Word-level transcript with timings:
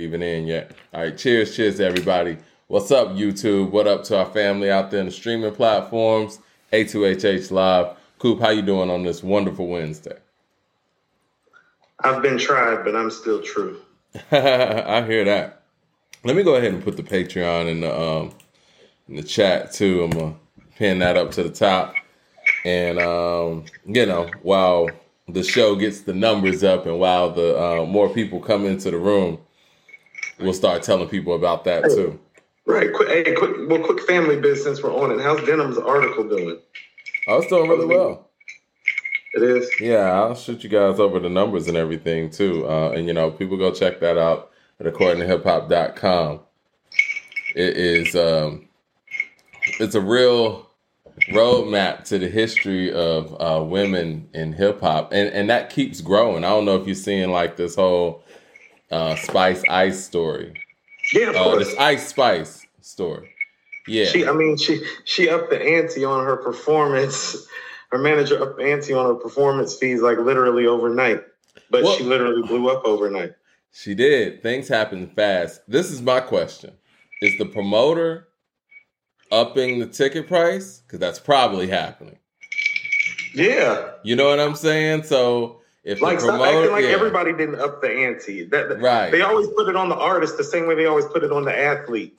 even 0.00 0.22
in 0.22 0.46
yet. 0.46 0.70
All 0.94 1.02
right, 1.02 1.18
cheers, 1.18 1.56
cheers 1.56 1.78
to 1.78 1.84
everybody. 1.84 2.38
What's 2.68 2.92
up, 2.92 3.08
YouTube? 3.08 3.70
What 3.72 3.88
up 3.88 4.04
to 4.04 4.18
our 4.18 4.26
family 4.26 4.70
out 4.70 4.92
there 4.92 5.00
in 5.00 5.06
the 5.06 5.12
streaming 5.12 5.52
platforms? 5.52 6.38
A2HH 6.72 7.50
Live. 7.50 7.96
Coop, 8.20 8.38
how 8.38 8.50
you 8.50 8.62
doing 8.62 8.90
on 8.90 9.02
this 9.02 9.24
wonderful 9.24 9.66
Wednesday? 9.66 10.16
I've 11.98 12.22
been 12.22 12.38
tried, 12.38 12.84
but 12.84 12.94
I'm 12.94 13.10
still 13.10 13.42
true. 13.42 13.80
I 14.30 15.02
hear 15.04 15.24
that. 15.24 15.62
Let 16.22 16.36
me 16.36 16.44
go 16.44 16.54
ahead 16.54 16.72
and 16.72 16.84
put 16.84 16.96
the 16.96 17.02
Patreon 17.02 17.68
in 17.68 17.80
the 17.80 18.00
um 18.00 18.30
in 19.08 19.16
the 19.16 19.22
chat 19.24 19.72
too. 19.72 20.04
I'm 20.04 20.10
gonna 20.10 20.34
pin 20.76 21.00
that 21.00 21.16
up 21.16 21.32
to 21.32 21.42
the 21.42 21.50
top. 21.50 21.92
And 22.64 23.00
um, 23.00 23.64
you 23.84 24.06
know, 24.06 24.30
while 24.42 24.90
the 25.26 25.42
show 25.42 25.74
gets 25.74 26.02
the 26.02 26.14
numbers 26.14 26.62
up 26.62 26.86
and 26.86 27.00
while 27.00 27.32
the 27.32 27.60
uh, 27.60 27.84
more 27.84 28.08
people 28.08 28.38
come 28.38 28.64
into 28.64 28.92
the 28.92 28.98
room, 28.98 29.38
we'll 30.40 30.52
start 30.52 30.82
telling 30.82 31.08
people 31.08 31.34
about 31.34 31.64
that 31.64 31.84
too. 31.84 32.18
Right. 32.66 32.92
Quick, 32.92 33.08
hey, 33.08 33.34
quick, 33.34 33.52
well, 33.68 33.82
quick 33.82 34.00
family 34.06 34.38
business. 34.38 34.82
We're 34.82 34.94
on 34.94 35.10
it. 35.10 35.22
How's 35.22 35.40
Denim's 35.46 35.78
article 35.78 36.28
doing? 36.28 36.58
Oh, 37.26 37.38
it's 37.38 37.48
doing 37.48 37.68
really 37.68 37.86
well. 37.86 38.28
It 39.34 39.42
is. 39.42 39.70
Yeah, 39.80 40.12
I'll 40.12 40.34
shoot 40.34 40.64
you 40.64 40.70
guys 40.70 40.98
over 40.98 41.20
the 41.20 41.28
numbers 41.28 41.68
and 41.68 41.76
everything 41.76 42.30
too. 42.30 42.66
Uh, 42.68 42.90
and 42.90 43.06
you 43.06 43.12
know, 43.12 43.30
people 43.30 43.56
go 43.56 43.72
check 43.72 44.00
that 44.00 44.18
out 44.18 44.50
at 44.80 44.86
accordingtohiphop.com. 44.86 46.40
It 47.54 47.76
is 47.76 48.14
um, 48.14 48.68
it's 49.80 49.94
a 49.94 50.00
real 50.00 50.68
roadmap 51.30 52.04
to 52.04 52.18
the 52.18 52.28
history 52.28 52.92
of 52.92 53.34
uh, 53.40 53.62
women 53.62 54.28
in 54.34 54.52
hip 54.52 54.80
hop, 54.80 55.12
and 55.12 55.28
and 55.30 55.50
that 55.50 55.70
keeps 55.70 56.00
growing. 56.00 56.44
I 56.44 56.48
don't 56.48 56.64
know 56.64 56.76
if 56.76 56.86
you're 56.86 56.94
seeing 56.94 57.30
like 57.30 57.56
this 57.56 57.74
whole 57.74 58.22
uh, 58.90 59.14
Spice 59.16 59.62
Ice 59.68 60.02
story. 60.04 60.54
Yeah, 61.12 61.30
of 61.30 61.36
Uh, 61.36 61.44
course. 61.44 61.66
this 61.68 61.78
Ice 61.78 62.08
Spice 62.08 62.66
story. 62.80 63.30
Yeah. 63.86 64.04
She, 64.06 64.26
I 64.26 64.32
mean, 64.32 64.56
she 64.56 64.80
she 65.04 65.28
upped 65.30 65.50
the 65.50 65.60
ante 65.60 66.04
on 66.04 66.24
her 66.24 66.36
performance. 66.36 67.46
Her 67.90 67.98
manager 67.98 68.40
upped 68.42 68.58
the 68.58 68.64
ante 68.64 68.92
on 68.92 69.06
her 69.06 69.14
performance 69.14 69.76
fees 69.76 70.02
like 70.02 70.18
literally 70.18 70.66
overnight. 70.66 71.22
But 71.70 71.82
Well- 71.84 71.96
she 71.96 72.04
literally 72.04 72.42
blew 72.42 72.68
up 72.68 72.84
overnight. 72.84 73.32
She 73.72 73.94
did. 73.94 74.42
Things 74.42 74.66
happen 74.68 75.06
fast. 75.14 75.60
This 75.68 75.90
is 75.90 76.00
my 76.02 76.20
question: 76.20 76.72
Is 77.22 77.36
the 77.38 77.44
promoter 77.46 78.28
upping 79.30 79.78
the 79.78 79.86
ticket 79.86 80.26
price? 80.26 80.80
Because 80.80 80.98
that's 80.98 81.18
probably 81.18 81.66
happening. 81.68 82.18
Yeah, 83.34 83.90
You 84.04 84.16
know 84.16 84.28
what 84.28 84.40
I'm 84.40 84.54
saying? 84.54 85.02
So 85.04 85.60
if 85.88 86.00
like 86.02 86.18
the 86.18 86.24
stop 86.24 86.40
acting 86.40 86.70
like 86.72 86.84
yeah, 86.84 86.90
everybody 86.90 87.32
didn't 87.32 87.56
up 87.60 87.80
the 87.80 87.90
ante. 87.90 88.44
That, 88.44 88.80
Right. 88.80 89.10
They 89.10 89.22
always 89.22 89.48
put 89.56 89.68
it 89.68 89.76
on 89.76 89.88
the 89.88 89.96
artist 89.96 90.36
the 90.36 90.44
same 90.44 90.66
way 90.66 90.74
they 90.74 90.86
always 90.86 91.06
put 91.06 91.24
it 91.24 91.32
on 91.32 91.44
the 91.44 91.56
athlete. 91.56 92.16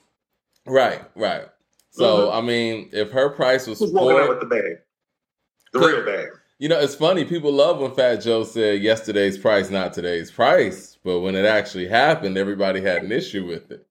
right, 0.66 1.02
right. 1.16 1.45
So 1.92 2.28
Mhm. 2.28 2.38
I 2.38 2.42
mean, 2.42 2.90
if 2.94 3.12
her 3.12 3.30
price 3.30 3.66
was 3.67 3.80
Who's 3.80 3.92
walking 3.92 4.17
out 4.20 4.30
with 4.30 4.40
the 4.40 4.45
bag? 4.45 4.80
The 5.73 5.80
real 5.80 6.03
bag. 6.06 6.30
you 6.59 6.67
know, 6.70 6.80
it's 6.80 6.95
funny. 6.95 7.25
People 7.25 7.52
love 7.53 7.80
when 7.80 7.94
Fat 7.94 8.17
Joe 8.17 8.44
said 8.44 8.81
yesterday's 8.81 9.38
price, 9.38 9.70
not 9.70 9.94
today's 9.94 10.30
price. 10.31 10.97
But 11.03 11.20
when 11.22 11.36
it 11.36 11.45
actually 11.45 11.88
happened, 11.88 12.38
everybody 12.38 12.81
had 12.81 13.03
an 13.03 13.12
issue 13.12 13.45
with 13.45 13.72
it. 13.72 13.86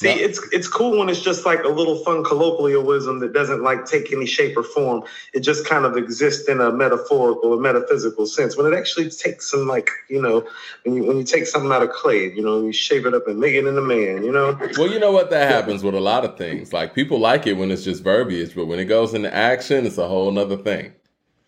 See, 0.00 0.06
No. 0.08 0.14
it's 0.14 0.40
it's 0.50 0.66
cool 0.66 0.98
when 0.98 1.10
it's 1.10 1.20
just 1.20 1.44
like 1.44 1.62
a 1.62 1.68
little 1.68 1.96
fun 1.96 2.24
colloquialism 2.24 3.18
that 3.18 3.34
doesn't 3.34 3.62
like 3.62 3.84
take 3.84 4.10
any 4.14 4.24
shape 4.24 4.56
or 4.56 4.62
form. 4.62 5.02
It 5.34 5.40
just 5.40 5.66
kind 5.66 5.84
of 5.84 5.94
exists 5.98 6.48
in 6.48 6.58
a 6.58 6.72
metaphorical 6.72 7.52
or 7.52 7.60
metaphysical 7.60 8.24
sense. 8.24 8.56
When 8.56 8.64
it 8.72 8.74
actually 8.74 9.10
takes 9.10 9.50
some 9.50 9.66
like 9.68 9.90
you 10.08 10.22
know 10.22 10.48
when 10.84 10.94
you 10.96 11.04
when 11.04 11.18
you 11.18 11.24
take 11.24 11.44
something 11.46 11.70
out 11.70 11.82
of 11.82 11.90
clay, 11.90 12.32
you 12.32 12.40
know, 12.42 12.62
you 12.62 12.72
shape 12.72 13.04
it 13.04 13.12
up 13.12 13.28
and 13.28 13.38
make 13.38 13.52
it 13.52 13.66
into 13.66 13.82
man. 13.82 14.24
You 14.24 14.32
know, 14.32 14.58
Well, 14.78 14.88
you 14.90 14.98
know 14.98 15.12
what? 15.12 15.28
That 15.28 15.52
happens 15.52 15.82
with 15.82 15.94
a 15.94 16.00
lot 16.00 16.24
of 16.24 16.38
things. 16.38 16.72
Like 16.72 16.94
people 16.94 17.18
like 17.20 17.46
it 17.46 17.58
when 17.58 17.70
it's 17.70 17.84
just 17.84 18.02
verbiage, 18.02 18.54
but 18.54 18.64
when 18.64 18.78
it 18.78 18.86
goes 18.86 19.12
into 19.12 19.32
action, 19.34 19.84
it's 19.84 19.98
a 19.98 20.08
whole 20.08 20.30
nother 20.30 20.56
thing. 20.56 20.94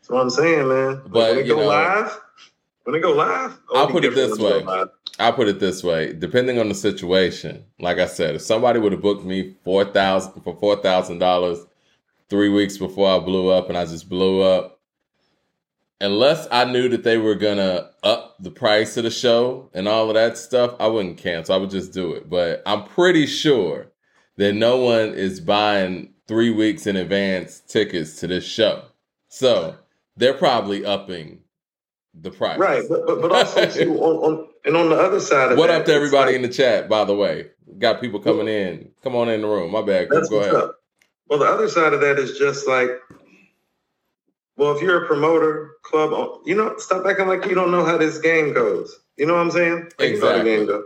that's 0.01 0.11
what 0.11 0.21
I'm 0.21 0.29
saying, 0.29 0.69
man. 0.69 1.01
But 1.05 1.11
But, 1.13 1.31
when 1.31 1.39
it 1.39 1.47
you 1.47 1.55
go 1.55 1.61
know- 1.61 1.69
live, 1.69 2.21
when 2.85 2.97
it 2.97 3.01
go 3.01 3.13
live, 3.13 3.59
oh, 3.71 3.79
I'll 3.79 3.89
put 3.89 4.05
it 4.05 4.15
this 4.15 4.39
way. 4.39 4.65
I'll 5.19 5.33
put 5.33 5.49
it 5.49 5.61
this 5.61 5.83
way: 5.85 6.13
depending 6.13 6.59
on 6.59 6.69
the 6.69 6.75
situation, 6.75 7.65
like 7.79 7.99
I 7.99 8.07
said, 8.07 8.35
if 8.35 8.43
somebody 8.43 8.79
would 8.79 8.93
have 8.93 9.03
booked 9.03 9.25
me 9.25 9.57
four 9.65 9.85
thousand 9.85 10.43
for 10.43 10.57
four 10.57 10.77
thousand 10.77 11.19
dollars 11.19 11.59
three 12.29 12.49
weeks 12.49 12.79
before 12.79 13.11
I 13.15 13.19
blew 13.19 13.51
up, 13.51 13.69
and 13.69 13.77
I 13.77 13.85
just 13.85 14.09
blew 14.09 14.41
up, 14.43 14.81
unless 16.01 16.49
I 16.51 16.65
knew 16.65 16.89
that 16.89 17.05
they 17.05 17.19
were 17.19 17.35
gonna 17.35 17.91
up 18.03 18.37
the 18.41 18.51
price 18.51 18.97
of 18.97 19.05
the 19.05 19.11
show 19.11 19.71
and 19.75 19.87
all 19.87 20.09
of 20.09 20.15
that 20.15 20.37
stuff, 20.39 20.75
I 20.81 20.89
wouldn't 20.89 21.19
cancel. 21.19 21.55
I 21.55 21.59
would 21.59 21.71
just 21.71 21.93
do 21.93 22.13
it. 22.15 22.29
But 22.29 22.63
I'm 22.67 22.85
pretty 22.85 23.27
sure 23.27 23.93
that 24.39 24.55
no 24.55 24.79
one 24.79 25.15
is 25.15 25.41
buying 25.41 26.15
three 26.27 26.51
weeks 26.51 26.87
in 26.87 26.97
advance 26.97 27.61
tickets 27.61 28.19
to 28.21 28.27
this 28.27 28.45
show, 28.45 28.87
so 29.29 29.77
they're 30.17 30.35
probably 30.35 30.85
upping 30.85 31.42
the 32.15 32.31
price. 32.31 32.59
Right, 32.59 32.83
but 32.89 33.07
but, 33.07 33.21
but 33.23 33.33
also 33.33 33.67
too, 33.71 33.95
on, 33.99 34.17
on 34.33 34.49
and 34.65 34.77
on 34.77 34.91
the 34.91 34.97
other 34.97 35.21
side 35.21 35.53
of 35.53 35.59
What 35.59 35.69
that, 35.69 35.81
up 35.81 35.87
to 35.87 35.93
everybody 35.95 36.33
like- 36.33 36.37
in 36.37 36.43
the 36.43 36.49
chat, 36.49 36.89
by 36.89 37.05
the 37.05 37.15
way? 37.15 37.51
Got 37.79 38.01
people 38.01 38.21
coming 38.21 38.49
in. 38.49 38.91
Come 39.03 39.17
on 39.17 39.29
in 39.31 39.41
the 39.41 39.47
room. 39.49 39.73
My 39.73 39.81
bad. 39.83 40.09
That's 40.11 40.29
Go 40.29 40.41
ahead. 40.41 40.55
up. 40.55 40.77
Well, 41.29 41.39
the 41.39 41.47
other 41.47 41.69
side 41.69 41.95
of 41.95 42.01
that 42.03 42.19
is 42.19 42.37
just 42.39 42.69
like, 42.69 42.91
well, 44.57 44.77
if 44.77 44.83
you're 44.83 45.05
a 45.05 45.07
promoter, 45.07 45.73
club, 45.83 46.11
oh, 46.13 46.43
you 46.45 46.55
know, 46.55 46.75
stop 46.77 47.07
acting 47.07 47.29
like 47.29 47.47
you 47.47 47.55
don't 47.55 47.71
know 47.71 47.85
how 47.85 47.97
this 47.97 48.19
game 48.19 48.53
goes. 48.53 48.95
You 49.17 49.27
know 49.27 49.35
what 49.35 49.41
I'm 49.41 49.51
saying? 49.51 49.91
Like 49.99 50.11
you 50.11 50.21
know 50.21 50.33
the 50.33 50.51
Exactly. 50.51 50.79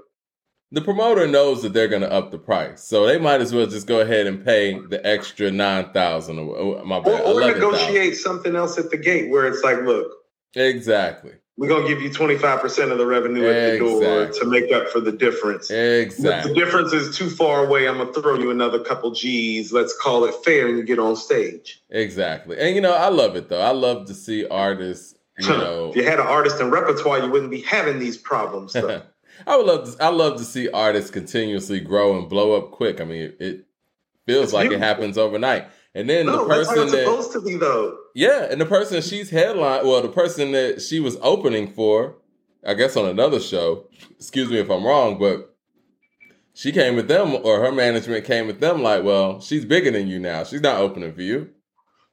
The 0.72 0.80
promoter 0.82 1.26
knows 1.26 1.62
that 1.62 1.72
they're 1.72 1.88
going 1.88 2.02
to 2.02 2.10
up 2.12 2.30
the 2.32 2.38
price, 2.38 2.82
so 2.84 3.06
they 3.06 3.18
might 3.18 3.40
as 3.40 3.52
well 3.52 3.66
just 3.66 3.86
go 3.86 4.00
ahead 4.00 4.26
and 4.26 4.44
pay 4.44 4.78
the 4.78 5.04
extra 5.06 5.50
nine 5.50 5.92
thousand. 5.92 6.38
Or 6.38 6.56
oh, 6.58 6.84
my 6.84 6.98
Or, 6.98 7.02
bad, 7.02 7.20
or 7.24 7.40
thousand. 7.40 7.54
negotiate 7.54 8.16
something 8.16 8.54
else 8.56 8.76
at 8.78 8.90
the 8.90 8.96
gate 8.96 9.30
where 9.30 9.46
it's 9.46 9.62
like, 9.62 9.80
look, 9.82 10.08
Exactly. 10.54 11.32
we're 11.58 11.68
gonna 11.68 11.88
give 11.88 12.02
you 12.02 12.10
25% 12.10 12.92
of 12.92 12.98
the 12.98 13.06
revenue 13.06 13.46
at 13.48 13.72
the 13.72 13.78
door 13.78 14.26
to 14.26 14.44
make 14.44 14.70
up 14.72 14.88
for 14.88 15.00
the 15.00 15.12
difference. 15.12 15.70
If 15.70 16.06
Exactly. 16.06 16.52
the 16.52 16.58
difference 16.58 16.92
is 16.92 17.16
too 17.16 17.30
far 17.30 17.64
away, 17.64 17.88
I'm 17.88 17.96
gonna 17.98 18.12
throw 18.12 18.38
you 18.38 18.50
another 18.50 18.78
couple 18.78 19.10
G's. 19.12 19.72
Let's 19.72 19.96
call 19.98 20.24
it 20.24 20.34
fair, 20.44 20.68
and 20.68 20.76
you 20.76 20.84
get 20.84 20.98
on 20.98 21.16
stage. 21.16 21.82
Exactly. 21.90 22.58
And 22.58 22.74
you 22.74 22.80
know, 22.82 22.92
I 22.94 23.08
love 23.08 23.36
it 23.36 23.48
though. 23.48 23.60
I 23.62 23.72
love 23.72 24.06
to 24.06 24.14
see 24.14 24.46
artists. 24.46 25.14
You 25.38 25.48
know, 25.48 25.90
if 25.90 25.96
you 25.96 26.04
had 26.04 26.18
an 26.18 26.26
artist 26.26 26.60
in 26.60 26.70
repertoire, 26.70 27.18
you 27.18 27.30
wouldn't 27.30 27.50
be 27.50 27.60
having 27.62 27.98
these 27.98 28.16
problems. 28.16 28.72
Though. 28.72 29.02
I 29.46 29.56
would 29.56 29.66
love 29.66 29.96
to. 29.96 30.02
I 30.02 30.08
love 30.08 30.38
to 30.38 30.44
see 30.44 30.70
artists 30.70 31.10
continuously 31.10 31.80
grow 31.80 32.18
and 32.18 32.28
blow 32.28 32.56
up 32.56 32.70
quick. 32.70 33.00
I 33.02 33.04
mean, 33.04 33.34
it, 33.38 33.66
feels 34.26 34.44
It's 34.44 34.52
like 34.52 34.70
it 34.70 34.78
happens 34.80 35.16
overnight. 35.16 35.66
And 35.96 36.10
then 36.10 36.26
no, 36.26 36.44
the 36.44 36.54
that's 36.54 36.68
person 36.68 36.82
it's 36.82 36.92
that 36.92 37.04
supposed 37.06 37.32
to 37.32 37.40
be, 37.40 37.56
though. 37.56 37.96
Yeah, 38.14 38.48
and 38.50 38.60
the 38.60 38.66
person 38.66 39.00
she's 39.00 39.30
headline, 39.30 39.86
well, 39.86 40.02
the 40.02 40.10
person 40.10 40.52
that 40.52 40.82
she 40.82 41.00
was 41.00 41.16
opening 41.22 41.72
for, 41.72 42.16
I 42.66 42.74
guess 42.74 42.98
on 42.98 43.06
another 43.06 43.40
show. 43.40 43.88
Excuse 44.10 44.50
me 44.50 44.58
if 44.58 44.68
I'm 44.68 44.84
wrong, 44.84 45.18
but 45.18 45.56
she 46.52 46.70
came 46.70 46.96
with 46.96 47.08
them, 47.08 47.34
or 47.42 47.60
her 47.60 47.72
management 47.72 48.26
came 48.26 48.46
with 48.46 48.60
them, 48.60 48.82
like, 48.82 49.04
well, 49.04 49.40
she's 49.40 49.64
bigger 49.64 49.90
than 49.90 50.06
you 50.06 50.18
now. 50.18 50.44
She's 50.44 50.60
not 50.60 50.80
opening 50.80 51.14
for 51.14 51.22
you. 51.22 51.48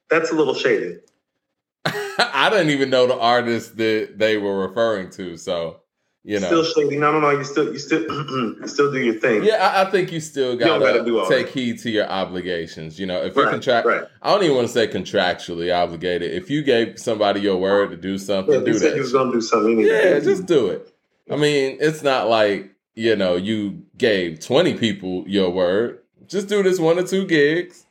That's 0.08 0.32
a 0.32 0.34
little 0.34 0.54
shady. 0.54 1.00
I 1.84 2.48
didn't 2.48 2.70
even 2.70 2.88
know 2.88 3.06
the 3.06 3.18
artist 3.18 3.76
that 3.76 4.14
they 4.16 4.38
were 4.38 4.66
referring 4.66 5.10
to, 5.10 5.36
so 5.36 5.82
you 6.24 6.40
know. 6.40 6.46
Still 6.46 6.64
shady. 6.64 6.96
No, 6.96 7.12
no, 7.12 7.20
no. 7.20 7.30
You 7.30 7.44
still, 7.44 7.72
you 7.72 7.78
still, 7.78 8.00
you 8.60 8.66
still 8.66 8.90
do 8.90 8.98
your 8.98 9.14
thing. 9.20 9.44
yeah, 9.44 9.56
I, 9.56 9.82
I 9.82 9.90
think 9.90 10.10
you 10.10 10.20
still 10.20 10.56
gotta, 10.56 10.82
gotta 10.84 11.04
do 11.04 11.18
all 11.20 11.28
take 11.28 11.46
that. 11.46 11.52
heed 11.54 11.78
to 11.80 11.90
your 11.90 12.08
obligations. 12.08 12.98
You 12.98 13.06
know, 13.06 13.22
if 13.22 13.36
you're 13.36 13.44
Right, 13.44 13.50
contract, 13.52 13.86
right. 13.86 14.04
I 14.22 14.32
don't 14.32 14.42
even 14.42 14.56
want 14.56 14.68
to 14.68 14.72
say 14.72 14.88
contractually 14.88 15.74
obligated. 15.74 16.32
If 16.32 16.48
you 16.50 16.62
gave 16.62 16.98
somebody 16.98 17.40
your 17.40 17.56
word 17.58 17.90
to 17.90 17.96
do 17.96 18.16
something, 18.18 18.54
Yeah, 18.54 18.60
do 18.64 18.78
that. 18.78 18.94
you 18.94 19.02
was 19.02 19.12
gonna 19.12 19.32
do 19.32 19.40
something. 19.40 19.78
You 19.78 19.88
to 19.88 20.10
Yeah, 20.14 20.18
just 20.20 20.46
do 20.46 20.68
it. 20.68 20.90
I 21.30 21.36
mean, 21.36 21.78
it's 21.80 22.02
not 22.02 22.28
like, 22.28 22.70
you 22.94 23.16
know, 23.16 23.36
you 23.36 23.82
gave 23.98 24.40
20 24.40 24.74
people 24.74 25.24
your 25.26 25.50
word. 25.50 26.00
Just 26.26 26.48
do 26.48 26.62
this 26.62 26.78
one 26.78 26.98
or 26.98 27.02
two 27.06 27.26
gigs. 27.26 27.84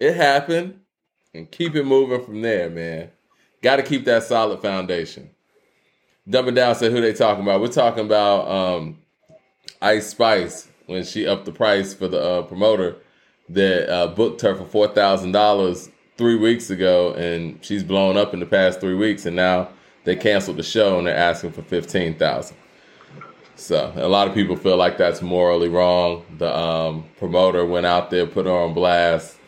It 0.00 0.14
happened 0.14 0.80
and 1.34 1.50
keep 1.50 1.74
it 1.74 1.84
moving 1.84 2.24
from 2.24 2.40
there, 2.42 2.70
man. 2.70 3.10
Got 3.62 3.76
to 3.76 3.82
keep 3.82 4.04
that 4.04 4.22
solid 4.22 4.62
foundation. 4.62 5.30
Dumbing 6.28 6.54
down 6.54 6.74
said 6.74 6.92
who 6.92 7.00
they 7.00 7.12
talking 7.14 7.42
about. 7.42 7.60
We're 7.60 7.68
talking 7.68 8.04
about 8.04 8.48
um, 8.48 8.98
Ice 9.80 10.08
Spice 10.08 10.68
when 10.86 11.04
she 11.04 11.26
upped 11.26 11.46
the 11.46 11.52
price 11.52 11.94
for 11.94 12.06
the 12.06 12.20
uh, 12.20 12.42
promoter 12.42 12.96
that 13.48 13.90
uh, 13.90 14.08
booked 14.08 14.42
her 14.42 14.54
for 14.54 14.66
four 14.66 14.88
thousand 14.88 15.32
dollars 15.32 15.88
three 16.18 16.36
weeks 16.36 16.68
ago, 16.68 17.14
and 17.14 17.64
she's 17.64 17.82
blown 17.82 18.16
up 18.18 18.34
in 18.34 18.40
the 18.40 18.46
past 18.46 18.80
three 18.80 18.94
weeks, 18.94 19.24
and 19.24 19.36
now 19.36 19.68
they 20.04 20.16
canceled 20.16 20.58
the 20.58 20.62
show 20.62 20.98
and 20.98 21.06
they're 21.06 21.16
asking 21.16 21.52
for 21.52 21.62
fifteen 21.62 22.14
thousand. 22.18 22.56
So 23.56 23.92
a 23.96 24.08
lot 24.08 24.28
of 24.28 24.34
people 24.34 24.54
feel 24.54 24.76
like 24.76 24.98
that's 24.98 25.22
morally 25.22 25.68
wrong. 25.68 26.24
The 26.38 26.54
um, 26.54 27.04
promoter 27.16 27.64
went 27.64 27.86
out 27.86 28.10
there, 28.10 28.26
put 28.26 28.46
her 28.46 28.52
on 28.52 28.74
blast 28.74 29.38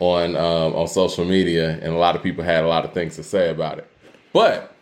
on 0.00 0.34
um, 0.34 0.74
on 0.74 0.88
social 0.88 1.24
media, 1.24 1.78
and 1.80 1.94
a 1.94 1.98
lot 1.98 2.16
of 2.16 2.22
people 2.24 2.42
had 2.42 2.64
a 2.64 2.68
lot 2.68 2.84
of 2.84 2.92
things 2.92 3.14
to 3.16 3.22
say 3.22 3.50
about 3.50 3.78
it. 3.78 3.88
But 4.32 4.73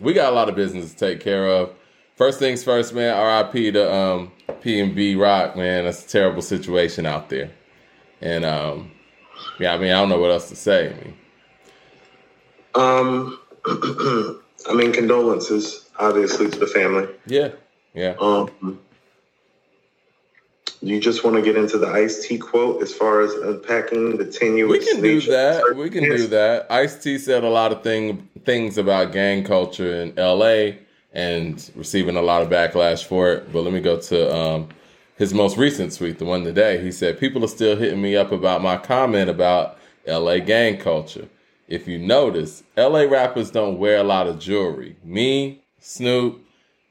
we 0.00 0.12
got 0.12 0.32
a 0.32 0.34
lot 0.34 0.48
of 0.48 0.54
business 0.54 0.92
to 0.92 0.96
take 0.96 1.20
care 1.20 1.46
of. 1.46 1.70
first 2.16 2.38
things 2.38 2.64
first, 2.64 2.94
man. 2.94 3.14
R.I.P. 3.14 3.72
to 3.72 3.94
um, 3.94 4.32
PNB 4.62 5.18
Rock, 5.20 5.56
man. 5.56 5.84
That's 5.84 6.04
a 6.04 6.08
terrible 6.08 6.42
situation 6.42 7.06
out 7.06 7.28
there. 7.28 7.50
And 8.20 8.44
um, 8.44 8.90
yeah, 9.58 9.74
I 9.74 9.78
mean, 9.78 9.90
I 9.90 10.00
don't 10.00 10.08
know 10.08 10.18
what 10.20 10.30
else 10.30 10.48
to 10.50 10.56
say. 10.56 10.88
I 10.88 10.94
mean, 11.04 11.14
Um, 12.74 13.40
I 14.68 14.74
mean, 14.74 14.92
condolences, 14.92 15.88
obviously, 15.98 16.50
to 16.50 16.58
the 16.58 16.66
family. 16.66 17.08
yeah, 17.26 17.50
yeah. 17.94 18.14
Um, 18.20 18.78
you 20.82 20.98
just 20.98 21.24
want 21.24 21.36
to 21.36 21.42
get 21.42 21.56
into 21.56 21.76
the 21.76 21.88
Ice 21.88 22.26
T 22.26 22.38
quote 22.38 22.82
as 22.82 22.94
far 22.94 23.20
as 23.20 23.32
unpacking 23.34 24.16
the 24.16 24.24
tenuous. 24.24 24.70
We 24.78 24.86
can 24.86 25.02
do 25.02 25.20
that. 25.22 25.74
We 25.76 25.90
can 25.90 26.04
do 26.04 26.26
that. 26.28 26.66
Ice 26.70 27.02
T 27.02 27.18
said 27.18 27.44
a 27.44 27.50
lot 27.50 27.70
of 27.72 27.82
thing 27.82 28.29
things 28.44 28.78
about 28.78 29.12
gang 29.12 29.44
culture 29.44 30.02
in 30.02 30.18
L.A. 30.18 30.78
and 31.12 31.70
receiving 31.74 32.16
a 32.16 32.22
lot 32.22 32.42
of 32.42 32.48
backlash 32.48 33.04
for 33.04 33.32
it. 33.32 33.52
But 33.52 33.62
let 33.62 33.72
me 33.72 33.80
go 33.80 34.00
to 34.00 34.36
um, 34.36 34.68
his 35.16 35.34
most 35.34 35.56
recent 35.56 35.96
tweet, 35.96 36.18
the 36.18 36.24
one 36.24 36.44
today. 36.44 36.82
He 36.82 36.92
said, 36.92 37.20
"People 37.20 37.44
are 37.44 37.48
still 37.48 37.76
hitting 37.76 38.02
me 38.02 38.16
up 38.16 38.32
about 38.32 38.62
my 38.62 38.76
comment 38.76 39.30
about 39.30 39.78
L.A. 40.06 40.40
gang 40.40 40.78
culture. 40.78 41.28
If 41.68 41.86
you 41.86 41.98
notice, 41.98 42.64
L.A. 42.76 43.06
rappers 43.06 43.50
don't 43.50 43.78
wear 43.78 43.98
a 43.98 44.04
lot 44.04 44.26
of 44.26 44.38
jewelry. 44.40 44.96
Me, 45.04 45.62
Snoop, 45.78 46.44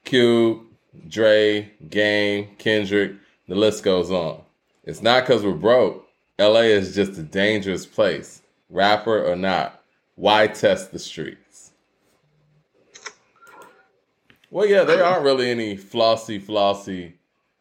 Cube, 0.05 0.61
Dre, 1.07 1.71
Game, 1.89 2.49
Kendrick, 2.57 3.13
the 3.47 3.55
list 3.55 3.83
goes 3.83 4.11
on. 4.11 4.41
It's 4.83 5.01
not 5.01 5.23
because 5.23 5.43
we're 5.43 5.53
broke. 5.53 6.07
LA 6.39 6.61
is 6.61 6.95
just 6.95 7.19
a 7.19 7.23
dangerous 7.23 7.85
place, 7.85 8.41
rapper 8.69 9.23
or 9.23 9.35
not. 9.35 9.78
Why 10.19 10.47
test 10.47 10.91
the 10.91 10.99
streets? 10.99 11.71
Well, 14.51 14.65
yeah, 14.65 14.83
there 14.83 15.01
aren't 15.01 15.23
really 15.23 15.49
any 15.49 15.77
flossy, 15.77 16.39
flossy 16.39 17.13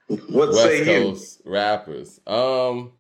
What 0.09 0.49
West 0.49 0.63
say 0.63 0.79
you? 0.81 0.85
Coast 0.85 1.41
rappers. 1.45 2.19
Um, 2.27 2.95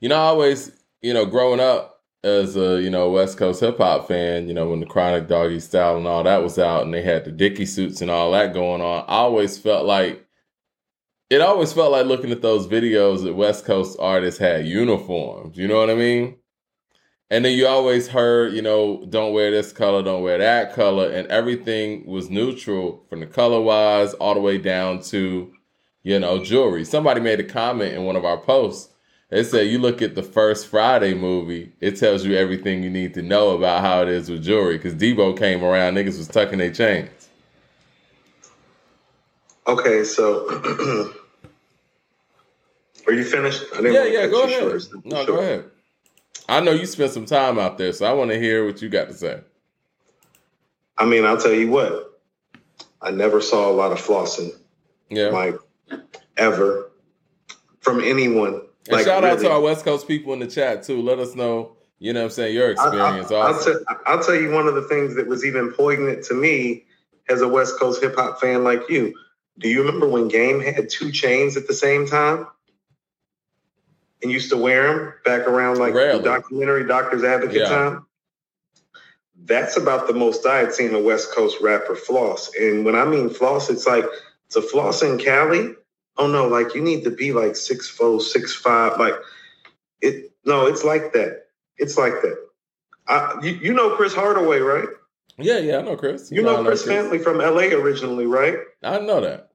you 0.00 0.10
know, 0.10 0.16
I 0.16 0.26
always, 0.26 0.70
you 1.00 1.14
know, 1.14 1.24
growing 1.24 1.60
up 1.60 2.02
as 2.24 2.58
a 2.58 2.82
you 2.82 2.90
know 2.90 3.08
West 3.08 3.38
Coast 3.38 3.60
hip 3.60 3.78
hop 3.78 4.06
fan, 4.06 4.48
you 4.48 4.52
know, 4.52 4.68
when 4.68 4.80
the 4.80 4.86
Chronic 4.86 5.28
Doggy 5.28 5.58
Style 5.58 5.96
and 5.96 6.06
all 6.06 6.22
that 6.24 6.42
was 6.42 6.58
out, 6.58 6.82
and 6.82 6.92
they 6.92 7.00
had 7.00 7.24
the 7.24 7.32
Dickie 7.32 7.64
suits 7.64 8.02
and 8.02 8.10
all 8.10 8.32
that 8.32 8.52
going 8.52 8.82
on, 8.82 9.04
I 9.08 9.14
always 9.14 9.56
felt 9.56 9.86
like 9.86 10.26
it 11.30 11.40
always 11.40 11.72
felt 11.72 11.92
like 11.92 12.04
looking 12.04 12.32
at 12.32 12.42
those 12.42 12.68
videos 12.68 13.24
that 13.24 13.32
West 13.32 13.64
Coast 13.64 13.96
artists 13.98 14.38
had 14.38 14.66
uniforms. 14.66 15.56
You 15.56 15.68
know 15.68 15.78
what 15.78 15.88
I 15.88 15.94
mean? 15.94 16.36
And 17.30 17.44
then 17.44 17.56
you 17.58 17.66
always 17.66 18.08
heard, 18.08 18.54
you 18.54 18.62
know, 18.62 19.04
don't 19.10 19.32
wear 19.32 19.50
this 19.50 19.72
color, 19.72 20.02
don't 20.02 20.22
wear 20.22 20.38
that 20.38 20.74
color, 20.74 21.10
and 21.10 21.26
everything 21.28 22.06
was 22.06 22.30
neutral 22.30 23.04
from 23.10 23.20
the 23.20 23.26
color 23.26 23.60
wise 23.60 24.14
all 24.14 24.34
the 24.34 24.40
way 24.40 24.58
down 24.58 25.02
to, 25.04 25.52
you 26.04 26.20
know, 26.20 26.42
jewelry. 26.44 26.84
Somebody 26.84 27.20
made 27.20 27.40
a 27.40 27.44
comment 27.44 27.94
in 27.94 28.04
one 28.04 28.16
of 28.16 28.24
our 28.24 28.38
posts. 28.38 28.92
They 29.30 29.42
said, 29.42 29.66
you 29.68 29.78
look 29.80 30.02
at 30.02 30.14
the 30.14 30.22
first 30.22 30.68
Friday 30.68 31.14
movie, 31.14 31.72
it 31.80 31.96
tells 31.98 32.24
you 32.24 32.36
everything 32.36 32.84
you 32.84 32.90
need 32.90 33.12
to 33.14 33.22
know 33.22 33.50
about 33.56 33.80
how 33.82 34.02
it 34.02 34.08
is 34.08 34.30
with 34.30 34.44
jewelry. 34.44 34.78
Because 34.78 34.94
Debo 34.94 35.36
came 35.36 35.64
around, 35.64 35.94
niggas 35.96 36.18
was 36.18 36.28
tucking 36.28 36.58
their 36.60 36.72
chains. 36.72 37.10
Okay, 39.66 40.04
so 40.04 40.46
are 43.08 43.12
you 43.12 43.24
finished? 43.24 43.64
I 43.74 43.78
didn't 43.82 43.94
Yeah, 43.94 44.04
yeah, 44.04 44.26
go 44.28 44.44
ahead. 44.44 44.62
No, 45.04 45.24
Sure. 45.24 45.36
go 45.36 45.40
ahead. 45.40 45.64
I 46.48 46.60
know 46.60 46.72
you 46.72 46.86
spent 46.86 47.12
some 47.12 47.26
time 47.26 47.58
out 47.58 47.78
there, 47.78 47.92
so 47.92 48.06
I 48.06 48.12
want 48.12 48.30
to 48.30 48.38
hear 48.38 48.64
what 48.64 48.80
you 48.82 48.88
got 48.88 49.08
to 49.08 49.14
say. 49.14 49.40
I 50.98 51.04
mean, 51.04 51.24
I'll 51.24 51.36
tell 51.38 51.52
you 51.52 51.68
what. 51.70 52.20
I 53.02 53.10
never 53.10 53.40
saw 53.40 53.70
a 53.70 53.72
lot 53.72 53.92
of 53.92 53.98
flossing, 53.98 54.50
Yeah. 55.10 55.28
like 55.28 55.56
ever, 56.36 56.90
from 57.80 58.00
anyone. 58.00 58.54
and 58.54 58.62
like, 58.88 59.04
shout 59.04 59.24
out 59.24 59.38
to 59.40 59.50
our 59.50 59.60
West 59.60 59.84
Coast 59.84 60.08
people 60.08 60.32
in 60.32 60.38
the 60.40 60.46
chat 60.46 60.82
too. 60.82 61.02
Let 61.02 61.18
us 61.18 61.34
know, 61.34 61.76
you 61.98 62.12
know 62.12 62.20
what 62.20 62.24
I'm 62.26 62.30
saying, 62.30 62.54
your 62.54 62.70
experience 62.70 63.30
I, 63.30 63.34
I'll, 63.36 63.54
also. 63.54 63.72
tell, 63.74 63.96
I'll 64.06 64.22
tell 64.22 64.34
you 64.34 64.50
one 64.50 64.66
of 64.66 64.74
the 64.74 64.82
things 64.82 65.14
that 65.16 65.26
was 65.26 65.44
even 65.44 65.72
poignant 65.72 66.24
to 66.26 66.34
me 66.34 66.84
as 67.28 67.42
a 67.42 67.48
West 67.48 67.78
Coast 67.78 68.02
hip 68.02 68.14
hop 68.16 68.40
fan 68.40 68.64
like 68.64 68.88
you. 68.88 69.14
Do 69.58 69.68
you 69.68 69.82
remember 69.82 70.08
when 70.08 70.28
Game 70.28 70.60
had 70.60 70.88
two 70.88 71.12
chains 71.12 71.56
at 71.56 71.66
the 71.66 71.74
same 71.74 72.06
time? 72.06 72.46
And 74.26 74.32
used 74.32 74.50
to 74.50 74.56
wear 74.56 74.88
them 74.88 75.14
back 75.24 75.46
around 75.46 75.78
like 75.78 75.94
Rarely. 75.94 76.18
the 76.18 76.24
documentary 76.24 76.84
Doctor's 76.84 77.22
Advocate 77.22 77.58
Yeah. 77.58 77.68
time? 77.68 78.06
That's 79.44 79.76
about 79.76 80.08
the 80.08 80.14
most 80.14 80.44
I 80.44 80.58
had 80.58 80.74
seen 80.74 80.92
a 80.94 81.00
West 81.00 81.30
Coast 81.30 81.58
rapper 81.60 81.94
floss. 81.94 82.50
And 82.58 82.84
when 82.84 82.96
I 82.96 83.04
mean 83.04 83.30
floss, 83.30 83.70
it's 83.70 83.86
like 83.86 84.04
to 84.50 84.60
floss 84.60 85.02
in 85.02 85.18
Cali. 85.18 85.74
Oh 86.16 86.26
no, 86.26 86.48
like 86.48 86.74
you 86.74 86.80
need 86.80 87.04
to 87.04 87.10
be 87.10 87.32
like 87.32 87.54
six 87.54 87.88
four, 87.88 88.20
six 88.20 88.52
five. 88.52 88.98
Like 88.98 89.14
it 90.00 90.32
no, 90.44 90.66
it's 90.66 90.82
like 90.82 91.12
that. 91.12 91.44
It's 91.76 91.96
like 91.96 92.14
that. 92.22 92.36
I, 93.06 93.38
you, 93.44 93.52
you 93.52 93.74
know 93.74 93.94
Chris 93.94 94.12
Hardaway, 94.14 94.58
right? 94.58 94.88
yeah, 95.38 95.58
yeah, 95.58 95.78
I 95.78 95.82
know 95.82 95.96
Chris. 95.96 96.32
You 96.32 96.42
know 96.42 96.64
Chris 96.64 96.84
family 96.84 97.18
from 97.20 97.38
LA 97.38 97.68
originally, 97.78 98.26
right? 98.26 98.58
I 98.82 98.98
know 98.98 99.20
that. 99.20 99.50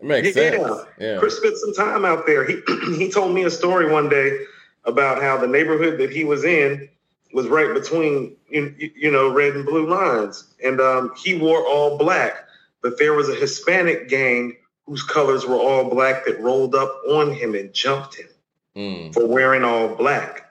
It 0.00 0.06
makes 0.06 0.28
Yeah. 0.36 0.50
sense. 0.50 0.80
Yeah. 0.98 1.18
Chris 1.18 1.36
spent 1.36 1.56
some 1.56 1.74
time 1.74 2.04
out 2.04 2.26
there. 2.26 2.44
He 2.44 2.60
he 2.96 3.10
told 3.10 3.34
me 3.34 3.44
a 3.44 3.50
story 3.50 3.90
one 3.90 4.08
day 4.08 4.38
about 4.84 5.22
how 5.22 5.36
the 5.36 5.46
neighborhood 5.46 5.98
that 5.98 6.10
he 6.10 6.24
was 6.24 6.44
in 6.44 6.88
was 7.32 7.46
right 7.48 7.72
between 7.74 8.36
you, 8.48 8.74
you 8.78 9.10
know 9.10 9.32
red 9.32 9.54
and 9.54 9.64
blue 9.66 9.88
lines, 9.88 10.54
and 10.62 10.80
um, 10.80 11.12
he 11.16 11.36
wore 11.38 11.66
all 11.66 11.98
black. 11.98 12.36
But 12.82 12.98
there 12.98 13.14
was 13.14 13.28
a 13.28 13.34
Hispanic 13.34 14.08
gang 14.08 14.56
whose 14.86 15.02
colors 15.02 15.46
were 15.46 15.56
all 15.56 15.88
black 15.88 16.26
that 16.26 16.38
rolled 16.40 16.74
up 16.74 16.94
on 17.08 17.32
him 17.32 17.54
and 17.54 17.72
jumped 17.72 18.16
him 18.16 18.28
Mm. 18.76 19.14
for 19.14 19.24
wearing 19.26 19.62
all 19.64 19.88
black. 19.94 20.42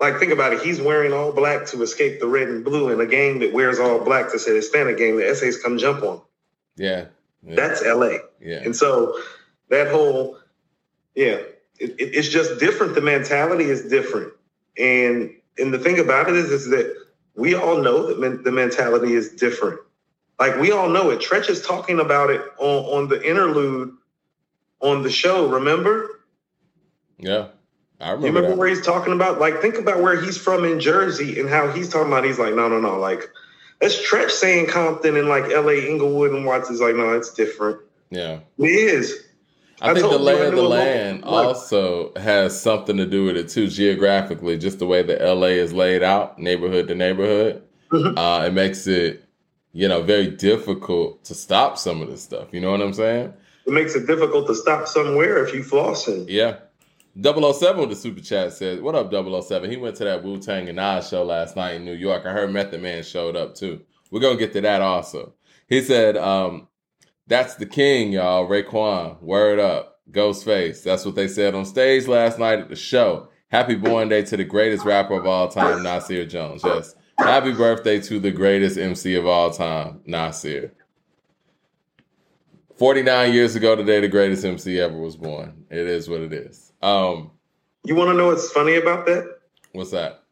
Like, 0.00 0.18
think 0.18 0.32
about 0.32 0.52
it. 0.54 0.62
He's 0.62 0.80
wearing 0.80 1.12
all 1.12 1.30
black 1.30 1.66
to 1.66 1.82
escape 1.82 2.18
the 2.18 2.26
red 2.26 2.48
and 2.48 2.64
blue 2.64 2.88
in 2.88 3.00
a 3.00 3.06
gang 3.06 3.38
that 3.40 3.52
wears 3.52 3.78
all 3.78 4.00
black 4.00 4.32
to 4.32 4.38
say 4.38 4.54
Hispanic 4.56 4.96
gang. 4.98 5.16
The 5.16 5.28
essays 5.28 5.58
come 5.62 5.78
jump 5.78 6.02
on. 6.02 6.20
Yeah. 6.76 7.04
Yeah. 7.44 7.54
That's 7.56 7.82
LA. 7.84 8.18
yeah. 8.40 8.60
And 8.64 8.74
so 8.74 9.18
that 9.68 9.88
whole, 9.88 10.38
yeah, 11.14 11.38
it, 11.78 11.90
it, 11.98 12.14
it's 12.14 12.28
just 12.28 12.60
different. 12.60 12.94
The 12.94 13.00
mentality 13.00 13.64
is 13.64 13.82
different. 13.88 14.32
And 14.78 15.30
and 15.58 15.72
the 15.74 15.78
thing 15.78 15.98
about 15.98 16.28
it 16.28 16.36
is, 16.36 16.50
is 16.50 16.68
that 16.70 16.94
we 17.34 17.54
all 17.54 17.78
know 17.82 18.06
that 18.06 18.18
men, 18.20 18.42
the 18.42 18.52
mentality 18.52 19.14
is 19.14 19.30
different. 19.32 19.80
Like 20.38 20.56
we 20.58 20.70
all 20.72 20.88
know 20.88 21.10
it. 21.10 21.20
Treach 21.20 21.48
is 21.50 21.60
talking 21.66 22.00
about 22.00 22.30
it 22.30 22.40
on, 22.58 22.84
on 23.04 23.08
the 23.08 23.22
interlude 23.28 23.94
on 24.80 25.02
the 25.02 25.10
show. 25.10 25.48
Remember? 25.48 26.08
Yeah. 27.18 27.48
I 28.00 28.10
remember, 28.10 28.26
You 28.26 28.32
remember, 28.32 28.40
remember 28.40 28.48
that. 28.48 28.58
where 28.58 28.68
he's 28.68 28.84
talking 28.84 29.12
about? 29.12 29.38
Like, 29.40 29.60
think 29.60 29.76
about 29.76 30.00
where 30.02 30.20
he's 30.20 30.36
from 30.36 30.64
in 30.64 30.80
Jersey 30.80 31.38
and 31.38 31.48
how 31.48 31.70
he's 31.70 31.88
talking 31.88 32.08
about. 32.08 32.24
He's 32.24 32.38
like, 32.38 32.54
no, 32.54 32.68
no, 32.68 32.80
no. 32.80 32.98
Like, 32.98 33.30
that's 33.82 33.96
Treach 34.08 34.30
saying 34.30 34.68
Compton 34.68 35.16
and 35.16 35.28
like 35.28 35.50
L.A. 35.50 35.88
Inglewood 35.88 36.30
and 36.30 36.46
Watts 36.46 36.70
is 36.70 36.80
like, 36.80 36.94
no, 36.94 37.14
it's 37.14 37.34
different. 37.34 37.80
Yeah. 38.10 38.38
It 38.58 38.66
is. 38.66 39.24
I, 39.80 39.90
I 39.90 39.94
think 39.94 40.08
the 40.08 40.18
lay 40.18 40.46
of 40.46 40.54
the 40.54 40.62
land 40.62 41.24
look. 41.24 41.32
also 41.32 42.14
has 42.14 42.58
something 42.58 42.96
to 42.96 43.06
do 43.06 43.24
with 43.24 43.36
it 43.36 43.48
too, 43.48 43.66
geographically, 43.66 44.56
just 44.56 44.78
the 44.78 44.86
way 44.86 45.02
that 45.02 45.20
LA 45.20 45.48
is 45.48 45.72
laid 45.72 46.04
out, 46.04 46.38
neighborhood 46.38 46.86
to 46.88 46.94
neighborhood. 46.94 47.60
Mhm. 47.90 48.16
Uh, 48.16 48.46
it 48.46 48.52
makes 48.52 48.86
it, 48.86 49.24
you 49.72 49.88
know, 49.88 50.00
very 50.00 50.28
difficult 50.28 51.24
to 51.24 51.34
stop 51.34 51.76
some 51.76 52.00
of 52.00 52.08
this 52.08 52.22
stuff. 52.22 52.46
You 52.52 52.60
know 52.60 52.70
what 52.70 52.80
I'm 52.80 52.92
saying? 52.92 53.34
It 53.66 53.72
makes 53.72 53.96
it 53.96 54.06
difficult 54.06 54.46
to 54.46 54.54
stop 54.54 54.86
somewhere 54.86 55.44
if 55.44 55.52
you 55.52 55.64
flossing. 55.64 56.26
Yeah. 56.28 56.58
007 57.20 57.78
with 57.78 57.90
the 57.90 57.96
super 57.96 58.20
chat 58.20 58.52
says, 58.52 58.80
What 58.80 58.94
up, 58.94 59.12
007? 59.12 59.70
He 59.70 59.76
went 59.76 59.96
to 59.96 60.04
that 60.04 60.22
Wu 60.22 60.38
Tang 60.38 60.68
and 60.68 60.76
Nas 60.76 61.08
show 61.08 61.24
last 61.24 61.56
night 61.56 61.74
in 61.74 61.84
New 61.84 61.92
York. 61.92 62.24
I 62.24 62.32
heard 62.32 62.50
Method 62.50 62.80
Man 62.80 63.02
showed 63.02 63.36
up 63.36 63.54
too. 63.54 63.82
We're 64.10 64.20
going 64.20 64.38
to 64.38 64.44
get 64.44 64.52
to 64.54 64.60
that 64.62 64.80
also. 64.80 65.34
He 65.68 65.82
said, 65.82 66.16
um, 66.16 66.68
That's 67.26 67.56
the 67.56 67.66
king, 67.66 68.12
y'all. 68.12 68.48
Raekwon. 68.48 69.20
Word 69.22 69.58
up. 69.58 70.00
Ghostface. 70.10 70.82
That's 70.82 71.04
what 71.04 71.14
they 71.14 71.28
said 71.28 71.54
on 71.54 71.64
stage 71.64 72.06
last 72.06 72.38
night 72.38 72.60
at 72.60 72.68
the 72.68 72.76
show. 72.76 73.28
Happy 73.48 73.74
born 73.74 74.08
day 74.08 74.22
to 74.22 74.36
the 74.36 74.44
greatest 74.44 74.84
rapper 74.84 75.14
of 75.14 75.26
all 75.26 75.48
time, 75.48 75.82
Nasir 75.82 76.24
Jones. 76.24 76.62
Yes. 76.64 76.94
Happy 77.18 77.52
birthday 77.52 78.00
to 78.00 78.18
the 78.18 78.30
greatest 78.30 78.78
MC 78.78 79.14
of 79.14 79.26
all 79.26 79.50
time, 79.50 80.00
Nasir. 80.06 80.72
49 82.76 83.32
years 83.32 83.54
ago 83.54 83.76
today, 83.76 84.00
the 84.00 84.08
greatest 84.08 84.44
MC 84.44 84.80
ever 84.80 84.96
was 84.96 85.16
born. 85.16 85.66
It 85.70 85.86
is 85.86 86.08
what 86.08 86.20
it 86.20 86.32
is. 86.32 86.61
Um, 86.82 87.30
You 87.84 87.94
want 87.94 88.10
to 88.10 88.16
know 88.16 88.26
what's 88.26 88.50
funny 88.50 88.76
about 88.76 89.06
that? 89.06 89.38
what's 89.72 89.90
that? 89.90 90.22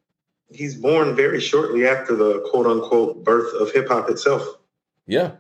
He's 0.53 0.75
born 0.75 1.15
very 1.15 1.41
shortly 1.41 1.87
after 1.87 2.15
the 2.15 2.41
quote 2.51 2.67
unquote 2.67 3.25
birth 3.25 3.55
of 3.55 3.73
hip 3.73 3.89
hop 3.89 4.11
itself. 4.11 4.45
Yeah. 5.07 5.33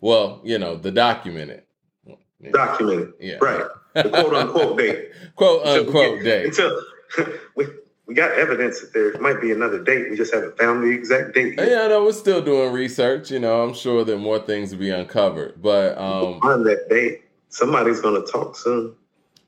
Well, 0.00 0.40
you 0.44 0.58
know, 0.58 0.76
the 0.76 0.90
documented. 0.90 1.62
Yeah. 2.04 2.50
Documented. 2.50 3.12
Yeah. 3.20 3.36
Right. 3.40 3.64
The 3.94 4.02
quote 4.10 4.34
unquote 4.34 4.78
date. 4.78 5.10
quote 5.36 5.64
unquote 5.64 6.24
day. 6.24 6.46
Until 6.46 6.82
we, 7.56 7.66
we 8.06 8.14
got 8.14 8.32
evidence 8.32 8.80
that 8.80 8.92
there 8.92 9.18
might 9.20 9.40
be 9.40 9.52
another 9.52 9.82
date. 9.82 10.10
We 10.10 10.16
just 10.16 10.34
haven't 10.34 10.58
found 10.58 10.82
the 10.82 10.90
exact 10.90 11.34
date. 11.34 11.56
Yet. 11.56 11.68
Yeah, 11.68 11.86
no, 11.86 12.02
we're 12.04 12.12
still 12.12 12.42
doing 12.42 12.72
research. 12.72 13.30
You 13.30 13.38
know, 13.38 13.62
I'm 13.62 13.74
sure 13.74 14.04
that 14.04 14.18
more 14.18 14.40
things 14.40 14.72
will 14.72 14.80
be 14.80 14.90
uncovered. 14.90 15.62
But 15.62 15.96
um, 15.96 16.40
on 16.42 16.64
that 16.64 16.88
date, 16.90 17.22
somebody's 17.48 18.00
going 18.00 18.20
to 18.20 18.30
talk 18.30 18.56
soon. 18.56 18.96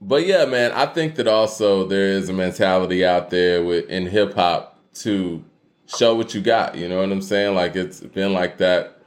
But 0.06 0.26
yeah, 0.26 0.44
man, 0.44 0.70
I 0.72 0.84
think 0.84 1.14
that 1.14 1.26
also 1.26 1.86
there 1.86 2.08
is 2.08 2.28
a 2.28 2.34
mentality 2.34 3.06
out 3.06 3.30
there 3.30 3.64
with 3.64 3.88
in 3.88 4.06
hip 4.06 4.34
hop 4.34 4.78
to 4.96 5.42
show 5.86 6.14
what 6.14 6.34
you 6.34 6.42
got. 6.42 6.76
You 6.76 6.90
know 6.90 6.98
what 6.98 7.10
I'm 7.10 7.22
saying? 7.22 7.54
Like 7.54 7.74
it's 7.74 8.00
been 8.00 8.34
like 8.34 8.58
that 8.58 9.00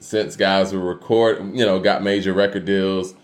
since 0.00 0.34
guys 0.34 0.72
were 0.72 0.80
record, 0.80 1.56
you 1.56 1.64
know, 1.64 1.78
got 1.78 2.02
major 2.02 2.32
record 2.32 2.64
deals, 2.64 3.14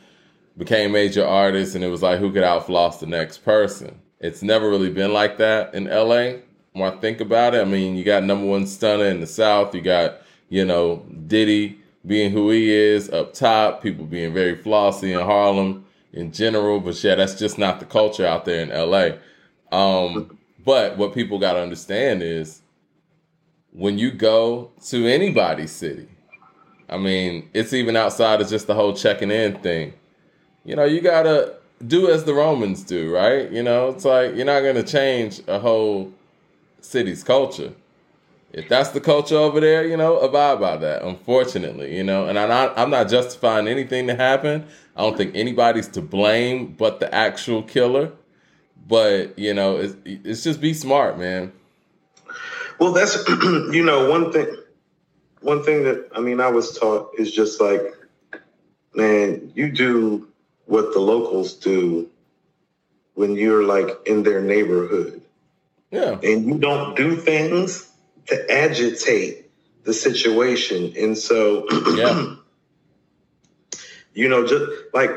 became 0.57 0.93
major 0.93 1.27
artists, 1.27 1.75
and 1.75 1.83
it 1.83 1.89
was 1.89 2.03
like 2.03 2.21
who 2.21 2.33
could 2.33 2.45
outfloss 2.45 3.01
the 3.01 3.07
next 3.07 3.39
person. 3.39 4.01
It's 4.21 4.43
never 4.43 4.71
really 4.71 4.91
been 4.91 5.13
like 5.13 5.39
that 5.39 5.75
in 5.75 5.87
LA. 5.87 6.39
When 6.73 6.93
I 6.93 6.97
think 7.01 7.21
about 7.21 7.53
it, 7.57 7.63
I 7.63 7.65
mean, 7.65 7.97
you 7.97 8.05
got 8.05 8.23
number 8.23 8.47
one 8.47 8.65
stunner 8.65 9.07
in 9.07 9.21
the 9.21 9.27
South. 9.27 9.75
You 9.75 9.81
got, 9.81 10.19
you 10.51 10.65
know, 10.65 11.05
Diddy 11.27 11.81
being 12.07 12.31
who 12.31 12.51
he 12.51 12.71
is 12.71 13.11
up 13.11 13.35
top, 13.35 13.83
people 13.83 14.05
being 14.05 14.33
very 14.33 14.55
flossy 14.55 15.13
in 15.13 15.21
Harlem 15.21 15.85
in 16.13 16.33
general. 16.33 16.81
But 16.81 17.03
yeah, 17.03 17.15
that's 17.15 17.35
just 17.35 17.59
not 17.59 17.81
the 17.81 17.87
culture 17.87 18.27
out 18.27 18.45
there 18.45 18.61
in 18.61 18.71
LA. 18.71 19.19
Um, 19.71 20.39
but 20.65 20.97
what 20.97 21.15
people 21.15 21.39
got 21.39 21.55
to 21.55 21.61
understand 21.61 22.23
is 22.23 22.63
when 23.73 23.99
you 23.99 24.11
go 24.11 24.71
to 24.87 25.07
anybody's 25.07 25.71
city, 25.71 26.09
I 26.89 26.97
mean, 26.97 27.51
it's 27.53 27.73
even 27.73 27.97
outside 27.97 28.41
of 28.41 28.49
just 28.49 28.67
the 28.67 28.75
whole 28.75 28.95
checking 28.95 29.31
in 29.31 29.59
thing. 29.59 29.93
You 30.65 30.77
know, 30.77 30.85
you 30.85 31.01
got 31.01 31.23
to 31.23 31.55
do 31.87 32.11
as 32.11 32.25
the 32.25 32.35
Romans 32.35 32.83
do, 32.83 33.15
right? 33.15 33.51
You 33.51 33.63
know, 33.63 33.89
it's 33.89 34.05
like 34.05 34.35
you're 34.35 34.47
not 34.47 34.61
going 34.61 34.77
to 34.77 34.83
change 34.83 35.41
a 35.47 35.59
whole 35.59 36.13
city's 36.81 37.23
culture. 37.23 37.73
If 38.53 38.69
that's 38.69 38.91
the 38.91 39.01
culture 39.01 39.37
over 39.37 39.61
there, 39.61 39.87
you 39.87 39.97
know, 39.97 40.19
abide 40.19 40.59
by 40.59 40.77
that. 40.79 41.03
Unfortunately, 41.03 41.97
you 41.97 42.03
know, 42.03 42.27
and 42.27 42.39
I'm 42.39 42.49
not, 42.49 42.79
I'm 42.79 42.91
not 42.91 43.09
justifying 43.09 43.69
anything 43.69 44.07
to 44.07 44.15
happen. 44.15 44.67
I 44.97 45.03
don't 45.03 45.17
think 45.17 45.37
anybody's 45.37 45.89
to 45.89 46.01
blame 46.01 46.73
but 46.73 46.99
the 46.99 47.15
actual 47.15 47.63
killer. 47.63 48.13
But 48.87 49.39
you 49.39 49.53
know, 49.53 49.77
it's, 49.77 49.95
it's 50.05 50.45
just 50.45 50.61
be 50.61 50.73
smart, 50.73 51.19
man. 51.19 51.53
Well, 52.79 52.93
that's 52.93 53.29
you 53.29 53.85
know 53.85 54.09
one 54.09 54.33
thing. 54.33 54.47
One 55.41 55.63
thing 55.63 55.85
that 55.85 56.09
I 56.15 56.21
mean, 56.21 56.41
I 56.41 56.49
was 56.49 56.77
taught 56.77 57.13
is 57.19 57.31
just 57.31 57.61
like, 57.61 57.95
man, 58.95 59.53
you 59.55 59.71
do 59.71 60.27
what 60.65 60.95
the 60.95 61.01
locals 61.01 61.53
do 61.55 62.09
when 63.15 63.37
you're 63.37 63.65
like 63.65 63.89
in 64.07 64.23
their 64.23 64.41
neighborhood. 64.41 65.21
Yeah. 65.91 66.19
And 66.23 66.47
you 66.47 66.59
don't 66.59 66.97
do 66.97 67.17
things 67.17 67.88
to 68.29 68.51
agitate 68.53 69.51
the 69.85 69.93
situation. 69.93 70.93
And 70.97 71.17
so, 71.17 71.67
yeah. 71.95 72.35
you 74.15 74.29
know, 74.29 74.47
just 74.47 74.65
like 74.93 75.11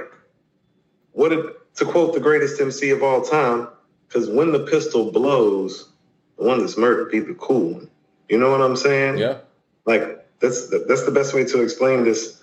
what 1.12 1.30
did, 1.30 1.46
to 1.76 1.86
quote 1.86 2.14
the 2.14 2.20
greatest 2.20 2.60
MC 2.60 2.90
of 2.92 3.04
all 3.04 3.22
time, 3.22 3.68
because 4.08 4.30
when 4.30 4.52
the 4.52 4.60
pistol 4.66 5.12
blows, 5.12 5.90
the 6.38 6.46
one 6.46 6.60
that's 6.60 6.78
murdered 6.78 7.12
be 7.12 7.20
the 7.20 7.34
cool 7.34 7.74
one. 7.74 7.90
You 8.30 8.38
know 8.38 8.52
what 8.52 8.62
I'm 8.62 8.78
saying? 8.78 9.18
Yeah. 9.18 9.40
Like 9.86 10.26
that's 10.40 10.70
that's 10.70 11.04
the 11.06 11.12
best 11.12 11.34
way 11.34 11.46
to 11.46 11.62
explain 11.62 12.04
this 12.04 12.42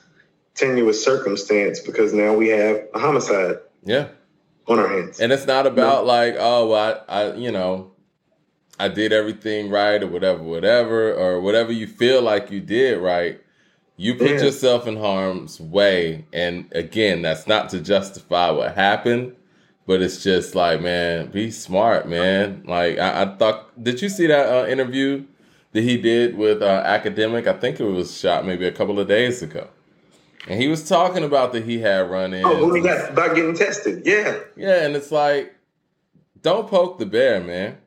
tenuous 0.55 1.03
circumstance 1.03 1.81
because 1.81 2.13
now 2.13 2.35
we 2.35 2.49
have 2.49 2.83
a 2.95 2.99
homicide. 2.99 3.59
Yeah. 3.85 4.09
On 4.67 4.79
our 4.79 4.89
hands. 4.89 5.19
And 5.19 5.33
it's 5.33 5.47
not 5.47 5.67
about 5.67 6.05
no. 6.05 6.09
like, 6.09 6.35
oh, 6.39 6.75
I, 6.75 6.91
I, 7.09 7.33
you 7.37 7.51
know, 7.51 7.93
I 8.81 8.89
did 8.89 9.13
everything 9.13 9.71
right 9.71 10.03
or 10.03 10.07
whatever, 10.07 10.43
whatever, 10.43 11.13
or 11.13 11.41
whatever 11.41 11.73
you 11.73 11.87
feel 11.87 12.23
like 12.23 12.51
you 12.51 12.61
did 12.61 12.99
right. 12.99 13.41
You 13.97 14.15
put 14.15 14.31
yeah. 14.31 14.43
yourself 14.43 14.87
in 14.87 14.97
harm's 14.97 15.61
way. 15.61 16.27
And 16.33 16.71
again, 16.73 17.23
that's 17.23 17.49
not 17.49 17.69
to 17.71 17.81
justify 17.81 18.51
what 18.51 18.77
happened, 18.77 19.35
but 19.87 20.01
it's 20.01 20.23
just 20.23 20.55
like, 20.55 20.81
man, 20.81 21.33
be 21.33 21.51
smart, 21.51 22.09
man. 22.09 22.63
Like, 22.65 22.99
I, 22.99 23.23
I 23.23 23.37
thought, 23.37 23.83
did 23.83 24.01
you 24.01 24.09
see 24.09 24.29
that 24.29 24.47
uh, 24.47 24.69
interview 24.69 25.25
that 25.73 25.83
he 25.83 25.97
did 25.97 26.37
with 26.37 26.63
uh, 26.63 26.83
Academic? 26.85 27.49
I 27.49 27.55
think 27.55 27.81
it 27.81 27.85
was 27.85 28.17
shot 28.17 28.47
maybe 28.47 28.67
a 28.67 28.73
couple 28.73 29.01
of 29.01 29.09
days 29.09 29.43
ago. 29.43 29.69
And 30.47 30.63
he 30.63 30.69
was 30.69 30.89
talking 30.89 31.25
about 31.25 31.53
that 31.53 31.65
he 31.65 31.81
had 31.81 32.09
run 32.09 32.33
in. 32.33 32.45
Oh, 32.45 32.67
when 32.67 32.77
he 32.77 32.83
got 32.83 33.11
about 33.11 33.35
getting 33.35 33.57
tested, 33.57 34.07
yeah. 34.07 34.39
Yeah, 34.57 34.85
and 34.85 34.95
it's 34.95 35.11
like, 35.11 35.55
don't 36.41 36.69
poke 36.69 36.99
the 36.99 37.07
bear, 37.07 37.41
man. 37.41 37.79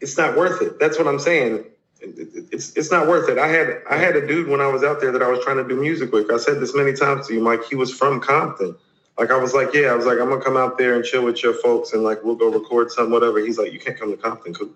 It's 0.00 0.16
not 0.16 0.36
worth 0.36 0.62
it. 0.62 0.78
That's 0.78 0.98
what 0.98 1.06
I'm 1.06 1.18
saying. 1.18 1.64
It's 2.00 2.76
it's 2.76 2.90
not 2.90 3.08
worth 3.08 3.28
it. 3.28 3.38
I 3.38 3.48
had 3.48 3.82
I 3.88 3.96
had 3.96 4.16
a 4.16 4.26
dude 4.26 4.48
when 4.48 4.60
I 4.60 4.66
was 4.66 4.84
out 4.84 5.00
there 5.00 5.12
that 5.12 5.22
I 5.22 5.28
was 5.28 5.42
trying 5.44 5.56
to 5.56 5.66
do 5.66 5.80
music 5.80 6.12
with. 6.12 6.30
I 6.30 6.36
said 6.36 6.60
this 6.60 6.74
many 6.74 6.92
times 6.92 7.28
to 7.28 7.34
you, 7.34 7.40
Mike. 7.40 7.64
He 7.64 7.76
was 7.76 7.92
from 7.92 8.20
Compton. 8.20 8.76
Like 9.18 9.30
I 9.30 9.38
was 9.38 9.54
like, 9.54 9.72
yeah, 9.72 9.88
I 9.88 9.94
was 9.94 10.06
like, 10.06 10.18
I'm 10.18 10.28
gonna 10.28 10.42
come 10.42 10.56
out 10.56 10.76
there 10.76 10.96
and 10.96 11.04
chill 11.04 11.24
with 11.24 11.42
your 11.42 11.54
folks, 11.54 11.92
and 11.92 12.02
like 12.02 12.22
we'll 12.22 12.34
go 12.34 12.50
record 12.50 12.90
something, 12.90 13.12
whatever. 13.12 13.38
He's 13.38 13.58
like, 13.58 13.72
you 13.72 13.78
can't 13.78 13.98
come 13.98 14.10
to 14.10 14.16
Compton, 14.16 14.54
cool. 14.54 14.70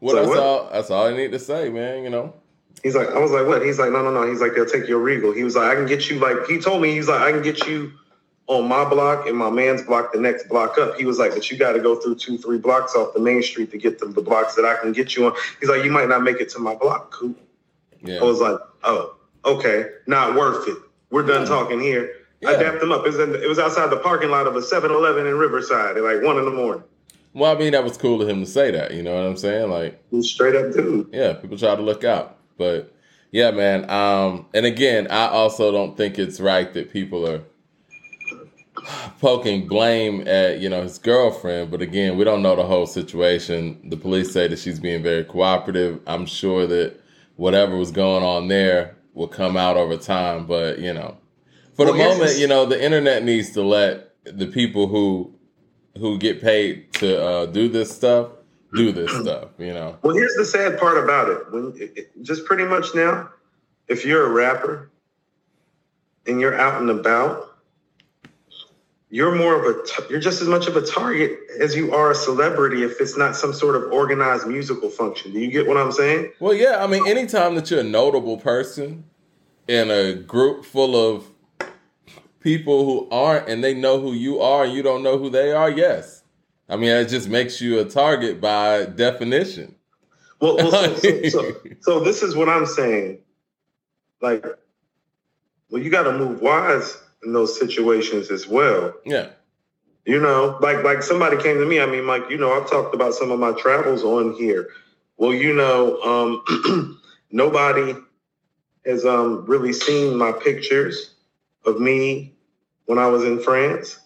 Well, 0.00 0.16
that's 0.16 0.28
what? 0.28 0.38
all. 0.38 0.70
That's 0.72 0.90
all 0.90 1.06
I 1.06 1.14
need 1.14 1.32
to 1.32 1.38
say, 1.38 1.68
man. 1.68 2.02
You 2.02 2.10
know. 2.10 2.34
He's 2.82 2.94
like, 2.94 3.08
I 3.08 3.18
was 3.18 3.30
like, 3.30 3.46
what? 3.46 3.64
He's 3.64 3.78
like, 3.78 3.92
no, 3.92 4.02
no, 4.02 4.10
no. 4.10 4.28
He's 4.28 4.42
like, 4.42 4.54
they'll 4.54 4.66
take 4.66 4.86
your 4.86 4.98
Regal. 4.98 5.32
He 5.32 5.42
was 5.42 5.56
like, 5.56 5.70
I 5.70 5.74
can 5.74 5.86
get 5.86 6.10
you 6.10 6.18
like. 6.18 6.46
He 6.46 6.58
told 6.58 6.82
me 6.82 6.92
he's 6.92 7.08
like, 7.08 7.20
I 7.20 7.32
can 7.32 7.42
get 7.42 7.66
you 7.66 7.92
on 8.46 8.68
my 8.68 8.84
block 8.84 9.26
and 9.26 9.36
my 9.36 9.48
man's 9.50 9.82
block 9.82 10.12
the 10.12 10.20
next 10.20 10.48
block 10.48 10.78
up. 10.78 10.96
He 10.96 11.04
was 11.04 11.18
like, 11.18 11.32
but 11.32 11.50
you 11.50 11.56
got 11.56 11.72
to 11.72 11.80
go 11.80 11.96
through 11.96 12.16
two, 12.16 12.36
three 12.36 12.58
blocks 12.58 12.94
off 12.94 13.14
the 13.14 13.20
main 13.20 13.42
street 13.42 13.70
to 13.70 13.78
get 13.78 13.98
to 14.00 14.06
the 14.06 14.20
blocks 14.20 14.54
that 14.54 14.64
I 14.64 14.76
can 14.76 14.92
get 14.92 15.16
you 15.16 15.26
on. 15.26 15.32
He's 15.60 15.68
like, 15.68 15.84
you 15.84 15.90
might 15.90 16.08
not 16.08 16.22
make 16.22 16.40
it 16.40 16.50
to 16.50 16.58
my 16.58 16.74
block. 16.74 17.10
Cool. 17.10 17.34
Yeah. 18.02 18.20
I 18.20 18.22
was 18.22 18.40
like, 18.40 18.58
oh, 18.82 19.16
okay, 19.46 19.86
not 20.06 20.34
worth 20.34 20.68
it. 20.68 20.76
We're 21.10 21.22
done 21.22 21.42
yeah. 21.42 21.48
talking 21.48 21.80
here. 21.80 22.12
Yeah. 22.40 22.50
I 22.50 22.56
dapped 22.56 22.82
him 22.82 22.92
up. 22.92 23.06
It 23.06 23.12
was, 23.12 23.18
in, 23.18 23.34
it 23.34 23.48
was 23.48 23.58
outside 23.58 23.88
the 23.88 23.96
parking 23.96 24.30
lot 24.30 24.46
of 24.46 24.56
a 24.56 24.60
7-Eleven 24.60 25.26
in 25.26 25.36
Riverside 25.36 25.96
at 25.96 26.02
like 26.02 26.22
one 26.22 26.36
in 26.36 26.44
the 26.44 26.50
morning. 26.50 26.84
Well, 27.32 27.54
I 27.54 27.58
mean, 27.58 27.72
that 27.72 27.82
was 27.82 27.96
cool 27.96 28.20
of 28.20 28.28
him 28.28 28.40
to 28.40 28.46
say 28.46 28.70
that. 28.70 28.92
You 28.92 29.02
know 29.02 29.14
what 29.14 29.24
I'm 29.24 29.36
saying? 29.36 29.70
Like, 29.70 30.00
straight 30.20 30.54
up 30.54 30.72
dude. 30.72 31.08
Yeah, 31.12 31.32
people 31.32 31.56
try 31.56 31.74
to 31.74 31.82
look 31.82 32.04
out, 32.04 32.38
but 32.58 32.94
yeah, 33.32 33.50
man. 33.50 33.90
Um, 33.90 34.46
and 34.54 34.64
again, 34.66 35.08
I 35.10 35.26
also 35.26 35.72
don't 35.72 35.96
think 35.96 36.18
it's 36.18 36.38
right 36.38 36.72
that 36.74 36.92
people 36.92 37.28
are 37.28 37.42
poking 39.20 39.66
blame 39.66 40.26
at 40.26 40.60
you 40.60 40.68
know 40.68 40.82
his 40.82 40.98
girlfriend. 40.98 41.70
But 41.70 41.82
again, 41.82 42.16
we 42.16 42.24
don't 42.24 42.42
know 42.42 42.56
the 42.56 42.64
whole 42.64 42.86
situation. 42.86 43.88
The 43.90 43.96
police 43.96 44.32
say 44.32 44.48
that 44.48 44.58
she's 44.58 44.80
being 44.80 45.02
very 45.02 45.24
cooperative. 45.24 46.00
I'm 46.06 46.26
sure 46.26 46.66
that 46.66 47.00
whatever 47.36 47.76
was 47.76 47.90
going 47.90 48.22
on 48.22 48.48
there 48.48 48.96
will 49.14 49.28
come 49.28 49.56
out 49.56 49.76
over 49.76 49.96
time. 49.96 50.46
But 50.46 50.78
you 50.78 50.92
know, 50.92 51.16
for 51.74 51.86
well, 51.86 51.92
the 51.92 51.98
moment, 51.98 52.38
you 52.38 52.46
know, 52.46 52.66
the 52.66 52.82
internet 52.82 53.24
needs 53.24 53.50
to 53.52 53.62
let 53.62 54.14
the 54.24 54.46
people 54.46 54.88
who 54.88 55.34
who 55.98 56.18
get 56.18 56.40
paid 56.40 56.92
to 56.94 57.24
uh, 57.24 57.46
do 57.46 57.68
this 57.68 57.94
stuff 57.94 58.28
do 58.74 58.92
this 58.92 59.10
stuff, 59.22 59.48
you 59.58 59.72
know. 59.72 59.98
Well, 60.02 60.14
here's 60.14 60.34
the 60.34 60.44
sad 60.44 60.78
part 60.78 61.02
about 61.02 61.28
it. 61.28 61.52
When 61.52 61.72
it, 61.76 61.92
it, 61.96 62.22
just 62.22 62.44
pretty 62.44 62.64
much 62.64 62.94
now, 62.94 63.30
if 63.88 64.04
you're 64.04 64.26
a 64.26 64.30
rapper 64.30 64.90
and 66.26 66.40
you're 66.40 66.58
out 66.58 66.80
and 66.80 66.90
about, 66.90 67.53
you're 69.14 69.32
more 69.32 69.54
of 69.54 69.64
a 69.64 70.10
you're 70.10 70.18
just 70.18 70.42
as 70.42 70.48
much 70.48 70.66
of 70.66 70.74
a 70.74 70.84
target 70.84 71.38
as 71.60 71.76
you 71.76 71.94
are 71.94 72.10
a 72.10 72.16
celebrity 72.16 72.82
if 72.82 73.00
it's 73.00 73.16
not 73.16 73.36
some 73.36 73.52
sort 73.52 73.76
of 73.76 73.92
organized 73.92 74.44
musical 74.44 74.90
function. 74.90 75.32
Do 75.32 75.38
you 75.38 75.52
get 75.52 75.68
what 75.68 75.76
I'm 75.76 75.92
saying? 75.92 76.32
Well, 76.40 76.52
yeah. 76.52 76.82
I 76.82 76.88
mean, 76.88 77.06
anytime 77.06 77.54
that 77.54 77.70
you're 77.70 77.78
a 77.78 77.84
notable 77.84 78.38
person 78.38 79.04
in 79.68 79.88
a 79.88 80.14
group 80.14 80.64
full 80.64 80.96
of 80.96 81.30
people 82.40 82.84
who 82.84 83.08
aren't 83.12 83.48
and 83.48 83.62
they 83.62 83.72
know 83.72 84.00
who 84.00 84.14
you 84.14 84.40
are 84.40 84.64
and 84.64 84.72
you 84.72 84.82
don't 84.82 85.04
know 85.04 85.16
who 85.16 85.30
they 85.30 85.52
are, 85.52 85.70
yes. 85.70 86.24
I 86.68 86.74
mean, 86.74 86.90
it 86.90 87.08
just 87.08 87.28
makes 87.28 87.60
you 87.60 87.78
a 87.78 87.84
target 87.84 88.40
by 88.40 88.86
definition. 88.86 89.76
Well, 90.40 90.56
well 90.56 90.72
so, 90.72 90.96
so, 90.96 91.28
so, 91.28 91.56
so, 91.82 92.00
this 92.00 92.24
is 92.24 92.34
what 92.34 92.48
I'm 92.48 92.66
saying. 92.66 93.18
Like, 94.20 94.44
well, 95.70 95.80
you 95.80 95.88
got 95.88 96.02
to 96.02 96.18
move 96.18 96.40
wise 96.40 97.00
in 97.24 97.32
those 97.32 97.58
situations 97.58 98.30
as 98.30 98.46
well. 98.46 98.94
Yeah. 99.04 99.28
You 100.04 100.20
know, 100.20 100.58
like 100.60 100.84
like 100.84 101.02
somebody 101.02 101.42
came 101.42 101.58
to 101.58 101.66
me. 101.66 101.80
I 101.80 101.86
mean, 101.86 102.06
like 102.06 102.28
you 102.28 102.36
know, 102.36 102.52
I've 102.52 102.68
talked 102.68 102.94
about 102.94 103.14
some 103.14 103.30
of 103.30 103.40
my 103.40 103.52
travels 103.52 104.04
on 104.04 104.34
here. 104.34 104.68
Well, 105.16 105.32
you 105.32 105.54
know, 105.54 106.00
um, 106.02 107.00
nobody 107.30 107.94
has 108.84 109.06
um, 109.06 109.46
really 109.46 109.72
seen 109.72 110.16
my 110.16 110.32
pictures 110.32 111.14
of 111.64 111.80
me 111.80 112.34
when 112.84 112.98
I 112.98 113.06
was 113.06 113.24
in 113.24 113.40
France 113.40 113.98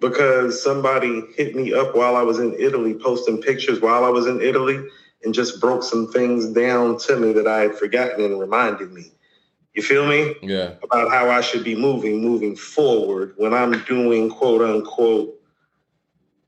because 0.00 0.62
somebody 0.62 1.22
hit 1.36 1.54
me 1.54 1.72
up 1.72 1.94
while 1.94 2.16
I 2.16 2.22
was 2.22 2.38
in 2.38 2.54
Italy, 2.58 2.94
posting 2.94 3.40
pictures 3.40 3.80
while 3.80 4.04
I 4.04 4.08
was 4.08 4.26
in 4.26 4.40
Italy, 4.40 4.86
and 5.22 5.34
just 5.34 5.60
broke 5.60 5.82
some 5.82 6.10
things 6.10 6.46
down 6.46 6.98
to 6.98 7.16
me 7.16 7.32
that 7.34 7.46
I 7.46 7.60
had 7.60 7.74
forgotten 7.74 8.24
and 8.24 8.40
reminded 8.40 8.92
me. 8.92 9.12
You 9.74 9.82
feel 9.82 10.06
me? 10.06 10.34
Yeah. 10.42 10.74
About 10.82 11.10
how 11.10 11.30
I 11.30 11.40
should 11.40 11.64
be 11.64 11.76
moving, 11.76 12.20
moving 12.20 12.56
forward 12.56 13.34
when 13.36 13.54
I'm 13.54 13.82
doing 13.84 14.28
quote 14.30 14.62
unquote 14.62 15.36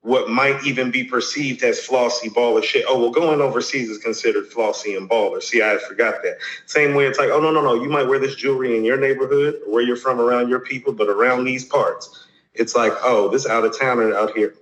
what 0.03 0.29
might 0.29 0.65
even 0.67 0.91
be 0.91 1.05
perceived 1.05 1.63
as 1.63 1.79
flossy 1.79 2.29
baller 2.29 2.63
shit. 2.63 2.85
Oh, 2.89 2.99
well, 2.99 3.11
going 3.11 3.41
overseas 3.41 3.89
is 3.89 3.99
considered 3.99 4.49
flossy 4.49 4.97
and 4.97 5.09
baller. 5.09 5.41
See, 5.41 5.63
I 5.63 5.79
forgot 5.79 6.23
that. 6.25 6.39
Same 6.67 6.95
way 6.95 7.07
it's 7.07 7.21
like, 7.21 7.31
oh, 7.31 7.41
no, 7.41 7.53
no, 7.53 7.63
no. 7.63 7.75
You 7.75 7.89
might 7.89 8.09
wear 8.09 8.19
this 8.19 8.35
jewelry 8.35 8.77
in 8.77 8.85
your 8.85 8.97
neighborhood 8.97 9.61
where 9.65 9.83
you're 9.83 9.97
from 9.97 10.21
around 10.21 10.49
your 10.49 10.59
people, 10.59 10.93
but 10.93 11.09
around 11.09 11.45
these 11.45 11.65
parts, 11.65 12.27
it's 12.55 12.75
like, 12.75 12.93
oh, 13.03 13.29
this 13.29 13.47
out 13.47 13.65
of 13.65 13.79
towner 13.79 14.13
out 14.13 14.37
here. 14.37 14.55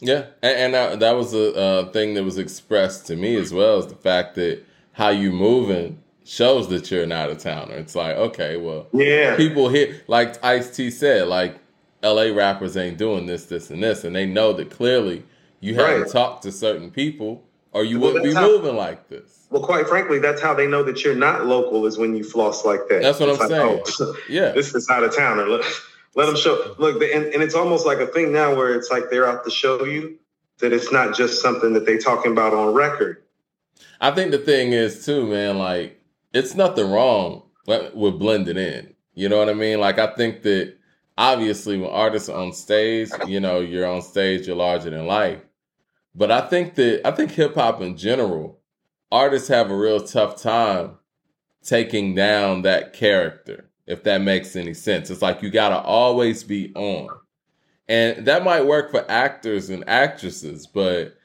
Yeah. 0.00 0.26
And, 0.42 0.58
and 0.58 0.74
that, 0.74 1.00
that 1.00 1.16
was 1.16 1.32
a 1.32 1.54
uh, 1.54 1.90
thing 1.92 2.12
that 2.14 2.24
was 2.24 2.36
expressed 2.36 3.06
to 3.06 3.16
me 3.16 3.36
as 3.36 3.54
well 3.54 3.78
as 3.78 3.86
the 3.86 3.94
fact 3.94 4.34
that 4.34 4.62
how 4.92 5.08
you 5.08 5.32
moving 5.32 6.01
shows 6.32 6.68
that 6.68 6.90
you're 6.90 7.02
an 7.02 7.12
out 7.12 7.28
of 7.28 7.36
towner. 7.36 7.74
It's 7.74 7.94
like, 7.94 8.16
okay, 8.16 8.56
well, 8.56 8.86
yeah, 8.94 9.36
people 9.36 9.68
here, 9.68 10.00
like 10.06 10.42
Ice 10.42 10.74
T 10.74 10.90
said, 10.90 11.28
like 11.28 11.58
LA 12.02 12.34
rappers 12.34 12.74
ain't 12.74 12.96
doing 12.96 13.26
this, 13.26 13.44
this, 13.46 13.68
and 13.68 13.82
this, 13.82 14.02
and 14.02 14.16
they 14.16 14.24
know 14.24 14.54
that 14.54 14.70
clearly 14.70 15.24
you 15.60 15.74
have 15.74 15.98
right. 15.98 16.06
to 16.06 16.10
talk 16.10 16.40
to 16.42 16.50
certain 16.50 16.90
people 16.90 17.44
or 17.72 17.84
you 17.84 18.00
well, 18.00 18.14
wouldn't 18.14 18.30
be 18.30 18.34
how, 18.34 18.46
moving 18.46 18.76
like 18.76 19.08
this. 19.08 19.46
Well, 19.50 19.62
quite 19.62 19.86
frankly, 19.86 20.20
that's 20.20 20.40
how 20.40 20.54
they 20.54 20.66
know 20.66 20.82
that 20.84 21.04
you're 21.04 21.14
not 21.14 21.44
local 21.44 21.84
is 21.84 21.98
when 21.98 22.16
you 22.16 22.24
floss 22.24 22.64
like 22.64 22.80
that. 22.88 23.02
That's 23.02 23.20
what 23.20 23.28
it's 23.28 23.38
I'm 23.38 23.50
like, 23.50 23.86
saying. 23.86 24.08
Oh, 24.08 24.16
yeah, 24.30 24.52
this 24.52 24.74
is 24.74 24.88
out 24.88 25.04
of 25.04 25.14
towner. 25.14 25.46
Let, 25.46 25.64
let 26.14 26.26
them 26.26 26.36
show. 26.36 26.74
Look, 26.78 27.02
and, 27.02 27.26
and 27.26 27.42
it's 27.42 27.54
almost 27.54 27.84
like 27.84 27.98
a 27.98 28.06
thing 28.06 28.32
now 28.32 28.54
where 28.54 28.74
it's 28.74 28.90
like 28.90 29.10
they're 29.10 29.28
out 29.28 29.44
to 29.44 29.50
show 29.50 29.84
you 29.84 30.18
that 30.60 30.72
it's 30.72 30.90
not 30.90 31.14
just 31.14 31.42
something 31.42 31.74
that 31.74 31.84
they 31.84 31.98
talking 31.98 32.32
about 32.32 32.54
on 32.54 32.72
record. 32.72 33.22
I 34.00 34.12
think 34.12 34.30
the 34.30 34.38
thing 34.38 34.72
is 34.72 35.04
too, 35.04 35.26
man. 35.26 35.58
Like 35.58 36.01
it's 36.32 36.54
nothing 36.54 36.90
wrong 36.90 37.42
with 37.66 38.18
blending 38.18 38.56
in. 38.56 38.94
You 39.14 39.28
know 39.28 39.38
what 39.38 39.48
I 39.48 39.54
mean? 39.54 39.80
Like 39.80 39.98
I 39.98 40.14
think 40.14 40.42
that 40.42 40.76
obviously 41.18 41.78
when 41.78 41.90
artists 41.90 42.28
are 42.28 42.40
on 42.40 42.52
stage, 42.52 43.10
you 43.26 43.40
know, 43.40 43.60
you're 43.60 43.86
on 43.86 44.02
stage, 44.02 44.46
you're 44.46 44.56
larger 44.56 44.90
than 44.90 45.06
life. 45.06 45.40
But 46.14 46.30
I 46.30 46.42
think 46.42 46.74
that 46.76 47.06
I 47.06 47.10
think 47.10 47.30
hip 47.30 47.54
hop 47.54 47.80
in 47.80 47.96
general, 47.96 48.60
artists 49.10 49.48
have 49.48 49.70
a 49.70 49.76
real 49.76 50.00
tough 50.00 50.40
time 50.40 50.98
taking 51.62 52.14
down 52.14 52.62
that 52.62 52.92
character, 52.92 53.70
if 53.86 54.02
that 54.04 54.20
makes 54.20 54.56
any 54.56 54.74
sense. 54.74 55.10
It's 55.10 55.22
like 55.22 55.42
you 55.42 55.50
gotta 55.50 55.78
always 55.78 56.44
be 56.44 56.72
on. 56.74 57.08
And 57.88 58.26
that 58.26 58.44
might 58.44 58.66
work 58.66 58.90
for 58.90 59.08
actors 59.10 59.68
and 59.68 59.86
actresses, 59.88 60.66
but 60.66 61.16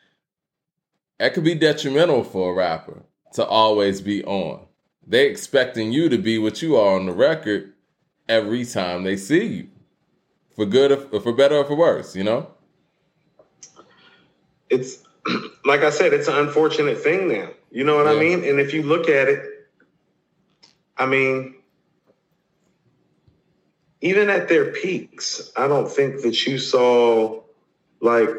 that 1.18 1.34
could 1.34 1.44
be 1.44 1.56
detrimental 1.56 2.24
for 2.24 2.52
a 2.52 2.54
rapper 2.54 3.04
to 3.34 3.46
always 3.46 4.02
be 4.02 4.24
on 4.26 4.67
they 5.08 5.28
expecting 5.28 5.92
you 5.92 6.10
to 6.10 6.18
be 6.18 6.38
what 6.38 6.62
you 6.62 6.76
are 6.76 6.96
on 6.96 7.06
the 7.06 7.14
record 7.14 7.74
every 8.28 8.66
time 8.66 9.04
they 9.04 9.16
see 9.16 9.46
you, 9.46 9.68
for 10.56 10.66
good 10.66 10.92
or 10.92 11.22
for 11.22 11.34
better 11.34 11.56
or 11.56 11.66
for 11.66 11.76
worse. 11.76 12.16
You 12.16 12.26
know, 12.26 12.48
it's 14.70 15.04
like 15.66 15.82
I 15.82 15.90
said, 15.90 16.14
it's 16.14 16.28
an 16.28 16.36
unfortunate 16.36 17.00
thing 17.00 17.30
now. 17.30 17.50
You 17.72 17.84
know 17.84 17.96
what 17.96 18.06
yeah. 18.06 18.14
I 18.14 18.20
mean? 18.20 18.44
And 18.44 18.60
if 18.60 18.74
you 18.74 18.84
look 18.84 19.10
at 19.10 19.30
it, 19.30 19.44
I 20.98 21.06
mean, 21.06 21.56
even 24.02 24.30
at 24.30 24.50
their 24.50 24.72
peaks, 24.72 25.52
I 25.56 25.68
don't 25.68 25.90
think 25.90 26.22
that 26.24 26.46
you 26.46 26.60
saw 26.60 27.42
like 28.02 28.30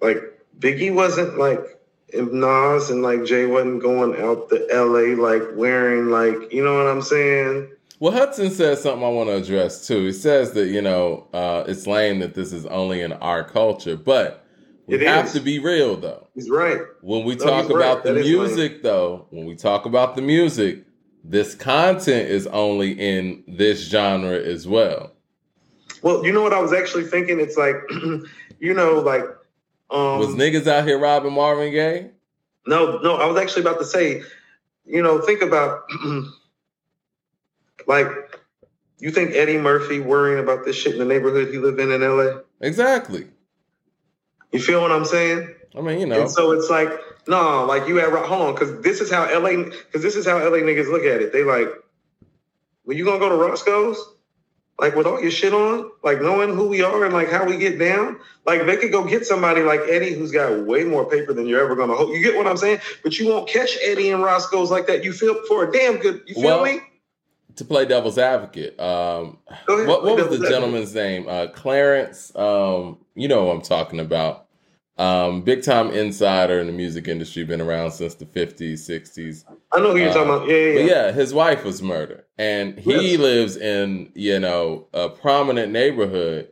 like 0.00 0.22
Biggie 0.58 0.94
wasn't 0.94 1.38
like 1.38 1.77
if 2.08 2.30
Nas 2.30 2.90
and 2.90 3.02
like 3.02 3.24
Jay 3.24 3.46
wasn't 3.46 3.82
going 3.82 4.20
out 4.20 4.48
to 4.50 4.66
LA 4.72 5.20
like 5.20 5.42
wearing 5.54 6.06
like 6.06 6.52
you 6.52 6.64
know 6.64 6.76
what 6.76 6.86
I'm 6.86 7.02
saying. 7.02 7.70
Well, 8.00 8.12
Hudson 8.12 8.50
says 8.50 8.82
something 8.82 9.04
I 9.04 9.08
want 9.08 9.28
to 9.28 9.36
address 9.36 9.86
too. 9.86 10.06
He 10.06 10.12
says 10.12 10.52
that 10.52 10.68
you 10.68 10.82
know 10.82 11.26
uh, 11.32 11.64
it's 11.66 11.86
lame 11.86 12.20
that 12.20 12.34
this 12.34 12.52
is 12.52 12.66
only 12.66 13.00
in 13.00 13.12
our 13.14 13.44
culture, 13.44 13.96
but 13.96 14.44
we 14.86 14.94
it 14.94 15.02
have 15.02 15.26
is. 15.26 15.32
to 15.34 15.40
be 15.40 15.58
real 15.58 15.96
though. 15.96 16.26
He's 16.34 16.48
right. 16.48 16.80
When 17.02 17.24
we 17.24 17.34
no, 17.34 17.44
talk 17.44 17.70
about 17.70 18.04
right. 18.04 18.14
the 18.14 18.14
music, 18.14 18.82
though, 18.82 19.26
when 19.30 19.44
we 19.44 19.54
talk 19.54 19.84
about 19.84 20.16
the 20.16 20.22
music, 20.22 20.84
this 21.22 21.54
content 21.54 22.30
is 22.30 22.46
only 22.46 22.92
in 22.92 23.44
this 23.46 23.86
genre 23.86 24.38
as 24.40 24.66
well. 24.66 25.12
Well, 26.02 26.24
you 26.24 26.32
know 26.32 26.42
what 26.42 26.54
I 26.54 26.60
was 26.60 26.72
actually 26.72 27.04
thinking? 27.04 27.40
It's 27.40 27.56
like, 27.56 27.74
you 28.60 28.72
know, 28.72 29.00
like 29.00 29.24
um, 29.90 30.18
was 30.18 30.28
niggas 30.28 30.66
out 30.66 30.86
here 30.86 30.98
robbing 30.98 31.32
Marvin 31.32 31.72
Gaye? 31.72 32.10
No, 32.66 32.98
no. 32.98 33.16
I 33.16 33.26
was 33.26 33.40
actually 33.40 33.62
about 33.62 33.78
to 33.78 33.84
say, 33.84 34.22
you 34.84 35.02
know, 35.02 35.20
think 35.20 35.42
about 35.42 35.82
like 37.86 38.08
you 38.98 39.10
think 39.10 39.32
Eddie 39.32 39.58
Murphy 39.58 40.00
worrying 40.00 40.42
about 40.42 40.64
this 40.64 40.76
shit 40.76 40.92
in 40.92 40.98
the 40.98 41.04
neighborhood 41.04 41.48
he 41.52 41.58
live 41.58 41.78
in 41.78 41.90
in 41.90 42.02
LA? 42.02 42.40
Exactly. 42.60 43.28
You 44.52 44.60
feel 44.60 44.80
what 44.80 44.92
I'm 44.92 45.04
saying? 45.04 45.54
I 45.76 45.80
mean, 45.80 46.00
you 46.00 46.06
know. 46.06 46.22
And 46.22 46.30
so 46.30 46.52
it's 46.52 46.70
like, 46.70 46.88
no, 47.26 47.64
like 47.64 47.86
you 47.86 47.96
have 47.96 48.12
hold 48.12 48.42
on, 48.42 48.54
because 48.54 48.82
this 48.82 49.00
is 49.00 49.10
how 49.10 49.24
LA, 49.24 49.64
because 49.64 50.02
this 50.02 50.16
is 50.16 50.26
how 50.26 50.38
LA 50.38 50.58
niggas 50.58 50.90
look 50.90 51.02
at 51.02 51.20
it. 51.22 51.32
They 51.32 51.44
like, 51.44 51.68
well, 52.84 52.96
you 52.96 53.04
gonna 53.04 53.18
go 53.18 53.28
to 53.28 53.34
Roscoe's? 53.34 53.98
Like 54.78 54.94
with 54.94 55.06
all 55.06 55.20
your 55.20 55.30
shit 55.30 55.52
on, 55.52 55.90
like 56.04 56.20
knowing 56.20 56.54
who 56.54 56.68
we 56.68 56.82
are 56.82 57.04
and 57.04 57.12
like 57.12 57.30
how 57.30 57.44
we 57.44 57.56
get 57.56 57.78
down, 57.78 58.18
like 58.46 58.64
they 58.64 58.76
could 58.76 58.92
go 58.92 59.04
get 59.04 59.26
somebody 59.26 59.62
like 59.62 59.80
Eddie 59.88 60.14
who's 60.14 60.30
got 60.30 60.66
way 60.66 60.84
more 60.84 61.04
paper 61.04 61.32
than 61.32 61.46
you're 61.46 61.62
ever 61.62 61.74
gonna 61.74 61.94
hold. 61.94 62.10
You 62.10 62.22
get 62.22 62.36
what 62.36 62.46
I'm 62.46 62.56
saying? 62.56 62.80
But 63.02 63.18
you 63.18 63.28
won't 63.28 63.48
catch 63.48 63.76
Eddie 63.82 64.10
and 64.10 64.22
Roscoe's 64.22 64.70
like 64.70 64.86
that. 64.86 65.02
You 65.02 65.12
feel 65.12 65.34
for 65.46 65.68
a 65.68 65.72
damn 65.72 65.96
good. 65.96 66.22
You 66.26 66.34
feel 66.34 66.44
well, 66.44 66.64
me? 66.64 66.80
To 67.56 67.64
play 67.64 67.86
devil's 67.86 68.18
advocate, 68.18 68.78
um, 68.78 69.38
ahead, 69.48 69.88
what, 69.88 70.04
what 70.04 70.16
was 70.16 70.26
the 70.26 70.34
advocate. 70.34 70.48
gentleman's 70.48 70.94
name? 70.94 71.28
Uh, 71.28 71.48
Clarence. 71.48 72.34
Um, 72.36 72.98
you 73.16 73.26
know 73.26 73.44
what 73.44 73.56
I'm 73.56 73.62
talking 73.62 73.98
about. 73.98 74.47
Um, 74.98 75.42
big 75.42 75.62
time 75.62 75.92
insider 75.92 76.58
in 76.58 76.66
the 76.66 76.72
music 76.72 77.06
industry, 77.06 77.44
been 77.44 77.60
around 77.60 77.92
since 77.92 78.14
the 78.14 78.26
50s, 78.26 78.72
60s. 78.72 79.44
I 79.72 79.78
know 79.78 79.92
who 79.92 79.98
you're 79.98 80.12
talking 80.12 80.34
about. 80.34 80.48
Yeah, 80.48 80.56
yeah, 80.56 80.80
yeah. 80.80 80.86
yeah, 80.86 81.12
his 81.12 81.32
wife 81.32 81.62
was 81.62 81.80
murdered. 81.80 82.24
And 82.36 82.76
he 82.76 83.12
yes. 83.12 83.20
lives 83.20 83.56
in, 83.56 84.10
you 84.14 84.40
know, 84.40 84.88
a 84.92 85.08
prominent 85.08 85.72
neighborhood. 85.72 86.48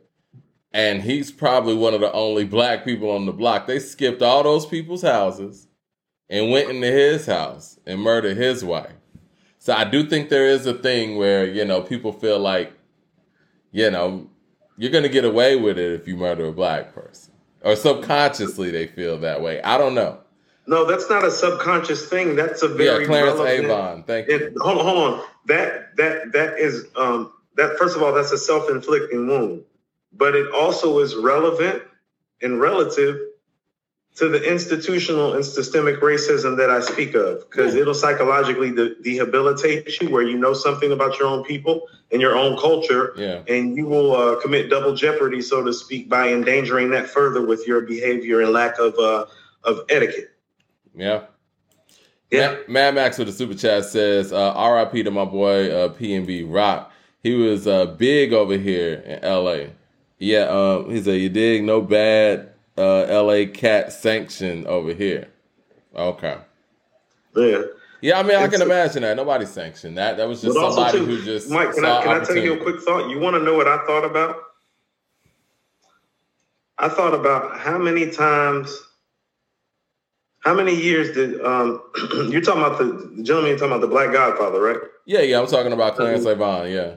And 0.71 1.01
he's 1.01 1.29
probably 1.29 1.75
one 1.75 1.93
of 1.93 1.99
the 1.99 2.11
only 2.13 2.45
black 2.45 2.85
people 2.85 3.11
on 3.11 3.25
the 3.25 3.33
block. 3.33 3.67
They 3.67 3.79
skipped 3.79 4.21
all 4.21 4.43
those 4.43 4.65
people's 4.65 5.01
houses 5.01 5.67
and 6.29 6.49
went 6.49 6.69
into 6.69 6.87
his 6.87 7.25
house 7.25 7.79
and 7.85 7.99
murdered 7.99 8.37
his 8.37 8.63
wife. 8.63 8.93
So 9.59 9.73
I 9.73 9.83
do 9.83 10.07
think 10.07 10.29
there 10.29 10.47
is 10.47 10.65
a 10.65 10.73
thing 10.73 11.17
where, 11.17 11.45
you 11.45 11.65
know, 11.65 11.81
people 11.81 12.13
feel 12.13 12.39
like, 12.39 12.71
you 13.71 13.91
know, 13.91 14.29
you're 14.77 14.91
going 14.91 15.03
to 15.03 15.09
get 15.09 15.25
away 15.25 15.57
with 15.57 15.77
it 15.77 15.99
if 15.99 16.07
you 16.07 16.15
murder 16.15 16.45
a 16.45 16.53
black 16.53 16.93
person 16.93 17.33
or 17.61 17.75
subconsciously 17.75 18.71
they 18.71 18.87
feel 18.87 19.17
that 19.19 19.41
way. 19.41 19.61
I 19.61 19.77
don't 19.77 19.95
know. 19.95 20.19
No, 20.67 20.85
that's 20.85 21.09
not 21.09 21.23
a 21.23 21.31
subconscious 21.31 22.09
thing. 22.09 22.35
That's 22.35 22.61
a 22.61 22.67
very 22.67 23.03
yeah. 23.03 23.07
Clarence 23.07 23.39
Avant. 23.39 24.05
Thank 24.05 24.27
you. 24.27 24.35
It, 24.35 24.53
hold 24.57 24.79
on, 24.79 24.85
hold 24.85 25.13
on. 25.13 25.25
That 25.45 25.95
that 25.95 26.33
that 26.33 26.59
is 26.59 26.85
um 26.95 27.31
that 27.55 27.77
first 27.77 27.95
of 27.95 28.03
all 28.03 28.13
that's 28.13 28.31
a 28.31 28.37
self 28.37 28.69
inflicting 28.69 29.27
wound, 29.27 29.63
but 30.11 30.35
it 30.35 30.53
also 30.53 30.99
is 30.99 31.15
relevant 31.15 31.83
and 32.41 32.59
relative 32.59 33.17
to 34.15 34.29
the 34.29 34.43
institutional 34.43 35.35
and 35.35 35.45
systemic 35.45 36.01
racism 36.01 36.57
that 36.57 36.69
I 36.71 36.81
speak 36.81 37.13
of, 37.13 37.49
because 37.49 37.75
it'll 37.75 37.93
psychologically 37.93 38.71
de- 38.71 38.95
debilitate 38.95 40.01
you, 40.01 40.09
where 40.09 40.23
you 40.23 40.37
know 40.37 40.53
something 40.53 40.91
about 40.91 41.19
your 41.19 41.27
own 41.27 41.43
people 41.43 41.87
and 42.11 42.21
your 42.21 42.37
own 42.37 42.57
culture, 42.57 43.13
yeah. 43.17 43.41
and 43.47 43.75
you 43.75 43.85
will 43.85 44.15
uh, 44.15 44.39
commit 44.41 44.69
double 44.69 44.95
jeopardy, 44.95 45.41
so 45.41 45.63
to 45.63 45.73
speak, 45.73 46.09
by 46.09 46.29
endangering 46.29 46.89
that 46.91 47.09
further 47.09 47.45
with 47.45 47.67
your 47.67 47.81
behavior 47.81 48.41
and 48.41 48.51
lack 48.51 48.79
of 48.79 48.97
uh, 48.97 49.25
of 49.63 49.81
etiquette. 49.89 50.31
Yeah. 50.95 51.23
Yeah. 52.31 52.51
Mad, 52.51 52.69
Mad 52.69 52.95
Max 52.95 53.17
with 53.17 53.27
the 53.27 53.33
super 53.33 53.53
chat 53.53 53.85
says, 53.85 54.33
uh, 54.33 54.53
"R.I.P. 54.53 55.03
to 55.03 55.11
my 55.11 55.25
boy 55.25 55.71
uh, 55.71 55.89
PNB 55.93 56.45
Rock. 56.47 56.91
He 57.23 57.33
was 57.33 57.67
uh, 57.67 57.85
big 57.85 58.33
over 58.33 58.57
here 58.57 58.95
in 59.05 59.19
L.A. 59.23 59.71
Yeah, 60.19 60.43
um, 60.43 60.89
he 60.89 61.01
said, 61.01 61.21
"You 61.21 61.29
dig? 61.29 61.63
No 61.63 61.81
bad." 61.81 62.51
uh, 62.77 63.23
LA 63.23 63.45
Cat 63.51 63.91
sanction 63.91 64.65
over 64.67 64.93
here. 64.93 65.27
Okay. 65.95 66.37
Yeah. 67.35 67.63
Yeah, 68.01 68.19
I 68.19 68.23
mean, 68.23 68.35
I 68.35 68.47
can 68.47 68.61
imagine 68.61 69.01
that. 69.03 69.15
Nobody 69.15 69.45
sanctioned 69.45 69.97
that. 69.97 70.17
That 70.17 70.27
was 70.27 70.41
just 70.41 70.55
somebody 70.55 70.99
too, 70.99 71.05
who 71.05 71.23
just. 71.23 71.49
Mike, 71.49 71.73
can 71.73 71.85
I, 71.85 72.03
can 72.03 72.21
I 72.21 72.23
tell 72.23 72.37
you 72.37 72.53
a 72.53 72.63
quick 72.63 72.81
thought? 72.81 73.09
You 73.09 73.19
want 73.19 73.35
to 73.35 73.43
know 73.43 73.55
what 73.55 73.67
I 73.67 73.83
thought 73.85 74.05
about? 74.05 74.37
I 76.77 76.89
thought 76.89 77.15
about 77.15 77.57
how 77.57 77.77
many 77.77 78.11
times, 78.11 78.79
how 80.39 80.53
many 80.53 80.75
years 80.75 81.15
did 81.15 81.41
um, 81.41 81.81
you're 82.29 82.41
talking 82.41 82.61
about 82.61 82.77
the 82.77 83.23
gentleman? 83.23 83.49
You're 83.49 83.57
talking 83.57 83.73
about 83.73 83.81
the 83.81 83.87
Black 83.87 84.13
Godfather, 84.13 84.61
right? 84.61 84.79
Yeah, 85.05 85.21
yeah. 85.21 85.39
I'm 85.39 85.47
talking 85.47 85.73
about 85.73 85.95
Clarence 85.95 86.25
mm-hmm. 86.25 86.41
Avant. 86.41 86.69
Yeah, 86.69 86.95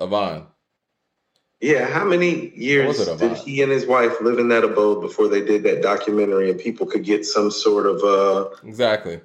Avant. 0.00 0.46
Yeah, 1.60 1.86
how 1.86 2.04
many 2.04 2.52
years 2.56 3.06
did 3.18 3.36
he 3.36 3.62
and 3.62 3.70
his 3.70 3.86
wife 3.86 4.20
live 4.20 4.40
in 4.40 4.48
that 4.48 4.64
abode 4.64 5.00
before 5.00 5.28
they 5.28 5.44
did 5.44 5.62
that 5.62 5.80
documentary 5.80 6.50
and 6.50 6.58
people 6.58 6.86
could 6.86 7.04
get 7.04 7.24
some 7.24 7.52
sort 7.52 7.86
of 7.86 8.02
uh 8.02 8.48
exactly 8.66 9.20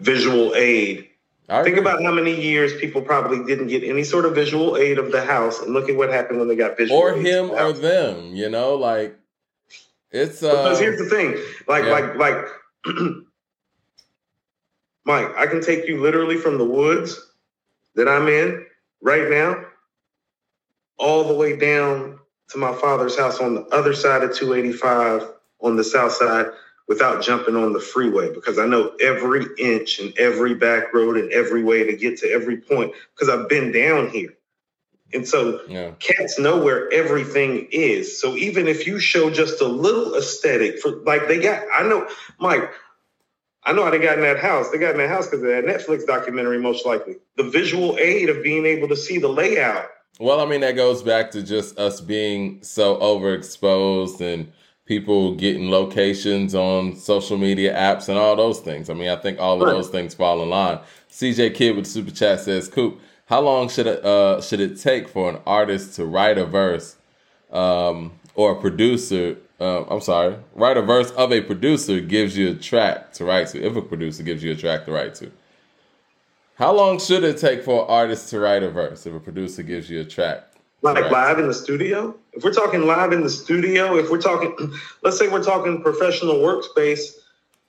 visual 0.00 0.54
aid 0.54 1.08
Think 1.48 1.78
about 1.78 2.02
how 2.02 2.12
many 2.12 2.38
years 2.38 2.76
people 2.78 3.00
probably 3.00 3.42
didn't 3.42 3.68
get 3.68 3.82
any 3.82 4.04
sort 4.04 4.26
of 4.26 4.34
visual 4.34 4.76
aid 4.76 4.98
of 4.98 5.10
the 5.10 5.24
house, 5.24 5.62
and 5.62 5.72
look 5.72 5.88
at 5.88 5.96
what 5.96 6.10
happened 6.10 6.38
when 6.38 6.46
they 6.46 6.56
got 6.56 6.76
visual. 6.76 7.00
Or 7.00 7.14
him 7.14 7.50
or 7.50 7.72
them, 7.72 8.36
you 8.36 8.50
know, 8.50 8.74
like 8.74 9.18
it's 10.10 10.42
uh, 10.42 10.50
because 10.50 10.78
here's 10.78 10.98
the 10.98 11.06
thing, 11.06 11.38
like 11.66 11.84
yeah. 11.84 11.90
like 11.90 12.16
like 12.16 12.46
Mike, 15.06 15.34
I 15.38 15.46
can 15.46 15.62
take 15.62 15.88
you 15.88 16.02
literally 16.02 16.36
from 16.36 16.58
the 16.58 16.66
woods 16.66 17.18
that 17.94 18.08
I'm 18.08 18.28
in 18.28 18.66
right 19.00 19.30
now, 19.30 19.64
all 20.98 21.24
the 21.24 21.34
way 21.34 21.56
down 21.56 22.18
to 22.50 22.58
my 22.58 22.74
father's 22.74 23.16
house 23.16 23.38
on 23.38 23.54
the 23.54 23.62
other 23.68 23.94
side 23.94 24.22
of 24.22 24.34
285 24.34 25.30
on 25.62 25.76
the 25.76 25.84
south 25.84 26.12
side 26.12 26.48
without 26.88 27.22
jumping 27.22 27.54
on 27.54 27.74
the 27.74 27.80
freeway 27.80 28.32
because 28.32 28.58
I 28.58 28.66
know 28.66 28.94
every 28.98 29.44
inch 29.58 30.00
and 30.00 30.16
every 30.18 30.54
back 30.54 30.92
road 30.94 31.18
and 31.18 31.30
every 31.30 31.62
way 31.62 31.84
to 31.84 31.94
get 31.94 32.18
to 32.20 32.30
every 32.30 32.56
point 32.56 32.92
because 33.14 33.28
I've 33.28 33.48
been 33.48 33.70
down 33.70 34.08
here. 34.08 34.34
And 35.12 35.26
so 35.26 35.60
yeah. 35.68 35.92
cats 35.98 36.38
know 36.38 36.62
where 36.62 36.92
everything 36.92 37.68
is. 37.70 38.20
So 38.20 38.36
even 38.36 38.68
if 38.68 38.86
you 38.86 38.98
show 38.98 39.30
just 39.30 39.60
a 39.60 39.66
little 39.66 40.16
aesthetic 40.16 40.80
for 40.80 40.90
like 41.04 41.28
they 41.28 41.40
got, 41.40 41.62
I 41.72 41.82
know, 41.82 42.08
Mike, 42.40 42.70
I 43.64 43.72
know 43.72 43.84
how 43.84 43.90
they 43.90 43.98
got 43.98 44.16
in 44.16 44.22
that 44.22 44.38
house. 44.38 44.70
They 44.70 44.78
got 44.78 44.92
in 44.92 44.98
that 44.98 45.08
house 45.08 45.26
because 45.26 45.42
of 45.42 45.48
that 45.48 45.64
Netflix 45.64 46.06
documentary, 46.06 46.58
most 46.58 46.86
likely. 46.86 47.16
The 47.36 47.44
visual 47.44 47.98
aid 47.98 48.30
of 48.30 48.42
being 48.42 48.64
able 48.64 48.88
to 48.88 48.96
see 48.96 49.18
the 49.18 49.28
layout. 49.28 49.86
Well, 50.18 50.40
I 50.40 50.46
mean, 50.46 50.62
that 50.62 50.72
goes 50.72 51.02
back 51.02 51.30
to 51.32 51.42
just 51.42 51.78
us 51.78 52.00
being 52.00 52.62
so 52.62 52.96
overexposed 52.96 54.20
and 54.20 54.52
people 54.88 55.34
getting 55.34 55.70
locations 55.70 56.54
on 56.54 56.96
social 56.96 57.36
media 57.36 57.74
apps 57.74 58.08
and 58.08 58.16
all 58.16 58.34
those 58.34 58.58
things. 58.58 58.88
I 58.88 58.94
mean, 58.94 59.10
I 59.10 59.16
think 59.16 59.38
all 59.38 59.62
of 59.62 59.68
those 59.68 59.90
things 59.90 60.14
fall 60.14 60.42
in 60.42 60.48
line. 60.48 60.78
CJ 61.10 61.54
Kid 61.54 61.76
with 61.76 61.86
super 61.86 62.10
chat 62.10 62.40
says, 62.40 62.68
"Coop, 62.68 62.98
how 63.26 63.42
long 63.42 63.68
should 63.68 63.86
it 63.86 64.02
uh, 64.04 64.40
should 64.40 64.60
it 64.60 64.80
take 64.80 65.06
for 65.06 65.28
an 65.28 65.38
artist 65.46 65.94
to 65.96 66.06
write 66.06 66.38
a 66.38 66.46
verse 66.46 66.96
um, 67.52 68.12
or 68.34 68.52
a 68.52 68.60
producer? 68.60 69.36
Uh, 69.60 69.84
I'm 69.84 70.00
sorry, 70.00 70.36
write 70.54 70.78
a 70.78 70.82
verse 70.82 71.10
of 71.10 71.32
a 71.32 71.42
producer 71.42 72.00
gives 72.00 72.36
you 72.38 72.50
a 72.50 72.54
track 72.54 73.12
to 73.14 73.26
write 73.26 73.48
to. 73.48 73.62
If 73.62 73.76
a 73.76 73.82
producer 73.82 74.22
gives 74.22 74.42
you 74.42 74.52
a 74.52 74.56
track 74.56 74.86
to 74.86 74.92
write 74.92 75.14
to." 75.16 75.30
How 76.54 76.72
long 76.72 76.98
should 76.98 77.22
it 77.22 77.38
take 77.38 77.62
for 77.62 77.84
an 77.84 77.88
artist 77.88 78.30
to 78.30 78.40
write 78.40 78.64
a 78.64 78.70
verse 78.70 79.06
if 79.06 79.14
a 79.14 79.20
producer 79.20 79.62
gives 79.62 79.88
you 79.88 80.00
a 80.00 80.04
track 80.04 80.48
like 80.82 80.96
right. 80.96 81.12
live 81.12 81.38
in 81.38 81.48
the 81.48 81.54
studio. 81.54 82.14
If 82.32 82.44
we're 82.44 82.52
talking 82.52 82.86
live 82.86 83.12
in 83.12 83.22
the 83.22 83.30
studio, 83.30 83.96
if 83.96 84.10
we're 84.10 84.20
talking, 84.20 84.72
let's 85.02 85.18
say 85.18 85.28
we're 85.28 85.42
talking 85.42 85.82
professional 85.82 86.36
workspace, 86.36 87.14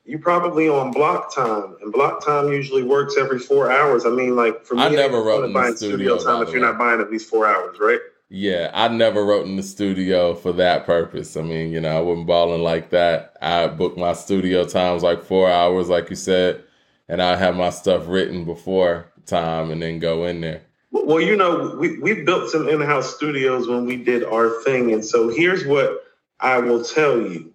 you 0.06 0.17
probably 0.17 0.67
on 0.69 0.91
block 0.91 1.34
time, 1.36 1.78
and 1.82 1.93
block 1.93 2.26
time 2.26 2.52
usually 2.52 2.84
works 2.84 3.15
every 3.17 3.39
four 3.39 3.72
hours. 3.72 4.06
I 4.06 4.10
mean, 4.10 4.36
like 4.36 4.65
for 4.65 4.76
me, 4.76 4.82
I 4.82 4.89
never 4.89 5.22
wrote 5.22 5.45
in 5.45 5.54
the 5.54 5.76
studio, 5.76 6.17
studio 6.17 6.17
time 6.17 6.48
if 6.48 6.52
you're 6.52 6.62
not 6.62 6.78
buying 6.78 7.00
at 7.00 7.12
least 7.12 7.30
four 7.30 7.45
hours, 7.45 7.78
right? 7.80 8.00
Yeah, 8.30 8.69
I 8.74 8.88
never 8.89 9.26
wrote 9.26 9.48
in 9.48 9.56
the 9.56 9.63
studio 9.63 10.36
for 10.36 10.52
that 10.54 10.86
purpose. 10.86 11.36
I 11.36 11.41
mean, 11.41 11.72
you 11.72 11.82
know, 11.82 11.98
I 11.98 12.00
wasn't 12.00 12.28
balling 12.28 12.62
like 12.62 12.91
that. 12.91 13.36
I 13.41 13.67
booked 13.67 13.98
my 13.98 14.13
studio 14.13 14.65
times 14.65 15.02
like 15.02 15.24
four 15.24 15.50
hours, 15.50 15.89
like 15.89 16.12
you 16.12 16.15
said, 16.15 16.63
and 17.08 17.24
I 17.24 17.36
have 17.36 17.56
my 17.56 17.72
stuff 17.72 18.04
written 18.08 18.45
before 18.45 19.12
time 19.26 19.72
and 19.72 19.82
then 19.82 19.98
go 19.98 20.26
in 20.26 20.41
there. 20.41 20.62
Well, 20.91 21.21
you 21.21 21.36
know, 21.36 21.75
we, 21.80 21.99
we 21.99 22.23
built 22.23 22.49
some 22.49 22.67
in 22.67 22.82
house 22.82 23.15
studios 23.15 23.67
when 23.67 23.86
we 23.86 23.97
did 23.97 24.23
our 24.23 24.62
thing. 24.63 24.91
And 24.93 25.06
so 25.06 25.30
here's 25.30 25.65
what 25.65 26.04
I 26.39 26.60
will 26.60 26.84
tell 26.84 27.19
you. 27.19 27.54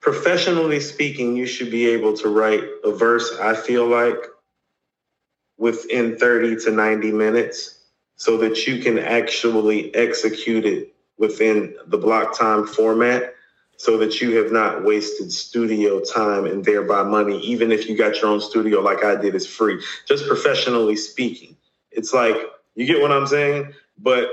Professionally 0.00 0.78
speaking, 0.78 1.36
you 1.36 1.46
should 1.46 1.70
be 1.70 1.88
able 1.88 2.16
to 2.18 2.28
write 2.28 2.62
a 2.84 2.92
verse, 2.92 3.36
I 3.40 3.54
feel 3.54 3.86
like, 3.86 4.18
within 5.58 6.16
30 6.16 6.56
to 6.64 6.70
90 6.70 7.12
minutes 7.12 7.80
so 8.14 8.38
that 8.38 8.66
you 8.66 8.82
can 8.82 8.98
actually 8.98 9.94
execute 9.94 10.64
it 10.64 10.94
within 11.18 11.74
the 11.86 11.98
block 11.98 12.38
time 12.38 12.66
format 12.66 13.35
so 13.76 13.98
that 13.98 14.20
you 14.20 14.36
have 14.36 14.52
not 14.52 14.84
wasted 14.84 15.30
studio 15.30 16.00
time 16.00 16.46
and 16.46 16.64
thereby 16.64 17.02
money, 17.02 17.38
even 17.40 17.70
if 17.70 17.88
you 17.88 17.96
got 17.96 18.16
your 18.16 18.26
own 18.26 18.40
studio 18.40 18.80
like 18.80 19.04
I 19.04 19.16
did, 19.16 19.34
is 19.34 19.46
free. 19.46 19.82
Just 20.06 20.26
professionally 20.26 20.96
speaking, 20.96 21.56
it's 21.90 22.12
like 22.12 22.36
you 22.74 22.86
get 22.86 23.00
what 23.00 23.12
I'm 23.12 23.26
saying, 23.26 23.74
but 23.98 24.30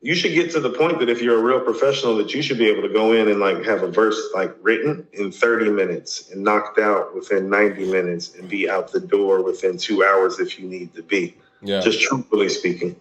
you 0.00 0.14
should 0.14 0.34
get 0.34 0.50
to 0.52 0.60
the 0.60 0.70
point 0.70 1.00
that 1.00 1.08
if 1.08 1.20
you're 1.22 1.38
a 1.38 1.42
real 1.42 1.60
professional, 1.60 2.16
that 2.18 2.32
you 2.32 2.42
should 2.42 2.58
be 2.58 2.68
able 2.68 2.82
to 2.82 2.92
go 2.92 3.12
in 3.12 3.28
and 3.28 3.40
like 3.40 3.64
have 3.64 3.82
a 3.82 3.90
verse 3.90 4.30
like 4.34 4.54
written 4.62 5.06
in 5.12 5.32
30 5.32 5.70
minutes 5.70 6.30
and 6.30 6.44
knocked 6.44 6.78
out 6.78 7.14
within 7.14 7.48
90 7.50 7.90
minutes 7.90 8.34
and 8.34 8.48
be 8.48 8.68
out 8.68 8.92
the 8.92 9.00
door 9.00 9.42
within 9.42 9.78
two 9.78 10.04
hours 10.04 10.38
if 10.38 10.58
you 10.58 10.68
need 10.68 10.94
to 10.94 11.02
be. 11.02 11.36
Yeah. 11.62 11.80
Just 11.80 12.02
truthfully 12.02 12.48
speaking. 12.48 12.94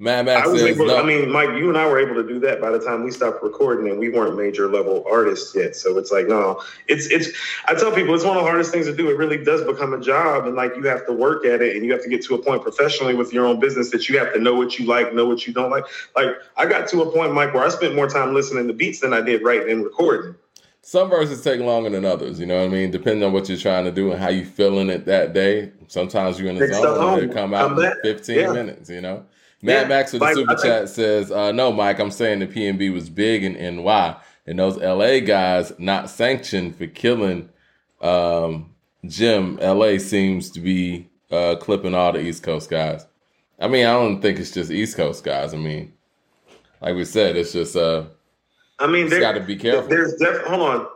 Mad 0.00 0.26
Max 0.26 0.46
I 0.46 0.50
was 0.50 0.60
says, 0.60 0.76
able, 0.76 0.86
no. 0.86 0.96
I 0.96 1.02
mean, 1.02 1.28
Mike, 1.28 1.56
you 1.56 1.68
and 1.68 1.76
I 1.76 1.84
were 1.88 1.98
able 1.98 2.14
to 2.22 2.26
do 2.26 2.38
that 2.40 2.60
by 2.60 2.70
the 2.70 2.78
time 2.78 3.02
we 3.02 3.10
stopped 3.10 3.42
recording, 3.42 3.90
and 3.90 3.98
we 3.98 4.08
weren't 4.08 4.36
major 4.36 4.68
level 4.68 5.04
artists 5.10 5.52
yet. 5.56 5.74
So 5.74 5.98
it's 5.98 6.12
like, 6.12 6.28
no, 6.28 6.62
it's 6.86 7.06
it's. 7.06 7.30
I 7.66 7.74
tell 7.74 7.90
people 7.90 8.14
it's 8.14 8.22
one 8.22 8.36
of 8.36 8.44
the 8.44 8.48
hardest 8.48 8.70
things 8.70 8.86
to 8.86 8.94
do. 8.94 9.10
It 9.10 9.16
really 9.16 9.42
does 9.42 9.64
become 9.64 9.92
a 9.94 10.00
job, 10.00 10.46
and 10.46 10.54
like 10.54 10.76
you 10.76 10.84
have 10.84 11.04
to 11.06 11.12
work 11.12 11.44
at 11.44 11.62
it, 11.62 11.74
and 11.74 11.84
you 11.84 11.90
have 11.92 12.02
to 12.04 12.08
get 12.08 12.22
to 12.26 12.36
a 12.36 12.38
point 12.38 12.62
professionally 12.62 13.14
with 13.14 13.32
your 13.32 13.44
own 13.44 13.58
business 13.58 13.90
that 13.90 14.08
you 14.08 14.18
have 14.20 14.32
to 14.34 14.38
know 14.38 14.54
what 14.54 14.78
you 14.78 14.86
like, 14.86 15.12
know 15.14 15.26
what 15.26 15.48
you 15.48 15.52
don't 15.52 15.70
like. 15.70 15.84
Like 16.14 16.36
I 16.56 16.66
got 16.66 16.86
to 16.90 17.02
a 17.02 17.10
point, 17.10 17.34
Mike, 17.34 17.52
where 17.52 17.64
I 17.64 17.68
spent 17.68 17.96
more 17.96 18.08
time 18.08 18.34
listening 18.34 18.68
to 18.68 18.74
beats 18.74 19.00
than 19.00 19.12
I 19.12 19.20
did 19.20 19.42
writing 19.42 19.70
and 19.70 19.82
recording. 19.82 20.36
Some 20.80 21.10
verses 21.10 21.42
take 21.42 21.60
longer 21.60 21.90
than 21.90 22.04
others, 22.04 22.38
you 22.38 22.46
know 22.46 22.60
what 22.60 22.66
I 22.66 22.68
mean? 22.68 22.92
Depending 22.92 23.24
on 23.24 23.32
what 23.32 23.48
you're 23.48 23.58
trying 23.58 23.84
to 23.84 23.90
do 23.90 24.12
and 24.12 24.20
how 24.20 24.30
you 24.30 24.46
feeling 24.46 24.88
it 24.90 25.04
that 25.06 25.34
day. 25.34 25.72
Sometimes 25.88 26.38
you're 26.38 26.48
in 26.48 26.56
the 26.56 26.72
zone 26.72 27.18
they 27.18 27.34
come 27.34 27.52
out 27.52 27.78
in 27.78 27.94
15 28.02 28.38
yeah. 28.38 28.52
minutes, 28.52 28.88
you 28.88 29.00
know? 29.00 29.26
Matt 29.60 29.82
yeah, 29.82 29.88
Max 29.88 30.12
with 30.12 30.22
the 30.22 30.34
super 30.34 30.54
chat 30.54 30.88
says, 30.88 31.32
uh, 31.32 31.50
"No, 31.50 31.72
Mike, 31.72 31.98
I'm 31.98 32.12
saying 32.12 32.38
the 32.38 32.46
PNB 32.46 32.92
was 32.92 33.10
big 33.10 33.42
in 33.42 33.54
NY, 33.54 34.16
and 34.46 34.58
those 34.58 34.76
LA 34.76 35.20
guys 35.20 35.72
not 35.78 36.08
sanctioned 36.08 36.76
for 36.76 36.86
killing 36.86 37.48
um, 38.00 38.70
Jim. 39.04 39.56
LA 39.56 39.98
seems 39.98 40.50
to 40.52 40.60
be 40.60 41.08
uh, 41.32 41.56
clipping 41.56 41.94
all 41.94 42.12
the 42.12 42.20
East 42.20 42.44
Coast 42.44 42.70
guys. 42.70 43.04
I 43.58 43.66
mean, 43.66 43.84
I 43.84 43.92
don't 43.92 44.22
think 44.22 44.38
it's 44.38 44.52
just 44.52 44.70
East 44.70 44.96
Coast 44.96 45.24
guys. 45.24 45.52
I 45.52 45.56
mean, 45.56 45.92
like 46.80 46.94
we 46.94 47.04
said, 47.04 47.36
it's 47.36 47.52
just 47.52 47.74
uh, 47.74 48.04
I 48.78 48.86
mean, 48.86 49.10
got 49.10 49.32
to 49.32 49.40
be 49.40 49.56
careful. 49.56 49.88
There's 49.88 50.14
def- 50.14 50.46
hold 50.46 50.62
on. 50.62 50.86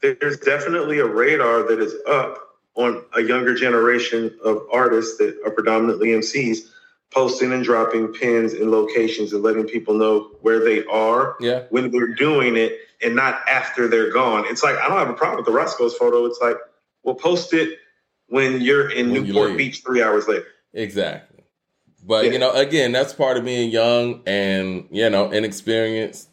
There's 0.00 0.38
definitely 0.38 1.00
a 1.00 1.06
radar 1.06 1.64
that 1.64 1.80
is 1.80 1.94
up 2.08 2.38
on 2.76 3.04
a 3.14 3.22
younger 3.22 3.54
generation 3.54 4.38
of 4.44 4.62
artists 4.72 5.18
that 5.18 5.38
are 5.44 5.50
predominantly 5.50 6.08
MCs 6.08 6.70
posting 7.16 7.50
and 7.50 7.64
dropping 7.64 8.08
pins 8.12 8.52
in 8.52 8.70
locations 8.70 9.32
and 9.32 9.42
letting 9.42 9.64
people 9.64 9.94
know 9.94 10.30
where 10.42 10.62
they 10.62 10.84
are 10.84 11.34
yeah. 11.40 11.62
when 11.70 11.90
they're 11.90 12.14
doing 12.14 12.56
it 12.56 12.78
and 13.02 13.16
not 13.16 13.40
after 13.48 13.88
they're 13.88 14.12
gone. 14.12 14.44
It's 14.46 14.62
like 14.62 14.76
I 14.76 14.86
don't 14.86 14.98
have 14.98 15.08
a 15.08 15.14
problem 15.14 15.38
with 15.38 15.46
the 15.46 15.52
Roscoe's 15.52 15.96
photo. 15.96 16.26
It's 16.26 16.38
like 16.42 16.58
we'll 17.04 17.14
post 17.14 17.54
it 17.54 17.78
when 18.26 18.60
you're 18.60 18.90
in 18.90 19.12
when 19.12 19.24
Newport 19.24 19.52
you 19.52 19.56
Beach 19.56 19.82
three 19.82 20.02
hours 20.02 20.28
later. 20.28 20.44
Exactly. 20.74 21.42
But 22.04 22.26
yeah. 22.26 22.32
you 22.32 22.38
know, 22.38 22.52
again, 22.52 22.92
that's 22.92 23.14
part 23.14 23.38
of 23.38 23.46
being 23.46 23.70
young 23.70 24.22
and 24.26 24.86
you 24.90 25.08
know 25.08 25.30
inexperienced, 25.30 26.28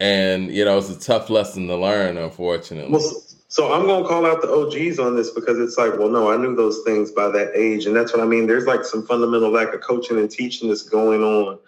and 0.00 0.50
you 0.50 0.64
know 0.64 0.76
it's 0.76 0.90
a 0.90 0.98
tough 0.98 1.30
lesson 1.30 1.68
to 1.68 1.76
learn, 1.76 2.16
unfortunately. 2.16 2.90
Well, 2.90 3.22
so 3.48 3.72
I'm 3.72 3.86
gonna 3.86 4.06
call 4.06 4.26
out 4.26 4.42
the 4.42 4.50
OGs 4.50 4.98
on 4.98 5.16
this 5.16 5.30
because 5.30 5.58
it's 5.58 5.78
like, 5.78 5.98
well, 5.98 6.08
no, 6.08 6.30
I 6.30 6.36
knew 6.36 6.56
those 6.56 6.82
things 6.84 7.12
by 7.12 7.28
that 7.28 7.52
age, 7.54 7.86
and 7.86 7.94
that's 7.94 8.12
what 8.12 8.22
I 8.22 8.26
mean. 8.26 8.46
There's 8.46 8.66
like 8.66 8.84
some 8.84 9.06
fundamental 9.06 9.50
lack 9.50 9.72
of 9.72 9.80
coaching 9.80 10.18
and 10.18 10.30
teaching 10.30 10.68
that's 10.68 10.82
going 10.82 11.22
on. 11.22 11.58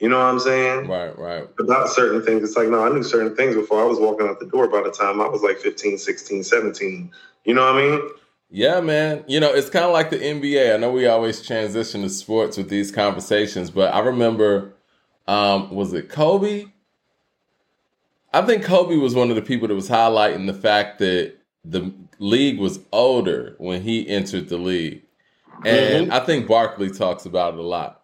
You 0.00 0.08
know 0.08 0.18
what 0.18 0.24
I'm 0.24 0.40
saying? 0.40 0.88
Right, 0.88 1.16
right. 1.16 1.48
About 1.60 1.88
certain 1.88 2.22
things. 2.22 2.42
It's 2.42 2.56
like, 2.56 2.68
no, 2.68 2.84
I 2.84 2.88
knew 2.88 3.04
certain 3.04 3.36
things 3.36 3.54
before 3.54 3.80
I 3.80 3.84
was 3.84 4.00
walking 4.00 4.26
out 4.26 4.40
the 4.40 4.46
door 4.46 4.66
by 4.66 4.82
the 4.82 4.90
time 4.90 5.20
I 5.20 5.28
was 5.28 5.42
like 5.42 5.58
15, 5.58 5.96
16, 5.96 6.42
17. 6.42 7.10
You 7.44 7.54
know 7.54 7.64
what 7.64 7.76
I 7.76 7.80
mean? 7.80 8.10
Yeah, 8.50 8.80
man. 8.80 9.24
You 9.28 9.38
know, 9.38 9.54
it's 9.54 9.70
kind 9.70 9.84
of 9.84 9.92
like 9.92 10.10
the 10.10 10.18
NBA. 10.18 10.74
I 10.74 10.76
know 10.76 10.90
we 10.90 11.06
always 11.06 11.40
transition 11.40 12.02
to 12.02 12.10
sports 12.10 12.56
with 12.56 12.68
these 12.68 12.90
conversations, 12.90 13.70
but 13.70 13.94
I 13.94 14.00
remember, 14.00 14.74
um, 15.28 15.72
was 15.72 15.92
it 15.92 16.08
Kobe? 16.08 16.71
I 18.34 18.42
think 18.42 18.64
Kobe 18.64 18.96
was 18.96 19.14
one 19.14 19.28
of 19.28 19.36
the 19.36 19.42
people 19.42 19.68
that 19.68 19.74
was 19.74 19.90
highlighting 19.90 20.46
the 20.46 20.54
fact 20.54 20.98
that 21.00 21.34
the 21.64 21.92
league 22.18 22.58
was 22.58 22.80
older 22.92 23.54
when 23.58 23.82
he 23.82 24.08
entered 24.08 24.48
the 24.48 24.56
league. 24.56 25.02
And 25.64 26.06
mm-hmm. 26.06 26.12
I 26.12 26.20
think 26.20 26.48
Barkley 26.48 26.90
talks 26.90 27.26
about 27.26 27.54
it 27.54 27.60
a 27.60 27.62
lot. 27.62 28.02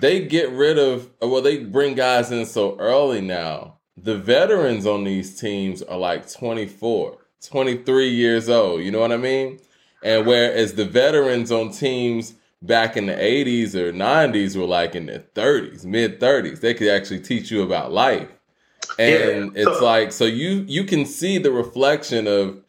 They 0.00 0.24
get 0.24 0.50
rid 0.50 0.78
of, 0.78 1.10
well, 1.20 1.42
they 1.42 1.64
bring 1.64 1.94
guys 1.94 2.30
in 2.30 2.46
so 2.46 2.78
early 2.78 3.20
now. 3.20 3.78
The 3.96 4.16
veterans 4.16 4.86
on 4.86 5.04
these 5.04 5.38
teams 5.40 5.82
are 5.82 5.98
like 5.98 6.30
24, 6.30 7.18
23 7.42 8.08
years 8.08 8.48
old. 8.48 8.82
You 8.82 8.90
know 8.90 9.00
what 9.00 9.12
I 9.12 9.16
mean? 9.16 9.58
And 10.02 10.26
whereas 10.26 10.74
the 10.74 10.84
veterans 10.84 11.50
on 11.50 11.72
teams 11.72 12.34
back 12.62 12.96
in 12.96 13.06
the 13.06 13.14
80s 13.14 13.74
or 13.74 13.92
90s 13.92 14.56
were 14.56 14.66
like 14.66 14.94
in 14.94 15.06
their 15.06 15.24
30s, 15.34 15.84
mid 15.84 16.20
30s, 16.20 16.60
they 16.60 16.74
could 16.74 16.88
actually 16.88 17.20
teach 17.20 17.50
you 17.50 17.62
about 17.62 17.92
life 17.92 18.28
and 18.98 19.54
yeah. 19.54 19.62
it's 19.62 19.80
like 19.80 20.12
so 20.12 20.24
you 20.24 20.64
you 20.66 20.84
can 20.84 21.04
see 21.06 21.38
the 21.38 21.52
reflection 21.52 22.26
of 22.26 22.62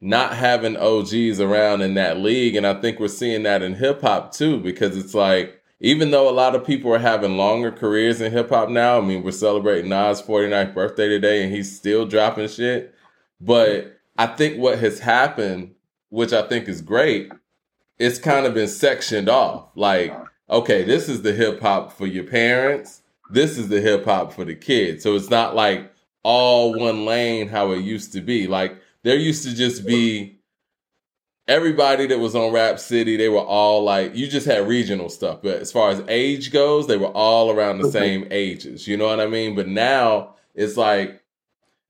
not 0.00 0.34
having 0.34 0.76
OGs 0.76 1.40
around 1.40 1.80
in 1.80 1.94
that 1.94 2.18
league. 2.18 2.54
And 2.54 2.66
I 2.66 2.74
think 2.80 3.00
we're 3.00 3.08
seeing 3.08 3.42
that 3.44 3.62
in 3.62 3.74
hip 3.74 4.02
hop 4.02 4.32
too, 4.32 4.60
because 4.60 4.96
it's 4.96 5.14
like, 5.14 5.60
even 5.80 6.10
though 6.10 6.28
a 6.28 6.32
lot 6.32 6.54
of 6.54 6.66
people 6.66 6.92
are 6.92 6.98
having 6.98 7.36
longer 7.36 7.70
careers 7.70 8.20
in 8.20 8.32
hip 8.32 8.50
hop 8.50 8.68
now, 8.68 8.98
I 8.98 9.00
mean, 9.00 9.22
we're 9.22 9.32
celebrating 9.32 9.90
Nas' 9.90 10.22
49th 10.22 10.74
birthday 10.74 11.08
today 11.08 11.42
and 11.42 11.54
he's 11.54 11.76
still 11.76 12.06
dropping 12.06 12.48
shit. 12.48 12.94
But 13.40 13.98
I 14.16 14.26
think 14.26 14.58
what 14.58 14.78
has 14.78 15.00
happened, 15.00 15.74
which 16.08 16.32
I 16.32 16.42
think 16.42 16.68
is 16.68 16.80
great, 16.82 17.30
it's 17.98 18.18
kind 18.18 18.46
of 18.46 18.54
been 18.54 18.68
sectioned 18.68 19.28
off. 19.28 19.68
Like, 19.74 20.14
okay, 20.48 20.84
this 20.84 21.08
is 21.08 21.22
the 21.22 21.32
hip 21.32 21.60
hop 21.60 21.92
for 21.92 22.06
your 22.06 22.24
parents, 22.24 23.02
this 23.30 23.58
is 23.58 23.68
the 23.68 23.80
hip 23.80 24.04
hop 24.04 24.32
for 24.32 24.44
the 24.44 24.54
kids. 24.54 25.02
So 25.02 25.14
it's 25.14 25.30
not 25.30 25.54
like 25.54 25.92
all 26.22 26.78
one 26.78 27.04
lane 27.04 27.48
how 27.48 27.72
it 27.72 27.80
used 27.80 28.12
to 28.12 28.20
be. 28.20 28.46
Like, 28.46 28.76
there 29.02 29.16
used 29.16 29.44
to 29.44 29.54
just 29.54 29.86
be 29.86 30.36
everybody 31.48 32.06
that 32.06 32.18
was 32.18 32.34
on 32.34 32.52
Rap 32.52 32.78
City, 32.78 33.16
they 33.16 33.28
were 33.28 33.38
all 33.38 33.84
like, 33.84 34.14
you 34.14 34.26
just 34.26 34.46
had 34.46 34.66
regional 34.66 35.08
stuff. 35.08 35.40
But 35.42 35.60
as 35.60 35.70
far 35.70 35.90
as 35.90 36.02
age 36.08 36.52
goes, 36.52 36.86
they 36.86 36.96
were 36.96 37.06
all 37.06 37.50
around 37.50 37.78
the 37.78 37.90
same 37.90 38.26
ages. 38.30 38.88
You 38.88 38.96
know 38.96 39.06
what 39.06 39.20
I 39.20 39.26
mean? 39.26 39.54
But 39.54 39.68
now 39.68 40.34
it's 40.54 40.76
like, 40.76 41.22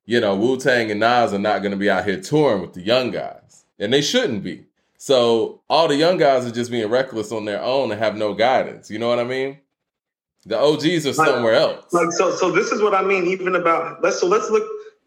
you 0.05 0.20
know, 0.20 0.37
Wu 0.37 0.59
Tang 0.59 0.90
and 0.90 1.01
Nas 1.01 1.33
are 1.33 1.38
not 1.38 1.62
going 1.62 1.72
to 1.72 1.79
be 1.79 1.90
out 1.90 2.05
here 2.05 2.20
touring 2.20 2.61
with 2.61 2.75
the 2.75 2.83
young 2.83 3.11
guys. 3.11 3.64
And 3.79 3.92
they 3.92 4.03
shouldn't 4.03 4.42
be. 4.44 4.66
So 4.99 5.62
all 5.68 5.88
the 5.88 5.96
young 5.96 6.16
guys 6.16 6.46
are 6.46 6.51
just 6.51 6.70
being 6.70 6.88
reckless 6.88 7.33
on 7.33 7.44
their 7.44 7.62
own 7.62 7.90
and 7.90 8.01
have 8.01 8.16
no 8.16 8.35
guidance. 8.35 8.90
You 8.90 8.99
know 8.99 9.09
what 9.09 9.18
I 9.18 9.25
mean? 9.25 9.59
The 10.46 10.59
OGs 10.59 11.06
are 11.06 11.12
somewhere 11.12 11.61
like, 11.61 11.76
else. 11.76 11.92
Like 11.92 12.12
so, 12.12 12.30
so 12.30 12.52
this 12.52 12.70
is 12.70 12.80
what 12.80 12.94
I 12.94 13.02
mean. 13.02 13.26
Even 13.26 13.56
about 13.56 14.02
let's 14.02 14.20
so 14.20 14.26
let's 14.28 14.48
look 14.48 14.66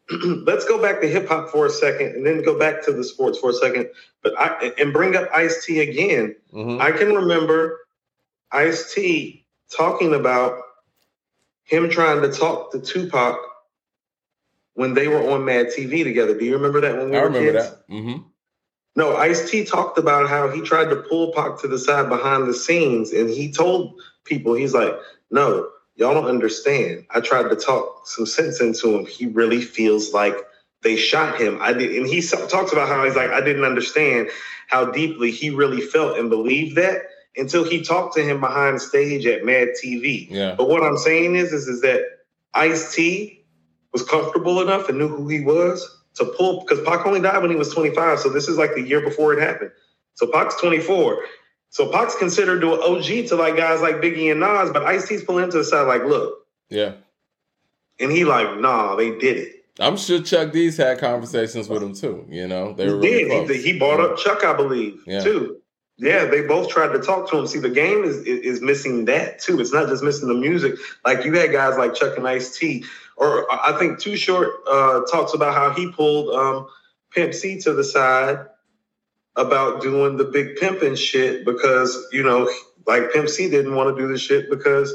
let's 0.45 0.65
go 0.65 0.81
back 0.81 0.99
to 1.01 1.07
hip 1.07 1.29
hop 1.29 1.49
for 1.49 1.65
a 1.65 1.69
second 1.69 2.15
and 2.15 2.25
then 2.25 2.43
go 2.43 2.59
back 2.59 2.83
to 2.85 2.91
the 2.91 3.03
sports 3.03 3.39
for 3.39 3.51
a 3.51 3.53
second. 3.53 3.89
But 4.21 4.33
I 4.37 4.73
and 4.77 4.91
bring 4.91 5.15
up 5.15 5.29
Ice 5.33 5.65
T 5.65 5.79
again. 5.79 6.35
Mm-hmm. 6.53 6.81
I 6.81 6.91
can 6.91 7.13
remember 7.13 7.79
Ice 8.51 8.93
T 8.93 9.45
talking 9.71 10.13
about 10.13 10.61
him 11.63 11.89
trying 11.89 12.21
to 12.21 12.31
talk 12.31 12.71
to 12.73 12.79
Tupac 12.81 13.37
when 14.73 14.93
they 14.93 15.07
were 15.07 15.31
on 15.31 15.45
Mad 15.45 15.67
TV 15.67 16.03
together. 16.03 16.37
Do 16.37 16.43
you 16.43 16.55
remember 16.55 16.81
that 16.81 16.97
when 16.97 17.11
we 17.11 17.17
I 17.17 17.21
were 17.21 17.27
remember 17.27 17.51
kids? 17.53 17.69
that. 17.69 17.87
Mm-hmm. 17.89 18.23
No, 18.95 19.15
Ice 19.15 19.49
T 19.49 19.63
talked 19.63 19.97
about 19.97 20.27
how 20.27 20.49
he 20.49 20.61
tried 20.61 20.89
to 20.89 20.97
pull 20.97 21.31
Pac 21.31 21.61
to 21.61 21.67
the 21.67 21.79
side 21.79 22.09
behind 22.09 22.47
the 22.47 22.53
scenes, 22.53 23.13
and 23.13 23.29
he 23.29 23.51
told 23.51 24.01
people, 24.25 24.55
he's 24.55 24.73
like, 24.73 24.93
"No, 25.31 25.69
y'all 25.95 26.13
don't 26.13 26.27
understand. 26.27 27.05
I 27.11 27.19
tried 27.19 27.49
to 27.49 27.55
talk 27.55 28.07
some 28.07 28.25
sense 28.25 28.61
into 28.61 28.95
him. 28.95 29.05
He 29.05 29.27
really 29.27 29.61
feels 29.61 30.13
like 30.13 30.35
they 30.81 30.95
shot 30.95 31.39
him. 31.39 31.57
I 31.61 31.73
did, 31.73 31.95
and 31.95 32.07
he 32.07 32.21
talks 32.21 32.71
about 32.71 32.87
how 32.87 33.03
he's 33.03 33.15
like, 33.15 33.31
I 33.31 33.41
didn't 33.41 33.65
understand 33.65 34.29
how 34.67 34.85
deeply 34.85 35.31
he 35.31 35.49
really 35.49 35.81
felt 35.81 36.17
and 36.17 36.29
believed 36.29 36.75
that 36.77 37.01
until 37.35 37.63
he 37.63 37.81
talked 37.81 38.15
to 38.15 38.23
him 38.23 38.39
behind 38.39 38.81
stage 38.81 39.25
at 39.25 39.45
Mad 39.45 39.69
TV. 39.83 40.29
Yeah. 40.29 40.55
But 40.55 40.69
what 40.69 40.83
I'm 40.83 40.97
saying 40.97 41.35
is, 41.35 41.53
is, 41.53 41.67
is 41.67 41.81
that 41.81 42.01
Ice 42.53 42.93
T 42.95 43.45
was 43.93 44.03
comfortable 44.03 44.61
enough 44.61 44.89
and 44.89 44.97
knew 44.97 45.07
who 45.07 45.27
he 45.27 45.41
was 45.41 45.99
to 46.15 46.25
pull 46.25 46.61
because 46.61 46.83
Pac 46.85 47.05
only 47.05 47.21
died 47.21 47.41
when 47.41 47.51
he 47.51 47.57
was 47.57 47.73
25. 47.73 48.19
So 48.19 48.29
this 48.29 48.47
is 48.47 48.57
like 48.57 48.75
the 48.75 48.81
year 48.81 49.01
before 49.01 49.33
it 49.33 49.41
happened. 49.41 49.71
So 50.15 50.27
Pac's 50.27 50.59
24. 50.59 51.23
So 51.71 51.91
Pac's 51.91 52.15
considered 52.15 52.61
to 52.61 52.73
an 52.73 52.79
OG 52.81 53.27
to 53.29 53.35
like 53.35 53.55
guys 53.55 53.81
like 53.81 53.95
Biggie 53.95 54.31
and 54.31 54.39
Nas, 54.39 54.71
but 54.71 54.83
Ice 54.83 55.07
T's 55.07 55.23
pulling 55.23 55.45
him 55.45 55.51
to 55.51 55.57
the 55.59 55.63
side 55.63 55.83
like, 55.83 56.03
look. 56.03 56.45
Yeah. 56.69 56.93
And 57.99 58.11
he 58.11 58.25
like, 58.25 58.59
nah, 58.59 58.95
they 58.95 59.17
did 59.17 59.37
it. 59.37 59.65
I'm 59.79 59.95
sure 59.97 60.21
Chuck 60.21 60.51
D's 60.51 60.77
had 60.77 60.99
conversations 60.99 61.69
with 61.69 61.81
him 61.81 61.93
too. 61.93 62.25
You 62.29 62.47
know, 62.47 62.73
they 62.73 62.89
were 62.89 63.01
he 63.01 63.23
really 63.23 63.47
did. 63.47 63.55
He, 63.57 63.73
he 63.73 63.79
brought 63.79 63.99
up 63.99 64.17
Chuck, 64.17 64.43
I 64.43 64.53
believe, 64.53 65.01
Yeah. 65.05 65.23
too. 65.23 65.57
Yeah, 66.01 66.25
they 66.25 66.41
both 66.43 66.69
tried 66.69 66.93
to 66.93 66.99
talk 66.99 67.29
to 67.29 67.37
him. 67.37 67.45
See, 67.47 67.59
the 67.59 67.69
game 67.69 68.05
is 68.05 68.17
is 68.25 68.61
missing 68.61 69.03
that 69.05 69.39
too. 69.39 69.59
It's 69.59 69.73
not 69.73 69.89
just 69.89 70.01
missing 70.01 70.29
the 70.29 70.33
music. 70.33 70.75
Like 71.05 71.25
you 71.25 71.33
had 71.33 71.51
guys 71.51 71.77
like 71.77 71.93
Chuck 71.93 72.17
and 72.17 72.25
Ice 72.25 72.57
T, 72.57 72.85
or 73.17 73.45
I 73.51 73.77
think 73.77 73.99
Too 73.99 74.15
Short 74.15 74.49
uh, 74.65 75.01
talks 75.11 75.33
about 75.33 75.53
how 75.53 75.71
he 75.71 75.91
pulled 75.91 76.33
um, 76.33 76.67
Pimp 77.11 77.33
C 77.33 77.59
to 77.61 77.73
the 77.73 77.83
side 77.83 78.45
about 79.39 79.81
doing 79.81 80.17
the 80.17 80.25
big 80.25 80.57
pimping 80.57 80.95
shit 80.95 81.45
because 81.45 81.97
you 82.11 82.21
know, 82.21 82.49
like 82.85 83.11
Pimp 83.13 83.29
C 83.29 83.49
didn't 83.49 83.75
want 83.75 83.95
to 83.95 84.01
do 84.01 84.11
the 84.11 84.19
shit 84.19 84.49
because 84.49 84.93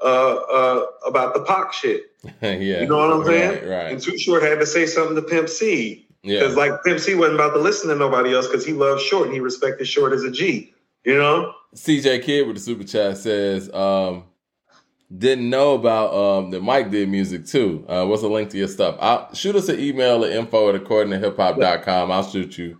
uh, 0.00 0.34
uh, 0.34 0.86
about 1.06 1.34
the 1.34 1.40
Pac 1.40 1.72
shit. 1.72 2.12
yeah. 2.42 2.52
You 2.52 2.86
know 2.86 2.98
what 2.98 3.12
I'm 3.12 3.24
saying? 3.24 3.68
Right. 3.68 3.84
right. 3.84 3.92
And 3.92 4.00
Too 4.00 4.18
Short 4.18 4.42
had 4.42 4.60
to 4.60 4.66
say 4.66 4.86
something 4.86 5.16
to 5.16 5.22
Pimp 5.22 5.48
C 5.48 6.06
Yeah. 6.22 6.40
because 6.40 6.56
like 6.56 6.72
Pimp 6.84 7.00
C 7.00 7.14
wasn't 7.14 7.36
about 7.36 7.54
to 7.54 7.60
listen 7.60 7.88
to 7.88 7.96
nobody 7.96 8.34
else 8.34 8.46
because 8.46 8.64
he 8.64 8.72
loved 8.72 9.02
Short 9.02 9.26
and 9.26 9.34
he 9.34 9.40
respected 9.40 9.86
Short 9.86 10.12
as 10.12 10.22
a 10.22 10.30
G. 10.30 10.72
You 11.04 11.16
know? 11.16 11.54
CJ 11.74 12.22
Kid 12.22 12.46
with 12.46 12.56
the 12.56 12.62
super 12.62 12.84
chat 12.84 13.16
says, 13.18 13.72
um, 13.72 14.24
didn't 15.16 15.48
know 15.48 15.74
about 15.74 16.12
um, 16.12 16.50
that 16.50 16.62
Mike 16.62 16.90
did 16.90 17.08
music 17.08 17.46
too. 17.46 17.84
Uh, 17.88 18.04
what's 18.04 18.20
the 18.22 18.28
link 18.28 18.50
to 18.50 18.58
your 18.58 18.68
stuff? 18.68 18.96
I'll, 19.00 19.32
shoot 19.34 19.56
us 19.56 19.68
an 19.70 19.80
email 19.80 20.24
at 20.24 20.32
info 20.32 20.68
at 20.68 20.74
according 20.74 21.12
to 21.12 21.18
hip 21.18 21.36
hop.com. 21.36 22.12
I'll 22.12 22.28
shoot 22.28 22.58
you 22.58 22.78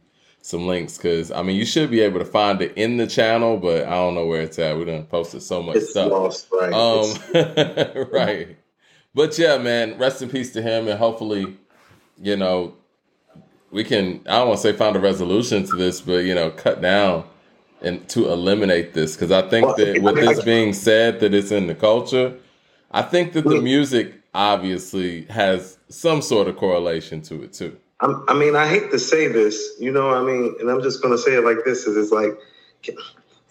some 0.49 0.67
links 0.67 0.97
because 0.97 1.31
I 1.31 1.43
mean 1.43 1.57
you 1.57 1.67
should 1.67 1.91
be 1.91 2.01
able 2.01 2.21
to 2.21 2.25
find 2.25 2.63
it 2.63 2.73
in 2.75 2.97
the 2.97 3.07
channel, 3.07 3.59
but 3.59 3.87
I 3.87 3.91
don't 3.91 4.15
know 4.15 4.25
where 4.25 4.41
it's 4.41 4.59
at. 4.59 4.79
We 4.79 4.87
done 4.87 5.05
posted 5.05 5.43
so 5.43 5.63
much 5.63 5.77
It's 5.77 5.91
stuff. 5.91 6.11
lost, 6.11 6.49
right? 6.51 6.73
Um, 6.73 8.09
right. 8.13 8.57
But 9.15 9.39
yeah, 9.39 9.59
man, 9.59 9.99
rest 9.99 10.23
in 10.23 10.31
peace 10.31 10.53
to 10.55 10.63
him, 10.63 10.89
and 10.89 10.99
hopefully, 10.99 11.59
you 12.17 12.37
know, 12.37 12.75
we 13.71 13.85
can. 13.85 14.23
I 14.27 14.39
don't 14.39 14.49
want 14.49 14.61
to 14.61 14.63
say 14.63 14.73
find 14.73 14.97
a 14.97 15.01
resolution 15.01 15.67
to 15.67 15.77
this, 15.77 16.01
but 16.01 16.25
you 16.25 16.35
know, 16.35 16.51
cut 16.51 16.81
down 16.81 17.25
and 17.83 18.09
to 18.09 18.33
eliminate 18.33 18.95
this 18.95 19.17
because 19.17 19.31
I 19.31 19.47
think 19.51 19.77
that 19.77 20.01
with 20.03 20.15
this 20.15 20.43
being 20.43 20.73
said, 20.73 21.21
that 21.21 21.35
it's 21.35 21.51
in 21.53 21.67
the 21.67 21.75
culture. 21.75 22.35
I 22.91 23.03
think 23.03 23.35
that 23.35 23.45
the 23.45 23.61
music 23.61 24.15
obviously 24.35 25.27
has 25.27 25.77
some 25.91 26.23
sort 26.23 26.49
of 26.49 26.57
correlation 26.57 27.21
to 27.23 27.43
it 27.43 27.53
too. 27.53 27.77
I'm, 28.01 28.25
I 28.29 28.35
mean, 28.35 28.55
I 28.55 28.67
hate 28.69 28.91
to 28.93 28.99
say 28.99 29.27
this, 29.29 29.77
you 29.81 29.91
know 29.91 30.07
what 30.07 30.17
I 30.19 30.23
mean? 30.23 30.55
And 30.61 30.71
I'm 30.71 30.83
just 30.83 31.03
going 31.03 31.17
to 31.17 31.19
say 31.21 31.35
it 31.35 31.45
like 31.45 31.65
this 31.65 31.87
is 31.87 31.97
it's 31.97 32.13
like, 32.13 32.39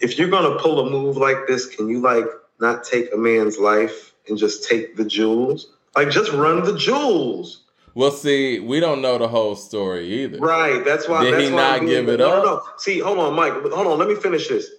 if 0.00 0.18
you're 0.18 0.28
going 0.30 0.50
to 0.50 0.58
pull 0.62 0.86
a 0.86 0.90
move 0.90 1.16
like 1.16 1.46
this, 1.46 1.66
can 1.66 1.88
you 1.88 2.00
like 2.00 2.24
not 2.60 2.84
take 2.84 3.12
a 3.12 3.16
man's 3.16 3.58
life 3.58 4.14
and 4.28 4.38
just 4.38 4.68
take 4.68 4.96
the 4.96 5.04
jewels? 5.04 5.70
Like, 5.94 6.10
just 6.10 6.32
run 6.32 6.64
the 6.64 6.76
jewels. 6.76 7.64
Well, 7.94 8.10
see, 8.12 8.60
we 8.60 8.78
don't 8.80 9.02
know 9.02 9.18
the 9.18 9.28
whole 9.28 9.56
story 9.56 10.06
either. 10.22 10.38
Right. 10.38 10.84
That's 10.84 11.08
why. 11.08 11.24
Did 11.24 11.34
that's 11.34 11.44
he 11.48 11.50
why 11.50 11.56
not 11.56 11.72
I'm 11.80 11.86
being- 11.86 12.06
give 12.06 12.08
it 12.14 12.18
no, 12.18 12.30
up? 12.30 12.44
No, 12.44 12.54
no. 12.56 12.62
See, 12.76 13.00
hold 13.00 13.18
on, 13.18 13.34
Mike. 13.34 13.52
Hold 13.52 13.86
on. 13.86 13.98
Let 13.98 14.08
me 14.08 14.14
finish 14.14 14.48
this. 14.48 14.70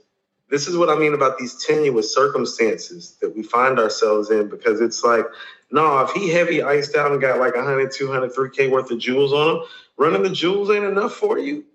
This 0.49 0.67
is 0.67 0.77
what 0.77 0.89
I 0.89 0.97
mean 0.97 1.13
about 1.13 1.37
these 1.37 1.63
tenuous 1.65 2.13
circumstances 2.13 3.17
that 3.21 3.35
we 3.35 3.43
find 3.43 3.77
ourselves 3.77 4.31
in 4.31 4.49
because 4.49 4.81
it's 4.81 5.03
like, 5.03 5.25
no, 5.71 5.99
if 6.01 6.11
he 6.11 6.29
heavy 6.29 6.61
iced 6.61 6.95
out 6.95 7.11
and 7.11 7.21
got 7.21 7.39
like 7.39 7.55
100, 7.55 7.91
200, 7.91 8.33
3K 8.33 8.69
worth 8.71 8.91
of 8.91 8.99
jewels 8.99 9.33
on 9.33 9.57
him, 9.57 9.63
running 9.97 10.23
the 10.23 10.29
jewels 10.29 10.69
ain't 10.69 10.85
enough 10.85 11.13
for 11.13 11.37
you. 11.37 11.65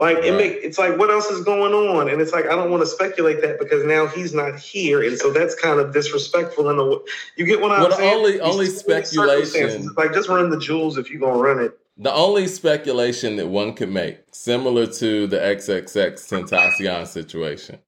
Like 0.00 0.18
it 0.18 0.32
make 0.36 0.54
it's 0.54 0.76
like 0.76 0.98
what 0.98 1.08
else 1.10 1.30
is 1.30 1.44
going 1.44 1.72
on, 1.72 2.08
and 2.08 2.20
it's 2.20 2.32
like 2.32 2.46
I 2.46 2.56
don't 2.56 2.68
want 2.68 2.82
to 2.82 2.86
speculate 2.86 3.40
that 3.42 3.60
because 3.60 3.84
now 3.84 4.08
he's 4.08 4.34
not 4.34 4.58
here, 4.58 5.04
and 5.04 5.16
so 5.16 5.30
that's 5.32 5.54
kind 5.54 5.78
of 5.78 5.92
disrespectful 5.92 6.68
in 6.68 6.78
a. 6.80 6.98
You 7.36 7.46
get 7.46 7.60
what 7.60 7.70
I'm 7.70 7.82
Well, 7.84 7.92
saying? 7.92 8.12
only- 8.16 8.32
These 8.32 8.40
only 8.40 8.66
speculation- 8.66 9.94
Like 9.96 10.12
just 10.12 10.28
run 10.28 10.50
the 10.50 10.58
jewels 10.58 10.98
if 10.98 11.10
you're 11.10 11.20
gonna 11.20 11.40
run 11.40 11.60
it. 11.60 11.78
The 11.96 12.12
only 12.12 12.48
speculation 12.48 13.36
that 13.36 13.46
one 13.46 13.72
could 13.74 13.88
make, 13.92 14.18
similar 14.32 14.88
to 14.88 15.28
the 15.28 15.38
XXXTentacion 15.38 17.06
situation, 17.06 17.78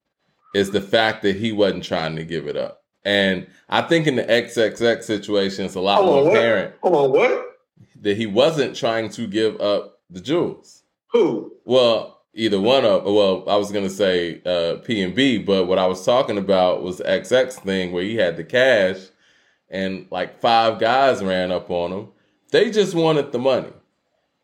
is 0.55 0.71
the 0.71 0.81
fact 0.81 1.23
that 1.23 1.35
he 1.35 1.51
wasn't 1.51 1.83
trying 1.83 2.15
to 2.15 2.25
give 2.25 2.47
it 2.47 2.57
up. 2.57 2.85
And 3.07 3.47
I 3.69 3.83
think 3.83 4.09
in 4.09 4.17
the 4.17 4.25
XXX 4.25 5.05
situation, 5.05 5.65
it's 5.65 5.77
a 5.77 5.81
lot 5.81 6.03
Hold 6.03 6.25
more 6.25 6.33
apparent 6.33 6.75
Hold 6.83 6.95
on, 6.97 7.13
what? 7.13 7.57
that 8.01 8.17
he 8.17 8.27
wasn't 8.27 8.75
trying 8.75 9.11
to 9.11 9.29
give 9.29 9.61
up 9.61 10.01
the 10.11 10.21
jewels. 10.21 10.83
Who? 11.13 11.53
Well, 11.65 12.21
either 12.35 12.61
one 12.61 12.85
of 12.85 13.05
well, 13.05 13.49
I 13.49 13.55
was 13.55 13.71
gonna 13.71 13.91
say 13.91 14.41
uh, 14.45 14.83
PNB, 14.83 15.47
but 15.47 15.67
what 15.67 15.79
I 15.79 15.87
was 15.87 16.05
talking 16.05 16.37
about 16.37 16.83
was 16.83 16.99
the 16.99 17.05
XX 17.05 17.53
thing 17.53 17.93
where 17.93 18.03
he 18.03 18.17
had 18.17 18.37
the 18.37 18.43
cash, 18.43 18.99
and 19.71 20.09
like 20.11 20.41
five 20.41 20.81
guys 20.81 21.23
ran 21.23 21.53
up 21.53 21.71
on 21.71 21.93
him. 21.93 22.09
They 22.51 22.73
just 22.73 22.97
wanted 22.97 23.31
the 23.31 23.39
money. 23.39 23.73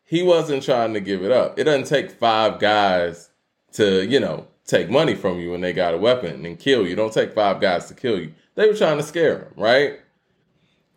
He 0.05 0.23
wasn't 0.23 0.63
trying 0.63 0.93
to 0.93 1.01
give 1.01 1.21
it 1.21 1.33
up. 1.33 1.59
It 1.59 1.65
doesn't 1.65 1.87
take 1.87 2.11
five 2.11 2.59
guys 2.59 3.29
to 3.73 4.05
you 4.05 4.21
know 4.21 4.47
take 4.65 4.89
money 4.89 5.15
from 5.15 5.39
you 5.39 5.51
when 5.51 5.61
they 5.61 5.73
got 5.73 5.93
a 5.93 5.97
weapon 5.97 6.45
and 6.45 6.59
kill 6.59 6.87
you. 6.87 6.95
Don't 6.95 7.13
take 7.13 7.33
five 7.33 7.59
guys 7.59 7.87
to 7.87 7.93
kill 7.93 8.19
you. 8.19 8.33
They 8.55 8.67
were 8.67 8.75
trying 8.75 8.97
to 8.97 9.03
scare 9.03 9.39
him, 9.39 9.53
right? 9.57 9.99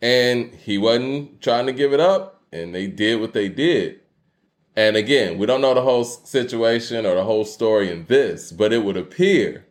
And 0.01 0.53
he 0.53 0.77
wasn't 0.77 1.41
trying 1.41 1.65
to 1.65 1.73
give 1.73 1.91
it 1.93 1.99
up, 1.99 2.43
and 2.51 2.73
they 2.73 2.87
did 2.87 3.19
what 3.19 3.33
they 3.33 3.49
did. 3.49 3.99
And 4.75 4.95
again, 4.95 5.39
we 5.39 5.47
don't 5.47 5.61
know 5.61 5.73
the 5.73 5.81
whole 5.81 6.03
situation 6.03 7.05
or 7.05 7.15
the 7.15 7.23
whole 7.23 7.45
story 7.45 7.91
in 7.91 8.05
this, 8.05 8.51
but 8.51 8.71
it 8.71 8.83
would 8.83 8.95
appear 8.95 9.65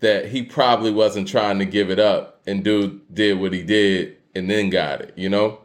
that 0.00 0.28
he 0.28 0.42
probably 0.42 0.90
wasn't 0.90 1.28
trying 1.28 1.58
to 1.58 1.66
give 1.66 1.90
it 1.90 1.98
up 1.98 2.40
and 2.46 2.64
dude 2.64 3.02
did 3.14 3.38
what 3.38 3.52
he 3.52 3.62
did 3.62 4.16
and 4.34 4.50
then 4.50 4.70
got 4.70 5.02
it, 5.02 5.12
you 5.14 5.28
know? 5.28 5.60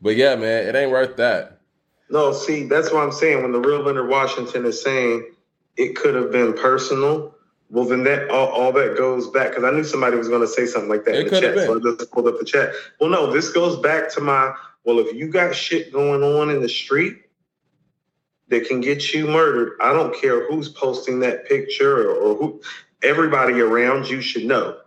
But 0.00 0.14
yeah, 0.14 0.36
man, 0.36 0.68
it 0.68 0.76
ain't 0.76 0.92
worth 0.92 1.16
that. 1.16 1.58
No, 2.08 2.32
see, 2.32 2.66
that's 2.66 2.92
what 2.92 3.02
I'm 3.02 3.10
saying. 3.10 3.42
When 3.42 3.50
the 3.50 3.58
real 3.58 3.80
Leonard 3.80 4.08
Washington 4.08 4.64
is 4.64 4.80
saying 4.80 5.31
it 5.76 5.96
could 5.96 6.14
have 6.14 6.32
been 6.32 6.54
personal, 6.54 7.34
well, 7.70 7.86
then 7.86 8.04
that 8.04 8.30
all, 8.30 8.48
all 8.48 8.72
that 8.72 8.96
goes 8.96 9.28
back 9.30 9.50
because 9.50 9.64
I 9.64 9.72
knew 9.72 9.84
somebody 9.84 10.16
was 10.16 10.28
going 10.28 10.42
to 10.42 10.48
say 10.48 10.66
something 10.66 10.90
like 10.90 11.04
that 11.06 11.16
It 11.16 11.20
in 11.20 11.24
the 11.26 11.30
chat, 11.40 11.54
so 11.66 11.76
I 11.78 11.80
just 11.96 12.12
pulled 12.12 12.28
up 12.28 12.38
the 12.38 12.44
chat. 12.46 12.72
Well, 13.00 13.10
no, 13.10 13.32
this 13.32 13.50
goes 13.52 13.78
back 13.78 14.10
to 14.14 14.20
my 14.22 14.54
well. 14.84 15.00
If 15.00 15.14
you 15.16 15.28
got 15.28 15.54
shit 15.56 15.92
going 15.92 16.22
on 16.22 16.50
in 16.50 16.62
the 16.62 16.68
street 16.68 17.18
that 18.48 18.68
can 18.68 18.80
get 18.80 19.14
you 19.14 19.26
murdered, 19.28 19.74
I 19.80 19.92
don't 19.94 20.14
care 20.14 20.48
who's 20.48 20.68
posting 20.68 21.20
that 21.20 21.48
picture 21.48 22.10
or, 22.10 22.14
or 22.14 22.36
who. 22.36 22.62
Everybody 23.02 23.60
around 23.60 24.08
you 24.08 24.20
should 24.22 24.44
know. 24.46 24.78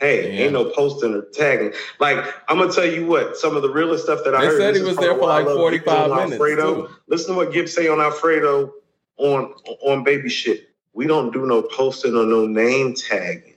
Hey, 0.00 0.36
Yeah. 0.36 0.44
ain't 0.44 0.52
no 0.54 0.66
posting 0.70 1.14
or 1.14 1.22
tagging. 1.32 1.72
Like 2.00 2.24
I'm 2.48 2.58
gonna 2.58 2.72
tell 2.72 2.86
you 2.86 3.06
what, 3.06 3.36
some 3.36 3.56
of 3.56 3.62
the 3.62 3.70
realest 3.70 4.04
stuff 4.04 4.20
that 4.24 4.34
I 4.34 4.40
They 4.42 4.46
heard. 4.46 4.58
said 4.60 4.76
he 4.76 4.82
was 4.82 4.96
there 4.98 5.14
for 5.14 5.22
like 5.26 5.46
love 5.46 5.56
forty 5.56 5.78
Gibbs 5.78 5.88
on 5.88 6.10
five 6.10 6.16
minutes. 6.30 6.34
Alfredo. 6.34 6.86
too. 6.88 6.94
Listen 7.08 7.34
to 7.34 7.36
what 7.38 7.52
Gibbs 7.52 7.74
say 7.74 7.88
on 7.88 8.00
Alfredo 8.00 8.74
on 9.18 9.52
on 9.82 10.04
baby 10.04 10.28
shit. 10.28 10.70
We 10.92 11.06
don't 11.06 11.32
do 11.32 11.46
no 11.46 11.62
posting 11.62 12.16
or 12.16 12.24
no 12.24 12.46
name 12.46 12.94
tagging. 12.94 13.54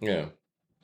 Yeah. 0.00 0.26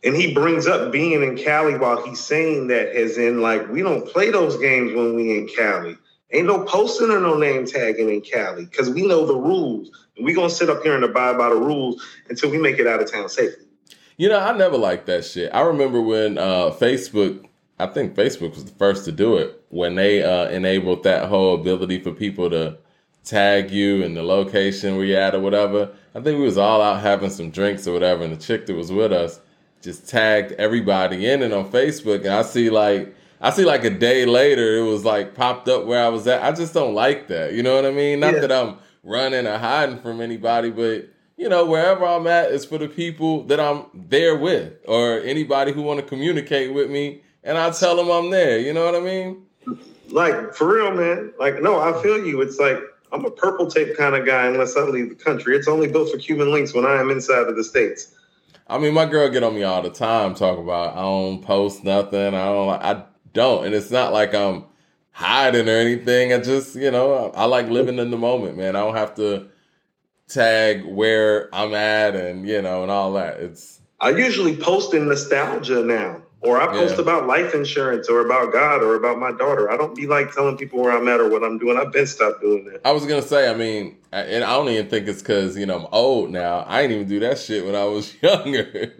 And 0.02 0.14
he 0.14 0.34
brings 0.34 0.66
up 0.66 0.92
being 0.92 1.22
in 1.22 1.36
Cali 1.36 1.78
while 1.78 2.04
he's 2.04 2.20
saying 2.20 2.68
that 2.68 2.88
as 2.88 3.16
in 3.18 3.40
like 3.40 3.68
we 3.70 3.82
don't 3.82 4.06
play 4.06 4.30
those 4.30 4.56
games 4.58 4.94
when 4.94 5.14
we 5.14 5.38
in 5.38 5.48
Cali. 5.48 5.96
Ain't 6.32 6.46
no 6.46 6.64
posting 6.64 7.10
or 7.10 7.20
no 7.20 7.36
name 7.36 7.64
tagging 7.64 8.08
in 8.08 8.20
Cali 8.20 8.64
because 8.64 8.90
we 8.90 9.06
know 9.06 9.24
the 9.26 9.36
rules. 9.36 9.90
And 10.16 10.24
we 10.24 10.34
gonna 10.34 10.50
sit 10.50 10.70
up 10.70 10.82
here 10.82 10.94
and 10.94 11.04
abide 11.04 11.38
by 11.38 11.48
the 11.48 11.56
rules 11.56 12.02
until 12.28 12.50
we 12.50 12.58
make 12.58 12.78
it 12.78 12.86
out 12.86 13.00
of 13.00 13.10
town 13.10 13.28
safely. 13.28 13.64
You 14.16 14.28
know, 14.28 14.38
I 14.38 14.56
never 14.56 14.76
liked 14.76 15.06
that 15.06 15.24
shit. 15.24 15.50
I 15.52 15.62
remember 15.62 16.00
when 16.00 16.38
uh, 16.38 16.70
Facebook, 16.70 17.44
I 17.78 17.86
think 17.86 18.14
Facebook 18.14 18.54
was 18.54 18.64
the 18.64 18.72
first 18.72 19.04
to 19.06 19.12
do 19.12 19.36
it, 19.36 19.60
when 19.70 19.96
they 19.96 20.22
uh, 20.22 20.48
enabled 20.50 21.02
that 21.02 21.28
whole 21.28 21.54
ability 21.54 22.00
for 22.00 22.12
people 22.12 22.48
to 22.50 22.78
tag 23.24 23.70
you 23.70 24.02
and 24.04 24.16
the 24.16 24.22
location 24.22 24.96
where 24.96 25.04
you're 25.04 25.20
at 25.20 25.34
or 25.34 25.40
whatever. 25.40 25.90
I 26.14 26.20
think 26.20 26.38
we 26.38 26.44
was 26.44 26.58
all 26.58 26.80
out 26.82 27.00
having 27.00 27.30
some 27.30 27.50
drinks 27.50 27.86
or 27.86 27.92
whatever, 27.92 28.22
and 28.24 28.32
the 28.32 28.36
chick 28.40 28.66
that 28.66 28.74
was 28.74 28.92
with 28.92 29.12
us 29.12 29.40
just 29.82 30.08
tagged 30.08 30.52
everybody 30.52 31.26
in 31.28 31.42
it 31.42 31.52
on 31.52 31.70
Facebook, 31.70 32.20
and 32.20 32.30
I 32.34 32.42
see 32.42 32.70
like. 32.70 33.14
I 33.40 33.50
see 33.50 33.64
like 33.66 33.84
a 33.84 33.90
day 33.90 34.24
later, 34.24 34.78
it 34.78 34.84
was 34.84 35.04
like 35.04 35.34
popped 35.34 35.68
up 35.68 35.84
where 35.84 36.02
I 36.02 36.08
was 36.08 36.26
at. 36.26 36.42
I 36.42 36.52
just 36.52 36.72
don't 36.72 36.94
like 36.94 37.28
that. 37.28 37.52
You 37.52 37.62
know 37.62 37.74
what 37.74 37.84
I 37.84 37.90
mean? 37.90 38.20
Not 38.20 38.34
Yeah. 38.34 38.40
that 38.40 38.52
I'm 38.52 38.76
running 39.02 39.46
or 39.46 39.58
hiding 39.58 39.98
from 39.98 40.22
anybody, 40.22 40.70
but 40.70 41.08
you 41.36 41.50
know, 41.50 41.66
wherever 41.66 42.06
I'm 42.06 42.26
at 42.26 42.52
is 42.52 42.64
for 42.64 42.78
the 42.78 42.88
people 42.88 43.42
that 43.48 43.60
I'm 43.60 43.84
there 43.92 44.34
with 44.34 44.72
or 44.86 45.18
anybody 45.20 45.72
who 45.72 45.82
want 45.82 46.00
to 46.00 46.06
communicate 46.06 46.72
with 46.72 46.90
me 46.90 47.20
and 47.42 47.58
I 47.58 47.68
tell 47.70 47.96
them 47.96 48.08
I'm 48.10 48.30
there. 48.30 48.58
You 48.58 48.72
know 48.72 48.86
what 48.86 48.94
I 48.94 49.00
mean? 49.00 49.42
Like 50.08 50.54
for 50.54 50.72
real, 50.74 50.92
man. 50.92 51.34
Like 51.38 51.60
no, 51.60 51.78
I 51.80 52.00
feel 52.02 52.24
you. 52.24 52.40
It's 52.40 52.58
like 52.58 52.78
I'm 53.14 53.24
a 53.24 53.30
purple 53.30 53.70
tape 53.70 53.96
kind 53.96 54.16
of 54.16 54.26
guy 54.26 54.46
unless 54.46 54.76
I 54.76 54.80
leave 54.80 55.08
the 55.08 55.14
country. 55.14 55.56
It's 55.56 55.68
only 55.68 55.86
built 55.86 56.10
for 56.10 56.18
Cuban 56.18 56.50
links 56.50 56.74
when 56.74 56.84
I 56.84 57.00
am 57.00 57.10
inside 57.10 57.46
of 57.46 57.56
the 57.56 57.62
states. 57.62 58.12
I 58.66 58.78
mean, 58.78 58.92
my 58.92 59.06
girl 59.06 59.28
get 59.30 59.44
on 59.44 59.54
me 59.54 59.62
all 59.62 59.82
the 59.82 59.90
time 59.90 60.34
talk 60.34 60.58
about 60.58 60.96
I 60.96 61.02
don't 61.02 61.42
post 61.42 61.84
nothing. 61.84 62.34
I 62.34 62.44
don't 62.46 62.82
I 62.82 63.04
don't 63.32 63.66
and 63.66 63.74
it's 63.74 63.90
not 63.90 64.12
like 64.12 64.34
I'm 64.34 64.64
hiding 65.12 65.68
or 65.68 65.72
anything. 65.72 66.32
I 66.32 66.38
just, 66.40 66.74
you 66.74 66.90
know, 66.90 67.30
I, 67.34 67.42
I 67.42 67.44
like 67.44 67.68
living 67.68 67.98
in 67.98 68.10
the 68.10 68.18
moment, 68.18 68.56
man. 68.56 68.74
I 68.74 68.80
don't 68.80 68.96
have 68.96 69.14
to 69.14 69.46
tag 70.28 70.84
where 70.84 71.54
I'm 71.54 71.72
at 71.72 72.16
and, 72.16 72.48
you 72.48 72.60
know, 72.62 72.82
and 72.82 72.90
all 72.90 73.12
that. 73.12 73.38
It's 73.38 73.80
I 74.00 74.10
usually 74.10 74.56
post 74.56 74.92
in 74.92 75.06
nostalgia 75.06 75.84
now, 75.84 76.20
or 76.44 76.60
I 76.60 76.66
post 76.68 76.94
Yeah. 76.96 77.02
about 77.02 77.26
life 77.26 77.54
insurance, 77.54 78.08
or 78.08 78.20
about 78.20 78.52
God, 78.52 78.82
or 78.82 78.94
about 78.94 79.18
my 79.18 79.32
daughter. 79.32 79.70
I 79.70 79.76
don't 79.76 79.94
be 79.94 80.06
like 80.06 80.32
telling 80.32 80.56
people 80.56 80.80
where 80.82 80.92
I'm 80.92 81.08
at 81.08 81.20
or 81.20 81.28
what 81.28 81.42
I'm 81.42 81.58
doing. 81.58 81.76
I've 81.76 81.92
been 81.92 82.06
stopped 82.06 82.40
doing 82.42 82.64
that. 82.66 82.80
I 82.84 82.92
was 82.92 83.04
gonna 83.06 83.22
say, 83.22 83.50
I 83.50 83.54
mean, 83.54 83.96
I- 84.12 84.20
and 84.22 84.44
I 84.44 84.52
don't 84.54 84.68
even 84.68 84.88
think 84.88 85.08
it's 85.08 85.22
because 85.22 85.56
you 85.56 85.66
know 85.66 85.78
I'm 85.80 85.86
old 85.92 86.30
now. 86.30 86.64
I 86.68 86.82
didn't 86.82 86.96
even 86.96 87.08
do 87.08 87.20
that 87.20 87.38
shit 87.38 87.64
when 87.64 87.74
I 87.74 87.84
was 87.84 88.14
younger. 88.22 88.92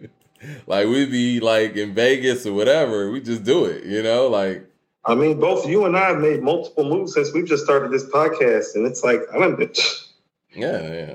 like 0.67 0.87
we'd 0.89 1.11
be 1.11 1.41
like 1.41 1.77
in 1.77 1.95
Vegas 1.95 2.47
or 2.47 2.53
whatever, 2.53 3.11
we 3.11 3.21
just 3.21 3.45
do 3.45 3.65
it, 3.67 3.85
you 3.85 4.03
know. 4.03 4.29
Like 4.29 4.67
I 5.07 5.15
mean, 5.15 5.39
both 5.39 5.69
you 5.69 5.85
and 5.85 5.97
I 5.97 6.09
have 6.09 6.19
made 6.19 6.43
multiple 6.43 6.85
moves 6.85 7.13
since 7.15 7.33
we've 7.35 7.47
just 7.47 7.63
started 7.65 7.91
this 7.93 8.05
podcast, 8.05 8.75
and 8.75 8.87
it's 8.87 9.05
like 9.05 9.21
I 9.35 9.39
don't. 9.39 9.79
yeah, 10.55 10.93
yeah. 10.93 11.13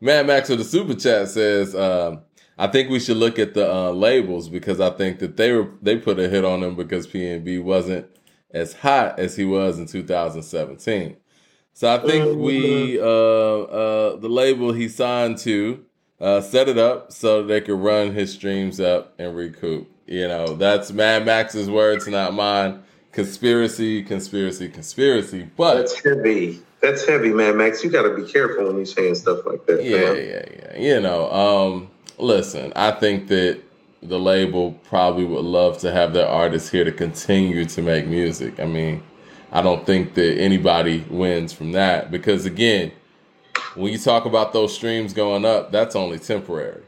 Mad 0.00 0.26
Max 0.26 0.50
of 0.50 0.58
the 0.58 0.64
super 0.64 0.94
chat 0.94 1.28
says, 1.28 1.74
um, 1.76 2.20
I 2.62 2.68
think 2.68 2.90
we 2.90 3.00
should 3.00 3.16
look 3.16 3.40
at 3.40 3.54
the 3.54 3.68
uh, 3.68 3.90
labels 3.90 4.48
because 4.48 4.80
I 4.80 4.90
think 4.90 5.18
that 5.18 5.36
they 5.36 5.50
were 5.50 5.68
they 5.82 5.96
put 5.96 6.20
a 6.20 6.28
hit 6.28 6.44
on 6.44 6.62
him 6.62 6.76
because 6.76 7.08
PNB 7.08 7.60
wasn't 7.60 8.06
as 8.52 8.72
hot 8.74 9.18
as 9.18 9.34
he 9.34 9.44
was 9.44 9.80
in 9.80 9.86
2017. 9.86 11.16
So 11.72 11.92
I 11.92 11.98
think 11.98 12.38
we 12.38 13.00
uh, 13.00 13.04
uh, 13.04 14.16
the 14.16 14.28
label 14.28 14.72
he 14.72 14.88
signed 14.88 15.38
to 15.38 15.84
uh, 16.20 16.40
set 16.40 16.68
it 16.68 16.78
up 16.78 17.10
so 17.10 17.42
they 17.42 17.60
could 17.60 17.80
run 17.80 18.14
his 18.14 18.32
streams 18.32 18.78
up 18.78 19.12
and 19.18 19.34
recoup. 19.34 19.90
You 20.06 20.28
know, 20.28 20.54
that's 20.54 20.92
Mad 20.92 21.26
Max's 21.26 21.68
words, 21.68 22.06
not 22.06 22.32
mine. 22.32 22.84
Conspiracy, 23.10 24.04
conspiracy, 24.04 24.68
conspiracy. 24.68 25.50
But 25.56 25.78
That's 25.78 26.04
heavy. 26.04 26.62
That's 26.80 27.04
heavy, 27.08 27.30
man, 27.30 27.56
Max. 27.56 27.82
You 27.82 27.90
got 27.90 28.02
to 28.02 28.14
be 28.14 28.30
careful 28.30 28.66
when 28.66 28.76
you're 28.76 28.86
saying 28.86 29.16
stuff 29.16 29.44
like 29.46 29.66
that. 29.66 29.84
yeah, 29.84 29.96
man. 29.96 30.16
yeah, 30.16 30.74
yeah. 30.76 30.94
You 30.94 31.00
know, 31.00 31.30
um, 31.30 31.90
listen, 32.18 32.72
I 32.76 32.92
think 32.92 33.28
that 33.28 33.60
the 34.02 34.18
label 34.18 34.72
probably 34.84 35.24
would 35.24 35.44
love 35.44 35.78
to 35.78 35.92
have 35.92 36.12
their 36.12 36.26
artists 36.26 36.70
here 36.70 36.84
to 36.84 36.92
continue 36.92 37.64
to 37.64 37.82
make 37.82 38.06
music. 38.06 38.58
I 38.58 38.66
mean, 38.66 39.02
I 39.52 39.62
don't 39.62 39.86
think 39.86 40.14
that 40.14 40.38
anybody 40.38 41.04
wins 41.08 41.52
from 41.52 41.72
that 41.72 42.10
because 42.10 42.44
again, 42.44 42.90
when 43.74 43.92
you 43.92 43.98
talk 43.98 44.24
about 44.24 44.52
those 44.52 44.74
streams 44.74 45.12
going 45.12 45.44
up, 45.44 45.70
that's 45.70 45.94
only 45.94 46.18
temporary. 46.18 46.82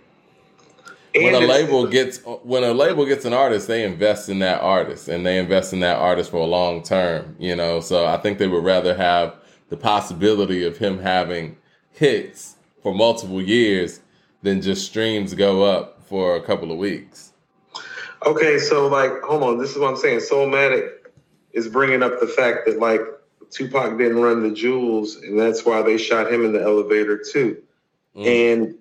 When 1.14 1.34
a 1.34 1.40
label 1.40 1.86
gets 1.86 2.18
when 2.42 2.64
a 2.64 2.72
label 2.72 3.06
gets 3.06 3.24
an 3.24 3.32
artist, 3.32 3.68
they 3.68 3.84
invest 3.84 4.28
in 4.28 4.40
that 4.40 4.60
artist 4.60 5.06
and 5.06 5.24
they 5.24 5.38
invest 5.38 5.72
in 5.72 5.78
that 5.80 5.98
artist 5.98 6.30
for 6.30 6.38
a 6.38 6.46
long 6.46 6.82
term, 6.82 7.36
you 7.38 7.54
know. 7.54 7.78
So 7.78 8.04
I 8.04 8.16
think 8.16 8.38
they 8.38 8.48
would 8.48 8.64
rather 8.64 8.96
have 8.96 9.36
the 9.68 9.76
possibility 9.76 10.64
of 10.64 10.76
him 10.76 10.98
having 10.98 11.56
hits 11.92 12.56
for 12.82 12.92
multiple 12.92 13.40
years 13.40 14.00
than 14.44 14.60
just 14.60 14.86
streams 14.86 15.34
go 15.34 15.64
up 15.64 16.02
for 16.04 16.36
a 16.36 16.42
couple 16.42 16.70
of 16.70 16.78
weeks. 16.78 17.32
Okay, 18.24 18.58
so 18.58 18.86
like, 18.86 19.10
hold 19.22 19.42
on. 19.42 19.58
This 19.58 19.70
is 19.70 19.78
what 19.78 19.88
I'm 19.88 19.96
saying. 19.96 20.20
Soulmatic 20.20 20.90
is 21.52 21.66
bringing 21.66 22.02
up 22.02 22.20
the 22.20 22.26
fact 22.26 22.66
that 22.66 22.78
like 22.78 23.00
Tupac 23.50 23.98
didn't 23.98 24.20
run 24.20 24.42
the 24.42 24.54
jewels, 24.54 25.16
and 25.16 25.38
that's 25.38 25.64
why 25.64 25.82
they 25.82 25.96
shot 25.96 26.32
him 26.32 26.44
in 26.44 26.52
the 26.52 26.62
elevator 26.62 27.18
too. 27.18 27.62
Mm. 28.14 28.26
And 28.26 28.74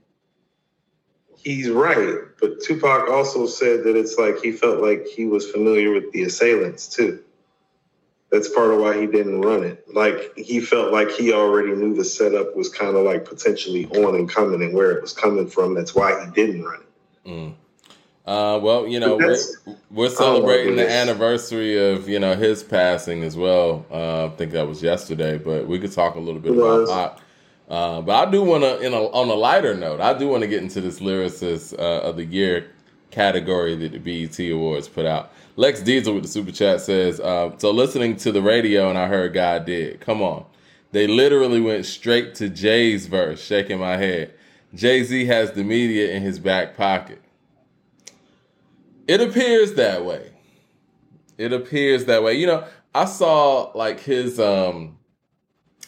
he's 1.38 1.69
right, 1.69 2.15
but 2.39 2.62
Tupac 2.62 3.10
also 3.10 3.47
said 3.47 3.86
that 3.86 3.95
it's 3.95 4.17
like 4.17 4.39
he 4.41 4.52
felt 4.52 4.82
like 4.82 5.08
he 5.08 5.26
was 5.26 5.49
familiar 5.49 5.91
with 5.91 6.12
the 6.12 6.23
assailants 6.23 6.88
too. 6.88 7.23
That's 8.34 8.50
part 8.50 8.72
of 8.72 8.80
why 8.80 9.00
he 9.00 9.06
didn't 9.06 9.41
run 9.41 9.63
it. 9.63 9.86
Like 9.93 10.36
he 10.36 10.60
felt 10.60 10.91
like 10.91 11.12
he 11.12 11.32
already 11.32 11.72
knew 11.76 11.93
the 11.93 12.04
setup 12.04 12.56
was 12.56 12.67
kind 12.67 12.98
of 12.98 13.06
like 13.06 13.26
potentially 13.26 13.86
on 13.89 14.15
and 14.15 14.28
coming 14.28 14.63
and 14.63 14.74
where 14.74 14.89
it 14.89 15.04
was 15.04 15.13
coming 15.13 15.48
from. 15.48 15.76
That's 15.76 15.93
why 15.93 16.26
he 16.26 16.32
didn't 16.32 16.63
run 16.63 16.80
it. 16.80 17.30
Mm. 17.30 17.54
Uh, 18.26 18.60
well, 18.60 18.88
you 18.88 19.00
know, 19.00 19.17
we're, 19.17 19.38
we're 19.91 20.10
celebrating 20.10 20.78
the 20.78 20.89
anniversary 20.89 21.78
of 21.91 22.10
you 22.10 22.17
know 22.17 22.36
his 22.36 22.63
passing 22.63 23.22
as 23.22 23.38
well. 23.38 23.86
Uh, 23.91 24.26
I 24.26 24.30
think 24.30 24.52
that 24.54 24.67
was 24.67 24.82
yesterday, 24.82 25.38
but 25.38 25.67
we 25.67 25.78
could 25.78 25.91
talk 25.91 26.15
a 26.15 26.19
little 26.19 26.41
bit 26.41 26.54
It 26.54 26.58
about 26.58 26.80
was. 26.80 27.19
Uh, 27.69 28.02
but 28.02 28.28
I 28.28 28.32
do 28.32 28.41
want 28.41 28.63
to, 28.63 28.80
in 28.82 28.93
a, 28.93 28.98
on 28.98 29.30
a 29.30 29.36
lighter 29.36 29.76
note, 29.76 30.02
I 30.02 30.17
do 30.17 30.28
want 30.28 30.41
to 30.41 30.48
get 30.48 30.63
into 30.63 30.82
this 30.82 31.00
lyricist 31.00 31.78
uh, 31.78 32.02
of 32.02 32.17
the 32.17 32.26
year 32.26 32.72
category 33.13 33.76
that 33.76 33.91
the 33.91 33.99
BET 33.99 34.39
Awards 34.52 34.88
put 34.88 35.06
out. 35.06 35.32
Lex 35.56 35.82
Diesel 35.82 36.13
with 36.15 36.23
the 36.23 36.30
super 36.30 36.52
chat 36.52 36.82
says, 36.82 37.19
uh, 37.19 37.52
"So 37.58 37.71
listening 37.71 38.15
to 38.17 38.32
the 38.32 38.41
radio 38.41 38.89
and 38.89 38.97
I 38.97 39.08
heard 39.08 39.34
God 39.34 39.65
did. 39.65 39.99
Come 39.99 40.21
on, 40.21 40.45
they 40.91 41.08
literally 41.08 41.62
went 41.62 41.86
straight 41.86 42.36
to 42.36 42.49
Jay's 42.49 43.08
verse. 43.08 43.43
Shaking 43.43 43.80
my 43.80 43.97
head. 43.97 44.34
Jay 44.73 45.04
Z 45.04 45.26
has 45.26 45.52
the 45.52 45.63
media 45.63 46.12
in 46.12 46.23
his 46.23 46.39
back 46.39 46.76
pocket. 46.76 47.21
It 49.08 49.21
appears 49.21 49.73
that 49.76 50.04
way. 50.04 50.32
It 51.38 51.54
appears 51.54 52.06
that 52.06 52.23
way. 52.23 52.34
You 52.34 52.47
know, 52.47 52.63
I 52.95 53.06
saw 53.06 53.71
like 53.76 53.99
his 53.99 54.39
um 54.39 54.97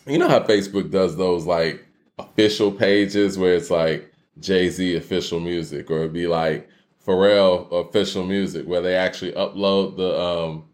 you 0.06 0.20
know 0.20 0.28
how 0.28 0.40
Facebook 0.40 0.92
does 0.92 1.18
those 1.18 1.46
like 1.46 1.86
official 2.20 2.72
pages 2.72 3.38
where 3.38 3.56
it's 3.56 3.70
like 3.70 4.12
Jay-Z 4.40 4.96
official 4.96 5.40
music 5.40 5.90
or 5.90 6.00
it'd 6.00 6.14
be 6.14 6.28
like 6.28 6.70
Pharrell 7.06 7.72
official 7.72 8.26
music 8.26 8.66
where 8.66 8.82
they 8.82 8.96
actually 8.96 9.32
upload 9.34 9.98
the 9.98 10.20
um 10.20 10.66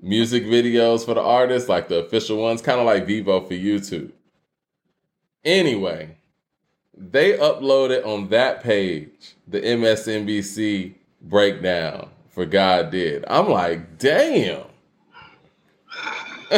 music 0.00 0.44
videos 0.44 1.04
for 1.04 1.14
the 1.14 1.20
artists, 1.20 1.68
like 1.68 1.88
the 1.88 2.04
official 2.04 2.38
ones, 2.38 2.62
kind 2.62 2.80
of 2.80 2.86
like 2.86 3.06
Vevo 3.06 3.46
for 3.46 3.54
YouTube. 3.54 4.12
Anyway, 5.44 6.16
they 6.96 7.36
uploaded 7.36 8.06
on 8.06 8.28
that 8.28 8.62
page 8.62 9.34
the 9.46 9.60
MSNBC 9.60 10.94
breakdown 11.20 12.08
for 12.28 12.44
God 12.46 12.90
did. 12.90 13.24
I'm 13.28 13.48
like, 13.48 13.98
damn. 13.98 14.64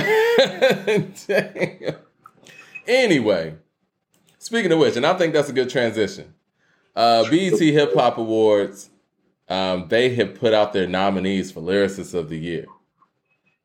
Damn. 1.27 1.97
Anyway, 2.87 3.55
speaking 4.39 4.73
of 4.73 4.79
which, 4.79 4.97
and 4.97 5.07
I 5.07 5.15
think 5.15 5.33
that's 5.33 5.49
a 5.49 5.53
good 5.53 5.71
transition. 5.71 6.35
Uh, 6.95 7.29
BET 7.31 7.59
Hip 7.59 7.95
Hop 7.95 8.19
Awards, 8.19 8.91
um, 9.49 9.89
they 9.89 10.15
have 10.15 10.35
put 10.35 10.53
out 10.53 10.73
their 10.73 10.87
nominees 10.87 11.53
for 11.53 11.61
Lyricist 11.61 12.15
of 12.15 12.29
the 12.29 12.39
Year. 12.39 12.67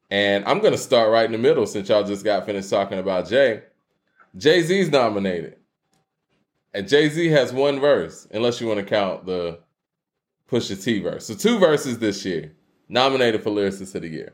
And 0.10 0.44
I'm 0.46 0.60
going 0.60 0.74
to 0.74 0.78
start 0.78 1.10
right 1.10 1.26
in 1.26 1.32
the 1.32 1.38
middle 1.38 1.66
since 1.66 1.90
y'all 1.90 2.04
just 2.04 2.26
got 2.26 2.46
finished 2.46 2.70
talking 2.70 3.00
about 3.00 3.30
Jay. 3.30 3.64
Jay 4.36 4.62
Z's 4.62 4.90
nominated. 4.90 5.58
And 6.74 6.88
Jay 6.88 7.10
Z 7.10 7.28
has 7.30 7.52
one 7.52 7.80
verse, 7.80 8.28
unless 8.32 8.62
you 8.62 8.68
want 8.68 8.80
to 8.80 8.86
count 8.86 9.26
the 9.26 9.60
Pusha 10.50 10.82
T 10.82 11.00
verse. 11.00 11.26
So 11.26 11.34
two 11.34 11.60
verses 11.60 12.00
this 12.00 12.24
year, 12.26 12.54
nominated 12.88 13.42
for 13.42 13.50
Lyricist 13.52 13.96
of 13.96 14.02
the 14.02 14.10
Year. 14.10 14.34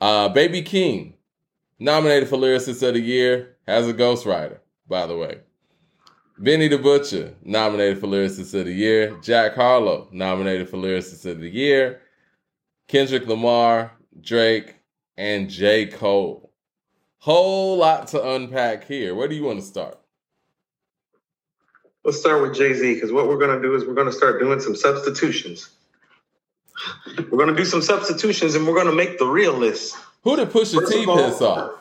Uh, 0.00 0.28
Baby 0.28 0.62
Keem, 0.62 1.14
nominated 1.78 2.28
for 2.28 2.36
Lyricist 2.36 2.86
of 2.86 2.94
the 2.94 3.00
Year, 3.00 3.56
has 3.66 3.88
a 3.88 3.94
ghostwriter, 3.94 4.58
by 4.86 5.06
the 5.06 5.16
way. 5.16 5.40
Benny 6.38 6.66
the 6.66 6.78
Butcher, 6.78 7.34
nominated 7.42 8.00
for 8.00 8.08
Lyricist 8.08 8.58
of 8.58 8.66
the 8.66 8.72
Year. 8.72 9.16
Jack 9.22 9.54
Harlow, 9.54 10.08
nominated 10.10 10.68
for 10.68 10.78
Lyricist 10.78 11.24
of 11.30 11.40
the 11.40 11.48
Year. 11.48 12.00
Kendrick 12.88 13.26
Lamar, 13.26 13.92
Drake, 14.20 14.76
and 15.16 15.48
J. 15.48 15.86
Cole. 15.86 16.50
Whole 17.18 17.78
lot 17.78 18.08
to 18.08 18.34
unpack 18.34 18.84
here. 18.84 19.14
Where 19.14 19.28
do 19.28 19.34
you 19.34 19.44
want 19.44 19.60
to 19.60 19.64
start? 19.64 19.98
Let's 22.04 22.20
start 22.20 22.42
with 22.42 22.54
Jay 22.54 22.74
Z 22.74 22.94
because 22.94 23.12
what 23.12 23.28
we're 23.28 23.38
going 23.38 23.56
to 23.56 23.62
do 23.66 23.74
is 23.74 23.86
we're 23.86 23.94
going 23.94 24.08
to 24.08 24.12
start 24.12 24.40
doing 24.40 24.60
some 24.60 24.76
substitutions. 24.76 25.70
We're 27.16 27.38
going 27.38 27.48
to 27.48 27.56
do 27.56 27.64
some 27.64 27.80
substitutions 27.80 28.56
and 28.56 28.66
we're 28.66 28.74
going 28.74 28.88
to 28.88 28.92
make 28.92 29.18
the 29.18 29.26
real 29.26 29.54
list. 29.54 29.96
Who 30.22 30.36
did 30.36 30.50
Pusha 30.50 30.80
First 30.80 30.92
T 30.92 31.06
piss 31.06 31.40
off? 31.40 31.80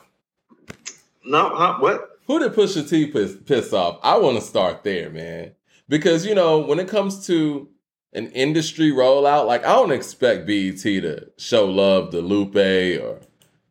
No, 1.26 1.49
huh? 1.54 1.78
What? 1.80 2.12
Who 2.28 2.39
did 2.39 2.53
Pusha 2.53 2.88
T 2.88 3.07
piss, 3.07 3.36
piss 3.45 3.74
off? 3.74 3.99
I 4.01 4.17
want 4.17 4.39
to 4.39 4.45
start 4.45 4.84
there, 4.84 5.09
man. 5.09 5.51
Because, 5.89 6.26
you 6.26 6.34
know, 6.34 6.59
when 6.59 6.80
it 6.80 6.88
comes 6.88 7.28
to 7.28 7.67
an 8.13 8.28
industry 8.28 8.91
rollout, 8.91 9.45
like, 9.45 9.65
I 9.65 9.74
don't 9.74 9.91
expect 9.91 10.47
BET 10.47 10.78
to 10.78 11.32
show 11.38 11.65
love 11.65 12.11
to 12.11 12.21
Lupe 12.21 12.55
or, 12.55 13.19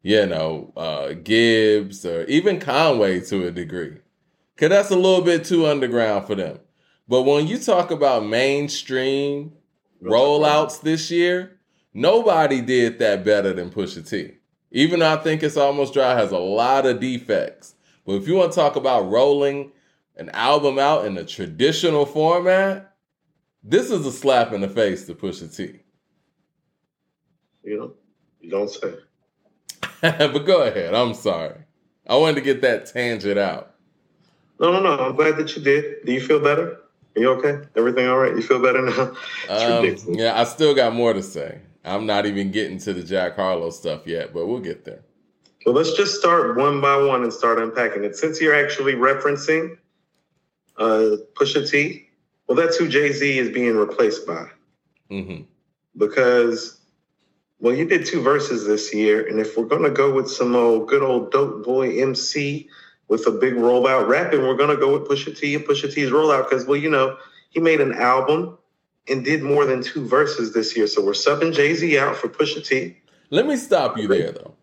you 0.02 0.26
know, 0.26 0.72
uh, 0.76 1.14
Gibbs 1.14 2.04
or 2.04 2.24
even 2.24 2.60
Conway 2.60 3.20
to 3.20 3.46
a 3.46 3.50
degree. 3.50 3.96
Because 4.54 4.68
that's 4.68 4.90
a 4.90 4.96
little 4.96 5.22
bit 5.22 5.44
too 5.44 5.66
underground 5.66 6.26
for 6.26 6.34
them. 6.34 6.60
But 7.08 7.22
when 7.22 7.46
you 7.46 7.58
talk 7.58 7.90
about 7.90 8.26
mainstream 8.26 9.52
rollouts 10.02 10.82
this 10.82 11.10
year, 11.10 11.58
nobody 11.94 12.60
did 12.60 12.98
that 12.98 13.24
better 13.24 13.54
than 13.54 13.70
Pusha 13.70 14.08
T. 14.08 14.34
Even 14.70 15.00
though 15.00 15.12
I 15.12 15.16
think 15.16 15.42
it's 15.42 15.56
almost 15.56 15.94
dry 15.94 16.14
has 16.14 16.32
a 16.32 16.38
lot 16.38 16.86
of 16.86 17.00
defects. 17.00 17.74
But 18.06 18.14
if 18.14 18.26
you 18.26 18.34
want 18.34 18.52
to 18.52 18.56
talk 18.56 18.76
about 18.76 19.10
rolling 19.10 19.72
an 20.16 20.30
album 20.30 20.78
out 20.78 21.06
in 21.06 21.16
a 21.16 21.24
traditional 21.24 22.04
format, 22.04 22.94
this 23.62 23.90
is 23.90 24.04
a 24.06 24.12
slap 24.12 24.52
in 24.52 24.60
the 24.60 24.68
face 24.68 25.06
to 25.06 25.14
Pusha 25.14 25.54
T. 25.54 25.80
You 27.62 27.78
know, 27.78 27.94
you 28.40 28.50
don't 28.50 28.68
say. 28.68 28.94
but 30.00 30.38
go 30.40 30.62
ahead. 30.62 30.94
I'm 30.94 31.14
sorry. 31.14 31.60
I 32.06 32.16
wanted 32.16 32.36
to 32.36 32.40
get 32.40 32.60
that 32.62 32.86
tangent 32.86 33.38
out. 33.38 33.74
No, 34.58 34.72
no, 34.72 34.80
no. 34.80 34.98
I'm 34.98 35.14
glad 35.14 35.36
that 35.36 35.56
you 35.56 35.62
did. 35.62 36.04
Do 36.04 36.12
you 36.12 36.20
feel 36.20 36.40
better? 36.40 36.78
Are 37.14 37.20
you 37.20 37.30
okay? 37.32 37.66
Everything 37.76 38.08
all 38.08 38.18
right? 38.18 38.34
You 38.34 38.42
feel 38.42 38.60
better 38.60 38.82
now? 38.82 39.12
Um, 39.48 39.96
yeah, 40.08 40.40
I 40.40 40.44
still 40.44 40.74
got 40.74 40.94
more 40.94 41.12
to 41.12 41.22
say. 41.22 41.60
I'm 41.84 42.06
not 42.06 42.26
even 42.26 42.50
getting 42.50 42.78
to 42.78 42.92
the 42.92 43.02
Jack 43.02 43.36
Harlow 43.36 43.70
stuff 43.70 44.06
yet, 44.06 44.32
but 44.32 44.46
we'll 44.46 44.60
get 44.60 44.84
there. 44.84 45.02
Well, 45.64 45.74
let's 45.74 45.92
just 45.92 46.18
start 46.18 46.56
one 46.56 46.80
by 46.80 46.96
one 46.96 47.22
and 47.22 47.32
start 47.32 47.58
unpacking 47.58 48.04
it. 48.04 48.16
Since 48.16 48.40
you're 48.40 48.54
actually 48.54 48.94
referencing 48.94 49.76
uh, 50.76 51.16
Pusha 51.34 51.68
T, 51.70 52.08
well, 52.46 52.56
that's 52.56 52.76
who 52.76 52.88
Jay 52.88 53.12
Z 53.12 53.38
is 53.38 53.50
being 53.50 53.76
replaced 53.76 54.26
by. 54.26 54.46
hmm 55.08 55.42
Because, 55.96 56.80
well, 57.60 57.74
you 57.74 57.86
did 57.86 58.06
two 58.06 58.22
verses 58.22 58.66
this 58.66 58.92
year, 58.92 59.26
and 59.26 59.38
if 59.38 59.56
we're 59.56 59.66
gonna 59.66 59.90
go 59.90 60.12
with 60.12 60.30
some 60.30 60.56
old 60.56 60.88
good 60.88 61.02
old 61.02 61.30
dope 61.30 61.64
boy 61.64 62.00
MC 62.00 62.68
with 63.08 63.26
a 63.26 63.30
big 63.30 63.54
rollout 63.54 64.08
rapping, 64.08 64.42
we're 64.42 64.56
gonna 64.56 64.76
go 64.76 64.98
with 64.98 65.08
Pusha 65.08 65.38
T 65.38 65.54
and 65.54 65.64
Pusha 65.64 65.92
T's 65.92 66.10
rollout 66.10 66.48
because, 66.48 66.66
well, 66.66 66.78
you 66.78 66.90
know, 66.90 67.16
he 67.50 67.60
made 67.60 67.80
an 67.80 67.92
album 67.92 68.58
and 69.08 69.24
did 69.24 69.42
more 69.42 69.64
than 69.66 69.82
two 69.82 70.06
verses 70.06 70.52
this 70.54 70.76
year, 70.76 70.86
so 70.86 71.04
we're 71.04 71.12
subbing 71.12 71.54
Jay 71.54 71.74
Z 71.74 71.98
out 71.98 72.16
for 72.16 72.28
Pusha 72.28 72.66
T. 72.66 72.96
Let 73.30 73.46
me 73.46 73.56
stop 73.56 73.96
you 73.96 74.08
there, 74.08 74.32
though. 74.32 74.54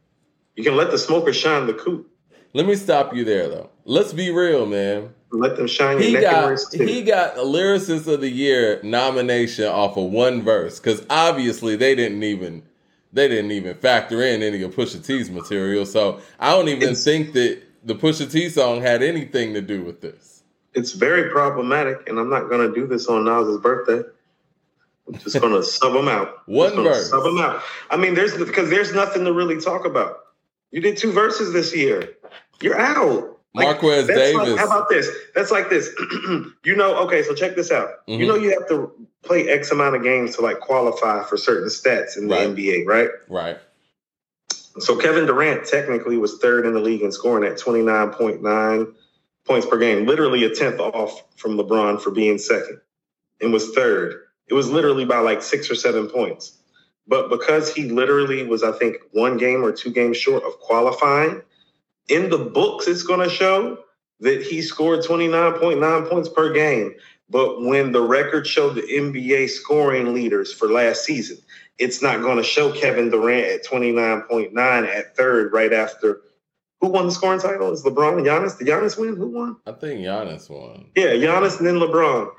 You 0.60 0.66
can 0.66 0.76
let 0.76 0.92
the 0.92 0.98
smoker 0.98 1.32
shine 1.32 1.68
the 1.68 1.74
coop. 1.74 2.12
Let 2.54 2.66
me 2.66 2.76
stop 2.76 3.16
you 3.16 3.24
there, 3.24 3.48
though. 3.48 3.70
Let's 3.86 4.12
be 4.12 4.30
real, 4.30 4.66
man. 4.66 5.14
Let 5.32 5.56
them 5.56 5.68
shine 5.68 6.00
your 6.00 6.06
He 6.06 6.14
neck 6.16 6.24
got 6.24 6.60
too. 6.74 6.86
he 6.86 7.02
got 7.02 7.38
a 7.38 7.44
lyricist 7.44 8.12
of 8.14 8.20
the 8.20 8.28
year 8.30 8.82
nomination 8.84 9.68
off 9.68 9.96
of 9.96 10.12
one 10.12 10.42
verse 10.42 10.78
because 10.78 11.06
obviously 11.10 11.78
they 11.78 11.96
didn't 11.96 12.24
even 12.24 12.64
they 13.14 13.30
didn't 13.30 13.52
even 13.52 13.74
factor 13.78 14.22
in 14.22 14.44
any 14.44 14.62
of 14.62 14.76
Pusha 14.76 15.02
T's 15.02 15.32
material. 15.32 15.86
So 15.86 16.20
I 16.42 16.50
don't 16.50 16.68
even 16.68 16.82
It's- 16.84 17.06
think 17.06 17.32
that 17.36 17.62
the 17.86 17.96
Pusha 17.96 18.30
T 18.30 18.50
song 18.50 18.82
had 18.82 19.02
anything 19.02 19.54
to 19.54 19.62
do 19.62 19.82
with 19.82 20.02
this. 20.02 20.44
it's 20.74 20.92
very 20.92 21.30
problematic, 21.32 22.10
and 22.10 22.20
I'm 22.20 22.30
not 22.30 22.50
going 22.50 22.68
to 22.68 22.76
do 22.78 22.86
this 22.86 23.08
on 23.08 23.24
Nas's 23.24 23.60
birthday. 23.62 24.04
I'm 25.08 25.14
just 25.20 25.40
going 25.40 25.54
to 25.62 25.64
sub 25.64 25.94
them 25.94 26.10
out. 26.10 26.46
One 26.48 26.76
verse. 26.76 27.12
Sub 27.12 27.24
them 27.24 27.38
out. 27.38 27.62
I 27.90 27.96
mean, 27.96 28.14
there's 28.14 28.36
because 28.38 28.70
there's 28.70 28.94
nothing 28.94 29.24
to 29.24 29.32
really 29.32 29.62
talk 29.62 29.86
about. 29.86 30.26
You 30.72 30.82
did 30.82 30.98
two 30.98 31.12
verses 31.12 31.54
this 31.54 31.76
year. 31.76 32.16
You're 32.62 32.80
out. 32.80 33.38
Marquez 33.56 34.06
Davis. 34.08 34.34
Like, 34.36 34.58
how 34.60 34.66
about 34.68 34.90
this? 34.90 35.10
That's 35.34 35.50
like 35.50 35.70
this. 35.70 35.90
you 36.64 36.76
know, 36.76 36.96
okay, 37.06 37.24
so 37.24 37.34
check 37.34 37.56
this 37.56 37.72
out. 37.72 38.06
Mhm. 38.08 38.20
You 38.20 38.28
know, 38.28 38.36
you 38.36 38.52
have 38.52 38.68
to 38.70 38.92
play 39.24 39.50
X 39.50 39.72
amount 39.72 39.96
of 39.96 40.04
games 40.04 40.36
to 40.36 40.42
like 40.42 40.60
qualify 40.60 41.24
for 41.24 41.36
certain 41.36 41.68
stats 41.70 42.16
in 42.16 42.28
the 42.28 42.36
Right. 42.36 42.48
NBA, 42.50 42.86
right? 42.86 43.10
right. 43.28 43.58
So 44.78 44.96
Kevin 44.98 45.26
Durant 45.26 45.66
technically 45.66 46.18
was 46.18 46.38
third 46.38 46.66
in 46.66 46.74
the 46.74 46.80
league 46.80 47.02
in 47.02 47.12
scoring 47.12 47.44
at 47.52 47.58
29.9 47.58 48.94
points 49.46 49.66
per 49.66 49.78
game, 49.80 50.06
literally 50.06 50.44
a 50.44 50.54
tenth 50.54 50.80
off 50.80 51.24
from 51.36 51.58
LeBron 51.58 52.00
for 52.00 52.12
being 52.12 52.38
second, 52.38 52.80
and 53.42 53.52
was 53.52 53.72
third. 53.72 54.22
It 54.48 54.54
was 54.54 54.70
literally 54.70 55.06
by 55.06 55.20
like 55.20 55.42
six 55.42 55.70
or 55.72 55.76
seven 55.76 56.08
points. 56.08 56.59
But 57.10 57.30
because 57.30 57.74
he 57.74 57.90
literally 57.90 58.46
was, 58.46 58.62
I 58.64 58.72
think, 58.72 58.98
one 59.12 59.38
game 59.38 59.66
or 59.66 59.72
two 59.72 59.92
games 59.92 60.16
short 60.16 60.44
of 60.44 60.60
qualifying, 60.60 61.42
in 62.08 62.30
the 62.30 62.38
books, 62.38 62.88
it's 62.88 63.04
going 63.04 63.28
to 63.28 63.34
show 63.34 63.80
that 64.20 64.44
he 64.44 64.62
scored 64.62 65.00
29.9 65.00 66.10
points 66.10 66.30
per 66.30 66.54
game. 66.54 66.94
But 67.30 67.62
when 67.64 67.92
the 67.92 68.02
record 68.02 68.46
showed 68.46 68.76
the 68.76 68.82
NBA 68.82 69.50
scoring 69.50 70.14
leaders 70.14 70.54
for 70.54 70.68
last 70.68 71.04
season, 71.04 71.38
it's 71.80 72.02
not 72.02 72.22
going 72.22 72.38
to 72.38 72.44
show 72.44 72.72
Kevin 72.72 73.10
Durant 73.10 73.48
at 73.48 73.66
29.9 73.66 74.88
at 74.88 75.16
third 75.18 75.52
right 75.52 75.74
after. 75.74 76.22
Who 76.82 76.90
won 76.90 77.08
the 77.08 77.12
scoring 77.12 77.40
title? 77.40 77.72
Is 77.72 77.84
LeBron 77.84 78.20
and 78.20 78.28
Giannis? 78.28 78.58
Did 78.58 78.68
Giannis 78.68 78.98
win? 79.00 79.16
Who 79.16 79.28
won? 79.28 79.58
I 79.66 79.72
think 79.72 80.02
Giannis 80.02 80.50
won. 80.50 80.92
Yeah, 80.96 81.14
Giannis 81.14 81.58
and 81.58 81.68
then 81.68 81.76
LeBron, 81.76 82.30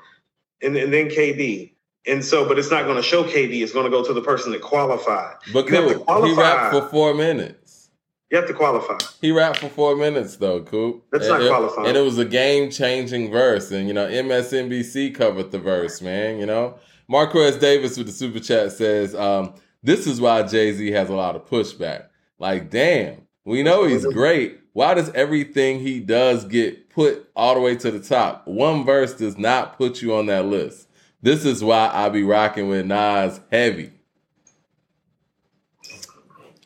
and, 0.61 0.75
and 0.75 0.93
then 0.93 1.09
KD. 1.09 1.70
And 2.07 2.23
so, 2.25 2.47
but 2.47 2.57
it's 2.57 2.71
not 2.71 2.85
going 2.85 2.97
to 2.97 3.03
show 3.03 3.23
KD. 3.23 3.61
It's 3.61 3.73
going 3.73 3.85
to 3.85 3.91
go 3.91 4.03
to 4.03 4.13
the 4.13 4.21
person 4.21 4.51
that 4.53 4.61
qualified. 4.61 5.35
But 5.53 5.67
You 5.69 5.75
have 5.75 5.83
to 5.89 5.93
Coop, 5.93 5.97
he 5.99 6.03
qualify. 6.05 6.41
rapped 6.41 6.73
for 6.75 6.89
four 6.89 7.13
minutes. 7.13 7.89
You 8.31 8.37
have 8.37 8.47
to 8.47 8.53
qualify. 8.53 8.97
He 9.21 9.31
rapped 9.31 9.57
for 9.59 9.69
four 9.69 9.95
minutes 9.95 10.37
though, 10.37 10.61
Coop. 10.63 11.03
That's 11.11 11.25
And 11.25 11.33
not 11.33 11.41
it- 11.43 11.49
qualifying. 11.49 11.87
And 11.89 11.97
it 11.97 12.01
was 12.01 12.17
a 12.17 12.25
game 12.25 12.71
changing 12.71 13.29
verse. 13.29 13.69
And 13.71 13.87
you 13.87 13.93
know, 13.93 14.07
MSNBC 14.07 15.13
covered 15.13 15.51
the 15.51 15.59
verse, 15.59 16.01
man. 16.01 16.39
You 16.39 16.45
know. 16.45 16.75
Marquez 17.07 17.57
Davis 17.57 17.97
with 17.97 18.07
the 18.07 18.13
super 18.13 18.39
chat 18.39 18.71
says, 18.71 19.13
um, 19.15 19.53
this 19.83 20.07
is 20.07 20.21
why 20.21 20.43
Jay-Z 20.43 20.91
has 20.91 21.09
a 21.09 21.13
lot 21.13 21.35
of 21.35 21.45
pushback. 21.45 22.05
Like, 22.39 22.69
damn, 22.69 23.27
we 23.43 23.63
know 23.63 23.83
he's 23.83 24.05
great. 24.05 24.59
Why 24.71 24.93
does 24.93 25.09
everything 25.09 25.81
he 25.81 25.99
does 25.99 26.45
get 26.45 26.89
put 26.89 27.29
all 27.35 27.53
the 27.55 27.59
way 27.59 27.75
to 27.75 27.91
the 27.91 27.99
top? 27.99 28.47
One 28.47 28.85
verse 28.85 29.13
does 29.13 29.37
not 29.37 29.77
put 29.77 30.01
you 30.01 30.15
on 30.15 30.27
that 30.27 30.45
list. 30.45 30.87
This 31.21 31.45
is 31.45 31.63
why 31.63 31.89
I 31.93 32.09
be 32.09 32.23
rocking 32.23 32.67
with 32.67 32.85
Nas 32.85 33.39
heavy. 33.51 33.91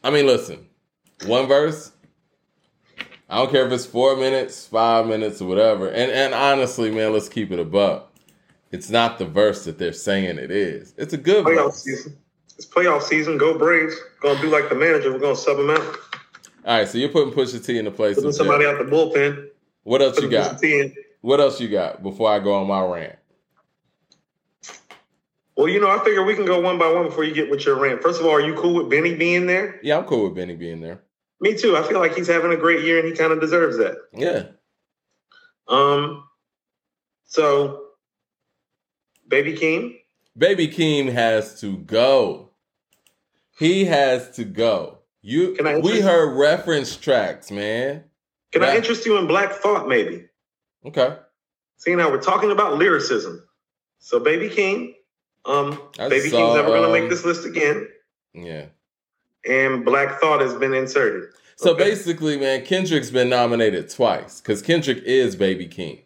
I 0.03 0.11
mean, 0.11 0.25
listen, 0.27 0.67
one 1.25 1.47
verse. 1.47 1.91
I 3.27 3.37
don't 3.37 3.51
care 3.51 3.65
if 3.65 3.71
it's 3.71 3.85
four 3.85 4.15
minutes, 4.15 4.67
five 4.67 5.07
minutes, 5.07 5.41
or 5.41 5.47
whatever. 5.47 5.89
And 5.89 6.11
and 6.11 6.33
honestly, 6.33 6.91
man, 6.91 7.11
let's 7.11 7.27
keep 7.27 7.51
it 7.51 7.59
a 7.59 7.65
buck. 7.65 8.13
It's 8.71 8.89
not 8.89 9.17
the 9.17 9.25
verse 9.25 9.65
that 9.65 9.77
they're 9.77 9.93
saying 9.93 10.37
it 10.37 10.51
is. 10.51 10.93
It's 10.97 11.13
a 11.13 11.17
good 11.17 11.45
Playoff 11.45 11.65
verse. 11.65 11.83
season. 11.83 12.17
It's 12.57 12.65
playoff 12.65 13.01
season. 13.01 13.37
Go 13.37 13.57
Braves. 13.57 13.95
Going 14.21 14.35
to 14.37 14.41
do 14.41 14.49
like 14.49 14.69
the 14.69 14.75
manager. 14.75 15.11
We're 15.11 15.19
going 15.19 15.35
to 15.35 15.41
sub 15.41 15.59
him 15.59 15.69
out. 15.71 15.79
All 16.65 16.77
right, 16.79 16.87
so 16.87 16.97
you're 16.97 17.09
putting 17.09 17.33
Pusha 17.33 17.63
T 17.63 17.77
in 17.77 17.85
the 17.85 17.91
place 17.91 18.15
Putting 18.15 18.29
of 18.29 18.35
somebody 18.35 18.65
out 18.65 18.77
the 18.77 18.85
bullpen. 18.85 19.49
What 19.83 20.01
else 20.01 20.19
you 20.21 20.29
got? 20.29 20.55
Pusha 20.55 20.61
T 20.61 20.79
in. 20.79 20.95
What 21.21 21.39
else 21.39 21.59
you 21.59 21.67
got 21.67 22.01
before 22.03 22.31
I 22.31 22.39
go 22.39 22.53
on 22.53 22.67
my 22.67 22.83
rant? 22.85 23.15
Well, 25.55 25.69
you 25.69 25.79
know, 25.79 25.89
I 25.89 26.03
figure 26.03 26.23
we 26.23 26.35
can 26.35 26.45
go 26.45 26.59
one 26.59 26.77
by 26.77 26.91
one 26.91 27.05
before 27.05 27.23
you 27.23 27.33
get 27.33 27.49
with 27.49 27.65
your 27.65 27.79
rant. 27.79 28.01
First 28.01 28.19
of 28.19 28.25
all, 28.25 28.33
are 28.33 28.41
you 28.41 28.55
cool 28.55 28.73
with 28.73 28.89
Benny 28.89 29.15
being 29.15 29.47
there? 29.47 29.79
Yeah, 29.81 29.97
I'm 29.97 30.05
cool 30.05 30.25
with 30.25 30.35
Benny 30.35 30.55
being 30.55 30.81
there. 30.81 31.01
Me 31.39 31.55
too. 31.55 31.77
I 31.77 31.83
feel 31.83 31.99
like 31.99 32.15
he's 32.15 32.27
having 32.27 32.51
a 32.51 32.57
great 32.57 32.83
year 32.83 32.99
and 32.99 33.07
he 33.07 33.13
kind 33.13 33.31
of 33.31 33.39
deserves 33.39 33.77
that. 33.77 33.95
Yeah. 34.13 34.43
Um. 35.67 36.27
So, 37.25 37.83
Baby 39.27 39.53
Keem. 39.53 39.95
Baby 40.37 40.67
Keem 40.67 41.11
has 41.11 41.59
to 41.61 41.77
go. 41.77 42.51
He 43.57 43.85
has 43.85 44.31
to 44.31 44.43
go. 44.43 44.99
You 45.21 45.53
Can 45.53 45.65
I 45.65 45.79
we 45.79 46.01
heard 46.01 46.37
reference 46.37 46.95
tracks, 46.97 47.49
man. 47.49 48.03
Can 48.51 48.63
I 48.63 48.75
interest 48.75 49.05
you 49.05 49.17
in 49.17 49.27
Black 49.27 49.53
Thought, 49.53 49.87
maybe? 49.87 50.25
Okay. 50.85 51.17
Seeing 51.77 51.99
how 51.99 52.11
we're 52.11 52.21
talking 52.21 52.51
about 52.51 52.77
lyricism. 52.77 53.43
So, 53.99 54.19
Baby 54.19 54.49
Keem. 54.49 54.93
Um, 55.45 55.79
I 55.99 56.09
Baby 56.09 56.29
saw, 56.29 56.37
Keem's 56.37 56.55
never 56.55 56.69
going 56.69 56.81
to 56.81 56.87
um, 56.87 56.93
make 56.93 57.09
this 57.09 57.23
list 57.25 57.45
again. 57.45 57.87
Yeah. 58.33 58.65
And 59.47 59.85
Black 59.85 60.19
Thought 60.19 60.41
has 60.41 60.55
been 60.55 60.73
inserted. 60.73 61.29
So 61.57 61.71
Okay. 61.71 61.83
basically, 61.83 62.37
man, 62.37 62.65
Kendrick's 62.65 63.11
been 63.11 63.29
nominated 63.29 63.89
twice 63.89 64.41
because 64.41 64.61
Kendrick 64.61 65.03
is 65.03 65.35
Baby 65.35 65.67
Keem. 65.67 66.01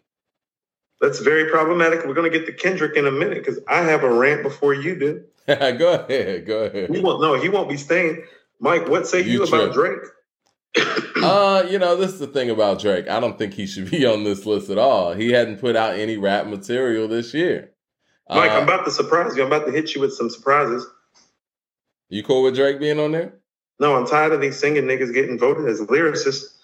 That's 1.00 1.20
very 1.20 1.50
problematic. 1.50 2.04
We're 2.04 2.14
going 2.14 2.30
to 2.30 2.38
get 2.38 2.46
to 2.46 2.52
Kendrick 2.52 2.96
in 2.96 3.06
a 3.06 3.10
minute 3.10 3.38
because 3.38 3.58
I 3.66 3.82
have 3.82 4.04
a 4.04 4.12
rant 4.12 4.42
before 4.42 4.74
you 4.74 4.98
do. 4.98 5.24
go 5.46 6.06
ahead, 6.06 6.46
go 6.46 6.64
ahead. 6.64 6.90
He 6.94 7.00
won't. 7.00 7.22
No, 7.22 7.40
he 7.40 7.48
won't 7.48 7.68
be 7.70 7.78
staying. 7.78 8.22
Mike, 8.60 8.88
what 8.88 9.06
say 9.06 9.22
you, 9.22 9.32
You 9.32 9.44
about. 9.44 9.72
Drake? 9.72 10.00
Uh, 11.22 11.66
you 11.68 11.78
know, 11.78 11.96
this 11.96 12.12
is 12.12 12.18
the 12.18 12.26
thing 12.26 12.48
about 12.48 12.80
Drake. 12.80 13.06
I 13.06 13.20
don't 13.20 13.36
think 13.36 13.52
he 13.52 13.66
should 13.66 13.90
be 13.90 14.06
on 14.06 14.24
this 14.24 14.46
list 14.46 14.70
at 14.70 14.78
all. 14.78 15.12
He 15.12 15.32
hadn't 15.32 15.58
put 15.58 15.76
out 15.76 15.98
any 15.98 16.16
rap 16.16 16.46
material 16.46 17.08
this 17.08 17.34
year. 17.34 17.72
Mike, 18.30 18.50
Uh, 18.52 18.54
I'm 18.58 18.62
about 18.64 18.84
to 18.84 18.90
surprise 18.90 19.36
you. 19.36 19.42
I'm 19.42 19.48
about 19.52 19.66
to 19.66 19.72
hit 19.72 19.94
you 19.94 20.00
with 20.00 20.12
some 20.14 20.30
surprises. 20.30 20.86
you 22.08 22.22
cool 22.22 22.42
with 22.42 22.54
Drake 22.54 22.78
being 22.80 22.98
on 23.00 23.12
there? 23.12 23.34
No, 23.78 23.94
I'm 23.96 24.06
tired 24.06 24.32
of 24.32 24.40
these 24.40 24.58
singing 24.58 24.84
niggas 24.84 25.12
getting 25.14 25.38
voted 25.38 25.68
as 25.68 25.80
lyricists. 25.80 26.56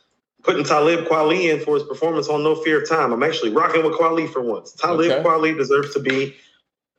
Putting 0.43 0.65
Talib 0.65 1.07
Kweli 1.07 1.53
in 1.53 1.61
for 1.65 1.75
his 1.75 1.83
performance 1.83 2.29
on 2.29 2.45
No 2.45 2.55
Fear 2.55 2.83
of 2.83 2.89
Time. 2.89 3.13
I'm 3.13 3.23
actually 3.23 3.51
rocking 3.51 3.83
with 3.85 3.95
Kweli 3.95 4.29
for 4.33 4.41
once. 4.43 4.73
Talib 4.73 5.11
Okay. 5.11 5.23
Kweli 5.23 5.57
deserves 5.57 5.93
to 5.95 6.01
be 6.01 6.37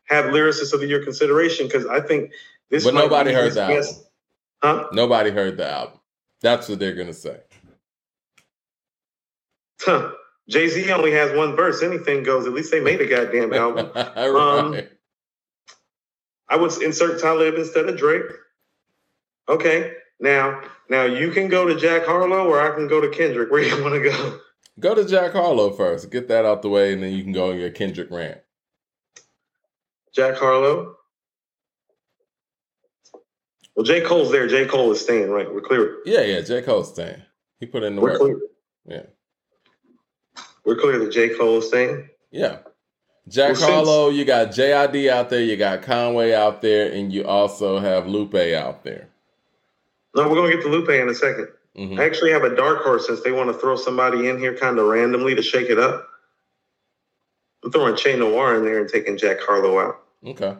have 0.05 0.25
lyricist 0.25 0.73
of 0.73 0.79
the 0.81 0.87
year 0.87 1.03
consideration 1.03 1.67
because 1.67 1.85
I 1.85 2.01
think 2.01 2.31
this. 2.69 2.83
But 2.83 2.93
nobody 2.93 3.31
heard 3.31 3.53
that. 3.53 3.69
best- 3.69 4.03
Huh? 4.63 4.87
Nobody 4.91 5.29
heard 5.29 5.55
the 5.57 5.69
album. 5.69 5.99
That's 6.41 6.67
what 6.67 6.79
they're 6.79 6.95
gonna 6.95 7.13
say. 7.13 7.39
Huh. 9.81 10.11
Jay 10.49 10.67
Z 10.69 10.89
only 10.91 11.11
has 11.11 11.35
one 11.35 11.55
verse. 11.55 11.83
Anything 11.83 12.23
goes. 12.23 12.47
At 12.47 12.53
least 12.53 12.71
they 12.71 12.79
made 12.79 13.01
a 13.01 13.05
goddamn 13.07 13.53
album. 13.53 13.91
Um. 14.17 14.79
I 16.49 16.55
would 16.55 16.71
insert 16.81 17.19
Talib 17.19 17.55
instead 17.55 17.89
of 17.89 17.97
Drake. 17.97 18.23
Okay. 19.49 19.93
Now, 20.19 20.61
now 20.89 21.03
you 21.03 21.31
can 21.31 21.49
go 21.49 21.67
to 21.67 21.75
Jack 21.77 22.05
Harlow 22.05 22.47
or 22.47 22.61
I 22.61 22.73
can 22.73 22.87
go 22.87 23.01
to 23.01 23.09
Kendrick. 23.09 23.51
Where 23.51 23.61
you 23.61 23.71
want 23.83 23.95
to 24.01 24.09
go? 24.09 24.39
Go 24.79 24.95
to 24.95 25.03
Jack 25.05 25.33
Harlow 25.33 25.71
first. 25.73 26.09
Get 26.09 26.27
that 26.29 26.45
out 26.45 26.61
the 26.61 26.69
way, 26.69 26.93
and 26.93 27.03
then 27.03 27.11
you 27.11 27.23
can 27.23 27.33
go 27.33 27.49
on 27.51 27.59
your 27.59 27.69
Kendrick 27.71 28.09
rant. 28.11 28.39
Jack 30.15 30.37
Harlow. 30.37 30.95
Well, 33.75 33.83
J. 33.83 34.01
Cole's 34.01 34.31
there. 34.31 34.47
J. 34.47 34.65
Cole 34.65 34.91
is 34.91 35.01
staying, 35.01 35.29
right? 35.29 35.51
We're 35.53 35.61
clear. 35.61 35.97
Yeah, 36.05 36.21
yeah. 36.21 36.41
J. 36.41 36.61
Cole's 36.61 36.93
staying. 36.93 37.21
He 37.59 37.65
put 37.65 37.83
in 37.83 37.95
the 37.95 38.01
We're 38.01 38.11
work. 38.11 38.19
clear. 38.19 38.39
Yeah. 38.85 39.03
We're 40.67 40.75
clear 40.75 40.99
that 40.99 41.11
J. 41.13 41.29
Cole 41.29 41.61
staying. 41.61 42.09
Yeah. 42.29 42.57
Jack 43.29 43.53
Well, 43.53 43.71
Harlow, 43.71 44.09
you 44.09 44.25
got 44.25 44.49
JID 44.49 45.09
out 45.09 45.29
there, 45.29 45.39
you 45.39 45.55
got 45.55 45.81
Conway 45.81 46.33
out 46.33 46.61
there, 46.61 46.91
and 46.91 47.11
you 47.11 47.25
also 47.25 47.79
have 47.79 48.05
Lupe 48.05 48.35
out 48.35 48.83
there. 48.83 49.07
No, 50.13 50.27
we're 50.27 50.35
gonna 50.35 50.53
get 50.53 50.63
to 50.63 50.69
Lupe 50.69 50.89
in 50.89 51.07
a 51.07 51.13
second. 51.13 51.47
Mhm. 51.77 51.97
I 51.97 52.03
actually 52.03 52.31
have 52.31 52.43
a 52.43 52.53
dark 52.53 52.83
horse 52.83 53.07
since 53.07 53.21
they 53.21 53.31
want 53.31 53.49
to 53.49 53.57
throw 53.57 53.77
somebody 53.77 54.27
in 54.27 54.39
here 54.39 54.55
kind 54.55 54.77
of 54.77 54.87
randomly 54.87 55.35
to 55.35 55.41
shake 55.41 55.69
it 55.69 55.79
up. 55.79 56.05
I'm 57.63 57.71
throwing 57.71 57.95
Che 57.95 58.17
Noir 58.17 58.55
in 58.55 58.65
there 58.65 58.79
and 58.79 58.89
taking 58.89 59.17
Jack 59.17 59.39
Harlow 59.39 59.79
out. 59.79 60.03
Okay. 60.25 60.53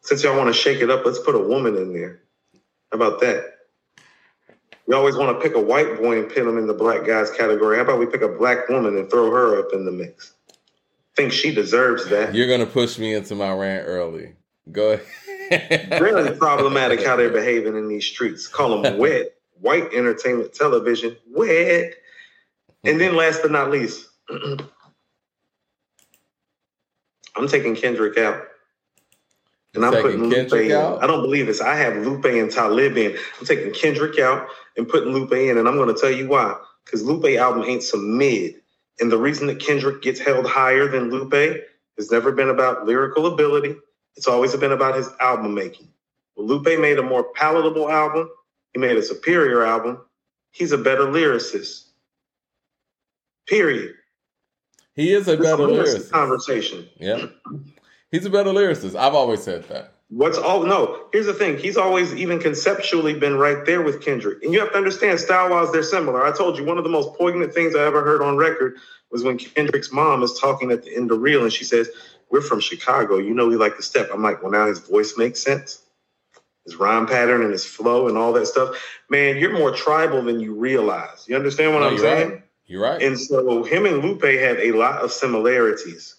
Since 0.00 0.24
y'all 0.24 0.38
want 0.38 0.48
to 0.48 0.58
shake 0.58 0.80
it 0.80 0.88
up, 0.90 1.04
let's 1.04 1.18
put 1.18 1.34
a 1.34 1.38
woman 1.38 1.76
in 1.76 1.92
there. 1.92 2.22
How 2.90 2.96
about 2.96 3.20
that? 3.20 3.61
We 4.86 4.94
always 4.94 5.16
want 5.16 5.36
to 5.36 5.42
pick 5.42 5.56
a 5.56 5.60
white 5.60 5.98
boy 5.98 6.18
and 6.20 6.30
pin 6.30 6.46
him 6.48 6.58
in 6.58 6.66
the 6.66 6.74
black 6.74 7.06
guys 7.06 7.30
category. 7.30 7.76
How 7.76 7.82
about 7.82 7.98
we 7.98 8.06
pick 8.06 8.22
a 8.22 8.28
black 8.28 8.68
woman 8.68 8.96
and 8.96 9.08
throw 9.10 9.30
her 9.30 9.58
up 9.58 9.72
in 9.72 9.84
the 9.84 9.92
mix? 9.92 10.34
Think 11.14 11.32
she 11.32 11.54
deserves 11.54 12.08
that. 12.08 12.34
You're 12.34 12.48
gonna 12.48 12.66
push 12.66 12.98
me 12.98 13.14
into 13.14 13.34
my 13.34 13.52
rant 13.52 13.86
early. 13.86 14.34
Go 14.70 14.92
ahead. 14.92 15.88
Very 15.88 16.36
problematic 16.36 17.04
how 17.04 17.16
they're 17.16 17.30
behaving 17.30 17.76
in 17.76 17.88
these 17.88 18.06
streets. 18.06 18.48
Call 18.48 18.80
them 18.80 18.98
wet, 19.00 19.34
white 19.60 19.92
entertainment 19.92 20.54
television, 20.54 21.16
wet. 21.30 21.94
And 22.84 23.00
then 23.00 23.14
last 23.14 23.42
but 23.42 23.50
not 23.50 23.70
least, 23.70 24.08
I'm 27.36 27.48
taking 27.48 27.76
Kendrick 27.76 28.18
out. 28.18 28.42
And 29.74 29.84
I'm 29.84 29.92
Taking 29.92 30.02
putting 30.02 30.22
Lupe 30.24 30.34
Kendrick 30.34 30.70
in. 30.70 30.76
I 30.76 31.06
don't 31.06 31.22
believe 31.22 31.46
this. 31.46 31.60
I 31.60 31.74
have 31.76 31.96
Lupe 31.96 32.24
and 32.26 32.50
Talib 32.50 32.96
in. 32.96 33.16
I'm 33.40 33.46
taking 33.46 33.72
Kendrick 33.72 34.18
out 34.18 34.46
and 34.76 34.86
putting 34.88 35.12
Lupe 35.14 35.32
in. 35.32 35.56
And 35.56 35.66
I'm 35.66 35.76
going 35.76 35.94
to 35.94 35.98
tell 35.98 36.10
you 36.10 36.28
why. 36.28 36.56
Because 36.84 37.02
Lupe 37.02 37.24
album 37.38 37.64
ain't 37.64 37.82
some 37.82 38.18
mid. 38.18 38.56
And 39.00 39.10
the 39.10 39.16
reason 39.16 39.46
that 39.46 39.60
Kendrick 39.60 40.02
gets 40.02 40.20
held 40.20 40.46
higher 40.46 40.88
than 40.88 41.10
Lupe 41.10 41.62
has 41.96 42.10
never 42.10 42.32
been 42.32 42.50
about 42.50 42.84
lyrical 42.86 43.26
ability. 43.26 43.74
It's 44.16 44.26
always 44.28 44.54
been 44.56 44.72
about 44.72 44.94
his 44.96 45.08
album 45.20 45.54
making. 45.54 45.88
Well, 46.36 46.46
Lupe 46.46 46.78
made 46.78 46.98
a 46.98 47.02
more 47.02 47.24
palatable 47.34 47.90
album. 47.90 48.28
He 48.74 48.78
made 48.78 48.96
a 48.96 49.02
superior 49.02 49.64
album. 49.64 50.00
He's 50.50 50.72
a 50.72 50.78
better 50.78 51.04
lyricist. 51.04 51.86
Period. 53.48 53.94
he 54.94 55.12
is 55.12 55.28
a 55.28 55.36
better 55.36 55.64
lyricist. 55.64 56.10
conversation. 56.10 56.88
Yeah. 56.98 57.26
He's 58.12 58.24
a 58.26 58.30
better 58.30 58.50
lyricist. 58.50 58.94
I've 58.94 59.14
always 59.14 59.42
said 59.42 59.64
that. 59.70 59.94
What's 60.10 60.36
all 60.36 60.62
no? 60.64 61.06
Here's 61.12 61.24
the 61.24 61.32
thing. 61.32 61.56
He's 61.56 61.78
always 61.78 62.14
even 62.14 62.38
conceptually 62.38 63.14
been 63.14 63.38
right 63.38 63.64
there 63.64 63.80
with 63.80 64.02
Kendrick, 64.04 64.42
and 64.44 64.52
you 64.52 64.60
have 64.60 64.70
to 64.72 64.76
understand 64.76 65.18
style 65.18 65.48
wise 65.50 65.72
they're 65.72 65.82
similar. 65.82 66.24
I 66.24 66.30
told 66.36 66.58
you 66.58 66.64
one 66.64 66.76
of 66.76 66.84
the 66.84 66.90
most 66.90 67.16
poignant 67.18 67.54
things 67.54 67.74
I 67.74 67.84
ever 67.86 68.04
heard 68.04 68.20
on 68.22 68.36
record 68.36 68.76
was 69.10 69.22
when 69.24 69.38
Kendrick's 69.38 69.90
mom 69.90 70.22
is 70.22 70.38
talking 70.38 70.70
at 70.70 70.82
the 70.84 70.94
end 70.94 71.10
of 71.10 71.20
Real, 71.22 71.42
and 71.42 71.52
she 71.52 71.64
says, 71.64 71.88
"We're 72.30 72.42
from 72.42 72.60
Chicago. 72.60 73.16
You 73.16 73.32
know 73.32 73.48
we 73.48 73.56
like 73.56 73.76
to 73.78 73.82
step." 73.82 74.10
I'm 74.12 74.22
like, 74.22 74.42
well, 74.42 74.52
now 74.52 74.66
his 74.66 74.80
voice 74.80 75.16
makes 75.16 75.40
sense, 75.40 75.80
his 76.66 76.76
rhyme 76.76 77.06
pattern 77.06 77.40
and 77.42 77.50
his 77.50 77.64
flow 77.64 78.06
and 78.08 78.18
all 78.18 78.34
that 78.34 78.46
stuff. 78.46 78.76
Man, 79.08 79.38
you're 79.38 79.56
more 79.58 79.70
tribal 79.72 80.20
than 80.22 80.40
you 80.40 80.54
realize. 80.54 81.24
You 81.26 81.36
understand 81.36 81.72
what 81.72 81.80
No, 81.80 81.86
I'm 81.86 81.92
you're 81.94 82.02
saying? 82.02 82.30
right. 82.30 82.42
You're 82.66 82.82
right. 82.82 83.02
And 83.02 83.18
so 83.18 83.64
him 83.64 83.86
and 83.86 84.04
Lupe 84.04 84.22
have 84.24 84.58
a 84.58 84.72
lot 84.72 85.00
of 85.02 85.10
similarities. 85.10 86.16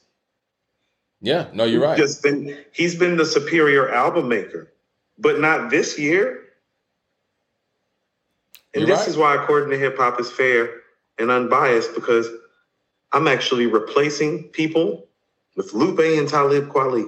Yeah. 1.23 1.47
No, 1.53 1.63
you're 1.63 1.81
right. 1.81 1.97
Just 1.97 2.21
been 2.21 2.55
he's 2.73 2.95
been 2.95 3.17
the 3.17 3.25
superior 3.25 3.89
album 3.89 4.27
maker, 4.27 4.71
but 5.17 5.39
not 5.39 5.71
this 5.71 5.97
year. 5.97 6.41
And 8.73 8.81
You're 8.81 8.95
this 8.95 8.99
right. 8.99 9.07
is 9.09 9.17
why, 9.17 9.35
according 9.35 9.69
to 9.71 9.77
hip 9.77 9.97
hop, 9.97 10.19
is 10.19 10.29
fair 10.31 10.81
and 11.17 11.31
unbiased 11.31 11.95
because 11.95 12.27
I'm 13.11 13.27
actually 13.27 13.67
replacing 13.67 14.45
people 14.49 15.07
with 15.55 15.73
Lupe 15.73 15.99
and 15.99 16.27
Talib 16.27 16.69
Kweli. 16.69 17.05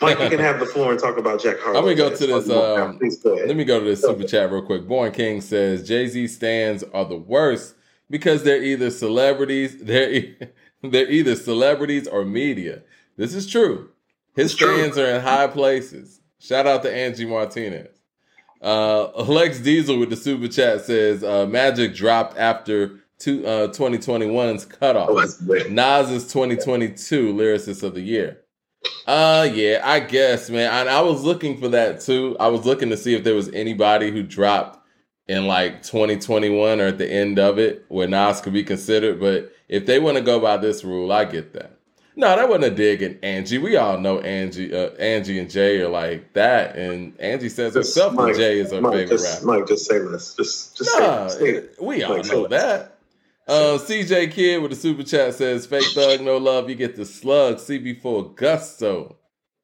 Mike, 0.00 0.18
you 0.20 0.28
can 0.30 0.38
have 0.40 0.58
the 0.58 0.66
floor 0.66 0.90
and 0.90 1.00
talk 1.00 1.18
about 1.18 1.40
Jack 1.42 1.60
Harlow. 1.60 1.78
I'm 1.78 1.84
gonna 1.84 1.96
go 1.96 2.14
to 2.14 2.26
this, 2.26 2.50
um, 2.50 2.98
Please 2.98 3.18
go 3.18 3.34
ahead. 3.34 3.48
Let 3.48 3.56
me 3.56 3.64
go 3.64 3.78
to 3.78 3.84
this 3.84 4.00
super 4.00 4.24
chat 4.24 4.50
real 4.50 4.62
quick. 4.62 4.88
Born 4.88 5.12
King 5.12 5.40
says 5.40 5.86
Jay 5.86 6.08
Z 6.08 6.26
stands 6.28 6.82
are 6.94 7.04
the 7.04 7.16
worst 7.16 7.74
because 8.10 8.42
they're 8.42 8.62
either 8.62 8.90
celebrities, 8.90 9.78
they're 9.82 10.12
e- 10.12 10.36
they're 10.82 11.10
either 11.10 11.36
celebrities 11.36 12.08
or 12.08 12.24
media. 12.24 12.82
This 13.16 13.34
is 13.34 13.46
true. 13.46 13.90
His 14.34 14.52
It's 14.52 14.54
true. 14.56 14.82
are 14.82 15.10
in 15.10 15.20
high 15.20 15.46
places. 15.46 16.20
Shout 16.38 16.66
out 16.66 16.82
to 16.82 16.92
Angie 16.94 17.26
Martinez. 17.26 17.88
Uh, 18.60 19.08
Alex 19.18 19.60
Diesel 19.60 19.98
with 19.98 20.10
the 20.10 20.16
super 20.16 20.48
chat 20.48 20.84
says 20.84 21.22
uh, 21.22 21.46
Magic 21.46 21.94
dropped 21.94 22.36
after 22.38 23.00
two, 23.18 23.46
uh, 23.46 23.68
2021's 23.68 24.64
cutoff. 24.64 25.08
Oh. 25.10 25.68
Nas 25.68 26.10
is 26.10 26.26
2022 26.32 27.32
lyricist 27.32 27.82
of 27.82 27.94
the 27.94 28.00
year. 28.00 28.40
Uh 29.06 29.48
yeah, 29.52 29.80
I 29.84 30.00
guess, 30.00 30.50
man. 30.50 30.70
And 30.70 30.88
I 30.88 31.00
was 31.00 31.24
looking 31.24 31.58
for 31.58 31.68
that 31.68 32.00
too. 32.00 32.36
I 32.38 32.48
was 32.48 32.66
looking 32.66 32.90
to 32.90 32.96
see 32.96 33.14
if 33.14 33.24
there 33.24 33.34
was 33.34 33.48
anybody 33.52 34.10
who 34.10 34.22
dropped 34.22 34.78
in 35.26 35.46
like 35.46 35.82
2021 35.82 36.80
or 36.80 36.86
at 36.86 36.98
the 36.98 37.10
end 37.10 37.38
of 37.38 37.58
it 37.58 37.84
where 37.88 38.08
Nas 38.08 38.40
could 38.40 38.52
be 38.52 38.64
considered. 38.64 39.20
But 39.20 39.52
if 39.68 39.86
they 39.86 39.98
want 39.98 40.18
to 40.18 40.22
go 40.22 40.38
by 40.38 40.58
this 40.58 40.84
rule, 40.84 41.12
I 41.12 41.24
get 41.24 41.52
that. 41.54 41.73
No, 42.16 42.36
that 42.36 42.48
wasn't 42.48 42.64
a 42.66 42.70
dig 42.70 43.02
at 43.02 43.24
Angie. 43.24 43.58
We 43.58 43.76
all 43.76 43.98
know 43.98 44.20
Angie, 44.20 44.72
uh, 44.72 44.90
Angie 45.00 45.38
and 45.40 45.50
Jay 45.50 45.80
are 45.80 45.88
like 45.88 46.32
that, 46.34 46.76
and 46.76 47.18
Angie 47.20 47.48
says 47.48 47.74
Just, 47.74 47.88
herself 47.96 48.14
Mike, 48.14 48.34
that 48.34 48.38
Jay 48.38 48.60
is 48.60 48.70
her 48.70 48.80
Mike, 48.80 48.92
favorite 48.92 49.08
just, 49.18 49.42
rapper. 49.44 49.46
Mike, 49.58 49.66
just 49.68 49.86
say 49.86 49.98
this. 49.98 50.34
Just, 50.36 50.76
just 50.76 50.98
Nah, 50.98 51.26
say, 51.28 51.48
it. 51.48 51.54
it- 51.56 51.82
we 51.82 52.02
all 52.04 52.22
say 52.22 52.32
know 52.32 52.46
that. 52.48 52.98
Uh, 53.48 53.76
CJ 53.78 54.30
Kid 54.32 54.62
with 54.62 54.70
the 54.70 54.76
super 54.76 55.02
chat 55.02 55.34
says, 55.34 55.66
"Fake 55.66 55.84
thug, 55.94 56.20
no 56.22 56.38
love. 56.38 56.70
You 56.70 56.76
get 56.76 56.96
the 56.96 57.04
slug. 57.04 57.56
CB4 57.58 58.34
gusto. 58.36 59.16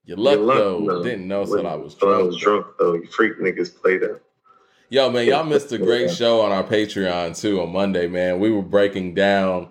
You 0.04 0.16
luck 0.16 0.34
Your 0.36 0.44
luck, 0.44 0.58
though. 0.58 0.78
no. 0.80 1.02
Didn't 1.02 1.28
know, 1.28 1.44
so 1.46 1.64
I 1.64 1.76
was 1.76 1.96
So 1.98 2.12
I 2.12 2.22
was 2.22 2.36
drunk 2.36 2.66
though. 2.78 2.94
You 2.94 3.06
freak 3.06 3.38
niggas 3.38 3.80
played 3.80 4.00
that. 4.02 4.20
Yo, 4.90 5.08
man, 5.08 5.26
y'all 5.28 5.44
missed 5.54 5.70
a 5.72 5.78
great 5.78 6.10
show 6.10 6.40
on 6.40 6.50
our 6.52 6.64
Patreon 6.64 7.40
too 7.40 7.60
on 7.62 7.72
Monday, 7.72 8.06
man. 8.08 8.40
We 8.40 8.50
were 8.50 8.60
breaking 8.60 9.14
down 9.14 9.68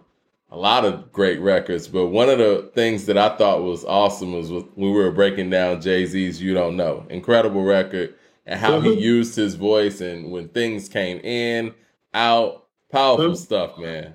a 0.52 0.58
lot 0.58 0.86
of 0.86 1.12
great 1.12 1.40
records, 1.40 1.88
but 1.88 2.08
one 2.08 2.30
of 2.30 2.40
the 2.40 2.72
things 2.74 3.06
that 3.06 3.18
I 3.18 3.36
thought 3.38 3.62
was 3.62 3.86
awesome 3.86 4.34
was 4.34 4.52
when 4.52 4.68
we 4.76 4.92
were 4.92 5.12
breaking 5.12 5.50
down 5.50 5.82
Jay 5.82 6.06
Z's 6.06 6.42
"You 6.42 6.54
Don't 6.54 6.76
Know," 6.76 7.06
incredible 7.10 7.64
record, 7.64 8.16
and 8.46 8.60
how 8.60 8.80
mm-hmm. 8.80 8.88
he 8.88 9.00
used 9.00 9.36
his 9.36 9.56
voice 9.56 10.02
and 10.02 10.32
when 10.32 10.50
things 10.50 10.90
came 10.90 11.20
in, 11.20 11.74
out, 12.14 12.66
powerful 12.92 13.28
mm-hmm. 13.28 13.36
stuff, 13.36 13.78
man. 13.78 14.14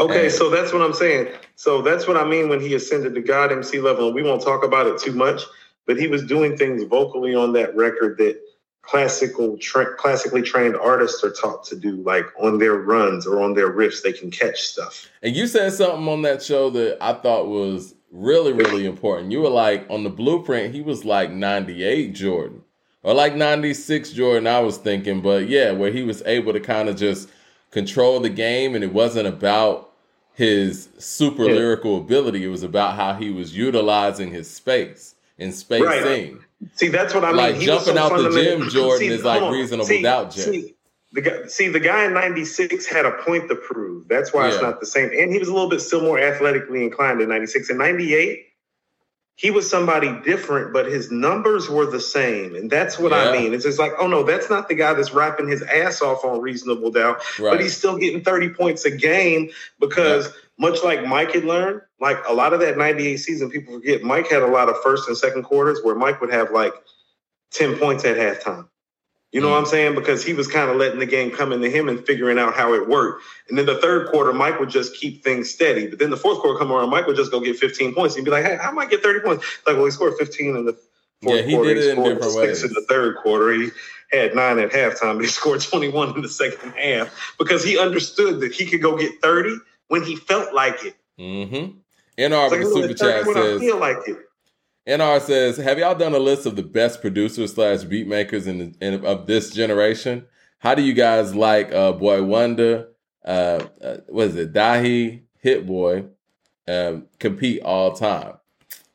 Okay, 0.00 0.26
and, 0.26 0.34
so 0.34 0.50
that's 0.50 0.72
what 0.72 0.82
I'm 0.82 0.94
saying. 0.94 1.28
So 1.54 1.80
that's 1.80 2.08
what 2.08 2.16
I 2.16 2.24
mean 2.24 2.48
when 2.48 2.60
he 2.60 2.74
ascended 2.74 3.14
to 3.14 3.20
God 3.20 3.52
MC 3.52 3.78
level, 3.78 4.06
and 4.06 4.14
we 4.14 4.22
won't 4.22 4.42
talk 4.42 4.64
about 4.64 4.86
it 4.86 4.98
too 4.98 5.12
much, 5.12 5.42
but 5.86 5.96
he 5.96 6.08
was 6.08 6.24
doing 6.24 6.56
things 6.56 6.82
vocally 6.84 7.36
on 7.36 7.52
that 7.52 7.74
record 7.76 8.18
that 8.18 8.40
classical 8.82 9.56
tra- 9.58 9.94
classically 9.94 10.42
trained 10.42 10.76
artists 10.76 11.22
are 11.24 11.32
taught 11.32 11.64
to 11.64 11.76
do 11.76 11.96
like 12.02 12.26
on 12.38 12.58
their 12.58 12.74
runs 12.74 13.26
or 13.26 13.40
on 13.40 13.54
their 13.54 13.72
riffs 13.72 14.02
they 14.02 14.12
can 14.12 14.30
catch 14.30 14.62
stuff. 14.62 15.08
And 15.22 15.34
you 15.34 15.46
said 15.46 15.72
something 15.72 16.08
on 16.08 16.22
that 16.22 16.42
show 16.42 16.70
that 16.70 16.98
i 17.00 17.12
thought 17.12 17.46
was 17.46 17.94
really 18.10 18.52
really 18.52 18.84
important. 18.86 19.32
You 19.32 19.40
were 19.40 19.50
like 19.50 19.86
on 19.88 20.04
the 20.04 20.10
blueprint 20.10 20.74
he 20.74 20.82
was 20.82 21.04
like 21.04 21.30
98 21.30 22.14
jordan 22.14 22.62
or 23.02 23.14
like 23.14 23.34
96 23.34 24.10
jordan 24.12 24.46
i 24.46 24.60
was 24.60 24.78
thinking. 24.78 25.22
But 25.22 25.48
yeah 25.48 25.70
where 25.72 25.92
he 25.92 26.02
was 26.02 26.22
able 26.26 26.52
to 26.52 26.60
kind 26.60 26.88
of 26.88 26.96
just 26.96 27.28
control 27.70 28.20
the 28.20 28.30
game 28.30 28.74
and 28.74 28.84
it 28.84 28.92
wasn't 28.92 29.28
about 29.28 29.92
his 30.34 30.88
super 30.98 31.44
yeah. 31.44 31.54
lyrical 31.54 31.98
ability. 31.98 32.44
It 32.44 32.48
was 32.48 32.62
about 32.62 32.96
how 32.96 33.14
he 33.14 33.30
was 33.30 33.56
utilizing 33.56 34.30
his 34.30 34.50
space 34.50 35.14
and 35.38 35.54
spacing. 35.54 36.34
Right. 36.34 36.42
See, 36.74 36.88
that's 36.88 37.14
what 37.14 37.24
I 37.24 37.28
mean. 37.28 37.36
Like 37.36 37.54
he 37.56 37.66
jumping 37.66 37.94
so 37.94 37.98
out 37.98 38.16
the 38.16 38.30
gym, 38.30 38.68
Jordan 38.68 38.98
see, 38.98 39.14
is 39.14 39.24
like 39.24 39.50
reasonable 39.50 39.84
see, 39.84 40.02
doubt, 40.02 40.30
Jay. 40.30 40.42
See, 40.42 40.74
the 41.12 41.20
guy, 41.20 41.46
see, 41.46 41.68
the 41.68 41.80
guy 41.80 42.04
in 42.04 42.14
'96 42.14 42.86
had 42.86 43.04
a 43.04 43.12
point 43.12 43.48
to 43.48 43.56
prove. 43.56 44.08
That's 44.08 44.32
why 44.32 44.46
yeah. 44.46 44.54
it's 44.54 44.62
not 44.62 44.80
the 44.80 44.86
same. 44.86 45.10
And 45.16 45.32
he 45.32 45.38
was 45.38 45.48
a 45.48 45.52
little 45.52 45.68
bit 45.68 45.80
still 45.80 46.02
more 46.02 46.18
athletically 46.18 46.84
inclined 46.84 47.20
in 47.20 47.28
'96. 47.28 47.70
In 47.70 47.78
'98, 47.78 48.46
he 49.34 49.50
was 49.50 49.68
somebody 49.68 50.12
different, 50.24 50.72
but 50.72 50.86
his 50.86 51.10
numbers 51.10 51.68
were 51.68 51.86
the 51.86 52.00
same. 52.00 52.54
And 52.54 52.70
that's 52.70 52.98
what 52.98 53.12
yeah. 53.12 53.30
I 53.30 53.32
mean. 53.32 53.52
It's 53.52 53.64
just 53.64 53.78
like, 53.78 53.92
oh 53.98 54.06
no, 54.06 54.22
that's 54.22 54.48
not 54.48 54.68
the 54.68 54.74
guy 54.74 54.94
that's 54.94 55.12
rapping 55.12 55.48
his 55.48 55.62
ass 55.62 56.00
off 56.00 56.24
on 56.24 56.40
reasonable 56.40 56.90
doubt, 56.90 57.22
right. 57.38 57.50
but 57.50 57.60
he's 57.60 57.76
still 57.76 57.96
getting 57.96 58.22
30 58.22 58.50
points 58.50 58.84
a 58.84 58.90
game 58.90 59.50
because 59.80 60.26
yeah 60.26 60.32
much 60.58 60.82
like 60.84 61.04
Mike 61.04 61.32
had 61.32 61.44
learned, 61.44 61.82
like 62.02 62.18
a 62.28 62.34
lot 62.34 62.52
of 62.52 62.58
that 62.58 62.76
98 62.76 63.16
season, 63.16 63.48
people 63.48 63.74
forget 63.74 64.02
Mike 64.02 64.28
had 64.28 64.42
a 64.42 64.46
lot 64.48 64.68
of 64.68 64.76
first 64.82 65.06
and 65.06 65.16
second 65.16 65.44
quarters 65.44 65.78
where 65.84 65.94
Mike 65.94 66.20
would 66.20 66.32
have 66.32 66.50
like 66.50 66.74
10 67.52 67.78
points 67.78 68.04
at 68.04 68.16
halftime. 68.16 68.66
You 69.30 69.40
know 69.40 69.46
mm. 69.46 69.52
what 69.52 69.58
I'm 69.58 69.66
saying? 69.66 69.94
Because 69.94 70.24
he 70.24 70.34
was 70.34 70.48
kind 70.48 70.68
of 70.68 70.76
letting 70.76 70.98
the 70.98 71.06
game 71.06 71.30
come 71.30 71.52
into 71.52 71.70
him 71.70 71.88
and 71.88 72.04
figuring 72.04 72.40
out 72.40 72.54
how 72.54 72.74
it 72.74 72.88
worked. 72.88 73.22
And 73.48 73.56
then 73.56 73.66
the 73.66 73.78
third 73.78 74.08
quarter, 74.10 74.32
Mike 74.32 74.58
would 74.58 74.68
just 74.68 74.96
keep 74.96 75.22
things 75.22 75.48
steady. 75.48 75.86
But 75.86 76.00
then 76.00 76.10
the 76.10 76.16
fourth 76.16 76.40
quarter 76.40 76.58
come 76.58 76.72
around, 76.72 76.90
Mike 76.90 77.06
would 77.06 77.16
just 77.16 77.30
go 77.30 77.38
get 77.38 77.56
15 77.56 77.94
points. 77.94 78.16
He'd 78.16 78.24
be 78.24 78.32
like, 78.32 78.44
hey, 78.44 78.58
I 78.58 78.72
might 78.72 78.90
get 78.90 79.00
30 79.00 79.20
points. 79.20 79.46
Like, 79.64 79.76
well, 79.76 79.84
he 79.84 79.92
scored 79.92 80.14
15 80.18 80.56
in 80.56 80.64
the 80.66 80.72
fourth 81.22 81.36
yeah, 81.36 81.42
he 81.42 81.54
quarter. 81.54 81.68
Did 81.72 81.78
it 81.78 81.84
he 81.84 81.92
scored 81.92 82.08
in 82.08 82.14
different 82.16 82.36
ways. 82.36 82.64
in 82.64 82.72
the 82.72 82.84
third 82.88 83.16
quarter. 83.18 83.52
He 83.52 83.70
had 84.10 84.34
nine 84.34 84.58
at 84.58 84.72
halftime, 84.72 85.14
but 85.14 85.24
he 85.24 85.26
scored 85.28 85.60
21 85.60 86.16
in 86.16 86.22
the 86.22 86.28
second 86.28 86.72
half 86.72 87.34
because 87.38 87.62
he 87.62 87.78
understood 87.78 88.40
that 88.40 88.52
he 88.52 88.66
could 88.66 88.82
go 88.82 88.98
get 88.98 89.22
30 89.22 89.56
when 89.86 90.02
he 90.02 90.16
felt 90.16 90.52
like 90.52 90.84
it. 90.84 90.96
Mm-hmm. 91.20 91.78
NR 92.30 92.50
with 92.50 92.60
the 92.60 92.66
super 92.66 92.94
chat 92.94 93.24
says, 93.24 93.56
I 93.56 93.64
feel 93.64 93.78
like 93.78 93.96
it. 94.06 94.18
NR 94.86 95.20
says, 95.20 95.56
"Have 95.58 95.78
y'all 95.78 95.94
done 95.94 96.14
a 96.14 96.18
list 96.18 96.46
of 96.46 96.56
the 96.56 96.62
best 96.62 97.00
producers 97.00 97.54
slash 97.54 97.84
beat 97.84 98.06
makers 98.06 98.46
in, 98.46 98.74
in 98.80 99.04
of 99.04 99.26
this 99.26 99.50
generation? 99.50 100.26
How 100.58 100.74
do 100.74 100.82
you 100.82 100.92
guys 100.92 101.34
like 101.34 101.72
uh, 101.72 101.92
Boy 101.92 102.22
Wonder? 102.22 102.88
Uh, 103.24 103.64
uh, 103.82 103.96
what 104.08 104.28
is 104.28 104.36
it? 104.36 104.52
Dahi 104.52 105.22
Hit 105.38 105.66
Boy 105.66 106.06
um, 106.68 107.06
compete 107.18 107.62
all 107.62 107.92
time? 107.92 108.34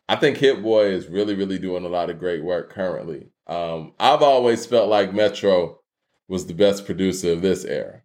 I 0.09 0.15
think 0.15 0.37
Hit 0.37 0.61
Boy 0.61 0.87
is 0.87 1.07
really, 1.07 1.35
really 1.35 1.59
doing 1.59 1.85
a 1.85 1.89
lot 1.89 2.09
of 2.09 2.19
great 2.19 2.43
work 2.43 2.69
currently. 2.69 3.27
Um, 3.47 3.93
I've 3.99 4.21
always 4.21 4.65
felt 4.65 4.89
like 4.89 5.13
Metro 5.13 5.79
was 6.27 6.45
the 6.45 6.53
best 6.53 6.85
producer 6.85 7.31
of 7.31 7.41
this 7.41 7.63
era. 7.63 8.01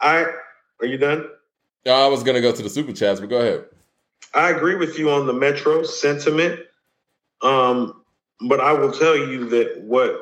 I 0.00 0.26
are 0.80 0.86
you 0.86 0.98
done? 0.98 1.26
I 1.86 2.06
was 2.08 2.22
going 2.22 2.36
to 2.36 2.40
go 2.40 2.52
to 2.52 2.62
the 2.62 2.70
super 2.70 2.92
chats, 2.92 3.20
but 3.20 3.28
go 3.28 3.38
ahead. 3.38 3.64
I 4.34 4.50
agree 4.50 4.76
with 4.76 4.98
you 4.98 5.10
on 5.10 5.26
the 5.26 5.32
Metro 5.32 5.82
sentiment. 5.82 6.60
Um, 7.42 8.02
but 8.48 8.60
I 8.60 8.72
will 8.72 8.92
tell 8.92 9.16
you 9.16 9.48
that 9.50 9.80
what 9.82 10.20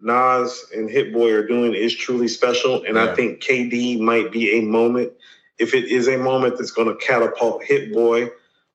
Nas 0.00 0.66
and 0.74 0.88
Hit 0.88 1.12
Boy 1.12 1.32
are 1.32 1.46
doing 1.46 1.74
is 1.74 1.94
truly 1.94 2.28
special. 2.28 2.84
And 2.84 2.96
yeah. 2.96 3.10
I 3.10 3.14
think 3.14 3.40
KD 3.40 4.00
might 4.00 4.32
be 4.32 4.58
a 4.58 4.62
moment, 4.62 5.12
if 5.58 5.74
it 5.74 5.86
is 5.86 6.08
a 6.08 6.16
moment 6.16 6.56
that's 6.58 6.70
going 6.70 6.88
to 6.88 6.96
catapult 7.04 7.64
Hit 7.64 7.92
Boy 7.92 8.30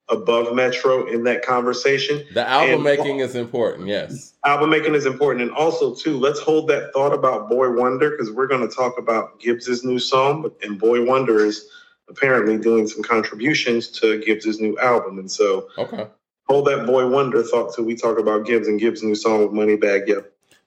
above 0.09 0.53
Metro 0.53 1.07
in 1.07 1.23
that 1.23 1.43
conversation. 1.43 2.23
The 2.33 2.47
album 2.47 2.75
and, 2.75 2.83
making 2.83 3.19
is 3.19 3.35
important, 3.35 3.87
yes. 3.87 4.33
Album 4.45 4.69
making 4.69 4.93
is 4.93 5.07
important. 5.07 5.41
And 5.41 5.51
also, 5.51 5.95
too, 5.95 6.19
let's 6.19 6.39
hold 6.39 6.67
that 6.69 6.93
thought 6.93 7.11
about 7.11 7.49
Boy 7.49 7.71
Wonder 7.71 8.11
because 8.11 8.31
we're 8.31 8.47
going 8.47 8.67
to 8.67 8.73
talk 8.73 8.99
about 8.99 9.39
Gibbs's 9.39 9.83
new 9.83 9.97
song. 9.97 10.51
And 10.61 10.79
Boy 10.79 11.03
Wonder 11.03 11.43
is 11.43 11.67
apparently 12.09 12.57
doing 12.57 12.87
some 12.87 13.03
contributions 13.03 13.87
to 13.89 14.19
Gibbs's 14.23 14.59
new 14.59 14.77
album. 14.79 15.19
And 15.19 15.31
so 15.31 15.69
okay. 15.77 16.07
hold 16.47 16.67
that 16.67 16.85
Boy 16.85 17.07
Wonder 17.07 17.43
thought 17.43 17.73
till 17.73 17.85
we 17.85 17.95
talk 17.95 18.19
about 18.19 18.45
Gibbs 18.45 18.67
and 18.67 18.79
Gibbs' 18.79 19.03
new 19.03 19.15
song 19.15 19.41
with 19.41 19.51
Moneybagg 19.51 20.07
Yo. 20.07 20.23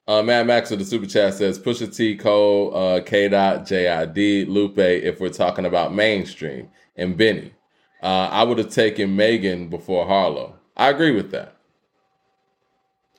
Uh, 0.07 0.23
Mad 0.23 0.47
Max 0.47 0.71
of 0.71 0.79
the 0.79 0.87
super 0.87 1.05
chat 1.05 1.35
says 1.35 1.59
Pusha 1.59 1.95
T, 1.95 2.17
Cole, 2.17 2.75
uh, 2.75 3.01
K. 3.03 3.29
Dot, 3.29 3.67
JID, 3.67 4.49
Lupe. 4.49 4.79
If 4.79 5.21
we're 5.21 5.29
talking 5.29 5.67
about 5.67 5.95
mainstream, 5.95 6.71
and 6.97 7.15
Benny, 7.15 7.53
uh, 8.03 8.29
I 8.33 8.43
would 8.43 8.57
have 8.57 8.71
taken 8.71 9.15
Megan 9.15 9.69
before 9.69 10.07
Harlow. 10.07 10.55
I 10.79 10.89
agree 10.89 11.11
with 11.11 11.31
that. 11.33 11.57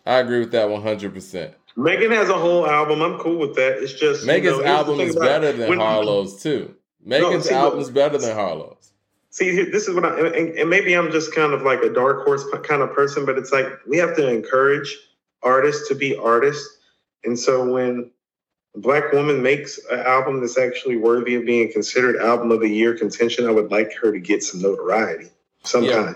I 0.03 0.17
agree 0.17 0.39
with 0.39 0.51
that 0.53 0.67
one 0.67 0.81
hundred 0.81 1.13
percent. 1.13 1.53
Megan 1.75 2.11
has 2.11 2.29
a 2.29 2.33
whole 2.33 2.65
album. 2.65 3.01
I'm 3.03 3.19
cool 3.19 3.37
with 3.37 3.55
that. 3.55 3.77
It's 3.83 3.93
just 3.93 4.25
Megan's 4.25 4.57
you 4.57 4.63
know, 4.63 4.69
album 4.69 4.99
is 4.99 5.15
better 5.15 5.51
than 5.51 5.77
Harlow's 5.77 6.41
too. 6.41 6.75
Megan's 7.03 7.49
no, 7.49 7.57
album 7.57 7.79
is 7.79 7.89
better 7.89 8.17
than 8.17 8.35
Harlow's. 8.35 8.91
See, 9.31 9.63
this 9.63 9.87
is 9.87 9.95
what 9.95 10.05
I 10.05 10.19
and, 10.19 10.57
and 10.57 10.69
maybe 10.69 10.95
I'm 10.95 11.11
just 11.11 11.33
kind 11.33 11.53
of 11.53 11.61
like 11.61 11.81
a 11.81 11.89
dark 11.93 12.25
horse 12.25 12.43
kind 12.63 12.81
of 12.81 12.93
person, 12.93 13.25
but 13.25 13.37
it's 13.37 13.51
like 13.51 13.67
we 13.87 13.97
have 13.97 14.15
to 14.15 14.27
encourage 14.27 14.97
artists 15.43 15.87
to 15.89 15.95
be 15.95 16.15
artists. 16.15 16.77
And 17.23 17.37
so 17.37 17.71
when 17.71 18.11
a 18.75 18.79
black 18.79 19.11
woman 19.13 19.41
makes 19.41 19.79
an 19.91 19.99
album 19.99 20.41
that's 20.41 20.57
actually 20.57 20.97
worthy 20.97 21.35
of 21.35 21.45
being 21.45 21.71
considered 21.71 22.17
album 22.17 22.51
of 22.51 22.61
the 22.61 22.69
year 22.69 22.97
contention, 22.97 23.47
I 23.47 23.51
would 23.51 23.71
like 23.71 23.93
her 24.01 24.11
to 24.11 24.19
get 24.19 24.43
some 24.43 24.61
notoriety, 24.61 25.29
some 25.63 25.83
yeah. 25.83 26.03
kind, 26.03 26.15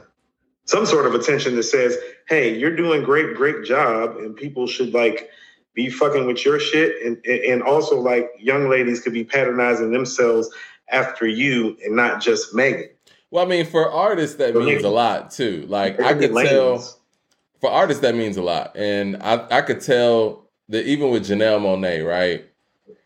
some 0.66 0.86
sort 0.86 1.06
of 1.06 1.14
attention 1.14 1.56
that 1.56 1.64
says, 1.64 1.98
"Hey, 2.28 2.58
you're 2.58 2.76
doing 2.76 3.04
great, 3.04 3.36
great 3.36 3.64
job," 3.64 4.18
and 4.18 4.36
people 4.36 4.66
should 4.66 4.94
like 4.94 5.30
be 5.76 5.90
fucking 5.90 6.26
with 6.26 6.44
your 6.46 6.60
shit, 6.60 6.96
and 7.06 7.24
and 7.26 7.62
also 7.62 8.00
like 8.00 8.32
young 8.40 8.70
ladies 8.70 9.02
could 9.02 9.14
be 9.14 9.24
patronizing 9.24 9.92
themselves 9.92 10.50
after 10.90 11.28
you 11.28 11.78
and 11.84 11.96
not 11.96 12.22
just 12.22 12.54
Megan. 12.54 12.90
Well, 13.32 13.46
I 13.46 13.48
mean, 13.48 13.66
for 13.66 13.92
artists 13.92 14.36
that 14.38 14.56
means 14.56 14.84
a 14.84 14.90
lot 14.90 15.32
too. 15.32 15.66
Like 15.68 16.00
I 16.00 16.14
could 16.14 16.34
tell 16.34 16.84
for 17.60 17.70
artists 17.72 18.02
that 18.02 18.16
means 18.16 18.38
a 18.38 18.44
lot, 18.44 18.76
and 18.76 19.18
I 19.24 19.48
I 19.50 19.62
could 19.62 19.82
tell 19.82 20.50
that 20.70 20.86
even 20.86 21.10
with 21.10 21.28
Janelle 21.28 21.60
Monáe, 21.60 22.08
right? 22.08 22.46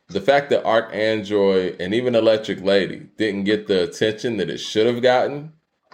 The 0.10 0.22
fact 0.22 0.50
that 0.52 0.64
ArchAndroid 0.64 1.78
and 1.80 1.94
even 1.94 2.16
Electric 2.16 2.62
Lady 2.62 3.10
didn't 3.18 3.44
get 3.44 3.68
the 3.68 3.84
attention 3.84 4.38
that 4.38 4.50
it 4.50 4.60
should 4.60 4.86
have 4.86 5.02
gotten, 5.02 5.52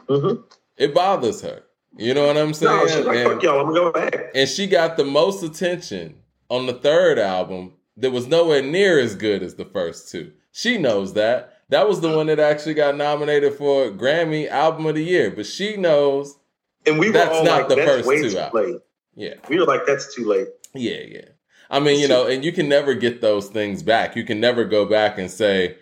mm-hmm. 0.08 0.42
it 0.78 0.94
bothers 0.94 1.42
her. 1.42 1.64
You 1.98 2.14
know 2.14 2.28
what 2.28 2.38
I'm 2.38 2.54
saying? 2.54 2.76
No, 2.76 2.88
she's 2.88 3.06
like, 3.06 3.18
and, 3.18 3.32
fuck 3.34 3.44
y'all, 3.44 3.60
I'm 3.60 3.74
gonna 3.74 3.80
go 3.80 3.92
back. 3.92 4.32
And 4.34 4.50
she 4.50 4.68
got 4.68 4.98
the 4.98 5.06
most 5.06 5.44
attention 5.44 6.16
on 6.50 6.66
the 6.66 6.74
third 6.74 7.20
album 7.20 7.74
that 7.98 8.12
was 8.12 8.28
nowhere 8.28 8.62
near 8.62 9.00
as 9.00 9.16
good 9.16 9.44
as 9.44 9.56
the 9.56 9.66
first 9.66 10.10
two. 10.12 10.32
She 10.52 10.78
knows 10.78 11.14
that. 11.14 11.53
That 11.70 11.88
was 11.88 12.01
the 12.01 12.16
one 12.16 12.28
that 12.28 12.39
actually 12.39 12.74
got 12.74 12.95
nominated 12.95 13.53
for 13.53 13.89
Grammy 13.89 14.49
Album 14.49 14.86
of 14.86 14.95
the 14.95 15.03
Year. 15.03 15.32
But 15.32 15.45
she 15.45 15.78
knows 15.78 16.38
and 16.86 16.99
we 16.99 17.09
that's 17.09 17.43
not 17.43 17.61
like, 17.61 17.68
the 17.70 17.76
that's 17.76 18.05
first 18.05 18.34
two 18.34 18.38
albums. 18.38 18.82
Yeah. 19.16 19.36
We 19.49 19.59
were 19.59 19.66
like, 19.66 19.86
that's 19.86 20.14
too 20.14 20.26
late. 20.26 20.47
Yeah, 20.74 21.01
yeah. 21.07 21.30
I 21.70 21.80
mean, 21.80 21.99
you 21.99 22.07
know, 22.07 22.28
and 22.28 22.43
you 22.43 22.51
can 22.51 22.70
never 22.70 22.93
get 22.93 23.22
those 23.22 23.47
things 23.47 23.84
back. 23.84 24.16
You 24.16 24.24
can 24.24 24.39
never 24.39 24.66
go 24.66 24.86
back 24.86 25.18
and 25.18 25.30
say, 25.30 25.78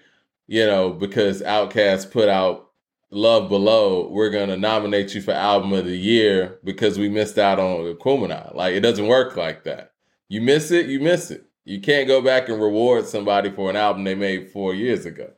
you 0.47 0.65
know, 0.65 0.91
because 0.91 1.41
Outkast 1.41 2.11
put 2.11 2.29
out 2.29 2.69
Love 3.09 3.49
Below, 3.49 4.07
we're 4.09 4.29
gonna 4.29 4.55
nominate 4.55 5.13
you 5.13 5.21
for 5.21 5.31
album 5.31 5.73
of 5.73 5.85
the 5.85 5.97
year 5.97 6.59
because 6.63 6.97
we 6.97 7.09
missed 7.09 7.37
out 7.37 7.59
on 7.59 7.93
Aquemini. 7.93 8.55
Like 8.55 8.73
it 8.73 8.79
doesn't 8.79 9.07
work 9.07 9.35
like 9.35 9.65
that. 9.65 9.91
You 10.29 10.39
miss 10.41 10.71
it, 10.71 10.85
you 10.85 11.01
miss 11.01 11.29
it. 11.29 11.45
You 11.65 11.81
can't 11.81 12.07
go 12.07 12.21
back 12.21 12.47
and 12.47 12.61
reward 12.61 13.05
somebody 13.05 13.51
for 13.51 13.69
an 13.69 13.75
album 13.75 14.05
they 14.05 14.15
made 14.15 14.49
four 14.51 14.73
years 14.73 15.05
ago. 15.05 15.31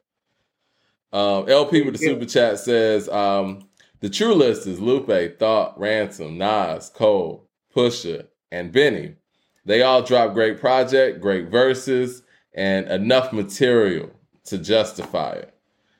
Um, 1.13 1.47
LP 1.47 1.83
with 1.83 1.93
the 1.93 1.99
super 1.99 2.25
chat 2.25 2.57
says 2.59 3.07
um, 3.07 3.69
the 3.99 4.09
true 4.09 4.33
list 4.33 4.65
is 4.65 4.81
Lupe, 4.81 5.39
Thought, 5.39 5.79
Ransom, 5.79 6.39
Nas, 6.39 6.89
Cole, 6.89 7.47
Pusha, 7.73 8.27
and 8.51 8.71
Benny. 8.71 9.15
They 9.63 9.83
all 9.83 10.01
drop 10.01 10.33
great 10.33 10.59
project, 10.59 11.21
great 11.21 11.49
verses, 11.49 12.23
and 12.53 12.87
enough 12.87 13.31
material 13.31 14.09
to 14.45 14.57
justify 14.57 15.33
it. 15.33 15.53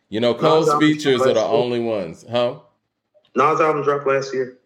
You 0.09 0.19
know, 0.19 0.33
Cole's 0.33 0.67
Nas 0.67 0.79
features 0.79 1.21
are 1.21 1.33
the 1.33 1.35
last 1.35 1.49
only 1.49 1.79
ones, 1.79 2.25
huh? 2.29 2.59
Nas 3.35 3.61
album 3.61 3.83
dropped 3.83 4.07
last 4.07 4.33
year. 4.33 4.57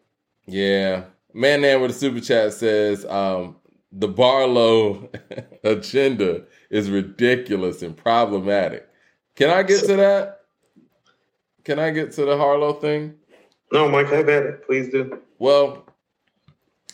Yeah. 0.46 1.04
Man 1.34 1.62
Man 1.62 1.82
with 1.82 1.92
a 1.92 1.94
super 1.94 2.22
chat 2.22 2.54
says 2.54 3.06
um, 3.06 3.58
the 3.92 4.08
Barlow 4.08 5.10
agenda 5.64 6.44
is 6.70 6.90
ridiculous 6.90 7.82
and 7.82 7.96
problematic. 7.96 8.88
Can 9.36 9.50
I 9.52 9.64
get 9.64 9.86
to 9.86 9.96
that? 9.98 10.37
Can 11.68 11.80
I 11.80 11.90
get 11.90 12.14
to 12.14 12.24
the 12.24 12.38
Harlow 12.38 12.72
thing? 12.72 13.16
No, 13.74 13.90
Mike, 13.90 14.08
have 14.08 14.30
at 14.30 14.44
it. 14.44 14.66
Please 14.66 14.88
do. 14.88 15.20
Well, 15.38 15.86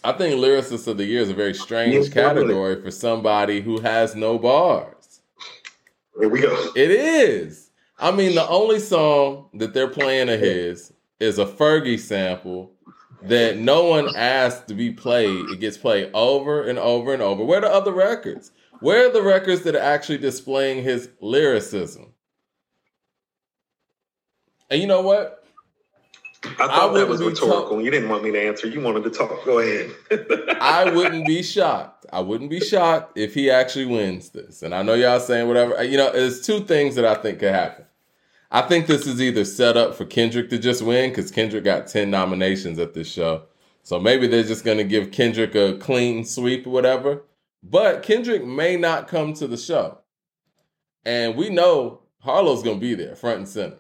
I 0.04 0.14
think 0.14 0.34
lyricist 0.34 0.88
of 0.88 0.98
the 0.98 1.06
year 1.06 1.22
is 1.22 1.30
a 1.30 1.36
very 1.36 1.54
strange 1.54 1.94
Yes, 1.94 2.10
category 2.10 2.82
for 2.82 2.90
somebody 2.90 3.62
who 3.62 3.80
has 3.82 4.16
no 4.16 4.40
bars. 4.40 5.22
Here 6.20 6.28
we 6.28 6.42
go. 6.42 6.72
It 6.76 6.90
is. 6.90 7.70
I 8.00 8.10
mean, 8.10 8.34
the 8.34 8.48
only 8.48 8.80
song 8.80 9.50
that 9.54 9.76
they're 9.76 9.88
playing 9.88 10.30
of 10.30 10.40
his 10.40 10.92
is 11.20 11.38
a 11.38 11.46
Fergie 11.46 12.00
sample 12.00 12.72
that 13.22 13.60
no 13.60 13.86
one 13.86 14.16
asked 14.16 14.70
to 14.70 14.74
be 14.74 14.90
played. 14.92 15.52
It 15.52 15.60
gets 15.60 15.78
played 15.78 16.10
over 16.16 16.64
and 16.64 16.80
over 16.80 17.14
and 17.14 17.22
over. 17.22 17.44
Where 17.44 17.60
are 17.60 17.62
the 17.62 17.72
other 17.72 17.94
records? 17.94 18.50
Where 18.80 19.08
are 19.08 19.14
the 19.14 19.22
records 19.22 19.62
that 19.62 19.76
are 19.76 19.78
actually 19.78 20.18
displaying 20.18 20.82
his 20.82 21.10
lyricism? 21.22 22.13
And 24.74 24.82
you 24.82 24.88
know 24.88 25.02
what? 25.02 25.46
I 26.44 26.64
I 26.64 26.68
thought 26.68 26.94
that 26.94 27.08
was 27.08 27.22
rhetorical. 27.22 27.80
You 27.80 27.92
didn't 27.92 28.10
want 28.10 28.24
me 28.24 28.32
to 28.32 28.42
answer. 28.42 28.66
You 28.66 28.82
wanted 28.82 29.04
to 29.04 29.12
talk. 29.12 29.46
Go 29.46 29.60
ahead. 29.60 29.92
I 30.60 30.90
wouldn't 30.90 31.28
be 31.28 31.44
shocked. 31.44 32.08
I 32.12 32.22
wouldn't 32.22 32.50
be 32.50 32.60
shocked 32.60 33.16
if 33.16 33.36
he 33.36 33.52
actually 33.52 33.86
wins 33.86 34.32
this. 34.32 34.64
And 34.64 34.74
I 34.74 34.82
know 34.82 34.96
y'all 34.96 35.20
saying 35.20 35.48
whatever. 35.48 35.84
You 35.84 35.98
know, 35.98 36.12
there's 36.12 36.42
two 36.42 36.62
things 36.62 36.96
that 36.96 37.06
I 37.06 37.14
think 37.14 37.38
could 37.38 37.54
happen. 37.54 37.86
I 38.50 38.64
think 38.64 38.88
this 38.88 39.06
is 39.06 39.22
either 39.22 39.46
set 39.46 39.78
up 39.78 39.94
for 39.94 40.06
Kendrick 40.06 40.50
to 40.50 40.58
just 40.58 40.82
win 40.82 41.12
because 41.12 41.30
Kendrick 41.30 41.66
got 41.66 41.86
10 41.86 42.10
nominations 42.10 42.80
at 42.80 42.96
this 42.96 43.12
show. 43.12 43.44
So 43.84 44.00
maybe 44.00 44.26
they're 44.26 44.42
just 44.42 44.66
going 44.66 44.80
to 44.80 44.84
give 44.84 45.12
Kendrick 45.12 45.54
a 45.54 45.78
clean 45.78 46.26
sweep 46.26 46.66
or 46.66 46.72
whatever. 46.72 47.22
But 47.62 48.02
Kendrick 48.02 48.44
may 48.44 48.76
not 48.76 49.08
come 49.08 49.36
to 49.36 49.46
the 49.46 49.58
show. 49.58 50.00
And 51.06 51.36
we 51.36 51.52
know 51.52 52.02
Harlow's 52.22 52.64
going 52.64 52.78
to 52.78 52.82
be 52.82 52.96
there 52.96 53.16
front 53.16 53.38
and 53.38 53.48
center. 53.48 53.78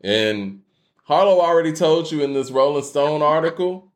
And 0.00 0.62
Harlow 1.04 1.40
already 1.40 1.72
told 1.72 2.10
you 2.12 2.22
in 2.22 2.34
this 2.34 2.50
Rolling 2.50 2.84
Stone 2.84 3.22
article, 3.22 3.92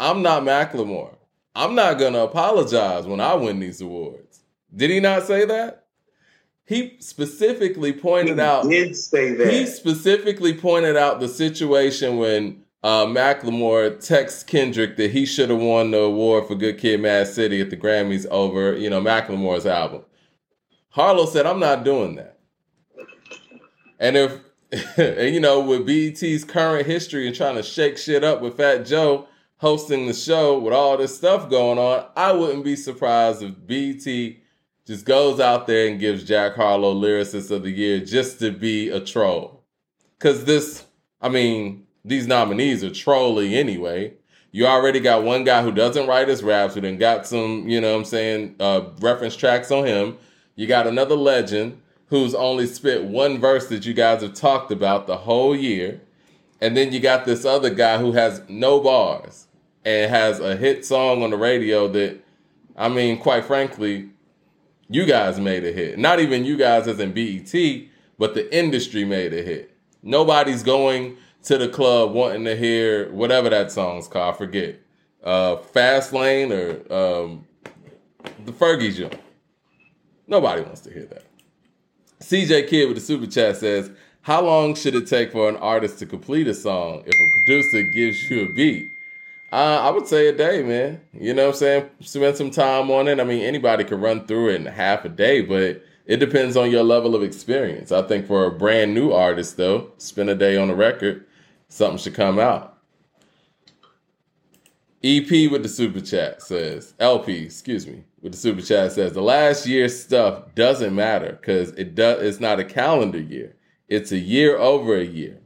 I'm 0.00 0.22
not 0.22 0.42
Macklemore. 0.42 1.16
I'm 1.54 1.74
not 1.74 1.98
going 1.98 2.12
to 2.12 2.20
apologize 2.20 3.06
when 3.06 3.20
I 3.20 3.34
win 3.34 3.60
these 3.60 3.80
awards. 3.80 4.40
Did 4.74 4.90
he 4.90 5.00
not 5.00 5.24
say 5.24 5.44
that? 5.44 5.86
He 6.64 6.96
specifically 7.00 7.92
pointed 7.92 8.36
he 8.36 8.42
out 8.42 8.68
did 8.68 8.94
say 8.94 9.32
that. 9.32 9.50
he 9.50 9.64
specifically 9.64 10.52
pointed 10.52 10.96
out 10.96 11.18
the 11.18 11.28
situation 11.28 12.18
when 12.18 12.62
uh, 12.82 13.06
Macklemore 13.06 14.04
texts 14.06 14.42
Kendrick 14.42 14.96
that 14.98 15.10
he 15.10 15.24
should 15.24 15.48
have 15.48 15.60
won 15.60 15.90
the 15.90 15.98
award 15.98 16.46
for 16.46 16.54
Good 16.54 16.78
Kid, 16.78 17.00
Mad 17.00 17.26
City 17.26 17.60
at 17.60 17.70
the 17.70 17.76
Grammys 17.76 18.26
over, 18.26 18.76
you 18.76 18.90
know, 18.90 19.00
Macklemore's 19.00 19.66
album. 19.66 20.04
Harlow 20.90 21.26
said, 21.26 21.46
"I'm 21.46 21.58
not 21.58 21.84
doing 21.84 22.16
that." 22.16 22.38
And 23.98 24.16
if 24.16 24.38
and 24.98 25.34
you 25.34 25.40
know, 25.40 25.60
with 25.60 25.86
BET's 25.86 26.44
current 26.44 26.86
history 26.86 27.26
and 27.26 27.34
trying 27.34 27.56
to 27.56 27.62
shake 27.62 27.96
shit 27.96 28.22
up 28.22 28.40
with 28.40 28.56
Fat 28.56 28.84
Joe 28.84 29.26
hosting 29.56 30.06
the 30.06 30.12
show 30.14 30.58
with 30.58 30.74
all 30.74 30.96
this 30.96 31.16
stuff 31.16 31.48
going 31.48 31.78
on, 31.78 32.04
I 32.16 32.32
wouldn't 32.32 32.64
be 32.64 32.76
surprised 32.76 33.42
if 33.42 33.54
BET 33.66 34.36
just 34.86 35.04
goes 35.04 35.40
out 35.40 35.66
there 35.66 35.88
and 35.88 35.98
gives 35.98 36.24
Jack 36.24 36.54
Harlow 36.54 36.94
Lyricist 36.94 37.50
of 37.50 37.62
the 37.62 37.70
Year 37.70 38.00
just 38.00 38.38
to 38.40 38.50
be 38.50 38.90
a 38.90 39.00
troll. 39.00 39.64
Because 40.18 40.44
this, 40.44 40.84
I 41.20 41.28
mean, 41.28 41.86
these 42.04 42.26
nominees 42.26 42.84
are 42.84 42.90
trolling 42.90 43.54
anyway. 43.54 44.14
You 44.50 44.66
already 44.66 45.00
got 45.00 45.24
one 45.24 45.44
guy 45.44 45.62
who 45.62 45.72
doesn't 45.72 46.06
write 46.06 46.28
his 46.28 46.42
raps, 46.42 46.74
who 46.74 46.80
then 46.80 46.98
got 46.98 47.26
some, 47.26 47.68
you 47.68 47.80
know 47.80 47.92
what 47.92 47.98
I'm 47.98 48.04
saying, 48.04 48.56
uh, 48.60 48.82
reference 49.00 49.36
tracks 49.36 49.70
on 49.70 49.86
him. 49.86 50.18
You 50.56 50.66
got 50.66 50.86
another 50.86 51.14
legend 51.14 51.80
who's 52.10 52.34
only 52.34 52.66
spit 52.66 53.04
one 53.04 53.38
verse 53.38 53.68
that 53.68 53.86
you 53.86 53.94
guys 53.94 54.22
have 54.22 54.34
talked 54.34 54.70
about 54.70 55.06
the 55.06 55.18
whole 55.18 55.54
year. 55.54 56.00
And 56.60 56.76
then 56.76 56.92
you 56.92 57.00
got 57.00 57.24
this 57.24 57.44
other 57.44 57.70
guy 57.70 57.98
who 57.98 58.12
has 58.12 58.42
no 58.48 58.80
bars 58.80 59.46
and 59.84 60.10
has 60.10 60.40
a 60.40 60.56
hit 60.56 60.84
song 60.84 61.22
on 61.22 61.30
the 61.30 61.36
radio 61.36 61.86
that, 61.88 62.18
I 62.76 62.88
mean, 62.88 63.18
quite 63.18 63.44
frankly, 63.44 64.10
you 64.88 65.04
guys 65.04 65.38
made 65.38 65.64
a 65.64 65.72
hit. 65.72 65.98
Not 65.98 66.18
even 66.18 66.44
you 66.44 66.56
guys 66.56 66.88
as 66.88 66.98
in 66.98 67.12
BET, 67.12 67.52
but 68.18 68.34
the 68.34 68.56
industry 68.56 69.04
made 69.04 69.32
a 69.32 69.42
hit. 69.42 69.76
Nobody's 70.02 70.62
going 70.62 71.16
to 71.44 71.58
the 71.58 71.68
club 71.68 72.12
wanting 72.12 72.44
to 72.44 72.56
hear 72.56 73.12
whatever 73.12 73.50
that 73.50 73.70
song's 73.70 74.08
called. 74.08 74.34
I 74.34 74.38
forget. 74.38 74.80
Uh, 75.22 75.56
Fast 75.56 76.12
Lane 76.12 76.52
or 76.52 76.92
um, 76.92 77.46
the 78.44 78.52
Fergie 78.52 78.94
joint. 78.94 79.20
Nobody 80.26 80.62
wants 80.62 80.80
to 80.82 80.92
hear 80.92 81.06
that. 81.06 81.27
CJ 82.20 82.68
Kid 82.68 82.86
with 82.86 82.96
the 82.96 83.02
super 83.02 83.26
chat 83.26 83.56
says, 83.56 83.90
"How 84.22 84.42
long 84.42 84.74
should 84.74 84.94
it 84.94 85.06
take 85.06 85.32
for 85.32 85.48
an 85.48 85.56
artist 85.56 85.98
to 86.00 86.06
complete 86.06 86.48
a 86.48 86.54
song 86.54 87.02
if 87.06 87.14
a 87.14 87.28
producer 87.38 87.82
gives 87.82 88.28
you 88.28 88.42
a 88.42 88.46
beat?" 88.46 88.90
Uh, 89.50 89.80
I 89.82 89.90
would 89.90 90.06
say 90.06 90.28
a 90.28 90.32
day, 90.32 90.62
man. 90.62 91.00
You 91.18 91.32
know 91.32 91.46
what 91.46 91.54
I'm 91.54 91.58
saying? 91.58 91.90
Spend 92.00 92.36
some 92.36 92.50
time 92.50 92.90
on 92.90 93.08
it. 93.08 93.18
I 93.18 93.24
mean, 93.24 93.42
anybody 93.42 93.84
could 93.84 94.00
run 94.00 94.26
through 94.26 94.50
it 94.50 94.56
in 94.56 94.66
half 94.66 95.04
a 95.06 95.08
day, 95.08 95.40
but 95.40 95.82
it 96.06 96.16
depends 96.18 96.56
on 96.56 96.70
your 96.70 96.82
level 96.82 97.14
of 97.14 97.22
experience. 97.22 97.92
I 97.92 98.02
think 98.02 98.26
for 98.26 98.44
a 98.44 98.50
brand 98.50 98.94
new 98.94 99.12
artist, 99.12 99.56
though, 99.56 99.92
spend 99.98 100.28
a 100.28 100.34
day 100.34 100.56
on 100.56 100.68
a 100.68 100.74
record, 100.74 101.24
something 101.68 101.98
should 101.98 102.14
come 102.14 102.38
out. 102.38 102.77
EP 105.04 105.50
with 105.50 105.62
the 105.62 105.68
super 105.68 106.00
chat 106.00 106.42
says, 106.42 106.94
LP, 106.98 107.44
excuse 107.44 107.86
me, 107.86 108.04
with 108.20 108.32
the 108.32 108.38
super 108.38 108.60
chat 108.60 108.92
says, 108.92 109.12
the 109.12 109.22
last 109.22 109.66
year's 109.66 109.98
stuff 109.98 110.54
doesn't 110.56 110.94
matter 110.94 111.38
because 111.40 111.70
it 111.70 111.94
does. 111.94 112.22
It's 112.22 112.40
not 112.40 112.58
a 112.58 112.64
calendar 112.64 113.20
year. 113.20 113.54
It's 113.86 114.10
a 114.10 114.18
year 114.18 114.58
over 114.58 114.96
a 114.96 115.04
year. 115.04 115.40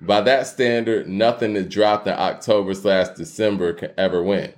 By 0.00 0.20
that 0.22 0.48
standard, 0.48 1.08
nothing 1.08 1.54
that 1.54 1.68
dropped 1.68 2.08
in 2.08 2.14
October 2.14 2.74
slash 2.74 3.10
December 3.16 3.72
can 3.72 3.92
ever 3.96 4.20
win. 4.20 4.52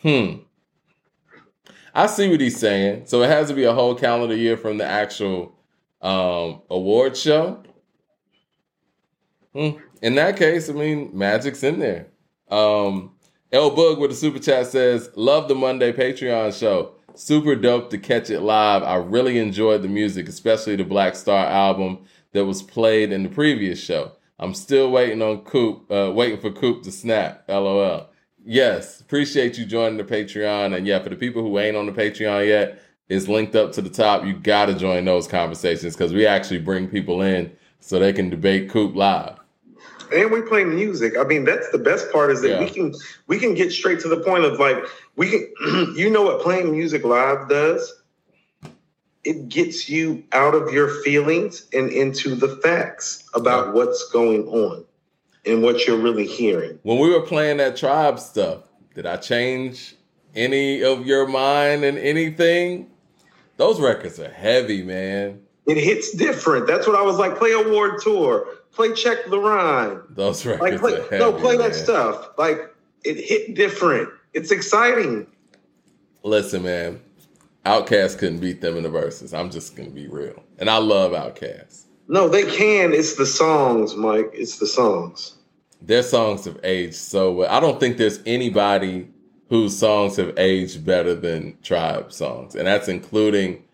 Hmm. 0.00 0.36
I 1.94 2.06
see 2.06 2.30
what 2.30 2.40
he's 2.40 2.58
saying. 2.58 3.02
So 3.06 3.22
it 3.22 3.28
has 3.28 3.48
to 3.48 3.54
be 3.54 3.64
a 3.64 3.74
whole 3.74 3.94
calendar 3.94 4.36
year 4.36 4.56
from 4.56 4.78
the 4.78 4.86
actual 4.86 5.54
um, 6.00 6.62
award 6.70 7.14
show. 7.14 7.62
Hmm. 9.52 9.70
In 10.00 10.14
that 10.14 10.38
case, 10.38 10.70
I 10.70 10.72
mean, 10.72 11.10
Magic's 11.12 11.62
in 11.62 11.78
there. 11.78 12.06
Um, 12.50 13.12
L 13.52 13.70
Bug 13.70 13.98
with 13.98 14.10
the 14.10 14.16
super 14.16 14.38
chat 14.38 14.66
says, 14.66 15.10
"Love 15.16 15.48
the 15.48 15.54
Monday 15.54 15.92
Patreon 15.92 16.58
show. 16.58 16.92
Super 17.14 17.56
dope 17.56 17.90
to 17.90 17.98
catch 17.98 18.30
it 18.30 18.40
live. 18.40 18.82
I 18.82 18.96
really 18.96 19.38
enjoyed 19.38 19.82
the 19.82 19.88
music, 19.88 20.28
especially 20.28 20.76
the 20.76 20.84
Black 20.84 21.16
Star 21.16 21.46
album 21.46 21.98
that 22.32 22.44
was 22.44 22.62
played 22.62 23.10
in 23.10 23.22
the 23.22 23.28
previous 23.28 23.80
show. 23.80 24.12
I'm 24.38 24.54
still 24.54 24.90
waiting 24.90 25.20
on 25.20 25.38
Coop, 25.38 25.90
uh, 25.90 26.12
waiting 26.14 26.38
for 26.38 26.50
Coop 26.50 26.82
to 26.84 26.92
snap. 26.92 27.44
LOL. 27.48 28.08
Yes, 28.44 29.00
appreciate 29.00 29.58
you 29.58 29.66
joining 29.66 29.98
the 29.98 30.04
Patreon. 30.04 30.76
And 30.76 30.86
yeah, 30.86 31.02
for 31.02 31.08
the 31.08 31.16
people 31.16 31.42
who 31.42 31.58
ain't 31.58 31.76
on 31.76 31.86
the 31.86 31.92
Patreon 31.92 32.46
yet, 32.46 32.80
it's 33.08 33.26
linked 33.26 33.56
up 33.56 33.72
to 33.72 33.82
the 33.82 33.90
top. 33.90 34.24
You 34.24 34.34
got 34.34 34.66
to 34.66 34.74
join 34.74 35.04
those 35.04 35.26
conversations 35.26 35.96
because 35.96 36.12
we 36.12 36.26
actually 36.26 36.60
bring 36.60 36.88
people 36.88 37.22
in 37.22 37.50
so 37.80 37.98
they 37.98 38.12
can 38.12 38.30
debate 38.30 38.70
Coop 38.70 38.94
live. 38.94 39.37
And 40.12 40.30
we 40.30 40.42
play 40.42 40.64
music. 40.64 41.16
I 41.18 41.24
mean, 41.24 41.44
that's 41.44 41.70
the 41.70 41.78
best 41.78 42.10
part 42.12 42.30
is 42.30 42.40
that 42.42 42.48
Yeah. 42.50 42.60
we 42.60 42.70
can 42.70 42.94
we 43.26 43.38
can 43.38 43.54
get 43.54 43.72
straight 43.72 44.00
to 44.00 44.08
the 44.08 44.18
point 44.20 44.44
of 44.44 44.58
like 44.58 44.78
we 45.16 45.30
can. 45.30 45.94
you 45.96 46.10
know 46.10 46.22
what 46.22 46.40
playing 46.40 46.72
music 46.72 47.04
live 47.04 47.48
does? 47.48 47.92
It 49.24 49.48
gets 49.48 49.88
you 49.88 50.24
out 50.32 50.54
of 50.54 50.72
your 50.72 50.88
feelings 51.02 51.66
and 51.72 51.90
into 51.90 52.34
the 52.34 52.48
facts 52.48 53.24
about 53.34 53.66
Yeah. 53.68 53.72
what's 53.72 54.08
going 54.10 54.46
on 54.48 54.84
and 55.44 55.62
what 55.62 55.86
you're 55.86 55.98
really 55.98 56.26
hearing. 56.26 56.78
When 56.82 56.98
we 56.98 57.10
were 57.10 57.22
playing 57.22 57.58
that 57.58 57.76
tribe 57.76 58.18
stuff, 58.20 58.60
did 58.94 59.06
I 59.06 59.16
change 59.16 59.94
any 60.34 60.82
of 60.82 61.04
your 61.06 61.26
mind 61.26 61.84
and 61.84 61.98
anything? 61.98 62.90
Those 63.56 63.80
records 63.80 64.20
are 64.20 64.30
heavy, 64.30 64.82
man. 64.82 65.40
It 65.66 65.76
hits 65.76 66.12
different. 66.14 66.66
That's 66.66 66.86
what 66.86 66.96
I 66.96 67.02
was 67.02 67.18
like. 67.18 67.36
Play 67.36 67.52
award 67.52 68.00
tour. 68.00 68.46
Play 68.78 68.92
check 68.92 69.28
the 69.28 69.40
rhyme. 69.40 70.04
Those 70.10 70.46
records 70.46 70.80
Like 70.80 71.08
play, 71.08 71.18
no, 71.18 71.32
play 71.32 71.56
that 71.56 71.74
stuff. 71.74 72.28
Like 72.38 72.72
it 73.02 73.16
hit 73.16 73.56
different. 73.56 74.08
It's 74.34 74.52
exciting. 74.52 75.26
Listen, 76.22 76.62
man. 76.62 77.00
Outkast 77.66 78.18
couldn't 78.18 78.38
beat 78.38 78.60
them 78.60 78.76
in 78.76 78.84
the 78.84 78.88
verses. 78.88 79.34
I'm 79.34 79.50
just 79.50 79.74
gonna 79.74 79.90
be 79.90 80.06
real. 80.06 80.44
And 80.60 80.70
I 80.70 80.76
love 80.78 81.10
Outkast. 81.10 81.86
No, 82.06 82.28
they 82.28 82.44
can. 82.44 82.92
It's 82.92 83.16
the 83.16 83.26
songs, 83.26 83.96
Mike. 83.96 84.30
It's 84.32 84.60
the 84.60 84.66
songs. 84.68 85.34
Their 85.82 86.04
songs 86.04 86.44
have 86.44 86.60
aged 86.62 86.94
so 86.94 87.32
well. 87.32 87.50
I 87.50 87.58
don't 87.58 87.80
think 87.80 87.96
there's 87.96 88.20
anybody 88.26 89.08
whose 89.48 89.76
songs 89.76 90.14
have 90.18 90.38
aged 90.38 90.86
better 90.86 91.16
than 91.16 91.58
Tribe 91.64 92.12
songs, 92.12 92.54
and 92.54 92.68
that's 92.68 92.86
including 92.86 93.64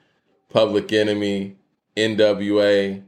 Public 0.49 0.95
Enemy, 0.95 1.57
N.W.A., 1.95 3.03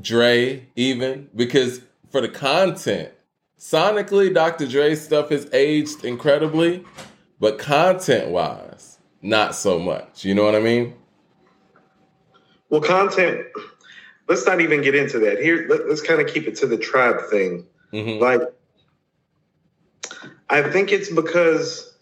Dre, 0.00 0.66
even 0.76 1.28
because 1.34 1.80
for 2.10 2.20
the 2.20 2.28
content, 2.28 3.10
sonically, 3.58 4.32
Dr. 4.32 4.66
Dre's 4.66 5.00
stuff 5.00 5.30
has 5.30 5.48
aged 5.52 6.04
incredibly, 6.04 6.84
but 7.40 7.58
content 7.58 8.30
wise, 8.30 8.98
not 9.22 9.54
so 9.54 9.78
much. 9.78 10.24
You 10.24 10.34
know 10.34 10.44
what 10.44 10.54
I 10.54 10.60
mean? 10.60 10.94
Well, 12.70 12.80
content. 12.80 13.46
Let's 14.28 14.46
not 14.46 14.60
even 14.60 14.82
get 14.82 14.94
into 14.94 15.18
that. 15.20 15.38
Here, 15.38 15.66
let, 15.68 15.80
us 15.82 16.02
kind 16.02 16.20
of 16.20 16.26
keep 16.26 16.46
it 16.46 16.56
to 16.56 16.66
the 16.66 16.76
tribe 16.76 17.30
thing. 17.30 17.66
Mm-hmm. 17.92 18.22
Like, 18.22 18.42
I 20.50 20.62
think 20.62 20.92
it's 20.92 21.10
because 21.10 21.94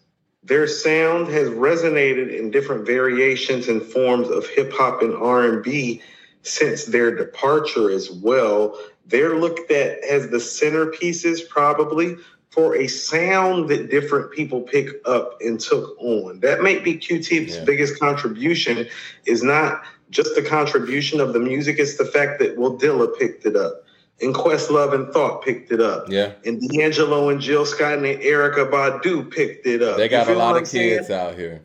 their 0.43 0.67
sound 0.67 1.29
has 1.29 1.49
resonated 1.49 2.37
in 2.37 2.51
different 2.51 2.87
variations 2.87 3.69
and 3.69 3.83
forms 3.83 4.29
of 4.29 4.47
hip 4.49 4.73
hop 4.73 5.03
and 5.03 5.15
R 5.15 5.45
and 5.45 5.63
B 5.63 6.03
since 6.47 6.85
their 6.85 7.15
departure 7.15 7.91
as 7.91 8.11
well. 8.11 8.79
They're 9.07 9.37
looked 9.37 9.71
at 9.71 9.99
as 10.05 10.31
the 10.31 10.39
centerpieces, 10.39 11.49
probably 11.49 12.17
for 12.51 12.75
a 12.77 12.87
sound 12.87 13.69
that 13.69 13.91
different 13.91 14.33
people 14.33 14.63
pick 14.63 14.89
up 15.05 15.37
and 15.41 15.61
took 15.61 15.97
on. 16.01 16.41
That 16.41 16.63
might 16.63 16.83
be 16.83 16.97
Q-Tip's 16.97 17.57
yeah. 17.57 17.65
biggest 17.65 18.01
contribution. 18.01 18.89
Is 19.27 19.43
not 19.43 19.83
just 20.11 20.35
the 20.35 20.43
contribution 20.43 21.21
of 21.21 21.33
the 21.33 21.41
music; 21.41 21.79
it's 21.79 21.97
the 21.97 22.05
fact 22.05 22.39
that 22.41 22.57
Will 22.57 22.79
Dilla 22.79 23.17
picked 23.19 23.45
it 23.45 23.57
up. 23.57 23.83
And 24.19 24.35
Questlove 24.35 24.95
and 24.95 25.13
Thought 25.13 25.45
picked 25.45 25.71
it 25.71 25.81
up. 25.83 26.07
Yeah. 26.09 26.33
And 26.47 26.59
D'Angelo 26.59 27.29
and 27.29 27.39
Jill 27.39 27.67
Scott 27.67 27.99
and 27.99 28.07
Erykah 28.07 28.71
Badu 28.71 29.31
picked 29.31 29.67
it 29.67 29.83
up. 29.83 29.99
They 29.99 30.09
got 30.09 30.29
a 30.29 30.35
lot 30.35 30.61
of 30.61 30.71
kids 30.71 31.11
out 31.11 31.35
here. 31.35 31.63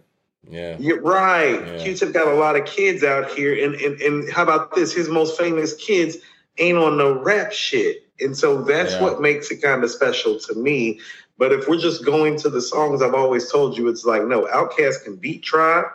Yeah. 0.50 0.78
You're 0.80 1.02
right. 1.02 1.66
Yeah. 1.66 1.84
Q-Tip 1.84 2.14
got 2.14 2.28
a 2.28 2.34
lot 2.34 2.56
of 2.56 2.66
kids 2.66 3.04
out 3.04 3.32
here. 3.32 3.54
And, 3.64 3.76
and 3.76 4.02
and 4.02 4.32
how 4.32 4.44
about 4.44 4.76
this? 4.76 4.94
His 4.94 5.08
most 5.08 5.38
famous 5.40 5.74
kids 5.76 6.18
ain't 6.58 6.78
on 6.78 6.98
no 6.98 7.22
rap 7.22 7.52
shit. 7.52 8.08
And 8.20 8.36
so 8.36 8.62
that's 8.64 8.94
yeah. 8.94 9.02
what 9.02 9.22
makes 9.22 9.52
it 9.52 9.62
kind 9.62 9.84
of 9.84 9.92
special 9.92 10.40
to 10.40 10.56
me. 10.56 11.00
But 11.38 11.52
if 11.52 11.68
we're 11.68 11.78
just 11.78 12.06
going 12.06 12.38
to 12.40 12.50
the 12.50 12.62
songs 12.62 13.02
I've 13.02 13.16
always 13.16 13.52
told 13.52 13.78
you, 13.78 13.88
it's 13.88 14.06
like, 14.06 14.24
no, 14.26 14.46
Outkast 14.46 15.04
can 15.04 15.16
beat 15.16 15.42
Tribe, 15.44 15.86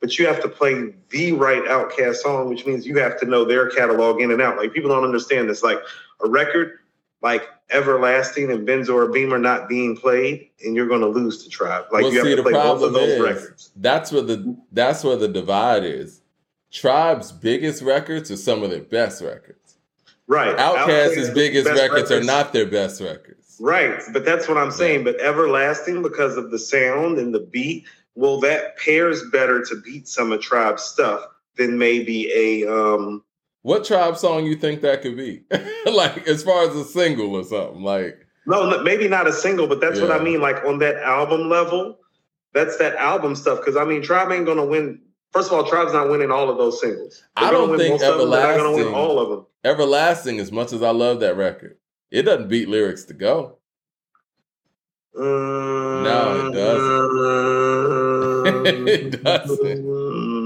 but 0.00 0.18
you 0.18 0.26
have 0.26 0.42
to 0.42 0.48
play 0.48 0.92
the 1.10 1.32
right 1.32 1.62
Outkast 1.64 2.16
song, 2.16 2.48
which 2.48 2.66
means 2.66 2.86
you 2.86 2.98
have 2.98 3.18
to 3.20 3.26
know 3.26 3.44
their 3.44 3.70
catalog 3.70 4.20
in 4.20 4.32
and 4.32 4.42
out. 4.42 4.56
Like 4.56 4.72
people 4.72 4.90
don't 4.90 5.04
understand 5.04 5.48
this. 5.48 5.62
Like 5.62 5.78
a 6.24 6.28
record 6.28 6.78
like 7.20 7.48
Everlasting 7.70 8.50
and 8.50 8.66
Benzo 8.66 8.94
or 8.94 9.08
Beamer 9.08 9.38
not 9.38 9.68
being 9.68 9.96
played, 9.96 10.50
and 10.64 10.74
you're 10.74 10.88
going 10.88 11.00
to 11.00 11.08
lose 11.08 11.44
to 11.44 11.50
Tribe. 11.50 11.86
Like 11.92 12.04
well, 12.04 12.12
you 12.12 12.22
see, 12.22 12.30
have 12.30 12.36
to 12.38 12.42
play 12.42 12.52
both 12.52 12.82
of 12.82 12.92
those 12.92 13.10
is, 13.10 13.20
records. 13.20 13.70
That's 13.76 14.12
where 14.12 14.22
the 14.22 14.56
that's 14.72 15.04
where 15.04 15.16
the 15.16 15.28
divide 15.28 15.84
is. 15.84 16.22
Tribe's 16.70 17.32
biggest 17.32 17.82
records 17.82 18.30
are 18.30 18.36
some 18.36 18.62
of 18.62 18.70
their 18.70 18.82
best 18.82 19.22
records. 19.22 19.76
Right. 20.26 20.56
Outkast's 20.56 21.30
biggest 21.30 21.66
records, 21.66 21.92
records, 21.92 22.10
are 22.10 22.22
not 22.22 22.52
their 22.52 22.66
best 22.66 23.00
records. 23.00 23.56
Right. 23.58 24.00
But 24.12 24.26
that's 24.26 24.46
what 24.46 24.58
I'm 24.58 24.70
saying. 24.70 25.04
But 25.04 25.18
Everlasting, 25.20 26.02
because 26.02 26.36
of 26.36 26.50
the 26.50 26.58
sound 26.58 27.18
and 27.18 27.34
the 27.34 27.40
beat, 27.40 27.86
well, 28.14 28.38
that 28.40 28.76
pairs 28.76 29.22
better 29.32 29.64
to 29.64 29.80
beat 29.80 30.06
some 30.06 30.30
of 30.30 30.42
Tribe's 30.42 30.82
stuff 30.82 31.22
than 31.56 31.78
maybe 31.78 32.30
a 32.32 32.70
um 32.70 33.24
what 33.62 33.84
tribe 33.84 34.16
song 34.16 34.46
you 34.46 34.56
think 34.56 34.82
that 34.82 35.02
could 35.02 35.16
be? 35.16 35.42
like 35.86 36.26
as 36.28 36.42
far 36.42 36.68
as 36.68 36.74
a 36.74 36.84
single 36.84 37.34
or 37.34 37.44
something, 37.44 37.82
like 37.82 38.26
no, 38.46 38.82
maybe 38.82 39.08
not 39.08 39.26
a 39.26 39.32
single, 39.32 39.66
but 39.66 39.80
that's 39.80 39.98
yeah. 39.98 40.06
what 40.06 40.20
I 40.20 40.24
mean. 40.24 40.40
Like 40.40 40.64
on 40.64 40.78
that 40.78 40.96
album 40.96 41.50
level, 41.50 41.98
that's 42.54 42.78
that 42.78 42.96
album 42.96 43.34
stuff. 43.34 43.58
Because 43.58 43.76
I 43.76 43.84
mean, 43.84 44.02
Tribe 44.02 44.32
ain't 44.32 44.46
gonna 44.46 44.64
win. 44.64 45.02
First 45.32 45.48
of 45.48 45.54
all, 45.54 45.68
Tribe's 45.68 45.92
not 45.92 46.08
winning 46.08 46.30
all 46.30 46.48
of 46.48 46.56
those 46.56 46.80
singles. 46.80 47.22
They're 47.36 47.48
I 47.48 47.50
don't 47.50 47.76
think 47.76 48.00
Everlasting. 48.00 48.64
Them, 48.64 48.74
win 48.74 48.94
all 48.94 49.18
of 49.18 49.28
them. 49.28 49.46
Everlasting, 49.64 50.40
as 50.40 50.50
much 50.50 50.72
as 50.72 50.82
I 50.82 50.90
love 50.90 51.20
that 51.20 51.36
record, 51.36 51.76
it 52.10 52.22
doesn't 52.22 52.48
beat 52.48 52.70
lyrics 52.70 53.04
to 53.04 53.14
go. 53.14 53.58
Um, 55.14 56.04
no, 56.04 56.46
it 56.46 56.54
doesn't. 56.54 57.08
it 58.88 59.22
doesn't. 59.22 60.34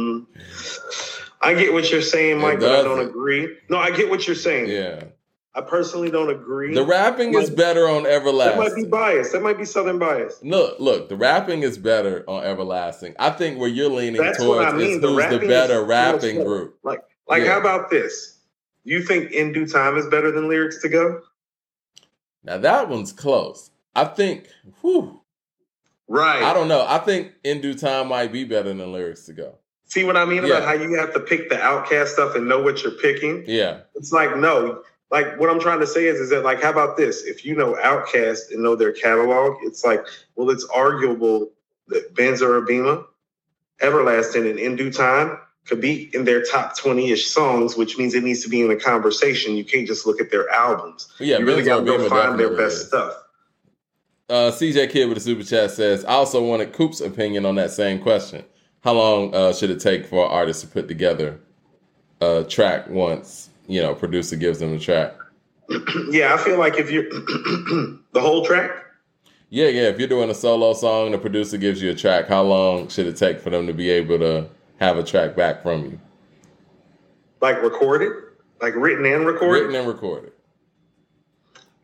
I 1.42 1.54
get 1.54 1.72
what 1.72 1.90
you're 1.90 2.02
saying, 2.02 2.40
Mike, 2.40 2.60
but 2.60 2.72
I 2.72 2.82
don't 2.82 3.06
agree. 3.06 3.56
No, 3.68 3.78
I 3.78 3.90
get 3.90 4.08
what 4.08 4.26
you're 4.26 4.36
saying. 4.36 4.68
Yeah. 4.68 5.04
I 5.54 5.60
personally 5.60 6.10
don't 6.10 6.30
agree. 6.30 6.74
The 6.74 6.84
rapping 6.84 7.34
is 7.34 7.50
better 7.50 7.86
on 7.86 8.06
Everlasting. 8.06 8.58
That 8.58 8.70
might 8.70 8.74
be 8.74 8.88
biased. 8.88 9.32
That 9.32 9.42
might 9.42 9.58
be 9.58 9.66
Southern 9.66 9.98
bias. 9.98 10.38
Look, 10.42 10.80
look, 10.80 11.10
the 11.10 11.16
rapping 11.16 11.62
is 11.62 11.76
better 11.76 12.24
on 12.26 12.42
Everlasting. 12.42 13.14
I 13.18 13.30
think 13.30 13.58
where 13.58 13.68
you're 13.68 13.90
leaning 13.90 14.22
That's 14.22 14.38
towards 14.38 14.72
I 14.72 14.74
mean. 14.74 14.92
is 14.92 15.00
the 15.02 15.08
who's 15.08 15.40
the 15.40 15.46
better 15.46 15.84
rapping 15.84 16.42
group. 16.42 16.78
Like, 16.82 17.00
like, 17.28 17.42
yeah. 17.42 17.52
how 17.52 17.60
about 17.60 17.90
this? 17.90 18.38
You 18.84 19.02
think 19.02 19.32
In 19.32 19.52
Due 19.52 19.66
Time 19.66 19.98
is 19.98 20.06
better 20.06 20.32
than 20.32 20.48
Lyrics 20.48 20.80
to 20.82 20.88
Go? 20.88 21.20
Now 22.42 22.56
that 22.56 22.88
one's 22.88 23.12
close. 23.12 23.70
I 23.94 24.04
think, 24.04 24.48
whew. 24.80 25.20
Right. 26.08 26.42
I 26.42 26.54
don't 26.54 26.68
know. 26.68 26.84
I 26.88 26.98
think 26.98 27.32
In 27.44 27.60
Due 27.60 27.74
Time 27.74 28.08
might 28.08 28.32
be 28.32 28.44
better 28.44 28.72
than 28.72 28.92
Lyrics 28.92 29.26
to 29.26 29.34
Go. 29.34 29.58
See 29.86 30.04
what 30.04 30.16
I 30.16 30.24
mean 30.24 30.44
yeah. 30.44 30.56
about 30.56 30.64
how 30.64 30.72
you 30.72 30.94
have 30.98 31.12
to 31.12 31.20
pick 31.20 31.50
the 31.50 31.56
Outkast 31.56 32.08
stuff 32.08 32.34
and 32.34 32.48
know 32.48 32.62
what 32.62 32.82
you're 32.82 32.92
picking? 32.92 33.44
Yeah. 33.46 33.80
It's 33.94 34.10
like, 34.10 34.36
no, 34.36 34.82
like 35.10 35.38
what 35.38 35.50
I'm 35.50 35.60
trying 35.60 35.80
to 35.80 35.86
say 35.86 36.06
is, 36.06 36.18
is 36.18 36.30
that 36.30 36.42
like, 36.42 36.62
how 36.62 36.70
about 36.70 36.96
this? 36.96 37.22
If 37.24 37.44
you 37.44 37.54
know 37.54 37.74
Outkast 37.74 38.50
and 38.50 38.62
know 38.62 38.74
their 38.74 38.92
catalog, 38.92 39.58
it's 39.62 39.84
like, 39.84 40.04
well, 40.34 40.48
it's 40.48 40.64
arguable 40.64 41.52
that 41.88 42.14
Benzo 42.14 42.48
or 42.48 42.62
Beamer, 42.62 43.04
Everlasting, 43.82 44.46
and 44.48 44.58
In 44.58 44.76
Due 44.76 44.90
Time 44.90 45.38
could 45.66 45.80
be 45.80 46.10
in 46.14 46.24
their 46.24 46.42
top 46.42 46.76
20-ish 46.76 47.26
songs, 47.26 47.76
which 47.76 47.98
means 47.98 48.14
it 48.14 48.24
needs 48.24 48.42
to 48.42 48.48
be 48.48 48.62
in 48.62 48.68
the 48.68 48.76
conversation. 48.76 49.54
You 49.54 49.64
can't 49.64 49.86
just 49.86 50.06
look 50.06 50.20
at 50.20 50.30
their 50.30 50.48
albums. 50.48 51.12
Yeah, 51.20 51.38
you 51.38 51.46
really 51.46 51.62
got 51.62 51.80
to 51.80 51.84
go 51.84 52.08
find 52.08 52.40
their 52.40 52.56
best 52.56 52.76
is. 52.76 52.88
stuff. 52.88 53.14
Uh, 54.28 54.50
CJ 54.50 54.90
Kid 54.90 55.08
with 55.10 55.18
a 55.18 55.20
super 55.20 55.44
chat 55.44 55.70
says, 55.70 56.04
I 56.06 56.12
also 56.12 56.42
wanted 56.42 56.72
Coop's 56.72 57.02
opinion 57.02 57.44
on 57.44 57.56
that 57.56 57.70
same 57.70 58.00
question 58.00 58.44
how 58.82 58.92
long 58.92 59.34
uh, 59.34 59.52
should 59.52 59.70
it 59.70 59.80
take 59.80 60.06
for 60.06 60.24
an 60.24 60.30
artist 60.30 60.60
to 60.62 60.66
put 60.66 60.88
together 60.88 61.38
a 62.20 62.44
track 62.44 62.88
once 62.88 63.50
you 63.66 63.80
know 63.80 63.94
producer 63.94 64.36
gives 64.36 64.58
them 64.58 64.72
the 64.72 64.78
track? 64.78 65.14
yeah, 66.10 66.34
I 66.34 66.38
feel 66.38 66.58
like 66.58 66.78
if 66.78 66.90
you 66.90 67.08
the 68.12 68.20
whole 68.20 68.44
track. 68.44 68.70
Yeah, 69.50 69.68
yeah. 69.68 69.82
If 69.82 69.98
you're 69.98 70.08
doing 70.08 70.30
a 70.30 70.34
solo 70.34 70.72
song, 70.72 71.12
the 71.12 71.18
producer 71.18 71.58
gives 71.58 71.82
you 71.82 71.90
a 71.90 71.94
track. 71.94 72.26
How 72.26 72.42
long 72.42 72.88
should 72.88 73.06
it 73.06 73.16
take 73.16 73.38
for 73.38 73.50
them 73.50 73.66
to 73.66 73.74
be 73.74 73.90
able 73.90 74.18
to 74.18 74.48
have 74.80 74.96
a 74.96 75.02
track 75.02 75.36
back 75.36 75.62
from 75.62 75.84
you? 75.84 76.00
Like 77.40 77.62
recorded, 77.62 78.12
like 78.60 78.74
written 78.74 79.04
and 79.04 79.26
recorded. 79.26 79.66
Written 79.66 79.76
and 79.76 79.86
recorded. 79.86 80.32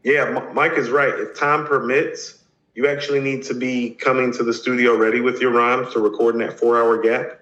Yeah, 0.03 0.51
Mike 0.55 0.78
is 0.78 0.88
right. 0.88 1.12
If 1.12 1.38
time 1.38 1.66
permits, 1.66 2.38
you 2.79 2.87
actually 2.87 3.18
need 3.18 3.43
to 3.43 3.55
be 3.55 3.91
coming 3.91 4.33
to 4.33 4.45
the 4.45 4.53
studio 4.53 4.97
ready 4.97 5.20
with 5.20 5.41
your 5.41 5.51
rhymes 5.51 5.93
to 5.93 5.99
record 5.99 6.37
in 6.37 6.41
that 6.43 6.61
four 6.61 6.79
hour 6.79 6.97
gap. 7.03 7.41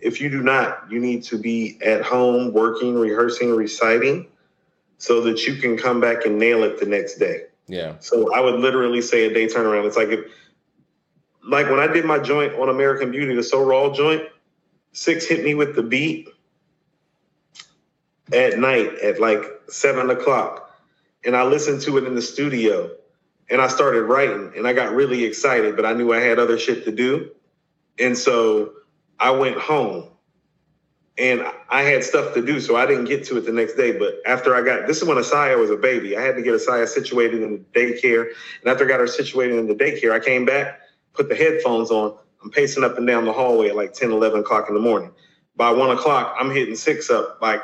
If 0.00 0.18
you 0.18 0.30
do 0.30 0.42
not, 0.42 0.90
you 0.90 0.98
need 0.98 1.24
to 1.24 1.36
be 1.36 1.78
at 1.84 2.00
home 2.00 2.54
working, 2.54 2.94
rehearsing, 2.94 3.54
reciting 3.54 4.28
so 4.96 5.20
that 5.24 5.46
you 5.46 5.56
can 5.56 5.76
come 5.76 6.00
back 6.00 6.24
and 6.24 6.38
nail 6.38 6.62
it 6.62 6.80
the 6.80 6.86
next 6.86 7.16
day. 7.16 7.48
Yeah. 7.66 7.96
So 7.98 8.34
I 8.34 8.40
would 8.40 8.60
literally 8.60 9.02
say 9.02 9.26
a 9.26 9.34
day 9.34 9.46
turnaround. 9.46 9.86
It's 9.86 9.98
like 9.98 10.08
if, 10.08 10.20
like 11.46 11.68
when 11.68 11.80
I 11.80 11.86
did 11.86 12.06
my 12.06 12.18
joint 12.18 12.54
on 12.54 12.70
American 12.70 13.10
Beauty, 13.10 13.34
the 13.34 13.42
So 13.42 13.62
Raw 13.62 13.92
joint, 13.92 14.22
Six 14.92 15.26
hit 15.26 15.44
me 15.44 15.54
with 15.54 15.76
the 15.76 15.82
beat 15.82 16.30
at 18.32 18.58
night 18.58 18.98
at 19.00 19.20
like 19.20 19.44
seven 19.68 20.08
o'clock. 20.08 20.74
And 21.26 21.36
I 21.36 21.42
listened 21.42 21.82
to 21.82 21.98
it 21.98 22.04
in 22.04 22.14
the 22.14 22.22
studio 22.22 22.92
and 23.50 23.60
I 23.60 23.68
started 23.68 24.04
writing 24.04 24.52
and 24.56 24.66
I 24.66 24.72
got 24.72 24.94
really 24.94 25.24
excited, 25.24 25.76
but 25.76 25.86
I 25.86 25.92
knew 25.92 26.12
I 26.12 26.20
had 26.20 26.38
other 26.38 26.58
shit 26.58 26.84
to 26.84 26.92
do. 26.92 27.30
And 27.98 28.16
so 28.16 28.72
I 29.18 29.30
went 29.30 29.58
home 29.58 30.10
and 31.16 31.44
I 31.68 31.82
had 31.82 32.04
stuff 32.04 32.34
to 32.34 32.42
do, 32.44 32.60
so 32.60 32.76
I 32.76 32.86
didn't 32.86 33.06
get 33.06 33.24
to 33.26 33.38
it 33.38 33.44
the 33.44 33.52
next 33.52 33.74
day. 33.74 33.98
But 33.98 34.20
after 34.24 34.54
I 34.54 34.62
got 34.62 34.86
this 34.86 34.98
is 34.98 35.04
when 35.04 35.16
Asaya 35.16 35.58
was 35.58 35.70
a 35.70 35.76
baby. 35.76 36.16
I 36.16 36.22
had 36.22 36.36
to 36.36 36.42
get 36.42 36.54
Asaya 36.54 36.86
situated 36.86 37.42
in 37.42 37.52
the 37.52 37.80
daycare. 37.80 38.28
And 38.60 38.70
after 38.70 38.84
I 38.84 38.88
got 38.88 39.00
her 39.00 39.06
situated 39.06 39.58
in 39.58 39.66
the 39.66 39.74
daycare, 39.74 40.12
I 40.12 40.20
came 40.20 40.44
back, 40.44 40.80
put 41.14 41.28
the 41.28 41.34
headphones 41.34 41.90
on. 41.90 42.16
I'm 42.42 42.50
pacing 42.50 42.84
up 42.84 42.96
and 42.98 43.06
down 43.06 43.24
the 43.24 43.32
hallway 43.32 43.70
at 43.70 43.76
like 43.76 43.94
10, 43.94 44.12
11 44.12 44.40
o'clock 44.40 44.68
in 44.68 44.74
the 44.74 44.80
morning. 44.80 45.10
By 45.56 45.72
one 45.72 45.90
o'clock, 45.90 46.36
I'm 46.38 46.52
hitting 46.52 46.76
six 46.76 47.10
up, 47.10 47.38
like, 47.42 47.60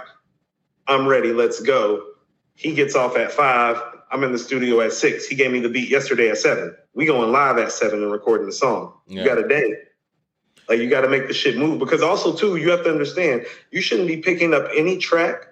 I'm 0.88 1.06
ready, 1.06 1.32
let's 1.32 1.60
go. 1.60 2.08
He 2.56 2.74
gets 2.74 2.96
off 2.96 3.16
at 3.16 3.30
five. 3.30 3.80
I'm 4.14 4.22
in 4.22 4.30
the 4.30 4.38
studio 4.38 4.80
at 4.80 4.92
six. 4.92 5.26
He 5.26 5.34
gave 5.34 5.50
me 5.50 5.58
the 5.58 5.68
beat 5.68 5.88
yesterday 5.90 6.30
at 6.30 6.38
seven. 6.38 6.72
We 6.94 7.04
going 7.04 7.32
live 7.32 7.58
at 7.58 7.72
seven 7.72 8.00
and 8.00 8.12
recording 8.12 8.46
the 8.46 8.52
song. 8.52 8.92
Yeah. 9.08 9.22
You 9.22 9.28
got 9.28 9.38
a 9.38 9.48
day. 9.48 9.74
Like 10.68 10.78
you 10.78 10.88
got 10.88 11.00
to 11.00 11.08
make 11.08 11.26
the 11.26 11.34
shit 11.34 11.58
move 11.58 11.80
because 11.80 12.00
also 12.00 12.32
too 12.32 12.54
you 12.56 12.70
have 12.70 12.84
to 12.84 12.90
understand 12.92 13.44
you 13.72 13.80
shouldn't 13.80 14.06
be 14.06 14.18
picking 14.18 14.54
up 14.54 14.68
any 14.74 14.98
track 14.98 15.48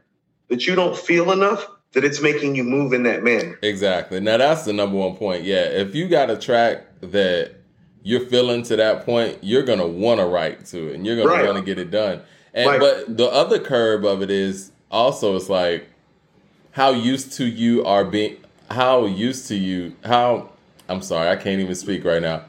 that 0.46 0.64
you 0.64 0.76
don't 0.76 0.96
feel 0.96 1.32
enough 1.32 1.66
that 1.90 2.04
it's 2.04 2.22
making 2.22 2.54
you 2.54 2.62
move 2.62 2.92
in 2.92 3.02
that 3.02 3.24
manner. 3.24 3.58
Exactly. 3.62 4.20
Now 4.20 4.36
that's 4.36 4.64
the 4.64 4.72
number 4.72 4.96
one 4.96 5.16
point. 5.16 5.42
Yeah, 5.42 5.64
if 5.64 5.96
you 5.96 6.06
got 6.06 6.30
a 6.30 6.38
track 6.38 6.84
that 7.00 7.56
you're 8.04 8.26
feeling 8.26 8.62
to 8.62 8.76
that 8.76 9.04
point, 9.04 9.38
you're 9.42 9.64
gonna 9.64 9.86
want 9.86 10.20
to 10.20 10.26
write 10.26 10.66
to 10.66 10.88
it, 10.88 10.94
and 10.94 11.04
you're 11.04 11.16
gonna 11.16 11.28
Right. 11.28 11.44
want 11.44 11.58
to 11.58 11.64
get 11.64 11.80
it 11.80 11.90
done. 11.90 12.20
And 12.54 12.66
Like- 12.68 12.80
but 12.80 13.16
the 13.16 13.26
other 13.26 13.58
curve 13.58 14.04
of 14.04 14.22
it 14.22 14.30
is 14.30 14.70
also 14.88 15.34
it's 15.34 15.48
like 15.48 15.86
how 16.70 16.92
used 16.92 17.32
to 17.38 17.44
you 17.44 17.84
are 17.84 18.04
being 18.04 18.36
how 18.70 19.06
used 19.06 19.48
to 19.48 19.54
you 19.54 19.96
how 20.04 20.50
I'm 20.88 21.02
sorry 21.02 21.28
I 21.28 21.36
can't 21.36 21.60
even 21.60 21.74
speak 21.74 22.04
right 22.04 22.22
now. 22.22 22.44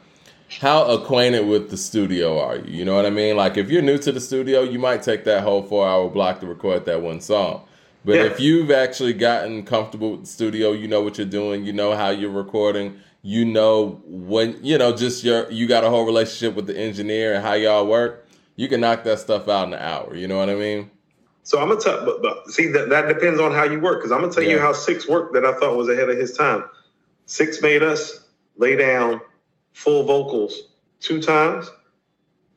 How 0.59 0.86
acquainted 0.86 1.47
with 1.47 1.72
the 1.72 1.78
studio 1.78 2.39
are 2.39 2.57
you? 2.57 2.80
You 2.80 2.86
know 2.86 2.95
what 2.95 3.05
I 3.05 3.09
mean? 3.09 3.36
Like 3.36 3.57
if 3.57 3.70
you're 3.70 3.82
new 3.82 3.97
to 3.97 4.11
the 4.11 4.20
studio, 4.22 4.61
you 4.61 4.78
might 4.78 5.01
take 5.01 5.24
that 5.24 5.43
whole 5.43 5.64
four 5.64 5.88
hour 5.88 6.09
block 6.09 6.39
to 6.41 6.47
record 6.47 6.86
that 6.86 7.01
one 7.01 7.22
song. 7.22 7.64
But 8.05 8.16
Yeah. 8.16 8.24
if 8.26 8.39
you've 8.39 8.70
actually 8.70 9.14
gotten 9.14 9.64
comfortable 9.64 10.11
with 10.11 10.22
the 10.22 10.28
studio, 10.28 10.72
you 10.74 10.88
know 10.88 11.01
what 11.01 11.18
you're 11.18 11.26
doing, 11.26 11.66
you 11.66 11.74
know 11.74 11.95
how 11.95 12.09
you're 12.09 12.30
recording, 12.30 12.99
you 13.24 13.45
know 13.45 14.01
when 14.05 14.57
you 14.61 14.78
know 14.78 14.95
just 14.95 15.24
your 15.24 15.49
you 15.49 15.68
got 15.68 15.84
a 15.84 15.89
whole 15.89 16.05
relationship 16.05 16.55
with 16.55 16.68
the 16.68 16.78
engineer 16.78 17.34
and 17.34 17.43
how 17.43 17.53
y'all 17.53 17.88
work, 17.88 18.28
you 18.55 18.68
can 18.68 18.82
knock 18.82 19.03
that 19.05 19.20
stuff 19.20 19.47
out 19.47 19.68
in 19.70 19.74
an 19.74 19.80
hour. 19.80 20.14
You 20.16 20.28
know 20.28 20.38
what 20.38 20.49
I 20.49 20.55
mean? 20.55 20.91
So 21.43 21.59
I'm 21.59 21.67
gonna 21.67 21.81
tell, 21.81 22.05
but, 22.05 22.21
but 22.21 22.49
see 22.49 22.67
that 22.67 22.89
that 22.89 23.07
depends 23.07 23.39
on 23.39 23.51
how 23.51 23.63
you 23.63 23.79
work. 23.79 23.99
Because 23.99 24.11
I'm 24.11 24.21
gonna 24.21 24.33
tell 24.33 24.43
you 24.43 24.59
how 24.59 24.73
Six 24.73 25.07
worked 25.07 25.33
that 25.33 25.45
I 25.45 25.53
thought 25.59 25.75
was 25.75 25.89
ahead 25.89 26.09
of 26.09 26.17
his 26.17 26.35
time. 26.35 26.63
Six 27.25 27.61
made 27.61 27.83
us 27.83 28.27
lay 28.57 28.75
down 28.75 29.21
full 29.73 30.03
vocals 30.03 30.69
two 30.99 31.21
times, 31.21 31.69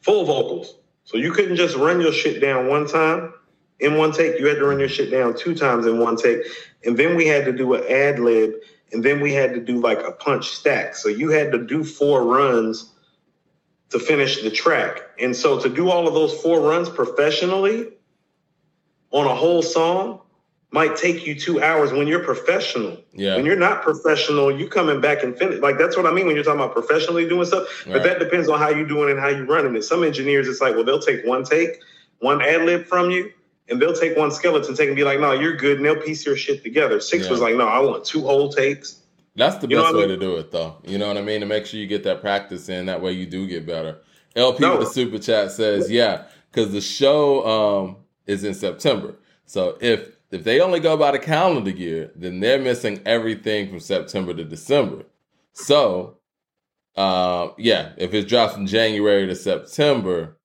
full 0.02 0.24
vocals. 0.24 0.76
So 1.04 1.16
you 1.16 1.32
couldn't 1.32 1.56
just 1.56 1.76
run 1.76 2.00
your 2.00 2.12
shit 2.12 2.40
down 2.40 2.68
one 2.68 2.86
time 2.86 3.32
in 3.80 3.96
one 3.96 4.12
take. 4.12 4.38
You 4.38 4.46
had 4.46 4.58
to 4.58 4.66
run 4.66 4.78
your 4.78 4.88
shit 4.88 5.10
down 5.10 5.36
two 5.36 5.54
times 5.54 5.86
in 5.86 5.98
one 5.98 6.16
take, 6.16 6.42
and 6.84 6.96
then 6.96 7.16
we 7.16 7.26
had 7.26 7.44
to 7.46 7.52
do 7.52 7.74
an 7.74 7.84
ad 7.88 8.20
lib, 8.20 8.54
and 8.92 9.04
then 9.04 9.20
we 9.20 9.32
had 9.32 9.52
to 9.54 9.60
do 9.60 9.80
like 9.80 9.98
a 9.98 10.12
punch 10.12 10.50
stack. 10.50 10.94
So 10.94 11.08
you 11.08 11.30
had 11.30 11.50
to 11.52 11.58
do 11.58 11.82
four 11.82 12.22
runs 12.22 12.92
to 13.90 13.98
finish 13.98 14.42
the 14.42 14.50
track. 14.50 15.00
And 15.18 15.34
so 15.34 15.58
to 15.60 15.68
do 15.68 15.90
all 15.90 16.06
of 16.06 16.14
those 16.14 16.40
four 16.40 16.60
runs 16.60 16.88
professionally 16.88 17.88
on 19.10 19.26
a 19.26 19.34
whole 19.34 19.62
song 19.62 20.20
might 20.70 20.96
take 20.96 21.26
you 21.26 21.34
two 21.34 21.62
hours 21.62 21.92
when 21.92 22.06
you're 22.06 22.24
professional. 22.24 22.98
Yeah. 23.14 23.36
When 23.36 23.46
you're 23.46 23.56
not 23.56 23.82
professional, 23.82 24.50
you 24.56 24.68
coming 24.68 25.00
back 25.00 25.22
and 25.22 25.36
finish. 25.38 25.60
Like 25.60 25.78
that's 25.78 25.96
what 25.96 26.06
I 26.06 26.12
mean 26.12 26.26
when 26.26 26.34
you're 26.34 26.44
talking 26.44 26.60
about 26.60 26.74
professionally 26.74 27.26
doing 27.28 27.46
stuff. 27.46 27.66
But 27.86 28.02
that 28.02 28.18
depends 28.18 28.48
on 28.48 28.58
how 28.58 28.68
you're 28.70 28.86
doing 28.86 29.10
and 29.10 29.18
how 29.18 29.28
you're 29.28 29.46
running 29.46 29.74
it. 29.76 29.82
Some 29.84 30.02
engineers, 30.04 30.48
it's 30.48 30.60
like, 30.60 30.74
well, 30.74 30.84
they'll 30.84 30.98
take 31.00 31.24
one 31.24 31.44
take, 31.44 31.78
one 32.18 32.42
ad 32.42 32.62
lib 32.62 32.86
from 32.86 33.10
you, 33.10 33.32
and 33.68 33.80
they'll 33.80 33.94
take 33.94 34.16
one 34.16 34.30
skeleton 34.30 34.74
take 34.74 34.88
and 34.88 34.96
be 34.96 35.04
like, 35.04 35.20
no, 35.20 35.32
you're 35.32 35.56
good, 35.56 35.76
and 35.78 35.86
they'll 35.86 36.00
piece 36.02 36.26
your 36.26 36.36
shit 36.36 36.62
together. 36.62 37.00
Six 37.00 37.24
Yeah. 37.24 37.30
was 37.30 37.40
like, 37.40 37.54
no, 37.54 37.66
I 37.68 37.78
want 37.78 38.04
two 38.04 38.22
whole 38.22 38.52
takes. 38.52 39.00
That's 39.36 39.56
the 39.56 39.68
You 39.68 39.76
best 39.76 39.94
what 39.94 40.02
I 40.02 40.06
way 40.06 40.08
to 40.08 40.16
do 40.16 40.36
it, 40.36 40.50
though. 40.50 40.76
You 40.84 40.98
know 40.98 41.08
what 41.08 41.16
I 41.16 41.22
mean? 41.22 41.40
To 41.40 41.46
make 41.46 41.66
sure 41.66 41.78
you 41.78 41.86
get 41.86 42.04
that 42.04 42.20
practice 42.20 42.68
in. 42.68 42.86
That 42.86 43.00
way 43.02 43.12
you 43.12 43.26
do 43.26 43.46
get 43.46 43.66
better. 43.66 43.98
LP 44.34 44.62
No. 44.62 44.76
with 44.78 44.88
the 44.88 44.92
super 44.94 45.18
chat 45.18 45.52
says, 45.52 45.90
yeah, 45.90 46.24
because 46.50 46.72
the 46.72 46.80
show 46.80 47.46
um, 47.46 47.96
is 48.26 48.44
in 48.44 48.54
September. 48.54 49.14
So 49.44 49.78
if 49.80 50.16
if 50.30 50.44
they 50.44 50.60
only 50.60 50.80
go 50.80 50.96
by 50.96 51.12
the 51.12 51.18
calendar 51.18 51.70
year, 51.70 52.10
then 52.16 52.40
they're 52.40 52.58
missing 52.60 53.00
everything 53.06 53.68
from 53.70 53.80
September 53.80 54.34
to 54.34 54.44
December. 54.44 55.04
So, 55.52 56.18
uh, 56.96 57.48
yeah, 57.58 57.92
if 57.96 58.12
it 58.12 58.28
drops 58.28 58.54
from 58.54 58.66
January 58.66 59.26
to 59.26 59.34
September, 59.36 60.36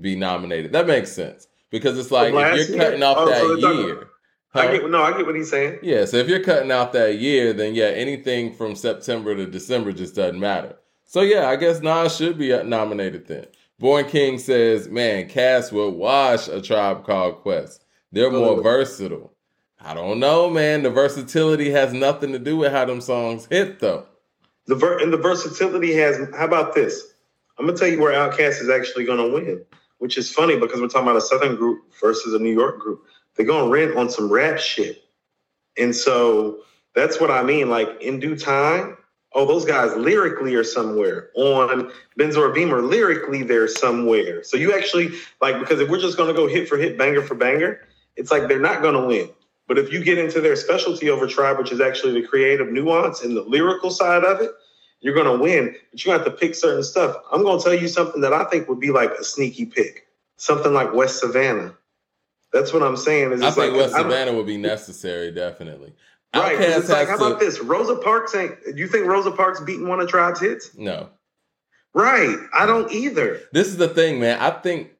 be 0.00 0.16
nominated. 0.16 0.72
That 0.72 0.86
makes 0.86 1.12
sense 1.12 1.48
because 1.70 1.98
it's 1.98 2.10
like 2.10 2.32
if 2.34 2.68
you're 2.68 2.76
year? 2.76 2.84
cutting 2.84 3.02
off 3.02 3.16
Oh, 3.20 3.26
that 3.26 3.60
so 3.60 3.72
year. 3.72 4.08
I 4.54 4.66
huh? 4.66 4.72
get 4.72 4.90
no, 4.90 5.02
I 5.02 5.16
get 5.16 5.24
what 5.26 5.34
he's 5.34 5.50
saying. 5.50 5.78
Yeah, 5.82 6.04
so 6.04 6.18
if 6.18 6.28
you're 6.28 6.44
cutting 6.44 6.70
out 6.70 6.92
that 6.92 7.18
year, 7.18 7.52
then 7.54 7.74
yeah, 7.74 7.86
anything 7.86 8.54
from 8.54 8.74
September 8.76 9.34
to 9.34 9.46
December 9.46 9.92
just 9.92 10.14
doesn't 10.14 10.38
matter. 10.38 10.76
So 11.06 11.22
yeah, 11.22 11.48
I 11.48 11.56
guess 11.56 11.80
Nas 11.80 12.16
should 12.16 12.38
be 12.38 12.50
nominated 12.62 13.26
then. 13.26 13.46
Born 13.82 14.04
King 14.04 14.38
says, 14.38 14.88
"Man, 14.88 15.28
Cass 15.28 15.72
will 15.72 15.90
wash 15.90 16.46
a 16.46 16.62
tribe 16.62 17.04
called 17.04 17.38
Quest. 17.42 17.84
They're 18.12 18.30
more 18.30 18.58
Oh. 18.58 18.62
versatile." 18.62 19.32
I 19.84 19.92
don't 19.92 20.20
know, 20.20 20.48
man. 20.48 20.84
The 20.84 20.90
versatility 20.90 21.70
has 21.70 21.92
nothing 21.92 22.30
to 22.30 22.38
do 22.38 22.56
with 22.56 22.70
how 22.70 22.84
them 22.84 23.00
songs 23.00 23.48
hit, 23.50 23.80
though. 23.80 24.06
The 24.68 24.76
ver- 24.76 24.98
and 25.00 25.12
the 25.12 25.16
versatility 25.16 25.94
has. 25.94 26.16
How 26.32 26.44
about 26.44 26.76
this? 26.76 27.12
I'm 27.58 27.66
gonna 27.66 27.76
tell 27.76 27.88
you 27.88 27.98
where 28.00 28.12
Outkast 28.12 28.62
is 28.62 28.68
actually 28.70 29.02
gonna 29.04 29.26
win, 29.26 29.64
which 29.98 30.16
is 30.16 30.30
funny 30.32 30.56
because 30.56 30.80
we're 30.80 30.86
talking 30.86 31.08
about 31.08 31.16
a 31.16 31.20
Southern 31.20 31.56
group 31.56 31.80
versus 32.00 32.34
a 32.34 32.38
New 32.38 32.52
York 32.52 32.78
group. 32.78 33.02
They're 33.34 33.44
gonna 33.46 33.68
rent 33.68 33.96
on 33.96 34.08
some 34.08 34.32
rap 34.32 34.60
shit, 34.60 35.02
and 35.76 35.94
so 35.96 36.58
that's 36.94 37.20
what 37.20 37.32
I 37.32 37.42
mean. 37.42 37.68
Like 37.68 38.00
in 38.00 38.20
due 38.20 38.36
time, 38.36 38.96
oh, 39.34 39.46
those 39.46 39.64
guys 39.64 39.96
lyrically 39.96 40.54
are 40.54 40.64
somewhere 40.64 41.30
on 41.34 41.90
Benz 42.16 42.36
or 42.36 42.50
Beamer. 42.50 42.82
Lyrically, 42.82 43.42
they're 43.42 43.68
somewhere. 43.68 44.42
So 44.44 44.56
you 44.56 44.74
actually 44.74 45.12
like 45.40 45.58
because 45.58 45.80
if 45.80 45.88
we're 45.88 46.00
just 46.00 46.16
gonna 46.16 46.34
go 46.34 46.46
hit 46.46 46.68
for 46.68 46.76
hit, 46.76 46.98
banger 46.98 47.22
for 47.22 47.34
banger, 47.34 47.80
it's 48.16 48.30
like 48.30 48.48
they're 48.48 48.60
not 48.60 48.82
gonna 48.82 49.06
win. 49.06 49.30
But 49.68 49.78
if 49.78 49.92
you 49.92 50.02
get 50.04 50.18
into 50.18 50.40
their 50.40 50.56
specialty 50.56 51.08
over 51.08 51.26
tribe, 51.26 51.58
which 51.58 51.72
is 51.72 51.80
actually 51.80 52.20
the 52.20 52.26
creative 52.26 52.70
nuance 52.70 53.22
and 53.22 53.36
the 53.36 53.42
lyrical 53.42 53.90
side 53.90 54.24
of 54.24 54.40
it, 54.40 54.50
you're 55.00 55.14
going 55.14 55.26
to 55.26 55.42
win. 55.42 55.74
But 55.90 56.04
you 56.04 56.12
have 56.12 56.24
to 56.24 56.30
pick 56.30 56.54
certain 56.54 56.82
stuff. 56.82 57.16
I'm 57.32 57.42
going 57.42 57.58
to 57.58 57.64
tell 57.64 57.74
you 57.74 57.88
something 57.88 58.20
that 58.22 58.32
I 58.32 58.44
think 58.44 58.68
would 58.68 58.80
be 58.80 58.90
like 58.90 59.12
a 59.12 59.24
sneaky 59.24 59.66
pick, 59.66 60.08
something 60.36 60.72
like 60.72 60.92
West 60.92 61.20
Savannah. 61.20 61.74
That's 62.52 62.72
what 62.72 62.82
I'm 62.82 62.96
saying. 62.96 63.32
Is 63.32 63.42
I 63.42 63.50
think 63.50 63.72
like, 63.72 63.80
West 63.80 63.94
Savannah 63.94 64.34
would 64.34 64.46
be 64.46 64.58
necessary, 64.58 65.30
definitely. 65.32 65.94
Right. 66.34 66.58
It's 66.60 66.88
like, 66.88 67.08
how 67.08 67.16
to. 67.18 67.24
about 67.26 67.40
this? 67.40 67.60
Rosa 67.60 67.96
Parks 67.96 68.34
ain't. 68.34 68.54
Do 68.64 68.74
you 68.76 68.86
think 68.88 69.06
Rosa 69.06 69.30
Parks 69.30 69.60
beating 69.60 69.86
one 69.88 70.00
of 70.00 70.08
Tribe's 70.08 70.40
hits? 70.40 70.70
No, 70.76 71.10
Right. 71.94 72.36
I 72.54 72.64
don't 72.66 72.90
either. 72.90 73.40
this 73.52 73.66
is 73.68 73.76
the 73.76 73.88
thing, 73.88 74.18
man. 74.20 74.38
I 74.40 74.50
think 74.50 74.90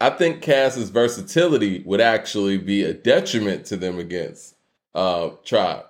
I 0.00 0.10
think 0.10 0.42
Cass's 0.42 0.90
versatility 0.90 1.82
would 1.86 2.00
actually 2.00 2.58
be 2.58 2.82
a 2.82 2.92
detriment 2.92 3.64
to 3.66 3.76
them 3.76 3.98
against 3.98 4.56
uh 4.94 5.30
Tribe. 5.44 5.84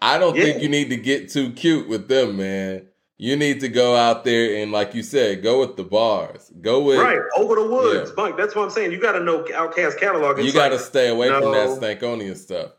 I 0.00 0.18
don't 0.18 0.36
Yeah. 0.36 0.44
think 0.44 0.62
you 0.62 0.68
need 0.68 0.90
to 0.90 0.96
get 0.96 1.30
too 1.30 1.50
cute 1.52 1.88
with 1.88 2.08
them, 2.08 2.36
man. 2.36 2.82
You 3.20 3.34
need 3.34 3.58
to 3.60 3.68
go 3.68 3.96
out 3.96 4.22
there 4.24 4.62
and, 4.62 4.70
like 4.70 4.94
you 4.94 5.02
said, 5.02 5.42
go 5.42 5.58
with 5.58 5.74
the 5.76 5.82
bars. 5.82 6.52
Go 6.60 6.82
with 6.82 7.00
right. 7.00 7.18
Over 7.36 7.56
the 7.56 7.66
woods. 7.66 8.12
Yeah. 8.16 8.22
Mike, 8.22 8.36
that's 8.36 8.54
what 8.54 8.62
I'm 8.62 8.70
saying. 8.70 8.92
You 8.92 9.00
got 9.00 9.12
to 9.12 9.20
know 9.24 9.42
Outkast 9.42 9.98
catalog. 9.98 10.38
you 10.38 10.52
got 10.52 10.68
to 10.68 10.76
like- 10.76 10.84
stay 10.84 11.08
away 11.08 11.28
from 11.28 11.50
that 11.50 11.66
no. 11.68 11.76
Stankonia 11.80 12.36
stuff. 12.36 12.72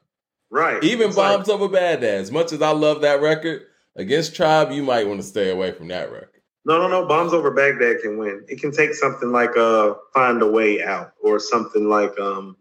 Right. 0.52 0.84
Even 0.84 1.10
It's 1.10 1.18
like- 1.18 1.36
Bombs 1.38 1.50
Over 1.50 1.68
Baghdad. 1.68 2.04
As 2.22 2.32
much 2.32 2.52
as 2.52 2.62
I 2.62 2.72
love 2.72 3.02
that 3.02 3.22
record, 3.22 3.64
against 3.95 4.36
Tribe, 4.36 4.72
you 4.72 4.84
might 4.84 5.08
want 5.08 5.20
to 5.22 5.28
stay 5.28 5.50
away 5.52 5.72
from 5.72 5.88
that 5.89 6.12
record. 6.12 6.30
No, 6.66 6.78
no, 6.78 6.88
no. 6.88 7.08
Bombs 7.08 7.34
over 7.34 7.52
Baghdad 7.52 8.02
can 8.02 8.18
win. 8.18 8.43
It 8.47 8.60
can 8.62 8.72
take 8.72 8.93
something 8.93 9.32
like 9.32 9.56
uh 9.58 9.93
Find 10.14 10.41
a 10.41 10.47
Way 10.47 10.84
Out 10.84 11.14
or 11.24 11.39
something 11.39 11.89
like 11.89 12.18
um 12.20 12.58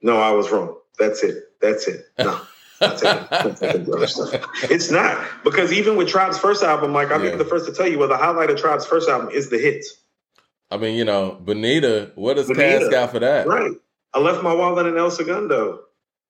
No, 0.00 0.18
I 0.18 0.30
was 0.32 0.50
wrong. 0.50 0.76
That's 0.98 1.22
it. 1.22 1.44
That's 1.60 1.86
it. 1.88 2.06
No. 2.18 2.40
I'm 2.80 2.96
taking- 2.96 3.28
I'm 3.30 3.54
taking 3.54 3.84
the 3.84 3.92
other 3.96 4.06
stuff. 4.06 4.44
It's 4.64 4.90
not. 4.90 5.24
Because 5.44 5.72
even 5.72 5.96
with 5.96 6.08
Tribe's 6.08 6.38
first 6.38 6.62
album, 6.62 6.92
like 6.92 7.10
I'll 7.10 7.22
Yeah. 7.24 7.36
the 7.36 7.44
first 7.44 7.66
to 7.66 7.72
tell 7.72 7.86
you, 7.88 7.98
well, 7.98 8.08
the 8.08 8.16
highlight 8.16 8.50
of 8.50 8.56
Tribe's 8.58 8.86
first 8.86 9.08
album 9.08 9.30
is 9.30 9.50
the 9.50 9.58
hits. 9.58 9.94
I 10.70 10.78
mean, 10.78 10.96
you 10.96 11.04
know, 11.04 11.38
Bonita, 11.40 12.12
what 12.14 12.34
does 12.36 12.48
Bonita. 12.48 12.78
Cass 12.80 12.88
got 12.88 13.10
for 13.12 13.18
that? 13.20 13.46
Right. 13.46 13.72
I 14.14 14.18
left 14.20 14.42
my 14.42 14.54
wallet 14.54 14.86
in 14.86 14.96
El 14.96 15.10
Segundo. 15.10 15.80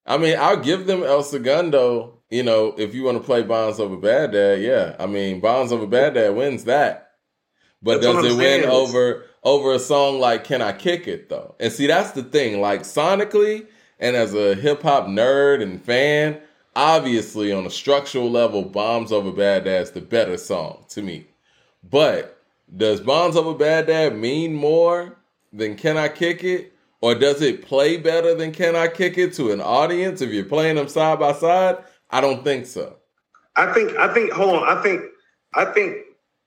I 0.07 0.19
mean, 0.19 0.37
I'll 0.39 0.61
give 0.61 0.87
them 0.87 1.03
El 1.03 1.23
Segundo, 1.23 2.19
you 2.31 2.43
know, 2.43 2.75
if 2.77 2.95
you 2.95 3.05
want 3.05 3.19
to 3.19 3.25
play 3.25 3.43
Bombs 3.43 3.79
over 3.79 3.97
Baghdad, 3.97 4.61
yeah. 4.61 4.97
I 4.99 5.07
mean, 5.07 5.41
Bombs 5.41 5.73
over 5.73 5.87
Baghdad 5.87 6.35
wins 6.35 6.65
that. 6.65 7.13
But 7.83 8.01
That's 8.01 8.15
does 8.15 8.35
it 8.35 8.37
win 8.37 8.65
over 8.65 9.25
over 9.43 9.75
a 9.75 9.79
song 9.79 10.21
like 10.21 10.45
Can 10.45 10.63
I 10.63 10.73
Kick 10.73 11.09
It 11.09 11.29
though? 11.29 11.57
And 11.59 11.73
see, 11.73 11.87
that's 11.87 12.13
the 12.13 12.23
thing. 12.23 12.61
Like 12.61 12.83
sonically 12.83 13.67
and 13.99 14.17
as 14.17 14.35
a 14.35 14.55
hip 14.55 14.83
hop 14.83 15.07
nerd 15.07 15.63
and 15.63 15.83
fan, 15.83 16.41
obviously 16.77 17.53
on 17.53 17.67
a 17.67 17.71
structural 17.71 18.31
level, 18.31 18.63
Bombs 18.63 19.13
over 19.13 19.33
Baghdad's 19.33 19.91
the 19.91 20.01
better 20.01 20.37
song 20.37 20.85
to 20.91 21.03
me. 21.03 21.27
But 21.89 22.41
does 22.75 23.01
Bombs 23.01 23.37
over 23.37 23.55
Baghdad 23.55 24.17
mean 24.17 24.55
more 24.55 25.19
than 25.53 25.77
Can 25.77 25.97
I 25.97 26.09
Kick 26.09 26.45
It? 26.45 26.72
Or 27.03 27.17
does 27.17 27.43
it 27.43 27.67
play 27.67 27.97
better 27.97 28.35
than 28.35 28.53
Can 28.53 28.77
I 28.77 28.87
Kick 28.87 29.19
It 29.19 29.35
to 29.35 29.51
an 29.51 29.61
audience 29.61 30.21
if 30.21 30.31
you're 30.31 30.45
playing 30.45 30.77
them 30.77 30.89
side 30.89 31.19
by 31.19 31.33
side? 31.33 31.79
I 32.11 32.21
don't 32.21 32.45
think 32.45 32.65
so. 32.65 32.97
I 33.57 33.73
think 33.73 33.97
I 33.97 34.13
think 34.15 34.33
hold 34.33 34.63
on. 34.63 34.79
I 34.79 34.81
think 34.83 35.03
I 35.55 35.67
think 35.67 35.97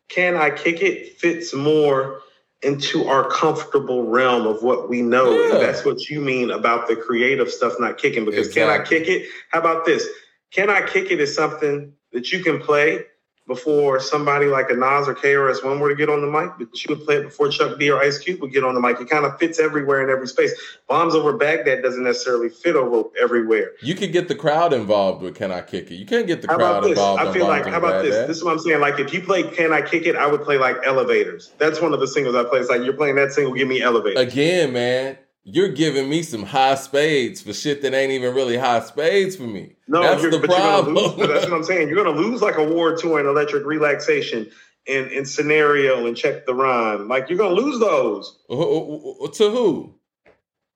can 0.09 0.35
I 0.35 0.49
kick 0.49 0.81
it 0.81 1.19
fits 1.19 1.53
more 1.53 2.21
into 2.61 3.05
our 3.05 3.29
comfortable 3.29 4.07
realm 4.07 4.47
of 4.47 4.63
what 4.63 4.89
we 4.89 5.01
know. 5.01 5.29
Yeah. 5.29 5.55
And 5.55 5.61
that's 5.61 5.85
what 5.85 6.09
you 6.09 6.21
mean 6.21 6.49
about 6.49 6.87
the 6.87 6.95
creative 6.95 7.51
stuff 7.51 7.73
not 7.79 7.97
kicking. 7.97 8.25
Because 8.25 8.51
can 8.51 8.69
I 8.69 8.83
kick 8.83 9.07
it? 9.07 9.27
How 9.51 9.59
about 9.59 9.85
this? 9.85 10.07
Can 10.51 10.69
I 10.69 10.81
kick 10.81 11.11
it 11.11 11.19
is 11.19 11.35
something 11.35 11.93
that 12.13 12.31
you 12.31 12.43
can 12.43 12.59
play 12.59 13.03
before 13.47 13.99
somebody 13.99 14.47
like 14.47 14.71
a 14.71 14.73
Nas 14.73 15.07
or 15.07 15.13
KRS-One 15.13 15.79
were 15.79 15.89
to 15.89 15.95
get 15.95 16.09
on 16.09 16.21
the 16.21 16.27
mic, 16.27 16.51
but 16.57 16.83
you 16.83 16.95
would 16.95 17.05
play 17.05 17.17
it 17.17 17.25
before 17.25 17.49
Chuck 17.49 17.77
D 17.77 17.91
or 17.91 18.01
Ice 18.01 18.17
Cube 18.17 18.41
would 18.41 18.51
get 18.51 18.63
on 18.63 18.73
the 18.73 18.81
mic. 18.81 18.99
It 18.99 19.07
kind 19.07 19.23
of 19.23 19.37
fits 19.37 19.59
everywhere 19.59 20.03
in 20.03 20.09
every 20.09 20.27
space. 20.27 20.53
Bombs 20.87 21.13
over 21.13 21.33
Baghdad 21.33 21.83
doesn't 21.83 22.03
necessarily 22.03 22.49
fit 22.49 22.75
over 22.75 23.09
everywhere. 23.21 23.73
You 23.81 23.93
could 23.93 24.11
get 24.11 24.27
the 24.27 24.35
crowd 24.35 24.73
involved 24.73 25.21
with 25.21 25.35
Can 25.35 25.51
I 25.51 25.61
Kick 25.61 25.91
It? 25.91 25.95
You 25.95 26.07
can't 26.07 26.25
get 26.25 26.41
the 26.41 26.47
How 26.47 26.57
crowd 26.57 26.77
about 26.77 26.89
involved. 26.89 27.21
I 27.21 27.33
feel 27.33 27.47
like, 27.47 27.67
how 27.67 27.77
about 27.77 28.03
this? 28.03 28.27
This 28.27 28.37
is 28.37 28.43
what 28.43 28.53
I'm 28.53 28.59
saying. 28.59 28.79
Like, 28.79 28.99
if 28.99 29.13
you 29.13 29.21
play 29.21 29.43
Can 29.43 29.71
I 29.71 29.81
Kick 29.81 30.07
It, 30.07 30.15
I 30.15 30.25
would 30.25 30.43
play 30.43 30.57
like 30.57 30.77
Elevators. 30.83 31.51
That's 31.59 31.79
one 31.79 31.93
of 31.93 31.99
the 31.99 32.07
singles 32.07 32.35
I 32.35 32.45
play. 32.45 32.59
It's 32.59 32.69
like, 32.69 32.81
you're 32.81 32.93
playing 32.93 33.15
that 33.15 33.31
single, 33.31 33.53
give 33.53 33.67
me 33.67 33.81
Elevators. 33.81 34.19
Again, 34.19 34.73
man, 34.73 35.17
you're 35.45 35.69
giving 35.69 36.09
me 36.09 36.23
some 36.23 36.43
high 36.43 36.75
spades 36.75 37.41
for 37.41 37.53
shit 37.53 37.83
that 37.83 37.93
ain't 37.93 38.11
even 38.11 38.35
really 38.35 38.57
high 38.57 38.81
spades 38.81 39.35
for 39.37 39.43
me. 39.43 39.75
No, 39.87 40.01
That's 40.01 40.23
you're, 40.23 40.31
the 40.31 40.39
but 40.39 40.49
you're 40.49 40.59
gonna 40.59 40.89
lose. 40.89 41.13
problem. 41.13 41.29
That's 41.29 41.45
what 41.45 41.53
I'm 41.53 41.63
saying. 41.71 41.89
You're 41.89 42.03
gonna 42.03 42.17
lose 42.17 42.41
like 42.41 42.57
Award 42.57 42.99
Tour 42.99 43.19
and 43.19 43.29
electric 43.29 43.65
relaxation 43.65 44.51
and, 44.89 45.11
and 45.11 45.27
scenario 45.27 46.07
and 46.07 46.17
check 46.17 46.47
the 46.47 46.55
rhyme. 46.55 47.07
Like 47.07 47.29
you're 47.29 47.37
gonna 47.37 47.55
lose 47.55 47.79
those 47.79 48.37
to 48.49 49.51
who? 49.51 49.95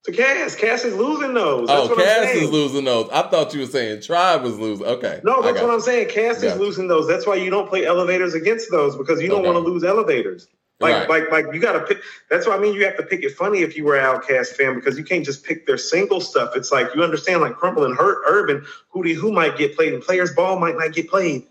to 0.06 0.12
Cass. 0.14 0.56
Cass 0.56 0.86
is 0.86 0.96
losing 0.96 1.34
those. 1.34 1.68
That's 1.68 1.82
Oh, 1.86 1.90
what 1.90 1.98
Cass 2.00 2.18
I'm 2.20 2.24
saying. 2.28 2.44
is 2.46 2.52
losing 2.52 2.86
those. 2.86 3.10
I 3.12 3.24
thought 3.30 3.54
you 3.54 3.62
were 3.62 3.66
saying 3.68 4.02
Tribe 4.04 4.44
was 4.44 4.58
losing. 4.58 4.86
Okay. 4.86 5.22
No, 5.24 5.42
that's 5.42 5.62
what 5.62 5.68
you. 5.68 5.74
I'm 5.74 5.82
saying. 5.82 6.10
Cass 6.10 6.44
is 6.44 6.58
losing 6.58 6.88
those. 6.88 7.08
That's 7.08 7.28
why 7.28 7.36
you 7.36 7.50
don't 7.50 7.68
play 7.70 7.86
elevators 7.86 8.34
against 8.36 8.72
those 8.72 8.96
because 8.96 9.22
you 9.22 9.30
don't 9.30 9.40
Okay. 9.40 9.48
want 9.52 9.66
to 9.66 9.72
lose 9.72 9.84
elevators. 9.84 10.48
Like, 10.80 11.10
Right. 11.10 11.10
like, 11.10 11.32
like 11.32 11.54
you 11.54 11.60
got 11.60 11.74
to 11.74 11.82
pick. 11.82 12.02
That's 12.30 12.48
why 12.48 12.56
I 12.56 12.60
mean 12.60 12.74
you 12.74 12.86
have 12.86 12.96
to 12.98 13.04
pick 13.04 13.24
it 13.24 13.36
funny 13.36 13.64
if 13.64 13.76
you 13.76 13.84
were 13.84 13.98
an 13.98 14.06
Outkast 14.06 14.56
fan 14.56 14.76
because 14.76 14.98
you 14.98 15.04
can't 15.04 15.26
just 15.26 15.44
pick 15.44 15.66
their 15.68 15.78
single 15.78 16.22
stuff. 16.22 16.56
It's 16.56 16.72
like 16.72 16.96
you 16.96 17.04
understand, 17.04 17.42
like 17.42 17.56
Crumble 17.56 17.84
and 17.84 17.98
Hurt, 17.98 18.20
Urban, 18.28 18.66
Hootie, 18.94 19.14
who 19.14 19.32
might 19.32 19.58
get 19.58 19.76
played, 19.76 19.94
and 19.94 20.02
Players 20.02 20.34
Ball 20.34 20.58
might 20.58 20.78
not 20.78 20.94
get 20.94 21.10
played. 21.10 21.46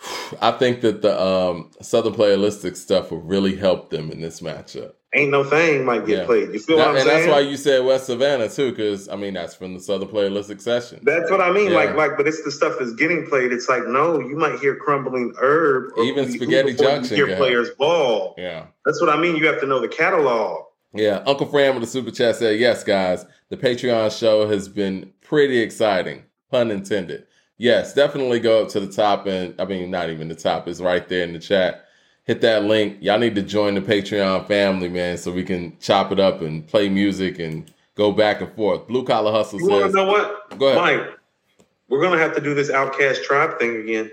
I 0.40 0.52
think 0.52 0.82
that 0.82 1.00
the 1.00 1.20
um, 1.20 1.70
Southern 1.80 2.14
Playalistic 2.14 2.76
stuff 2.76 3.10
will 3.10 3.20
really 3.22 3.56
help 3.56 3.90
them 3.90 4.10
in 4.10 4.20
this 4.20 4.40
matchup. 4.40 4.92
Ain't 5.14 5.30
no 5.30 5.44
thing 5.44 5.84
might 5.84 6.06
get 6.06 6.20
Yeah. 6.20 6.24
played. 6.24 6.54
You 6.54 6.58
feel 6.58 6.78
That- 6.78 6.86
what 6.86 6.90
I'm 6.92 6.96
and 6.96 7.04
saying? 7.04 7.18
that's 7.26 7.30
why 7.30 7.40
you 7.40 7.56
said 7.58 7.84
West 7.84 8.06
Savannah 8.06 8.48
too, 8.48 8.70
because 8.70 9.10
I 9.10 9.16
mean 9.16 9.34
that's 9.34 9.54
from 9.54 9.74
the 9.74 9.80
Southern 9.80 10.08
Playalistic 10.08 10.60
session. 10.62 11.00
That's 11.02 11.30
what 11.30 11.40
I 11.42 11.52
mean. 11.52 11.70
Yeah. 11.70 11.76
Like, 11.76 11.94
like, 11.96 12.16
but 12.16 12.26
it's 12.26 12.42
the 12.44 12.50
stuff 12.50 12.76
that's 12.78 12.94
getting 12.94 13.26
played. 13.26 13.52
It's 13.52 13.68
like, 13.68 13.86
no, 13.86 14.20
you 14.20 14.36
might 14.36 14.58
hear 14.58 14.74
Crumblin' 14.78 15.32
Erb, 15.42 15.90
or 15.96 16.04
Even 16.04 16.30
Spaghetti 16.32 16.72
before 16.72 16.86
you 16.86 16.92
Junction 16.96 17.16
Hear 17.16 17.36
players 17.36 17.68
ball. 17.78 18.34
Yeah. 18.38 18.64
That's 18.86 19.02
what 19.02 19.10
I 19.10 19.20
mean. 19.20 19.36
You 19.36 19.46
have 19.48 19.60
to 19.60 19.66
know 19.66 19.80
the 19.80 19.88
catalog. 19.88 20.64
Yeah, 20.94 21.22
Uncle 21.26 21.46
Fran 21.46 21.74
with 21.74 21.82
the 21.84 21.88
super 21.90 22.10
chat 22.10 22.36
said, 22.36 22.58
"Yes, 22.58 22.82
guys, 22.84 23.24
the 23.50 23.56
Patreon 23.58 24.18
show 24.18 24.46
has 24.48 24.68
been 24.68 25.10
pretty 25.22 25.58
exciting, 25.60 26.22
pun 26.50 26.70
intended. 26.70 27.24
Yes, 27.58 27.94
definitely 27.94 28.40
go 28.40 28.62
up 28.62 28.68
to 28.70 28.80
the 28.80 28.90
top, 28.92 29.26
and 29.26 29.54
I 29.58 29.64
mean, 29.66 29.90
not 29.90 30.08
even 30.10 30.28
the 30.28 30.34
top; 30.34 30.68
is 30.68 30.80
right 30.82 31.06
there 31.08 31.22
in 31.22 31.32
the 31.34 31.38
chat. 31.38 31.84
Hit 32.24 32.40
that 32.42 32.64
link. 32.64 32.98
Y'all 33.00 33.18
need 33.18 33.34
to 33.34 33.42
join 33.42 33.74
the 33.74 33.80
Patreon 33.80 34.46
family, 34.46 34.88
man, 34.88 35.18
so 35.18 35.32
we 35.32 35.42
can 35.42 35.76
chop 35.80 36.12
it 36.12 36.20
up 36.20 36.40
and 36.40 36.66
play 36.66 36.88
music 36.88 37.38
and 37.38 37.72
go 37.96 38.12
back 38.12 38.40
and 38.40 38.52
forth. 38.54 38.86
Blue 38.86 39.04
collar 39.04 39.32
hustle 39.32 39.60
You 39.60 39.66
says, 39.66 39.92
know 39.92 40.06
what? 40.06 40.58
Go 40.58 40.68
ahead. 40.68 40.98
Mike. 41.00 41.18
We're 41.88 42.00
gonna 42.00 42.18
have 42.18 42.34
to 42.36 42.40
do 42.40 42.54
this 42.54 42.70
Outkast 42.70 43.22
Tribe 43.24 43.58
thing 43.58 43.76
again 43.76 44.10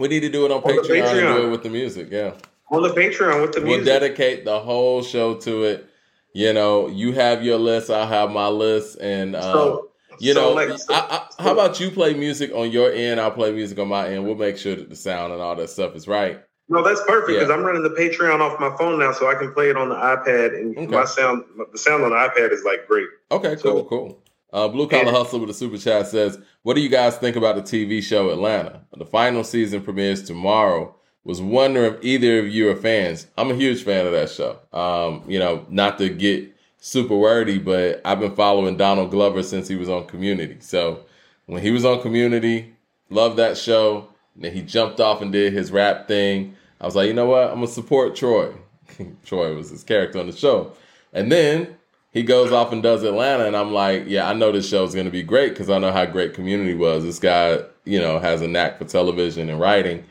we 0.00 0.08
need 0.08 0.20
to 0.20 0.30
do 0.30 0.46
it 0.46 0.50
on 0.50 0.62
On 0.62 0.76
the 0.76 0.82
Patreon, 0.82 1.28
and 1.28 1.36
do 1.36 1.46
it 1.46 1.50
with 1.50 1.62
the 1.62 1.70
music. 1.70 2.08
Yeah." 2.10 2.32
on 2.72 2.82
the 2.82 2.90
Patreon 2.90 3.42
with 3.42 3.52
the 3.52 3.60
music. 3.60 3.84
We'll 3.84 3.84
dedicate 3.84 4.44
the 4.44 4.60
whole 4.60 5.02
show 5.02 5.34
to 5.34 5.64
it. 5.64 5.88
You 6.32 6.52
know, 6.52 6.86
you 6.86 7.12
have 7.12 7.42
your 7.42 7.58
list, 7.58 7.90
I'll 7.90 8.06
have 8.06 8.30
my 8.30 8.46
list, 8.46 8.96
and 9.00 9.34
uh, 9.34 9.52
so, 9.52 9.90
you 10.20 10.32
so 10.32 10.40
know, 10.40 10.52
like, 10.52 10.78
so- 10.78 10.94
I, 10.94 11.26
I, 11.38 11.42
how 11.42 11.52
about 11.52 11.80
you 11.80 11.90
play 11.90 12.14
music 12.14 12.52
on 12.54 12.70
your 12.70 12.92
end? 12.92 13.20
I'll 13.20 13.32
play 13.32 13.50
music 13.50 13.80
on 13.80 13.88
my 13.88 14.08
end. 14.08 14.24
We'll 14.24 14.36
make 14.36 14.56
sure 14.56 14.76
that 14.76 14.88
the 14.88 14.94
sound 14.94 15.32
and 15.32 15.42
all 15.42 15.56
that 15.56 15.70
stuff 15.70 15.96
is 15.96 16.06
right. 16.06 16.40
No, 16.70 16.82
that's 16.82 17.02
perfect 17.06 17.28
because 17.38 17.48
Yeah. 17.48 17.54
I'm 17.54 17.62
running 17.64 17.82
the 17.82 17.90
Patreon 17.90 18.40
off 18.40 18.58
my 18.58 18.74
phone 18.78 18.98
now, 18.98 19.12
so 19.12 19.28
I 19.28 19.34
can 19.34 19.52
play 19.52 19.68
it 19.68 19.76
on 19.76 19.88
the 19.90 19.94
iPad, 19.96 20.54
and 20.54 20.76
Okay. 20.78 20.86
my 20.86 21.04
sound, 21.04 21.44
the 21.72 21.78
sound 21.78 22.02
on 22.04 22.10
the 22.10 22.16
iPad 22.16 22.52
is 22.52 22.64
like 22.64 22.86
great. 22.88 23.08
Okay, 23.30 23.56
So- 23.56 23.72
cool, 23.72 23.84
cool. 23.84 24.18
Uh, 24.52 24.66
Blue 24.66 24.88
Collar 24.88 25.12
Hustler 25.12 25.38
with 25.40 25.50
a 25.50 25.54
super 25.54 25.76
chat 25.78 26.08
says, 26.08 26.36
"What 26.62 26.74
do 26.74 26.80
you 26.80 26.88
guys 26.88 27.16
think 27.16 27.36
about 27.36 27.54
the 27.54 27.62
TV 27.62 28.00
show 28.00 28.30
Atlanta? 28.30 28.80
The 28.96 29.04
final 29.06 29.44
season 29.44 29.82
premieres 29.82 30.22
tomorrow. 30.22 30.94
Was 31.22 31.40
wondering 31.42 31.92
if 31.94 31.98
either 32.02 32.38
of 32.40 32.48
you 32.48 32.68
are 32.70 32.74
fans. 32.74 33.26
I'm 33.36 33.50
a 33.50 33.54
huge 33.54 33.84
fan 33.84 34.06
of 34.06 34.12
that 34.12 34.30
show. 34.30 34.56
Um, 34.72 35.22
you 35.28 35.38
know, 35.38 35.66
not 35.68 35.98
to 35.98 36.08
get 36.08 36.48
super 36.78 37.14
wordy, 37.14 37.58
but 37.58 38.00
I've 38.06 38.18
been 38.20 38.34
following 38.34 38.76
Donald 38.78 39.10
Glover 39.10 39.42
since 39.42 39.68
he 39.68 39.76
was 39.76 39.88
on 39.90 40.06
Community. 40.06 40.56
So 40.60 41.00
when 41.46 41.60
he 41.62 41.70
was 41.70 41.84
on 41.84 42.00
Community, 42.00 42.72
loved 43.10 43.36
that 43.36 43.56
show. 43.58 44.08
And 44.34 44.44
then 44.44 44.52
he 44.52 44.62
jumped 44.62 44.98
off 44.98 45.20
and 45.20 45.30
did 45.30 45.52
his 45.52 45.70
rap 45.70 46.08
thing. 46.08 46.54
I 46.80 46.86
was 46.86 46.96
like, 46.96 47.08
you 47.08 47.14
know 47.14 47.26
what? 47.26 47.48
I'm 47.48 47.56
gonna 47.56 47.66
support 47.66 48.16
Troy. 48.16 48.52
Troy 49.24 49.54
was 49.54 49.70
his 49.70 49.84
character 49.84 50.18
on 50.18 50.26
the 50.26 50.36
show. 50.36 50.72
And 51.12 51.30
then 51.30 51.76
he 52.12 52.22
goes 52.22 52.52
off 52.52 52.72
and 52.72 52.82
does 52.82 53.02
Atlanta, 53.04 53.46
and 53.46 53.56
I'm 53.56 53.72
like, 53.72 54.04
yeah, 54.06 54.28
I 54.28 54.32
know 54.32 54.50
this 54.50 54.68
show 54.68 54.84
is 54.84 54.94
gonna 54.94 55.10
be 55.10 55.22
great 55.22 55.50
because 55.50 55.70
I 55.70 55.78
know 55.78 55.92
how 55.92 56.06
great 56.06 56.34
Community 56.34 56.74
was. 56.74 57.04
This 57.04 57.18
guy, 57.18 57.60
you 57.84 58.00
know, 58.00 58.18
has 58.18 58.42
a 58.42 58.48
knack 58.48 58.78
for 58.78 58.84
television 58.84 59.50
and 59.50 59.60
writing, 59.60 60.04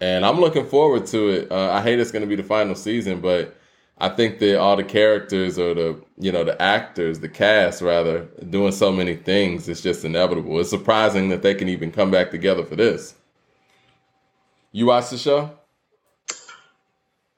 and 0.00 0.26
I'm 0.26 0.40
looking 0.40 0.66
forward 0.66 1.06
to 1.06 1.28
it. 1.28 1.52
Uh, 1.52 1.70
I 1.72 1.82
hate 1.82 1.98
it's 1.98 2.10
gonna 2.10 2.26
be 2.26 2.36
the 2.36 2.42
final 2.42 2.74
season, 2.74 3.20
but 3.20 3.56
I 3.98 4.10
think 4.10 4.38
that 4.40 4.58
all 4.58 4.76
the 4.76 4.84
characters 4.84 5.58
or 5.58 5.74
the 5.74 6.02
you 6.18 6.30
know 6.32 6.44
the 6.44 6.60
actors, 6.60 7.20
the 7.20 7.28
cast 7.28 7.80
rather, 7.80 8.24
doing 8.50 8.72
so 8.72 8.92
many 8.92 9.16
things, 9.16 9.68
it's 9.68 9.80
just 9.80 10.04
inevitable. 10.04 10.60
It's 10.60 10.70
surprising 10.70 11.28
that 11.30 11.42
they 11.42 11.54
can 11.54 11.68
even 11.68 11.90
come 11.92 12.10
back 12.10 12.30
together 12.30 12.64
for 12.64 12.76
this. 12.76 13.14
You 14.72 14.86
watch 14.86 15.08
the 15.08 15.16
show? 15.18 15.52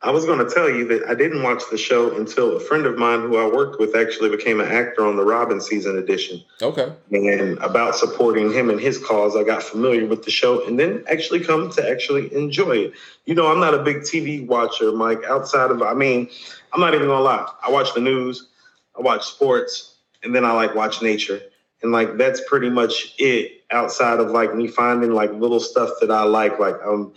I 0.01 0.12
was 0.12 0.24
going 0.24 0.38
to 0.38 0.49
tell 0.49 0.70
you 0.70 0.86
that 0.88 1.09
I 1.09 1.14
didn't 1.16 1.42
watch 1.42 1.64
the 1.72 1.76
show 1.76 2.16
until 2.16 2.57
a 2.57 2.61
friend 2.61 2.86
of 2.86 2.96
mine 2.96 3.22
who 3.22 3.36
I 3.36 3.53
worked 3.53 3.80
with 3.80 3.96
actually 3.96 4.30
became 4.30 4.61
an 4.61 4.68
actor 4.68 5.05
on 5.05 5.16
the 5.16 5.24
Robbin' 5.24 5.61
Season 5.61 5.99
edition. 5.99 6.40
Okay. 6.62 6.92
And 7.11 7.59
about 7.59 7.96
supporting 7.96 8.53
him 8.53 8.70
and 8.70 8.78
his 8.78 8.99
cause, 8.99 9.34
I 9.34 9.42
got 9.42 9.61
familiar 9.61 10.07
with 10.07 10.24
the 10.24 10.30
show 10.30 10.64
and 10.68 10.78
then 10.78 11.05
actually 11.11 11.40
come 11.40 11.70
to 11.72 11.90
actually 11.90 12.32
enjoy 12.32 12.76
it. 12.76 12.92
You 13.24 13.34
know, 13.34 13.51
I'm 13.51 13.59
not 13.59 13.74
a 13.74 13.82
big 13.82 13.99
TV 13.99 14.46
watcher, 14.46 14.92
Mike, 14.92 15.24
outside 15.24 15.72
of, 15.72 15.82
I 15.82 15.94
mean, 15.94 16.30
I'm 16.72 16.80
not 16.80 16.94
even 16.94 17.09
going 17.09 17.18
to 17.18 17.24
lie. 17.24 17.49
I 17.66 17.70
watch 17.70 17.92
the 17.92 18.01
news, 18.01 18.51
I 18.96 19.03
watch 19.03 19.26
sports, 19.26 19.96
and 20.22 20.32
then 20.32 20.44
I 20.44 20.53
like 20.53 20.76
watch 20.76 21.03
nature. 21.03 21.40
And 21.82 21.90
like, 21.90 22.16
that's 22.18 22.40
pretty 22.46 22.70
much 22.70 23.16
it 23.18 23.64
outside 23.72 24.20
of 24.20 24.30
like 24.30 24.55
me 24.55 24.68
finding 24.68 25.11
like 25.11 25.32
little 25.32 25.61
stuff 25.61 25.90
that 26.01 26.12
I 26.12 26.22
like. 26.22 26.61
Like, 26.61 26.76
um, 26.84 27.14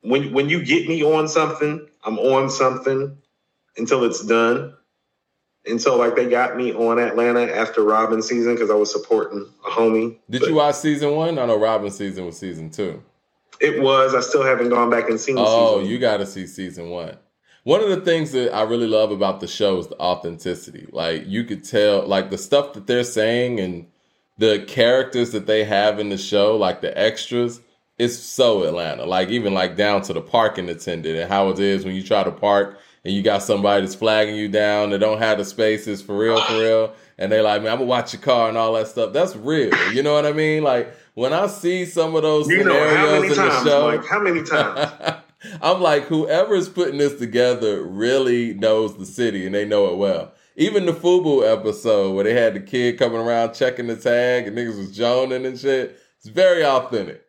when, 0.00 0.32
when 0.32 0.48
you 0.48 0.64
get 0.64 0.88
me 0.88 1.02
on 1.02 1.28
something, 1.28 1.86
I'm 2.06 2.18
on 2.18 2.48
something 2.48 3.18
until 3.76 4.04
it's 4.04 4.24
done. 4.24 4.74
And 5.68 5.82
so, 5.82 5.96
like, 5.96 6.14
they 6.14 6.28
got 6.28 6.56
me 6.56 6.72
on 6.72 7.00
Atlanta 7.00 7.42
after 7.42 7.82
Robbin' 7.82 8.22
Season 8.22 8.54
because 8.54 8.70
I 8.70 8.74
was 8.74 8.90
supporting 8.92 9.44
a 9.66 9.70
homie. 9.70 10.16
Did 10.30 10.42
But 10.42 10.48
you 10.48 10.54
watch 10.54 10.76
season 10.76 11.16
one? 11.16 11.38
I 11.38 11.46
know 11.46 11.58
Robbin' 11.58 11.90
Season 11.90 12.24
was 12.24 12.38
season 12.38 12.70
two. 12.70 13.02
It 13.60 13.82
was. 13.82 14.14
I 14.14 14.20
still 14.20 14.44
haven't 14.44 14.68
gone 14.68 14.90
back 14.90 15.10
and 15.10 15.18
seen. 15.18 15.36
Oh, 15.38 15.78
season. 15.78 15.90
you 15.90 15.98
got 15.98 16.18
to 16.18 16.26
see 16.26 16.46
season 16.46 16.90
one. 16.90 17.16
One 17.64 17.82
of 17.82 17.88
the 17.88 18.00
things 18.00 18.30
that 18.30 18.54
I 18.54 18.62
really 18.62 18.86
love 18.86 19.10
about 19.10 19.40
the 19.40 19.48
show 19.48 19.78
is 19.78 19.88
the 19.88 19.98
authenticity. 19.98 20.86
Like 20.92 21.24
you 21.26 21.42
could 21.42 21.64
tell, 21.64 22.06
like 22.06 22.30
the 22.30 22.38
stuff 22.38 22.74
that 22.74 22.86
they're 22.86 23.02
saying 23.02 23.58
and 23.58 23.88
the 24.38 24.64
characters 24.68 25.32
that 25.32 25.46
they 25.46 25.64
have 25.64 25.98
in 25.98 26.10
the 26.10 26.18
show, 26.18 26.56
like 26.56 26.80
the 26.80 26.96
extras, 26.96 27.60
it's 27.98 28.16
so 28.18 28.64
Atlanta. 28.64 29.04
Like 29.04 29.28
even 29.28 29.54
like 29.54 29.76
down 29.76 30.02
to 30.02 30.12
the 30.12 30.20
parking 30.20 30.68
attendant 30.68 31.18
and 31.18 31.28
how 31.30 31.48
it 31.50 31.58
is 31.58 31.84
when 31.84 31.94
you 31.94 32.02
try 32.02 32.22
to 32.22 32.30
park 32.30 32.78
and 33.04 33.14
you 33.14 33.22
got 33.22 33.42
somebody 33.42 33.82
that's 33.82 33.94
flagging 33.94 34.36
you 34.36 34.48
down 34.48 34.90
that 34.90 34.98
don't 34.98 35.18
have 35.18 35.38
the 35.38 35.44
spaces 35.44 36.02
for 36.02 36.18
real, 36.18 36.40
for 36.42 36.60
real, 36.60 36.94
and 37.18 37.30
they 37.30 37.40
like, 37.40 37.62
man, 37.62 37.72
I'm 37.72 37.78
gonna 37.78 37.88
watch 37.88 38.12
your 38.12 38.20
car 38.22 38.48
and 38.48 38.58
all 38.58 38.72
that 38.74 38.88
stuff. 38.88 39.12
That's 39.12 39.36
real. 39.36 39.72
You 39.92 40.02
know 40.02 40.12
what 40.12 40.26
I 40.26 40.32
mean? 40.32 40.62
Like 40.62 40.94
when 41.14 41.32
I 41.32 41.46
see 41.46 41.84
some 41.86 42.14
of 42.14 42.22
those 42.22 42.48
You 42.48 42.58
scenarios 42.58 43.24
in 43.24 43.36
the 43.36 43.64
show. 43.64 43.96
Mike? 43.96 44.06
How 44.06 44.20
many 44.20 44.42
times? 44.42 45.22
I'm 45.62 45.80
like, 45.80 46.04
whoever's 46.04 46.68
putting 46.68 46.98
this 46.98 47.18
together 47.18 47.82
really 47.82 48.54
knows 48.54 48.96
the 48.96 49.06
city 49.06 49.46
and 49.46 49.54
they 49.54 49.64
know 49.64 49.92
it 49.92 49.96
well. 49.96 50.32
Even 50.56 50.86
the 50.86 50.92
Fubu 50.92 51.50
episode 51.50 52.14
where 52.14 52.24
they 52.24 52.34
had 52.34 52.54
the 52.54 52.60
kid 52.60 52.98
coming 52.98 53.18
around 53.20 53.54
checking 53.54 53.86
the 53.86 53.96
tag 53.96 54.46
and 54.46 54.56
niggas 54.56 54.78
was 54.78 54.96
joning 54.96 55.44
and 55.46 55.58
shit, 55.58 55.98
it's 56.18 56.28
very 56.28 56.64
authentic. 56.64 57.25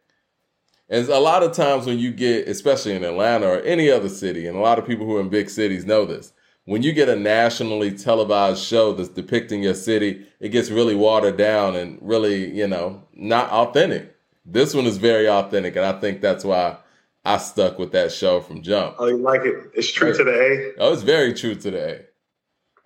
And 0.90 1.08
a 1.10 1.20
lot 1.20 1.44
of 1.44 1.52
times 1.52 1.86
when 1.86 2.00
you 2.00 2.12
get, 2.12 2.48
especially 2.48 2.96
in 2.96 3.04
Atlanta 3.04 3.48
or 3.48 3.60
any 3.62 3.90
other 3.92 4.10
city, 4.10 4.48
and 4.48 4.58
a 4.58 4.62
lot 4.62 4.80
of 4.80 4.88
people 4.88 5.06
who 5.06 5.18
are 5.18 5.22
in 5.22 5.30
big 5.30 5.50
cities 5.50 5.86
know 5.86 6.06
this, 6.06 6.32
when 6.66 6.84
you 6.84 6.92
get 6.94 7.10
a 7.10 7.16
nationally 7.16 7.92
televised 7.92 8.64
show 8.64 8.94
that's 8.94 9.10
depicting 9.10 9.64
your 9.64 9.74
city, 9.74 10.26
it 10.40 10.50
gets 10.50 10.70
really 10.70 10.96
watered 10.96 11.38
down 11.38 11.76
and 11.76 11.98
really, 12.02 12.54
you 12.54 12.68
know, 12.68 13.04
not 13.14 13.50
authentic. 13.52 14.16
This 14.46 14.74
one 14.74 14.86
is 14.86 14.98
very 14.98 15.28
authentic, 15.30 15.76
and 15.76 15.86
I 15.86 16.00
think 16.00 16.22
that's 16.22 16.44
why 16.46 16.78
I 17.26 17.38
stuck 17.38 17.78
with 17.80 17.92
that 17.92 18.12
show 18.14 18.40
from 18.40 18.62
jump. 18.62 18.96
oh, 19.00 19.08
you 19.08 19.18
like 19.18 19.42
it? 19.44 19.56
It's 19.74 19.92
true 19.92 20.14
to 20.14 20.24
the 20.24 20.32
A. 20.32 20.74
Oh, 20.82 20.94
it's 20.94 21.02
very 21.04 21.34
true 21.34 21.56
to 21.56 21.72
the 21.72 21.90
A. 21.90 22.06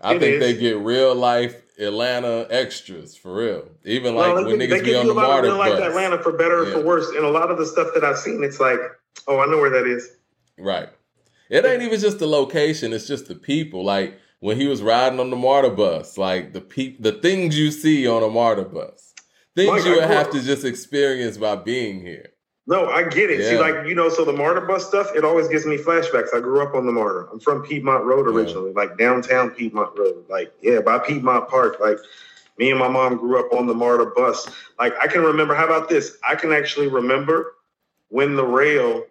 I 0.04 0.16
It 0.16 0.20
think 0.20 0.34
is. 0.36 0.40
they 0.40 0.58
get 0.60 0.78
real 0.80 1.14
life 1.14 1.62
Atlanta 1.82 2.48
extras 2.50 3.16
for 3.16 3.34
real. 3.36 3.68
Even 3.84 4.16
like 4.16 4.34
Well, 4.34 4.46
when 4.46 4.60
they, 4.60 4.68
niggas 4.68 4.70
they 4.70 4.82
be 4.82 4.96
on 4.96 5.08
the 5.08 5.14
a 5.14 5.14
lot 5.14 5.44
of 5.46 5.56
MARTA 5.58 5.76
bus. 5.78 5.82
Atlanta 5.90 6.18
for 6.24 6.32
better 6.34 6.60
or 6.64 6.68
Yeah. 6.68 6.74
for 6.74 6.82
worse. 6.82 7.08
And 7.10 7.26
a 7.26 7.30
lot 7.30 7.50
of 7.52 7.58
the 7.58 7.66
stuff 7.66 7.90
that 7.96 8.04
I've 8.04 8.18
seen, 8.18 8.44
it's 8.44 8.60
like, 8.60 8.80
oh, 9.28 9.40
I 9.40 9.46
know 9.48 9.58
where 9.58 9.70
that 9.72 9.88
is. 9.88 10.10
Right. 10.58 10.90
It 11.50 11.66
ain't 11.66 11.82
even 11.82 12.00
just 12.00 12.20
the 12.20 12.28
location, 12.28 12.94
it's 12.94 13.08
just 13.08 13.28
the 13.28 13.36
people. 13.36 13.84
Like 13.84 14.18
when 14.40 14.58
he 14.60 14.68
was 14.68 14.82
riding 14.82 15.20
on 15.20 15.30
the 15.30 15.36
MARTA 15.36 15.72
bus, 15.72 16.18
like 16.18 16.54
the 16.54 16.62
peop- 16.62 17.02
the 17.02 17.12
things 17.12 17.58
you 17.58 17.72
see 17.72 18.08
on 18.08 18.24
a 18.24 18.30
MARTA 18.30 18.64
bus. 18.66 19.14
Things 19.56 19.70
Mike, 19.70 19.86
you 19.86 19.96
would 19.96 20.04
have 20.06 20.30
to 20.32 20.42
just 20.42 20.64
experience 20.64 21.38
by 21.38 21.58
being 21.58 22.00
here. 22.02 22.31
No, 22.72 22.90
I 22.90 23.04
get 23.04 23.30
it. 23.30 23.44
See, 23.50 23.58
like 23.58 23.86
you 23.86 23.94
know, 23.94 24.08
so 24.08 24.24
the 24.24 24.32
MARTA 24.32 24.62
bus 24.62 24.88
stuff, 24.88 25.12
it 25.14 25.26
always 25.26 25.50
gives 25.50 25.66
me 25.66 25.78
flashbacks. 25.78 26.34
I 26.34 26.40
grew 26.40 26.64
up 26.66 26.74
on 26.74 26.86
the 26.86 26.92
MARTA. 26.94 27.28
I'm 27.30 27.40
from 27.42 27.64
Piedmont 27.64 28.06
Road 28.06 28.26
Yeah. 28.28 28.34
originally, 28.34 28.72
like 28.72 28.98
downtown 28.98 29.52
Piedmont 29.52 30.00
Road, 30.00 30.24
like 30.30 30.54
yeah, 30.62 30.80
by 30.80 30.98
Piedmont 30.98 31.50
Park. 31.50 31.82
Like 31.82 31.98
me 32.58 32.70
and 32.70 32.80
my 32.80 32.88
mom 32.88 33.18
grew 33.18 33.38
up 33.40 33.52
on 33.54 33.68
the 33.68 33.74
MARTA 33.74 34.14
bus. 34.16 34.48
Like 34.80 34.94
I 35.02 35.08
can 35.08 35.22
remember. 35.22 35.54
How 35.54 35.66
about 35.66 35.90
this? 35.90 36.18
I 36.26 36.36
can 36.36 36.54
actually 36.54 36.88
remember 36.88 37.56
when 38.08 38.38
the 38.38 38.46
rail 38.46 39.04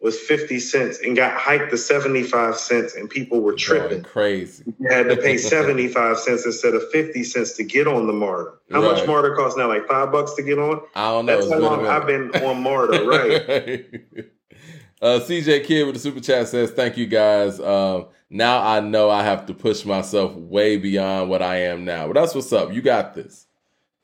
was 0.00 0.16
50 0.18 0.60
cents 0.60 1.00
and 1.04 1.16
got 1.16 1.36
hiked 1.36 1.70
to 1.70 1.76
75 1.76 2.56
cents, 2.56 2.94
and 2.94 3.10
people 3.10 3.40
were 3.40 3.54
tripping. 3.54 4.02
crazy. 4.02 4.62
You 4.78 4.88
had 4.88 5.08
to 5.08 5.16
pay 5.16 5.36
75 5.38 6.18
cents 6.18 6.46
instead 6.46 6.74
of 6.74 6.88
50 6.92 7.24
cents 7.24 7.52
to 7.54 7.64
get 7.64 7.88
on 7.88 8.06
the 8.06 8.12
MARTA. 8.12 8.52
How 8.70 8.80
much 8.80 8.98
Right. 8.98 9.06
MARTA 9.08 9.34
costs 9.34 9.58
now? 9.58 9.66
Like 9.66 9.88
five 9.88 10.12
bucks 10.12 10.34
to 10.34 10.42
get 10.42 10.58
on? 10.58 10.80
I 10.94 11.10
don't 11.10 11.26
know. 11.26 11.36
That's 11.40 11.50
how 11.50 11.58
long 11.58 11.84
I've 11.86 12.06
been 12.06 12.30
on 12.44 12.62
MARTA, 12.62 13.04
right? 13.04 14.24
uh, 15.02 15.20
CJ 15.20 15.64
Kid 15.64 15.84
with 15.84 15.94
the 15.96 16.00
super 16.00 16.20
chat 16.20 16.46
says, 16.48 16.70
"Thank 16.70 16.96
you 16.96 17.06
guys. 17.06 17.58
Um, 17.60 18.06
now 18.30 18.62
I 18.64 18.80
know 18.80 19.10
I 19.10 19.24
have 19.24 19.46
to 19.46 19.54
push 19.54 19.84
myself 19.84 20.32
way 20.34 20.76
beyond 20.76 21.28
what 21.30 21.42
I 21.42 21.62
am 21.62 21.84
now. 21.84 22.06
But 22.06 22.14
that's 22.14 22.34
what's 22.36 22.52
up. 22.52 22.72
You 22.72 22.82
got 22.82 23.14
this. 23.14 23.46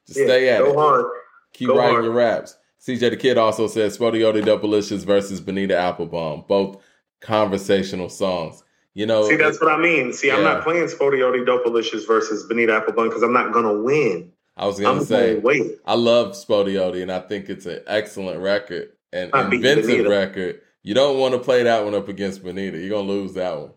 Just 0.06 0.18
Yeah, 0.20 0.26
stay 0.26 0.48
at 0.48 0.60
it. 0.60 0.64
go 0.64 0.70
it. 0.72 0.76
hard. 0.76 1.06
Keep 1.52 1.68
Go 1.68 1.76
writing 1.76 1.92
hard. 1.92 2.04
your 2.04 2.14
raps. 2.14 2.56
CJ 2.86 3.10
the 3.10 3.16
Kid 3.16 3.38
also 3.38 3.66
says 3.66 3.96
Spottieottiedopaliscious 3.96 5.06
versus 5.06 5.40
Bonita 5.40 5.74
Applebum, 5.74 6.46
both 6.46 6.82
conversational 7.20 8.10
songs. 8.10 8.62
You 8.92 9.06
know, 9.06 9.26
See, 9.26 9.36
that's 9.36 9.60
what 9.60 9.72
I 9.72 9.78
mean. 9.78 10.12
See, 10.12 10.30
I'm 10.30 10.44
not 10.44 10.62
playing 10.62 10.86
Spottieottiedopaliscious 10.86 12.06
versus 12.06 12.44
Bonita 12.46 12.72
Applebum 12.72 13.08
because 13.08 13.22
I'm 13.22 13.32
not 13.32 13.52
going 13.52 13.64
to 13.64 13.82
win. 13.82 14.32
I 14.56 14.66
was 14.66 14.78
I'm 14.78 14.84
gonna 14.84 15.04
say 15.04 15.30
going 15.30 15.40
to 15.40 15.40
wait. 15.40 15.78
I 15.86 15.94
love 15.94 16.32
Spottieottie, 16.32 17.02
and 17.02 17.10
I 17.10 17.20
think 17.20 17.48
it's 17.48 17.66
an 17.66 17.80
excellent 17.86 18.40
record 18.40 18.92
and 19.12 19.34
inventive 19.34 20.06
record. 20.06 20.60
You 20.82 20.94
don't 20.94 21.18
want 21.18 21.34
to 21.34 21.40
play 21.40 21.62
that 21.62 21.84
one 21.84 21.94
up 21.94 22.08
against 22.08 22.44
Bonita. 22.44 22.78
You're 22.78 22.90
gonna 22.90 23.08
lose 23.08 23.34
that 23.34 23.58
one. 23.58 23.72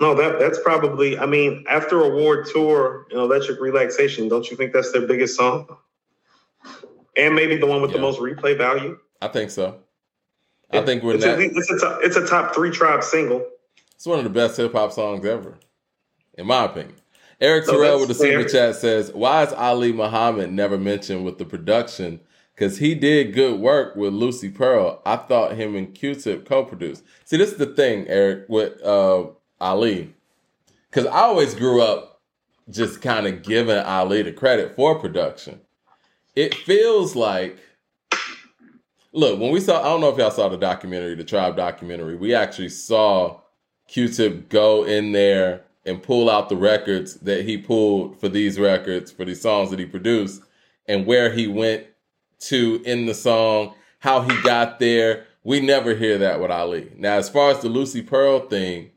No, 0.00 0.14
that 0.14 0.38
that's 0.38 0.60
probably. 0.62 1.18
I 1.18 1.26
mean, 1.26 1.64
after 1.68 2.02
a 2.02 2.04
Award 2.04 2.46
Tour 2.52 3.06
and 3.10 3.18
Electric 3.18 3.60
Relaxation, 3.60 4.28
don't 4.28 4.48
you 4.50 4.56
think 4.56 4.72
that's 4.72 4.92
their 4.92 5.06
biggest 5.06 5.36
song? 5.36 5.66
And 7.16 7.34
maybe 7.34 7.56
the 7.56 7.66
one 7.66 7.82
with 7.82 7.92
the 7.92 7.98
most 7.98 8.18
replay 8.20 8.56
value. 8.56 8.98
I 9.20 9.28
think 9.28 9.50
so. 9.50 9.78
I 10.70 10.82
think 10.82 11.02
we're 11.02 11.16
it's 11.16 11.24
a, 11.24 11.38
it's 11.38 11.70
a 11.70 11.78
top, 11.78 12.00
it's 12.02 12.16
a 12.16 12.26
top 12.26 12.54
three 12.54 12.70
tribe 12.70 13.04
single. 13.04 13.46
It's 13.94 14.06
one 14.06 14.18
of 14.18 14.24
the 14.24 14.30
best 14.30 14.56
hip 14.56 14.72
hop 14.72 14.92
songs 14.92 15.24
ever, 15.24 15.58
in 16.34 16.46
my 16.46 16.64
opinion. 16.64 16.96
Eric 17.40 17.66
So 17.66 17.72
Terrell 17.72 17.98
with 17.98 18.08
the 18.08 18.14
super 18.14 18.48
chat 18.48 18.76
says, 18.76 19.12
"Why 19.12 19.42
is 19.42 19.52
Ali 19.52 19.92
Muhammad 19.92 20.50
never 20.52 20.78
mentioned 20.78 21.24
with 21.24 21.38
the 21.38 21.44
production? 21.44 22.20
Because 22.54 22.78
he 22.78 22.94
did 22.94 23.34
good 23.34 23.60
work 23.60 23.96
with 23.96 24.12
Lucy 24.12 24.48
Pearl. 24.48 25.00
I 25.06 25.16
thought 25.16 25.56
him 25.56 25.74
and 25.74 25.94
Q-Tip 25.94 26.46
co-produced. 26.46 27.02
See, 27.24 27.38
this 27.38 27.50
is 27.50 27.58
the 27.58 27.66
thing, 27.66 28.06
Eric, 28.08 28.44
with 28.48 28.80
uh, 28.84 29.28
Ali. 29.60 30.14
Because 30.90 31.06
I 31.06 31.20
always 31.22 31.54
grew 31.54 31.80
up 31.80 32.20
just 32.68 33.00
kind 33.00 33.26
of 33.26 33.42
giving 33.42 33.78
Ali 33.78 34.22
the 34.22 34.32
credit 34.32 34.76
for 34.76 34.98
production. 34.98 35.60
It 36.34 36.54
feels 36.54 37.14
like." 37.16 37.58
Look, 39.14 39.38
when 39.38 39.52
we 39.52 39.60
saw, 39.60 39.80
I 39.80 39.84
don't 39.84 40.00
know 40.00 40.08
if 40.08 40.16
y'all 40.16 40.30
saw 40.30 40.48
the 40.48 40.56
documentary, 40.56 41.14
the 41.14 41.24
Tribe 41.24 41.54
documentary, 41.54 42.16
we 42.16 42.34
actually 42.34 42.70
saw 42.70 43.40
Q-Tip 43.88 44.48
go 44.48 44.84
in 44.84 45.12
there 45.12 45.64
and 45.84 46.02
pull 46.02 46.30
out 46.30 46.48
the 46.48 46.56
records 46.56 47.16
that 47.16 47.44
he 47.44 47.58
pulled 47.58 48.18
for 48.18 48.30
these 48.30 48.58
records, 48.58 49.12
for 49.12 49.26
these 49.26 49.42
songs 49.42 49.68
that 49.68 49.78
he 49.78 49.84
produced, 49.84 50.40
and 50.86 51.04
where 51.04 51.30
he 51.30 51.46
went 51.46 51.84
to 52.38 52.82
in 52.86 53.04
the 53.04 53.12
song, 53.12 53.74
how 53.98 54.22
he 54.22 54.42
got 54.42 54.80
there. 54.80 55.26
We 55.44 55.60
never 55.60 55.94
hear 55.94 56.16
that 56.18 56.40
with 56.40 56.50
Ali. 56.50 56.90
Now, 56.96 57.16
as 57.16 57.28
far 57.28 57.50
as 57.50 57.60
the 57.60 57.68
Lucy 57.68 58.00
Pearl 58.00 58.40
thing, 58.48 58.92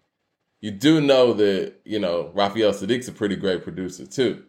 you 0.62 0.72
do 0.72 1.02
know 1.02 1.34
that, 1.34 1.74
you 1.84 1.99
know, 1.99 2.32
Raphael 2.34 2.72
Saadiq's 2.72 3.10
a 3.10 3.12
pretty 3.12 3.36
great 3.36 3.64
producer 3.64 4.06
too. 4.06 4.44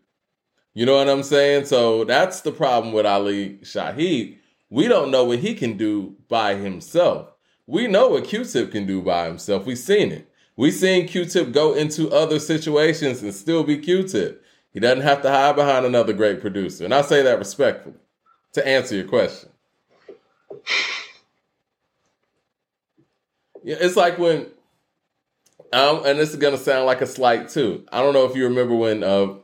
You 0.76 0.84
know 0.84 0.96
what 0.96 1.08
I'm 1.08 1.22
saying? 1.22 1.64
So 1.64 2.04
that's 2.04 2.42
the 2.42 2.52
problem 2.52 2.92
with 2.92 3.06
Ali 3.06 3.60
Shaheed. 3.62 4.36
We 4.68 4.88
don't 4.88 5.10
know 5.10 5.24
what 5.24 5.38
he 5.38 5.54
can 5.54 5.78
do 5.78 6.16
by 6.28 6.56
himself. 6.56 7.32
We 7.66 7.86
know 7.86 8.08
what 8.08 8.24
Q-Tip 8.24 8.72
can 8.72 8.84
do 8.84 9.00
by 9.00 9.26
himself. 9.26 9.64
We've 9.64 9.78
seen 9.78 10.12
it. 10.12 10.28
We've 10.54 10.74
seen 10.74 11.08
Q-Tip 11.08 11.52
go 11.52 11.72
into 11.72 12.10
other 12.10 12.38
situations 12.38 13.22
and 13.22 13.32
still 13.32 13.64
be 13.64 13.78
Q-Tip. 13.78 14.44
He 14.70 14.78
doesn't 14.78 15.00
have 15.00 15.22
to 15.22 15.30
hide 15.30 15.56
behind 15.56 15.86
another 15.86 16.12
great 16.12 16.42
producer. 16.42 16.84
And 16.84 16.92
I 16.92 17.00
say 17.00 17.22
that 17.22 17.38
respectfully 17.38 17.96
to 18.52 18.68
answer 18.68 18.96
your 18.96 19.08
question. 19.08 19.48
Yeah, 23.64 23.76
it's 23.80 23.96
like 23.96 24.18
when, 24.18 24.48
um, 25.72 26.02
and 26.04 26.18
this 26.18 26.32
is 26.32 26.36
gonna 26.36 26.58
sound 26.58 26.84
like 26.84 27.00
a 27.00 27.06
slight 27.06 27.48
too. 27.48 27.86
I 27.90 28.02
don't 28.02 28.12
know 28.12 28.26
if 28.26 28.36
you 28.36 28.44
remember 28.44 28.74
when, 28.74 29.02
uh, 29.02 29.36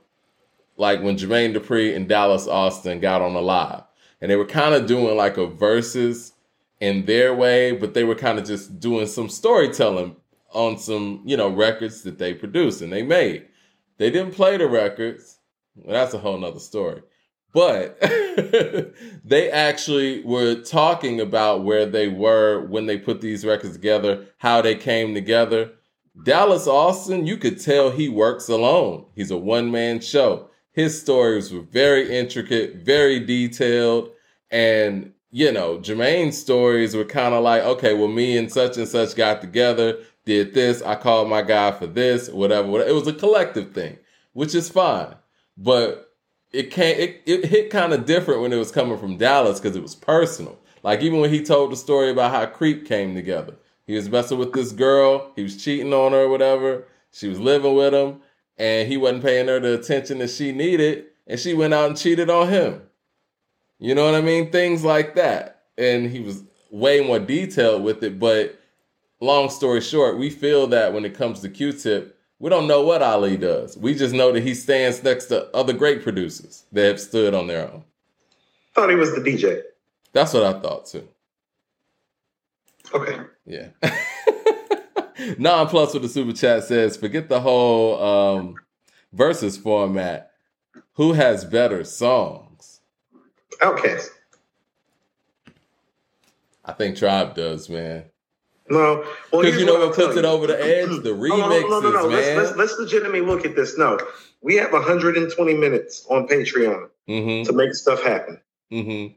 like 0.77 1.03
when 1.03 1.17
Jermaine 1.17 1.55
Dupri 1.55 1.95
and 1.95 2.09
Dallas 2.09 2.47
Austin 2.47 3.01
got 3.01 3.23
on 3.23 3.35
the 3.35 3.43
live, 3.43 3.83
and 4.21 4.31
they 4.31 4.37
were 4.37 4.47
kind 4.47 4.75
of 4.75 4.87
doing 4.87 5.17
like 5.17 5.37
a 5.37 5.47
verses 5.47 6.33
in 6.81 7.05
their 7.05 7.35
way, 7.35 7.73
but 7.73 7.95
they 7.95 8.05
were 8.05 8.15
kind 8.15 8.39
of 8.39 8.45
just 8.45 8.81
doing 8.81 9.07
some 9.07 9.29
storytelling 9.29 10.17
on 10.53 10.79
some, 10.79 11.23
you 11.25 11.37
know, 11.37 11.49
records 11.49 12.03
that 12.03 12.19
they 12.19 12.35
produced 12.35 12.83
and 12.83 12.93
they 12.93 13.03
made. 13.03 13.47
They 13.99 14.11
didn't 14.11 14.35
play 14.35 14.57
the 14.57 14.67
records. 14.69 15.39
Well, 15.77 15.95
that's 15.95 16.15
a 16.15 16.19
whole 16.19 16.39
nother 16.39 16.59
story. 16.59 17.03
But 17.53 17.99
they 19.25 19.51
actually 19.51 20.25
were 20.25 20.57
talking 20.57 21.21
about 21.21 21.65
where 21.65 21.87
they 21.87 22.09
were 22.09 22.67
when 22.67 22.87
they 22.87 22.99
put 22.99 23.21
these 23.21 23.45
records 23.45 23.75
together, 23.75 24.27
how 24.39 24.63
they 24.63 24.75
came 24.75 25.15
together. 25.15 25.73
Dallas 26.25 26.67
Austin, 26.67 27.27
you 27.27 27.37
could 27.37 27.61
tell 27.61 27.91
he 27.91 28.09
works 28.09 28.49
alone. 28.49 29.07
He's 29.15 29.31
a 29.31 29.37
one 29.37 29.71
man 29.71 30.01
show. 30.01 30.49
His 30.73 31.01
stories 31.01 31.53
were 31.53 31.61
very 31.61 32.17
intricate, 32.17 32.77
very 32.77 33.21
detailed. 33.21 34.11
And, 34.51 35.13
you 35.31 35.53
know, 35.53 35.79
Jermaine's 35.79 36.39
stories 36.39 36.97
were 36.97 37.05
kind 37.05 37.35
of 37.35 37.43
like, 37.43 37.63
okay, 37.63 37.95
well, 37.95 38.09
me 38.09 38.37
and 38.37 38.51
such 38.51 38.77
and 38.77 38.89
such 38.89 39.15
got 39.15 39.41
together, 39.41 39.99
did 40.25 40.55
this. 40.55 40.83
I 40.83 40.95
called 40.95 41.29
my 41.29 41.43
guy 41.43 41.73
for 41.73 41.87
this, 41.87 42.29
whatever. 42.29 42.69
whatever. 42.69 42.91
It 42.91 42.95
was 42.95 43.07
a 43.07 43.13
collective 43.13 43.73
thing, 43.73 43.99
which 44.33 44.55
is 44.55 44.69
fine. 44.71 45.15
But 45.57 46.13
it 46.53 46.71
came 46.71 46.99
it, 46.99 47.23
it 47.27 47.45
hit 47.47 47.71
kind 47.71 47.93
of 47.93 48.07
different 48.07 48.41
when 48.41 48.53
it 48.53 48.59
was 48.59 48.71
coming 48.71 48.99
from 48.99 49.17
Dallas 49.17 49.61
because 49.61 49.77
it 49.77 49.83
was 49.83 49.95
personal. 49.95 50.59
Like 50.83 51.01
even 51.03 51.21
when 51.21 51.31
he 51.31 51.43
told 51.43 51.73
the 51.73 51.77
story 51.77 52.11
about 52.11 52.33
how 52.33 52.47
Creep 52.47 52.87
came 52.87 53.15
together. 53.15 53.55
He 53.87 53.95
was 53.95 54.09
messing 54.09 54.39
with 54.39 54.53
this 54.53 54.73
girl, 54.73 55.33
he 55.35 55.43
was 55.43 55.63
cheating 55.63 55.93
on 55.93 56.13
her 56.13 56.23
or 56.23 56.29
whatever. 56.29 56.85
She 57.11 57.29
was 57.29 57.41
living 57.41 57.75
with 57.75 57.93
him, 57.93 58.21
and 58.59 58.89
he 58.89 58.97
wasn't 58.97 59.23
paying 59.23 59.49
her 59.49 59.61
the 59.61 59.75
attention 59.75 60.19
that 60.19 60.31
she 60.31 60.53
needed, 60.53 61.07
and 61.27 61.39
she 61.39 61.55
went 61.55 61.75
out 61.75 61.89
and 61.89 61.99
cheated 61.99 62.31
on 62.31 62.49
him. 62.49 62.83
You 63.79 63.95
know 63.95 64.05
what 64.05 64.15
I 64.15 64.21
mean? 64.21 64.51
Things 64.51 64.85
like 64.85 65.15
that. 65.17 65.63
And 65.77 66.11
he 66.11 66.21
was 66.21 66.45
way 66.71 67.01
more 67.01 67.19
detailed 67.19 67.83
with 67.83 68.03
it, 68.03 68.19
but 68.19 68.59
long 69.21 69.51
story 69.51 69.81
short, 69.81 70.19
we 70.19 70.31
feel 70.31 70.67
that 70.69 70.93
when 70.93 71.05
it 71.05 71.15
comes 71.15 71.41
to 71.41 71.49
Q-Tip, 71.49 72.19
we 72.39 72.51
don't 72.51 72.67
know 72.67 72.83
what 72.83 73.03
Ali 73.03 73.37
does. 73.37 73.77
We 73.77 73.95
just 73.95 74.15
know 74.15 74.33
that 74.33 74.43
he 74.43 74.55
stands 74.55 75.03
next 75.03 75.27
to 75.27 75.55
other 75.57 75.73
great 75.73 76.03
producers 76.03 76.65
that 76.73 76.87
have 76.87 77.01
stood 77.01 77.35
on 77.35 77.47
their 77.47 77.71
own. 77.71 77.85
Thought 78.75 78.91
he 78.91 78.97
was 78.97 79.15
the 79.15 79.21
DJ. 79.21 79.63
That's 80.13 80.35
what 80.35 80.43
I 80.43 80.59
thought 80.59 80.87
too. 80.87 81.07
Okay. 82.95 83.19
Yeah. 83.47 83.69
Non 85.39 85.69
Plus 85.69 85.93
with 85.95 86.03
the 86.03 86.09
super 86.09 86.33
chat 86.33 86.65
says, 86.65 86.97
forget 86.97 87.29
the 87.29 87.41
whole 87.41 88.03
um, 88.03 88.55
versus 89.13 89.57
format. 89.57 90.31
Who 90.95 91.13
has 91.13 91.45
better 91.45 91.85
songs? 91.85 92.81
Outkast. 93.61 94.09
I 96.65 96.73
think 96.73 96.97
Tribe 96.97 97.35
does, 97.35 97.69
man. 97.69 98.05
No. 98.69 99.05
Because 99.31 99.47
here's 99.47 99.61
you 99.61 99.67
know 99.67 99.87
what 99.87 99.95
puts 99.95 100.17
it 100.17 100.25
over 100.25 100.47
the 100.47 100.63
edge? 100.63 100.89
The 101.03 101.11
remixes, 101.11 101.69
no, 101.69 101.81
no, 101.81 101.91
no. 101.91 102.09
man. 102.09 102.11
Let's, 102.11 102.37
let's, 102.37 102.57
let's 102.57 102.79
legitimately 102.79 103.21
look 103.21 103.45
at 103.45 103.57
this. 103.57 103.77
No, 103.77 103.99
we 104.41 104.57
have 104.57 104.73
120 104.73 105.55
minutes 105.55 106.07
on 106.09 106.27
Patreon 106.29 106.89
mm-hmm. 107.09 107.45
to 107.45 107.53
make 107.53 107.75
stuff 107.75 108.03
happen. 108.03 108.41
Mm-hmm. 108.73 109.15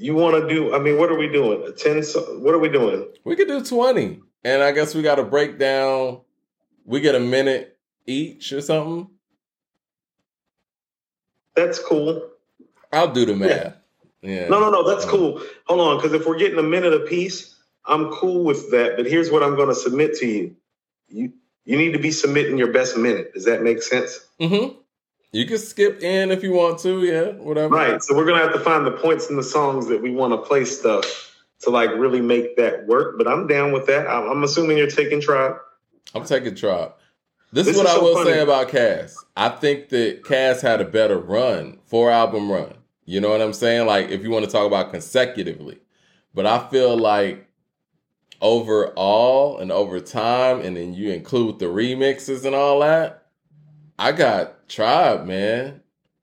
You 0.00 0.14
want 0.14 0.36
to 0.36 0.48
do? 0.48 0.74
I 0.74 0.78
mean, 0.78 0.98
what 0.98 1.10
are 1.10 1.18
we 1.18 1.28
doing? 1.28 1.62
A 1.66 1.72
10? 1.72 2.02
What 2.42 2.54
are 2.54 2.58
we 2.58 2.68
doing? 2.68 3.06
We 3.24 3.36
could 3.36 3.48
do 3.48 3.62
20. 3.62 4.20
And 4.44 4.62
I 4.62 4.72
guess 4.72 4.94
we 4.94 5.02
got 5.02 5.16
to 5.16 5.24
break 5.24 5.58
down 5.58 6.22
we 6.90 7.00
get 7.00 7.14
a 7.14 7.20
minute 7.20 7.78
each 8.06 8.52
or 8.52 8.60
something. 8.60 9.08
That's 11.54 11.78
cool. 11.78 12.30
I'll 12.92 13.12
do 13.12 13.24
the 13.24 13.36
math. 13.36 13.76
Yeah. 14.22 14.48
No, 14.48 14.60
no, 14.60 14.70
no. 14.70 14.88
That's 14.88 15.04
cool. 15.04 15.40
Hold 15.66 15.80
on, 15.80 15.96
because 15.96 16.12
if 16.12 16.26
we're 16.26 16.38
getting 16.38 16.58
a 16.58 16.64
minute 16.64 16.92
apiece, 16.92 17.56
I'm 17.86 18.10
cool 18.10 18.44
with 18.44 18.72
that. 18.72 18.96
But 18.96 19.06
here's 19.06 19.30
what 19.30 19.42
I'm 19.42 19.56
going 19.56 19.68
to 19.68 19.74
submit 19.74 20.16
to 20.16 20.26
you. 20.26 20.56
You 21.08 21.32
you 21.64 21.76
need 21.76 21.92
to 21.92 21.98
be 21.98 22.10
submitting 22.10 22.58
your 22.58 22.72
best 22.72 22.96
minute. 22.96 23.34
Does 23.34 23.44
that 23.44 23.62
make 23.62 23.82
sense? 23.82 24.26
Mm-hmm. 24.40 24.79
You 25.32 25.46
can 25.46 25.58
skip 25.58 26.02
in 26.02 26.30
if 26.32 26.42
you 26.42 26.52
want 26.52 26.80
to. 26.80 27.04
Yeah, 27.04 27.28
whatever. 27.42 27.74
Right. 27.74 28.02
So 28.02 28.16
we're 28.16 28.26
gonna 28.26 28.42
have 28.42 28.52
to 28.52 28.60
find 28.60 28.84
the 28.84 28.90
points 28.92 29.30
in 29.30 29.36
the 29.36 29.42
songs 29.42 29.86
that 29.88 30.02
we 30.02 30.10
want 30.10 30.32
to 30.32 30.38
play 30.38 30.64
stuff 30.64 31.36
to 31.60 31.70
like 31.70 31.90
really 31.94 32.20
make 32.20 32.56
that 32.56 32.86
work. 32.86 33.16
But 33.16 33.28
I'm 33.28 33.46
down 33.46 33.72
with 33.72 33.86
that. 33.86 34.08
I'm, 34.08 34.28
I'm 34.28 34.42
assuming 34.42 34.76
you're 34.76 34.90
taking 34.90 35.20
tribe. 35.20 35.56
I'm 36.14 36.24
taking 36.24 36.54
Tribe. 36.56 36.92
This, 37.52 37.66
This 37.66 37.76
is 37.76 37.82
what 37.82 37.86
is 37.86 37.92
I 37.92 37.96
so 37.96 38.02
will 38.02 38.14
funny. 38.14 38.30
say 38.30 38.40
about 38.40 38.68
Cass. 38.68 39.16
I 39.36 39.48
think 39.50 39.90
that 39.90 40.24
Cass 40.24 40.60
had 40.60 40.80
a 40.80 40.84
better 40.84 41.18
run, 41.18 41.78
four 41.86 42.10
album 42.10 42.50
run. 42.50 42.74
You 43.04 43.20
know 43.20 43.28
what 43.28 43.40
I'm 43.40 43.52
saying? 43.52 43.86
Like 43.86 44.08
if 44.08 44.22
you 44.22 44.30
want 44.30 44.44
to 44.44 44.50
talk 44.50 44.66
about 44.66 44.90
consecutively. 44.90 45.78
But 46.34 46.46
I 46.46 46.66
feel 46.68 46.96
like 46.96 47.46
overall 48.40 49.58
and 49.58 49.70
over 49.70 50.00
time, 50.00 50.60
and 50.60 50.76
then 50.76 50.94
you 50.94 51.10
include 51.10 51.58
the 51.58 51.66
remixes 51.66 52.44
and 52.44 52.54
all 52.54 52.80
that, 52.80 53.19
I 54.00 54.12
got 54.12 54.68
Tribe, 54.68 55.26
man. 55.26 55.82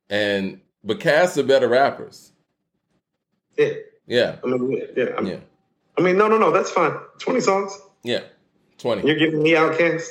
And 0.09 0.61
but 0.83 0.99
Cass 0.99 1.37
are 1.37 1.43
better 1.43 1.67
rappers. 1.67 2.31
Yeah. 3.57 3.73
Yeah. 4.07 4.35
I 4.43 4.47
mean, 4.47 4.71
yeah. 4.71 4.85
yeah. 4.95 5.09
I'm- 5.15 5.25
Yeah. 5.27 5.37
I 5.97 6.01
mean, 6.01 6.17
no, 6.17 6.27
no, 6.27 6.37
no. 6.37 6.51
That's 6.51 6.69
fine. 6.71 6.93
Twenty 7.19 7.41
songs. 7.41 7.77
Yeah. 8.03 8.21
20. 8.77 9.07
You're 9.07 9.17
giving 9.17 9.41
me 9.41 9.51
Outkast. 9.51 10.09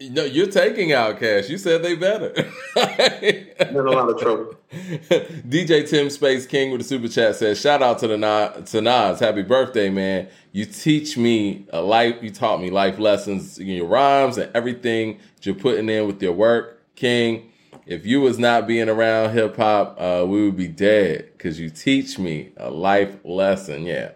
No, 0.00 0.24
you're 0.24 0.48
taking 0.48 0.88
Outkast. 0.90 1.48
You 1.48 1.58
said 1.58 1.82
they 1.84 1.94
better. 1.94 2.28
In 2.76 3.76
a 3.76 3.82
lot 3.82 4.08
of 4.10 4.20
trouble. 4.20 4.54
DJ 4.72 5.88
Tim 5.88 6.10
Space 6.10 6.46
King 6.46 6.70
with 6.72 6.80
the 6.80 6.86
super 6.86 7.08
chat 7.08 7.36
says, 7.36 7.60
"Shout 7.60 7.82
out 7.82 7.98
to 8.00 8.08
the 8.08 8.16
Na- 8.16 8.50
to 8.50 8.80
Nas, 8.80 9.18
happy 9.20 9.42
birthday, 9.42 9.88
man! 9.90 10.28
You 10.52 10.66
teach 10.66 11.16
me 11.16 11.66
a 11.70 11.80
life. 11.80 12.16
You 12.20 12.30
taught 12.30 12.60
me 12.60 12.70
life 12.70 12.98
lessons 12.98 13.58
in 13.58 13.66
your 13.68 13.86
rhymes 13.86 14.36
and 14.38 14.54
everything 14.54 15.18
you're 15.46 15.54
putting 15.54 15.88
in 15.88 16.06
with 16.06 16.22
your 16.22 16.32
work, 16.32 16.94
King. 16.94 17.52
If 17.86 18.04
you 18.04 18.20
was 18.20 18.38
not 18.38 18.66
being 18.66 18.88
around 18.88 19.32
hip 19.32 19.56
hop, 19.56 19.96
uh, 19.98 20.24
we 20.26 20.44
would 20.44 20.56
be 20.56 20.68
dead 20.68 21.30
because 21.32 21.58
you 21.58 21.70
teach 21.70 22.18
me 22.18 22.52
a 22.56 22.70
life 22.70 23.16
lesson. 23.24 23.84
Yeah, 23.84 24.12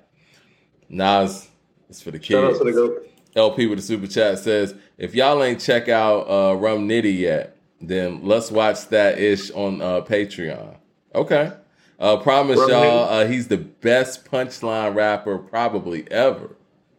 Nas, 0.88 1.48
it's 1.88 2.02
for 2.02 2.10
the 2.10 2.18
kids. 2.18 2.58
Shout 2.58 2.66
out 2.66 2.66
to 2.66 2.72
the. 2.72 3.12
LP 3.34 3.66
with 3.66 3.78
the 3.78 3.82
super 3.82 4.06
chat 4.06 4.38
says, 4.38 4.74
if 4.98 5.14
y'all 5.14 5.42
ain't 5.42 5.60
check 5.60 5.88
out 5.88 6.28
uh, 6.28 6.54
Rum 6.54 6.88
Nitty 6.88 7.18
yet, 7.18 7.56
then 7.80 8.20
let's 8.22 8.50
watch 8.50 8.88
that 8.88 9.18
ish 9.18 9.50
on 9.52 9.80
uh, 9.80 10.02
Patreon. 10.02 10.76
Okay. 11.14 11.52
Uh, 11.98 12.16
promise 12.18 12.58
Rum 12.58 12.70
y'all, 12.70 13.08
uh, 13.08 13.26
he's 13.26 13.48
the 13.48 13.56
best 13.56 14.30
punchline 14.30 14.94
rapper 14.94 15.38
probably 15.38 16.10
ever. 16.10 16.56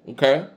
Okay. 0.09 0.47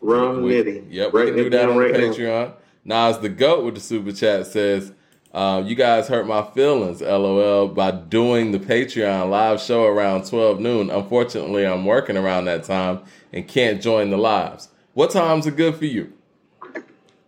Rum 0.00 0.42
We- 0.42 0.52
Nitty. 0.52 0.86
Yep, 0.90 1.12
we 1.12 1.24
can 1.26 1.36
do 1.36 1.50
that 1.50 1.68
on 1.68 1.76
right 1.76 1.92
now. 1.92 2.54
Nas 2.86 3.18
the 3.18 3.28
Goat 3.28 3.64
with 3.64 3.74
the 3.74 3.80
super 3.80 4.12
chat 4.12 4.46
says, 4.46 4.92
um, 5.34 5.66
you 5.66 5.74
guys 5.74 6.06
hurt 6.06 6.26
my 6.26 6.42
feelings, 6.42 7.02
lol, 7.02 7.66
by 7.68 7.90
doing 7.90 8.52
the 8.52 8.60
Patreon 8.60 9.28
live 9.28 9.60
show 9.60 9.84
around 9.84 10.24
12 10.24 10.60
noon. 10.60 10.88
Unfortunately, 10.88 11.66
I'm 11.66 11.84
working 11.84 12.16
around 12.16 12.44
that 12.44 12.62
time 12.62 13.00
and 13.32 13.46
can't 13.46 13.82
join 13.82 14.10
the 14.10 14.16
lives. 14.16 14.68
What 14.94 15.10
times 15.10 15.48
are 15.48 15.50
good 15.50 15.74
for 15.74 15.84
you? 15.84 16.12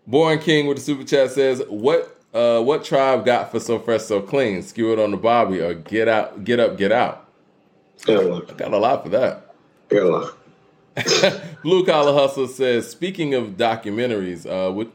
Born 0.06 0.38
King 0.38 0.68
with 0.68 0.78
the 0.78 0.82
super 0.82 1.04
chat 1.04 1.32
says, 1.32 1.60
what 1.68 2.14
uh, 2.32 2.62
what 2.62 2.84
tribe 2.84 3.24
got 3.24 3.50
for 3.50 3.58
so 3.58 3.78
fresh, 3.78 4.02
so 4.02 4.20
clean? 4.22 4.62
Skew 4.62 4.92
it 4.92 4.98
on 4.98 5.10
the 5.10 5.16
Bar-B 5.16 5.60
or 5.60 5.74
get 5.74 6.06
out, 6.06 6.44
get 6.44 6.60
up, 6.60 6.78
get 6.78 6.92
out. 6.92 7.28
I 8.06 8.12
got 8.56 8.72
a 8.72 8.78
lot 8.78 9.02
for 9.02 9.08
that. 9.08 9.54
Got. 9.88 10.34
Blue 11.62 11.84
Collar 11.84 12.12
Hustle 12.12 12.46
says, 12.46 12.88
speaking 12.88 13.34
of 13.34 13.56
documentaries, 13.56 14.46
uh, 14.46 14.72
would 14.72 14.90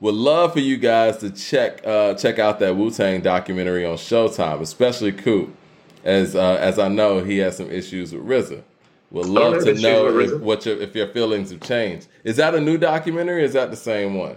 would 0.00 0.14
love 0.14 0.52
for 0.52 0.60
you 0.60 0.76
guys 0.76 1.18
to 1.18 1.30
check 1.30 1.86
uh, 1.86 2.14
check 2.14 2.38
out 2.38 2.58
that 2.60 2.76
Wu 2.76 2.90
Tang 2.90 3.20
documentary 3.20 3.84
on 3.84 3.96
Showtime, 3.96 4.60
especially 4.60 5.12
Coop, 5.12 5.54
as 6.04 6.36
uh, 6.36 6.54
as 6.60 6.78
I 6.78 6.88
know 6.88 7.22
he 7.22 7.38
has 7.38 7.56
some 7.56 7.70
issues 7.70 8.14
with 8.14 8.24
RZA. 8.24 8.62
Would 9.10 9.26
love 9.26 9.64
to 9.64 9.74
know 9.74 10.18
if, 10.18 10.40
what 10.40 10.66
your 10.66 10.80
if 10.80 10.94
your 10.94 11.08
feelings 11.08 11.50
have 11.50 11.60
changed. 11.60 12.08
Is 12.24 12.36
that 12.36 12.54
a 12.54 12.60
new 12.60 12.76
documentary? 12.76 13.42
or 13.42 13.44
Is 13.44 13.54
that 13.54 13.70
the 13.70 13.76
same 13.76 14.14
one? 14.14 14.36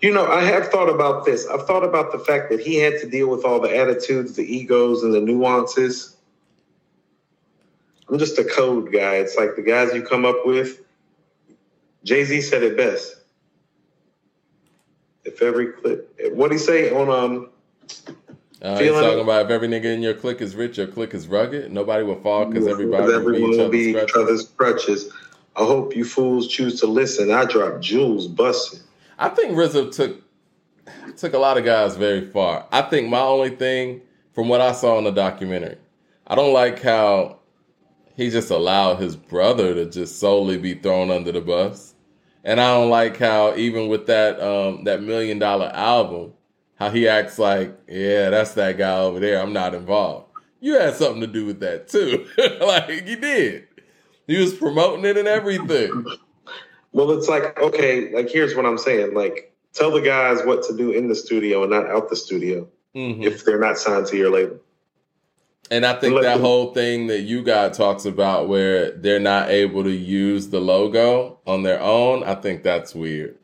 You 0.00 0.12
know, 0.12 0.26
I 0.26 0.42
have 0.42 0.68
thought 0.68 0.88
about 0.88 1.24
this. 1.26 1.46
I've 1.46 1.66
thought 1.66 1.84
about 1.84 2.10
the 2.10 2.18
fact 2.18 2.50
that 2.50 2.60
he 2.60 2.76
had 2.76 2.98
to 3.00 3.08
deal 3.08 3.28
with 3.28 3.44
all 3.44 3.60
the 3.60 3.74
attitudes, 3.76 4.34
the 4.34 4.42
egos, 4.42 5.02
and 5.02 5.12
the 5.12 5.20
nuances. 5.20 6.16
I'm 8.08 8.18
just 8.18 8.38
a 8.38 8.44
code 8.44 8.92
guy. 8.92 9.16
It's 9.16 9.36
like 9.36 9.56
the 9.56 9.62
guys 9.62 9.94
you 9.94 10.02
come 10.02 10.24
up 10.24 10.44
with. 10.44 10.80
Jay 12.02 12.24
Z 12.24 12.40
said 12.40 12.62
it 12.62 12.76
best. 12.76 13.19
If 15.32 15.42
every 15.42 15.72
clip, 15.72 16.14
what 16.32 16.52
he 16.52 16.58
say 16.58 16.94
on 16.94 17.08
um? 17.08 17.50
Uh, 18.62 18.78
he's 18.78 18.90
talking 18.90 19.18
it. 19.18 19.22
about 19.22 19.46
if 19.46 19.50
every 19.50 19.68
nigga 19.68 19.86
in 19.86 20.02
your 20.02 20.14
clique 20.14 20.40
is 20.40 20.54
rich, 20.54 20.76
your 20.76 20.86
clique 20.86 21.14
is 21.14 21.28
rugged. 21.28 21.72
Nobody 21.72 22.04
will 22.04 22.20
fall 22.20 22.44
because 22.44 22.66
everybody 22.66 23.04
will 23.04 23.30
be 23.30 23.38
each 23.38 23.58
other's 23.58 23.74
each 23.74 23.94
crutches. 23.94 24.16
other's 24.16 24.48
crutches. 24.48 25.12
I 25.56 25.64
hope 25.64 25.96
you 25.96 26.04
fools 26.04 26.46
choose 26.46 26.80
to 26.80 26.86
listen. 26.86 27.30
I 27.30 27.44
drop 27.44 27.80
jewels 27.80 28.26
busting. 28.26 28.80
I 29.18 29.28
think 29.28 29.52
RZA 29.52 29.94
took 29.94 30.22
took 31.16 31.34
a 31.34 31.38
lot 31.38 31.58
of 31.58 31.64
guys 31.64 31.96
very 31.96 32.26
far. 32.30 32.66
I 32.72 32.82
think 32.82 33.08
my 33.08 33.20
only 33.20 33.50
thing 33.50 34.02
from 34.32 34.48
what 34.48 34.60
I 34.60 34.72
saw 34.72 34.98
in 34.98 35.04
the 35.04 35.10
documentary, 35.10 35.76
I 36.26 36.34
don't 36.34 36.52
like 36.52 36.82
how 36.82 37.38
he 38.16 38.30
just 38.30 38.50
allowed 38.50 38.96
his 38.96 39.16
brother 39.16 39.74
to 39.74 39.86
just 39.86 40.18
solely 40.18 40.58
be 40.58 40.74
thrown 40.74 41.10
under 41.10 41.32
the 41.32 41.40
bus. 41.40 41.94
And 42.44 42.60
I 42.60 42.74
don't 42.74 42.90
like 42.90 43.18
how 43.18 43.54
even 43.56 43.88
with 43.88 44.06
that 44.06 44.40
um 44.40 44.84
that 44.84 45.02
million 45.02 45.38
dollar 45.38 45.70
album, 45.74 46.32
how 46.76 46.90
he 46.90 47.06
acts 47.08 47.38
like, 47.38 47.78
yeah, 47.88 48.30
that's 48.30 48.54
that 48.54 48.78
guy 48.78 48.98
over 48.98 49.20
there. 49.20 49.40
I'm 49.40 49.52
not 49.52 49.74
involved. 49.74 50.26
You 50.60 50.78
had 50.78 50.94
something 50.94 51.20
to 51.20 51.26
do 51.26 51.46
with 51.46 51.60
that 51.60 51.88
too. 51.88 52.26
like 52.60 53.06
you 53.06 53.16
did. 53.16 53.66
He 54.26 54.38
was 54.38 54.54
promoting 54.54 55.04
it 55.04 55.16
and 55.16 55.28
everything. 55.28 56.04
Well, 56.92 57.10
it's 57.12 57.28
like, 57.28 57.58
okay, 57.60 58.12
like 58.14 58.28
here's 58.30 58.54
what 58.54 58.66
I'm 58.66 58.78
saying. 58.78 59.14
Like, 59.14 59.52
tell 59.72 59.90
the 59.90 60.00
guys 60.00 60.42
what 60.44 60.62
to 60.64 60.76
do 60.76 60.90
in 60.90 61.08
the 61.08 61.14
studio 61.14 61.62
and 61.62 61.70
not 61.70 61.86
out 61.86 62.08
the 62.08 62.16
studio 62.16 62.68
Mhm. 62.96 63.22
if 63.24 63.44
they're 63.44 63.60
not 63.60 63.78
signed 63.78 64.06
to 64.06 64.16
your 64.16 64.30
label. 64.30 64.58
And 65.70 65.86
I 65.86 65.94
think 65.94 66.20
that 66.22 66.40
whole 66.40 66.74
thing 66.74 67.06
that 67.06 67.20
you 67.20 67.44
guy 67.44 67.68
talks 67.68 68.04
about 68.04 68.48
where 68.48 68.90
they're 68.90 69.20
not 69.20 69.50
able 69.50 69.84
to 69.84 69.90
use 69.90 70.48
the 70.48 70.60
logo 70.60 71.38
on 71.46 71.62
their 71.62 71.80
own, 71.80 72.24
I 72.24 72.34
think 72.34 72.64
that's 72.64 72.92
weird. 72.92 73.38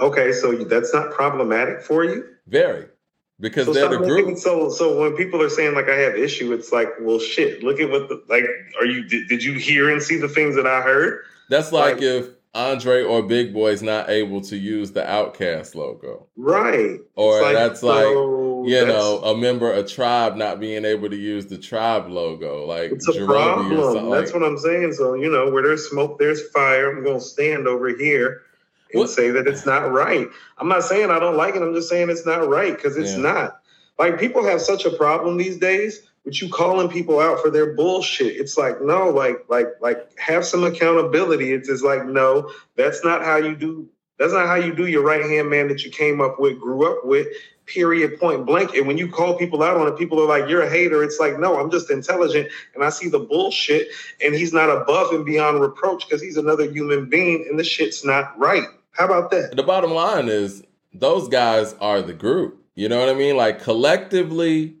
Okay, 0.00 0.32
so 0.32 0.52
that's 0.64 0.92
not 0.92 1.12
problematic 1.12 1.82
for 1.82 2.04
you. 2.04 2.26
Very. 2.48 2.86
Because 3.38 3.66
So 3.66 3.72
they're 3.72 3.88
the 3.88 3.98
group. 3.98 4.38
So, 4.38 4.70
so 4.70 5.00
when 5.00 5.14
people 5.16 5.40
are 5.42 5.48
saying 5.48 5.74
like 5.74 5.88
I 5.88 5.96
have 5.96 6.16
issue, 6.16 6.52
it's 6.52 6.72
like, 6.72 6.88
well, 7.00 7.18
shit. 7.18 7.62
Look 7.62 7.80
at 7.80 7.90
what 7.90 8.08
the 8.08 8.22
like. 8.28 8.44
Are 8.80 8.86
you? 8.86 9.04
Did, 9.04 9.28
did 9.28 9.44
you 9.44 9.54
hear 9.54 9.90
and 9.90 10.02
see 10.02 10.16
the 10.16 10.28
things 10.28 10.56
that 10.56 10.66
I 10.66 10.80
heard? 10.80 11.22
That's 11.50 11.70
like 11.70 11.96
like- 11.96 12.02
if 12.02 12.28
Andre 12.56 13.02
or 13.02 13.22
Big 13.22 13.52
Boi's 13.52 13.82
not 13.82 14.08
able 14.08 14.40
to 14.42 14.56
use 14.56 14.90
the 14.92 15.02
Outkast 15.02 15.74
logo. 15.74 16.26
Right. 16.36 16.98
Or 17.14 17.40
It's 17.42 17.52
that's 17.52 17.82
like, 17.82 18.04
so 18.04 18.64
You 18.66 18.74
that's- 18.74 18.88
know, 18.94 19.18
a 19.22 19.36
member 19.36 19.70
of 19.70 19.86
tribe 19.90 20.36
not 20.36 20.58
being 20.58 20.84
able 20.84 21.08
to 21.10 21.16
use 21.16 21.46
the 21.46 21.58
tribe 21.58 22.08
logo, 22.08 22.64
like 22.66 22.92
It's 22.92 23.06
a 23.08 23.12
Jarobi 23.12 23.26
problem. 23.26 24.10
That's 24.10 24.32
like- 24.32 24.40
what 24.40 24.48
I'm 24.48 24.58
saying. 24.58 24.92
So, 24.94 25.14
you 25.14 25.30
know, 25.30 25.50
where 25.50 25.62
there's 25.62 25.88
smoke, 25.88 26.18
there's 26.18 26.48
fire. 26.50 26.90
I'm 26.90 27.04
going 27.04 27.18
to 27.18 27.24
stand 27.24 27.68
over 27.68 27.88
here 27.88 28.42
and 28.92 29.00
What- 29.00 29.10
say 29.10 29.30
that 29.30 29.46
it's 29.46 29.66
not 29.66 29.92
right. 29.92 30.26
I'm 30.58 30.68
not 30.68 30.82
saying 30.84 31.10
I 31.10 31.18
don't 31.18 31.36
like 31.36 31.54
it. 31.56 31.62
I'm 31.62 31.74
just 31.74 31.88
saying 31.90 32.08
it's 32.10 32.24
not 32.26 32.48
right 32.48 32.74
because 32.74 32.96
it's 32.96 33.12
Yeah. 33.16 33.22
not. 33.22 33.58
Like, 33.98 34.18
people 34.18 34.44
have 34.44 34.60
such 34.60 34.84
a 34.84 34.90
problem 34.90 35.36
these 35.36 35.58
days 35.58 36.02
with 36.26 36.42
you 36.42 36.48
calling 36.50 36.88
people 36.88 37.20
out 37.20 37.40
for 37.40 37.50
their 37.50 37.72
bullshit. 37.72 38.36
It's 38.36 38.58
like, 38.58 38.82
no, 38.82 39.08
like, 39.08 39.44
like, 39.48 39.68
like, 39.80 40.10
have 40.18 40.44
some 40.44 40.64
accountability. 40.64 41.52
It's 41.52 41.68
just 41.68 41.84
like, 41.84 42.04
no, 42.04 42.50
that's 42.76 43.02
not 43.04 43.24
how 43.24 43.36
you 43.36 43.56
do. 43.56 43.88
That's 44.18 44.32
not 44.32 44.46
how 44.46 44.56
you 44.56 44.74
do 44.74 44.86
your 44.86 45.02
right 45.02 45.22
hand 45.22 45.48
man 45.48 45.68
that 45.68 45.84
you 45.84 45.90
came 45.90 46.20
up 46.20 46.40
with, 46.40 46.58
grew 46.58 46.90
up 46.90 47.06
with. 47.06 47.28
Period. 47.66 48.18
Point 48.18 48.44
blank. 48.44 48.74
And 48.74 48.86
when 48.86 48.98
you 48.98 49.08
call 49.08 49.36
people 49.36 49.62
out 49.62 49.76
on 49.76 49.88
it, 49.88 49.98
people 49.98 50.20
are 50.20 50.26
like, 50.26 50.48
"You're 50.48 50.62
a 50.62 50.70
hater." 50.70 51.02
It's 51.02 51.18
like, 51.18 51.38
no, 51.38 51.58
I'm 51.58 51.68
just 51.68 51.90
intelligent, 51.90 52.48
and 52.76 52.84
I 52.84 52.90
see 52.90 53.08
the 53.08 53.18
bullshit, 53.18 53.88
and 54.22 54.36
he's 54.36 54.52
not 54.52 54.70
above 54.70 55.12
and 55.12 55.24
beyond 55.24 55.60
reproach 55.60 56.06
because 56.06 56.22
he's 56.22 56.36
another 56.36 56.70
human 56.70 57.08
being, 57.08 57.44
and 57.50 57.58
the 57.58 57.64
shit's 57.64 58.04
not 58.04 58.38
right. 58.38 58.62
How 58.92 59.06
about 59.06 59.32
that? 59.32 59.56
the 59.56 59.64
bottom 59.64 59.92
line 59.92 60.28
is 60.28 60.62
those 60.94 61.28
guys 61.28 61.74
are 61.80 62.02
the 62.02 62.14
group. 62.14 62.64
You 62.76 62.88
know 62.88 63.00
what 63.00 63.08
I 63.08 63.14
mean? 63.14 63.36
Like 63.36 63.60
collectively, 63.62 64.76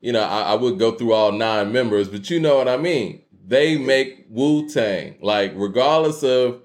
you 0.00 0.12
know, 0.12 0.22
I, 0.22 0.42
I 0.42 0.54
would 0.54 0.78
go 0.78 0.92
through 0.92 1.12
all 1.12 1.32
nine 1.32 1.72
members, 1.72 2.08
but 2.08 2.30
you 2.30 2.40
know 2.40 2.56
what 2.56 2.68
I 2.68 2.76
mean. 2.76 3.22
They 3.46 3.76
make 3.78 4.26
Wu 4.28 4.68
Tang. 4.68 5.16
Like 5.20 5.52
regardless 5.54 6.22
of 6.22 6.62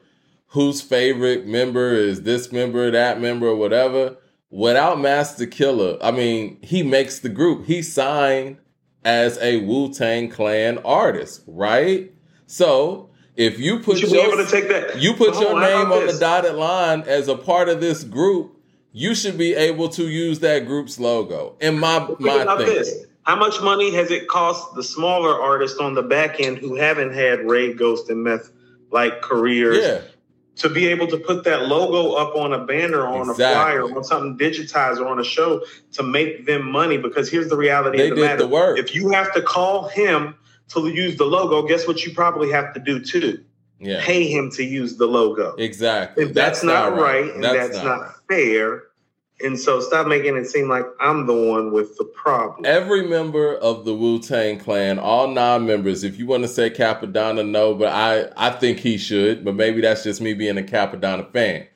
whose 0.47 0.81
favorite 0.81 1.45
member 1.45 1.93
is 1.93 2.21
this 2.21 2.51
member, 2.51 2.89
that 2.91 3.19
member, 3.19 3.47
or 3.47 3.55
whatever. 3.55 4.17
Without 4.51 4.99
Masta 5.01 5.47
Killa, 5.47 5.97
I 6.01 6.11
mean, 6.11 6.59
he 6.61 6.81
makes 6.81 7.19
the 7.19 7.27
group. 7.29 7.65
He 7.65 7.81
signed 7.81 8.57
as 9.03 9.37
a 9.39 9.57
Wu 9.65 9.91
Tang 9.91 10.29
Clan 10.29 10.77
artist, 10.85 11.43
right? 11.45 12.13
So 12.45 13.09
if 13.35 13.59
you 13.59 13.79
put 13.79 14.01
You 14.01 14.07
your, 14.07 14.11
be 14.11 14.33
able 14.33 14.45
to 14.45 14.49
take 14.49 14.69
that. 14.69 15.01
you 15.01 15.13
put 15.13 15.33
your 15.41 15.59
name 15.59 15.91
on 15.91 16.07
the 16.07 16.17
dotted 16.17 16.55
line 16.55 17.01
as 17.01 17.27
a 17.27 17.35
part 17.35 17.67
of 17.67 17.81
this 17.81 18.03
group, 18.03 18.57
you 18.93 19.13
should 19.13 19.37
be 19.37 19.53
able 19.53 19.89
to 19.89 20.07
use 20.07 20.39
that 20.39 20.65
group's 20.65 20.99
logo. 20.99 21.57
In 21.59 21.77
my 21.77 21.99
my 22.19 22.45
thinking. 22.55 22.65
this. 22.65 23.05
How 23.25 23.35
much 23.35 23.59
money 23.61 23.91
has 23.95 24.11
it 24.11 24.27
cost 24.27 24.75
the 24.75 24.83
smaller 24.83 25.39
artists 25.41 25.79
on 25.79 25.95
the 25.95 26.03
back 26.03 26.39
end 26.39 26.59
who 26.59 26.75
haven't 26.75 27.13
had 27.13 27.39
Rae 27.49 27.73
Ghost 27.73 28.09
and 28.09 28.23
Meth 28.23 28.51
like 28.91 29.21
careers 29.21 29.79
Yeah, 29.83 30.01
to 30.57 30.69
be 30.69 30.87
able 30.87 31.07
to 31.07 31.17
put 31.17 31.43
that 31.45 31.67
logo 31.67 32.13
up 32.13 32.35
on 32.35 32.53
a 32.53 32.63
banner, 32.65 33.01
or 33.01 33.07
on 33.07 33.29
Exactly. 33.31 33.43
a 33.45 33.49
flyer, 33.49 33.97
on 33.97 34.03
something 34.03 34.37
digitized, 34.37 34.99
or 34.99 35.07
on 35.07 35.19
a 35.19 35.23
show 35.23 35.63
to 35.93 36.03
make 36.03 36.45
them 36.45 36.63
money? 36.69 36.97
Because 36.97 37.29
here's 37.29 37.49
the 37.49 37.57
reality 37.57 37.97
They 37.97 38.09
of 38.09 38.15
the 38.15 38.15
did 38.21 38.27
matter: 38.27 38.41
the 38.43 38.47
work. 38.47 38.77
if 38.77 38.93
you 38.93 39.09
have 39.09 39.33
to 39.33 39.41
call 39.41 39.87
him 39.89 40.35
to 40.69 40.87
use 40.87 41.17
the 41.17 41.25
logo, 41.25 41.67
guess 41.67 41.87
what 41.87 42.05
you 42.05 42.13
probably 42.13 42.51
have 42.51 42.73
to 42.75 42.79
do 42.79 42.99
too? 43.03 43.43
yeah, 43.79 44.01
Pay 44.05 44.27
him 44.31 44.49
to 44.51 44.63
use 44.63 44.95
the 44.97 45.05
logo. 45.07 45.53
exactly. 45.57 46.23
If 46.23 46.33
that's, 46.33 46.63
not, 46.63 46.95
right, 46.95 47.25
and 47.33 47.43
that's, 47.43 47.71
That's 47.73 47.83
not, 47.83 47.99
right. 48.01 48.11
fair, 48.29 48.83
and 49.41 49.59
so 49.59 49.79
stop 49.81 50.07
making 50.07 50.37
it 50.37 50.45
seem 50.45 50.69
like 50.69 50.85
I'm 50.99 51.25
the 51.27 51.33
one 51.33 51.71
with 51.73 51.97
the 51.97 52.05
problem. 52.05 52.65
Every 52.65 53.07
member 53.07 53.55
of 53.55 53.85
the 53.85 53.93
Wu 53.93 54.19
Tang 54.19 54.59
Clan, 54.59 54.97
all 54.99 55.27
nine 55.27 55.65
members. 55.65 56.03
If 56.03 56.17
you 56.17 56.25
want 56.25 56.43
to 56.43 56.47
say 56.47 56.69
Cappadonna, 56.69 57.47
no, 57.47 57.73
but 57.75 57.89
I 57.89 58.29
I 58.37 58.51
think 58.51 58.79
he 58.79 58.97
should. 58.97 59.43
But 59.43 59.55
maybe 59.55 59.81
that's 59.81 60.03
just 60.03 60.21
me 60.21 60.33
being 60.33 60.57
a 60.57 60.61
Cappadonna 60.61 61.29
fan. 61.31 61.67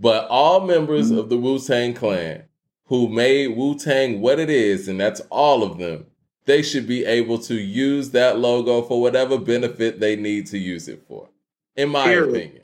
But 0.00 0.28
all 0.28 0.60
members 0.66 1.10
Mm-hmm. 1.10 1.18
of 1.18 1.28
the 1.28 1.36
Wu 1.38 1.58
Tang 1.58 1.94
Clan 1.94 2.44
who 2.84 3.08
made 3.08 3.48
Wu 3.48 3.74
Tang 3.78 4.20
what 4.20 4.38
it 4.38 4.48
is, 4.48 4.88
and 4.88 4.98
that's 4.98 5.20
all 5.30 5.62
of 5.62 5.76
them, 5.78 6.06
they 6.46 6.62
should 6.62 6.86
be 6.86 7.04
able 7.04 7.36
to 7.38 7.54
use 7.54 8.10
that 8.12 8.38
logo 8.38 8.80
for 8.80 9.00
whatever 9.02 9.36
benefit 9.36 10.00
they 10.00 10.16
need 10.16 10.46
to 10.46 10.56
use 10.56 10.88
it 10.88 11.02
for. 11.06 11.28
In 11.76 11.90
my 11.90 12.04
Period. 12.04 12.30
opinion. 12.30 12.62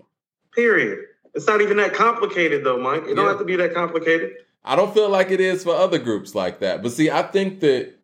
Period. 0.54 0.98
It's 1.34 1.46
not 1.46 1.60
even 1.60 1.76
that 1.78 1.94
complicated, 1.94 2.64
though, 2.64 2.78
Mike. 2.78 3.04
It 3.08 3.14
don't 3.14 3.26
have 3.26 3.38
to 3.38 3.44
be 3.44 3.56
that 3.56 3.74
complicated. 3.74 4.34
I 4.64 4.76
don't 4.76 4.94
feel 4.94 5.08
like 5.08 5.30
it 5.30 5.40
is 5.40 5.64
for 5.64 5.74
other 5.74 5.98
groups 5.98 6.34
like 6.34 6.60
that. 6.60 6.82
But 6.82 6.92
see, 6.92 7.10
I 7.10 7.22
think 7.22 7.60
that 7.60 7.94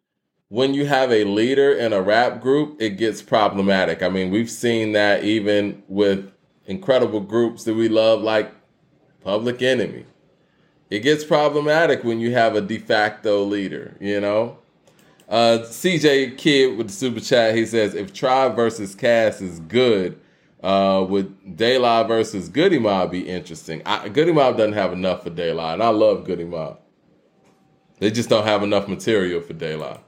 when 0.49 0.75
you 0.75 0.85
have 0.85 1.13
a 1.13 1.25
leader 1.25 1.73
in 1.73 1.93
a 1.93 2.03
rap 2.03 2.41
group, 2.41 2.83
it 2.83 2.91
gets 2.91 3.23
problematic. 3.23 4.03
I 4.03 4.09
mean, 4.09 4.31
we've 4.31 4.51
seen 4.51 4.93
that 4.93 5.25
even 5.25 5.83
with 5.89 6.31
incredible 6.67 7.21
groups 7.21 7.65
that 7.65 7.75
we 7.75 7.89
love, 7.89 8.23
like 8.23 8.53
Public 9.23 9.63
Enemy. 9.63 10.07
It 10.91 11.01
gets 11.01 11.25
problematic 11.25 12.03
when 12.03 12.19
you 12.19 12.33
have 12.33 12.57
a 12.57 12.61
de 12.61 12.79
facto 12.79 13.45
leader, 13.45 13.97
you 14.01 14.21
know? 14.21 14.59
Uh, 15.29 15.59
CJ 15.63 16.37
Kid 16.37 16.77
with 16.77 16.89
the 16.89 16.93
super 16.93 17.21
chat, 17.21 17.55
he 17.55 17.65
says, 17.65 17.95
if 17.95 18.13
Tribe 18.13 18.57
versus 18.57 18.97
Cass 18.97 19.41
is 19.41 19.61
good, 19.61 20.19
uh, 20.63 21.05
would 21.09 21.59
La 21.59 22.05
versus 22.05 22.49
Goodie 22.49 22.79
Mob 22.79 23.11
be 23.11 23.29
interesting? 23.29 23.83
I, 23.87 24.09
Goodie 24.09 24.33
Mob 24.33 24.57
doesn't 24.57 24.75
have 24.75 24.93
enough 24.93 25.25
for 25.25 25.31
La, 25.31 25.73
and 25.73 25.83
I 25.83 25.89
love 25.89 26.25
Goodie 26.25 26.45
Mob. 26.45 26.79
They 27.99 28.11
just 28.11 28.29
don't 28.29 28.45
have 28.45 28.63
enough 28.63 28.89
material 28.89 29.41
for 29.41 29.55
La. 29.55 29.99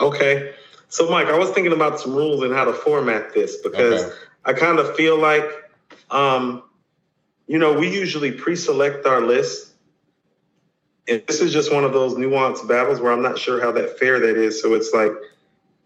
Okay. 0.00 0.54
So, 0.88 1.08
Mike, 1.08 1.26
I 1.26 1.38
was 1.38 1.50
thinking 1.50 1.72
about 1.72 2.00
some 2.00 2.14
rules 2.14 2.42
and 2.42 2.52
how 2.52 2.64
to 2.64 2.72
format 2.72 3.32
this 3.32 3.56
because 3.58 4.02
Okay. 4.04 4.14
I 4.44 4.52
kind 4.54 4.78
of 4.78 4.96
feel 4.96 5.18
like, 5.18 5.44
um, 6.10 6.62
you 7.46 7.58
know, 7.58 7.74
we 7.74 7.92
usually 7.92 8.32
pre-select 8.32 9.06
our 9.06 9.20
list, 9.20 9.74
and 11.06 11.22
this 11.26 11.40
is 11.40 11.52
just 11.52 11.72
one 11.72 11.84
of 11.84 11.92
those 11.92 12.14
nuanced 12.14 12.66
battles 12.66 13.00
where 13.00 13.12
I'm 13.12 13.22
not 13.22 13.38
sure 13.38 13.60
how 13.60 13.72
that 13.72 13.98
fair 13.98 14.18
that 14.20 14.36
is. 14.36 14.60
So 14.62 14.74
it's 14.74 14.92
like, 14.92 15.12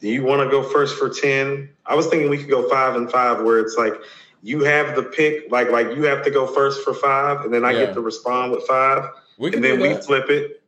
do 0.05 0.11
you 0.11 0.23
want 0.23 0.43
to 0.43 0.51
go 0.51 0.63
first 0.63 0.99
for 0.99 1.09
ten? 1.09 1.71
I 1.87 1.95
was 1.95 2.09
thinking 2.09 2.29
we 2.29 2.37
could 2.37 2.51
go 2.51 2.69
five 2.69 2.95
and 2.95 3.11
five, 3.11 3.43
where 3.43 3.59
it's 3.59 3.75
like 3.79 3.95
you 4.43 4.63
have 4.65 4.95
the 4.97 5.03
pick, 5.03 5.51
like 5.51 5.71
like 5.71 5.97
you 5.97 6.03
have 6.03 6.23
to 6.25 6.31
go 6.31 6.47
first 6.47 6.85
for 6.85 6.93
five, 6.93 7.43
and 7.47 7.55
then 7.55 7.65
I 7.65 7.71
Yeah. 7.73 7.87
get 7.87 7.95
to 7.95 8.03
respond 8.03 8.53
with 8.53 8.67
five, 8.67 9.09
We 9.39 9.55
and 9.55 9.65
then 9.65 9.81
we 9.81 9.95
flip 9.95 10.29
it, 10.29 10.63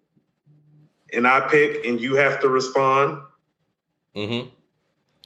and 1.13 1.27
I 1.27 1.41
pick, 1.49 1.85
and 1.85 2.01
you 2.01 2.17
have 2.17 2.41
to 2.41 2.49
respond. 2.49 3.21
Mm-hmm. 4.17 4.49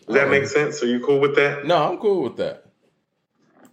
Does 0.09 0.15
that 0.17 0.29
make 0.29 0.47
sense? 0.47 0.83
Are 0.83 0.87
you 0.89 0.99
cool 0.99 1.21
with 1.21 1.37
that? 1.37 1.65
No, 1.65 1.77
I'm 1.77 1.99
cool 1.99 2.25
with 2.25 2.37
that. 2.39 2.65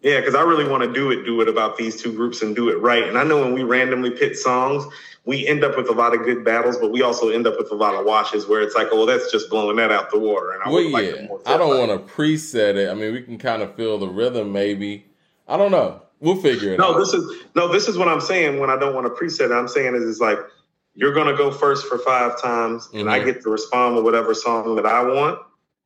Yeah, 0.02 0.20
because 0.20 0.36
I 0.36 0.42
really 0.42 0.68
want 0.68 0.84
to 0.84 0.92
do 0.94 1.12
it, 1.12 1.24
do 1.26 1.42
it 1.42 1.48
about 1.48 1.78
these 1.78 2.02
two 2.02 2.14
groups 2.14 2.42
and 2.42 2.56
do 2.56 2.70
it 2.70 2.76
right. 2.82 3.04
And 3.04 3.18
I 3.18 3.24
know 3.24 3.42
when 3.42 3.54
we 3.54 3.64
randomly 3.64 4.12
pit 4.12 4.38
songs, 4.38 4.86
we 5.26 5.46
end 5.48 5.64
up 5.64 5.76
with 5.76 5.90
a 5.90 5.94
lot 5.94 6.14
of 6.14 6.24
good 6.24 6.46
battles, 6.46 6.78
but 6.78 6.92
we 6.92 7.02
also 7.02 7.30
end 7.30 7.48
up 7.48 7.58
with 7.58 7.72
a 7.72 7.76
lot 7.76 7.96
of 7.96 8.06
washes 8.06 8.48
where 8.48 8.62
it's 8.62 8.76
like, 8.76 8.88
oh, 8.92 8.98
well, 8.98 9.06
that's 9.06 9.32
just 9.32 9.50
blowing 9.50 9.76
that 9.78 9.92
out 9.92 10.12
the 10.12 10.20
water. 10.20 10.52
And 10.52 10.64
I 10.64 10.70
Well, 10.70 10.90
like 10.90 11.06
yeah. 11.06 11.28
I 11.46 11.58
don't 11.58 11.78
want 11.78 11.92
to 12.08 12.14
preset 12.14 12.76
it. 12.76 12.90
I 12.90 12.94
mean, 12.94 13.12
we 13.14 13.22
can 13.22 13.38
kind 13.38 13.62
of 13.62 13.76
feel 13.76 13.98
the 13.98 14.08
rhythm, 14.08 14.52
maybe. 14.54 15.06
I 15.48 15.58
don't 15.58 15.72
know. 15.72 16.02
We'll 16.20 16.36
figure 16.38 16.74
it 16.74 16.78
No, 16.80 16.90
out. 16.90 16.92
No, 16.94 17.00
this 17.00 17.14
is 17.14 17.44
no, 17.56 17.68
this 17.72 17.88
is 17.88 17.98
what 17.98 18.08
I'm 18.08 18.22
saying 18.22 18.60
when 18.60 18.70
I 18.70 18.78
don't 18.78 18.96
want 18.96 19.06
to 19.06 19.12
preset 19.12 19.46
it. 19.46 19.52
I'm 19.52 19.68
saying 19.68 19.96
is 19.96 20.04
it's 20.08 20.20
like 20.20 20.40
you're 20.96 21.14
gonna 21.14 21.38
go 21.38 21.52
first 21.52 21.86
for 21.88 22.00
five 22.00 22.42
times, 22.42 22.90
and 22.94 23.10
I 23.10 23.20
Mhm. 23.20 23.26
get 23.26 23.44
to 23.44 23.50
respond 23.50 23.96
with 23.96 24.04
whatever 24.04 24.34
song 24.34 24.76
that 24.78 24.86
I 24.86 25.04
want, 25.04 25.40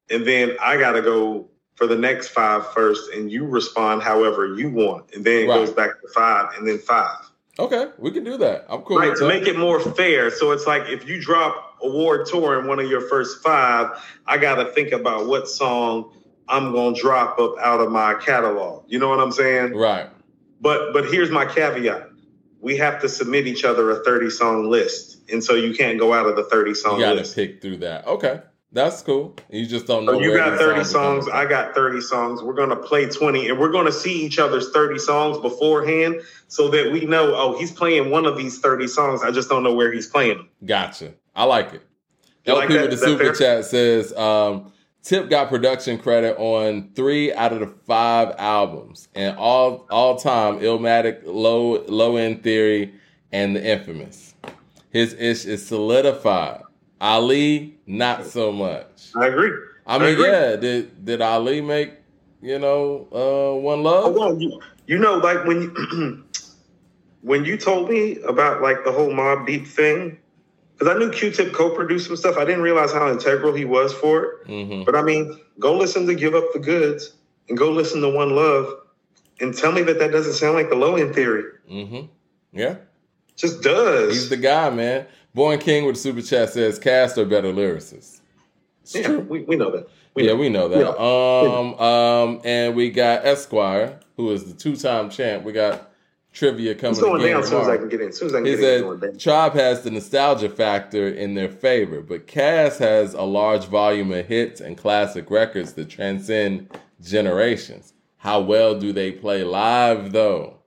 and 0.10 0.26
then 0.26 0.56
I 0.62 0.78
gotta 0.78 1.02
go 1.02 1.50
for 1.82 1.88
the 1.88 1.96
next 1.96 2.28
five 2.28 2.72
first, 2.74 3.12
and 3.12 3.32
you 3.32 3.44
respond 3.44 4.04
however 4.04 4.54
you 4.56 4.70
want, 4.70 5.16
and 5.16 5.26
then 5.26 5.46
it 5.46 5.48
Right. 5.48 5.56
goes 5.56 5.72
back 5.72 6.00
to 6.00 6.08
five, 6.10 6.50
and 6.56 6.68
then 6.68 6.78
five. 6.78 7.18
okay, 7.58 7.88
we 7.98 8.12
can 8.12 8.24
do 8.24 8.38
that. 8.38 8.68
I'm 8.70 8.84
cool 8.84 8.98
right 9.00 9.16
to 9.18 9.28
make 9.28 9.48
it 9.48 9.58
more 9.58 9.80
fair. 9.80 10.30
So 10.30 10.52
it's 10.52 10.68
like 10.68 10.90
if 10.90 11.08
you 11.08 11.20
drop 11.20 11.78
award 11.82 12.28
tour 12.28 12.60
in 12.60 12.68
one 12.68 12.80
of 12.80 12.88
your 12.88 13.02
first 13.02 13.42
five, 13.42 14.00
I 14.28 14.38
got 14.38 14.56
to 14.56 14.66
think 14.74 14.92
about 14.92 15.26
what 15.26 15.48
song 15.48 16.12
I'm 16.48 16.72
gonna 16.72 16.96
drop 16.96 17.40
up 17.40 17.56
out 17.60 17.80
of 17.80 17.92
my 17.92 18.14
catalog. 18.14 18.84
You 18.88 19.00
know 19.00 19.10
what 19.10 19.20
I'm 19.20 19.32
saying? 19.32 19.74
right. 19.74 20.08
But 20.62 20.94
but 20.94 21.06
here's 21.06 21.32
my 21.32 21.46
caveat: 21.46 22.10
we 22.60 22.78
have 22.78 23.02
to 23.02 23.10
submit 23.10 23.48
each 23.48 23.64
other 23.64 23.90
a 23.90 24.04
30 24.04 24.30
song 24.30 24.70
list, 24.70 25.18
and 25.32 25.44
so 25.44 25.56
you 25.56 25.74
can't 25.74 25.98
go 26.00 26.14
out 26.14 26.28
of 26.28 26.36
the 26.36 26.44
30 26.44 26.76
song 26.76 27.00
You 27.00 27.06
got 27.06 27.24
to 27.26 27.34
pick 27.34 27.60
through 27.60 27.78
that. 27.78 28.06
Okay, 28.06 28.40
that's 28.72 29.02
cool. 29.02 29.36
You 29.50 29.66
just 29.66 29.86
don't 29.86 30.06
know. 30.06 30.14
So 30.14 30.20
you 30.22 30.36
got 30.36 30.58
30 30.58 30.84
songs, 30.86 31.28
I 31.28 31.46
got 31.46 31.76
30 31.76 32.02
songs. 32.02 32.42
We're 32.42 32.54
gonna 32.54 32.76
play 32.76 33.08
20, 33.08 33.50
and 33.50 33.60
we're 33.60 33.72
gonna 33.72 33.92
see 33.92 34.24
each 34.24 34.40
other's 34.40 34.72
30 34.72 35.00
songs 35.00 35.38
beforehand, 35.40 36.22
so 36.48 36.70
that 36.70 36.92
we 36.92 37.06
know, 37.06 37.34
oh, 37.36 37.58
he's 37.58 37.72
playing 37.72 38.10
one 38.10 38.26
of 38.26 38.38
these 38.38 38.60
30 38.60 38.88
songs. 38.88 39.24
I 39.24 39.32
just 39.32 39.50
don't 39.50 39.64
know 39.64 39.74
where 39.74 39.92
he's 39.92 40.08
playing 40.08 40.38
them. 40.38 40.50
Gotcha. 40.66 41.14
I 41.36 41.44
like 41.44 41.74
it. 41.74 41.82
You 42.46 42.54
like 42.54 42.64
LP 42.64 42.74
that? 42.76 42.90
with 42.90 43.00
the 43.00 43.06
super 43.06 43.34
fair? 43.34 43.58
chat 43.58 43.66
says 43.66 44.14
um, 44.14 44.72
Tip 45.04 45.30
got 45.30 45.50
production 45.50 45.98
credit 45.98 46.38
on 46.38 46.92
three 46.96 47.34
out 47.34 47.54
of 47.54 47.60
the 47.60 47.68
five 47.68 48.36
albums, 48.38 49.08
and 49.16 49.36
all 49.38 49.88
all 49.90 50.16
time 50.16 50.60
Illmatic, 50.60 51.22
Low 51.26 51.84
Low 51.88 52.18
End 52.18 52.44
Theory, 52.44 52.94
and 53.32 53.56
The 53.56 53.66
Infamous. 53.66 54.36
His 54.92 55.14
ish 55.14 55.46
is 55.46 55.66
solidified. 55.66 56.62
Ali, 57.02 57.80
not 57.88 58.26
so 58.28 58.52
much. 58.52 59.10
I 59.18 59.28
agree. 59.28 59.52
I 59.88 59.96
I 59.96 60.00
mean, 60.00 60.14
agree. 60.14 60.26
yeah, 60.28 60.56
did 60.56 61.04
did 61.04 61.22
Ali 61.22 61.60
make 61.62 61.94
you 62.42 62.60
know 62.60 63.08
uh, 63.12 63.60
One 63.60 63.80
Oh, 63.80 63.82
Love? 63.82 64.16
well, 64.16 64.40
you, 64.40 64.62
you 64.86 65.00
know, 65.00 65.18
like 65.18 65.44
when 65.46 65.62
you, 65.64 66.24
when 67.22 67.44
you 67.46 67.58
told 67.58 67.90
me 67.90 68.18
about 68.28 68.62
like 68.62 68.84
the 68.86 68.92
whole 68.92 69.10
Mobb 69.10 69.48
Deep 69.48 69.68
thing, 69.68 70.20
because 70.78 70.96
I 70.96 71.00
knew 71.00 71.12
Q-Tip 71.12 71.54
co-produced 71.54 72.08
some 72.08 72.16
stuff. 72.18 72.38
I 72.38 72.46
didn't 72.46 72.62
realize 72.62 72.94
how 72.94 73.10
integral 73.12 73.54
he 73.54 73.66
was 73.66 73.94
for 73.94 74.24
it. 74.24 74.48
hmm 74.48 74.84
But 74.84 74.96
I 74.96 75.02
mean, 75.02 75.40
go 75.60 75.76
listen 75.76 76.06
to 76.08 76.16
"Give 76.16 76.36
Up 76.36 76.54
the 76.54 76.60
Goods" 76.60 77.14
and 77.50 77.58
go 77.58 77.72
listen 77.72 78.02
to 78.02 78.10
"One 78.10 78.36
Love," 78.36 78.68
and 79.40 79.56
tell 79.58 79.72
me 79.72 79.82
that 79.84 80.00
that 80.00 80.12
doesn't 80.12 80.34
sound 80.34 80.56
like 80.56 80.70
the 80.70 80.76
low 80.76 80.96
end 80.98 81.16
theory. 81.16 81.46
hmm 81.68 82.02
Yeah. 82.54 82.76
Just 83.36 83.64
does. 83.64 84.14
He's 84.14 84.30
the 84.30 84.38
guy, 84.38 84.70
man. 84.70 85.08
Born 85.34 85.60
King 85.60 85.86
with 85.86 85.96
the 85.96 86.02
super 86.02 86.22
chat 86.22 86.50
says 86.50 86.78
cast 86.78 87.18
are 87.18 87.26
better 87.26 87.54
lyricists. 87.54 88.20
It's 88.84 88.96
yeah, 88.96 89.04
true. 89.04 89.20
we, 89.20 89.44
we 89.44 89.56
know 89.56 89.72
that. 89.72 89.90
We 90.14 90.24
yeah, 90.24 90.32
know. 90.32 90.36
we 90.38 90.50
know 90.50 90.68
that. 90.68 91.02
Um, 91.02 91.80
um, 91.80 92.42
and 92.44 92.76
we 92.76 92.90
got 92.90 93.26
Esquire, 93.26 94.00
who 94.18 94.32
is 94.32 94.52
the 94.52 94.54
two-time 94.54 95.10
champ. 95.10 95.44
We 95.44 95.54
got 95.54 95.92
trivia 96.34 96.76
coming 96.76 96.92
It's 96.92 97.02
going 97.02 97.22
again 97.22 97.34
down 97.34 97.44
as 97.44 97.50
soon 97.50 97.62
as 97.62 97.68
I 97.70 97.78
can 97.78 97.90
get 97.90 98.02
in. 98.02 98.10
As 98.10 98.18
soon 98.18 98.28
as 98.28 98.36
I 98.36 98.38
can 98.38 98.46
He 98.46 98.56
get 98.58 98.84
in, 98.84 99.00
said. 99.00 99.20
Tribe 99.20 99.54
has 99.54 99.82
the 99.84 99.92
nostalgia 99.92 100.50
factor 100.50 101.08
in 101.08 101.36
their 101.36 101.50
favor, 101.50 102.02
but 102.02 102.28
Cass 102.28 102.78
has 102.80 103.14
a 103.14 103.24
large 103.24 103.66
volume 103.66 104.12
of 104.12 104.26
hits 104.26 104.60
and 104.60 104.78
classic 104.78 105.30
records 105.32 105.74
that 105.74 105.90
transcend 105.90 106.70
generations. 107.02 107.94
How 108.18 108.42
well 108.42 108.78
do 108.78 108.94
they 108.94 109.12
play 109.12 109.44
live, 109.44 110.12
though? 110.12 110.58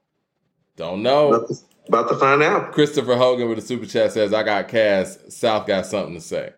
Don't 0.76 1.02
know. 1.02 1.46
To, 1.46 1.54
about 1.88 2.08
to 2.08 2.16
find 2.16 2.42
out. 2.42 2.72
Christopher 2.72 3.16
Hogan 3.16 3.48
with 3.48 3.58
a 3.58 3.62
super 3.62 3.86
chat 3.86 4.12
says, 4.12 4.32
I 4.32 4.42
got 4.42 4.68
Cass. 4.68 5.18
South 5.28 5.66
got 5.66 5.86
something 5.86 6.14
to 6.14 6.20
say. 6.20 6.52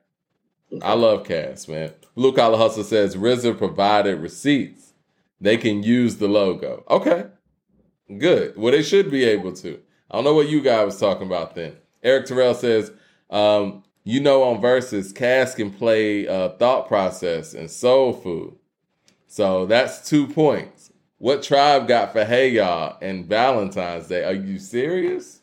I 0.83 0.95
love 0.95 1.25
Cass, 1.25 1.69
man. 1.69 1.93
Blue 2.15 2.33
Collar 2.33 2.59
Hustle 2.59 2.85
says, 2.85 3.17
RZA 3.17 3.57
provided 3.59 4.21
receipts. 4.21 4.93
they 5.41 5.57
can 5.57 5.83
use 5.83 6.17
the 6.17 6.29
logo. 6.29 6.85
Okay, 6.89 7.27
good. 8.19 8.57
Well, 8.57 8.73
they 8.73 8.83
should 8.83 9.11
be 9.11 9.25
able 9.25 9.53
to. 9.55 9.81
I 10.11 10.17
don't 10.17 10.25
know 10.25 10.35
what 10.35 10.49
you 10.49 10.63
guys 10.63 10.87
was 10.87 11.01
talking 11.01 11.27
about 11.27 11.55
then. 11.55 11.77
Eric 12.03 12.27
Terrell 12.27 12.55
says, 12.55 12.93
um, 13.31 13.83
you 14.05 14.21
know, 14.21 14.45
on 14.45 14.61
verses, 14.61 15.13
Cass 15.13 15.55
can 15.55 15.71
play 15.71 16.27
uh, 16.29 16.51
thought 16.51 16.87
process 16.87 17.55
and 17.55 17.71
soul 17.71 18.13
food. 18.13 18.57
So 19.27 19.67
that's 19.67 20.09
two 20.09 20.29
points. 20.29 20.76
What 21.19 21.43
tribe 21.43 21.89
got 21.89 22.13
for 22.13 22.25
Hey 22.25 22.51
Y'all 22.51 22.99
and 23.01 23.25
Valentine's 23.25 24.07
Day? 24.07 24.25
Are 24.25 24.35
you 24.35 24.59
serious? 24.59 25.41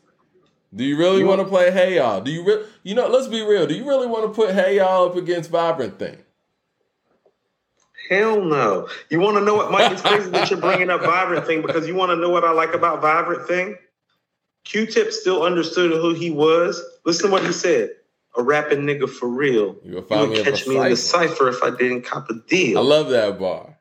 Do 0.73 0.83
you 0.83 0.97
really 0.97 1.23
want 1.23 1.41
to 1.41 1.47
play 1.47 1.71
Hey 1.71 1.95
Y'all? 1.95 2.21
Do 2.21 2.31
you 2.31 2.45
really, 2.45 2.65
you 2.83 2.93
know, 2.93 3.07
let's 3.07 3.27
be 3.27 3.41
real. 3.41 3.65
Do 3.65 3.73
you 3.73 3.87
really 3.87 4.05
want 4.05 4.23
to 4.25 4.29
put 4.29 4.53
Hey 4.53 4.77
Y'all 4.77 5.09
up 5.09 5.15
against 5.15 5.51
Vivrant 5.51 5.97
Thing? 5.97 6.17
Hell 8.09 8.43
no. 8.43 8.87
You 9.09 9.19
want 9.19 9.37
to 9.37 9.43
know 9.43 9.55
what, 9.55 9.71
Mike? 9.71 9.91
It's 9.91 10.01
crazy 10.03 10.29
that 10.29 10.51
you're 10.51 10.59
bringing 10.59 10.91
up 10.91 11.01
Vivrant 11.01 11.47
Thing 11.47 11.63
because 11.63 11.87
you 11.87 11.95
want 11.95 12.11
to 12.11 12.17
know 12.17 12.29
what 12.29 12.43
I 12.43 12.51
like 12.51 12.73
about 12.75 13.01
Vivrant 13.01 13.47
Thing? 13.47 13.75
Q-Tip 14.65 15.11
still 15.11 15.43
understood 15.43 15.91
who 15.91 16.13
he 16.13 16.29
was. 16.29 16.81
Listen 17.03 17.27
to 17.27 17.31
what 17.31 17.45
he 17.45 17.51
said. 17.51 17.89
A 18.37 18.43
rapping 18.43 18.81
nigga 18.81 19.09
for 19.09 19.27
real. 19.27 19.75
You 19.83 19.95
would, 19.95 20.07
find 20.07 20.21
you 20.23 20.29
would 20.29 20.37
me 20.37 20.43
catch 20.43 20.67
me 20.67 20.77
in 20.77 20.89
the 20.89 20.95
cipher 20.95 21.49
if 21.49 21.63
I 21.63 21.71
didn't 21.71 22.03
cop 22.03 22.29
a 22.29 22.35
deal. 22.47 22.77
I 22.77 22.81
love 22.81 23.09
that 23.09 23.39
bar. 23.39 23.72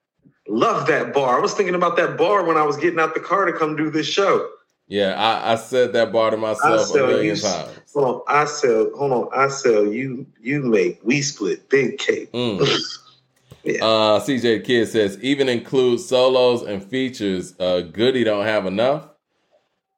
Love 0.53 0.87
that 0.87 1.15
bar. 1.15 1.39
I 1.39 1.41
was 1.41 1.55
thinking 1.55 1.75
about 1.75 1.97
that 1.97 2.19
bar 2.19 2.45
when 2.45 2.59
I 2.59 2.63
was 2.63 2.77
getting 2.77 3.01
out 3.01 3.15
the 3.15 3.21
car 3.21 3.47
to 3.47 3.55
come 3.55 3.75
do 3.75 3.91
this 3.91 4.07
show. 4.07 4.51
Yeah, 4.87 5.15
I, 5.15 5.53
I 5.53 5.57
said 5.57 5.95
that 5.95 6.13
bar 6.13 6.31
to 6.31 6.37
myself 6.37 6.91
a 6.91 6.95
million 6.95 7.37
you, 7.37 7.41
times. 7.41 7.71
Hold 7.95 8.07
on, 8.07 8.23
I 8.29 8.45
sell. 8.45 8.91
Hold 8.95 9.13
on, 9.13 9.29
I 9.35 9.49
sell. 9.49 9.87
You 9.87 10.27
you 10.43 10.61
make 10.61 11.01
we 11.03 11.23
split 11.23 11.71
big 11.71 11.97
cake. 11.97 12.31
Mm. 12.33 12.61
yeah. 13.65 13.83
Uh, 13.83 14.21
CJ 14.21 14.67
Kid 14.67 14.89
says 14.89 15.19
even 15.23 15.49
include 15.49 16.01
solos 16.01 16.61
and 16.61 16.85
features. 16.85 17.55
Uh, 17.59 17.81
Goodie 17.81 18.23
don't 18.23 18.45
have 18.45 18.67
enough. 18.67 19.09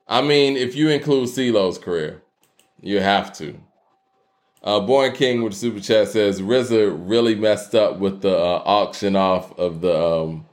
I 0.06 0.22
mean, 0.22 0.56
if 0.56 0.76
you 0.76 0.88
include 0.88 1.30
CeeLo's 1.30 1.78
career, 1.78 2.22
you 2.80 3.00
have 3.00 3.36
to. 3.38 3.58
Uh, 4.64 4.80
Born 4.80 5.12
King 5.12 5.42
with 5.42 5.52
super 5.54 5.78
chat 5.78 6.08
says 6.08 6.40
RZA 6.40 6.96
really 7.06 7.34
messed 7.34 7.74
up 7.74 7.98
with 7.98 8.22
the 8.22 8.34
uh, 8.34 8.62
auction 8.64 9.14
off 9.14 9.56
of 9.58 9.82
the 9.82 9.94
um, 9.94 10.46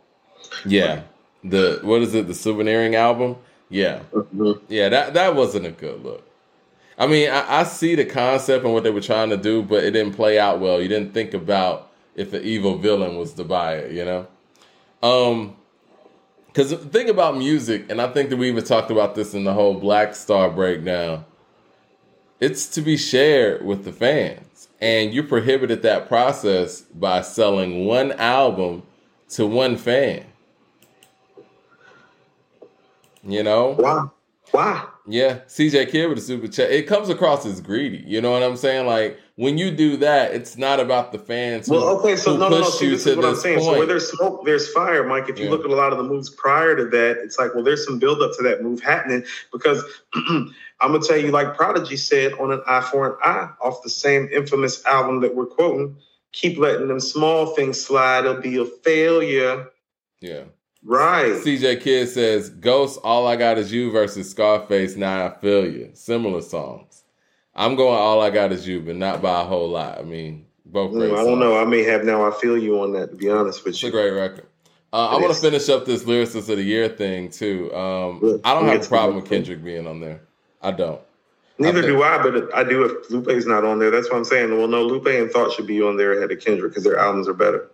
yeah 0.65 1.03
the 1.43 1.79
what 1.83 2.01
is 2.01 2.13
it 2.13 2.27
the 2.27 2.33
souveniring 2.33 2.93
album 2.93 3.35
yeah 3.69 4.01
Mhm. 4.13 4.59
yeah 4.67 4.89
that 4.89 5.13
that 5.13 5.33
wasn't 5.35 5.65
a 5.65 5.71
good 5.71 6.03
look. 6.03 6.23
I 6.97 7.07
mean 7.07 7.29
I, 7.29 7.61
I 7.61 7.63
see 7.63 7.95
the 7.95 8.03
concept 8.05 8.65
and 8.65 8.73
what 8.73 8.83
they 8.83 8.91
were 8.91 8.99
trying 9.01 9.29
to 9.29 9.37
do, 9.37 9.63
but 9.63 9.83
it 9.85 9.91
didn't 9.91 10.13
play 10.15 10.37
out 10.37 10.59
well. 10.59 10.81
You 10.81 10.89
didn't 10.89 11.13
think 11.13 11.33
about 11.33 11.89
if 12.15 12.31
the 12.31 12.43
evil 12.43 12.77
villain 12.77 13.17
was 13.17 13.31
to 13.35 13.45
buy 13.45 13.75
it, 13.77 13.91
you 13.93 14.03
know. 14.03 14.27
Um, 15.01 15.55
because 16.47 16.71
the 16.71 16.77
thing 16.77 17.09
about 17.09 17.37
music, 17.37 17.85
and 17.89 18.01
I 18.01 18.07
think 18.11 18.29
that 18.29 18.35
we 18.35 18.49
even 18.49 18.65
talked 18.65 18.91
about 18.91 19.15
this 19.15 19.33
in 19.33 19.45
the 19.45 19.53
whole 19.53 19.73
Black 19.75 20.13
Star 20.15 20.49
breakdown, 20.49 21.23
it's 22.41 22.67
to 22.69 22.81
be 22.81 22.97
shared 22.97 23.63
with 23.63 23.85
the 23.85 23.93
fans. 23.93 24.67
And 24.81 25.13
you 25.13 25.23
prohibited 25.23 25.83
that 25.83 26.07
process 26.07 26.81
by 26.81 27.21
selling 27.21 27.85
one 27.85 28.11
album 28.13 28.81
to 29.29 29.45
one 29.45 29.77
fan. 29.77 30.25
You 33.23 33.43
know? 33.43 33.73
Why? 33.73 34.07
Why? 34.51 34.85
Yeah, 35.07 35.39
CJ 35.47 35.89
Kid 35.89 36.07
with 36.07 36.17
a 36.17 36.21
super 36.21 36.47
chat. 36.47 36.71
It 36.71 36.83
comes 36.87 37.09
across 37.09 37.45
as 37.45 37.61
greedy. 37.61 38.03
You 38.07 38.21
know 38.21 38.31
what 38.31 38.43
I'm 38.43 38.57
saying? 38.57 38.85
Like 38.85 39.19
when 39.35 39.57
you 39.57 39.71
do 39.71 39.97
that, 39.97 40.33
it's 40.33 40.57
not 40.57 40.79
about 40.79 41.11
the 41.11 41.17
fans. 41.19 41.67
Who, 41.67 41.73
Well, 41.73 41.99
okay, 41.99 42.15
so 42.15 42.37
no, 42.37 42.49
no, 42.49 42.59
no. 42.59 42.69
See, 42.69 42.89
this 42.89 43.07
is 43.07 43.15
what 43.15 43.25
I'm 43.25 43.35
saying. 43.35 43.61
So 43.61 43.71
where 43.71 43.85
there's 43.85 44.11
smoke, 44.11 44.45
there's 44.45 44.71
fire, 44.71 45.03
Mike. 45.03 45.29
If 45.29 45.39
you 45.39 45.45
Yeah. 45.45 45.51
look 45.51 45.65
at 45.65 45.71
a 45.71 45.75
lot 45.75 45.91
of 45.91 45.97
the 45.97 46.03
moves 46.03 46.29
prior 46.29 46.75
to 46.75 46.85
that, 46.85 47.17
it's 47.17 47.39
like, 47.39 47.55
well, 47.55 47.63
there's 47.63 47.85
some 47.85 47.97
build 47.97 48.21
up 48.21 48.31
to 48.37 48.43
that 48.43 48.61
move 48.61 48.81
happening 48.81 49.23
because 49.51 49.83
I'm 50.81 50.91
gonna 50.91 51.03
tell 51.03 51.17
you, 51.17 51.31
like 51.31 51.55
Prodigy 51.55 51.97
said 51.97 52.33
on 52.33 52.51
an 52.51 52.61
eye 52.67 52.81
for 52.81 53.07
an 53.07 53.17
eye, 53.23 53.49
off 53.61 53.83
the 53.83 53.89
same 53.89 54.29
infamous 54.31 54.83
album 54.85 55.21
that 55.21 55.35
we're 55.35 55.45
quoting. 55.45 55.97
Keep 56.31 56.57
letting 56.57 56.87
them 56.87 56.99
small 56.99 57.47
things 57.47 57.83
slide. 57.83 58.25
It'll 58.25 58.41
be 58.41 58.57
a 58.57 58.65
failure. 58.65 59.67
yeah. 60.19 60.43
Right. 60.83 61.33
CJ 61.33 61.81
Kid 61.81 62.09
says, 62.09 62.49
Ghost, 62.49 62.99
All 63.03 63.27
I 63.27 63.35
Got 63.35 63.59
Is 63.59 63.71
You 63.71 63.91
versus 63.91 64.31
Scarface, 64.31 64.95
Now 64.95 65.27
I 65.27 65.39
Feel 65.39 65.69
You. 65.69 65.91
Similar 65.93 66.41
songs. 66.41 67.03
I'm 67.53 67.75
going 67.75 67.99
All 67.99 68.19
I 68.21 68.31
Got 68.31 68.51
Is 68.51 68.67
You, 68.67 68.81
but 68.81 68.95
not 68.95 69.21
by 69.21 69.41
a 69.41 69.43
whole 69.43 69.69
lot. 69.69 69.99
I 69.99 70.01
mean, 70.01 70.47
both 70.65 70.91
great 70.91 71.11
Mm, 71.11 71.19
I 71.19 71.23
don't 71.23 71.39
know. 71.39 71.55
I 71.55 71.65
may 71.65 71.83
have 71.83 72.03
now. 72.03 72.27
I 72.27 72.31
feel 72.31 72.57
you 72.57 72.81
on 72.81 72.93
that. 72.93 73.11
To 73.11 73.15
be 73.15 73.29
honest 73.29 73.63
with 73.63 73.75
you. 73.81 73.89
It's 73.89 73.95
a 73.95 73.97
great 73.97 74.09
record. 74.09 74.47
Uh, 74.93 75.09
I 75.09 75.21
want 75.21 75.33
to 75.33 75.39
finish 75.39 75.69
up 75.69 75.85
this 75.85 76.03
lyricist 76.03 76.49
of 76.49 76.57
the 76.57 76.63
year 76.63 76.89
thing 76.89 77.29
too. 77.29 77.73
Um, 77.73 78.41
I 78.43 78.53
don't 78.53 78.65
have 78.67 78.83
a 78.83 78.87
problem 78.87 79.15
with 79.17 79.29
Kendrick 79.29 79.63
being 79.63 79.87
on 79.87 80.01
there. 80.01 80.21
I 80.61 80.71
don't. 80.71 81.01
Neither 81.59 81.83
I 81.83 81.85
do 81.85 82.03
I, 82.03 82.17
but 82.21 82.55
I 82.55 82.63
do 82.63 82.83
if 82.83 83.11
Lupe's 83.11 83.45
not 83.45 83.63
on 83.63 83.77
there. 83.77 83.91
That's 83.91 84.09
what 84.09 84.17
I'm 84.17 84.25
saying. 84.25 84.57
Well, 84.57 84.67
no, 84.67 84.83
Lupe 84.83 85.05
and 85.07 85.29
Thought 85.29 85.51
should 85.53 85.67
be 85.67 85.81
on 85.81 85.95
there 85.95 86.17
ahead 86.17 86.31
of 86.31 86.39
Kendrick 86.39 86.71
because 86.71 86.83
their 86.83 86.97
albums 86.97 87.27
are 87.27 87.33
better. 87.33 87.69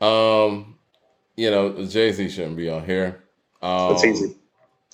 Um, 0.00 0.76
you 1.36 1.50
know, 1.50 1.84
Jay 1.86 2.12
Z 2.12 2.28
shouldn't 2.28 2.56
be 2.56 2.68
on 2.68 2.84
here. 2.84 3.24
Um, 3.60 3.90
That's 3.90 4.04
easy. 4.04 4.36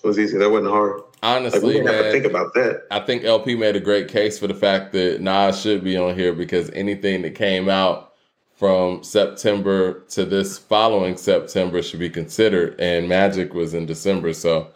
It 0.02 0.06
was 0.06 0.18
easy. 0.18 0.38
That 0.38 0.50
wasn't 0.50 0.72
hard. 0.72 1.00
Like 1.00 1.06
Honestly, 1.22 1.60
we 1.60 1.72
didn't 1.74 1.88
have 1.88 2.04
to 2.04 2.12
think 2.12 2.24
about 2.26 2.54
that. 2.54 2.86
I 2.90 3.00
think 3.00 3.24
LP 3.24 3.56
made 3.56 3.76
a 3.76 3.80
great 3.80 4.08
case 4.08 4.38
for 4.38 4.46
the 4.46 4.54
fact 4.54 4.92
that 4.92 5.20
Nas 5.20 5.60
should 5.60 5.82
be 5.82 5.96
on 5.96 6.14
here 6.14 6.34
because 6.34 6.70
anything 6.70 7.22
that 7.22 7.34
came 7.34 7.68
out 7.68 8.12
from 8.52 9.02
September 9.02 10.00
to 10.10 10.24
this 10.24 10.58
following 10.58 11.16
September 11.16 11.82
should 11.82 12.00
be 12.00 12.10
considered, 12.10 12.78
and 12.78 13.08
Magic 13.08 13.54
was 13.54 13.74
in 13.74 13.86
December, 13.86 14.32
so 14.32 14.70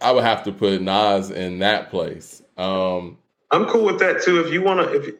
I 0.00 0.12
would 0.12 0.24
have 0.24 0.44
to 0.44 0.52
put 0.52 0.80
Nas 0.82 1.30
in 1.30 1.60
that 1.60 1.90
place. 1.90 2.42
Um, 2.56 3.18
I'm 3.50 3.66
cool 3.66 3.84
with 3.84 3.98
that 4.00 4.22
too. 4.22 4.40
If 4.40 4.52
you 4.52 4.62
want 4.62 4.80
to, 4.80 4.94
if 4.94 5.14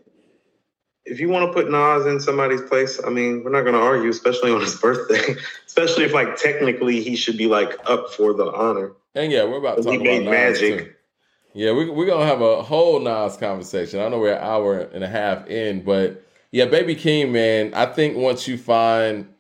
if 1.05 1.21
you 1.21 1.29
want 1.29 1.47
to 1.47 1.53
put 1.53 1.71
Nas 1.71 2.07
in 2.07 2.21
somebody's 2.21 2.63
place, 2.63 3.01
I 3.05 3.11
mean, 3.11 3.45
we're 3.45 3.53
not 3.53 3.63
going 3.63 3.75
to 3.75 3.81
argue, 3.81 4.11
especially 4.11 4.51
on 4.51 4.61
his 4.61 4.75
birthday. 4.75 5.37
especially 5.67 6.05
if 6.05 6.13
like 6.13 6.37
technically 6.37 7.03
he 7.03 7.17
should 7.17 7.39
be 7.39 7.47
like 7.47 7.77
up 7.87 8.13
for 8.13 8.33
the 8.33 8.51
honor. 8.53 8.93
and 9.15 9.31
yeah, 9.31 9.45
we're 9.45 9.59
about 9.59 9.77
to 9.77 9.83
talk 9.83 9.95
about 9.95 10.05
made 10.05 10.25
Nas 10.25 10.31
Magic. 10.31 10.85
too. 10.85 10.93
Yeah, 11.55 11.73
we, 11.73 11.89
we're 11.89 12.07
gonna 12.07 12.27
have 12.27 12.43
a 12.43 12.63
whole 12.63 13.01
Nas 13.01 13.37
conversation. 13.37 14.01
I 14.01 14.09
know 14.09 14.19
we're 14.19 14.35
an 14.35 14.43
hour 14.43 14.81
and 14.81 15.05
a 15.05 15.09
half 15.09 15.47
in, 15.47 15.83
but 15.85 16.23
yeah, 16.51 16.67
Baby 16.67 16.97
Keem, 16.97 17.31
man. 17.31 17.73
I 17.75 17.87
think 17.87 18.17
once 18.17 18.49
you 18.49 18.59
find, 18.59 19.33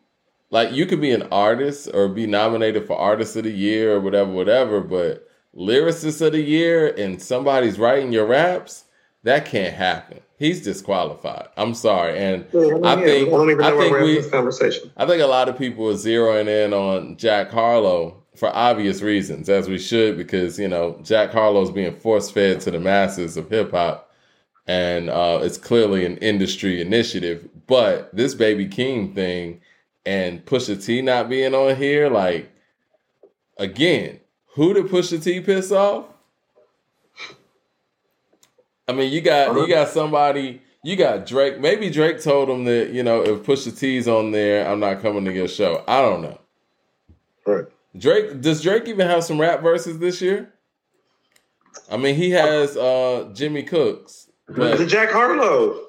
like, 0.50 0.72
you 0.72 0.86
could 0.86 1.00
be 1.00 1.10
an 1.10 1.24
artist 1.32 1.88
or 1.92 2.08
be 2.08 2.26
nominated 2.26 2.86
for 2.86 2.96
Artist 2.96 3.36
of 3.36 3.44
the 3.44 3.50
Year 3.50 3.94
or 3.94 4.00
whatever, 4.00 4.30
whatever, 4.30 4.80
but 4.80 5.25
Lyricist 5.56 6.20
of 6.24 6.32
the 6.32 6.42
Year 6.42 6.88
and 6.88 7.20
somebody's 7.20 7.78
writing 7.78 8.12
your 8.12 8.26
raps, 8.26 8.84
that 9.22 9.46
can't 9.46 9.74
happen. 9.74 10.20
He's 10.38 10.62
disqualified. 10.62 11.48
I'm 11.56 11.74
sorry, 11.74 12.18
and 12.18 12.44
I 12.44 12.96
think 12.96 13.28
I 13.28 13.30
don't 13.30 13.50
even 13.50 13.64
I 13.64 13.72
why 13.72 13.88
think 13.88 13.96
this 13.96 14.30
conversation. 14.30 14.92
I 14.96 15.06
think 15.06 15.22
a 15.22 15.26
lot 15.26 15.48
of 15.48 15.56
people 15.56 15.88
are 15.88 15.94
zeroing 15.94 16.46
in 16.46 16.74
on 16.74 17.16
Jack 17.16 17.50
Harlow 17.50 18.22
for 18.36 18.54
obvious 18.54 19.00
reasons, 19.00 19.48
as 19.48 19.66
we 19.66 19.78
should, 19.78 20.18
because 20.18 20.58
you 20.58 20.68
know 20.68 21.00
Jack 21.02 21.32
Harlow's 21.32 21.70
being 21.70 21.96
force 21.96 22.30
fed 22.30 22.60
to 22.60 22.70
the 22.70 22.78
masses 22.78 23.38
of 23.38 23.48
hip 23.48 23.70
hop, 23.70 24.12
and 24.66 25.08
uh, 25.08 25.40
it's 25.42 25.56
clearly 25.56 26.04
an 26.04 26.18
industry 26.18 26.82
initiative. 26.82 27.48
But 27.66 28.14
this 28.14 28.34
Baby 28.34 28.68
Keem 28.68 29.14
thing 29.14 29.62
and 30.04 30.44
Pusha 30.44 30.84
T 30.84 31.00
not 31.00 31.30
being 31.30 31.54
on 31.54 31.76
here, 31.76 32.10
like 32.10 32.50
again, 33.56 34.20
who 34.56 34.74
did 34.74 34.86
Pusha 34.86 35.22
T 35.22 35.40
piss 35.40 35.70
off? 35.70 36.06
I 38.88 38.92
mean, 38.92 39.12
you 39.12 39.20
got 39.20 39.54
you 39.54 39.68
got 39.68 39.88
somebody. 39.88 40.62
You 40.82 40.96
got 40.96 41.26
Drake. 41.26 41.60
Maybe 41.60 41.90
Drake 41.90 42.20
told 42.22 42.48
him 42.48 42.64
that 42.64 42.90
you 42.90 43.02
know 43.02 43.22
if 43.22 43.42
Pusha 43.42 43.76
T's 43.78 44.08
on 44.08 44.30
there, 44.32 44.66
I'm 44.68 44.80
not 44.80 45.02
coming 45.02 45.24
to 45.26 45.32
your 45.32 45.48
show. 45.48 45.84
I 45.86 46.00
don't 46.00 46.22
know. 46.22 46.38
Right. 47.46 47.64
Drake 47.96 48.40
does 48.40 48.62
Drake 48.62 48.88
even 48.88 49.06
have 49.06 49.24
some 49.24 49.40
rap 49.40 49.62
verses 49.62 49.98
this 49.98 50.20
year? 50.20 50.52
I 51.90 51.96
mean, 51.96 52.14
he 52.14 52.30
has 52.30 52.76
uh 52.76 53.30
Jimmy 53.34 53.62
Cooks, 53.62 54.28
the 54.48 54.86
Jack 54.86 55.10
Harlow. 55.10 55.80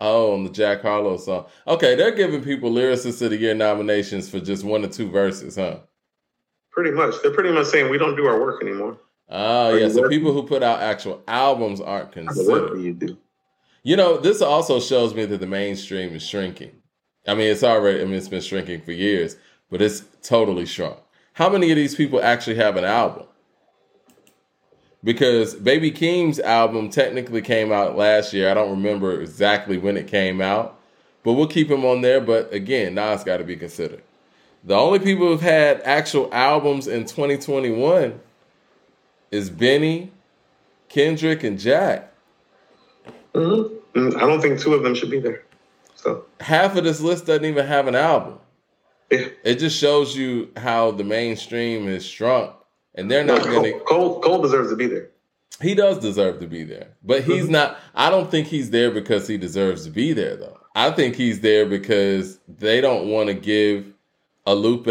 oh, 0.00 0.34
on 0.34 0.44
the 0.44 0.50
Jack 0.50 0.82
Harlow 0.82 1.16
song. 1.18 1.46
Okay, 1.66 1.94
they're 1.94 2.14
giving 2.14 2.42
people 2.42 2.70
lyricist 2.70 3.22
of 3.22 3.30
the 3.30 3.36
year 3.36 3.54
nominations 3.54 4.28
for 4.28 4.40
just 4.40 4.64
one 4.64 4.84
or 4.84 4.88
two 4.88 5.10
verses, 5.10 5.56
huh? 5.56 5.78
Pretty 6.76 6.90
much. 6.90 7.14
They're 7.22 7.32
pretty 7.32 7.52
much 7.52 7.66
saying 7.68 7.90
we 7.90 7.96
don't 7.96 8.16
do 8.16 8.26
our 8.26 8.38
work 8.38 8.62
anymore. 8.62 8.98
Oh, 9.30 9.72
Are 9.72 9.78
yeah. 9.78 9.88
So 9.88 10.02
working? 10.02 10.18
people 10.18 10.32
who 10.34 10.42
put 10.42 10.62
out 10.62 10.80
actual 10.82 11.22
albums 11.26 11.80
aren't 11.80 12.12
The 12.12 12.20
work 12.20 12.34
considered. 12.34 12.80
you 12.82 12.92
do. 12.92 13.16
You 13.82 13.96
know, 13.96 14.18
this 14.18 14.42
also 14.42 14.78
shows 14.78 15.14
me 15.14 15.24
that 15.24 15.38
the 15.40 15.46
mainstream 15.46 16.14
is 16.14 16.22
shrinking. 16.22 16.72
I 17.26 17.34
mean, 17.34 17.50
it's 17.50 17.64
already, 17.64 18.02
I 18.02 18.04
mean, 18.04 18.14
it's 18.14 18.28
been 18.28 18.42
shrinking 18.42 18.82
for 18.82 18.92
years, 18.92 19.36
but 19.70 19.80
it's 19.80 20.04
totally 20.22 20.66
shrunk. 20.66 20.98
How 21.32 21.48
many 21.48 21.70
of 21.70 21.76
these 21.76 21.94
people 21.94 22.20
actually 22.22 22.56
have 22.56 22.76
an 22.76 22.84
album? 22.84 23.24
Because 25.02 25.54
Baby 25.54 25.90
Keem's 25.92 26.38
album 26.40 26.90
technically 26.90 27.42
came 27.42 27.72
out 27.72 27.96
last 27.96 28.32
year. 28.32 28.50
I 28.50 28.54
don't 28.54 28.70
remember 28.70 29.20
exactly 29.20 29.78
when 29.78 29.96
it 29.96 30.08
came 30.08 30.40
out, 30.40 30.78
but 31.22 31.34
we'll 31.34 31.46
keep 31.46 31.70
him 31.70 31.84
on 31.84 32.00
there. 32.02 32.20
But 32.20 32.52
again, 32.52 32.94
Nas 32.94 33.24
got 33.24 33.36
to 33.38 33.44
be 33.44 33.56
considered. 33.56 34.02
The 34.66 34.74
only 34.74 34.98
people 34.98 35.28
who've 35.28 35.40
had 35.40 35.80
actual 35.82 36.28
albums 36.32 36.88
in 36.88 37.04
2021 37.04 38.18
is 39.30 39.48
Benny, 39.48 40.10
Kendrick, 40.88 41.44
and 41.44 41.56
Jack. 41.56 42.12
Mm-hmm. 43.32 44.16
I 44.16 44.20
don't 44.20 44.40
think 44.40 44.58
two 44.58 44.74
of 44.74 44.82
them 44.82 44.96
should 44.96 45.10
be 45.10 45.20
there. 45.20 45.44
So 45.94 46.24
half 46.40 46.76
of 46.76 46.82
this 46.82 47.00
list 47.00 47.26
doesn't 47.26 47.44
even 47.44 47.64
have 47.64 47.86
an 47.86 47.94
album. 47.94 48.40
Yeah. 49.08 49.28
It 49.44 49.60
just 49.60 49.78
shows 49.78 50.16
you 50.16 50.50
how 50.56 50.90
the 50.90 51.04
mainstream 51.04 51.86
is 51.86 52.04
shrunk, 52.04 52.52
and 52.96 53.08
they're 53.08 53.24
not 53.24 53.44
no, 53.44 53.52
going 53.52 53.72
to. 53.72 53.80
Cole, 53.84 54.20
Cole 54.20 54.42
deserves 54.42 54.70
to 54.70 54.76
be 54.76 54.88
there. 54.88 55.10
He 55.62 55.76
does 55.76 56.00
deserve 56.00 56.40
to 56.40 56.48
be 56.48 56.64
there, 56.64 56.88
but 57.04 57.22
he's 57.22 57.44
mm-hmm. 57.44 57.52
not. 57.52 57.78
I 57.94 58.10
don't 58.10 58.32
think 58.32 58.48
he's 58.48 58.70
there 58.70 58.90
because 58.90 59.28
he 59.28 59.38
deserves 59.38 59.84
to 59.84 59.90
be 59.90 60.12
there, 60.12 60.34
though. 60.34 60.58
I 60.74 60.90
think 60.90 61.14
he's 61.14 61.40
there 61.40 61.66
because 61.66 62.40
they 62.48 62.80
don't 62.80 63.08
want 63.08 63.28
to 63.28 63.34
give 63.34 63.92
a 64.46 64.54
Lupe, 64.54 64.86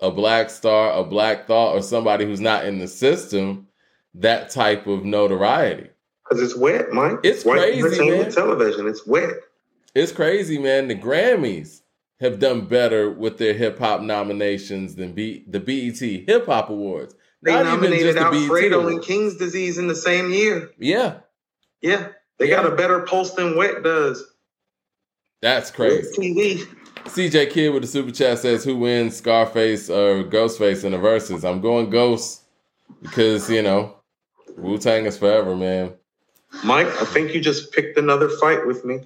a 0.00 0.10
Black 0.10 0.50
Star, 0.50 0.92
a 0.98 1.04
Black 1.04 1.46
Thought, 1.46 1.74
or 1.74 1.82
somebody 1.82 2.24
who's 2.24 2.40
not 2.40 2.66
in 2.66 2.78
the 2.78 2.88
system 2.88 3.68
that 4.14 4.50
type 4.50 4.86
of 4.86 5.04
notoriety. 5.04 5.90
Because 6.24 6.42
it's 6.42 6.56
wet, 6.56 6.90
Mike. 6.90 7.20
It's 7.22 7.44
White 7.44 7.80
crazy, 7.80 8.10
man. 8.10 8.32
Television, 8.32 8.88
it's 8.88 9.06
wet. 9.06 9.34
It's 9.94 10.12
crazy, 10.12 10.58
man. 10.58 10.88
The 10.88 10.96
Grammys 10.96 11.82
have 12.20 12.38
done 12.38 12.66
better 12.66 13.10
with 13.10 13.38
their 13.38 13.54
hip 13.54 13.78
hop 13.78 14.00
nominations 14.00 14.96
than 14.96 15.12
B- 15.12 15.44
the 15.46 15.60
BET 15.60 15.98
Hip 15.98 16.46
Hop 16.46 16.70
Awards. 16.70 17.14
They 17.42 17.52
Not 17.52 17.66
nominated 17.66 18.16
Alfredo 18.16 18.88
and 18.88 19.02
King's 19.02 19.36
Disease 19.36 19.78
in 19.78 19.86
the 19.86 19.94
same 19.94 20.32
year. 20.32 20.70
Yeah. 20.78 21.18
Yeah. 21.80 22.08
They 22.38 22.48
yeah. 22.48 22.56
got 22.56 22.72
a 22.72 22.74
better 22.74 23.00
pulse 23.00 23.34
than 23.34 23.56
Wet 23.56 23.82
does. 23.82 24.24
That's 25.42 25.70
crazy. 25.70 26.66
CJ 27.08 27.50
Kid 27.50 27.72
with 27.72 27.82
the 27.82 27.88
super 27.88 28.10
chat 28.10 28.38
says, 28.38 28.64
"Who 28.64 28.76
wins, 28.76 29.16
Scarface 29.16 29.88
or 29.88 30.24
Ghostface 30.24 30.84
in 30.84 30.92
the 30.92 30.98
verses?" 30.98 31.44
I'm 31.44 31.60
going 31.60 31.90
Ghost 31.90 32.42
because 33.02 33.50
you 33.50 33.62
know 33.62 33.96
Wu 34.56 34.78
Tang 34.78 35.06
is 35.06 35.18
forever, 35.18 35.56
man. 35.56 35.94
Mike, 36.64 36.88
I 37.00 37.04
think 37.04 37.34
you 37.34 37.40
just 37.40 37.72
picked 37.72 37.98
another 37.98 38.28
fight 38.28 38.66
with 38.66 38.84
me. 38.84 39.00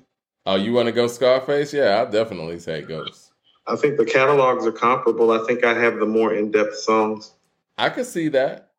Oh, 0.46 0.56
you 0.56 0.72
want 0.72 0.86
to 0.86 0.92
go 0.92 1.06
Scarface? 1.06 1.72
Yeah, 1.72 1.98
I'll 1.98 2.10
definitely 2.10 2.58
say 2.58 2.82
Ghost. 2.82 3.32
I 3.66 3.76
think 3.76 3.96
the 3.96 4.04
catalogs 4.04 4.66
are 4.66 4.72
comparable. 4.72 5.30
I 5.30 5.44
think 5.46 5.64
I 5.64 5.74
have 5.74 5.98
the 5.98 6.06
more 6.06 6.34
in-depth 6.34 6.76
songs. 6.76 7.32
I 7.78 7.90
can 7.90 8.04
see 8.04 8.28
that. 8.28 8.70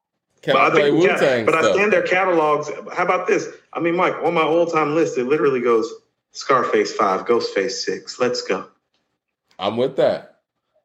Can 0.41 0.53
but 0.53 0.64
I, 0.64 0.69
play 0.72 0.91
Wu 0.91 1.07
Tang? 1.07 1.45
But 1.45 1.53
stuff. 1.53 1.65
I 1.65 1.73
stand 1.73 1.93
their 1.93 2.02
catalogs. 2.02 2.69
How 2.93 3.03
about 3.03 3.27
this? 3.27 3.48
I 3.73 3.80
mean, 3.80 3.95
Mike, 3.95 4.15
on 4.23 4.34
my 4.34 4.43
all-time 4.43 4.95
list, 4.95 5.18
it 5.18 5.26
literally 5.26 5.61
goes 5.61 5.93
Scarface 6.31 6.93
five, 6.93 7.26
Ghostface 7.26 7.72
six. 7.72 8.19
Let's 8.19 8.41
go. 8.41 8.68
I'm 9.60 9.78
with 9.78 9.95
that. 9.98 10.40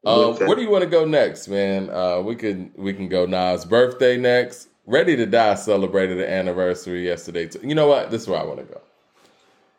Um, 0.05 0.35
where 0.35 0.55
do 0.55 0.61
you 0.61 0.69
want 0.69 0.83
to 0.83 0.89
go 0.89 1.05
next, 1.05 1.47
man? 1.47 1.89
Uh, 1.89 2.21
we 2.21 2.35
can 2.35 2.71
we 2.77 2.93
can 2.93 3.09
go 3.09 3.25
Nas' 3.25 3.65
birthday 3.65 4.17
next. 4.17 4.69
Ready 4.85 5.17
to 5.17 5.25
Die 5.25 5.55
celebrated 5.55 6.17
the 6.17 6.29
anniversary 6.29 7.05
yesterday. 7.05 7.49
You 7.61 7.75
know 7.75 7.87
what? 7.87 8.09
This 8.09 8.21
is 8.21 8.27
where 8.29 8.39
I 8.39 8.43
want 8.43 8.59
to 8.59 8.65
go. 8.65 8.81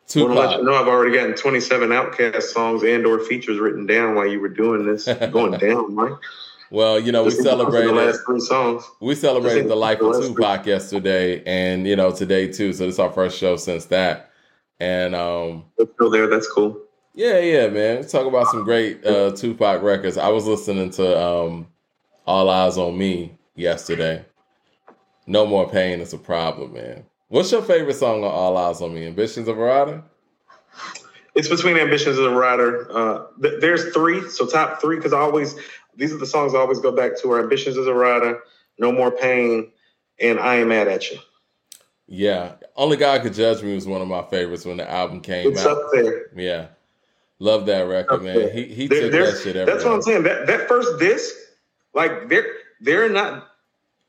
Tupac. 0.06 0.34
Well, 0.36 0.48
let 0.48 0.58
you 0.58 0.64
know 0.64 0.74
I've 0.74 0.88
already 0.88 1.14
gotten 1.14 1.34
27 1.34 1.90
OutKast 1.90 2.42
songs 2.42 2.82
and 2.82 3.06
or 3.06 3.20
features 3.20 3.58
written 3.58 3.86
down 3.86 4.14
while 4.14 4.26
you 4.26 4.40
were 4.40 4.48
doing 4.48 4.86
this. 4.86 5.04
Going 5.32 5.58
down, 5.58 5.94
Mike. 5.94 6.12
Well, 6.70 7.00
you 7.00 7.12
know, 7.12 7.24
we 7.24 7.30
celebrated 7.30 7.90
the 7.90 7.94
last 7.94 8.20
three 8.26 8.40
songs. 8.40 8.84
We 9.00 9.14
celebrated 9.14 9.68
the 9.68 9.76
life 9.76 10.00
of 10.00 10.20
Tupac 10.20 10.66
yesterday, 10.66 11.42
and 11.44 11.86
you 11.86 11.96
know 11.96 12.10
today 12.10 12.48
too. 12.48 12.74
So 12.74 12.84
this 12.84 12.96
is 12.96 12.98
our 12.98 13.12
first 13.12 13.38
show 13.38 13.56
since 13.56 13.86
that. 13.86 14.30
And 14.80 15.14
um, 15.14 15.64
it's 15.78 15.92
still 15.94 16.10
there. 16.10 16.26
That's 16.26 16.50
cool. 16.50 16.78
Yeah, 17.18 17.40
yeah, 17.40 17.66
man. 17.66 18.06
Talk 18.06 18.28
about 18.28 18.46
some 18.46 18.62
great 18.62 19.04
uh, 19.04 19.32
Tupac 19.32 19.82
records. 19.82 20.16
I 20.16 20.28
was 20.28 20.46
listening 20.46 20.90
to 20.90 21.20
um, 21.20 21.66
All 22.24 22.48
Eyes 22.48 22.78
on 22.78 22.96
Me 22.96 23.36
yesterday. 23.56 24.24
No 25.26 25.44
more 25.44 25.68
pain 25.68 25.98
is 25.98 26.12
a 26.12 26.16
problem, 26.16 26.74
man. 26.74 27.04
What's 27.26 27.50
your 27.50 27.62
favorite 27.62 27.96
song 27.96 28.22
on 28.22 28.30
All 28.30 28.56
Eyes 28.56 28.80
on 28.80 28.94
Me? 28.94 29.04
Ambitions 29.04 29.48
of 29.48 29.58
a 29.58 29.60
Rider? 29.60 30.04
It's 31.34 31.48
between 31.48 31.76
Ambitions 31.76 32.18
of 32.18 32.26
a 32.26 32.36
Rider. 32.36 32.86
Uh, 32.88 33.24
th- 33.42 33.60
there's 33.60 33.92
three, 33.92 34.28
so 34.28 34.46
top 34.46 34.80
three, 34.80 34.94
because 34.94 35.12
I 35.12 35.18
always, 35.18 35.56
these 35.96 36.12
are 36.12 36.18
the 36.18 36.24
songs 36.24 36.54
I 36.54 36.58
always 36.58 36.78
go 36.78 36.92
back 36.92 37.20
to 37.22 37.32
are 37.32 37.40
Ambitions 37.40 37.76
of 37.76 37.88
a 37.88 37.94
Rider, 37.94 38.38
No 38.78 38.92
More 38.92 39.10
Pain, 39.10 39.72
and 40.20 40.38
I 40.38 40.54
Am 40.54 40.68
Mad 40.68 40.86
at 40.86 41.10
You. 41.10 41.18
Yeah. 42.06 42.52
Only 42.76 42.96
God 42.96 43.22
Could 43.22 43.34
Judge 43.34 43.60
Me 43.60 43.74
was 43.74 43.88
one 43.88 44.02
of 44.02 44.06
my 44.06 44.22
favorites 44.30 44.64
when 44.64 44.76
the 44.76 44.88
album 44.88 45.20
came 45.20 45.50
it's 45.50 45.66
out. 45.66 45.78
up 45.78 45.82
there. 45.92 46.28
Yeah. 46.36 46.68
Love 47.40 47.66
that 47.66 47.82
record, 47.82 48.22
man. 48.22 48.50
He 48.50 48.64
he 48.64 48.86
there, 48.88 49.02
took 49.02 49.12
that 49.12 49.40
shit 49.42 49.66
That's 49.66 49.84
what 49.84 49.94
I'm 49.94 50.02
saying. 50.02 50.24
That 50.24 50.46
that 50.48 50.66
first 50.66 50.98
disc, 50.98 51.34
like 51.94 52.28
they're 52.28 52.46
they're 52.80 53.08
not 53.08 53.48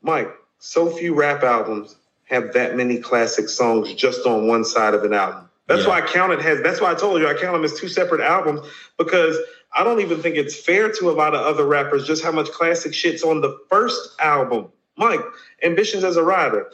Mike, 0.02 0.32
so 0.58 0.90
few 0.90 1.14
rap 1.14 1.44
albums 1.44 1.96
have 2.26 2.54
that 2.54 2.76
many 2.76 2.98
classic 2.98 3.50
songs 3.50 3.94
just 3.94 4.26
on 4.26 4.48
one 4.48 4.64
side 4.64 4.94
of 4.94 5.04
an 5.04 5.14
album. 5.14 5.50
That's 5.68 5.84
yeah. 5.84 5.90
why 5.90 6.02
I 6.02 6.08
count 6.08 6.34
it 6.34 6.42
has. 6.42 6.62
That's 6.62 6.82
why 6.82 6.92
I 6.92 6.96
told 6.96 7.22
you 7.22 7.28
I 7.28 7.34
count 7.34 7.54
them 7.54 7.64
as 7.64 7.80
two 7.80 7.88
separate 7.88 8.22
albums 8.22 8.68
because 8.98 9.38
I 9.74 9.84
don't 9.84 10.02
even 10.02 10.22
think 10.22 10.36
it's 10.36 10.60
fair 10.60 10.92
to 10.92 11.10
a 11.10 11.14
lot 11.14 11.36
of 11.36 11.42
other 11.42 11.66
rappers 11.66 12.08
just 12.08 12.24
how 12.24 12.32
much 12.32 12.50
classic 12.50 12.94
shit's 12.94 13.24
on 13.24 13.42
the 13.42 13.58
first 13.70 14.16
album. 14.20 14.72
Mike, 14.98 15.22
Ambitions 15.64 16.04
as 16.04 16.18
a 16.18 16.24
Rider, 16.24 16.72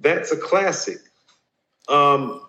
that's 0.00 0.32
a 0.32 0.36
classic. 0.36 0.98
Um, 1.88 2.42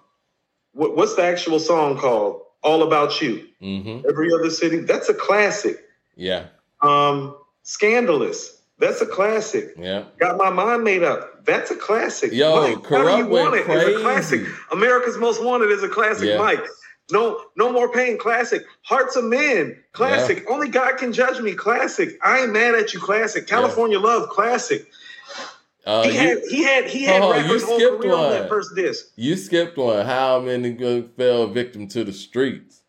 what, 0.74 0.98
what's 0.98 1.16
the 1.16 1.24
actual 1.24 1.60
song 1.60 1.98
called? 1.98 2.42
All 2.68 2.84
About 2.84 3.22
You. 3.22 3.48
Mm-hmm. 3.62 4.08
Every 4.10 4.34
other 4.34 4.50
city. 4.50 4.80
That's 4.80 5.10
a 5.10 5.14
classic. 5.14 5.78
Yeah. 6.16 6.48
Um, 6.82 7.36
Scandalous. 7.64 8.62
That's 8.80 9.02
a 9.02 9.06
classic. 9.06 9.74
Yeah. 9.78 10.04
Got 10.20 10.38
my 10.38 10.50
mind 10.50 10.84
made 10.84 11.04
up. 11.04 11.46
That's 11.46 11.72
a 11.72 11.76
classic. 11.76 12.32
Yo, 12.32 12.56
Mike, 12.62 12.86
how 12.88 13.04
do 13.04 13.24
you 13.24 13.28
want 13.28 13.56
it? 13.56 13.64
Crazy. 13.64 13.92
It's 13.92 14.00
a 14.00 14.02
classic. 14.04 14.42
America's 14.72 15.18
Most 15.18 15.44
Wanted 15.44 15.72
is 15.72 15.82
a 15.82 15.90
classic. 15.90 16.30
Yeah. 16.30 16.38
Mike. 16.38 16.64
No, 17.12 17.42
no 17.56 17.72
more 17.72 17.92
pain. 17.92 18.18
Classic. 18.18 18.64
Hearts 18.84 19.16
of 19.16 19.24
Men. 19.24 19.82
Classic. 19.94 20.44
Yeah. 20.44 20.54
Only 20.54 20.68
God 20.68 20.98
can 20.98 21.14
judge 21.14 21.40
me. 21.42 21.54
Classic. 21.54 22.20
I 22.24 22.42
ain't 22.42 22.52
mad 22.52 22.76
at 22.76 22.94
you. 22.94 23.00
Classic. 23.00 23.48
California 23.48 23.98
yeah. 23.98 24.06
Love. 24.06 24.30
Classic. 24.30 24.86
Uh, 25.88 26.04
he, 26.04 26.10
you, 26.10 26.18
had, 26.18 26.38
he 26.50 26.64
had 26.64 26.90
he 26.90 27.04
had 27.04 27.22
oh, 27.22 27.32
whole 27.32 27.98
career 27.98 28.12
one. 28.12 28.26
on 28.26 28.32
that 28.32 28.50
first 28.50 28.76
disc. 28.76 29.06
You 29.16 29.38
skipped 29.38 29.78
one. 29.78 30.06
How 30.06 30.42
many 30.42 30.76
fell 31.16 31.48
victim 31.48 31.88
to 31.88 32.04
the 32.04 32.12
streets? 32.12 32.82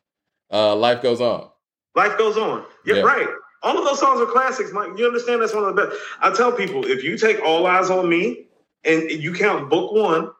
Uh, 0.53 0.75
life 0.75 1.01
goes 1.01 1.21
on. 1.21 1.49
Life 1.95 2.19
goes 2.19 2.37
on. 2.37 2.65
You're 2.85 2.97
yeah. 2.97 3.03
right. 3.05 3.29
All 3.63 3.79
of 3.79 3.85
those 3.85 4.01
songs 4.01 4.21
are 4.21 4.27
classics, 4.27 4.73
Mike. 4.73 4.99
You 4.99 5.07
understand 5.07 5.41
that's 5.41 5.55
one 5.55 5.63
of 5.63 5.77
the 5.77 5.87
best. 5.87 5.97
I 6.21 6.35
tell 6.35 6.51
people 6.51 6.85
if 6.87 7.05
you 7.05 7.17
take 7.17 7.41
All 7.41 7.69
Eyes 7.69 7.89
on 7.89 8.09
Me 8.09 8.49
and 8.83 9.09
you 9.09 9.33
count 9.33 9.71
Book 9.71 9.93
One 9.93 10.33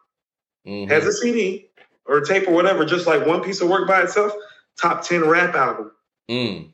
mm-hmm. 0.67 0.91
as 0.91 1.07
a 1.07 1.13
CD 1.13 1.71
or 2.07 2.19
a 2.19 2.27
tape 2.27 2.49
or 2.49 2.55
whatever, 2.55 2.85
just 2.85 3.07
like 3.07 3.25
one 3.25 3.41
piece 3.41 3.61
of 3.61 3.69
work 3.69 3.87
by 3.87 4.03
itself, 4.03 4.33
top 4.81 5.05
ten 5.05 5.29
rap 5.29 5.55
album. 5.55 5.93
Mm. 6.29 6.73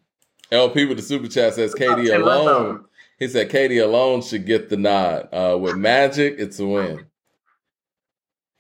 LP 0.51 0.87
with 0.87 0.97
the 0.97 1.03
super 1.03 1.29
chat 1.29 1.55
says 1.55 1.75
KD 1.75 2.15
alone. 2.15 2.87
He 3.19 3.29
said 3.29 3.51
KD 3.51 3.83
alone 3.83 4.23
should 4.23 4.47
get 4.47 4.69
the 4.69 4.77
nod. 4.77 5.29
Uh, 5.33 5.57
with 5.59 5.77
Magic, 5.77 6.37
it's 6.39 6.59
a 6.59 6.67
win. 6.67 7.07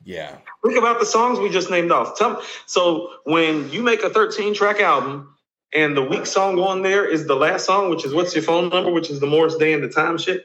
Yeah. 0.05 0.37
Think 0.65 0.79
about 0.79 1.01
the 1.01 1.07
songs 1.07 1.39
we 1.39 1.49
just 1.51 1.71
named 1.71 1.91
off. 1.91 2.17
Tell, 2.19 2.43
so 2.67 3.11
when 3.25 3.71
you 3.71 3.83
make 3.83 4.03
a 4.03 4.11
13 4.11 4.55
track 4.55 4.81
album 4.81 5.35
and 5.75 5.97
the 5.97 6.03
weak 6.03 6.27
song 6.27 6.59
on 6.59 6.83
there 6.83 7.09
is 7.09 7.27
the 7.27 7.35
last 7.35 7.65
song, 7.65 7.91
which 7.91 8.05
is 8.05 8.15
What's 8.15 8.35
Your 8.35 8.45
Phone 8.45 8.69
Number, 8.69 8.93
which 8.93 9.11
is 9.11 9.19
the 9.19 9.27
Morris 9.27 9.57
Day 9.57 9.73
and 9.73 9.83
the 9.83 9.89
Time 9.89 10.19
shit. 10.19 10.45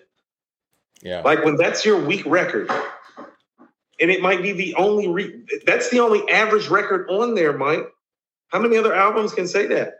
Yeah. 1.02 1.22
Like 1.22 1.45
when 1.45 1.56
that's 1.56 1.86
your 1.86 2.02
weak 2.03 2.26
record, 2.26 2.69
and 4.02 4.10
it 4.10 4.22
might 4.22 4.41
be 4.41 4.53
the 4.53 4.76
only, 4.76 5.07
re- 5.07 5.44
that's 5.65 5.90
the 5.90 5.99
only 5.99 6.30
average 6.30 6.68
record 6.69 7.10
on 7.10 7.36
there, 7.36 7.53
Mike. 7.53 7.86
How 8.48 8.60
many 8.60 8.77
other 8.77 8.94
albums 8.94 9.34
can 9.34 9.48
say 9.48 9.68
that? 9.68 9.98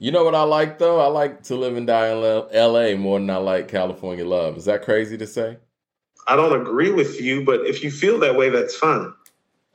You 0.00 0.12
know 0.12 0.22
what 0.22 0.36
I 0.36 0.42
like 0.42 0.78
though? 0.78 1.00
I 1.00 1.08
like 1.08 1.42
to 1.44 1.56
live 1.56 1.76
and 1.76 1.86
die 1.86 2.08
in 2.08 2.46
L.A. 2.52 2.94
more 2.94 3.18
than 3.18 3.28
I 3.30 3.36
like 3.36 3.66
California 3.66 4.24
Love. 4.24 4.56
Is 4.56 4.64
that 4.66 4.82
crazy 4.82 5.18
to 5.18 5.26
say? 5.26 5.58
I 6.28 6.36
don't 6.36 6.60
agree 6.60 6.92
with 6.92 7.20
you, 7.20 7.44
but 7.44 7.66
if 7.66 7.82
you 7.82 7.90
feel 7.90 8.18
that 8.20 8.36
way, 8.36 8.48
that's 8.48 8.76
fine. 8.76 9.12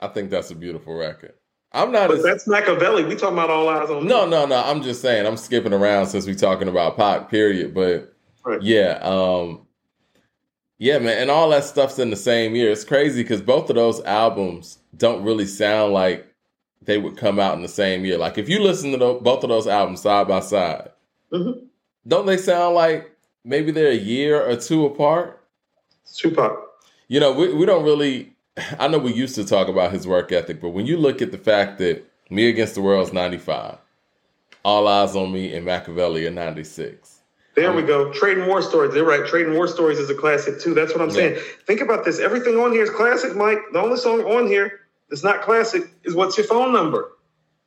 I 0.00 0.08
think 0.08 0.30
that's 0.30 0.50
a 0.50 0.54
beautiful 0.54 0.94
record. 0.94 1.34
I'm 1.72 1.92
not. 1.92 2.08
But 2.08 2.18
as, 2.18 2.24
that's 2.24 2.48
Makaveli. 2.48 3.06
We 3.06 3.16
talking 3.16 3.36
about 3.36 3.50
all 3.50 3.68
eyes 3.68 3.90
on. 3.90 4.06
No, 4.06 4.26
no, 4.26 4.46
no. 4.46 4.62
I'm 4.64 4.82
just 4.82 5.02
saying. 5.02 5.26
I'm 5.26 5.36
skipping 5.36 5.72
around 5.72 6.06
since 6.06 6.26
we 6.26 6.34
talking 6.34 6.68
about 6.68 6.96
Pac. 6.96 7.28
Period. 7.28 7.74
But 7.74 8.14
right. 8.44 8.62
yeah, 8.62 9.00
um, 9.02 9.66
yeah, 10.78 10.98
man, 10.98 11.18
and 11.18 11.30
all 11.30 11.50
that 11.50 11.64
stuff's 11.64 11.98
in 11.98 12.10
the 12.10 12.16
same 12.16 12.54
year. 12.54 12.70
It's 12.70 12.84
crazy 12.84 13.22
because 13.22 13.42
both 13.42 13.68
of 13.68 13.76
those 13.76 14.00
albums 14.04 14.78
don't 14.96 15.24
really 15.24 15.46
sound 15.46 15.92
like 15.92 16.33
they 16.84 16.98
would 16.98 17.16
come 17.16 17.38
out 17.38 17.54
in 17.54 17.62
the 17.62 17.68
same 17.68 18.04
year. 18.04 18.18
Like 18.18 18.38
if 18.38 18.48
you 18.48 18.60
listen 18.60 18.92
to 18.92 18.98
those, 18.98 19.22
both 19.22 19.42
of 19.42 19.48
those 19.48 19.66
albums 19.66 20.02
side 20.02 20.28
by 20.28 20.40
side, 20.40 20.90
mm-hmm. 21.32 21.64
don't 22.06 22.26
they 22.26 22.36
sound 22.36 22.74
like 22.74 23.16
maybe 23.44 23.70
they're 23.72 23.90
a 23.90 23.96
year 23.96 24.40
or 24.40 24.56
two 24.56 24.86
apart? 24.86 25.40
Tupac. 26.14 26.58
You 27.08 27.20
know, 27.20 27.32
we 27.32 27.52
we 27.52 27.66
don't 27.66 27.84
really 27.84 28.34
I 28.78 28.88
know 28.88 28.98
we 28.98 29.12
used 29.12 29.34
to 29.36 29.44
talk 29.44 29.68
about 29.68 29.92
his 29.92 30.06
work 30.06 30.32
ethic, 30.32 30.60
but 30.60 30.70
when 30.70 30.86
you 30.86 30.96
look 30.96 31.20
at 31.22 31.32
the 31.32 31.38
fact 31.38 31.78
that 31.78 32.04
Me 32.30 32.48
Against 32.48 32.74
the 32.74 32.82
World 32.82 33.06
is 33.06 33.12
95, 33.12 33.78
All 34.64 34.86
Eyes 34.86 35.16
on 35.16 35.32
Me, 35.32 35.54
and 35.54 35.66
Makaveli 35.66 36.26
in 36.26 36.34
'96. 36.34 37.20
There 37.56 37.70
um, 37.70 37.76
we 37.76 37.82
go. 37.82 38.12
Trading 38.12 38.46
War 38.46 38.62
Stories. 38.62 38.94
They're 38.94 39.04
right. 39.04 39.26
Trading 39.26 39.54
War 39.54 39.68
Stories 39.68 39.98
is 39.98 40.10
a 40.10 40.14
classic 40.14 40.60
too. 40.60 40.74
That's 40.74 40.92
what 40.92 41.02
I'm 41.02 41.08
yeah. 41.08 41.14
saying. 41.14 41.38
Think 41.66 41.80
about 41.80 42.04
this. 42.04 42.20
Everything 42.20 42.56
on 42.58 42.72
here 42.72 42.82
is 42.82 42.90
classic, 42.90 43.36
Mike. 43.36 43.58
The 43.72 43.80
only 43.80 43.96
song 43.96 44.22
on 44.22 44.46
here 44.46 44.80
that's 45.08 45.24
not 45.24 45.42
classic 45.42 45.84
is 46.04 46.14
What's 46.14 46.36
Your 46.36 46.46
Phone 46.46 46.72
Number? 46.72 47.12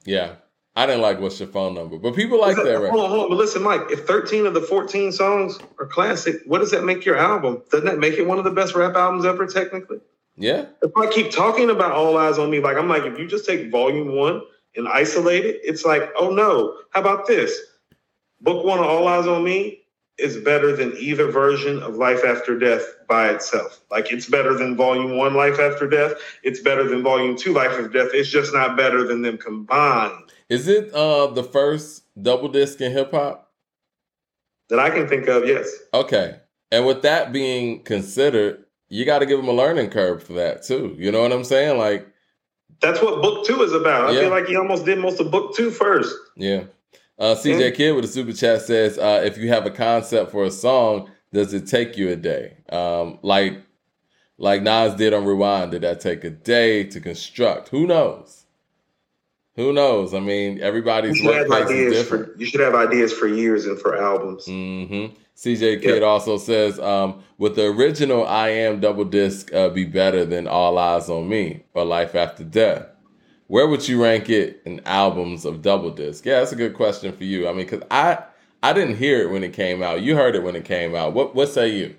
Yeah. 0.06 0.36
I 0.76 0.86
didn't 0.86 1.02
like 1.02 1.20
What's 1.20 1.40
Your 1.40 1.50
Phone 1.50 1.74
Number, 1.74 1.98
but 1.98 2.16
people 2.16 2.40
like 2.40 2.56
that, 2.56 2.66
that 2.66 2.80
right? 2.80 2.92
Hold 2.92 3.04
on, 3.04 3.10
hold 3.10 3.24
on. 3.24 3.30
But 3.30 3.38
listen, 3.38 3.64
Mike, 3.64 3.90
if 3.90 4.06
13 4.06 4.46
of 4.46 4.54
the 4.54 4.62
14 4.62 5.12
songs 5.12 5.58
are 5.80 5.88
classic, 5.88 6.36
what 6.46 6.60
does 6.60 6.70
that 6.70 6.84
make 6.84 7.04
your 7.04 7.18
album? 7.18 7.64
Doesn't 7.72 7.88
that 7.88 7.98
make 7.98 8.14
it 8.14 8.28
one 8.28 8.38
of 8.38 8.44
the 8.44 8.52
best 8.52 8.76
rap 8.76 8.96
albums 8.96 9.26
ever, 9.26 9.48
technically? 9.48 10.00
Yeah. 10.36 10.68
If 10.84 10.92
I 10.96 11.08
keep 11.08 11.32
talking 11.32 11.72
about 11.72 11.94
All 11.94 12.16
Eyes 12.16 12.38
on 12.38 12.52
Me, 12.52 12.60
like 12.60 12.78
I'm 12.78 12.88
like, 12.88 13.04
if 13.04 13.18
you 13.18 13.28
just 13.28 13.48
take 13.48 13.72
volume 13.72 14.16
one 14.16 14.42
and 14.76 14.88
isolate 14.88 15.46
it, 15.46 15.62
it's 15.64 15.84
like, 15.84 16.12
oh 16.16 16.30
no. 16.30 16.78
How 16.92 17.02
about 17.02 17.26
this? 17.26 17.60
Book 18.42 18.64
one 18.64 18.78
of 18.78 18.86
All 18.86 19.08
Eyes 19.08 19.26
on 19.26 19.44
Me 19.44 19.82
is 20.20 20.38
better 20.38 20.76
than 20.76 20.96
either 20.98 21.32
version 21.32 21.82
of 21.82 21.96
Life 21.96 22.24
After 22.24 22.58
Death 22.58 22.86
by 23.08 23.30
itself. 23.30 23.82
Like 23.90 24.12
it's 24.12 24.28
better 24.28 24.54
than 24.54 24.76
volume 24.76 25.18
one, 25.18 25.34
Life 25.34 25.60
After 25.60 25.88
Death. 25.88 26.14
It's 26.44 26.60
better 26.60 26.88
than 26.88 27.04
volume 27.04 27.38
two, 27.38 27.54
Life 27.54 27.72
After 27.72 27.88
Death. 27.88 28.10
It's 28.14 28.30
just 28.30 28.54
not 28.54 28.78
better 28.78 29.06
than 29.06 29.22
them 29.22 29.38
combined. 29.38 30.32
Is 30.50 30.68
it 30.68 30.94
uh 30.94 31.28
the 31.28 31.44
first 31.44 32.04
double 32.22 32.50
disc 32.50 32.82
in 32.82 32.92
hip 32.92 33.12
hop? 33.12 33.52
That 34.70 34.80
I 34.80 34.90
can 34.90 35.08
think 35.08 35.28
of, 35.28 35.48
yes. 35.48 35.74
Okay. 35.94 36.40
And 36.72 36.86
with 36.86 37.02
that 37.04 37.32
being 37.32 37.84
considered, 37.84 38.66
you 38.90 39.06
got 39.06 39.20
to 39.20 39.26
give 39.26 39.40
him 39.40 39.48
a 39.48 39.54
learning 39.54 39.90
curve 39.90 40.24
for 40.24 40.34
that 40.34 40.64
too. 40.64 40.96
You 40.98 41.12
know 41.12 41.22
what 41.22 41.32
I'm 41.32 41.44
saying? 41.44 41.78
Like 41.78 42.08
that's 42.82 43.02
what 43.02 43.22
book 43.22 43.46
two 43.46 43.62
is 43.64 43.74
about. 43.74 44.10
I 44.10 44.12
yeah. 44.14 44.22
feel 44.22 44.30
like 44.30 44.48
he 44.48 44.56
almost 44.56 44.86
did 44.86 45.00
most 45.00 45.20
of 45.20 45.32
book 45.32 45.56
two 45.56 45.72
first. 45.72 46.16
Yeah. 46.36 46.66
Uh, 47.20 47.34
CJ 47.34 47.74
Kid 47.74 47.94
with 47.94 48.06
a 48.06 48.08
super 48.08 48.32
chat 48.32 48.62
says, 48.62 49.00
uh, 49.00 49.22
if 49.26 49.38
you 49.38 49.50
have 49.50 49.66
a 49.66 49.72
concept 49.72 50.32
for 50.32 50.44
a 50.44 50.52
song, 50.52 51.10
does 51.34 51.54
it 51.54 51.68
take 51.68 51.98
you 51.98 52.10
a 52.10 52.16
day? 52.16 52.58
Um, 52.70 53.20
like 53.22 53.62
like 54.38 54.62
Nas 54.62 54.94
did 54.94 55.14
on 55.14 55.26
Rewind, 55.26 55.72
did 55.72 55.82
that 55.82 56.00
take 56.00 56.24
a 56.24 56.30
day 56.30 56.84
to 56.86 57.00
construct? 57.00 57.70
Who 57.70 57.88
knows? 57.88 58.46
Who 59.56 59.74
knows? 59.74 60.14
I 60.14 60.20
mean, 60.20 60.62
everybody's 60.62 61.24
workplace 61.24 61.70
is 61.72 61.94
different. 61.94 62.34
For, 62.34 62.40
you 62.40 62.46
should 62.46 62.62
have 62.62 62.76
ideas 62.76 63.12
for 63.12 63.28
years 63.28 63.66
and 63.66 63.80
for 63.80 63.98
albums. 63.98 64.46
Mm-hmm. 64.46 65.16
CJ 65.36 65.82
Kid 65.82 65.96
yep. 65.96 66.04
also 66.04 66.38
says, 66.38 66.80
um, 66.80 67.24
"Would 67.40 67.56
the 67.56 67.66
original 67.66 68.26
I 68.26 68.50
Am 68.50 68.80
double 68.80 69.06
disc 69.06 69.52
uh, 69.54 69.70
be 69.70 69.84
better 69.84 70.26
than 70.26 70.48
All 70.48 70.78
Eyes 70.78 71.10
on 71.10 71.28
Me 71.28 71.64
or 71.74 71.86
Life 71.86 72.14
After 72.14 72.44
Death? 72.44 72.86
Where 73.48 73.68
would 73.68 73.88
you 73.88 74.04
rank 74.04 74.30
it 74.30 74.62
in 74.66 74.82
albums 74.86 75.46
of 75.46 75.62
double 75.62 75.90
disc? 75.90 76.26
Yeah, 76.26 76.40
that's 76.40 76.52
a 76.52 76.56
good 76.56 76.76
question 76.76 77.16
for 77.16 77.24
you. 77.24 77.48
I 77.48 77.52
mean, 77.52 77.66
because 77.66 77.82
I 77.90 78.24
I 78.64 78.74
didn't 78.74 78.98
hear 78.98 79.22
it 79.22 79.32
when 79.32 79.44
it 79.44 79.54
came 79.54 79.84
out. 79.84 80.02
You 80.02 80.16
heard 80.16 80.36
it 80.36 80.44
when 80.44 80.56
it 80.56 80.66
came 80.66 80.96
out. 80.96 81.14
What 81.14 81.36
what 81.36 81.50
say 81.50 81.70
you? 81.70 81.96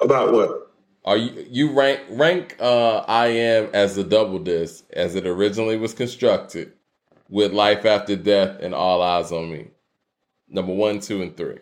About 0.00 0.32
what? 0.32 0.72
Are 1.04 1.16
you 1.16 1.46
you 1.50 1.72
rank 1.72 2.00
rank 2.10 2.56
uh, 2.60 2.98
I 3.08 3.28
am 3.28 3.70
as 3.72 3.96
the 3.96 4.04
double 4.04 4.38
disc 4.38 4.84
as 4.92 5.14
it 5.14 5.26
originally 5.26 5.76
was 5.76 5.94
constructed 5.94 6.72
with 7.28 7.52
Life 7.52 7.84
After 7.84 8.16
Death 8.16 8.58
and 8.60 8.74
All 8.74 9.02
Eyes 9.02 9.32
on 9.32 9.50
Me? 9.50 9.68
Number 10.48 10.72
one, 10.72 11.00
two, 11.00 11.22
and 11.22 11.36
three. 11.36 11.58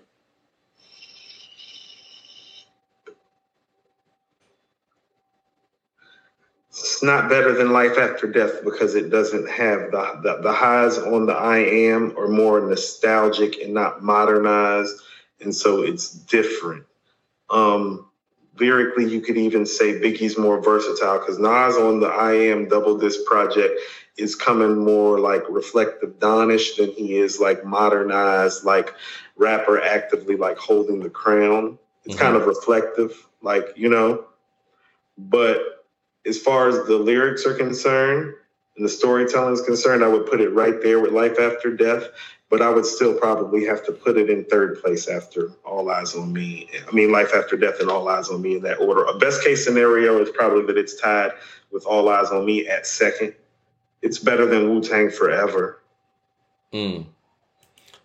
It's 6.79 7.03
not 7.03 7.31
better 7.31 7.55
than 7.55 7.73
Life 7.73 7.97
After 7.97 8.27
Death 8.27 8.63
because 8.63 8.95
it 8.95 9.09
doesn't 9.09 9.49
have 9.49 9.91
the, 9.91 10.21
the, 10.23 10.43
the 10.43 10.53
highs 10.53 10.99
on 10.99 11.25
the 11.25 11.33
I 11.33 11.59
am 11.59 12.17
are 12.19 12.29
more 12.29 12.61
nostalgic 12.61 13.59
and 13.63 13.73
not 13.73 14.03
modernized, 14.03 14.95
and 15.41 15.55
so 15.55 15.83
it's 15.83 16.11
different. 16.11 16.85
Um, 17.49 18.07
lyrically, 18.59 19.09
you 19.09 19.21
could 19.23 19.39
even 19.39 19.65
say 19.65 20.01
Biggie's 20.01 20.37
more 20.37 20.61
versatile 20.61 21.19
because 21.19 21.39
Nas 21.39 21.77
on 21.77 22.01
the 22.01 22.09
I 22.09 22.33
Am 22.33 22.69
Double 22.69 22.99
Disc 22.99 23.25
project 23.25 23.81
is 24.19 24.35
coming 24.35 24.79
more 24.79 25.19
like 25.19 25.45
reflective 25.49 26.19
Donish 26.19 26.77
than 26.77 26.91
he 26.93 27.17
is 27.17 27.41
like 27.41 27.65
modernized, 27.65 28.65
like 28.65 28.95
rapper 29.37 29.81
actively 29.81 30.37
like 30.37 30.59
holding 30.59 31.01
the 31.01 31.11
crown. 31.11 31.79
It's 32.05 32.15
mm-hmm. 32.15 32.25
kind 32.25 32.37
of 32.37 32.47
reflective, 32.47 33.27
like, 33.43 33.73
you 33.77 33.89
know. 33.89 34.25
But 35.19 35.76
as 36.27 36.39
far 36.39 36.69
as 36.69 36.87
the 36.87 36.97
lyrics 36.97 37.47
are 37.47 37.55
concerned 37.55 38.35
and 38.77 38.85
the 38.85 38.89
storytelling 38.89 39.55
is 39.55 39.63
concerned, 39.63 40.05
I 40.05 40.09
would 40.09 40.27
put 40.27 40.41
it 40.41 40.51
right 40.51 40.83
there 40.83 41.01
with 41.01 41.13
Life 41.13 41.39
After 41.39 41.75
Death 41.75 42.09
but 42.49 42.63
I 42.63 42.71
would 42.71 42.87
still 42.87 43.15
probably 43.15 43.65
have 43.65 43.85
to 43.87 43.93
put 43.93 44.17
it 44.17 44.31
in 44.31 44.45
third 44.45 44.81
place 44.81 45.09
after 45.09 45.51
All 45.65 45.91
Eyes 45.91 46.15
on 46.15 46.33
Me. 46.33 46.69
I 46.87 46.95
mean, 46.95 47.11
Life 47.11 47.33
After 47.35 47.57
Death 47.57 47.81
and 47.81 47.91
All 47.91 48.09
Eyes 48.09 48.29
on 48.29 48.41
Me 48.41 48.57
in 48.57 48.63
that 48.63 48.79
order. 48.79 49.05
A 49.05 49.19
best 49.19 49.43
case 49.43 49.65
scenario 49.65 50.23
is 50.23 50.31
probably 50.31 50.65
that 50.67 50.79
it's 50.79 51.01
tied 51.01 51.33
with 51.73 51.85
All 51.87 52.09
Eyes 52.09 52.31
on 52.31 52.47
Me 52.47 52.67
at 52.69 52.87
second. 52.87 53.35
It's 54.03 54.19
better 54.19 54.47
than 54.47 54.71
Wu 54.71 54.81
Tang 54.81 55.11
Forever. 55.11 55.83
Mm. 56.73 57.07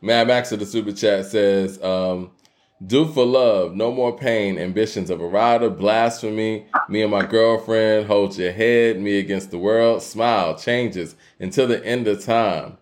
Mad 0.01 0.27
Max 0.27 0.51
of 0.51 0.59
the 0.59 0.65
Super 0.65 0.91
Chat 0.91 1.27
says, 1.27 1.81
um, 1.83 2.31
Do 2.85 3.05
for 3.05 3.25
love, 3.25 3.75
no 3.75 3.91
more 3.91 4.17
pain, 4.17 4.57
ambitions 4.57 5.11
of 5.11 5.21
a 5.21 5.27
rider, 5.27 5.69
blasphemy, 5.69 6.65
me 6.89 7.01
and 7.03 7.11
my 7.11 7.23
girlfriend, 7.23 8.07
hold 8.07 8.35
your 8.37 8.51
head, 8.51 8.99
me 8.99 9.19
against 9.19 9.51
the 9.51 9.59
world, 9.59 10.01
smile, 10.01 10.57
changes 10.57 11.15
until 11.39 11.67
the 11.67 11.85
end 11.85 12.07
of 12.07 12.23
time. 12.25 12.77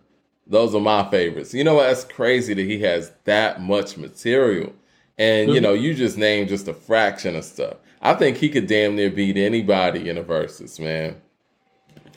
Those 0.46 0.74
are 0.74 0.80
my 0.80 1.08
favorites. 1.10 1.52
You 1.52 1.64
know 1.64 1.74
what? 1.74 1.90
It's 1.90 2.04
crazy 2.04 2.54
that 2.54 2.62
he 2.62 2.80
has 2.80 3.12
that 3.24 3.60
much 3.60 3.98
material. 3.98 4.72
And, 5.18 5.52
you 5.52 5.60
know, 5.60 5.74
you 5.74 5.92
just 5.92 6.16
named 6.16 6.48
just 6.48 6.66
a 6.66 6.72
fraction 6.72 7.36
of 7.36 7.44
stuff. 7.44 7.76
I 8.00 8.14
think 8.14 8.38
he 8.38 8.48
could 8.48 8.66
damn 8.66 8.96
near 8.96 9.10
beat 9.10 9.36
anybody 9.36 10.08
in 10.08 10.16
a 10.16 10.22
versus, 10.22 10.80
man. 10.80 11.20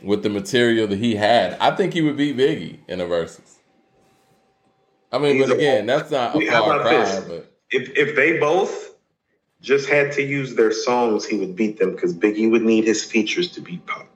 With 0.01 0.23
the 0.23 0.30
material 0.30 0.88
that 0.88 0.99
he 0.99 1.15
had. 1.15 1.57
I 1.60 1.76
think 1.76 1.93
he 1.93 2.01
would 2.01 2.15
beat 2.15 2.38
Biggie 2.38 2.80
in 2.88 3.01
a 3.01 3.05
versus. 3.05 3.60
I 5.11 5.19
mean, 5.19 5.35
He's 5.35 5.47
but 5.47 5.57
again, 5.57 5.84
a, 5.84 5.88
that's 5.88 6.11
not 6.11 6.35
a 6.35 6.49
far 6.49 6.80
cry. 6.80 7.23
But 7.27 7.52
if 7.73 7.89
if 7.97 8.15
they 8.15 8.39
both 8.39 8.95
just 9.61 9.87
had 9.89 10.11
to 10.13 10.21
use 10.21 10.55
their 10.55 10.71
songs, 10.71 11.25
he 11.25 11.37
would 11.37 11.55
beat 11.55 11.79
them 11.79 11.91
because 11.91 12.13
Biggie 12.13 12.51
would 12.51 12.63
need 12.63 12.83
his 12.83 13.03
features 13.03 13.49
to 13.51 13.61
beat 13.61 13.85
Pac. 13.85 14.07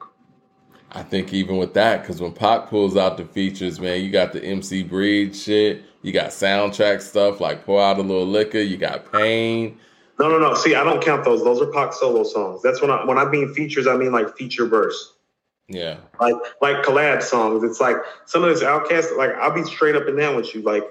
I 0.92 1.04
think 1.04 1.34
even 1.34 1.58
with 1.58 1.74
that, 1.74 2.02
because 2.02 2.22
when 2.22 2.32
Pac 2.32 2.70
pulls 2.70 2.96
out 2.98 3.18
the 3.18 3.26
features, 3.26 3.80
man, 3.80 4.02
you 4.02 4.10
got 4.10 4.34
the 4.34 4.44
MC 4.44 4.84
Breed 4.84 5.36
shit, 5.36 5.84
you 6.02 6.12
got 6.12 6.30
soundtrack 6.30 7.02
stuff 7.02 7.40
like 7.40 7.66
Pour 7.66 7.82
Out 7.82 7.98
a 7.98 8.02
Little 8.02 8.26
Liquor, 8.26 8.60
you 8.60 8.78
got 8.78 9.12
Pain. 9.12 9.78
No, 10.20 10.30
no, 10.30 10.40
no. 10.40 10.54
See, 10.54 10.76
I 10.76 10.84
don't 10.84 11.04
count 11.04 11.24
those. 11.24 11.44
Those 11.44 11.62
are 11.62 11.72
Pac 11.72 11.94
solo 11.94 12.24
songs. 12.24 12.62
That's 12.62 12.82
when 12.82 12.90
I 12.90 13.06
when 13.06 13.18
I 13.18 13.26
mean 13.26 13.54
features, 13.54 13.88
I 13.88 13.96
mean 13.96 14.12
like 14.12 14.36
feature 14.36 14.66
verse. 14.66 15.14
Yeah. 15.68 15.98
Like 16.20 16.36
like 16.62 16.84
collab 16.84 17.22
songs. 17.22 17.64
It's 17.64 17.80
like 17.80 17.98
some 18.26 18.44
of 18.44 18.50
this 18.50 18.64
OutKast. 18.64 19.18
Like 19.18 19.32
I'll 19.36 19.54
be 19.54 19.64
straight 19.64 19.96
up 19.96 20.08
and 20.08 20.18
down 20.18 20.36
with 20.36 20.56
you. 20.56 20.62
Like 20.62 20.84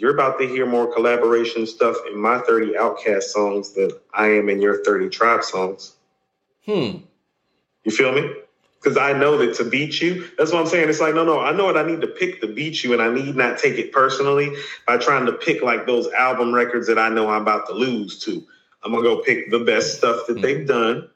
you're 0.00 0.14
about 0.14 0.38
to 0.38 0.48
hear 0.48 0.66
more 0.66 0.92
collaboration 0.92 1.66
stuff 1.66 1.96
in 2.10 2.18
my 2.18 2.38
30 2.38 2.72
OutKast 2.72 3.24
songs 3.24 3.72
than 3.72 3.90
I 4.14 4.28
am 4.28 4.48
in 4.48 4.60
your 4.60 4.82
30 4.82 5.10
Tribe 5.10 5.44
songs. 5.44 5.96
Hmm. 6.64 6.98
You 7.84 7.90
feel 7.90 8.12
me? 8.12 8.34
because 8.80 8.96
I 8.96 9.12
know 9.12 9.36
that 9.38 9.54
to 9.56 9.64
beat 9.64 10.00
you, 10.00 10.26
that's 10.38 10.52
what 10.52 10.60
I'm 10.60 10.66
saying. 10.66 10.88
It's 10.88 11.00
like, 11.00 11.14
no, 11.14 11.24
no, 11.24 11.40
I 11.40 11.52
know 11.52 11.66
what 11.66 11.76
I 11.76 11.82
need 11.82 12.00
to 12.00 12.06
pick 12.06 12.40
to 12.40 12.46
beat 12.46 12.82
you, 12.82 12.94
and 12.94 13.02
I 13.02 13.12
need 13.12 13.36
not 13.36 13.58
take 13.58 13.78
it 13.78 13.92
personally 13.92 14.56
by 14.86 14.96
trying 14.96 15.26
to 15.26 15.32
pick 15.32 15.62
like 15.62 15.86
those 15.86 16.10
album 16.12 16.54
records 16.54 16.86
that 16.86 16.98
I 16.98 17.10
know 17.10 17.28
I'm 17.28 17.42
about 17.42 17.66
to 17.66 17.74
lose 17.74 18.18
to. 18.20 18.42
I'm 18.82 18.92
gonna 18.92 19.02
go 19.02 19.22
pick 19.22 19.50
the 19.50 19.58
best 19.60 19.98
stuff 19.98 20.26
that 20.26 20.38
mm 20.38 20.42
they've 20.42 20.66
done. 20.66 21.10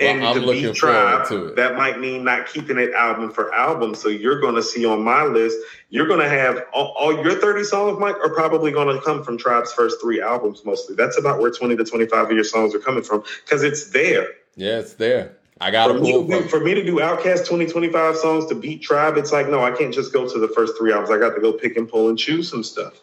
And 0.00 0.20
well, 0.20 0.34
to 0.34 0.52
beat 0.52 0.74
Tribe, 0.76 1.26
to 1.28 1.50
that 1.56 1.76
might 1.76 1.98
mean 1.98 2.22
not 2.22 2.46
keeping 2.46 2.78
it 2.78 2.92
album 2.92 3.32
for 3.32 3.52
album. 3.52 3.96
So 3.96 4.08
you're 4.08 4.40
going 4.40 4.54
to 4.54 4.62
see 4.62 4.86
on 4.86 5.02
my 5.02 5.24
list, 5.24 5.58
you're 5.90 6.06
going 6.06 6.20
to 6.20 6.28
have 6.28 6.66
all, 6.72 6.94
all 6.96 7.12
your 7.12 7.34
30 7.34 7.64
songs, 7.64 7.98
Mike, 7.98 8.14
are 8.16 8.32
probably 8.32 8.70
going 8.70 8.94
to 8.94 9.02
come 9.02 9.24
from 9.24 9.36
Tribe's 9.36 9.72
first 9.72 10.00
three 10.00 10.20
albums 10.20 10.64
mostly. 10.64 10.94
That's 10.94 11.18
about 11.18 11.40
where 11.40 11.50
20 11.50 11.76
to 11.76 11.84
25 11.84 12.26
of 12.26 12.30
your 12.30 12.44
songs 12.44 12.76
are 12.76 12.78
coming 12.78 13.02
from 13.02 13.24
because 13.44 13.64
it's 13.64 13.90
there. 13.90 14.28
Yeah, 14.54 14.78
it's 14.78 14.94
there. 14.94 15.36
I 15.60 15.72
got 15.72 15.88
for, 15.90 15.98
me, 15.98 16.42
for 16.42 16.60
me 16.60 16.74
to 16.74 16.84
do 16.84 16.96
OutKast 16.96 17.38
2025 17.38 18.16
songs 18.16 18.46
to 18.46 18.54
beat 18.54 18.82
Tribe, 18.82 19.16
it's 19.16 19.32
like, 19.32 19.48
no, 19.48 19.64
I 19.64 19.72
can't 19.72 19.92
just 19.92 20.12
go 20.12 20.28
to 20.28 20.38
the 20.38 20.48
first 20.48 20.78
three 20.78 20.92
albums. 20.92 21.10
I 21.10 21.18
got 21.18 21.34
to 21.34 21.40
go 21.40 21.52
pick 21.52 21.76
and 21.76 21.88
pull 21.88 22.08
and 22.08 22.16
choose 22.16 22.48
some 22.48 22.62
stuff. 22.62 23.00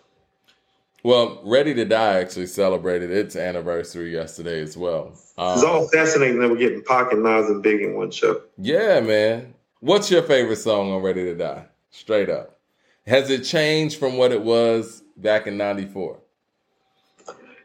Well, 1.04 1.42
Ready 1.44 1.74
to 1.74 1.84
Die 1.84 2.20
actually 2.20 2.48
celebrated 2.48 3.12
its 3.12 3.36
anniversary 3.36 4.14
yesterday 4.14 4.62
as 4.62 4.78
well. 4.78 5.14
Um, 5.38 5.54
it's 5.54 5.64
all 5.64 5.88
fascinating 5.90 6.40
that 6.40 6.50
we're 6.50 6.58
getting 6.58 6.84
pocket 6.84 7.20
knives 7.20 7.50
and 7.50 7.62
Big 7.62 7.82
in 7.82 7.96
one 7.96 8.12
show. 8.12 8.42
Yeah, 8.58 9.02
man. 9.02 9.54
What's 9.82 10.10
your 10.10 10.24
favorite 10.24 10.58
song 10.58 10.92
on 10.92 11.02
Ready 11.02 11.26
to 11.26 11.36
Die? 11.36 11.66
Straight 11.92 12.30
up. 12.30 12.58
Has 13.06 13.30
it 13.30 13.44
changed 13.44 14.00
from 14.00 14.18
what 14.18 14.32
it 14.32 14.42
was 14.42 15.04
back 15.18 15.46
in 15.46 15.58
94? 15.58 16.20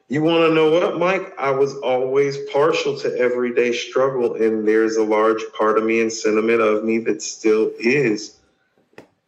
You 0.09 0.22
want 0.22 0.51
to 0.51 0.55
know 0.55 0.72
what, 0.72 0.98
Mike? 0.98 1.32
I 1.38 1.52
was 1.52 1.76
always 1.76 2.36
partial 2.52 2.98
to 2.98 3.16
everyday 3.16 3.72
struggle, 3.72 4.34
and 4.34 4.66
there's 4.66 4.97
a 4.97 5.05
large 5.05 5.40
part 5.56 5.78
of 5.78 5.84
me 5.84 6.01
and 6.01 6.12
sentiment 6.12 6.60
of 6.60 6.84
me 6.84 6.98
that 6.98 7.22
still 7.22 7.70
is. 7.78 8.36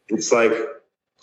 It's 0.08 0.32
like 0.32 0.52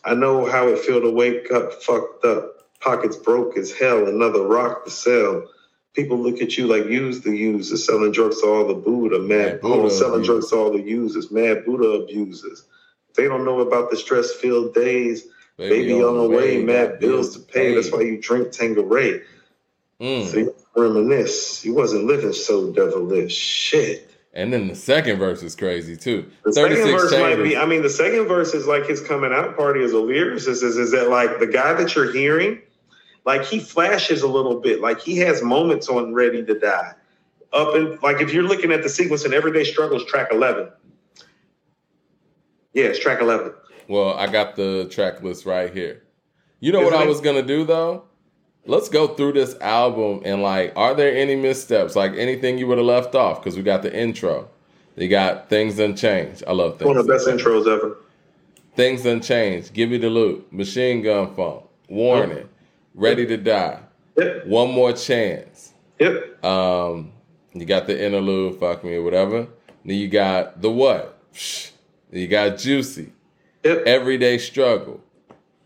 I 0.05 0.13
know 0.13 0.45
how 0.49 0.69
it 0.69 0.79
feel 0.79 1.01
to 1.01 1.11
wake 1.11 1.51
up 1.51 1.73
fucked 1.83 2.23
up, 2.23 2.69
pockets 2.79 3.17
broke 3.17 3.57
as 3.57 3.73
hell, 3.73 4.07
another 4.07 4.43
rock 4.47 4.85
to 4.85 4.91
sell. 4.91 5.45
People 5.93 6.17
look 6.17 6.41
at 6.41 6.57
you 6.57 6.67
like 6.67 6.85
use 6.85 7.21
the 7.21 7.35
users, 7.35 7.85
selling 7.85 8.11
drugs 8.11 8.41
to 8.41 8.47
all 8.47 8.67
the 8.67 8.75
Buddha, 8.75 9.19
mad 9.19 9.59
Buddha 9.61 9.83
Buddha, 9.83 9.89
selling 9.93 10.23
drugs 10.23 10.49
to 10.49 10.55
all 10.55 10.71
the 10.71 10.81
users, 10.81 11.31
mad 11.31 11.65
Buddha 11.65 12.03
abusers. 12.03 12.63
They 13.15 13.27
don't 13.27 13.43
know 13.43 13.59
about 13.59 13.89
the 13.89 13.97
stress 13.97 14.31
filled 14.31 14.73
days. 14.73 15.25
Baby, 15.57 16.01
on 16.01 16.15
the 16.15 16.29
way, 16.29 16.63
mad 16.63 16.99
bills 16.99 17.35
to 17.35 17.39
pay. 17.41 17.75
That's 17.75 17.91
why 17.91 18.01
you 18.01 18.21
drink 18.21 18.51
Tanqueray. 18.51 19.23
Mm. 19.99 20.25
So 20.25 20.37
you 20.37 20.55
reminisce. 20.75 21.65
You 21.65 21.73
wasn't 21.73 22.05
living 22.05 22.33
so 22.33 22.71
devilish. 22.71 23.35
Shit. 23.35 24.09
And 24.33 24.53
then 24.53 24.67
the 24.67 24.75
second 24.75 25.17
verse 25.17 25.41
is 25.41 25.55
crazy 25.55 25.97
too. 25.97 26.29
The 26.45 26.53
second 26.53 26.77
36 26.77 27.01
verse 27.01 27.11
might 27.13 27.43
be. 27.43 27.57
I 27.57 27.65
mean, 27.65 27.81
the 27.81 27.89
second 27.89 28.27
verse 28.27 28.53
is 28.53 28.67
like 28.67 28.85
his 28.85 29.01
coming 29.01 29.33
out 29.33 29.57
party 29.57 29.83
as 29.83 29.91
a 29.91 29.95
lyricist. 29.95 30.63
Is, 30.63 30.77
is 30.77 30.91
that 30.91 31.09
like 31.09 31.39
the 31.39 31.47
guy 31.47 31.73
that 31.73 31.95
you're 31.95 32.11
hearing? 32.11 32.61
Like 33.25 33.45
he 33.45 33.59
flashes 33.59 34.21
a 34.21 34.27
little 34.27 34.59
bit. 34.59 34.81
Like 34.81 34.99
he 35.01 35.17
has 35.17 35.41
moments 35.41 35.89
on 35.89 36.13
"Ready 36.13 36.43
to 36.45 36.59
Die." 36.59 36.93
Up 37.51 37.75
and 37.75 38.01
like 38.01 38.21
if 38.21 38.33
you're 38.33 38.43
looking 38.43 38.71
at 38.71 38.83
the 38.83 38.89
sequence 38.89 39.25
in 39.25 39.33
Everyday 39.33 39.63
Struggles, 39.63 40.05
track 40.05 40.29
eleven. 40.31 40.69
Yeah, 42.73 42.85
it's 42.85 42.99
track 42.99 43.21
eleven. 43.21 43.53
Well, 43.87 44.13
I 44.13 44.27
got 44.27 44.55
the 44.55 44.87
track 44.91 45.23
list 45.23 45.45
right 45.45 45.73
here. 45.73 46.03
You 46.59 46.71
know 46.71 46.81
Isn't 46.81 46.93
what 46.93 47.01
I 47.01 47.05
it? 47.05 47.07
was 47.07 47.21
gonna 47.21 47.41
do 47.41 47.65
though? 47.65 48.03
Let's 48.65 48.89
go 48.89 49.07
through 49.07 49.33
this 49.33 49.55
album 49.61 50.21
and 50.25 50.43
like, 50.43 50.73
are 50.75 50.93
there 50.93 51.15
any 51.15 51.35
missteps? 51.35 51.95
Like 51.95 52.13
anything 52.13 52.57
you 52.57 52.67
would 52.67 52.77
have 52.77 52.85
left 52.85 53.15
off? 53.15 53.41
Because 53.41 53.55
we 53.55 53.63
got 53.63 53.81
the 53.81 53.95
intro. 53.95 54.49
You 54.95 55.07
got 55.07 55.49
things 55.49 55.79
unchanged. 55.79 56.43
I 56.45 56.51
love 56.51 56.77
things. 56.77 56.87
One 56.87 56.97
of 56.97 57.07
the 57.07 57.13
best 57.13 57.25
intros 57.25 57.67
ever. 57.67 57.97
Things 58.75 59.05
unchanged. 59.05 59.73
Give 59.73 59.89
me 59.89 59.97
the 59.97 60.09
loot. 60.09 60.51
Machine 60.51 61.01
gun 61.01 61.33
funk. 61.35 61.63
Warning. 61.87 62.49
Oh. 62.49 62.58
Ready 62.93 63.25
to 63.27 63.37
die. 63.37 63.79
Yep. 64.17 64.45
One 64.47 64.71
more 64.71 64.93
chance. 64.93 65.73
Yep. 65.99 66.43
Um, 66.43 67.11
you 67.53 67.65
got 67.65 67.87
the 67.87 68.03
interlude, 68.03 68.59
fuck 68.59 68.83
me 68.83 68.95
or 68.95 69.03
whatever. 69.03 69.47
Then 69.85 69.95
you 69.97 70.07
got 70.07 70.61
the 70.61 70.69
what? 70.69 71.17
Then 72.11 72.21
you 72.21 72.27
got 72.27 72.57
juicy. 72.57 73.11
Yep. 73.63 73.83
Everyday 73.85 74.37
struggle. 74.37 75.01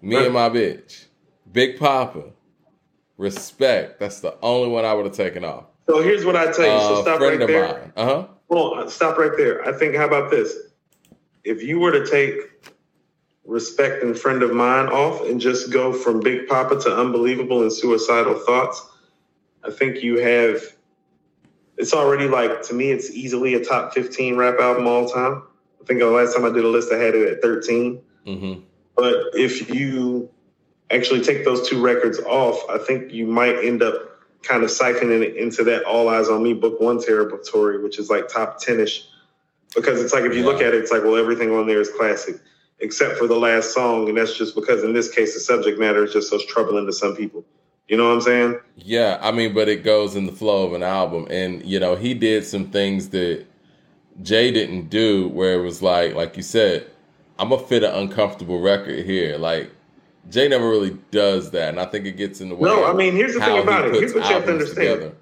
Me 0.01 0.15
Right. 0.15 0.25
and 0.25 0.33
my 0.33 0.49
bitch. 0.49 1.05
Big 1.51 1.79
Papa. 1.79 2.25
Respect. 3.17 3.99
That's 3.99 4.19
the 4.19 4.35
only 4.41 4.69
one 4.69 4.85
I 4.85 4.93
would 4.93 5.05
have 5.05 5.15
taken 5.15 5.45
off. 5.45 5.65
So 5.87 6.01
here's 6.01 6.25
what 6.25 6.35
I 6.35 6.45
tell 6.51 6.65
you. 6.65 6.79
So 6.79 6.95
Uh, 6.95 7.01
stop 7.03 7.19
right 7.21 7.39
there. 7.39 7.91
Uh 7.95 8.05
huh. 8.05 8.27
Hold 8.49 8.79
on, 8.79 8.89
stop 8.89 9.17
right 9.17 9.31
there. 9.37 9.67
I 9.67 9.71
think, 9.77 9.95
how 9.95 10.05
about 10.05 10.29
this? 10.29 10.55
If 11.43 11.61
you 11.63 11.79
were 11.79 11.91
to 11.91 12.05
take 12.05 12.35
respect 13.45 14.03
and 14.03 14.17
friend 14.17 14.41
of 14.43 14.53
mine 14.53 14.87
off 14.87 15.25
and 15.25 15.39
just 15.39 15.71
go 15.71 15.91
from 15.93 16.19
Big 16.19 16.47
Papa 16.47 16.79
to 16.81 16.95
unbelievable 16.95 17.61
and 17.61 17.71
suicidal 17.71 18.35
thoughts, 18.39 18.85
I 19.63 19.71
think 19.71 20.03
you 20.03 20.17
have. 20.17 20.61
It's 21.77 21.93
already 21.93 22.27
like 22.27 22.61
to 22.63 22.73
me, 22.73 22.91
it's 22.91 23.11
easily 23.11 23.55
a 23.55 23.63
top 23.63 23.93
fifteen 23.93 24.35
rap 24.35 24.59
album 24.59 24.87
all 24.87 25.07
time. 25.07 25.43
I 25.81 25.85
think 25.85 25.99
the 25.99 26.07
last 26.07 26.35
time 26.35 26.45
I 26.45 26.49
did 26.49 26.63
a 26.63 26.69
list, 26.69 26.91
I 26.91 26.97
had 26.97 27.15
it 27.15 27.27
at 27.27 27.41
thirteen. 27.41 28.01
Mm-hmm. 28.25 28.61
But 28.95 29.15
if 29.33 29.69
you 29.69 30.29
actually 30.91 31.21
take 31.21 31.43
those 31.43 31.67
two 31.67 31.81
records 31.81 32.19
off, 32.19 32.69
I 32.69 32.77
think 32.77 33.11
you 33.11 33.25
might 33.25 33.57
end 33.63 33.81
up 33.81 33.95
kind 34.43 34.63
of 34.63 34.69
siphoning 34.69 35.21
it 35.21 35.35
into 35.35 35.63
that 35.63 35.83
All 35.83 36.09
Eyes 36.09 36.29
on 36.29 36.43
Me 36.43 36.53
Book 36.53 36.79
One 36.79 37.01
territory, 37.01 37.81
which 37.81 37.97
is 37.97 38.09
like 38.09 38.27
top 38.27 38.59
10 38.59 38.81
ish. 38.81 39.07
Because 39.73 40.01
it's 40.01 40.13
like, 40.13 40.23
if 40.23 40.35
you 40.35 40.43
look 40.43 40.61
at 40.61 40.73
it, 40.73 40.75
it's 40.75 40.91
like, 40.91 41.03
well, 41.03 41.15
everything 41.15 41.51
on 41.51 41.65
there 41.65 41.81
is 41.81 41.89
classic, 41.89 42.35
except 42.83 43.17
for 43.17 43.25
the 43.25 43.37
last 43.37 43.73
song. 43.73 44.07
And 44.09 44.17
that's 44.17 44.37
just 44.37 44.53
because 44.53 44.83
in 44.83 44.93
this 44.93 45.09
case, 45.09 45.33
the 45.33 45.39
subject 45.39 45.79
matter 45.79 46.03
is 46.03 46.13
just 46.13 46.29
so 46.29 46.37
troubling 46.47 46.85
to 46.85 46.93
some 46.93 47.15
people. 47.15 47.43
You 47.87 47.97
know 47.97 48.07
what 48.07 48.15
I'm 48.15 48.21
saying? 48.21 48.59
Yeah, 48.77 49.17
I 49.21 49.31
mean, 49.31 49.53
but 49.53 49.67
it 49.67 49.83
goes 49.83 50.15
in 50.15 50.25
the 50.25 50.31
flow 50.31 50.65
of 50.65 50.73
an 50.73 50.83
album, 50.83 51.27
and 51.29 51.65
you 51.65 51.79
know, 51.79 51.95
he 51.95 52.13
did 52.13 52.45
some 52.45 52.69
things 52.69 53.09
that 53.09 53.45
Jay 54.21 54.51
didn't 54.51 54.89
do, 54.89 55.27
where 55.29 55.59
it 55.59 55.63
was 55.63 55.81
like, 55.81 56.15
like 56.15 56.37
you 56.37 56.43
said, 56.43 56.87
I'm 57.39 57.49
gonna 57.49 57.61
fit 57.61 57.83
an 57.83 57.93
uncomfortable 57.93 58.61
record 58.61 59.05
here. 59.05 59.37
Like 59.37 59.69
Jay 60.29 60.47
never 60.47 60.69
really 60.69 60.97
does 61.11 61.51
that, 61.51 61.69
and 61.69 61.79
I 61.79 61.85
think 61.85 62.05
it 62.05 62.13
gets 62.13 62.39
in 62.39 62.49
the 62.49 62.55
way. 62.55 62.69
No, 62.69 62.85
I 62.85 62.93
mean, 62.93 63.15
here's 63.15 63.33
the 63.33 63.41
thing 63.41 63.55
he 63.55 63.61
about 63.61 63.85
it. 63.85 63.95
Here's 63.95 64.13
what 64.13 64.29
you 64.29 64.33
have 64.33 64.45
to 64.45 64.53
understand. 64.53 64.99
together. 64.99 65.15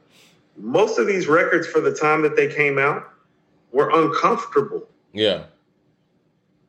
Most 0.57 0.99
of 0.99 1.07
these 1.07 1.27
records 1.27 1.65
for 1.65 1.81
the 1.81 1.93
time 1.93 2.21
that 2.21 2.35
they 2.35 2.47
came 2.47 2.77
out 2.77 3.09
were 3.71 3.89
uncomfortable. 3.89 4.87
Yeah, 5.13 5.45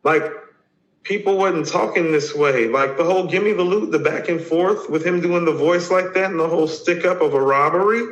like 0.04 0.41
people 1.02 1.36
wasn't 1.36 1.68
talking 1.68 2.12
this 2.12 2.34
way. 2.34 2.68
Like 2.68 2.96
the 2.96 3.04
whole 3.04 3.26
"Give 3.26 3.42
Me 3.42 3.52
the 3.52 3.62
Loot," 3.62 3.92
the 3.92 3.98
back 3.98 4.28
and 4.28 4.40
forth 4.40 4.88
with 4.88 5.04
him 5.04 5.20
doing 5.20 5.44
the 5.44 5.52
voice 5.52 5.90
like 5.90 6.14
that, 6.14 6.30
and 6.30 6.40
the 6.40 6.48
whole 6.48 6.68
stick 6.68 7.04
up 7.04 7.20
of 7.20 7.34
a 7.34 7.40
robbery. 7.40 8.02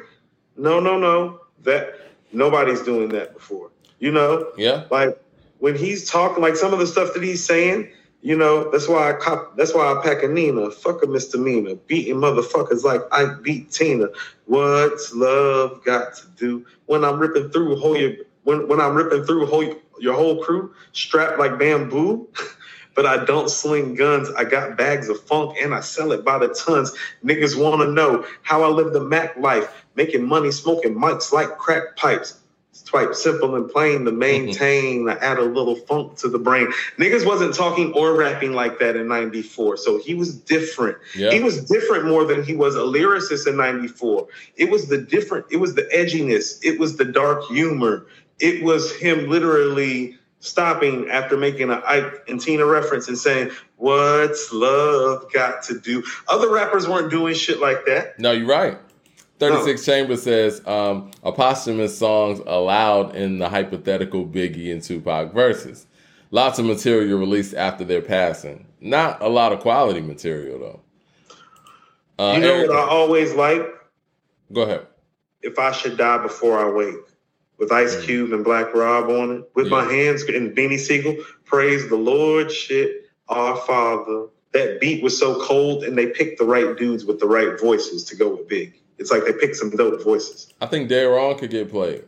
No, 0.56 0.80
no, 0.80 0.98
no. 0.98 1.40
That 1.62 1.94
nobody's 2.32 2.82
doing 2.82 3.10
that 3.10 3.34
before. 3.34 3.70
You 3.98 4.12
know, 4.12 4.50
yeah, 4.56 4.84
like 4.90 5.20
when 5.58 5.76
he's 5.76 6.10
talking, 6.10 6.42
like 6.42 6.56
some 6.56 6.72
of 6.72 6.78
the 6.78 6.86
stuff 6.86 7.14
that 7.14 7.22
he's 7.22 7.44
saying. 7.44 7.90
You 8.22 8.36
know, 8.36 8.70
that's 8.70 8.86
why 8.86 9.08
I 9.08 9.14
cop. 9.14 9.56
That's 9.56 9.72
why 9.72 9.90
I 9.90 10.02
pack 10.02 10.22
a 10.22 10.28
Nina. 10.28 10.70
Fuck 10.70 11.02
a 11.02 11.06
misdemeanor. 11.06 11.76
Beating 11.86 12.16
motherfuckers 12.16 12.84
like 12.84 13.00
I 13.10 13.24
beat 13.40 13.70
Tina. 13.70 14.08
What's 14.44 15.14
love 15.14 15.82
got 15.86 16.16
to 16.16 16.26
do 16.36 16.66
when 16.84 17.02
I'm 17.02 17.18
ripping 17.18 17.48
through 17.48 17.76
whole 17.76 17.96
your 17.96 18.12
when 18.44 18.68
when 18.68 18.78
I'm 18.78 18.94
ripping 18.94 19.24
through 19.24 19.46
whole 19.46 19.74
your 19.98 20.14
whole 20.14 20.44
crew 20.44 20.74
strapped 20.92 21.38
like 21.38 21.58
bamboo? 21.58 22.28
But 23.00 23.18
I 23.18 23.24
don't 23.24 23.48
sling 23.48 23.94
guns. 23.94 24.28
I 24.36 24.44
got 24.44 24.76
bags 24.76 25.08
of 25.08 25.22
funk 25.22 25.56
and 25.58 25.74
I 25.74 25.80
sell 25.80 26.12
it 26.12 26.22
by 26.22 26.36
the 26.36 26.48
tons. 26.48 26.92
Niggas 27.24 27.58
want 27.58 27.80
to 27.80 27.90
know 27.90 28.26
how 28.42 28.62
I 28.62 28.66
live 28.66 28.92
the 28.92 29.00
Mac 29.00 29.38
life, 29.38 29.86
making 29.94 30.28
money, 30.28 30.50
smoking 30.50 30.94
mics 30.94 31.32
like 31.32 31.56
crack 31.56 31.96
pipes. 31.96 32.38
It's 32.72 32.82
quite 32.82 33.14
simple 33.14 33.56
and 33.56 33.70
plain 33.70 34.04
to 34.04 34.10
mhm. 34.10 34.18
maintain. 34.18 35.08
I 35.08 35.14
add 35.14 35.38
a 35.38 35.44
little 35.44 35.76
funk 35.76 36.16
to 36.16 36.28
the 36.28 36.38
brain. 36.38 36.66
Niggas 36.98 37.24
wasn't 37.24 37.54
talking 37.54 37.90
or 37.94 38.14
rapping 38.14 38.52
like 38.52 38.78
that 38.80 38.96
in 38.96 39.08
94. 39.08 39.78
So 39.78 39.98
he 39.98 40.12
was 40.12 40.34
different. 40.34 40.98
yeah. 41.16 41.30
He 41.30 41.40
was 41.42 41.64
different 41.64 42.04
more 42.04 42.26
than 42.26 42.44
he 42.44 42.54
was 42.54 42.76
a 42.76 42.80
lyricist 42.80 43.46
in 43.46 43.56
94. 43.56 44.28
It 44.56 44.70
was 44.70 44.88
the 44.88 44.98
different, 44.98 45.46
it 45.50 45.56
was 45.56 45.74
the 45.74 45.84
edginess, 45.84 46.62
it 46.62 46.78
was 46.78 46.98
the 46.98 47.06
dark 47.06 47.46
humor. 47.46 48.04
It 48.40 48.62
was 48.62 48.94
him 48.94 49.30
literally 49.30 50.18
stopping 50.40 51.08
after 51.08 51.36
making 51.36 51.70
a 51.70 51.82
Ike 51.86 52.24
and 52.28 52.40
Tina 52.40 52.66
reference 52.66 53.08
and 53.08 53.16
saying, 53.16 53.50
What's 53.76 54.52
love 54.52 55.32
got 55.32 55.62
to 55.64 55.78
do? 55.78 56.02
Other 56.28 56.50
rappers 56.50 56.88
weren't 56.88 57.10
doing 57.10 57.34
shit 57.34 57.60
like 57.60 57.86
that. 57.86 58.18
No, 58.18 58.32
you're 58.32 58.46
right. 58.46 58.78
36 59.38 59.84
Chambers 59.86 60.22
says 60.22 60.60
um, 60.66 61.10
a 61.22 61.32
posthumous 61.32 61.96
songs 61.96 62.40
allowed 62.46 63.16
in 63.16 63.38
the 63.38 63.48
hypothetical 63.48 64.26
Biggie 64.26 64.70
and 64.70 64.82
Tupac 64.82 65.32
verses. 65.32 65.86
Lots 66.30 66.58
of 66.58 66.66
material 66.66 67.18
released 67.18 67.54
after 67.54 67.84
their 67.84 68.02
passing. 68.02 68.66
Not 68.80 69.22
a 69.22 69.28
lot 69.28 69.52
of 69.52 69.60
quality 69.60 70.02
material 70.02 70.58
though. 70.58 70.80
Uh, 72.22 72.34
you 72.34 72.40
know 72.40 72.54
Eric- 72.54 72.68
what 72.68 72.78
I 72.78 72.88
always 72.88 73.34
like? 73.34 73.62
go 74.52 74.62
ahead. 74.62 74.86
If 75.42 75.58
I 75.58 75.72
Should 75.72 75.96
Die 75.96 76.18
Before 76.18 76.58
I 76.58 76.70
Wake. 76.70 76.96
With 77.60 77.70
Ice 77.70 77.94
Mm. 77.96 78.04
Cube 78.04 78.32
and 78.32 78.42
Black 78.42 78.74
Rob 78.74 79.08
on 79.10 79.36
it. 79.36 79.50
With 79.54 79.68
my 79.68 79.84
hands 79.84 80.22
and 80.24 80.54
Benny 80.54 80.78
Siegel. 80.78 81.16
Praise 81.44 81.88
the 81.88 81.96
Lord, 81.96 82.50
shit, 82.50 83.04
our 83.28 83.54
Father. 83.56 84.26
That 84.52 84.80
beat 84.80 85.02
was 85.02 85.16
so 85.16 85.40
cold 85.44 85.84
and 85.84 85.96
they 85.96 86.06
picked 86.06 86.38
the 86.38 86.44
right 86.44 86.76
dudes 86.76 87.04
with 87.04 87.20
the 87.20 87.26
right 87.26 87.60
voices 87.60 88.04
to 88.06 88.16
go 88.16 88.30
with 88.30 88.48
Big. 88.48 88.80
It's 88.98 89.10
like 89.10 89.24
they 89.24 89.32
picked 89.32 89.56
some 89.56 89.70
dope 89.70 90.02
voices. 90.02 90.52
I 90.60 90.66
think 90.66 90.88
Dead 90.88 91.04
Wrong 91.04 91.38
could 91.38 91.50
get 91.50 91.70
played. 91.70 92.04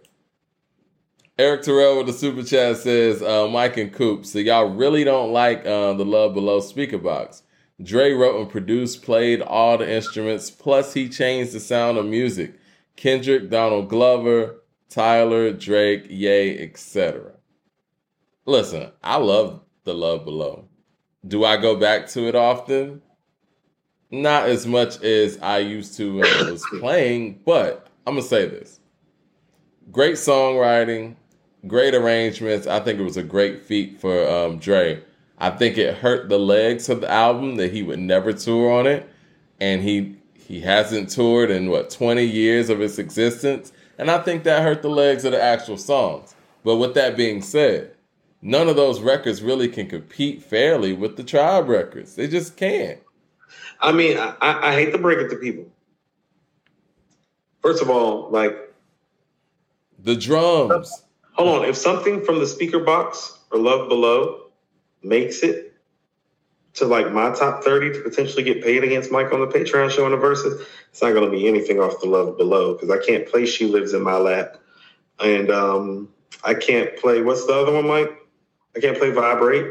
Eric 1.39 1.63
Terrell 1.63 1.99
with 1.99 2.07
the 2.07 2.13
super 2.13 2.43
chat 2.43 2.77
says, 2.79 3.23
uh, 3.23 3.49
Mike 3.49 3.77
and 3.77 3.93
Coop, 3.93 4.27
so 4.27 4.39
y'all 4.39 4.67
really 4.71 5.03
don't 5.05 5.33
like 5.33 5.61
uh, 5.67 5.93
the 5.95 6.05
Love 6.05 6.35
Below 6.35 6.61
Speakerboxxx. 6.61 7.43
Dre 7.83 8.13
wrote 8.13 8.39
and 8.41 8.51
produced, 8.51 9.03
played 9.03 9.41
all 9.41 9.79
the 9.79 9.91
instruments, 9.91 10.51
plus 10.51 10.93
he 10.93 11.09
changed 11.09 11.53
the 11.53 11.61
sound 11.61 11.97
of 11.99 12.05
music. 12.07 12.55
Kendrick, 12.97 13.49
Donald 13.51 13.89
Glover, 13.89 14.62
Tyler, 14.93 15.53
Drake, 15.53 16.05
Ye, 16.11 16.59
etc. 16.59 17.33
Listen, 18.45 18.91
I 19.03 19.17
love 19.17 19.61
the 19.85 19.95
Love 19.95 20.25
Below. 20.25 20.67
Do 21.27 21.45
I 21.45 21.57
go 21.57 21.77
back 21.77 22.09
to 22.09 22.29
it 22.29 22.35
often? 22.35 23.01
Not 24.11 24.49
as 24.49 24.67
much 24.67 25.03
as 25.03 25.39
I 25.41 25.59
used 25.59 25.97
to 25.97 26.19
when 26.19 26.27
it 26.27 26.51
was 26.51 26.65
playing, 26.79 27.41
but 27.47 27.87
I'm 28.07 28.15
gonna 28.15 28.27
say 28.27 28.47
this. 28.47 28.81
Great 29.91 30.17
songwriting, 30.17 31.17
great 31.67 31.95
arrangements. 31.95 32.67
I 32.67 32.81
think 32.81 33.01
it 33.01 33.05
was 33.05 33.17
a 33.17 33.23
great 33.23 33.65
feat 33.65 33.99
for 33.99 34.29
um, 34.29 34.59
Dre. 34.59 35.03
I 35.39 35.51
think 35.51 35.79
it 35.79 35.97
hurt 35.97 36.29
the 36.29 36.39
legs 36.39 36.91
of 36.91 37.01
the 37.01 37.11
album 37.11 37.57
that 37.57 37.73
he 37.73 37.83
would 37.83 37.99
never 37.99 38.33
tour 38.35 38.71
on 38.73 38.87
it, 38.87 39.09
and 39.59 39.83
he 39.83 40.17
he 40.35 40.61
hasn't 40.61 41.09
toured 41.09 41.51
in 41.51 41.71
what 41.71 41.89
20 41.89 42.25
years 42.25 42.69
of 42.69 42.83
its 42.83 42.99
existence, 42.99 43.73
and 43.99 44.11
I 44.11 44.19
think 44.19 44.45
that 44.45 44.63
hurt 44.63 44.83
the 44.83 44.91
legs 44.91 45.25
of 45.25 45.33
the 45.33 45.43
actual 45.43 45.77
songs. 45.77 46.35
But 46.65 46.77
with 46.77 46.95
that 46.95 47.17
being 47.17 47.43
said, 47.43 47.95
none 48.41 48.69
of 48.69 48.77
those 48.77 49.01
records 49.01 49.43
really 49.43 49.69
can 49.69 49.89
compete 49.89 50.43
fairly 50.43 50.93
with 50.93 51.17
the 51.17 51.25
Tribe 51.25 51.69
records. 51.69 52.15
They 52.15 52.29
just 52.29 52.57
can't. 52.57 53.01
I 53.81 53.93
mean, 53.93 54.17
I, 54.19 54.35
I 54.41 54.75
hate 54.75 54.93
to 54.93 54.99
break 54.99 55.19
it 55.19 55.29
to 55.31 55.37
people. 55.37 55.67
First 57.63 57.83
of 57.83 57.91
all, 57.91 58.31
like 58.31 58.57
the 59.99 60.17
drums. 60.17 61.05
Hold 61.33 61.63
on. 61.63 61.69
If 61.69 61.77
something 61.77 62.25
from 62.25 62.39
the 62.39 62.45
Speakerboxxx 62.45 63.39
or 63.51 63.59
Love 63.59 63.89
Below 63.89 64.51
makes 65.03 65.43
it 65.43 65.72
to 66.75 66.87
like 66.87 67.13
my 67.13 67.31
top 67.31 67.63
30 67.63 67.93
to 67.95 68.01
potentially 68.01 68.43
get 68.43 68.63
paid 68.63 68.83
against 68.83 69.13
Mike 69.13 69.33
on 69.33 69.41
the 69.41 69.47
Patreon 69.47 69.91
show 69.91 70.07
in 70.07 70.13
the 70.13 70.19
verses, 70.19 70.67
it's 70.91 71.03
not 71.03 71.13
going 71.13 71.25
to 71.25 71.31
be 71.31 71.47
anything 71.47 71.81
off 71.81 72.01
the 72.01 72.09
Love 72.09 72.39
Below 72.39 72.75
because 72.75 72.91
I 72.91 73.05
can't 73.05 73.29
play 73.29 73.47
She 73.47 73.67
Lives 73.67 73.93
in 73.93 74.03
My 74.03 74.17
Lap. 74.17 74.57
And 75.21 75.51
um, 75.51 76.09
I 76.43 76.55
can't 76.55 76.97
play, 76.97 77.23
what's 77.23 77.47
the 77.47 77.53
other 77.53 77.73
one, 77.73 77.87
Mike? 77.87 78.11
I 78.75 78.81
can't 78.81 78.99
play 78.99 79.11
Vibrate. 79.11 79.67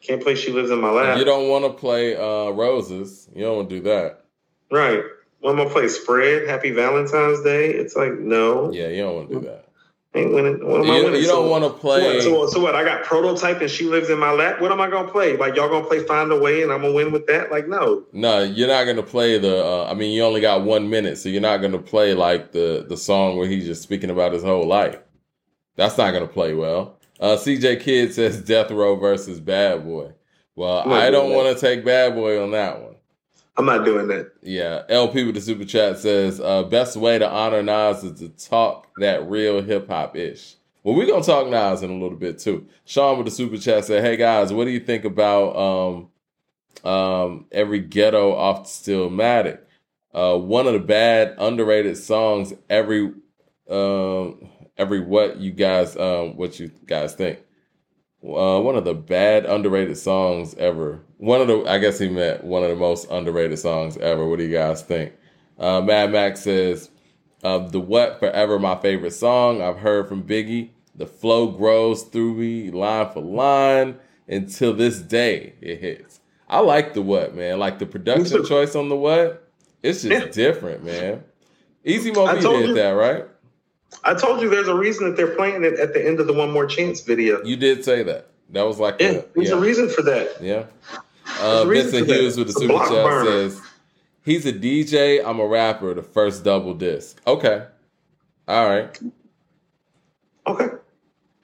Can't 0.00 0.22
play 0.22 0.34
She 0.34 0.50
Lives 0.50 0.70
in 0.70 0.80
My 0.80 0.90
Lap. 0.90 1.18
You 1.18 1.24
don't 1.24 1.48
want 1.48 1.64
to 1.64 1.72
play 1.78 2.16
uh, 2.16 2.50
Roses. 2.50 3.28
You 3.34 3.44
don't 3.44 3.56
want 3.56 3.68
to 3.68 3.76
do 3.76 3.82
that. 3.82 4.24
Right. 4.70 5.02
When 5.40 5.52
I'm 5.52 5.56
going 5.56 5.68
to 5.68 5.74
play 5.74 5.88
Spread, 5.88 6.48
Happy 6.48 6.70
Valentine's 6.70 7.42
Day. 7.42 7.70
It's 7.70 7.96
like, 7.96 8.18
no. 8.18 8.72
Yeah, 8.72 8.88
you 8.88 9.02
don't 9.02 9.14
want 9.14 9.28
to 9.30 9.40
do 9.40 9.46
that. 9.46 9.69
Ain't 10.12 10.34
winning. 10.34 10.66
What 10.66 10.80
am 10.80 10.86
you, 10.86 10.92
I 10.92 11.04
winning? 11.04 11.20
You 11.20 11.28
don't 11.28 11.46
so, 11.46 11.48
want 11.48 11.62
to 11.62 11.70
play. 11.70 12.20
So 12.20 12.36
what, 12.36 12.50
so, 12.50 12.54
so 12.54 12.60
what? 12.60 12.74
I 12.74 12.82
got 12.82 13.04
prototype 13.04 13.60
and 13.60 13.70
she 13.70 13.84
lives 13.84 14.10
in 14.10 14.18
my 14.18 14.32
lap. 14.32 14.60
What 14.60 14.72
am 14.72 14.80
I 14.80 14.90
gonna 14.90 15.08
play? 15.08 15.36
Like 15.36 15.54
y'all 15.54 15.68
gonna 15.68 15.86
play 15.86 16.04
Find 16.04 16.32
a 16.32 16.38
Way 16.38 16.62
and 16.62 16.72
I'm 16.72 16.82
gonna 16.82 16.94
win 16.94 17.12
with 17.12 17.28
that? 17.28 17.52
Like 17.52 17.68
no. 17.68 18.04
No, 18.12 18.42
you're 18.42 18.66
not 18.66 18.84
gonna 18.86 19.04
play 19.04 19.38
the. 19.38 19.64
Uh, 19.64 19.88
I 19.88 19.94
mean, 19.94 20.10
you 20.10 20.24
only 20.24 20.40
got 20.40 20.64
one 20.64 20.90
minute, 20.90 21.18
so 21.18 21.28
you're 21.28 21.40
not 21.40 21.58
gonna 21.58 21.78
play 21.78 22.14
like 22.14 22.50
the 22.50 22.84
the 22.88 22.96
song 22.96 23.36
where 23.36 23.46
he's 23.46 23.66
just 23.66 23.82
speaking 23.82 24.10
about 24.10 24.32
his 24.32 24.42
whole 24.42 24.66
life. 24.66 24.98
That's 25.76 25.96
not 25.96 26.10
gonna 26.10 26.26
play 26.26 26.54
well. 26.54 26.98
Uh, 27.20 27.36
CJ 27.36 27.80
Kidd 27.80 28.12
says 28.12 28.42
Death 28.42 28.72
Row 28.72 28.96
versus 28.96 29.38
Bad 29.38 29.84
Boy. 29.84 30.12
Well, 30.56 30.92
I 30.92 31.10
don't 31.10 31.32
want 31.32 31.56
to 31.56 31.60
take 31.60 31.84
Bad 31.84 32.14
Boy 32.14 32.42
on 32.42 32.50
that 32.50 32.82
one. 32.82 32.96
I'm 33.60 33.66
not 33.66 33.84
doing 33.84 34.08
that. 34.08 34.32
Yeah. 34.42 34.84
LP 34.88 35.24
with 35.24 35.34
the 35.34 35.40
super 35.42 35.66
chat 35.66 35.98
says, 35.98 36.40
uh, 36.40 36.62
best 36.62 36.96
way 36.96 37.18
to 37.18 37.28
honor 37.28 37.62
Nas 37.62 38.02
is 38.02 38.18
to 38.20 38.30
talk 38.30 38.88
that 38.96 39.28
real 39.28 39.60
hip 39.60 39.86
hop 39.86 40.16
ish. 40.16 40.56
Well, 40.82 40.94
we're 40.94 41.06
gonna 41.06 41.22
talk 41.22 41.46
Nas 41.48 41.82
in 41.82 41.90
a 41.90 41.98
little 41.98 42.16
bit 42.16 42.38
too. 42.38 42.66
Sean 42.86 43.18
with 43.18 43.26
the 43.26 43.30
super 43.30 43.58
chat 43.58 43.84
said, 43.84 44.02
"Hey 44.02 44.16
guys, 44.16 44.50
what 44.50 44.64
do 44.64 44.70
you 44.70 44.80
think 44.80 45.04
about 45.04 45.54
um, 46.84 46.90
um, 46.90 47.44
every 47.52 47.80
ghetto 47.80 48.34
off 48.34 48.64
Stillmatic? 48.64 49.58
Uh, 50.14 50.38
one 50.38 50.66
of 50.66 50.72
the 50.72 50.78
bad 50.78 51.34
underrated 51.36 51.98
songs. 51.98 52.54
Every 52.70 53.12
um, 53.68 54.48
every 54.78 55.00
what 55.00 55.36
you 55.36 55.50
guys 55.50 55.98
um, 55.98 56.38
what 56.38 56.58
you 56.58 56.70
guys 56.86 57.14
think? 57.14 57.40
Uh, 58.22 58.60
one 58.60 58.76
of 58.76 58.84
the 58.84 58.94
bad 58.94 59.46
underrated 59.46 59.96
songs 59.96 60.54
ever. 60.54 61.00
One 61.18 61.40
of 61.40 61.48
the 61.48 61.64
I 61.66 61.78
guess 61.78 61.98
he 61.98 62.08
meant 62.08 62.44
one 62.44 62.62
of 62.62 62.68
the 62.68 62.76
most 62.76 63.10
underrated 63.10 63.58
songs 63.58 63.96
ever. 63.96 64.26
What 64.26 64.38
do 64.38 64.44
you 64.44 64.52
guys 64.52 64.82
think? 64.82 65.12
Uh, 65.58 65.80
Mad 65.80 66.12
Max 66.12 66.40
says." 66.40 66.90
Uh, 67.42 67.58
the 67.58 67.80
What 67.80 68.18
Forever, 68.18 68.58
my 68.58 68.76
favorite 68.76 69.12
song. 69.12 69.62
I've 69.62 69.78
heard 69.78 70.08
from 70.08 70.24
Biggie. 70.24 70.70
The 70.94 71.06
flow 71.06 71.48
grows 71.48 72.02
through 72.02 72.34
me 72.34 72.70
line 72.70 73.10
for 73.12 73.22
line 73.22 73.98
until 74.28 74.74
this 74.74 74.98
day 74.98 75.54
it 75.60 75.80
hits. 75.80 76.20
I 76.48 76.60
like 76.60 76.94
the 76.94 77.00
What, 77.00 77.34
man. 77.34 77.58
Like 77.58 77.78
the 77.78 77.86
production 77.86 78.44
choice 78.44 78.74
on 78.74 78.88
the 78.88 78.96
What. 78.96 79.48
It's 79.82 80.02
just 80.02 80.26
yeah. 80.26 80.30
different, 80.30 80.84
man. 80.84 81.24
Easy 81.84 82.10
Mo 82.10 82.30
did 82.34 82.42
you, 82.42 82.74
that, 82.74 82.90
right? 82.90 83.26
I 84.04 84.14
told 84.14 84.40
you 84.40 84.48
there's 84.48 84.68
a 84.68 84.74
reason 84.74 85.06
that 85.06 85.16
they're 85.16 85.34
playing 85.34 85.64
it 85.64 85.74
at 85.74 85.92
the 85.94 86.06
end 86.06 86.20
of 86.20 86.26
the 86.26 86.32
One 86.32 86.50
More 86.50 86.66
Chance 86.66 87.00
video. 87.02 87.42
You 87.44 87.56
did 87.56 87.84
say 87.84 88.02
that. 88.04 88.28
That 88.50 88.66
was 88.66 88.78
like, 88.78 88.96
yeah, 89.00 89.08
a, 89.08 89.24
there's 89.34 89.50
yeah. 89.50 89.54
a 89.54 89.60
reason 89.60 89.88
for 89.88 90.02
that. 90.02 90.40
Yeah. 90.40 90.64
Uh, 91.40 91.64
Vincent 91.64 92.06
Hughes 92.06 92.36
with 92.36 92.48
the 92.48 92.52
super 92.52 92.78
chat 92.78 93.24
says, 93.24 93.60
He's 94.24 94.46
a 94.46 94.52
DJ. 94.52 95.24
I'm 95.24 95.40
a 95.40 95.46
rapper. 95.46 95.94
The 95.94 96.02
first 96.02 96.44
double 96.44 96.74
disc. 96.74 97.20
Okay. 97.26 97.66
All 98.48 98.68
right. 98.68 98.98
Okay. 100.46 100.68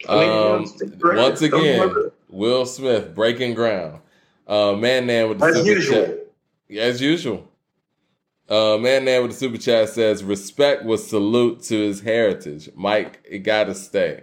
Um, 0.08 0.66
once 1.02 1.42
again, 1.42 2.10
Will 2.28 2.66
Smith 2.66 3.14
breaking 3.14 3.54
ground. 3.54 4.00
Uh, 4.46 4.72
man, 4.74 5.06
man 5.06 5.28
with 5.28 5.38
the 5.38 5.46
as 5.46 5.56
super 5.56 5.68
usual. 5.68 6.06
chat. 6.06 6.78
As 6.78 7.00
usual. 7.00 7.48
Uh, 8.48 8.78
man, 8.78 9.04
man 9.04 9.22
with 9.22 9.32
the 9.32 9.36
super 9.36 9.58
chat 9.58 9.88
says 9.88 10.22
respect 10.22 10.84
was 10.84 11.08
salute 11.08 11.62
to 11.64 11.76
his 11.80 12.00
heritage. 12.00 12.68
Mike, 12.76 13.20
it 13.28 13.40
got 13.40 13.64
to 13.64 13.74
stay. 13.74 14.22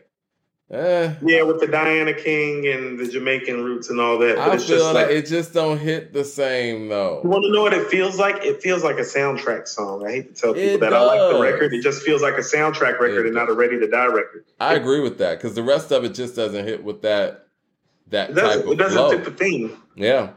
Eh. 0.72 1.14
Yeah, 1.22 1.44
with 1.44 1.60
the 1.60 1.68
Diana 1.68 2.14
King 2.14 2.66
and 2.66 2.98
the 2.98 3.08
Jamaican 3.08 3.64
roots 3.64 3.90
and 3.91 4.00
all 4.00 4.18
that. 4.20 4.38
But 4.38 4.50
I 4.50 4.58
feel 4.58 4.84
like, 4.86 4.94
like, 4.95 5.10
it 5.10 5.28
just 5.28 5.54
don't 5.54 5.78
hit 5.78 6.14
the 6.14 6.24
same 6.24 6.88
though. 6.88 7.20
You 7.24 7.30
want 7.30 7.44
to 7.44 7.52
know 7.52 7.62
what 7.62 7.74
it 7.74 7.88
feels 7.90 8.18
like? 8.18 8.44
It 8.44 8.64
feels 8.64 8.84
like 8.84 8.95
a 8.98 9.02
soundtrack 9.04 9.68
song. 9.68 10.04
I 10.08 10.12
hate 10.12 10.34
to 10.36 10.41
tell 10.41 10.54
people 10.54 10.76
it 10.76 10.80
that 10.80 10.90
does. 10.91 11.12
I 11.12 11.16
like 11.16 11.34
the 11.36 11.41
record. 11.41 11.74
It 11.74 11.84
just 11.84 12.02
feels 12.02 12.24
like 12.24 12.36
a 12.36 12.41
soundtrack 12.41 13.00
record 13.00 13.26
it 13.26 13.28
and 13.28 13.36
does. 13.36 13.48
not 13.48 13.50
a 13.50 13.54
ready 13.54 13.78
to 13.80 13.88
die 13.88 14.06
record. 14.06 14.45
I 14.60 14.74
agree 14.74 15.02
with 15.02 15.20
that 15.20 15.38
because 15.38 15.54
the 15.54 15.64
rest 15.64 15.91
of 15.91 16.06
it 16.06 16.16
just 16.16 16.36
doesn't 16.36 16.66
hit 16.66 16.84
with 16.84 17.02
that 17.04 17.50
that 18.08 18.32
it 18.32 18.36
type 18.36 18.60
of 18.66 18.72
It 18.72 18.78
doesn't 18.78 18.98
flow. 18.98 19.12
fit 19.12 19.26
the 19.26 19.32
theme. 19.32 19.78
Yeah. 19.95 20.32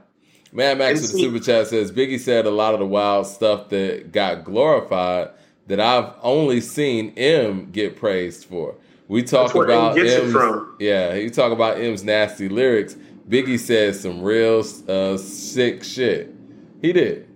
Mad 0.52 0.78
Max 0.78 1.02
with 1.02 1.12
the 1.12 1.18
super 1.18 1.38
chat 1.38 1.66
says 1.68 1.92
Biggie 1.92 2.20
said 2.20 2.46
a 2.46 2.50
lot 2.50 2.74
of 2.74 2.80
the 2.80 2.86
wild 2.86 3.26
stuff 3.26 3.68
that 3.70 4.12
got 4.12 4.44
glorified 4.44 5.30
that 5.66 5.80
I've 5.80 6.12
only 6.22 6.60
seen 6.60 7.12
Em 7.16 7.70
get 7.70 7.96
praised 7.96 8.44
for. 8.44 8.76
We 9.08 9.22
talk 9.22 9.54
about 9.54 9.98
Em's, 9.98 10.34
yeah. 10.80 11.14
You 11.14 11.30
talk 11.30 11.52
about 11.52 11.78
Em's 11.78 12.02
nasty 12.02 12.48
lyrics. 12.48 12.96
Biggie 13.28 13.58
says 13.58 14.00
some 14.00 14.22
real 14.22 14.64
uh, 14.88 15.16
sick 15.16 15.84
shit. 15.84 16.34
He 16.80 16.92
did. 16.92 17.28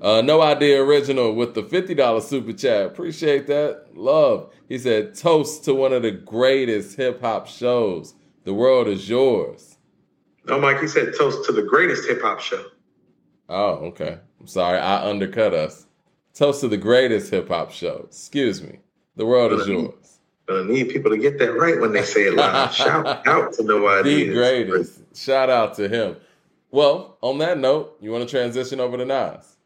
Uh, 0.00 0.22
no 0.22 0.40
idea 0.40 0.82
original 0.82 1.34
with 1.34 1.54
the 1.54 1.62
fifty 1.62 1.94
dollar 1.94 2.20
super 2.20 2.54
chat. 2.54 2.86
Appreciate 2.86 3.46
that 3.48 3.88
love. 3.94 4.50
He 4.68 4.78
said 4.78 5.14
toast 5.14 5.64
to 5.64 5.74
one 5.74 5.92
of 5.92 6.02
the 6.02 6.10
greatest 6.10 6.96
hip 6.96 7.20
hop 7.20 7.46
shows. 7.46 8.14
The 8.44 8.54
world 8.54 8.88
is 8.88 9.08
yours. 9.08 9.69
No, 10.50 10.58
Mike. 10.58 10.80
He 10.80 10.88
said 10.88 11.14
toast 11.16 11.44
to 11.46 11.52
the 11.52 11.62
greatest 11.62 12.08
hip 12.08 12.22
hop 12.22 12.40
show. 12.40 12.64
Oh, 13.48 13.74
okay. 13.86 14.18
I'm 14.40 14.46
sorry. 14.48 14.78
I 14.78 15.08
undercut 15.08 15.54
us. 15.54 15.86
Toast 16.34 16.60
to 16.62 16.68
the 16.68 16.76
greatest 16.76 17.30
hip 17.30 17.48
hop 17.48 17.70
show. 17.70 18.04
Excuse 18.08 18.60
me. 18.60 18.80
The 19.14 19.26
world 19.26 19.52
is 19.52 19.68
yours. 19.68 20.18
Gonna 20.48 20.64
need 20.64 20.88
people 20.88 21.12
to 21.12 21.18
get 21.18 21.38
that 21.38 21.52
right 21.52 21.80
when 21.80 21.92
they 21.92 22.02
say 22.02 22.22
it 22.22 22.34
loud. 22.34 22.68
Shout 22.74 23.26
out 23.28 23.52
to 23.54 23.62
No 23.62 23.86
Ideas. 23.86 24.28
The 24.28 24.34
greatest. 24.34 25.16
Shout 25.16 25.50
out 25.50 25.74
to 25.74 25.88
him. 25.88 26.16
Well, 26.72 27.16
on 27.20 27.38
that 27.38 27.58
note, 27.58 27.96
you 28.00 28.10
want 28.10 28.28
to 28.28 28.30
transition 28.30 28.80
over 28.80 28.96
to 28.96 29.04
Nas? 29.04 29.56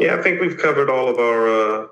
Yeah, 0.00 0.16
I 0.16 0.22
think 0.22 0.40
we've 0.40 0.58
covered 0.58 0.90
all 0.90 1.08
of 1.08 1.18
our 1.18 1.48
uh, 1.48 1.86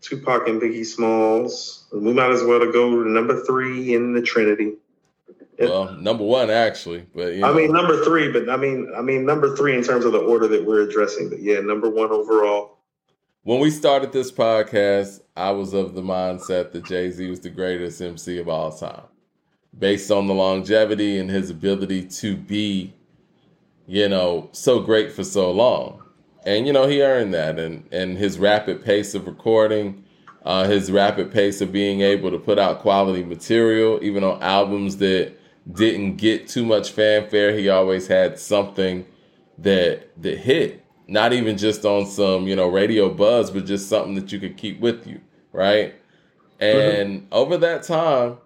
Tupac 0.00 0.48
and 0.48 0.60
Biggie 0.60 0.86
Smalls. 0.86 1.86
We 1.92 2.14
might 2.14 2.30
as 2.30 2.42
well 2.42 2.60
go 2.72 3.02
to 3.02 3.10
number 3.10 3.44
three 3.44 3.94
in 3.94 4.14
the 4.14 4.22
Trinity. 4.22 4.74
Well, 5.58 5.92
number 5.92 6.24
one 6.24 6.50
actually, 6.50 7.06
but 7.14 7.34
you 7.34 7.40
know. 7.40 7.50
I 7.50 7.54
mean 7.54 7.72
number 7.72 8.04
three, 8.04 8.30
but 8.30 8.48
I 8.48 8.56
mean 8.56 8.92
I 8.96 9.00
mean 9.00 9.24
number 9.24 9.56
three 9.56 9.76
in 9.76 9.82
terms 9.82 10.04
of 10.04 10.12
the 10.12 10.18
order 10.18 10.46
that 10.48 10.64
we're 10.64 10.82
addressing. 10.82 11.30
But 11.30 11.40
yeah, 11.40 11.60
number 11.60 11.88
one 11.88 12.10
overall 12.10 12.76
when 13.46 13.60
we 13.60 13.70
started 13.70 14.10
this 14.10 14.32
podcast, 14.32 15.20
I 15.36 15.52
was 15.52 15.72
of 15.72 15.94
the 15.94 16.02
mindset 16.02 16.72
that 16.72 16.84
Jay 16.84 17.12
Z 17.12 17.30
was 17.30 17.38
the 17.38 17.48
greatest 17.48 18.02
MC 18.02 18.38
of 18.38 18.48
all 18.48 18.72
time, 18.72 19.04
based 19.78 20.10
on 20.10 20.26
the 20.26 20.34
longevity 20.34 21.16
and 21.20 21.30
his 21.30 21.48
ability 21.48 22.06
to 22.06 22.36
be, 22.36 22.92
you 23.86 24.08
know, 24.08 24.48
so 24.50 24.80
great 24.80 25.12
for 25.12 25.22
so 25.22 25.52
long. 25.52 26.02
And 26.44 26.66
you 26.66 26.72
know, 26.72 26.88
he 26.88 27.02
earned 27.02 27.34
that, 27.34 27.60
and 27.60 27.86
and 27.92 28.18
his 28.18 28.36
rapid 28.40 28.84
pace 28.84 29.14
of 29.14 29.28
recording, 29.28 30.02
uh, 30.44 30.64
his 30.64 30.90
rapid 30.90 31.30
pace 31.30 31.60
of 31.60 31.70
being 31.70 32.00
able 32.00 32.32
to 32.32 32.38
put 32.40 32.58
out 32.58 32.80
quality 32.80 33.22
material, 33.22 34.00
even 34.02 34.24
on 34.24 34.42
albums 34.42 34.96
that 34.96 35.38
didn't 35.70 36.16
get 36.16 36.48
too 36.48 36.64
much 36.64 36.90
fanfare. 36.90 37.56
He 37.56 37.68
always 37.68 38.06
had 38.06 38.38
something 38.38 39.06
that 39.58 40.10
that 40.22 40.38
hit 40.38 40.84
not 41.08 41.32
even 41.32 41.56
just 41.56 41.84
on 41.84 42.06
some 42.06 42.46
you 42.46 42.56
know 42.56 42.68
radio 42.68 43.08
buzz 43.08 43.50
but 43.50 43.64
just 43.64 43.88
something 43.88 44.14
that 44.14 44.32
you 44.32 44.38
could 44.38 44.56
keep 44.56 44.80
with 44.80 45.06
you 45.06 45.20
right 45.52 45.94
and 46.60 47.22
mm-hmm. 47.22 47.26
over 47.32 47.56
that 47.56 47.82
time 47.82 48.36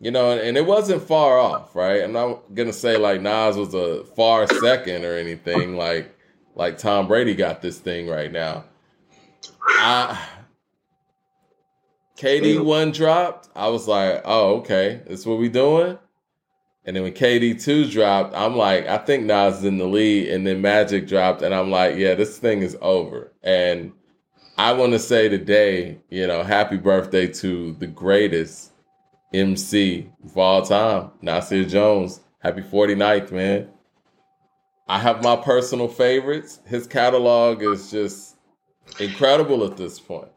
you 0.00 0.10
know 0.10 0.30
and, 0.30 0.40
and, 0.40 0.56
it 0.56 0.66
wasn't 0.66 1.02
far 1.02 1.38
off 1.38 1.74
right 1.74 2.02
i'm 2.02 2.12
not 2.12 2.54
gonna 2.54 2.72
say 2.72 2.96
like 2.96 3.20
nas 3.20 3.56
was 3.56 3.74
a 3.74 4.04
far 4.16 4.46
second 4.60 5.04
or 5.04 5.16
anything 5.16 5.76
like 5.76 6.14
like 6.54 6.78
tom 6.78 7.08
brady 7.08 7.34
got 7.34 7.62
this 7.62 7.78
thing 7.78 8.08
right 8.08 8.32
now 8.32 8.64
i 9.78 10.28
KD 12.16 12.64
one 12.64 12.92
dropped. 12.92 13.48
I 13.56 13.66
was 13.66 13.88
like, 13.88 14.22
oh, 14.24 14.58
okay, 14.58 15.00
that's 15.08 15.26
what 15.26 15.40
we 15.40 15.48
doing. 15.48 15.98
And 16.84 16.96
then 16.96 17.04
when 17.04 17.12
KD2 17.12 17.92
dropped, 17.92 18.34
I'm 18.34 18.56
like, 18.56 18.86
I 18.88 18.98
think 18.98 19.24
Nas 19.24 19.58
is 19.58 19.64
in 19.64 19.78
the 19.78 19.86
lead. 19.86 20.28
And 20.30 20.46
then 20.46 20.60
Magic 20.60 21.06
dropped, 21.06 21.42
and 21.42 21.54
I'm 21.54 21.70
like, 21.70 21.96
yeah, 21.96 22.14
this 22.14 22.38
thing 22.38 22.62
is 22.62 22.76
over. 22.80 23.32
And 23.42 23.92
I 24.58 24.72
want 24.72 24.92
to 24.92 24.98
say 24.98 25.28
today, 25.28 26.00
you 26.10 26.26
know, 26.26 26.42
happy 26.42 26.76
birthday 26.76 27.26
to 27.28 27.72
the 27.74 27.86
greatest 27.86 28.72
MC 29.32 30.10
of 30.24 30.36
all 30.36 30.62
time, 30.62 31.10
Nasir 31.22 31.64
Jones. 31.64 32.20
Happy 32.40 32.62
49th, 32.62 33.30
man. 33.30 33.68
I 34.88 34.98
have 34.98 35.22
my 35.22 35.36
personal 35.36 35.88
favorites. 35.88 36.58
His 36.66 36.86
catalog 36.86 37.62
is 37.62 37.90
just 37.90 38.36
incredible 38.98 39.64
at 39.64 39.76
this 39.76 40.00
point. 40.00 40.28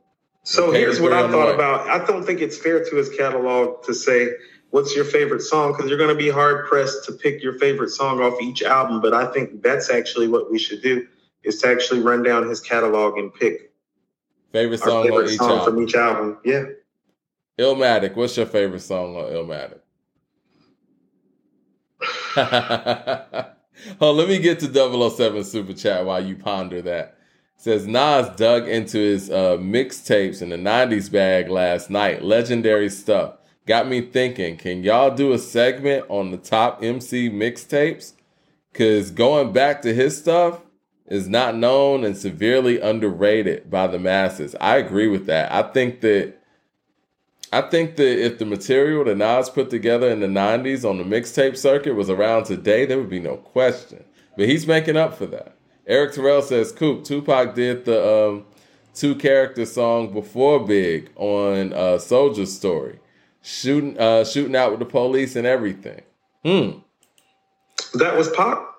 So 0.43 0.71
here's 0.71 1.01
what 1.01 1.11
I 1.11 1.29
thought 1.29 1.53
about. 1.53 1.89
I 1.89 2.05
don't 2.05 2.23
think 2.23 2.39
it's 2.39 2.57
fair 2.57 2.85
to 2.85 2.95
his 2.95 3.09
catalog 3.09 3.83
to 3.85 3.93
say 3.95 4.29
what's 4.71 4.95
your 4.95 5.05
favorite 5.05 5.41
song 5.41 5.71
because 5.71 5.89
you're 5.89 5.97
going 5.97 6.15
to 6.15 6.15
be 6.15 6.29
hard 6.29 6.65
pressed 6.67 7.05
to 7.05 7.13
pick 7.13 7.41
your 7.41 7.57
favorite 7.59 7.89
song 7.89 8.21
off 8.21 8.41
each 8.41 8.61
album. 8.63 9.01
But 9.01 9.13
I 9.13 9.31
think 9.31 9.61
that's 9.61 9.89
actually 9.89 10.27
what 10.27 10.51
we 10.51 10.59
should 10.59 10.81
do 10.81 11.07
is 11.43 11.61
to 11.61 11.69
actually 11.69 12.01
run 12.01 12.23
down 12.23 12.49
his 12.49 12.59
catalog 12.59 13.17
and 13.17 13.33
pick 13.33 13.71
favorite 14.51 14.79
song 14.79 15.03
favorite 15.03 15.25
on 15.25 15.31
each 15.31 15.37
song 15.37 15.51
album. 15.51 15.73
from 15.73 15.83
each 15.83 15.95
album. 15.95 16.37
Yeah. 16.45 16.63
Illmatic, 17.59 18.15
what's 18.15 18.35
your 18.37 18.45
favorite 18.45 18.81
song 18.81 19.15
on 19.15 19.31
Illmatic? 19.31 19.79
oh, 24.01 24.11
let 24.11 24.27
me 24.27 24.39
get 24.39 24.59
to 24.59 25.09
007 25.09 25.43
Super 25.43 25.73
Chat 25.73 26.05
while 26.05 26.23
you 26.23 26.35
ponder 26.35 26.81
that. 26.81 27.17
It 27.57 27.61
says 27.61 27.87
Nas 27.87 28.29
dug 28.35 28.67
into 28.67 28.97
his 28.97 29.29
uh, 29.29 29.57
mixtapes 29.57 30.41
in 30.41 30.49
the 30.49 30.57
90s 30.57 31.09
bag 31.09 31.49
last 31.49 31.89
night. 31.89 32.21
Legendary 32.23 32.89
stuff. 32.89 33.35
Got 33.65 33.87
me 33.87 34.01
thinking, 34.01 34.57
can 34.57 34.83
y'all 34.83 35.15
do 35.15 35.33
a 35.33 35.39
segment 35.39 36.05
on 36.09 36.31
the 36.31 36.37
top 36.37 36.83
MC 36.83 37.29
mixtapes? 37.29 38.13
Because 38.71 39.09
going 39.09 39.53
back 39.53 39.81
to 39.81 39.93
his 39.93 40.17
stuff 40.17 40.61
is 41.07 41.27
not 41.27 41.55
known 41.55 42.03
and 42.03 42.17
severely 42.17 42.79
underrated 42.79 43.69
by 43.69 43.87
the 43.87 43.99
masses. 43.99 44.55
I 44.59 44.77
agree 44.77 45.07
with 45.07 45.25
that. 45.27 45.51
I 45.51 45.63
think 45.71 46.01
that 46.01 46.37
I 47.53 47.61
think 47.61 47.95
that 47.95 48.23
if 48.23 48.37
the 48.37 48.45
material 48.45 49.05
that 49.05 49.17
Nas 49.17 49.49
put 49.49 49.69
together 49.69 50.09
in 50.09 50.19
the 50.19 50.27
90s 50.27 50.87
on 50.87 50.97
the 50.97 51.03
mixtape 51.03 51.55
circuit 51.55 51.95
was 51.95 52.09
around 52.09 52.45
today, 52.45 52.85
there 52.85 52.97
would 52.97 53.09
be 53.09 53.19
no 53.19 53.37
question. 53.37 54.03
But 54.35 54.49
he's 54.49 54.67
making 54.67 54.97
up 54.97 55.15
for 55.15 55.25
that. 55.27 55.55
Eric 55.87 56.13
Terrell 56.13 56.41
says, 56.41 56.71
Coop, 56.71 57.03
Tupac 57.05 57.55
did 57.55 57.85
the 57.85 58.27
um, 58.27 58.45
two 58.93 59.15
character 59.15 59.65
song 59.65 60.11
before 60.11 60.65
Big 60.65 61.11
on 61.15 61.71
uh, 61.71 61.99
Soldier 61.99 62.45
Story, 62.45 62.99
shooting, 63.45 63.97
uh, 63.99 64.25
shooting 64.25 64.55
out 64.55 64.71
with 64.71 64.79
the 64.79 64.85
police 64.85 65.35
and 65.35 65.45
everything. 65.45 66.01
Hmm. 66.43 66.79
That 67.93 68.17
was 68.17 68.29
Pop? 68.29 68.71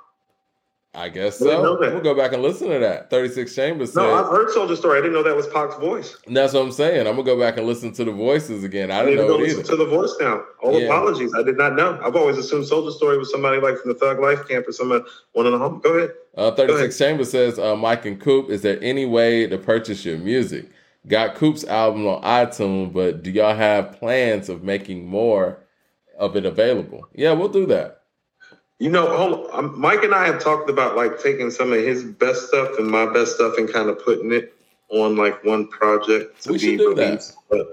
I 0.93 1.11
guess 1.11 1.39
so. 1.39 1.79
We'll 1.79 2.01
go 2.01 2.15
back 2.15 2.33
and 2.33 2.43
listen 2.43 2.71
to 2.71 2.79
that. 2.79 3.11
36 3.11 3.55
Chambers 3.55 3.95
No, 3.95 4.15
I've 4.15 4.31
heard 4.31 4.49
Soldier 4.49 4.77
Story. 4.77 4.99
I 4.99 5.03
didn't 5.03 5.13
know 5.13 5.23
that 5.23 5.37
was 5.37 5.47
Pac's 5.49 5.77
voice. 5.77 6.17
that's 6.27 6.55
what 6.55 6.63
I'm 6.63 6.73
saying. 6.73 7.07
I'm 7.07 7.17
gonna 7.17 7.23
go 7.23 7.39
back 7.39 7.59
and 7.59 7.67
listen 7.67 7.93
to 7.93 8.05
the 8.05 8.13
voices 8.13 8.65
again. 8.65 8.91
I 8.91 9.05
didn't 9.05 9.27
know 9.27 9.37
listen 9.37 9.63
to 9.65 9.77
the 9.77 9.85
voice 9.85 10.15
now. 10.19 10.43
All 10.63 10.81
yeah. 10.81 10.87
apologies. 10.87 11.35
I 11.35 11.43
did 11.43 11.59
not 11.59 11.77
know. 11.77 12.01
I've 12.03 12.17
always 12.17 12.39
assumed 12.39 12.67
Soldier 12.67 12.93
Story 12.93 13.19
was 13.19 13.31
somebody 13.31 13.61
like 13.61 13.77
from 13.77 13.93
the 13.93 13.99
Thug 13.99 14.21
Life 14.21 14.49
camp 14.49 14.67
or 14.69 14.73
someone 14.73 15.05
one 15.33 15.45
in 15.45 15.53
the 15.53 15.59
home. 15.59 15.81
Go 15.85 15.93
ahead. 15.99 16.15
Uh, 16.35 16.53
36 16.53 16.97
Chambers 16.97 17.31
says, 17.31 17.59
uh, 17.59 17.77
Mike 17.77 18.07
and 18.07 18.19
Coop, 18.19 18.49
is 18.49 18.63
there 18.63 18.79
any 18.83 19.05
way 19.05 19.47
to 19.47 19.59
purchase 19.59 20.03
your 20.03 20.17
music? 20.17 20.71
Got 21.09 21.37
Coop's 21.37 21.65
album 21.65 22.07
on 22.07 22.23
iTunes, 22.23 22.93
but 22.93 23.23
do 23.23 23.31
y'all 23.31 23.55
have 23.55 23.99
plans 23.99 24.49
of 24.49 24.65
making 24.65 25.07
more 25.07 25.59
of 26.19 26.37
it 26.37 26.45
available? 26.45 27.07
Yeah, 27.15 27.33
we'll 27.33 27.49
do 27.49 27.67
that. 27.67 28.03
You 28.79 28.91
know, 28.91 29.49
um, 29.53 29.79
Mike 29.79 30.03
and 30.03 30.15
I 30.15 30.27
have 30.27 30.43
talked 30.43 30.69
about 30.69 30.97
like 30.97 31.23
taking 31.23 31.51
some 31.51 31.73
of 31.73 31.79
his 31.79 32.05
best 32.05 32.49
stuff 32.49 32.79
and 32.79 32.89
my 32.89 33.07
best 33.07 33.37
stuff 33.37 33.57
and 33.57 33.73
kind 33.73 33.89
of 33.89 34.05
putting 34.05 34.33
it 34.33 34.55
on 34.91 35.17
like 35.17 35.43
one 35.45 35.69
project 35.69 36.43
to 36.43 36.53
we 36.53 36.59
be 36.59 36.77
released. 36.77 37.37
But 37.49 37.69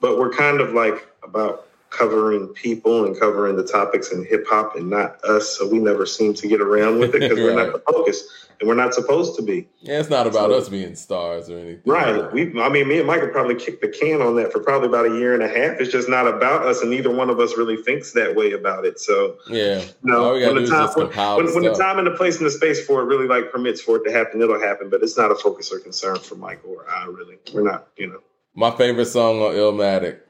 but 0.00 0.18
we're 0.18 0.32
kind 0.32 0.60
of 0.60 0.72
like 0.72 1.08
about 1.22 1.66
covering 1.90 2.48
people 2.48 3.04
and 3.04 3.18
covering 3.18 3.56
the 3.56 3.64
topics 3.64 4.12
in 4.12 4.24
hip 4.24 4.46
hop 4.48 4.76
and 4.76 4.88
not 4.88 5.22
us. 5.24 5.56
So 5.56 5.68
we 5.68 5.78
never 5.78 6.06
seem 6.06 6.34
to 6.34 6.48
get 6.48 6.60
around 6.60 7.00
with 7.00 7.14
it 7.14 7.20
because 7.20 7.38
right. 7.38 7.44
we're 7.44 7.64
not 7.64 7.72
the 7.72 7.92
focus 7.92 8.45
and 8.58 8.68
we're 8.68 8.74
not 8.74 8.94
supposed 8.94 9.36
to 9.36 9.42
be. 9.42 9.68
Yeah, 9.80 10.00
it's 10.00 10.10
not 10.10 10.26
about 10.26 10.50
so, 10.50 10.58
us 10.58 10.68
being 10.68 10.94
stars 10.94 11.50
or 11.50 11.58
anything. 11.58 11.82
Right. 11.84 12.32
We, 12.32 12.60
I 12.60 12.68
mean, 12.68 12.88
me 12.88 12.98
and 12.98 13.06
Mike 13.06 13.20
could 13.20 13.32
probably 13.32 13.54
kick 13.54 13.80
the 13.80 13.88
can 13.88 14.22
on 14.22 14.36
that 14.36 14.52
for 14.52 14.60
probably 14.60 14.88
about 14.88 15.06
a 15.06 15.18
year 15.18 15.34
and 15.34 15.42
a 15.42 15.48
half. 15.48 15.80
It's 15.80 15.92
just 15.92 16.08
not 16.08 16.26
about 16.26 16.64
us, 16.64 16.80
and 16.80 16.90
neither 16.90 17.10
one 17.10 17.30
of 17.30 17.38
us 17.40 17.56
really 17.56 17.76
thinks 17.76 18.12
that 18.12 18.34
way 18.34 18.52
about 18.52 18.84
it. 18.84 18.98
So 18.98 19.36
yeah, 19.48 19.80
you 19.80 19.92
know, 20.02 20.32
when 20.32 20.54
the 20.54 20.66
time 20.66 20.88
when, 20.94 21.08
when, 21.44 21.54
when 21.54 21.64
the 21.64 21.74
time 21.74 21.98
and 21.98 22.06
the 22.06 22.12
place 22.12 22.38
and 22.38 22.46
the 22.46 22.50
space 22.50 22.84
for 22.84 23.02
it 23.02 23.04
really 23.04 23.26
like 23.26 23.52
permits 23.52 23.80
for 23.80 23.96
it 23.96 24.04
to 24.04 24.12
happen, 24.12 24.40
it'll 24.40 24.60
happen. 24.60 24.90
But 24.90 25.02
it's 25.02 25.16
not 25.16 25.30
a 25.30 25.34
focus 25.34 25.72
or 25.72 25.78
concern 25.78 26.18
for 26.18 26.36
Mike 26.36 26.62
or 26.66 26.88
I. 26.90 27.06
Really, 27.06 27.36
we're 27.52 27.62
not. 27.62 27.88
You 27.96 28.08
know, 28.08 28.20
my 28.54 28.70
favorite 28.70 29.06
song 29.06 29.40
on 29.40 29.54
Illmatic. 29.54 30.20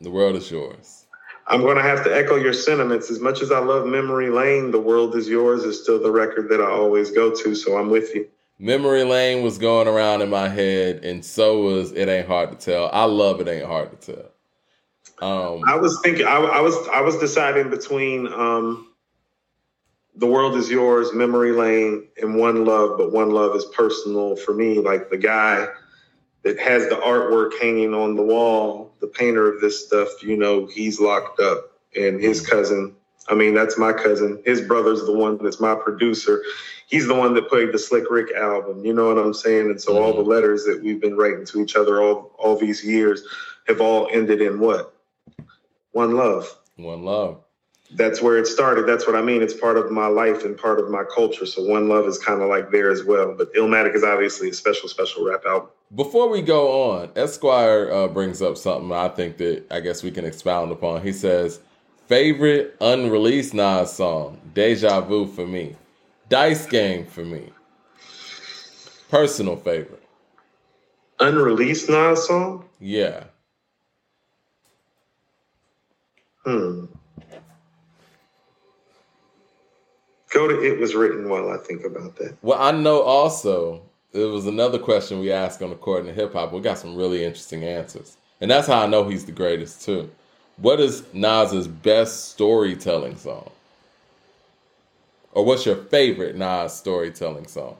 The 0.00 0.10
world 0.10 0.36
is 0.36 0.50
yours. 0.50 1.03
I'm 1.46 1.60
going 1.60 1.76
to 1.76 1.82
have 1.82 2.04
to 2.04 2.14
echo 2.16 2.36
your 2.36 2.52
sentiments. 2.52 3.10
As 3.10 3.20
much 3.20 3.42
as 3.42 3.52
I 3.52 3.58
love 3.58 3.86
Memory 3.86 4.30
Lane, 4.30 4.70
The 4.70 4.80
World 4.80 5.14
Is 5.14 5.28
Yours 5.28 5.64
is 5.64 5.82
still 5.82 6.02
the 6.02 6.10
record 6.10 6.48
that 6.48 6.60
I 6.60 6.70
always 6.70 7.10
go 7.10 7.34
to. 7.34 7.54
So 7.54 7.76
I'm 7.76 7.90
with 7.90 8.14
you. 8.14 8.28
Memory 8.58 9.04
Lane 9.04 9.42
was 9.42 9.58
going 9.58 9.88
around 9.88 10.22
in 10.22 10.30
my 10.30 10.48
head, 10.48 11.04
and 11.04 11.24
so 11.24 11.60
was 11.62 11.92
It 11.92 12.08
Ain't 12.08 12.26
Hard 12.26 12.50
to 12.50 12.56
Tell. 12.56 12.88
I 12.92 13.04
love 13.04 13.40
It 13.40 13.48
Ain't 13.48 13.66
Hard 13.66 14.00
to 14.00 14.12
Tell. 14.12 14.30
Um, 15.20 15.62
I 15.66 15.76
was 15.76 16.00
thinking, 16.02 16.26
I, 16.26 16.36
I, 16.36 16.60
was, 16.60 16.74
I 16.88 17.00
was 17.00 17.18
deciding 17.18 17.70
between 17.70 18.26
um, 18.28 18.92
The 20.16 20.26
World 20.26 20.56
Is 20.56 20.70
Yours, 20.70 21.12
Memory 21.12 21.52
Lane, 21.52 22.06
and 22.20 22.36
One 22.36 22.64
Love, 22.64 22.96
but 22.96 23.12
One 23.12 23.30
Love 23.30 23.54
is 23.54 23.64
personal 23.66 24.36
for 24.36 24.54
me. 24.54 24.78
Like 24.78 25.10
the 25.10 25.18
guy 25.18 25.66
that 26.42 26.58
has 26.58 26.88
the 26.88 26.96
artwork 26.96 27.58
hanging 27.60 27.92
on 27.92 28.16
the 28.16 28.22
wall, 28.22 28.93
the 29.04 29.10
painter 29.12 29.52
of 29.52 29.60
this 29.60 29.86
stuff, 29.86 30.22
you 30.22 30.36
know, 30.36 30.66
he's 30.66 30.98
locked 30.98 31.38
up. 31.38 31.72
And 31.94 32.20
his 32.20 32.42
mm. 32.42 32.50
cousin, 32.50 32.96
I 33.28 33.34
mean, 33.34 33.54
that's 33.54 33.76
my 33.76 33.92
cousin. 33.92 34.42
His 34.46 34.62
brother's 34.62 35.04
the 35.04 35.12
one 35.12 35.38
that's 35.42 35.60
my 35.60 35.74
producer. 35.74 36.42
He's 36.86 37.06
the 37.06 37.14
one 37.14 37.34
that 37.34 37.48
played 37.48 37.72
the 37.72 37.78
Slick 37.78 38.10
Rick 38.10 38.34
album. 38.34 38.84
You 38.84 38.94
know 38.94 39.08
what 39.08 39.18
I'm 39.18 39.34
saying? 39.34 39.66
And 39.66 39.80
so 39.80 39.92
mm-hmm. 39.92 40.02
all 40.02 40.14
the 40.14 40.28
letters 40.28 40.64
that 40.64 40.82
we've 40.82 41.00
been 41.00 41.16
writing 41.16 41.44
to 41.46 41.60
each 41.60 41.76
other 41.76 42.02
all 42.02 42.32
all 42.38 42.56
these 42.56 42.84
years 42.84 43.22
have 43.68 43.80
all 43.80 44.08
ended 44.10 44.40
in 44.40 44.58
what? 44.58 44.94
One 45.92 46.16
love. 46.16 46.48
One 46.76 47.04
love 47.04 47.43
that's 47.94 48.20
where 48.20 48.36
it 48.38 48.46
started. 48.46 48.86
That's 48.86 49.06
what 49.06 49.16
I 49.16 49.22
mean. 49.22 49.42
It's 49.42 49.54
part 49.54 49.76
of 49.76 49.90
my 49.90 50.06
life 50.06 50.44
and 50.44 50.56
part 50.56 50.80
of 50.80 50.90
my 50.90 51.04
culture. 51.04 51.46
So 51.46 51.62
One 51.62 51.88
Love 51.88 52.06
is 52.06 52.18
kind 52.18 52.42
of 52.42 52.48
like 52.48 52.70
there 52.70 52.90
as 52.90 53.04
well. 53.04 53.34
But 53.36 53.52
Illmatic 53.54 53.94
is 53.94 54.02
obviously 54.02 54.50
a 54.50 54.54
special, 54.54 54.88
special 54.88 55.24
rap 55.24 55.42
album. 55.46 55.68
Before 55.94 56.28
we 56.28 56.42
go 56.42 56.90
on, 56.90 57.10
Esquire 57.14 57.90
uh, 57.92 58.08
brings 58.08 58.42
up 58.42 58.56
something 58.56 58.90
I 58.90 59.08
think 59.08 59.36
that 59.36 59.64
I 59.70 59.80
guess 59.80 60.02
we 60.02 60.10
can 60.10 60.24
expound 60.24 60.72
upon. 60.72 61.02
He 61.02 61.12
says, 61.12 61.60
favorite 62.08 62.76
unreleased 62.80 63.54
Nas 63.54 63.92
song, 63.92 64.40
Deja 64.54 65.00
Vu 65.00 65.26
for 65.26 65.46
me. 65.46 65.76
Dice 66.28 66.66
Game 66.66 67.06
for 67.06 67.24
me. 67.24 67.50
Personal 69.08 69.56
favorite. 69.56 70.02
Unreleased 71.20 71.88
Nas 71.88 72.26
song? 72.26 72.64
Yeah. 72.80 73.24
Hmm. 76.44 76.86
Go 80.34 80.48
to 80.48 80.60
It 80.60 80.80
Was 80.80 80.96
Written 80.96 81.28
while 81.28 81.48
I 81.50 81.56
think 81.58 81.84
about 81.84 82.16
that. 82.16 82.36
Well, 82.42 82.60
I 82.60 82.72
know 82.72 83.02
also 83.02 83.80
it 84.12 84.24
was 84.24 84.46
another 84.46 84.80
question 84.80 85.20
we 85.20 85.30
asked 85.30 85.62
on 85.62 85.70
According 85.70 86.06
to 86.06 86.12
Hip 86.12 86.32
Hop. 86.32 86.52
We 86.52 86.60
got 86.60 86.76
some 86.76 86.96
really 86.96 87.24
interesting 87.24 87.62
answers. 87.62 88.16
And 88.40 88.50
that's 88.50 88.66
how 88.66 88.80
I 88.80 88.86
know 88.88 89.08
he's 89.08 89.24
the 89.26 89.32
greatest 89.32 89.82
too. 89.82 90.10
What 90.56 90.80
is 90.80 91.04
Nas's 91.12 91.68
best 91.68 92.30
storytelling 92.30 93.16
song? 93.16 93.48
Or 95.32 95.44
what's 95.44 95.64
your 95.64 95.76
favorite 95.76 96.36
Nas 96.36 96.72
storytelling 96.72 97.46
song? 97.46 97.76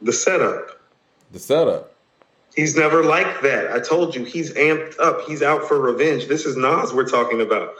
The 0.00 0.12
setup. 0.12 0.80
The 1.30 1.38
setup. 1.38 1.94
He's 2.56 2.74
never 2.74 3.04
like 3.04 3.42
that. 3.42 3.70
I 3.70 3.80
told 3.80 4.14
you, 4.14 4.24
he's 4.24 4.52
amped 4.54 4.98
up. 4.98 5.26
He's 5.26 5.42
out 5.42 5.68
for 5.68 5.78
revenge. 5.78 6.26
This 6.26 6.46
is 6.46 6.56
Nas 6.56 6.94
we're 6.94 7.08
talking 7.08 7.42
about. 7.42 7.74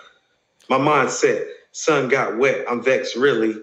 My 0.69 0.79
mindset. 0.79 1.47
Sun 1.73 2.09
got 2.09 2.37
wet. 2.37 2.65
I'm 2.69 2.83
vexed, 2.83 3.17
really. 3.17 3.57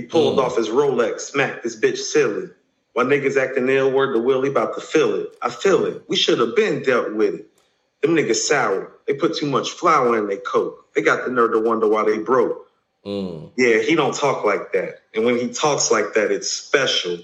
He 0.00 0.06
pulled 0.06 0.38
mm. 0.38 0.42
off 0.42 0.56
his 0.56 0.70
Rolex, 0.70 1.20
smacked 1.20 1.62
this 1.62 1.78
bitch 1.78 1.98
silly. 1.98 2.48
While 2.94 3.04
niggas 3.04 3.36
acting 3.36 3.68
ill, 3.68 3.90
word 3.90 4.14
to 4.14 4.18
Willie 4.18 4.48
about 4.48 4.74
to 4.76 4.80
feel 4.80 5.14
it. 5.14 5.36
I 5.42 5.50
feel 5.50 5.84
it. 5.84 6.04
We 6.08 6.16
should 6.16 6.38
have 6.38 6.56
been 6.56 6.82
dealt 6.82 7.12
with 7.12 7.34
it. 7.34 7.46
Them 8.00 8.12
niggas 8.16 8.36
sour. 8.36 8.92
They 9.06 9.12
put 9.12 9.36
too 9.36 9.44
much 9.44 9.72
flour 9.72 10.16
in 10.16 10.26
their 10.26 10.38
coke. 10.38 10.90
They 10.94 11.02
got 11.02 11.26
the 11.26 11.30
nerve 11.30 11.52
to 11.52 11.58
wonder 11.58 11.86
why 11.86 12.04
they 12.04 12.16
broke. 12.16 12.66
Mm. 13.04 13.50
Yeah, 13.58 13.80
he 13.80 13.94
don't 13.94 14.14
talk 14.14 14.42
like 14.42 14.72
that. 14.72 15.02
And 15.14 15.26
when 15.26 15.38
he 15.38 15.52
talks 15.52 15.90
like 15.90 16.14
that, 16.14 16.30
it's 16.30 16.50
special. 16.50 17.18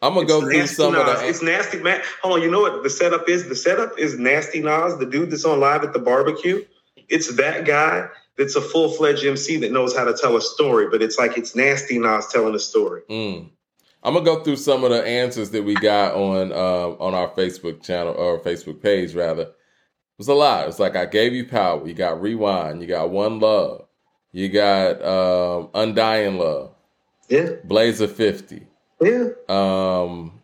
I'm 0.00 0.14
gonna 0.14 0.20
it's 0.20 0.30
go 0.32 0.40
through 0.42 0.66
some 0.68 0.92
Nas. 0.92 1.00
of 1.00 1.06
the. 1.06 1.28
It's 1.28 1.42
nasty, 1.42 1.80
man. 1.80 2.02
Hold 2.22 2.36
on, 2.36 2.42
you 2.42 2.52
know 2.52 2.60
what 2.60 2.84
the 2.84 2.90
setup 2.90 3.28
is? 3.28 3.48
The 3.48 3.56
setup 3.56 3.98
is 3.98 4.16
nasty 4.16 4.60
Nas, 4.60 4.96
the 4.96 5.06
dude 5.06 5.32
that's 5.32 5.44
on 5.44 5.58
live 5.58 5.82
at 5.82 5.92
the 5.92 5.98
barbecue. 5.98 6.64
It's 7.08 7.34
that 7.34 7.64
guy 7.64 8.08
that's 8.38 8.56
a 8.56 8.60
full 8.60 8.90
fledged 8.90 9.24
MC 9.24 9.58
that 9.58 9.72
knows 9.72 9.96
how 9.96 10.04
to 10.04 10.14
tell 10.14 10.36
a 10.36 10.40
story, 10.40 10.88
but 10.90 11.02
it's 11.02 11.18
like 11.18 11.36
it's 11.36 11.54
nasty 11.54 11.98
Nas 11.98 12.28
telling 12.28 12.54
a 12.54 12.58
story. 12.58 13.02
Mm. 13.10 13.50
I'm 14.02 14.14
gonna 14.14 14.24
go 14.24 14.42
through 14.42 14.56
some 14.56 14.82
of 14.84 14.90
the 14.90 15.04
answers 15.04 15.50
that 15.50 15.62
we 15.62 15.74
got 15.74 16.14
on 16.14 16.52
uh, 16.52 16.96
on 17.02 17.14
our 17.14 17.28
Facebook 17.30 17.82
channel 17.82 18.14
or 18.14 18.40
Facebook 18.40 18.82
page 18.82 19.14
rather. 19.14 19.50
was 20.18 20.28
a 20.28 20.34
lot. 20.34 20.68
It's 20.68 20.80
like 20.80 20.96
I 20.96 21.06
gave 21.06 21.34
you 21.34 21.46
power. 21.46 21.86
You 21.86 21.94
got 21.94 22.20
rewind. 22.20 22.80
You 22.80 22.88
got 22.88 23.10
one 23.10 23.38
love. 23.38 23.86
You 24.32 24.48
got 24.48 25.02
um, 25.04 25.68
undying 25.74 26.38
love. 26.38 26.74
Yeah. 27.28 27.50
Blaze 27.64 28.00
a 28.00 28.08
fifty. 28.08 28.66
Yeah. 29.00 29.28
Um, 29.48 30.40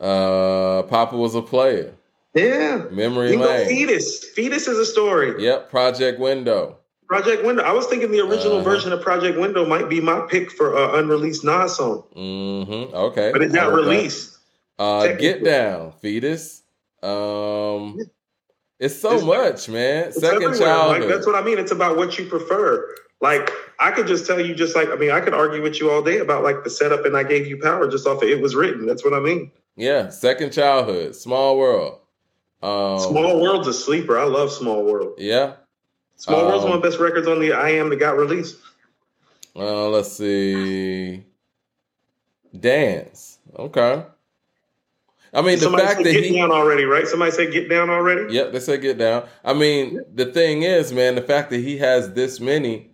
uh, 0.00 0.82
Papa 0.82 1.16
was 1.16 1.34
a 1.34 1.42
player. 1.42 1.95
Yeah. 2.36 2.84
Memory 2.90 3.32
You 3.32 3.38
Lane. 3.40 3.66
Fetus. 3.66 4.24
Fetus 4.24 4.68
is 4.68 4.78
a 4.78 4.84
story. 4.86 5.42
Yep. 5.42 5.70
Project 5.70 6.20
Window. 6.20 6.78
Project 7.08 7.44
Window. 7.44 7.62
I 7.62 7.72
was 7.72 7.86
thinking 7.86 8.10
the 8.10 8.20
original 8.20 8.56
Uh-huh. 8.58 8.62
version 8.70 8.92
of 8.92 9.00
Project 9.00 9.38
Window 9.38 9.64
might 9.64 9.88
be 9.88 10.00
my 10.00 10.20
pick 10.28 10.50
for 10.50 10.76
uh, 10.76 10.98
unreleased 10.98 11.44
Nas 11.44 11.76
song, 11.76 12.04
Mm-hmm. 12.16 12.94
Okay. 12.94 13.30
but 13.32 13.42
it 13.42 13.52
I 13.52 13.54
got 13.54 13.72
like 13.72 13.84
that. 13.84 13.90
released. 13.90 14.38
Uh, 14.78 15.12
Get 15.14 15.42
Down, 15.44 15.92
Fetus. 16.02 16.62
Um, 17.02 17.98
it's 18.80 18.96
so 18.96 19.14
It's- 19.14 19.24
much, 19.24 19.68
man. 19.68 20.08
It's 20.08 20.20
Second 20.20 20.58
childhood. 20.58 21.00
Like, 21.02 21.08
that's 21.08 21.26
what 21.26 21.36
I 21.36 21.42
mean. 21.42 21.58
It's 21.58 21.72
about 21.72 21.96
what 21.96 22.18
you 22.18 22.26
prefer. 22.26 22.94
Like 23.22 23.50
I 23.80 23.92
could 23.92 24.06
just 24.06 24.26
tell 24.26 24.38
you, 24.38 24.54
just 24.54 24.76
like 24.76 24.90
I 24.90 24.96
mean, 24.96 25.10
I 25.10 25.20
could 25.20 25.32
argue 25.32 25.62
with 25.62 25.80
you 25.80 25.90
all 25.90 26.02
day 26.02 26.18
about 26.18 26.42
like 26.42 26.64
the 26.64 26.68
setup, 26.70 27.06
and 27.06 27.16
I 27.16 27.22
gave 27.22 27.46
you 27.46 27.58
power 27.62 27.88
just 27.88 28.06
off 28.06 28.22
of 28.22 28.28
it 28.28 28.42
was 28.42 28.54
written. 28.54 28.84
That's 28.84 29.02
what 29.04 29.14
I 29.14 29.20
mean. 29.20 29.50
yeah, 29.76 30.10
second 30.10 30.52
childhood, 30.52 31.14
small 31.16 31.56
world. 31.56 31.98
Um, 32.62 32.98
Small 32.98 33.40
World's 33.40 33.68
a 33.68 33.72
sleeper. 33.72 34.18
I 34.18 34.24
love 34.24 34.50
Small 34.50 34.84
World. 34.84 35.14
Yeah. 35.18 35.54
Small 36.16 36.46
World's 36.46 36.64
Um, 36.64 36.70
one 36.70 36.78
of 36.78 36.82
the 36.82 36.88
best 36.88 37.00
records 37.00 37.28
on 37.28 37.40
the 37.40 37.52
I 37.52 37.70
Am 37.70 37.90
that 37.90 37.96
got 37.96 38.16
released. 38.16 38.56
Uh, 39.54 39.88
let's 39.88 40.12
see. 40.12 41.24
Dance. 42.58 43.38
Okay. 43.58 44.04
I 45.34 45.42
mean, 45.42 45.56
the 45.58 45.64
Somebody 45.64 45.84
fact 45.84 45.96
said 45.98 46.06
that 46.06 46.12
get 46.12 46.24
he. 46.24 46.36
down 46.36 46.50
already, 46.50 46.84
right? 46.84 47.06
Somebody 47.06 47.30
said 47.32 47.52
get 47.52 47.68
down 47.68 47.90
already. 47.90 48.32
Yep, 48.32 48.52
they 48.52 48.60
said 48.60 48.80
get 48.80 48.96
down. 48.96 49.28
I 49.44 49.52
mean, 49.52 50.00
the 50.14 50.26
thing 50.26 50.62
is, 50.62 50.92
man, 50.92 51.14
the 51.14 51.22
fact 51.22 51.50
that 51.50 51.58
he 51.58 51.76
has 51.78 52.12
this 52.14 52.40
many, 52.40 52.90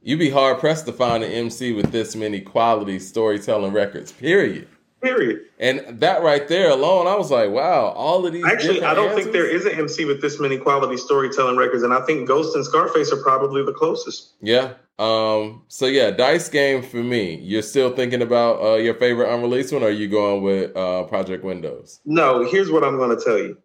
you'd 0.00 0.18
be 0.18 0.30
hard 0.30 0.58
pressed 0.58 0.86
to 0.86 0.92
find 0.92 1.22
an 1.22 1.30
MC 1.30 1.72
with 1.72 1.92
this 1.92 2.16
many 2.16 2.40
quality 2.40 2.98
storytelling 2.98 3.72
records. 3.74 4.10
Period. 4.12 4.68
Period. 5.02 5.40
And 5.58 6.00
that 6.00 6.22
right 6.22 6.46
there 6.46 6.70
alone, 6.70 7.08
I 7.08 7.16
was 7.16 7.28
like, 7.28 7.50
wow, 7.50 7.86
all 7.86 8.24
of 8.24 8.32
these. 8.32 8.44
Actually, 8.44 8.84
I 8.84 8.94
don't 8.94 9.16
think 9.16 9.32
there 9.32 9.48
is 9.48 9.66
an 9.66 9.72
MC 9.72 10.04
with 10.04 10.20
this 10.22 10.38
many 10.38 10.58
quality 10.58 10.96
storytelling 10.96 11.56
records, 11.56 11.82
and 11.82 11.92
I 11.92 12.02
think 12.02 12.28
Ghost 12.28 12.54
and 12.54 12.64
Scarface 12.64 13.10
are 13.10 13.20
probably 13.20 13.64
the 13.64 13.72
closest. 13.72 14.34
Yeah. 14.40 14.74
Um. 15.00 15.62
So 15.66 15.86
yeah, 15.86 16.12
dice 16.12 16.48
game 16.48 16.82
for 16.82 17.02
me. 17.02 17.34
You're 17.40 17.62
still 17.62 17.96
thinking 17.96 18.22
about 18.22 18.62
uh, 18.62 18.76
your 18.76 18.94
favorite 18.94 19.34
unreleased 19.34 19.72
one, 19.72 19.82
or 19.82 19.86
are 19.86 19.90
you 19.90 20.06
going 20.06 20.42
with 20.42 20.76
uh, 20.76 21.02
Project 21.04 21.42
Windows? 21.42 21.98
No, 22.04 22.44
here's 22.44 22.70
what 22.70 22.84
I'm 22.84 22.96
going 22.96 23.16
to 23.16 23.24
tell 23.24 23.38
you. 23.38 23.58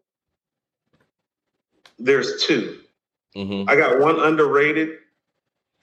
There's 1.99 2.43
two. 2.45 2.79
Mm-hmm. 3.35 3.69
I 3.69 3.75
got 3.75 3.99
one 3.99 4.19
underrated, 4.19 4.97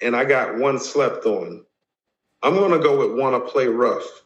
and 0.03 0.17
I 0.17 0.25
got 0.25 0.59
one 0.59 0.81
slept 0.81 1.27
on. 1.27 1.65
I'm 2.43 2.55
going 2.55 2.73
to 2.73 2.81
go 2.81 2.99
with 2.99 3.17
"Wanna 3.17 3.39
Play 3.39 3.69
Rough," 3.69 4.24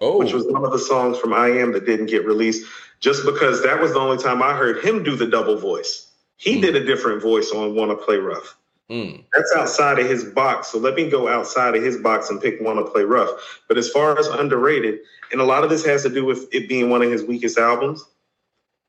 Oh, 0.00 0.18
which 0.18 0.32
was 0.32 0.46
one 0.46 0.64
of 0.64 0.72
the 0.72 0.78
songs 0.78 1.18
from 1.18 1.32
I 1.32 1.48
Am 1.48 1.72
that 1.72 1.86
didn't 1.86 2.06
get 2.06 2.26
released, 2.26 2.66
just 3.00 3.24
because 3.24 3.62
that 3.62 3.80
was 3.80 3.92
the 3.92 3.98
only 3.98 4.18
time 4.22 4.42
I 4.42 4.54
heard 4.54 4.84
him 4.84 5.02
do 5.02 5.16
the 5.16 5.26
double 5.26 5.56
voice. 5.56 6.08
He 6.36 6.56
Hmm. 6.56 6.60
did 6.62 6.76
a 6.76 6.84
different 6.84 7.22
voice 7.22 7.50
on 7.52 7.74
"Wanna 7.74 7.96
Play 7.96 8.16
Rough." 8.18 8.56
mm. 8.90 9.22
That's 9.32 9.52
outside 9.56 9.98
of 9.98 10.06
his 10.08 10.24
box. 10.24 10.68
So 10.68 10.78
let 10.78 10.94
me 10.96 11.08
go 11.08 11.28
outside 11.28 11.76
of 11.76 11.82
his 11.82 11.96
box 11.96 12.28
and 12.30 12.40
pick 12.42 12.60
Wanna 12.60 12.84
play 12.84 13.04
rough. 13.04 13.30
But 13.68 13.78
as 13.78 13.88
far 13.90 14.18
as 14.18 14.26
underrated, 14.26 15.00
and 15.32 15.40
a 15.40 15.44
lot 15.44 15.64
of 15.64 15.70
this 15.70 15.84
has 15.84 16.02
to 16.02 16.08
do 16.08 16.24
with 16.24 16.48
it 16.52 16.68
being 16.68 16.90
one 16.90 17.02
of 17.02 17.10
his 17.10 17.22
weakest 17.22 17.56
albums, 17.58 18.04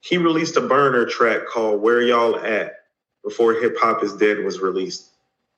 he 0.01 0.17
released 0.17 0.57
a 0.57 0.61
burner 0.61 1.05
track 1.05 1.45
called 1.47 1.81
Where 1.81 2.01
Y'all 2.01 2.35
At 2.37 2.85
before 3.23 3.53
Hip 3.53 3.77
Hop 3.79 4.03
is 4.03 4.13
Dead 4.13 4.43
was 4.43 4.59
released. 4.59 5.10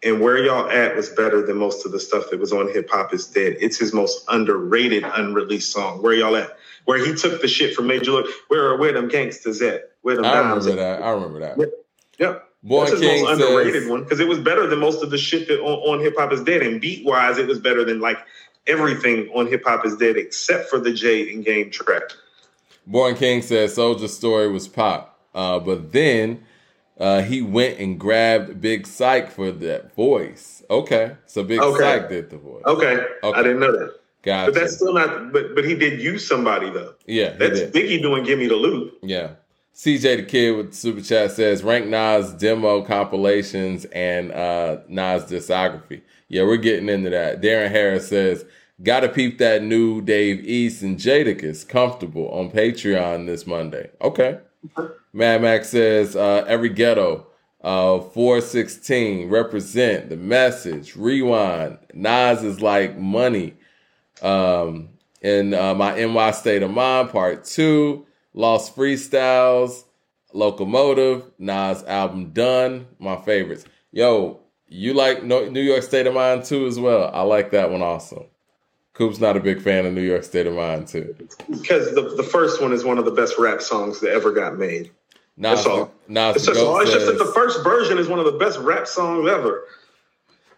And 0.05 0.19
Where 0.19 0.37
Y'all 0.37 0.69
At 0.69 0.95
was 0.95 1.09
better 1.09 1.45
than 1.45 1.57
most 1.57 1.85
of 1.85 1.91
the 1.91 1.99
stuff 1.99 2.29
that 2.29 2.39
was 2.39 2.51
on 2.51 2.71
Hip 2.73 2.89
Hop 2.91 3.13
is 3.13 3.25
Dead. 3.25 3.55
It's 3.59 3.77
his 3.77 3.93
most 3.93 4.25
underrated 4.27 5.03
unreleased 5.03 5.71
song. 5.71 6.01
Where 6.01 6.13
Y'all 6.13 6.35
At? 6.35 6.57
Where 6.85 7.03
he 7.03 7.13
took 7.15 7.41
the 7.41 7.47
shit 7.47 7.75
from 7.75 7.87
Major 7.87 8.11
Look. 8.11 8.27
Where 8.49 8.67
are 8.67 8.77
where 8.77 8.91
them 8.91 9.07
gangsters 9.07 9.61
at? 9.61 9.91
Where 10.01 10.15
them 10.15 10.25
I 10.25 10.39
remember 10.39 10.71
at? 10.71 10.75
that. 10.75 11.01
I 11.01 11.11
remember 11.11 11.39
that. 11.39 11.57
Yep. 11.57 11.69
Yep. 12.19 12.49
Born 12.63 12.85
That's 12.85 12.99
his 12.99 13.09
King 13.09 13.23
most 13.23 13.41
underrated 13.41 13.83
says, 13.83 13.89
one 13.89 14.03
because 14.03 14.19
it 14.19 14.27
was 14.27 14.39
better 14.39 14.67
than 14.67 14.79
most 14.79 15.03
of 15.03 15.09
the 15.09 15.17
shit 15.17 15.47
that 15.49 15.59
on, 15.61 15.99
on 15.99 15.99
Hip 16.01 16.15
Hop 16.17 16.31
is 16.31 16.43
Dead. 16.43 16.61
And 16.61 16.79
beat 16.79 17.05
wise, 17.05 17.37
it 17.37 17.47
was 17.47 17.59
better 17.59 17.83
than 17.83 17.99
like 17.99 18.17
everything 18.67 19.29
on 19.33 19.47
Hip 19.47 19.63
Hop 19.65 19.85
is 19.85 19.95
Dead 19.97 20.17
except 20.17 20.69
for 20.69 20.79
the 20.79 20.93
J 20.93 21.33
and 21.33 21.43
Game 21.43 21.71
track. 21.71 22.03
Born 22.85 23.15
King 23.15 23.41
says 23.41 23.75
Soldier 23.75 24.07
Story 24.07 24.51
was 24.51 24.67
pop, 24.67 25.19
uh, 25.33 25.59
but 25.59 25.91
then 25.93 26.43
uh, 27.03 27.21
he 27.21 27.41
went 27.41 27.79
and 27.79 27.99
grabbed 27.99 28.61
Big 28.61 28.87
Syke 28.87 29.29
for 29.31 29.51
that 29.51 29.93
voice. 29.95 30.63
Okay, 30.69 31.15
so 31.25 31.43
Big 31.43 31.59
Okay. 31.59 31.79
Syke 31.83 32.09
did 32.09 32.29
the 32.29 32.37
voice. 32.37 32.63
Okay, 32.65 33.05
Okay. 33.23 33.39
I 33.39 33.43
didn't 33.43 33.59
know 33.59 33.71
that, 33.71 33.91
Gotcha. 34.23 34.51
but 34.51 34.59
that's 34.59 34.75
still 34.75 34.93
not. 34.93 35.31
But 35.33 35.53
but 35.55 35.65
he 35.65 35.75
did 35.75 36.01
use 36.01 36.25
somebody 36.27 36.69
though. 36.69 36.93
yeah, 37.05 37.31
That's. 37.31 37.59
Biggie 37.61 38.01
doing 38.01 38.23
"Give 38.23 38.39
Me 38.39 38.47
the 38.47 38.55
Loot." 38.55 38.93
Yeah. 39.03 39.31
CJ 39.75 40.17
the 40.17 40.23
Kid 40.23 40.51
with 40.55 40.73
Super 40.75 41.01
Chat 41.01 41.31
says 41.31 41.63
rank 41.63 41.87
Nas 41.87 42.31
demo 42.33 42.83
compilations 42.83 43.85
and 43.85 44.31
uh, 44.31 44.77
Nas 44.87 45.23
discography. 45.23 46.01
Yeah, 46.29 46.43
we're 46.43 46.57
getting 46.57 46.89
into 46.89 47.09
that. 47.09 47.41
Darren 47.41 47.71
Harris 47.71 48.07
says, 48.07 48.45
gotta 48.83 49.09
peep 49.09 49.39
that 49.39 49.63
new 49.63 49.99
Dave 50.01 50.45
East 50.45 50.83
and 50.83 50.97
Jadakiss 50.99 51.67
comfortable 51.67 52.29
on 52.29 52.51
Patreon 52.51 53.25
this 53.25 53.47
Monday. 53.47 53.89
Okay. 53.99 54.37
Mad 55.13 55.41
Max 55.41 55.69
says, 55.69 56.15
uh, 56.15 56.45
every 56.47 56.69
ghetto, 56.69 57.27
uh, 57.63 57.99
416, 57.99 59.29
represent 59.29 60.09
the 60.09 60.17
message, 60.17 60.95
rewind. 60.95 61.77
Nas 61.93 62.43
is 62.43 62.61
like 62.61 62.97
money. 62.97 63.55
Um, 64.21 64.89
in 65.21 65.53
uh, 65.53 65.73
my 65.73 65.95
NY 65.95 66.31
State 66.31 66.63
of 66.63 66.71
Mind, 66.71 67.09
part 67.09 67.45
two, 67.45 68.05
Lost 68.33 68.75
Freestyles, 68.75 69.85
Locomotive, 70.33 71.31
Nas 71.39 71.83
album 71.83 72.31
Done, 72.31 72.87
my 72.99 73.15
favorites. 73.15 73.65
Yo, 73.91 74.41
you 74.67 74.93
like 74.93 75.23
New 75.23 75.61
York 75.61 75.83
State 75.83 76.07
of 76.07 76.13
Mind 76.13 76.43
too 76.43 76.67
as 76.67 76.79
well. 76.79 77.09
I 77.13 77.21
like 77.21 77.51
that 77.51 77.71
one 77.71 77.81
also. 77.81 78.27
Coop's 78.93 79.19
not 79.19 79.35
a 79.35 79.39
big 79.39 79.61
fan 79.61 79.85
of 79.85 79.93
New 79.93 80.01
York 80.01 80.23
State 80.23 80.45
of 80.45 80.53
Mind 80.53 80.87
too. 80.87 81.15
Because 81.49 81.93
the, 81.95 82.13
the 82.15 82.23
first 82.23 82.61
one 82.61 82.71
is 82.73 82.83
one 82.83 82.97
of 82.97 83.05
the 83.05 83.11
best 83.11 83.39
rap 83.39 83.61
songs 83.61 83.99
that 84.01 84.11
ever 84.11 84.31
got 84.31 84.57
made. 84.57 84.91
Nas, 85.35 85.63
That's 85.63 85.67
all. 85.67 85.91
Nas 86.07 86.35
It's 86.35 86.45
the 86.45 86.51
just, 86.53 86.63
Goat 86.63 86.81
it's 86.81 86.91
just 86.91 87.05
that 87.07 87.17
says, 87.17 87.27
the 87.27 87.33
first 87.33 87.63
version 87.63 87.97
is 87.97 88.07
one 88.07 88.19
of 88.19 88.25
the 88.25 88.33
best 88.33 88.59
rap 88.59 88.85
songs 88.87 89.27
ever. 89.27 89.65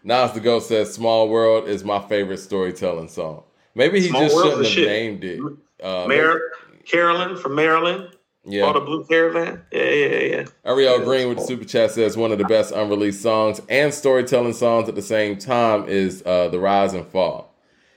Nas 0.04 0.32
the 0.32 0.40
Ghost 0.40 0.68
says 0.68 0.92
Small 0.92 1.28
World 1.30 1.66
is 1.66 1.82
my 1.82 1.98
favorite 2.08 2.38
storytelling 2.38 3.08
song. 3.08 3.42
Maybe 3.74 4.00
he 4.00 4.08
Small 4.08 4.22
just 4.22 4.36
shouldn't 4.36 4.58
have 4.58 4.66
shit. 4.66 4.86
named 4.86 5.24
it. 5.24 5.40
Uh, 5.82 6.06
Mar- 6.06 6.40
Carolyn 6.84 7.36
from 7.36 7.54
Maryland, 7.54 8.10
yeah. 8.44 8.62
all 8.62 8.72
the 8.72 8.80
Blue 8.80 9.04
Caravan. 9.04 9.62
Yeah, 9.72 9.82
yeah, 9.82 10.06
yeah, 10.06 10.36
yeah. 10.36 10.44
Ariel 10.64 11.00
Green 11.00 11.28
with 11.28 11.38
the 11.38 11.44
super 11.44 11.64
chat 11.64 11.90
says 11.90 12.16
one 12.16 12.32
of 12.32 12.38
the 12.38 12.44
best 12.44 12.72
unreleased 12.72 13.22
songs 13.22 13.60
and 13.68 13.92
storytelling 13.92 14.52
songs 14.52 14.88
at 14.88 14.94
the 14.94 15.02
same 15.02 15.36
time 15.38 15.88
is 15.88 16.22
uh, 16.24 16.48
"The 16.48 16.60
Rise 16.60 16.94
and 16.94 17.06
Fall." 17.06 17.45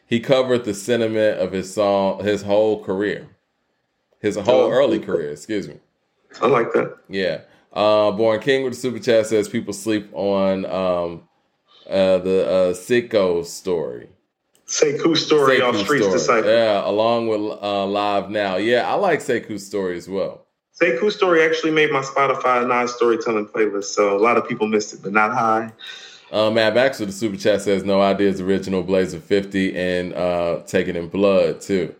He 0.09 0.19
covered 0.19 0.65
the 0.65 0.73
sentiment 0.73 1.39
of 1.39 1.51
his 1.51 1.71
song, 1.71 2.23
his 2.23 2.41
whole 2.41 2.83
career, 2.83 3.27
his 4.19 4.35
whole 4.35 4.63
Oh. 4.65 4.71
early 4.71 4.99
career. 4.99 5.29
Excuse 5.29 5.67
me. 5.67 5.75
I 6.41 6.47
like 6.47 6.73
that. 6.73 6.97
Yeah. 7.07 7.41
Uh, 7.71 8.09
Born 8.11 8.39
King 8.39 8.63
with 8.63 8.73
the 8.73 8.79
super 8.79 8.97
chat 8.97 9.27
says 9.27 9.47
people 9.47 9.71
sleep 9.71 10.09
on 10.13 10.65
um, 10.65 11.21
uh, 11.87 12.17
the 12.17 12.47
uh, 12.49 12.73
Sekou 12.73 13.45
story. 13.45 14.09
Sekou 14.67 15.15
story 15.15 15.59
Sekou 15.59 15.69
off 15.69 15.77
Streets 15.77 16.05
story. 16.05 16.17
Disciple. 16.19 16.49
Yeah, 16.49 16.87
along 16.89 17.27
with 17.27 17.41
uh, 17.61 17.85
Live 17.85 18.31
Now. 18.31 18.55
Yeah, 18.57 18.89
I 18.91 18.95
like 18.95 19.19
Sekou's 19.19 19.63
story 19.65 19.95
as 19.95 20.09
well. 20.09 20.47
Sekou 20.81 21.11
story 21.11 21.43
actually 21.43 21.71
made 21.71 21.91
my 21.91 22.01
Spotify 22.01 22.67
non 22.67 22.87
storytelling 22.87 23.45
playlist, 23.47 23.85
so 23.85 24.17
a 24.17 24.21
lot 24.21 24.37
of 24.37 24.47
people 24.47 24.65
missed 24.67 24.93
it, 24.95 25.01
but 25.03 25.13
not 25.13 25.31
high. 25.37 25.71
Uh, 26.31 26.51
Matt 26.51 26.73
Baxter, 26.75 27.05
the 27.05 27.11
super 27.11 27.37
chat 27.37 27.61
says 27.61 27.83
no 27.83 28.01
ideas 28.01 28.39
original 28.39 28.83
Blaze 28.83 29.13
a 29.13 29.19
50 29.19 29.77
and 29.77 30.13
uh, 30.13 30.61
Taking 30.65 30.95
in 30.95 31.07
Blood 31.07 31.61
too. 31.61 31.95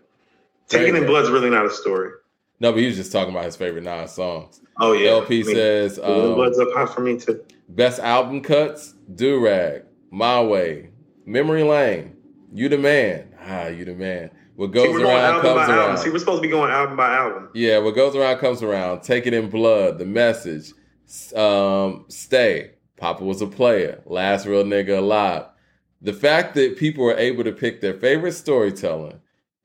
Taking 0.68 0.94
in. 0.96 1.04
Blood's 1.06 1.30
really 1.30 1.50
not 1.50 1.66
a 1.66 1.70
story. 1.70 2.12
No, 2.60 2.70
but 2.72 2.80
he 2.80 2.86
was 2.86 2.96
just 2.96 3.10
talking 3.10 3.32
about 3.32 3.44
his 3.44 3.56
favorite 3.56 3.82
nine 3.84 4.06
songs. 4.06 4.60
Oh 4.78 4.92
yeah. 4.92 5.10
LP 5.10 5.40
I 5.40 5.44
mean, 5.44 5.54
says 5.56 5.98
um, 5.98 6.34
Blood's 6.34 6.58
up 6.60 6.68
high 6.72 6.86
for 6.86 7.00
me 7.00 7.18
too. 7.18 7.42
best 7.70 7.98
album 7.98 8.40
cuts: 8.40 8.94
Do 9.14 9.40
Rag, 9.44 9.82
My 10.10 10.40
Way, 10.42 10.90
Memory 11.26 11.64
Lane, 11.64 12.16
You 12.52 12.68
the 12.68 12.78
Man. 12.78 13.34
Ah, 13.44 13.66
You 13.66 13.84
the 13.84 13.94
Man. 13.94 14.30
What 14.54 14.72
goes 14.72 14.88
going 14.88 15.04
around 15.06 15.18
album 15.24 15.42
comes 15.42 15.60
album. 15.60 15.74
around. 15.76 15.98
See, 15.98 16.10
we're 16.10 16.18
supposed 16.18 16.42
to 16.42 16.46
be 16.46 16.52
going 16.52 16.70
album 16.70 16.96
by 16.96 17.14
album. 17.16 17.48
Yeah, 17.54 17.78
what 17.78 17.94
goes 17.94 18.14
around 18.14 18.38
comes 18.38 18.62
around. 18.62 19.02
Take 19.02 19.26
it 19.26 19.32
in 19.32 19.48
blood. 19.48 19.98
The 19.98 20.04
message. 20.04 20.72
Um, 21.34 22.04
stay. 22.08 22.72
Papa 23.00 23.24
was 23.24 23.40
a 23.40 23.46
player. 23.46 24.02
Last 24.04 24.46
real 24.46 24.62
nigga 24.62 24.98
alive. 24.98 25.46
The 26.02 26.12
fact 26.12 26.54
that 26.54 26.76
people 26.76 27.04
were 27.04 27.16
able 27.16 27.44
to 27.44 27.52
pick 27.52 27.80
their 27.80 27.94
favorite 27.94 28.32
storytelling, 28.32 29.20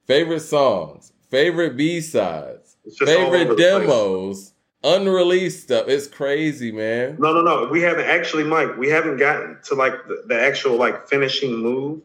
favorite 0.06 0.40
songs, 0.40 1.12
favorite 1.30 1.78
B 1.78 2.02
sides, 2.02 2.78
It's 2.86 2.98
just 2.98 3.12
all 3.12 3.28
over 3.28 3.38
favorite 3.38 3.58
demos 3.58 4.54
unreleased 4.86 5.64
stuff. 5.64 5.88
It's 5.88 6.08
crazy, 6.08 6.72
man. 6.72 7.18
No, 7.20 7.34
no, 7.34 7.42
no. 7.42 7.68
We 7.68 7.82
haven't 7.82 8.06
actually, 8.06 8.44
Mike. 8.44 8.78
We 8.78 8.90
haven't 8.90 9.18
gotten 9.18 9.58
to 9.66 9.76
like 9.76 9.94
the, 10.08 10.24
the 10.28 10.40
actual 10.40 10.78
like 10.78 11.08
finishing 11.08 11.58
move 11.58 12.02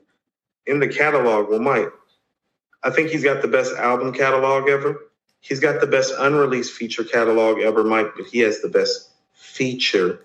in 0.67 0.81
the 0.81 0.89
catalog. 0.89 1.49
Well, 1.49 1.61
Mike, 1.61 1.93
I 2.83 2.91
think 2.91 3.11
he's 3.11 3.25
got 3.25 3.43
the 3.43 3.49
best 3.49 3.75
album 3.77 4.13
catalog 4.13 4.69
ever. 4.69 4.99
He's 5.41 5.61
got 5.61 5.81
the 5.81 5.87
best 5.87 6.13
unreleased 6.19 6.73
feature 6.73 7.05
catalog 7.05 7.61
ever, 7.61 7.85
Mike. 7.85 8.13
But 8.17 8.27
he 8.27 8.41
has 8.41 8.63
the 8.63 8.69
best 8.69 9.11
feature 9.35 10.25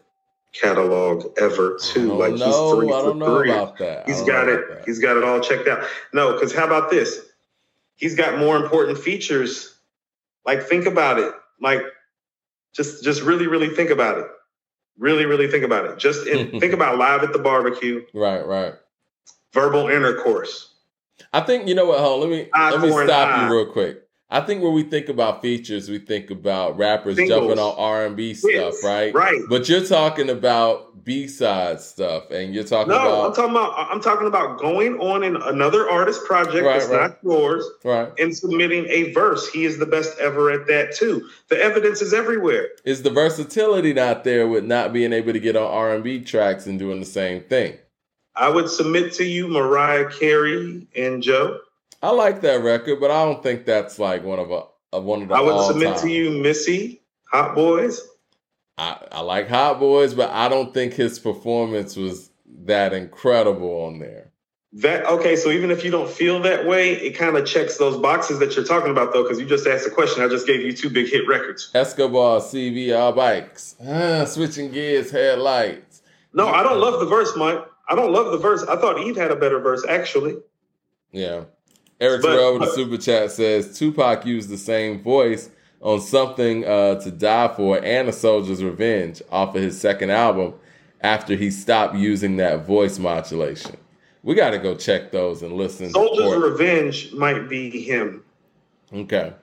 catalog 0.60 1.26
ever 1.40 1.78
too. 1.82 2.14
Oh, 2.14 2.18
like 2.18 2.34
no, 2.34 2.46
he's 2.46 2.80
three 2.80 2.92
I 2.94 3.02
for 3.02 3.40
three. 3.40 3.52
about 3.52 3.78
that. 3.80 4.04
I 4.08 4.12
He's 4.12 4.22
got 4.24 4.48
it. 4.50 4.70
that. 4.70 4.86
He's 4.86 5.00
got 5.00 5.18
it 5.18 5.24
all 5.24 5.40
checked 5.40 5.68
out. 5.68 5.84
No, 6.14 6.34
because 6.34 6.54
how 6.56 6.66
about 6.66 6.90
this? 6.90 7.22
He's 7.96 8.16
got 8.16 8.38
more 8.40 8.56
important 8.58 8.98
features. 8.98 9.76
Like, 10.46 10.64
think 10.64 10.86
about 10.86 11.20
it. 11.20 11.34
Like, 11.62 11.82
just 12.74 13.04
just 13.04 13.22
really, 13.22 13.48
really 13.48 13.70
think 13.70 13.90
about 13.90 14.18
it. 14.18 14.28
Really, 14.98 15.26
really 15.26 15.50
think 15.50 15.64
about 15.66 15.86
it. 15.86 15.98
Just 15.98 16.26
in, 16.28 16.60
think 16.60 16.74
about 16.74 16.98
live 16.98 17.24
at 17.24 17.34
the 17.34 17.40
barbecue, 17.40 18.06
Right, 18.14 18.46
right. 18.46 18.74
verbal 19.54 19.88
intercourse. 19.90 20.74
I 21.34 21.42
think 21.42 21.68
you 21.68 21.76
know 21.76 21.86
what. 21.86 22.00
Hold 22.00 22.22
let 22.22 22.30
me 22.30 22.50
Eye 22.54 22.72
let 22.72 22.82
me 22.82 22.90
stop 22.92 23.30
eye. 23.30 23.48
you 23.48 23.54
real 23.54 23.66
quick. 23.72 24.05
I 24.28 24.42
think 24.42 24.64
when 24.64 24.74
we 24.74 24.82
think 24.82 25.08
about 25.08 25.44
features, 25.44 25.88
we 25.88 26.00
think 26.00 26.32
about 26.32 26.78
rappers 26.80 27.16
Singles. 27.16 27.42
jumping 27.42 27.60
on 27.60 27.76
R 27.78 28.08
and 28.08 28.16
B 28.16 28.34
stuff, 28.34 28.74
right? 28.84 29.14
Right. 29.14 29.40
But 29.50 29.70
you're 29.70 29.86
talking 29.86 30.30
about 30.32 31.04
B 31.06 31.28
side 31.28 31.80
stuff, 31.80 32.32
and 32.32 32.54
you're 32.54 32.64
talking 32.64 32.92
No, 32.92 32.98
I'm 32.98 33.06
about 33.08 33.36
talking 33.36 33.52
about 33.52 33.92
I'm 33.92 34.02
talking 34.02 34.26
about 34.28 34.60
going 34.60 35.00
on 35.00 35.22
in 35.24 35.36
another 35.36 35.88
artist 35.88 36.26
project 36.26 36.66
Right, 36.66 36.80
that's 36.80 36.90
right. 36.90 37.02
not 37.12 37.20
yours 37.24 37.64
right. 37.84 38.12
and 38.18 38.36
submitting 38.36 38.88
a 38.88 39.12
verse. 39.14 39.48
He 39.52 39.64
is 39.66 39.78
the 39.78 39.86
best 39.86 40.18
ever 40.20 40.50
at 40.50 40.66
that 40.68 40.96
too. 40.96 41.30
The 41.50 41.62
evidence 41.64 42.02
is 42.02 42.12
everywhere. 42.12 42.70
Is 42.84 43.04
the 43.04 43.12
versatility 43.12 43.94
not 43.94 44.24
there 44.24 44.48
with 44.48 44.64
not 44.66 44.92
being 44.92 45.14
able 45.14 45.34
to 45.34 45.40
get 45.40 45.56
on 45.56 45.70
R 45.70 45.94
and 45.94 46.04
B 46.04 46.20
tracks 46.22 46.66
and 46.66 46.80
doing 46.80 47.00
the 47.00 47.06
same 47.06 47.44
thing? 47.44 47.78
I 48.36 48.50
would 48.50 48.70
submit 48.70 49.14
to 49.14 49.24
you 49.24 49.48
Mariah 49.48 50.10
Carey 50.10 50.88
and 50.96 51.22
Joe. 51.22 51.60
I 52.06 52.12
like 52.12 52.42
that 52.42 52.62
record, 52.62 53.00
but 53.00 53.10
I 53.10 53.26
don't 53.26 53.42
think 53.42 53.66
that's 53.66 53.98
like 53.98 54.24
one 54.24 54.38
of 54.38 54.52
a, 54.52 55.02
one 55.02 55.24
of 55.24 55.30
the. 55.30 55.34
I 55.34 55.42
would 55.42 55.66
submit 55.66 55.98
time. 55.98 56.08
to 56.08 56.10
you 56.12 56.30
Missy, 56.30 57.02
Hot 57.32 57.56
Boys. 57.56 58.00
I, 58.78 59.00
I 59.12 59.22
like 59.22 59.50
Hot 59.50 59.80
Boys, 59.80 60.14
but 60.14 60.30
I 60.30 60.48
don't 60.48 60.72
think 60.72 60.94
his 60.94 61.18
performance 61.18 61.96
was 61.96 62.30
that 62.66 62.94
incredible 62.94 63.86
on 63.86 63.98
there. 63.98 64.32
That 64.74 65.06
okay, 65.06 65.36
so 65.36 65.50
even 65.50 65.72
if 65.72 65.84
you 65.84 65.90
don't 65.90 66.08
feel 66.08 66.42
that 66.42 66.68
way, 66.68 66.92
it 66.94 67.18
kind 67.18 67.38
of 67.38 67.48
checks 67.48 67.78
those 67.78 67.98
boxes 67.98 68.38
that 68.38 68.56
you're 68.56 68.66
talking 68.66 68.92
about 68.92 69.12
though, 69.12 69.24
because 69.24 69.40
you 69.40 69.48
just 69.48 69.66
asked 69.66 69.88
a 69.88 69.90
question. 69.90 70.24
I 70.24 70.28
just 70.28 70.46
gave 70.46 70.62
you 70.62 70.74
two 70.74 70.92
big 70.92 71.10
hit 71.10 71.28
records. 71.28 71.72
Escobar, 71.74 72.40
CBR 72.40 73.16
bikes, 73.16 73.78
ah, 73.84 74.26
switching 74.26 74.70
gears, 74.70 75.10
headlights. 75.10 76.04
No, 76.34 76.50
I 76.50 76.62
don't 76.62 76.80
love 76.80 77.00
the 77.00 77.08
verse, 77.08 77.36
Mike. 77.36 77.66
I 77.90 77.96
don't 77.96 78.12
love 78.12 78.32
the 78.32 78.38
verse. 78.38 78.62
I 78.64 78.76
thought 78.76 79.00
Eve 79.00 79.16
had 79.16 79.32
a 79.32 79.36
better 79.36 79.60
verse, 79.60 79.84
actually. 79.90 80.36
Yeah. 81.12 81.46
Eric 82.00 82.22
But- 82.22 82.30
Terrell 82.36 82.54
with 82.60 82.62
the 82.70 82.76
super 82.76 82.98
chat 82.98 83.32
says 83.32 83.78
Tupac 83.78 84.26
used 84.26 84.50
the 84.50 84.58
same 84.58 85.02
voice 85.02 85.50
on 85.82 86.02
something 86.02 86.66
uh, 86.66 86.96
to 87.02 87.12
die 87.12 87.48
for 87.56 87.84
and 87.84 88.10
a 88.10 88.14
soldier's 88.14 88.64
revenge 88.64 89.22
off 89.32 89.56
of 89.56 89.62
his 89.62 89.80
second 89.80 90.10
album 90.12 90.54
after 91.02 91.36
he 91.36 91.52
stopped 91.52 91.96
using 91.96 92.38
that 92.38 92.66
voice 92.66 92.98
modulation. 93.00 93.78
We 94.24 94.34
got 94.34 94.52
to 94.52 94.58
go 94.58 94.76
check 94.76 95.12
those 95.12 95.44
and 95.44 95.54
listen. 95.54 95.92
Soldier's 95.92 96.42
Revenge 96.42 97.14
might 97.14 97.48
be 97.48 97.70
him. 97.70 98.24
okay. 98.92 99.34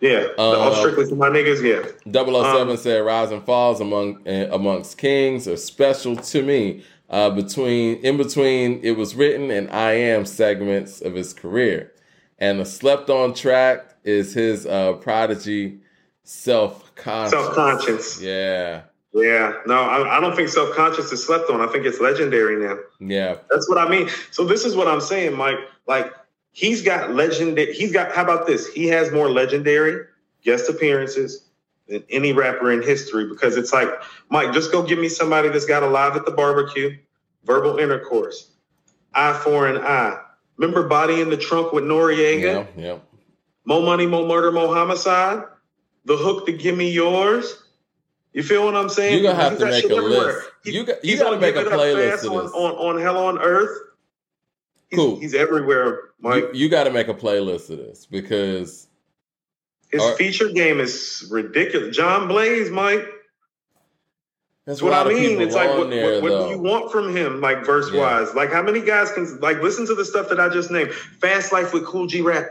Yeah, 0.00 0.26
Uh, 0.38 0.42
all 0.58 0.74
strictly 0.74 1.06
for 1.08 1.16
my 1.16 1.30
niggas. 1.30 1.62
Yeah, 1.62 1.82
007 2.12 2.68
Um, 2.70 2.76
said 2.76 2.98
rise 2.98 3.30
and 3.32 3.44
falls 3.44 3.80
among 3.80 4.28
uh, 4.28 4.48
amongst 4.52 4.98
kings 4.98 5.48
are 5.48 5.56
special 5.56 6.14
to 6.14 6.42
me 6.42 6.84
uh, 7.10 7.30
between 7.30 7.96
in 7.98 8.16
between 8.16 8.80
it 8.82 8.92
was 8.92 9.14
written 9.14 9.50
and 9.50 9.70
i 9.70 9.92
am 9.92 10.24
segments 10.26 11.00
of 11.00 11.14
his 11.14 11.32
career 11.32 11.92
and 12.38 12.60
the 12.60 12.64
slept 12.64 13.08
on 13.10 13.32
track 13.32 13.94
is 14.04 14.34
his 14.34 14.66
uh, 14.66 14.92
prodigy 14.94 15.80
self-conscious 16.24 17.30
self-conscious. 17.30 18.20
yeah 18.20 18.82
Yeah, 19.12 19.54
no, 19.66 19.74
I, 19.74 20.18
I 20.18 20.20
don't 20.20 20.36
think 20.36 20.50
self-conscious 20.50 21.10
is 21.10 21.24
slept 21.24 21.48
on. 21.50 21.62
I 21.62 21.68
think 21.68 21.86
it's 21.86 22.00
legendary 22.00 22.56
now. 22.62 22.76
yeah 23.00 23.36
That's 23.48 23.68
what 23.68 23.78
I 23.78 23.88
mean. 23.88 24.10
So 24.30 24.44
this 24.44 24.64
is 24.64 24.76
what 24.76 24.88
I'm 24.88 25.00
saying, 25.00 25.34
Mike. 25.34 25.58
Like 25.86 26.12
he's 26.52 26.82
got 26.82 27.14
legendary. 27.14 27.72
He's 27.72 27.92
got. 27.92 28.12
How 28.12 28.22
about 28.22 28.46
this? 28.46 28.66
He 28.68 28.88
has 28.88 29.10
more 29.12 29.30
legendary 29.30 30.04
guest 30.42 30.68
appearances 30.68 31.45
than 31.88 32.04
any 32.10 32.32
rapper 32.32 32.72
in 32.72 32.82
history. 32.82 33.28
Because 33.28 33.56
it's 33.56 33.72
like, 33.72 33.88
Mike, 34.30 34.52
just 34.52 34.72
go 34.72 34.82
give 34.82 34.98
me 34.98 35.08
somebody 35.08 35.48
that's 35.48 35.66
got 35.66 35.82
a 35.82 35.86
live 35.88 36.16
at 36.16 36.24
the 36.24 36.32
barbecue, 36.32 36.96
verbal 37.44 37.78
intercourse, 37.78 38.50
eye 39.14 39.32
for 39.44 39.66
an 39.68 39.78
eye. 39.82 40.18
Remember 40.56 40.88
Body 40.88 41.20
in 41.20 41.30
the 41.30 41.36
Trunk 41.36 41.72
with 41.72 41.84
Noreaga? 41.84 42.40
yeah 42.76 42.82
yeah 42.82 42.98
More 43.64 43.82
money, 43.82 44.06
more 44.06 44.26
murder, 44.26 44.50
more 44.52 44.74
homicide. 44.74 45.44
The 46.06 46.16
hook 46.16 46.46
to 46.46 46.52
give 46.52 46.76
me 46.76 46.90
yours. 46.90 47.62
You 48.32 48.42
feel 48.42 48.64
what 48.64 48.76
I'm 48.76 48.88
saying? 48.88 49.14
You're 49.14 49.32
gonna 49.32 49.42
have 49.42 49.58
to 49.58 49.64
make 49.66 49.84
a 49.84 49.94
everywhere. 49.96 50.26
list. 50.34 50.48
He- 50.64 50.72
You 50.72 50.84
got, 50.84 51.04
you 51.04 51.18
gotta 51.18 51.38
make 51.38 51.56
a 51.56 51.64
playlist 51.64 52.24
of 52.24 52.32
on, 52.32 52.46
on, 52.48 52.96
on 52.96 53.00
Hell 53.02 53.16
on 53.18 53.38
Earth. 53.38 53.76
He's, 54.88 54.98
Cool. 55.00 55.18
he's 55.18 55.34
everywhere, 55.34 55.98
Mike. 56.20 56.44
you, 56.52 56.60
you 56.64 56.68
got 56.68 56.84
to 56.84 56.90
make 56.92 57.08
a 57.08 57.14
playlist 57.14 57.70
of 57.70 57.78
this 57.78 58.06
because 58.06 58.86
His 59.96 60.02
All 60.02 60.10
right. 60.10 60.18
feature 60.18 60.48
game 60.50 60.78
is 60.78 61.26
ridiculous. 61.30 61.96
John 61.96 62.28
Blaze, 62.28 62.70
Mike. 62.70 63.00
that's 64.66 64.80
That's 64.80 64.82
what 64.82 64.92
I 64.92 65.08
mean. 65.08 65.40
It's 65.40 65.54
like, 65.54 65.70
what, 65.70 65.88
there, 65.88 66.20
what, 66.20 66.30
what 66.30 66.44
do 66.48 66.50
you 66.50 66.58
want 66.58 66.92
from 66.92 67.16
him, 67.16 67.40
like 67.40 67.64
verse 67.64 67.90
wise? 67.92 68.34
Like, 68.34 68.52
how 68.52 68.62
many 68.62 68.80
guys 68.82 69.10
can 69.12 69.40
like 69.40 69.62
listen 69.62 69.86
to 69.86 69.94
the 69.94 70.04
stuff 70.04 70.28
that 70.28 70.38
I 70.38 70.50
just 70.50 70.70
named? 70.70 70.92
Fast 70.92 71.50
Life 71.50 71.72
with 71.72 71.86
Kool 71.86 72.06
G 72.06 72.20
Rap. 72.20 72.46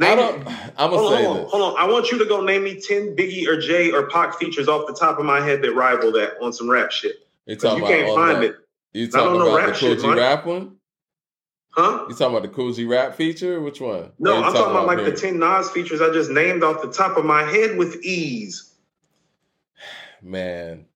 I 0.00 0.14
don't. 0.16 0.46
I'm 0.76 0.90
Hold 0.90 0.90
gonna 0.90 0.96
on, 0.96 1.12
say 1.12 1.24
hold 1.24 1.36
on, 1.36 1.42
this. 1.44 1.50
hold 1.52 1.62
on. 1.62 1.78
I 1.78 1.92
want 1.92 2.10
you 2.10 2.18
to 2.18 2.24
go 2.24 2.40
name 2.40 2.64
me 2.64 2.80
10 2.80 3.14
Biggie 3.14 3.46
or 3.46 3.60
Jay 3.60 3.92
or 3.92 4.08
Pac 4.08 4.36
features 4.38 4.66
off 4.68 4.86
the 4.88 4.94
top 4.94 5.18
of 5.20 5.24
my 5.24 5.40
head 5.40 5.62
that 5.62 5.72
rival 5.74 6.10
that 6.12 6.34
on 6.42 6.52
some 6.52 6.68
rap 6.68 6.90
shit. 6.90 7.16
You 7.46 7.56
can't 7.56 8.14
find 8.14 8.36
that- 8.42 8.44
it. 8.44 8.56
You 8.94 9.08
talking 9.08 9.40
about 9.40 9.56
rap 9.56 9.66
the 9.74 9.78
Kool 9.78 9.90
shit, 9.90 10.00
G 10.00 10.08
rap 10.14 10.44
one? 10.46 10.77
Huh? 11.70 12.06
You 12.08 12.14
talking 12.14 12.36
about 12.36 12.54
the 12.54 12.72
G 12.72 12.84
rap 12.86 13.14
feature? 13.14 13.60
Which 13.60 13.80
one? 13.80 14.10
No, 14.18 14.42
I'm 14.42 14.52
talking 14.52 14.70
about 14.70 14.86
like 14.86 15.04
the 15.04 15.12
10 15.12 15.38
Nas 15.38 15.70
features 15.70 16.00
I 16.00 16.12
just 16.12 16.30
named 16.30 16.62
off 16.64 16.82
the 16.82 16.90
top 16.90 17.16
of 17.16 17.24
my 17.24 17.42
head 17.42 17.76
with 17.76 18.02
ease. 18.02 18.72
Man, 20.22 20.86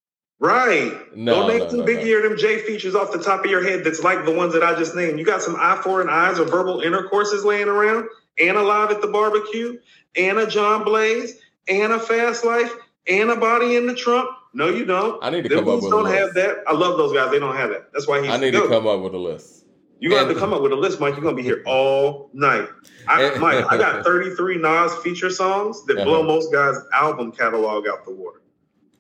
Right. 0.43 0.93
No, 1.17 1.43
Go 1.43 1.49
name 1.49 1.59
no, 1.59 1.69
some 1.69 1.79
no, 1.79 1.85
Biggie 1.85 2.11
no. 2.11 2.19
or 2.19 2.29
them 2.29 2.37
J 2.37 2.59
features 2.63 2.97
off 2.97 3.13
the 3.13 3.23
top 3.23 3.45
of 3.45 3.51
your 3.51 3.63
head 3.63 3.85
that's 3.85 4.03
like 4.03 4.25
the 4.25 4.33
ones 4.33 4.53
that 4.55 4.65
I 4.65 4.77
just 4.77 4.97
named. 4.97 5.21
You 5.21 5.25
got 5.25 5.41
some 5.41 5.55
eye 5.55 5.81
for 5.85 6.03
an 6.03 6.09
eyes 6.11 6.41
or 6.41 6.45
verbal 6.47 6.81
intercourses 6.81 7.45
laying 7.45 7.69
around, 7.69 8.09
and 8.41 8.57
a 8.57 8.63
live 8.63 8.91
at 8.91 9.01
the 9.01 9.07
barbecue, 9.07 9.79
and 10.17 10.39
a 10.39 10.47
John 10.49 10.83
Blaze, 10.83 11.39
and 11.69 11.93
a 11.93 12.01
fast 12.01 12.45
life, 12.45 12.75
and 13.07 13.31
a 13.31 13.37
body 13.37 13.77
in 13.77 13.87
the 13.87 13.95
trunk. 13.95 14.31
No, 14.53 14.69
you 14.69 14.85
don't. 14.85 15.23
I 15.23 15.31
need 15.31 15.45
to 15.45 15.49
Them 15.49 15.61
come 15.61 15.69
up 15.69 15.77
with 15.77 15.85
a 15.85 15.91
don't 15.91 16.05
list. 16.05 16.17
have 16.17 16.35
that. 16.35 16.57
I 16.67 16.73
love 16.73 16.99
those 16.99 17.13
guys. 17.13 17.31
They 17.31 17.39
don't 17.39 17.55
have 17.57 17.71
that. 17.71 17.93
That's 17.93 18.09
why 18.09 18.19
he's 18.21 18.27
good. 18.27 18.35
I 18.35 18.39
need 18.39 18.51
to 18.51 18.67
come 18.67 18.89
up 18.89 19.01
with 19.01 19.15
a 19.15 19.19
list. 19.19 19.62
You're 20.03 20.11
gonna 20.11 20.25
have 20.27 20.35
to 20.35 20.39
come 20.41 20.53
up 20.53 20.63
with 20.63 20.73
a 20.73 20.77
list, 20.77 20.99
Mike. 20.99 21.15
You're 21.15 21.23
gonna 21.23 21.37
be 21.37 21.45
here 21.45 21.63
all 21.65 22.29
night. 22.33 22.69
I, 23.07 23.23
And- 23.23 23.41
Mike, 23.41 23.65
I 23.71 23.77
got 23.77 24.05
33 24.05 24.59
Nas 24.59 24.97
feature 24.97 25.31
songs 25.31 25.85
that 25.87 25.95
blow 26.05 26.19
Uh-huh. 26.21 26.23
most 26.25 26.53
guys' 26.53 26.77
album 26.93 27.31
catalog 27.31 27.87
out 27.87 28.05
the 28.05 28.11
water. 28.13 28.43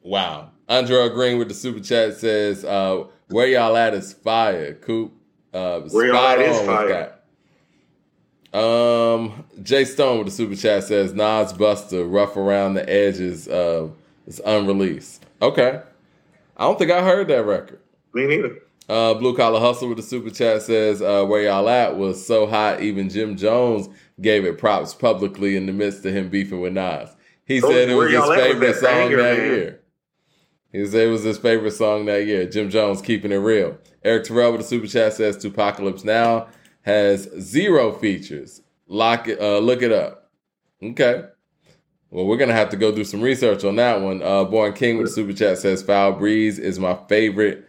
Wow. 0.03 0.51
Andre 0.69 1.09
Green 1.09 1.39
with 1.39 1.49
the 1.49 1.55
super 1.55 1.81
chat 1.81 2.15
says, 2.17 2.65
uh, 2.65 3.05
"Where 3.29 3.49
y'all 3.49 3.77
at 3.77 3.95
is 3.95 4.13
fire, 4.13 4.75
Coop. 4.75 5.13
Uh, 5.53 5.81
Where 5.91 6.07
y'all 6.07 6.17
at 6.19 6.39
is 6.41 6.61
fire. 6.61 7.15
Um, 8.53 9.45
Jay 9.63 9.85
Stone 9.85 10.19
with 10.19 10.27
the 10.29 10.33
super 10.33 10.55
chat 10.55 10.85
says, 10.85 11.15
"Nas 11.15 11.53
Buster, 11.53 12.05
rough 12.05 12.37
around 12.37 12.75
the 12.75 12.89
edges. 12.89 13.49
Uh, 13.49 13.89
it's 14.27 14.41
unreleased. 14.45 15.25
Okay, 15.41 15.81
I 16.57 16.63
don't 16.65 16.79
think 16.79 16.91
I 16.91 17.03
heard 17.03 17.29
that 17.29 17.45
record. 17.45 17.81
Me 18.15 18.27
neither. 18.27 18.57
Uh, 18.93 19.15
Blue 19.15 19.35
Collar 19.35 19.59
Hustle 19.59 19.89
with 19.89 19.97
the 19.97 20.03
super 20.03 20.29
chat 20.29 20.61
says, 20.61 21.01
uh, 21.01 21.25
"Where 21.25 21.45
y'all 21.45 21.67
at 21.71 21.97
was 21.97 22.25
so 22.27 22.47
hot, 22.47 22.83
even 22.83 23.09
Jim 23.09 23.39
Jones 23.39 23.89
gave 24.21 24.45
it 24.45 24.59
props 24.59 24.93
publicly 24.93 25.57
in 25.57 25.65
the 25.65 25.73
midst 25.73 26.05
of 26.05 26.13
him 26.13 26.29
beefing 26.29 26.61
with 26.61 26.75
Nas. 26.75 27.09
He 27.47 27.63
Told 27.63 27.73
said 27.73 27.89
it 27.89 27.95
was 27.95 28.13
his 28.13 28.29
favorite 28.29 28.67
that 28.67 28.77
song 28.77 28.93
banger, 28.93 29.17
that 29.17 29.39
man. 29.39 29.47
year. 29.47 29.81
He 30.73 30.85
said 30.85 31.09
it 31.09 31.11
was 31.11 31.23
his 31.23 31.39
favorite 31.39 31.71
song 31.71 32.05
that 32.05 32.27
year. 32.27 32.45
Jim 32.47 32.69
Jones 32.69 33.01
keeping 33.01 33.33
it 33.33 33.37
real. 33.37 33.79
Eric 34.05 34.25
Terrell 34.25 34.53
with 34.53 34.61
the 34.61 34.67
super 34.67 34.87
chat 34.87 35.15
says, 35.15 35.39
"Tupacalypse 35.39 36.05
Now 36.05 36.49
has 36.83 37.31
zero 37.41 37.93
features. 37.93 38.61
Lock 38.89 39.27
it, 39.27 39.41
uh, 39.41 39.59
look 39.61 39.81
it 39.81 39.93
up. 39.93 40.31
Okay." 40.83 41.23
Well, 42.11 42.27
we're 42.27 42.37
gonna 42.37 42.53
have 42.53 42.69
to 42.69 42.77
go 42.77 42.93
do 42.95 43.05
some 43.05 43.23
research 43.23 43.65
on 43.65 43.77
that 43.77 44.03
one. 44.03 44.23
Uh, 44.23 44.45
Born 44.45 44.75
King 44.75 44.99
with 44.99 45.07
the 45.07 45.13
super 45.15 45.33
chat 45.33 45.57
says, 45.57 45.83
"Foul 45.83 46.13
Breeze 46.13 46.59
is 46.59 46.79
my 46.79 46.99
favorite 47.09 47.65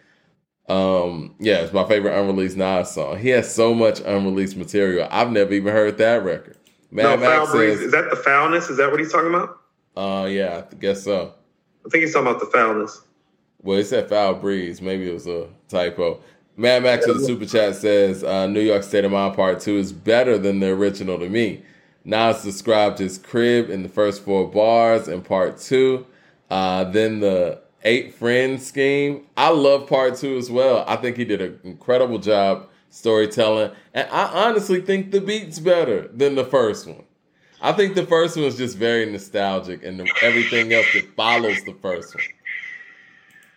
um, 0.69 1.35
yeah, 1.39 1.61
it's 1.61 1.73
my 1.73 1.87
favorite 1.87 2.17
unreleased 2.17 2.57
Nas 2.57 2.91
song. 2.91 3.19
He 3.19 3.29
has 3.29 3.53
so 3.53 3.73
much 3.73 3.99
unreleased 3.99 4.55
material. 4.55 5.07
I've 5.11 5.31
never 5.31 5.53
even 5.53 5.73
heard 5.73 5.97
that 5.97 6.23
record. 6.23 6.57
Mad 6.91 7.03
no, 7.03 7.17
Max 7.17 7.51
says, 7.51 7.81
Is 7.81 7.91
that 7.91 8.09
the 8.09 8.15
foulness? 8.15 8.69
Is 8.69 8.77
that 8.77 8.91
what 8.91 8.99
he's 8.99 9.11
talking 9.11 9.29
about? 9.29 9.59
Uh, 9.95 10.25
yeah, 10.25 10.63
I 10.71 10.75
guess 10.75 11.03
so. 11.03 11.33
I 11.85 11.89
think 11.89 12.03
he's 12.03 12.13
talking 12.13 12.27
about 12.27 12.39
the 12.39 12.45
foulness. 12.45 13.01
Well, 13.61 13.77
he 13.77 13.83
said 13.83 14.09
foul 14.09 14.35
breeze. 14.35 14.81
Maybe 14.81 15.09
it 15.09 15.13
was 15.13 15.27
a 15.27 15.47
typo. 15.67 16.21
Mad 16.55 16.83
Max 16.83 17.07
with 17.07 17.19
the 17.19 17.25
super 17.25 17.45
chat 17.45 17.75
says 17.75 18.23
uh, 18.23 18.45
New 18.45 18.61
York 18.61 18.83
State 18.83 19.05
of 19.05 19.11
Mind 19.11 19.35
Part 19.35 19.59
2 19.59 19.77
is 19.77 19.91
better 19.91 20.37
than 20.37 20.59
the 20.59 20.67
original 20.67 21.17
to 21.17 21.27
me. 21.27 21.63
Nas 22.05 22.43
described 22.43 22.99
his 22.99 23.17
crib 23.17 23.69
in 23.69 23.81
the 23.81 23.89
first 23.89 24.23
four 24.23 24.47
bars 24.47 25.07
in 25.07 25.21
Part 25.21 25.57
2. 25.57 26.05
Uh, 26.51 26.83
then 26.85 27.21
the 27.21 27.62
eight 27.83 28.15
friends 28.15 28.65
scheme. 28.65 29.25
I 29.37 29.49
love 29.49 29.87
Part 29.87 30.15
2 30.15 30.37
as 30.37 30.49
well. 30.49 30.83
I 30.87 30.95
think 30.95 31.17
he 31.17 31.25
did 31.25 31.41
an 31.41 31.59
incredible 31.63 32.19
job 32.19 32.69
storytelling. 32.89 33.71
And 33.93 34.07
I 34.09 34.47
honestly 34.47 34.81
think 34.81 35.11
the 35.11 35.21
beat's 35.21 35.59
better 35.59 36.07
than 36.07 36.35
the 36.35 36.45
first 36.45 36.87
one. 36.87 37.03
I 37.61 37.71
think 37.71 37.95
the 37.95 38.05
first 38.05 38.35
one 38.35 38.45
is 38.45 38.57
just 38.57 38.77
very 38.77 39.09
nostalgic 39.09 39.83
and 39.83 40.07
everything 40.21 40.73
else 40.73 40.85
that 40.93 41.15
follows 41.15 41.63
the 41.63 41.73
first 41.81 42.13
one. 42.13 42.23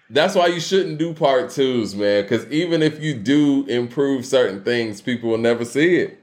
That's 0.09 0.37
why 0.37 0.47
you 0.47 0.61
shouldn't 0.61 0.99
do 0.99 1.13
part 1.13 1.51
twos, 1.51 1.97
man. 1.97 2.23
Because 2.23 2.47
even 2.47 2.83
if 2.83 3.03
you 3.03 3.15
do 3.15 3.67
improve 3.67 4.25
certain 4.25 4.63
things, 4.63 5.01
people 5.01 5.31
will 5.31 5.39
never 5.39 5.65
see 5.65 5.97
it. 5.97 6.23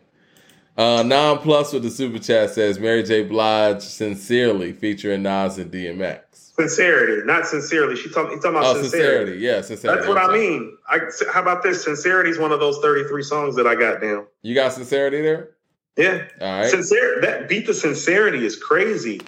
Uh, 0.77 1.03
non 1.03 1.37
plus 1.39 1.73
with 1.73 1.83
the 1.83 1.91
super 1.91 2.17
chat 2.17 2.49
says 2.49 2.79
Mary 2.79 3.03
J. 3.03 3.23
Blige 3.23 3.81
sincerely 3.81 4.71
featuring 4.71 5.21
Nas 5.21 5.57
and 5.57 5.71
DMX. 5.71 6.21
Sincerity, 6.55 7.25
not 7.25 7.47
sincerely. 7.47 7.95
She 7.95 8.09
talking. 8.09 8.39
talking 8.39 8.57
about 8.57 8.75
Oh, 8.75 8.81
sincerity. 8.81 9.31
sincerity. 9.31 9.39
Yeah, 9.39 9.61
sincerity. 9.61 9.97
That's 9.97 10.07
what 10.07 10.17
I'm 10.19 10.29
I 10.29 10.33
mean. 10.33 10.77
I, 10.87 10.99
how 11.33 11.41
about 11.41 11.63
this? 11.63 11.83
Sincerity 11.83 12.29
is 12.29 12.37
one 12.37 12.51
of 12.51 12.59
those 12.59 12.77
thirty-three 12.77 13.23
songs 13.23 13.55
that 13.55 13.65
I 13.65 13.73
got 13.75 14.01
down. 14.01 14.27
You 14.43 14.53
got 14.53 14.71
sincerity 14.73 15.21
there? 15.21 15.51
Yeah, 15.97 16.27
All 16.41 16.59
right. 16.59 16.69
sincere. 16.69 17.21
That 17.21 17.49
beat 17.49 17.65
the 17.65 17.73
sincerity 17.73 18.45
is 18.45 18.55
crazy. 18.55 19.21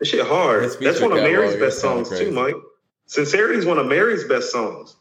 This 0.00 0.08
shit 0.08 0.26
hard. 0.26 0.64
That's 0.80 1.00
one 1.00 1.12
of 1.12 1.18
Mary's 1.18 1.56
best 1.56 1.80
songs 1.80 2.08
crazy. 2.08 2.26
too, 2.26 2.30
Mike. 2.32 2.54
Sincerity 3.06 3.58
is 3.58 3.66
one 3.66 3.78
of 3.78 3.86
Mary's 3.86 4.24
best 4.24 4.50
songs. 4.50 4.96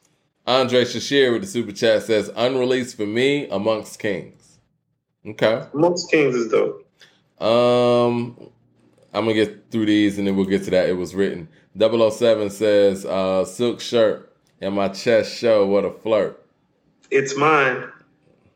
Andre 0.46 0.84
Shashir 0.84 1.32
with 1.32 1.42
the 1.42 1.48
super 1.48 1.72
chat 1.72 2.04
says 2.04 2.30
unreleased 2.36 2.98
for 2.98 3.06
me 3.06 3.48
amongst 3.50 4.00
kings. 4.00 4.60
Okay. 5.26 5.64
Amongst 5.74 6.12
Kings 6.12 6.36
is 6.36 6.50
dope. 6.52 6.86
Um, 7.42 8.50
I'm 9.14 9.26
gonna 9.26 9.34
get 9.35 9.72
through 9.72 9.85
these 9.85 10.18
and 10.18 10.27
then 10.27 10.35
we'll 10.35 10.45
get 10.45 10.64
to 10.65 10.72
that. 10.72 10.90
It 10.90 10.94
was 10.98 11.14
written. 11.15 11.48
007 11.77 12.49
says, 12.49 13.06
uh, 13.06 13.45
silk 13.45 13.80
shirt 13.80 14.31
and 14.61 14.76
my 14.76 14.88
chest 14.90 15.35
show. 15.35 15.65
What 15.65 15.85
a 15.85 15.91
flirt. 15.91 16.44
It's 17.11 17.35
mine. 17.38 17.90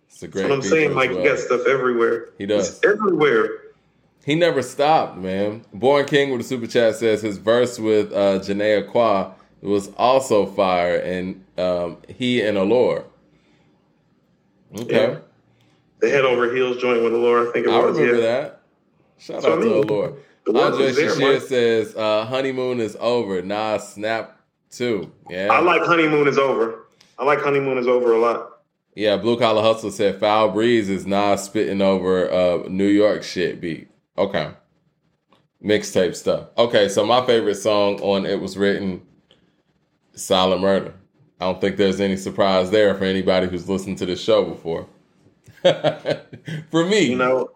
It's 0.07 0.23
a 0.23 0.27
great. 0.27 0.43
That's 0.43 0.49
what 0.49 0.55
I'm 0.57 0.61
saying. 0.63 0.89
as 0.89 0.95
Mike, 0.95 1.09
well. 1.11 1.19
you 1.21 1.29
got 1.29 1.39
stuff 1.39 1.61
everywhere. 1.67 2.29
He 2.37 2.45
does. 2.45 2.77
It's 2.77 2.85
everywhere. 2.85 3.49
He 4.25 4.35
never 4.35 4.61
stopped, 4.61 5.17
man. 5.17 5.63
Born 5.73 6.05
King 6.05 6.31
with 6.31 6.41
the 6.41 6.47
super 6.47 6.67
chat 6.67 6.95
says 6.95 7.21
his 7.21 7.37
verse 7.37 7.79
with 7.79 8.11
uh, 8.11 8.39
Janae 8.39 8.85
Aqua 8.85 9.33
was 9.61 9.89
also 9.97 10.45
fire, 10.45 10.97
and 10.97 11.43
um, 11.57 11.97
he 12.09 12.41
and 12.41 12.57
Allure. 12.57 13.05
Okay, 14.79 15.11
Yeah. 15.13 15.19
The 15.99 16.09
head 16.09 16.25
over 16.25 16.53
heels 16.53 16.77
joint 16.77 17.03
with 17.03 17.13
Allure, 17.13 17.49
I 17.49 17.51
think 17.53 17.67
it 17.67 17.71
I 17.71 17.79
was. 17.79 17.97
remember 17.97 18.21
yeah. 18.21 18.27
that. 18.41 18.61
Shout 19.17 19.41
So, 19.43 19.53
out 19.53 19.59
I 19.59 19.61
to 19.61 19.67
mean, 19.67 19.83
Allure. 19.83 20.17
Andre 20.55 20.91
Shashir 20.91 21.41
says 21.41 21.95
uh, 21.95 22.25
honeymoon 22.25 22.79
is 22.79 22.95
over. 22.99 23.41
Nah, 23.41 23.77
snap 23.77 24.39
too. 24.69 25.11
Yeah, 25.29 25.47
I 25.51 25.59
like 25.59 25.81
Honeymoon 25.83 26.27
is 26.27 26.37
Over. 26.37 26.87
I 27.19 27.25
like 27.25 27.39
Honeymoon 27.39 27.77
is 27.77 27.87
Over 27.87 28.13
a 28.13 28.19
lot. 28.19 28.51
Yeah, 28.95 29.17
Blue 29.17 29.37
Collar 29.37 29.61
Hustle 29.61 29.91
said 29.91 30.19
Foul 30.19 30.49
Breeze 30.49 30.89
is 30.89 31.05
Nas 31.05 31.43
spitting 31.43 31.81
over 31.81 32.31
uh, 32.31 32.67
New 32.67 32.87
York 32.87 33.23
shit 33.23 33.61
beat. 33.61 33.89
Okay. 34.17 34.51
Mixtape 35.63 36.15
stuff. 36.15 36.47
Okay, 36.57 36.89
so 36.89 37.05
my 37.05 37.25
favorite 37.25 37.55
song 37.55 37.99
on 38.01 38.25
It 38.25 38.41
Was 38.41 38.57
Written, 38.57 39.01
Silent 40.13 40.61
Murder. 40.61 40.93
I 41.39 41.45
don't 41.45 41.61
think 41.61 41.77
there's 41.77 41.99
any 41.99 42.17
surprise 42.17 42.71
there 42.71 42.95
for 42.95 43.03
anybody 43.05 43.47
who's 43.47 43.69
listened 43.69 43.99
to 43.99 44.05
the 44.05 44.15
show 44.15 44.43
before. 44.45 44.87
for 46.71 46.85
me, 46.85 47.11
You 47.11 47.17
know, 47.17 47.51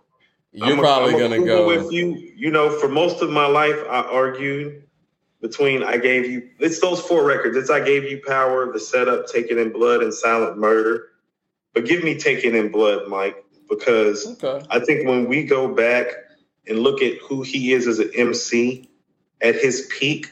you're 0.53 0.73
I'm 0.73 0.79
probably 0.79 1.15
a 1.15 1.17
gonna 1.19 1.45
go. 1.45 1.67
with 1.67 1.91
you. 1.91 2.15
You 2.35 2.51
know, 2.51 2.69
for 2.69 2.89
most 2.89 3.21
of 3.21 3.29
my 3.29 3.45
life, 3.47 3.77
I 3.89 4.01
argued 4.01 4.83
between 5.41 5.83
I 5.83 5.97
gave 5.97 6.29
you. 6.29 6.49
It's 6.59 6.79
those 6.79 7.01
four 7.01 7.25
records. 7.25 7.57
It's 7.57 7.69
I 7.69 7.81
gave 7.81 8.03
you 8.05 8.21
power, 8.25 8.71
the 8.71 8.79
setup, 8.79 9.27
Take 9.27 9.51
It 9.51 9.57
in 9.57 9.71
Blood, 9.71 10.03
and 10.03 10.13
silent 10.13 10.57
murder. 10.57 11.07
But 11.73 11.85
give 11.85 12.03
me 12.03 12.17
Take 12.17 12.43
It 12.45 12.55
in 12.55 12.71
Blood, 12.71 13.07
Mike, 13.09 13.43
because 13.69 14.27
Okay. 14.43 14.65
I 14.69 14.79
think 14.79 15.07
when 15.07 15.27
we 15.27 15.43
go 15.45 15.73
back 15.73 16.07
and 16.67 16.79
look 16.79 17.01
at 17.01 17.17
who 17.19 17.43
he 17.43 17.73
is 17.73 17.87
as 17.87 17.99
an 17.99 18.11
MC 18.15 18.89
at 19.41 19.55
his 19.55 19.89
peak, 19.97 20.31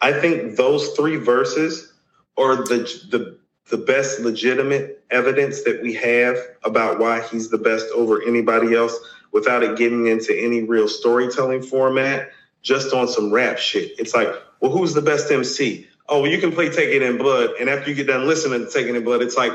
I 0.00 0.12
think 0.12 0.56
those 0.56 0.90
three 0.90 1.16
verses 1.16 1.92
are 2.38 2.56
the 2.56 2.78
the 3.10 3.38
the 3.70 3.78
best 3.78 4.20
legitimate 4.20 5.02
evidence 5.10 5.64
that 5.64 5.82
we 5.82 5.94
have 5.94 6.36
about 6.64 6.98
why 7.00 7.22
he's 7.22 7.50
the 7.50 7.58
best 7.58 7.86
over 7.94 8.22
anybody 8.22 8.74
else 8.74 8.98
without 9.34 9.62
it 9.62 9.76
getting 9.76 10.06
into 10.06 10.34
any 10.34 10.62
real 10.62 10.88
storytelling 10.88 11.60
format, 11.60 12.30
just 12.62 12.94
on 12.94 13.08
some 13.08 13.30
rap 13.30 13.58
shit. 13.58 13.92
It's 13.98 14.14
like, 14.14 14.28
well, 14.60 14.70
who's 14.70 14.94
the 14.94 15.02
best 15.02 15.30
MC? 15.30 15.86
Oh, 16.08 16.22
well, 16.22 16.30
you 16.30 16.38
can 16.38 16.52
play 16.52 16.70
Take 16.70 16.90
It 16.90 17.02
in 17.02 17.18
Blood. 17.18 17.50
And 17.60 17.68
after 17.68 17.90
you 17.90 17.96
get 17.96 18.06
done 18.06 18.26
listening 18.26 18.64
to 18.64 18.70
Take 18.70 18.86
It 18.86 18.94
in 18.94 19.04
Blood, 19.04 19.20
it's 19.20 19.36
like, 19.36 19.52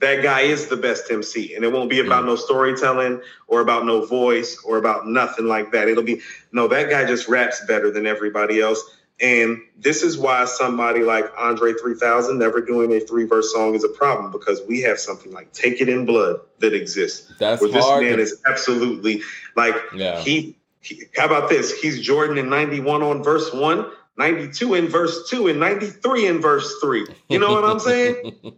that 0.00 0.22
guy 0.22 0.42
is 0.42 0.68
the 0.68 0.76
best 0.76 1.10
MC. 1.10 1.56
And 1.56 1.64
it 1.64 1.72
won't 1.72 1.90
be 1.90 1.98
about 1.98 2.22
mm. 2.22 2.26
no 2.26 2.36
storytelling 2.36 3.20
or 3.48 3.60
about 3.60 3.84
no 3.84 4.06
voice 4.06 4.56
or 4.64 4.78
about 4.78 5.08
nothing 5.08 5.46
like 5.46 5.72
that. 5.72 5.88
It'll 5.88 6.04
be, 6.04 6.20
no, 6.52 6.68
that 6.68 6.88
guy 6.88 7.04
just 7.04 7.26
raps 7.26 7.64
better 7.66 7.90
than 7.90 8.06
everybody 8.06 8.60
else. 8.60 8.82
And 9.20 9.60
this 9.76 10.02
is 10.02 10.16
why 10.16 10.44
somebody 10.44 11.02
like 11.02 11.24
Andre 11.36 11.72
3000 11.72 12.38
never 12.38 12.60
doing 12.60 12.92
a 12.92 13.00
three 13.00 13.24
verse 13.24 13.52
song 13.52 13.74
is 13.74 13.82
a 13.82 13.88
problem 13.88 14.30
because 14.30 14.62
we 14.68 14.80
have 14.82 14.98
something 15.00 15.32
like 15.32 15.52
Take 15.52 15.80
It 15.80 15.88
in 15.88 16.06
Blood 16.06 16.40
that 16.60 16.72
exists. 16.72 17.32
That's 17.38 17.60
where 17.60 17.70
this 17.70 17.84
hard. 17.84 18.04
man 18.04 18.20
is 18.20 18.40
absolutely 18.46 19.22
like, 19.56 19.74
yeah. 19.94 20.20
he, 20.20 20.56
he, 20.80 21.04
how 21.16 21.26
about 21.26 21.48
this? 21.48 21.80
He's 21.80 22.00
Jordan 22.00 22.38
in 22.38 22.48
91 22.48 23.02
on 23.02 23.24
verse 23.24 23.52
one, 23.52 23.90
92 24.18 24.74
in 24.74 24.88
verse 24.88 25.28
two, 25.28 25.48
and 25.48 25.58
93 25.58 26.26
in 26.26 26.40
verse 26.40 26.78
three. 26.80 27.06
You 27.28 27.40
know 27.40 27.52
what 27.52 27.64
I'm 27.64 27.80
saying? 27.80 28.36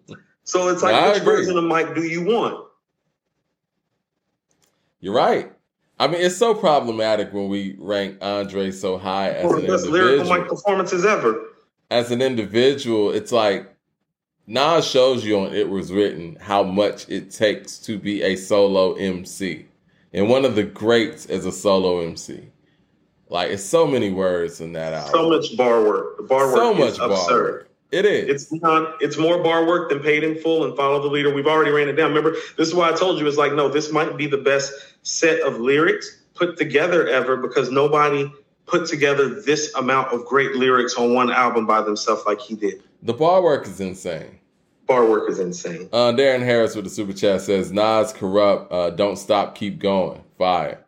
So 0.50 0.66
it's 0.68 0.82
like, 0.82 0.96
I 0.96 1.10
which 1.10 1.18
agree. 1.18 1.36
version 1.36 1.56
of 1.56 1.62
Mike 1.64 1.94
do 1.94 2.02
you 2.02 2.24
want? 2.24 2.66
You're 4.98 5.14
right. 5.14 5.52
I 6.00 6.06
mean, 6.06 6.22
it's 6.22 6.36
so 6.36 6.54
problematic 6.54 7.30
when 7.34 7.48
we 7.48 7.76
rank 7.78 8.16
Andre 8.22 8.70
so 8.70 8.96
high 8.96 9.28
as 9.32 9.52
an 9.52 9.58
of 9.58 9.66
best 9.66 9.86
lyrical 9.86 10.44
performances 10.46 11.04
ever. 11.04 11.44
as 11.90 12.10
an 12.10 12.22
individual, 12.22 13.10
it's 13.10 13.32
like 13.32 13.70
Nas 14.46 14.86
shows 14.86 15.24
you 15.26 15.38
on 15.40 15.54
It 15.54 15.68
Was 15.68 15.92
Written 15.92 16.36
how 16.40 16.62
much 16.62 17.06
it 17.10 17.30
takes 17.30 17.78
to 17.80 17.98
be 17.98 18.22
a 18.22 18.34
solo 18.36 18.94
MC. 18.94 19.66
And 20.14 20.28
one 20.30 20.44
of 20.46 20.56
the 20.56 20.64
greats 20.64 21.26
as 21.26 21.44
a 21.44 21.52
solo 21.52 22.00
MC. 22.00 22.48
Like 23.28 23.50
it's 23.50 23.62
so 23.62 23.86
many 23.86 24.10
words 24.10 24.60
in 24.62 24.72
that 24.72 24.92
album. 24.94 25.12
So 25.12 25.28
much 25.28 25.56
bar 25.56 25.84
work. 25.84 26.16
The 26.16 26.22
bar 26.24 26.46
work 26.46 26.56
So 26.56 26.72
is 26.72 26.78
much 26.78 26.98
bar 26.98 27.12
absurd. 27.12 27.52
work. 27.52 27.70
It 27.92 28.06
is. 28.06 28.28
It's 28.28 28.52
not. 28.62 28.96
It's 29.02 29.18
more 29.18 29.42
bar 29.42 29.66
work 29.66 29.90
than 29.90 30.00
paid 30.00 30.24
in 30.24 30.36
full 30.38 30.64
and 30.64 30.76
follow 30.76 31.00
the 31.02 31.08
leader. 31.08 31.32
We've 31.32 31.46
already 31.46 31.70
ran 31.72 31.88
it 31.88 31.92
down. 31.92 32.08
Remember, 32.14 32.36
this 32.56 32.68
is 32.68 32.74
why 32.74 32.88
I 32.88 32.92
told 32.92 33.20
you 33.20 33.26
it's 33.28 33.36
like 33.36 33.52
no. 33.52 33.68
This 33.68 33.92
might 33.92 34.16
be 34.16 34.26
the 34.26 34.38
best 34.38 34.72
set 35.02 35.40
of 35.40 35.58
lyrics 35.60 36.22
put 36.34 36.56
together 36.56 37.08
ever 37.08 37.36
because 37.36 37.70
nobody 37.70 38.30
put 38.66 38.86
together 38.88 39.40
this 39.42 39.74
amount 39.74 40.08
of 40.12 40.24
great 40.24 40.52
lyrics 40.52 40.94
on 40.94 41.12
one 41.14 41.30
album 41.30 41.66
by 41.66 41.82
themselves 41.82 42.22
like 42.26 42.40
he 42.40 42.54
did. 42.54 42.82
the 43.02 43.12
bar 43.12 43.42
work 43.42 43.66
is 43.66 43.80
insane. 43.80 44.38
Bar 44.86 45.06
work 45.06 45.30
is 45.30 45.38
insane. 45.38 45.88
Uh, 45.92 46.12
Darren 46.12 46.40
Harris 46.44 46.74
with 46.74 46.84
the 46.84 46.90
super 46.90 47.12
chat 47.12 47.40
says 47.42 47.70
Nas 47.72 48.12
corrupt. 48.12 48.72
Uh, 48.72 48.90
don't 48.90 49.16
stop, 49.16 49.54
keep 49.54 49.78
going. 49.78 50.22
Fire. 50.38 50.84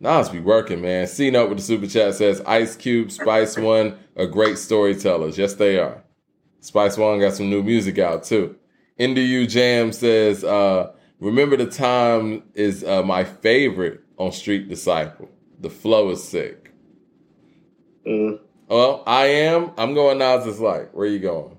Nas 0.00 0.28
be 0.28 0.40
working, 0.40 0.82
man. 0.82 1.06
C 1.06 1.30
Note 1.30 1.48
with 1.48 1.58
the 1.58 1.64
super 1.64 1.86
chat 1.86 2.14
says 2.14 2.42
Ice 2.46 2.76
Cube, 2.76 3.10
Spice 3.10 3.56
One 3.56 3.98
are 4.16 4.26
great 4.26 4.58
storytellers. 4.58 5.38
Yes, 5.38 5.54
they 5.54 5.78
are. 5.78 6.02
Spice 6.60 6.98
One 6.98 7.18
got 7.20 7.32
some 7.34 7.48
new 7.48 7.62
music 7.62 7.98
out 7.98 8.22
too. 8.24 8.56
NDU 9.00 9.48
Jam 9.48 9.92
says, 9.92 10.44
uh, 10.44 10.92
remember 11.20 11.56
the 11.56 11.66
time 11.70 12.42
is 12.54 12.84
uh, 12.84 13.02
my 13.02 13.24
favorite 13.24 14.00
on 14.16 14.32
Street 14.32 14.68
Disciple. 14.68 15.28
The 15.60 15.70
flow 15.70 16.10
is 16.10 16.22
sick. 16.22 16.72
Mm. 18.06 18.40
Well, 18.68 19.02
I 19.06 19.26
am. 19.26 19.72
I'm 19.78 19.94
going 19.94 20.18
Nas 20.18 20.46
is 20.46 20.60
like. 20.60 20.92
Where 20.92 21.06
you 21.06 21.18
going? 21.18 21.56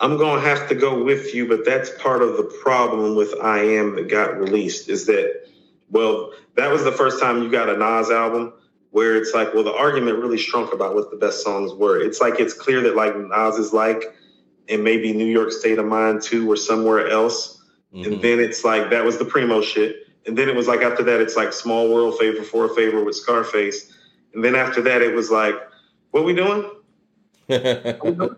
I'm 0.00 0.16
going 0.16 0.42
to 0.42 0.48
have 0.48 0.68
to 0.68 0.74
go 0.74 1.02
with 1.02 1.32
you, 1.32 1.46
but 1.46 1.64
that's 1.64 1.90
part 2.02 2.22
of 2.22 2.36
the 2.36 2.42
problem 2.62 3.14
with 3.14 3.32
I 3.40 3.60
Am 3.60 3.94
that 3.94 4.10
got 4.10 4.36
released 4.36 4.88
is 4.88 5.06
that, 5.06 5.46
well, 5.90 6.32
that 6.56 6.72
was 6.72 6.82
the 6.82 6.90
first 6.90 7.20
time 7.20 7.40
you 7.42 7.48
got 7.48 7.68
a 7.68 7.76
Nas 7.76 8.10
album 8.10 8.52
where 8.90 9.16
it's 9.16 9.32
like, 9.32 9.54
well, 9.54 9.62
the 9.62 9.72
argument 9.72 10.18
really 10.18 10.38
shrunk 10.38 10.72
about 10.72 10.96
what 10.96 11.10
the 11.12 11.16
best 11.16 11.42
songs 11.42 11.72
were. 11.72 12.00
It's 12.00 12.20
like 12.20 12.40
it's 12.40 12.52
clear 12.52 12.80
that 12.82 12.96
like 12.96 13.16
Nas 13.16 13.56
is 13.56 13.72
like, 13.72 14.14
and 14.68 14.84
maybe 14.84 15.12
New 15.12 15.26
York 15.26 15.52
State 15.52 15.78
of 15.78 15.86
Mind 15.86 16.22
too, 16.22 16.50
or 16.50 16.56
somewhere 16.56 17.08
else. 17.08 17.62
Mhm. 17.94 18.06
And 18.06 18.22
then 18.22 18.40
it's 18.40 18.64
like 18.64 18.90
that 18.90 19.04
was 19.04 19.18
the 19.18 19.24
primo 19.24 19.60
shit. 19.60 20.06
And 20.26 20.38
then 20.38 20.48
it 20.48 20.54
was 20.54 20.68
like 20.68 20.80
after 20.80 21.02
that, 21.02 21.20
it's 21.20 21.36
like 21.36 21.52
Small 21.52 21.92
World, 21.92 22.18
Favor 22.18 22.42
for 22.42 22.66
a 22.66 22.68
Favor 22.68 23.02
with 23.04 23.16
Scarface. 23.16 23.92
And 24.34 24.44
then 24.44 24.54
after 24.54 24.80
that, 24.82 25.02
it 25.02 25.14
was 25.14 25.30
like, 25.30 25.54
what 26.12 26.24
we 26.24 26.32
doing? 26.34 26.62
What 27.46 28.00
we 28.02 28.12
doing? 28.12 28.36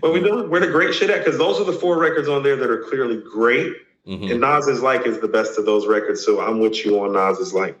What 0.00 0.12
we 0.12 0.20
doing? 0.20 0.50
Where 0.50 0.60
the 0.60 0.66
great 0.66 0.94
shit 0.94 1.10
at? 1.10 1.24
Because 1.24 1.38
those 1.38 1.60
are 1.60 1.64
the 1.64 1.72
four 1.72 1.98
records 1.98 2.28
on 2.28 2.42
there 2.42 2.56
that 2.56 2.68
are 2.70 2.82
clearly 2.84 3.16
great. 3.16 3.74
Mhm. 4.06 4.30
And 4.32 4.40
Nas 4.40 4.66
is 4.66 4.82
like 4.82 5.06
is 5.06 5.18
the 5.20 5.28
best 5.28 5.58
of 5.58 5.66
those 5.66 5.86
records. 5.86 6.24
So 6.24 6.40
I'm 6.40 6.58
with 6.58 6.84
you 6.84 7.00
on 7.00 7.12
Nas 7.12 7.38
is 7.38 7.54
like. 7.54 7.78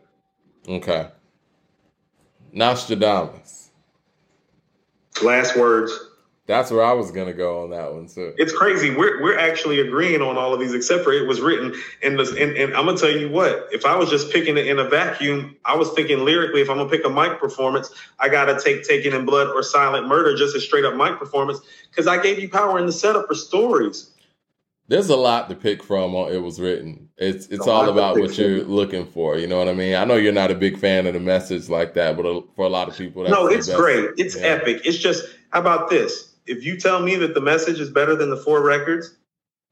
Okay. 0.68 1.08
Nostradamus. 2.52 3.70
Last 5.22 5.56
words. 5.56 5.92
That's 6.46 6.70
where 6.70 6.84
I 6.84 6.92
was 6.92 7.10
gonna 7.10 7.32
go 7.32 7.62
on 7.62 7.70
that 7.70 7.90
one 7.94 8.06
too. 8.06 8.34
It's 8.36 8.52
crazy. 8.52 8.94
We're 8.94 9.22
we're 9.22 9.38
actually 9.38 9.80
agreeing 9.80 10.20
on 10.20 10.36
all 10.36 10.52
of 10.52 10.60
these, 10.60 10.74
except 10.74 11.02
for 11.02 11.10
it 11.12 11.26
was 11.26 11.40
written 11.40 11.74
in 12.02 12.16
this. 12.18 12.30
And, 12.32 12.54
and 12.56 12.74
I'm 12.74 12.84
gonna 12.84 12.98
tell 12.98 13.10
you 13.16 13.30
what. 13.30 13.66
If 13.72 13.86
I 13.86 13.96
was 13.96 14.10
just 14.10 14.30
picking 14.30 14.58
it 14.58 14.66
in 14.66 14.78
a 14.78 14.84
vacuum, 14.84 15.56
I 15.64 15.74
was 15.74 15.90
thinking 15.92 16.18
lyrically. 16.18 16.60
If 16.60 16.68
I'm 16.68 16.76
gonna 16.76 16.90
pick 16.90 17.04
a 17.06 17.08
mic 17.08 17.38
performance, 17.40 17.90
I 18.20 18.28
gotta 18.28 18.60
take 18.60 18.86
"Taken 18.86 19.14
in 19.14 19.24
Blood" 19.24 19.48
or 19.54 19.62
"Silent 19.62 20.06
Murder" 20.06 20.36
just 20.36 20.54
a 20.54 20.60
straight 20.60 20.84
up 20.84 20.94
mic 20.96 21.18
performance 21.18 21.60
because 21.88 22.06
I 22.06 22.20
gave 22.22 22.38
you 22.38 22.50
power 22.50 22.78
in 22.78 22.84
the 22.84 22.92
setup 22.92 23.26
for 23.26 23.34
stories. 23.34 24.10
There's 24.88 25.08
a 25.08 25.16
lot 25.16 25.48
to 25.48 25.54
pick 25.54 25.82
from 25.82 26.14
on 26.14 26.30
it 26.30 26.42
was 26.42 26.60
written. 26.60 27.08
It's 27.16 27.46
it's 27.46 27.66
A 27.66 27.70
all 27.70 27.88
about 27.88 28.18
what 28.18 28.36
you're 28.36 28.60
from. 28.60 28.70
looking 28.70 29.06
for. 29.06 29.38
You 29.38 29.46
know 29.46 29.56
what 29.56 29.68
I 29.68 29.72
mean? 29.72 29.94
I 29.94 30.04
know 30.04 30.16
you're 30.16 30.30
not 30.30 30.50
a 30.50 30.54
big 30.54 30.78
fan 30.78 31.06
of 31.06 31.14
the 31.14 31.20
message 31.20 31.70
like 31.70 31.94
that, 31.94 32.18
but 32.18 32.24
for 32.54 32.66
a 32.66 32.68
lot 32.68 32.88
of 32.88 32.96
people, 32.98 33.22
that's 33.22 33.34
no, 33.34 33.46
it's 33.46 33.74
great. 33.74 34.10
It's 34.18 34.36
Yeah. 34.36 34.42
epic. 34.48 34.82
It's 34.84 34.98
just 34.98 35.24
how 35.48 35.60
about 35.60 35.88
this? 35.88 36.33
If 36.46 36.64
you 36.64 36.78
tell 36.78 37.00
me 37.00 37.16
that 37.16 37.34
the 37.34 37.40
message 37.40 37.80
is 37.80 37.90
better 37.90 38.14
than 38.14 38.30
the 38.30 38.36
four 38.36 38.62
records 38.62 39.16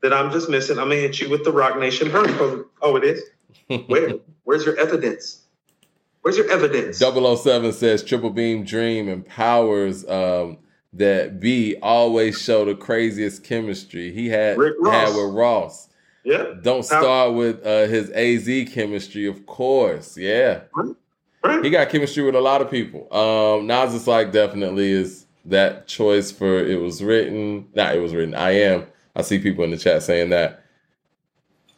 that 0.02 0.12
I'm 0.12 0.30
just 0.30 0.48
missing, 0.48 0.78
I'm 0.78 0.88
gonna 0.88 0.96
hit 0.96 1.20
you 1.20 1.28
with 1.28 1.44
the 1.44 1.52
Roc 1.52 1.78
Nation 1.78 2.10
burn. 2.10 2.32
Code. 2.34 2.64
Oh, 2.80 2.96
it 2.96 3.04
is. 3.04 3.22
Where? 3.86 4.14
Where's 4.44 4.64
your 4.64 4.78
evidence? 4.78 5.42
Where's 6.22 6.36
your 6.36 6.50
evidence? 6.50 6.98
007 6.98 7.72
says 7.72 8.02
Triple 8.04 8.30
Beam 8.30 8.64
Dream 8.64 9.08
empowers 9.08 10.08
um, 10.08 10.58
that 10.92 11.40
B 11.40 11.76
always 11.82 12.40
show 12.40 12.64
the 12.64 12.76
craziest 12.76 13.42
chemistry 13.42 14.12
he 14.12 14.28
had 14.28 14.56
had 14.56 14.56
with 14.56 15.34
Ross. 15.34 15.88
Yeah, 16.24 16.54
Don't 16.62 16.84
start 16.84 17.34
with 17.34 17.66
uh, 17.66 17.88
his 17.88 18.08
AZ 18.10 18.72
chemistry, 18.72 19.26
of 19.26 19.44
course. 19.46 20.16
Yeah, 20.16 20.60
right. 21.42 21.64
he 21.64 21.70
got 21.70 21.88
chemistry 21.88 22.22
with 22.22 22.36
a 22.36 22.40
lot 22.40 22.62
of 22.62 22.70
people. 22.70 23.12
Um, 23.12 23.66
Nas 23.66 23.92
is 23.92 24.06
like 24.06 24.30
definitely 24.30 24.92
is 24.92 25.21
that 25.46 25.86
choice 25.86 26.30
for 26.30 26.58
it 26.58 26.80
was 26.80 27.02
written. 27.02 27.68
Not 27.74 27.94
it 27.94 28.00
was 28.00 28.14
written. 28.14 28.34
I 28.34 28.50
am. 28.52 28.86
I 29.14 29.22
see 29.22 29.38
people 29.38 29.64
in 29.64 29.70
the 29.70 29.76
chat 29.76 30.02
saying 30.02 30.30
that. 30.30 30.64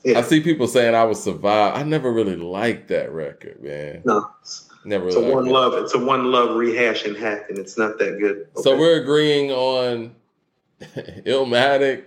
Yeah. 0.05 0.19
I 0.19 0.23
see 0.23 0.41
people 0.41 0.67
saying 0.67 0.95
I 0.95 1.05
would 1.05 1.17
survive. 1.17 1.75
I 1.77 1.83
never 1.83 2.13
really 2.13 2.37
liked 2.37 2.89
that 2.89 3.11
record, 3.11 3.63
man. 3.63 4.03
No, 4.05 4.31
Never 4.85 5.07
it's 5.07 5.17
a 5.17 5.21
one 5.21 5.47
it. 5.47 5.51
love. 5.51 5.73
It's 5.75 5.95
a 5.95 5.99
one 5.99 6.31
love 6.31 6.57
rehash 6.57 7.05
and 7.05 7.17
hack, 7.17 7.49
and 7.49 7.59
it's 7.59 7.79
not 7.79 7.99
that 7.99 8.19
good. 8.19 8.47
So 8.63 8.77
we're 8.77 9.01
agreeing 9.01 9.51
on 9.51 10.15
Illmatic, 10.83 12.05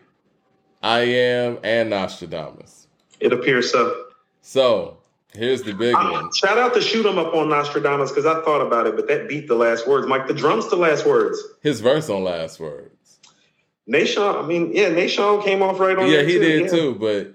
I 0.84 1.00
Am, 1.00 1.58
and 1.64 1.90
Nostradamus. 1.90 2.88
It 3.20 3.34
appears 3.34 3.72
so. 3.72 4.06
So 4.42 4.97
here's 5.38 5.64
the 5.64 5.74
big 5.74 5.94
one. 5.94 6.32
shout 6.34 6.58
out 6.58 6.74
to 6.74 6.82
shoot 6.82 7.06
'em 7.06 7.18
up 7.18 7.34
on 7.34 7.50
Nostradamus 7.50 8.12
because 8.12 8.26
I 8.26 8.42
thought 8.44 8.62
about 8.62 8.88
it, 8.88 8.96
but 8.96 9.08
that 9.08 9.28
beat 9.30 9.48
the 9.48 9.56
last 9.56 9.88
words. 9.88 10.08
Mike, 10.08 10.28
the 10.28 10.34
drums, 10.34 10.70
the 10.70 10.76
last 10.76 11.06
words. 11.06 11.42
His 11.62 11.80
verse 11.80 12.10
on 12.10 12.24
Last 12.24 12.60
Words. 12.60 13.20
Nation, 13.86 14.22
I 14.24 14.42
mean, 14.42 14.72
yeah, 14.74 14.90
Nation 14.90 15.42
came 15.42 15.62
off 15.62 15.80
right 15.80 15.98
on. 15.98 16.10
Yeah, 16.12 16.24
he 16.24 16.34
too. 16.34 16.40
did 16.40 16.62
Yeah. 16.64 16.68
too, 16.68 16.96
but 17.00 17.34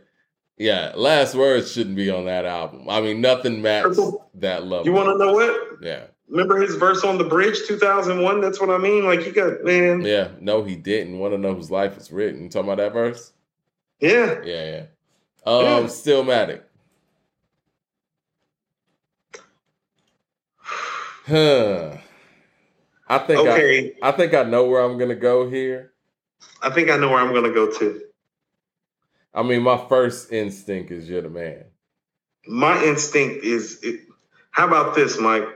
yeah, 0.59 0.93
Last 0.95 1.35
Words 1.35 1.73
shouldn't 1.73 1.97
be 1.97 2.11
on 2.11 2.27
that 2.27 2.45
album. 2.45 2.89
I 2.91 3.01
mean, 3.01 3.21
nothing 3.23 3.63
matched 3.63 3.99
that 4.35 4.67
level. 4.67 4.85
You 4.85 4.93
want 4.93 5.09
to 5.19 5.25
know 5.25 5.33
what? 5.33 5.61
Yeah, 5.81 6.03
Remember 6.29 6.59
his 6.61 6.77
verse 6.77 7.05
on 7.05 7.19
the 7.19 7.25
bridge, 7.25 7.59
2001? 7.67 8.41
That's 8.41 8.59
what 8.61 8.71
I 8.71 8.79
mean. 8.79 9.05
Like, 9.05 9.21
he 9.21 9.31
got, 9.33 9.65
man. 9.65 10.01
Yeah. 10.01 10.09
yeah. 10.09 10.29
No, 10.41 10.63
he 10.65 10.77
didn't. 10.77 11.19
Want 11.19 11.35
to 11.35 11.39
know 11.39 11.55
whose 11.55 11.71
life 11.71 11.97
was 11.97 12.11
written? 12.11 12.43
You 12.43 12.49
talking 12.49 12.71
about 12.71 12.79
that 12.83 12.93
verse? 12.95 13.33
Yeah. 14.01 14.41
Yeah, 14.45 14.65
yeah. 14.71 14.83
Um, 15.45 15.65
Yeah. 15.65 15.81
Stillmatic. 15.89 16.61
Huh. 21.33 21.97
I 23.09 23.19
think 23.19 23.41
I, 23.41 23.53
Okay. 23.53 23.93
I 24.03 24.13
think 24.13 24.35
I 24.35 24.43
know 24.43 24.67
where 24.67 24.83
I'm 24.83 24.99
gonna 24.99 25.15
go 25.15 25.49
here. 25.49 25.93
I 26.63 26.71
think 26.71 26.91
I 26.91 26.97
know 26.97 27.11
where 27.11 27.19
I'm 27.19 27.33
going 27.33 27.45
to 27.45 27.53
go 27.53 27.71
to. 27.71 28.01
I 29.35 29.43
mean, 29.43 29.63
my 29.63 29.83
first 29.89 30.33
instinct 30.33 30.91
is 30.91 31.09
you're 31.09 31.23
the 31.23 31.31
man. 31.31 31.65
My 32.47 32.83
instinct 32.85 33.45
is 33.45 33.81
it, 33.83 34.01
how 34.51 34.67
about 34.67 34.95
this, 34.95 35.19
Mike? 35.19 35.49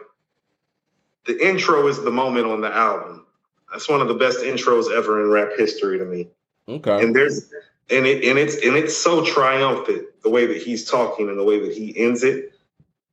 The 1.26 1.46
intro 1.46 1.86
is 1.88 2.02
the 2.02 2.10
moment 2.10 2.46
on 2.46 2.60
the 2.60 2.72
album. 2.72 3.26
That's 3.70 3.88
one 3.88 4.00
of 4.00 4.08
the 4.08 4.14
best 4.14 4.40
intros 4.40 4.90
ever 4.90 5.22
in 5.22 5.30
rap 5.30 5.50
history 5.58 5.98
to 5.98 6.04
me. 6.04 6.28
Okay. 6.68 7.00
and 7.00 7.14
there's 7.14 7.48
and 7.90 8.06
it 8.06 8.24
and 8.24 8.38
it's 8.38 8.54
and 8.56 8.74
it's 8.74 8.96
so 8.96 9.24
triumphant 9.24 10.06
the 10.22 10.30
way 10.30 10.46
that 10.46 10.56
he's 10.56 10.84
talking 10.88 11.28
and 11.28 11.38
the 11.38 11.44
way 11.44 11.60
that 11.60 11.72
he 11.72 11.96
ends 11.96 12.24
it. 12.24 12.52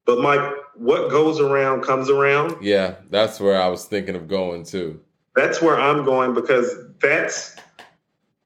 But 0.05 0.19
Mike, 0.19 0.41
what 0.75 1.09
goes 1.09 1.39
around 1.39 1.81
comes 1.83 2.09
around. 2.09 2.55
yeah, 2.61 2.95
that's 3.09 3.39
where 3.39 3.61
I 3.61 3.67
was 3.67 3.85
thinking 3.85 4.15
of 4.15 4.27
going 4.27 4.63
to. 4.65 4.99
That's 5.35 5.61
where 5.61 5.79
I'm 5.79 6.05
going 6.05 6.33
because 6.33 6.69
that's 6.99 7.55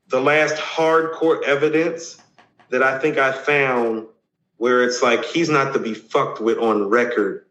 the 0.09 0.21
last 0.21 0.55
hardcore 0.55 1.43
evidence 1.43 2.21
that 2.69 2.81
I 2.83 2.99
think 2.99 3.17
I 3.17 3.31
found 3.31 4.07
where 4.57 4.83
it's 4.83 5.01
like 5.01 5.23
he's 5.25 5.49
not 5.49 5.73
to 5.73 5.79
be 5.79 5.93
fucked 5.93 6.39
with 6.41 6.57
on 6.57 6.89
record 6.89 7.45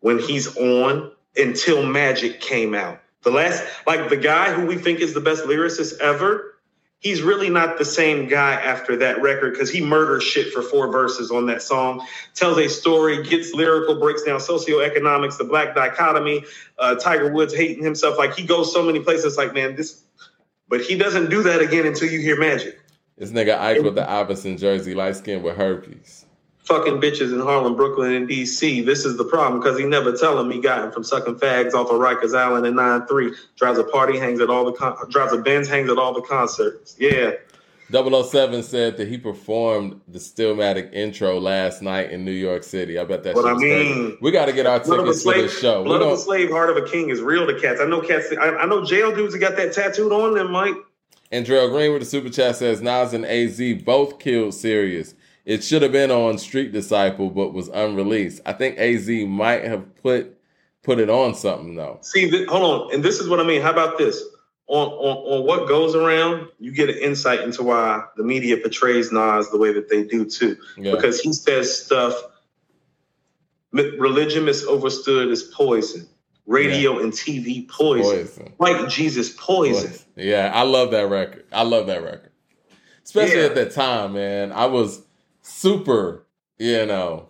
when 0.00 0.18
he's 0.18 0.56
on 0.56 1.12
until 1.36 1.84
Magic 1.84 2.40
came 2.40 2.74
out. 2.74 3.00
The 3.22 3.30
last, 3.30 3.64
like 3.86 4.08
the 4.08 4.16
guy 4.16 4.52
who 4.52 4.66
we 4.66 4.76
think 4.76 5.00
is 5.00 5.14
the 5.14 5.20
best 5.20 5.44
lyricist 5.44 5.98
ever, 6.00 6.51
he's 7.02 7.20
really 7.20 7.50
not 7.50 7.78
the 7.78 7.84
same 7.84 8.28
guy 8.28 8.54
after 8.54 8.96
that 8.96 9.20
record 9.20 9.52
because 9.52 9.70
he 9.70 9.80
murders 9.80 10.22
shit 10.22 10.52
for 10.52 10.62
four 10.62 10.90
verses 10.90 11.30
on 11.30 11.46
that 11.46 11.60
song, 11.60 12.06
tells 12.34 12.56
a 12.58 12.68
story, 12.68 13.22
gets 13.24 13.52
lyrical, 13.52 13.96
breaks 13.96 14.22
down 14.22 14.38
socioeconomics, 14.40 15.36
the 15.36 15.44
black 15.44 15.74
dichotomy, 15.74 16.44
uh, 16.78 16.94
Tiger 16.94 17.30
Woods 17.30 17.54
hating 17.54 17.84
himself. 17.84 18.16
Like 18.16 18.34
he 18.34 18.44
goes 18.44 18.72
so 18.72 18.82
many 18.82 19.00
places. 19.00 19.36
Like 19.36 19.52
man, 19.52 19.76
this, 19.76 20.02
but 20.68 20.80
he 20.80 20.96
doesn't 20.96 21.28
do 21.28 21.42
that 21.42 21.60
again 21.60 21.86
until 21.86 22.08
you 22.08 22.20
hear 22.20 22.38
Magic. 22.38 22.78
This 23.18 23.30
nigga 23.30 23.58
Ike 23.58 23.82
with 23.82 23.94
the 23.96 24.08
Iverson 24.08 24.56
jersey, 24.56 24.94
light 24.94 25.16
skin 25.16 25.42
with 25.42 25.56
herpes. 25.56 26.24
Fucking 26.64 27.00
bitches 27.00 27.32
in 27.32 27.40
Harlem, 27.40 27.74
Brooklyn, 27.74 28.12
and 28.12 28.28
DC. 28.28 28.86
This 28.86 29.04
is 29.04 29.16
the 29.16 29.24
problem 29.24 29.60
because 29.60 29.76
he 29.78 29.84
never 29.84 30.16
tell 30.16 30.38
him 30.38 30.48
he 30.50 30.60
got 30.60 30.84
him 30.84 30.92
from 30.92 31.02
sucking 31.02 31.34
fags 31.36 31.74
off 31.74 31.90
of 31.90 31.98
Rikers 31.98 32.38
Island 32.38 32.64
in 32.66 32.74
9-3. 32.74 33.34
Drives 33.56 33.78
a 33.78 33.84
party, 33.84 34.16
hangs 34.16 34.40
at 34.40 34.48
all 34.48 34.64
the 34.64 34.72
con- 34.72 34.96
drives 35.10 35.32
a 35.32 35.38
Benz, 35.38 35.68
hangs 35.68 35.90
at 35.90 35.98
all 35.98 36.14
the 36.14 36.22
concerts. 36.22 36.94
Yeah. 37.00 37.32
007 37.90 38.62
said 38.62 38.96
that 38.96 39.08
he 39.08 39.18
performed 39.18 40.00
the 40.08 40.18
Stillmatic 40.20 40.94
intro 40.94 41.38
last 41.40 41.82
night 41.82 42.10
in 42.10 42.24
New 42.24 42.30
York 42.30 42.62
City. 42.62 42.96
I 42.98 43.04
bet 43.04 43.22
that 43.24 43.34
What 43.34 43.44
I 43.44 43.52
was 43.54 43.60
crazy. 43.60 43.94
mean- 43.94 44.18
We 44.22 44.30
got 44.30 44.46
to 44.46 44.52
get 44.52 44.64
our 44.64 44.78
Blood 44.80 44.98
tickets 44.98 45.18
for 45.18 45.32
slave, 45.32 45.42
this 45.42 45.58
show. 45.58 45.82
We 45.82 45.88
blood 45.88 46.02
of 46.02 46.12
a 46.12 46.16
slave, 46.16 46.50
heart 46.50 46.70
of 46.70 46.76
a 46.76 46.88
king 46.88 47.10
is 47.10 47.20
real 47.20 47.46
to 47.46 47.60
cats. 47.60 47.80
I 47.80 47.86
know 47.86 48.00
cats. 48.00 48.32
I, 48.40 48.50
I 48.50 48.66
know 48.66 48.84
jail 48.84 49.12
dudes 49.14 49.32
that 49.34 49.40
got 49.40 49.56
that 49.56 49.72
tattooed 49.74 50.12
on 50.12 50.34
them, 50.34 50.52
Mike. 50.52 50.74
Andrell 51.32 51.70
Green 51.70 51.92
with 51.92 52.02
the 52.02 52.06
super 52.06 52.28
chat 52.30 52.56
says 52.56 52.80
Nas 52.80 53.12
and 53.12 53.26
AZ 53.26 53.60
both 53.84 54.18
killed 54.20 54.54
Sirius. 54.54 55.14
It 55.44 55.64
should 55.64 55.82
have 55.82 55.92
been 55.92 56.10
on 56.10 56.38
Street 56.38 56.72
Disciple, 56.72 57.30
but 57.30 57.52
was 57.52 57.68
unreleased. 57.68 58.40
I 58.46 58.52
think 58.52 58.78
AZ 58.78 59.08
might 59.26 59.64
have 59.64 59.94
put 59.96 60.38
put 60.82 60.98
it 60.98 61.10
on 61.10 61.34
something 61.34 61.74
though. 61.74 61.98
See, 62.02 62.30
th- 62.30 62.48
hold 62.48 62.62
on, 62.88 62.94
and 62.94 63.02
this 63.02 63.18
is 63.18 63.28
what 63.28 63.40
I 63.40 63.44
mean. 63.44 63.60
How 63.62 63.70
about 63.72 63.98
this? 63.98 64.22
On, 64.68 64.88
on 64.88 65.40
on 65.40 65.46
what 65.46 65.68
goes 65.68 65.94
around, 65.96 66.48
you 66.60 66.72
get 66.72 66.88
an 66.88 66.96
insight 66.98 67.40
into 67.40 67.62
why 67.64 68.04
the 68.16 68.22
media 68.22 68.56
portrays 68.56 69.10
Nas 69.10 69.50
the 69.50 69.58
way 69.58 69.72
that 69.72 69.88
they 69.88 70.04
do 70.04 70.24
too. 70.24 70.56
Yeah. 70.76 70.92
Because 70.92 71.20
he 71.20 71.32
says 71.32 71.84
stuff. 71.84 72.14
Religion 73.72 74.44
misunderstood 74.44 75.30
is 75.30 75.42
poison. 75.44 76.06
Radio 76.46 76.98
and 76.98 77.12
TV 77.12 77.68
poison. 77.68 78.26
Poison. 78.26 78.52
White 78.58 78.88
Jesus 78.88 79.30
poison. 79.38 79.92
Yeah, 80.16 80.50
I 80.54 80.62
love 80.62 80.90
that 80.90 81.08
record. 81.08 81.44
I 81.52 81.62
love 81.62 81.86
that 81.86 82.02
record. 82.02 82.30
Especially 83.04 83.40
Yeah. 83.40 83.46
at 83.46 83.54
that 83.54 83.72
time, 83.72 84.12
man. 84.12 84.52
I 84.52 84.66
was 84.66 85.02
super, 85.42 86.24
you 86.58 86.86
know, 86.86 87.28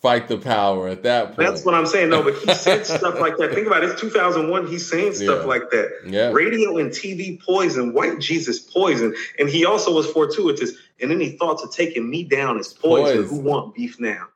fight 0.00 0.28
the 0.28 0.38
power 0.38 0.88
at 0.88 1.02
that 1.02 1.34
point. 1.34 1.38
That's 1.38 1.64
what 1.64 1.74
I'm 1.74 1.86
saying. 1.86 2.10
though. 2.10 2.22
but 2.22 2.34
he 2.36 2.54
said 2.54 2.86
stuff 2.86 3.18
like 3.20 3.36
that. 3.38 3.52
Think 3.52 3.66
about 3.66 3.82
it. 3.84 3.90
It's 3.90 4.00
2001. 4.00 4.66
He's 4.68 4.88
saying 4.88 5.14
stuff 5.14 5.40
Yeah. 5.40 5.44
like 5.46 5.70
that. 5.70 5.90
yeah. 6.06 6.30
Radio 6.30 6.78
and 6.78 6.90
TV 6.90 7.40
poison, 7.44 7.92
white 7.92 8.18
Jesus 8.20 8.60
poison. 8.60 9.14
And 9.38 9.48
he 9.48 9.64
also 9.64 9.92
was 9.92 10.06
fortuitous. 10.10 10.72
And 11.00 11.12
any 11.12 11.30
thoughts 11.30 11.62
of 11.62 11.72
taking 11.72 12.08
me 12.08 12.24
down 12.24 12.58
is 12.58 12.72
poison. 12.72 13.22
Poison. 13.22 13.28
Who 13.36 13.40
want 13.42 13.74
beef 13.74 13.98
now? 14.00 14.26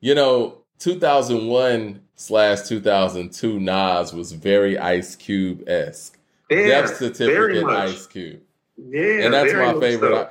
You 0.00 0.14
know, 0.14 0.58
2001 0.78 2.00
slash 2.16 2.62
2002 2.62 3.60
Nas 3.60 4.12
was 4.12 4.32
very 4.32 4.78
Ice 4.78 5.14
Cube 5.16 5.62
esque. 5.68 6.18
Yeah, 6.50 6.66
Death 6.66 6.98
very 6.98 7.14
Certificate 7.14 7.64
much. 7.64 7.88
Ice 7.90 8.06
Cube. 8.06 8.40
Yeah, 8.76 9.24
and 9.24 9.34
that's 9.34 9.52
my 9.52 9.78
favorite. 9.78 10.10
so. 10.10 10.28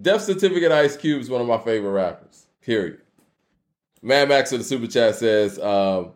Death 0.00 0.22
Certificate 0.22 0.72
Ice 0.72 0.96
Cube 0.96 1.20
is 1.20 1.28
one 1.28 1.40
of 1.40 1.46
my 1.46 1.58
favorite 1.58 1.90
rappers. 1.90 2.46
Period. 2.62 2.98
Mad 4.00 4.28
Max 4.28 4.52
of 4.52 4.58
the 4.58 4.64
super 4.64 4.86
chat 4.86 5.14
says, 5.16 5.58
um, 5.58 6.12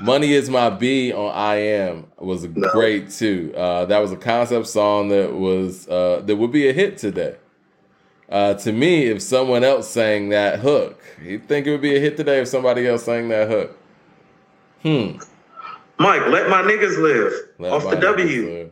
"Money 0.00 0.32
is 0.32 0.48
my 0.48 0.70
B 0.70 1.12
on 1.12 1.32
I 1.34 1.56
Am 1.56 2.06
was 2.18 2.44
No. 2.44 2.70
great 2.70 3.10
too. 3.10 3.52
Uh, 3.56 3.84
that 3.86 3.98
was 3.98 4.12
a 4.12 4.16
concept 4.16 4.66
song 4.68 5.08
that 5.08 5.32
was 5.34 5.88
uh, 5.88 6.22
that 6.24 6.36
would 6.36 6.52
be 6.52 6.68
a 6.68 6.72
hit 6.72 6.98
today. 6.98 7.36
Uh, 8.28 8.54
to 8.54 8.72
me, 8.72 9.04
if 9.06 9.22
someone 9.22 9.62
else 9.64 9.88
sang 9.88 10.30
that 10.30 10.60
hook, 10.60 11.00
you'd 11.22 11.46
think 11.46 11.66
it 11.66 11.70
would 11.70 11.80
be 11.82 11.94
a 11.96 12.00
hit 12.00 12.16
today 12.16 12.40
if 12.40 12.48
somebody 12.48 12.86
else 12.86 13.04
sang 13.04 13.28
that 13.28 13.48
hook? 13.48 13.78
Hmm. 14.82 15.18
Mike, 15.98 16.26
let 16.26 16.48
my 16.50 16.62
niggas 16.62 16.98
live 16.98 17.32
Let 17.58 17.72
off 17.72 17.88
the 17.88 17.96
W. 17.96 18.70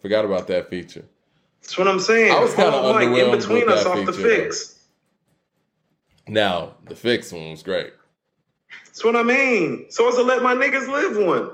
Forgot 0.00 0.24
about 0.24 0.46
that 0.48 0.68
feature. 0.70 1.04
That's 1.66 1.78
what 1.78 1.88
I'm 1.88 1.98
saying. 1.98 2.32
I 2.32 2.38
was 2.38 2.54
kinda 2.54 2.70
Hold 2.70 2.94
on, 2.94 3.10
Mike, 3.10 3.18
in 3.18 3.30
between 3.32 3.68
us 3.68 3.84
off 3.84 4.06
the 4.06 4.12
fix. 4.12 4.78
Now 6.28 6.74
the 6.84 6.94
fix 6.94 7.32
one 7.32 7.50
was 7.50 7.64
great. 7.64 7.92
That's 8.84 9.04
what 9.04 9.16
I 9.16 9.24
mean. 9.24 9.86
So 9.90 10.06
it's 10.06 10.16
a 10.16 10.22
let 10.22 10.44
my 10.44 10.54
niggas 10.54 10.86
live 10.86 11.26
one. 11.26 11.50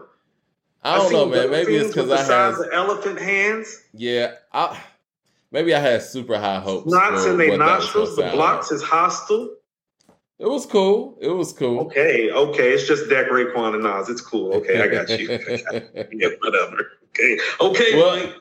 I 0.82 0.98
don't 0.98 1.12
know, 1.12 1.26
man. 1.26 1.50
Maybe 1.50 1.76
it's 1.76 1.94
because 1.94 2.10
I 2.10 2.16
size 2.18 2.58
had 2.58 2.66
of 2.66 2.72
elephant 2.74 3.20
hands, 3.20 3.84
yeah. 3.94 4.32
I 4.52 4.78
maybe 5.50 5.74
I 5.74 5.80
had 5.80 6.02
super 6.02 6.38
high 6.38 6.60
hopes. 6.60 6.92
knots 6.92 7.24
in 7.24 7.38
their 7.38 7.48
what 7.48 7.58
that 7.58 7.76
was 7.78 7.84
nostrils. 7.86 8.16
The 8.16 8.30
blocks 8.32 8.70
is 8.70 8.82
hostile. 8.82 9.56
It 10.38 10.46
was 10.46 10.66
cool. 10.66 11.16
It 11.22 11.30
was 11.30 11.54
cool. 11.54 11.80
Okay, 11.86 12.30
okay. 12.30 12.72
It's 12.72 12.86
just 12.86 13.08
Dak 13.08 13.28
Raekwon 13.28 13.76
and 13.76 13.82
Nas. 13.84 14.10
It's 14.10 14.20
cool. 14.20 14.52
Okay, 14.56 14.82
I 14.82 14.88
got 14.88 15.08
you. 15.08 15.28
yeah, 16.12 16.28
whatever. 16.40 16.98
Okay, 17.08 17.38
okay. 17.62 17.96
Well. 17.96 18.34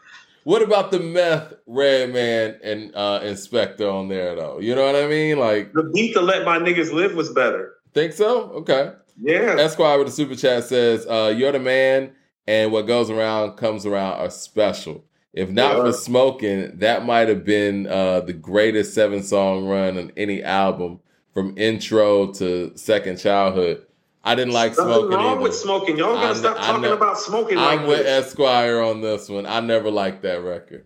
What 0.43 0.61
about 0.61 0.91
the 0.91 0.99
meth 0.99 1.53
Redman 1.67 2.59
and 2.63 2.91
uh, 2.95 3.19
Inspectah 3.21 3.91
on 3.93 4.07
there 4.07 4.35
though? 4.35 4.59
You 4.59 4.73
know 4.75 4.85
what 4.85 4.95
I 4.95 5.07
mean? 5.07 5.37
Like, 5.39 5.71
The 5.73 5.83
beat 5.93 6.13
to 6.13 6.21
let 6.21 6.45
my 6.45 6.57
niggas 6.57 6.91
live 6.91 7.13
was 7.15 7.31
better. 7.31 7.75
think 7.93 8.13
so? 8.13 8.49
Okay. 8.51 8.91
Yeah. 9.21 9.55
Esquire 9.59 9.97
with 9.99 10.07
the 10.07 10.13
super 10.13 10.35
chat 10.35 10.63
says, 10.63 11.05
uh, 11.05 11.33
"You're 11.35 11.51
the 11.51 11.59
man, 11.59 12.11
and 12.47 12.71
what 12.71 12.87
goes 12.87 13.09
around 13.11 13.55
comes 13.57 13.85
around 13.85 14.13
are 14.19 14.29
special. 14.31 15.03
If 15.33 15.49
not 15.49 15.77
Yeah. 15.77 15.83
for 15.83 15.93
smoking, 15.93 16.77
that 16.79 17.05
might 17.05 17.27
have 17.29 17.45
been 17.45 17.85
uh, 17.87 18.21
the 18.21 18.33
greatest 18.33 18.93
seven 18.93 19.21
song 19.23 19.67
run 19.67 19.97
on 19.97 20.11
any 20.17 20.41
album 20.41 20.99
from 21.33 21.53
intro 21.57 22.31
to 22.33 22.71
Second 22.75 23.17
Childhood. 23.17 23.85
I 24.23 24.35
didn't 24.35 24.53
like 24.53 24.71
Nothing 24.77 24.85
smoking. 24.85 25.09
wrong 25.17 25.31
either. 25.33 25.41
with 25.41 25.55
smoking. 25.55 25.97
Y'all 25.97 26.15
I 26.17 26.21
gotta 26.21 26.27
kn- 26.33 26.35
stop 26.53 26.57
I 26.57 26.67
talking 26.67 26.81
know- 26.83 26.93
about 26.93 27.17
smoking 27.17 27.57
I'm 27.57 27.79
like 27.79 27.87
with 27.87 27.99
this. 28.05 28.27
Esquire 28.27 28.79
on 28.81 29.01
this 29.01 29.27
one. 29.29 29.45
I 29.45 29.59
never 29.61 29.89
liked 29.89 30.21
that 30.23 30.41
record. 30.43 30.85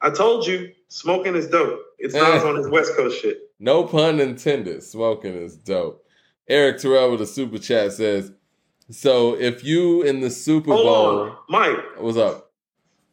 I 0.00 0.10
told 0.10 0.46
you, 0.46 0.70
smoking 0.88 1.34
is 1.36 1.48
dope. 1.48 1.80
It's 1.98 2.14
Nas 2.14 2.42
on 2.42 2.56
his 2.56 2.68
West 2.68 2.94
Coast 2.96 3.20
shit. 3.22 3.38
No 3.60 3.84
pun 3.84 4.20
intended. 4.20 4.82
Smoking 4.82 5.34
is 5.34 5.56
dope. 5.56 6.04
Eric 6.48 6.78
Terrell 6.78 7.10
with 7.12 7.20
a 7.22 7.26
super 7.26 7.58
chat 7.58 7.92
says, 7.92 8.32
"So 8.90 9.34
if 9.38 9.64
you 9.64 10.02
in 10.02 10.20
the 10.20 10.28
Super 10.28 10.72
Hold 10.72 10.84
Bowl, 10.84 11.18
on, 11.20 11.36
Mike. 11.48 11.78
what's 11.98 12.18
up?" 12.18 12.50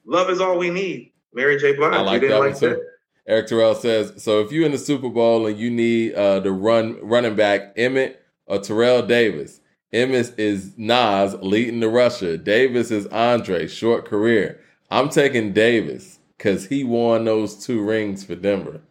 Love 0.05 0.29
is 0.31 0.41
all 0.41 0.57
we 0.57 0.69
need. 0.71 1.13
Mary 1.33 1.57
J. 1.57 1.73
Blige. 1.73 1.93
I 1.93 1.99
you 1.99 2.05
like 2.05 2.21
didn't 2.21 2.31
that 2.31 2.39
one 2.39 2.49
like 2.49 2.59
too. 2.59 2.69
that? 2.69 2.79
Eric 3.27 3.47
Terrell 3.47 3.75
says, 3.75 4.21
"So 4.21 4.41
if 4.41 4.51
you 4.51 4.65
in 4.65 4.71
the 4.73 4.77
Super 4.79 5.07
Bowl 5.09 5.45
and 5.45 5.57
you 5.57 5.69
need 5.69 6.13
uh, 6.15 6.39
the 6.41 6.51
run 6.51 6.97
running 7.01 7.35
back 7.35 7.75
Emmitt 7.77 8.15
or 8.51 8.59
Terrell 8.59 9.01
Davis, 9.01 9.61
Emmitt 9.93 10.37
is 10.37 10.73
Nas 10.75 11.35
leading 11.35 11.79
the 11.79 11.87
rusher. 11.87 12.35
Davis 12.35 12.91
is 12.91 13.07
Andre, 13.07 13.65
short 13.65 14.03
career. 14.03 14.59
I'm 14.89 15.07
taking 15.07 15.53
Davis 15.53 16.19
because 16.37 16.65
he 16.65 16.83
won 16.83 17.23
those 17.23 17.65
two 17.65 17.81
rings 17.81 18.25
for 18.25 18.35
Denver. 18.35 18.81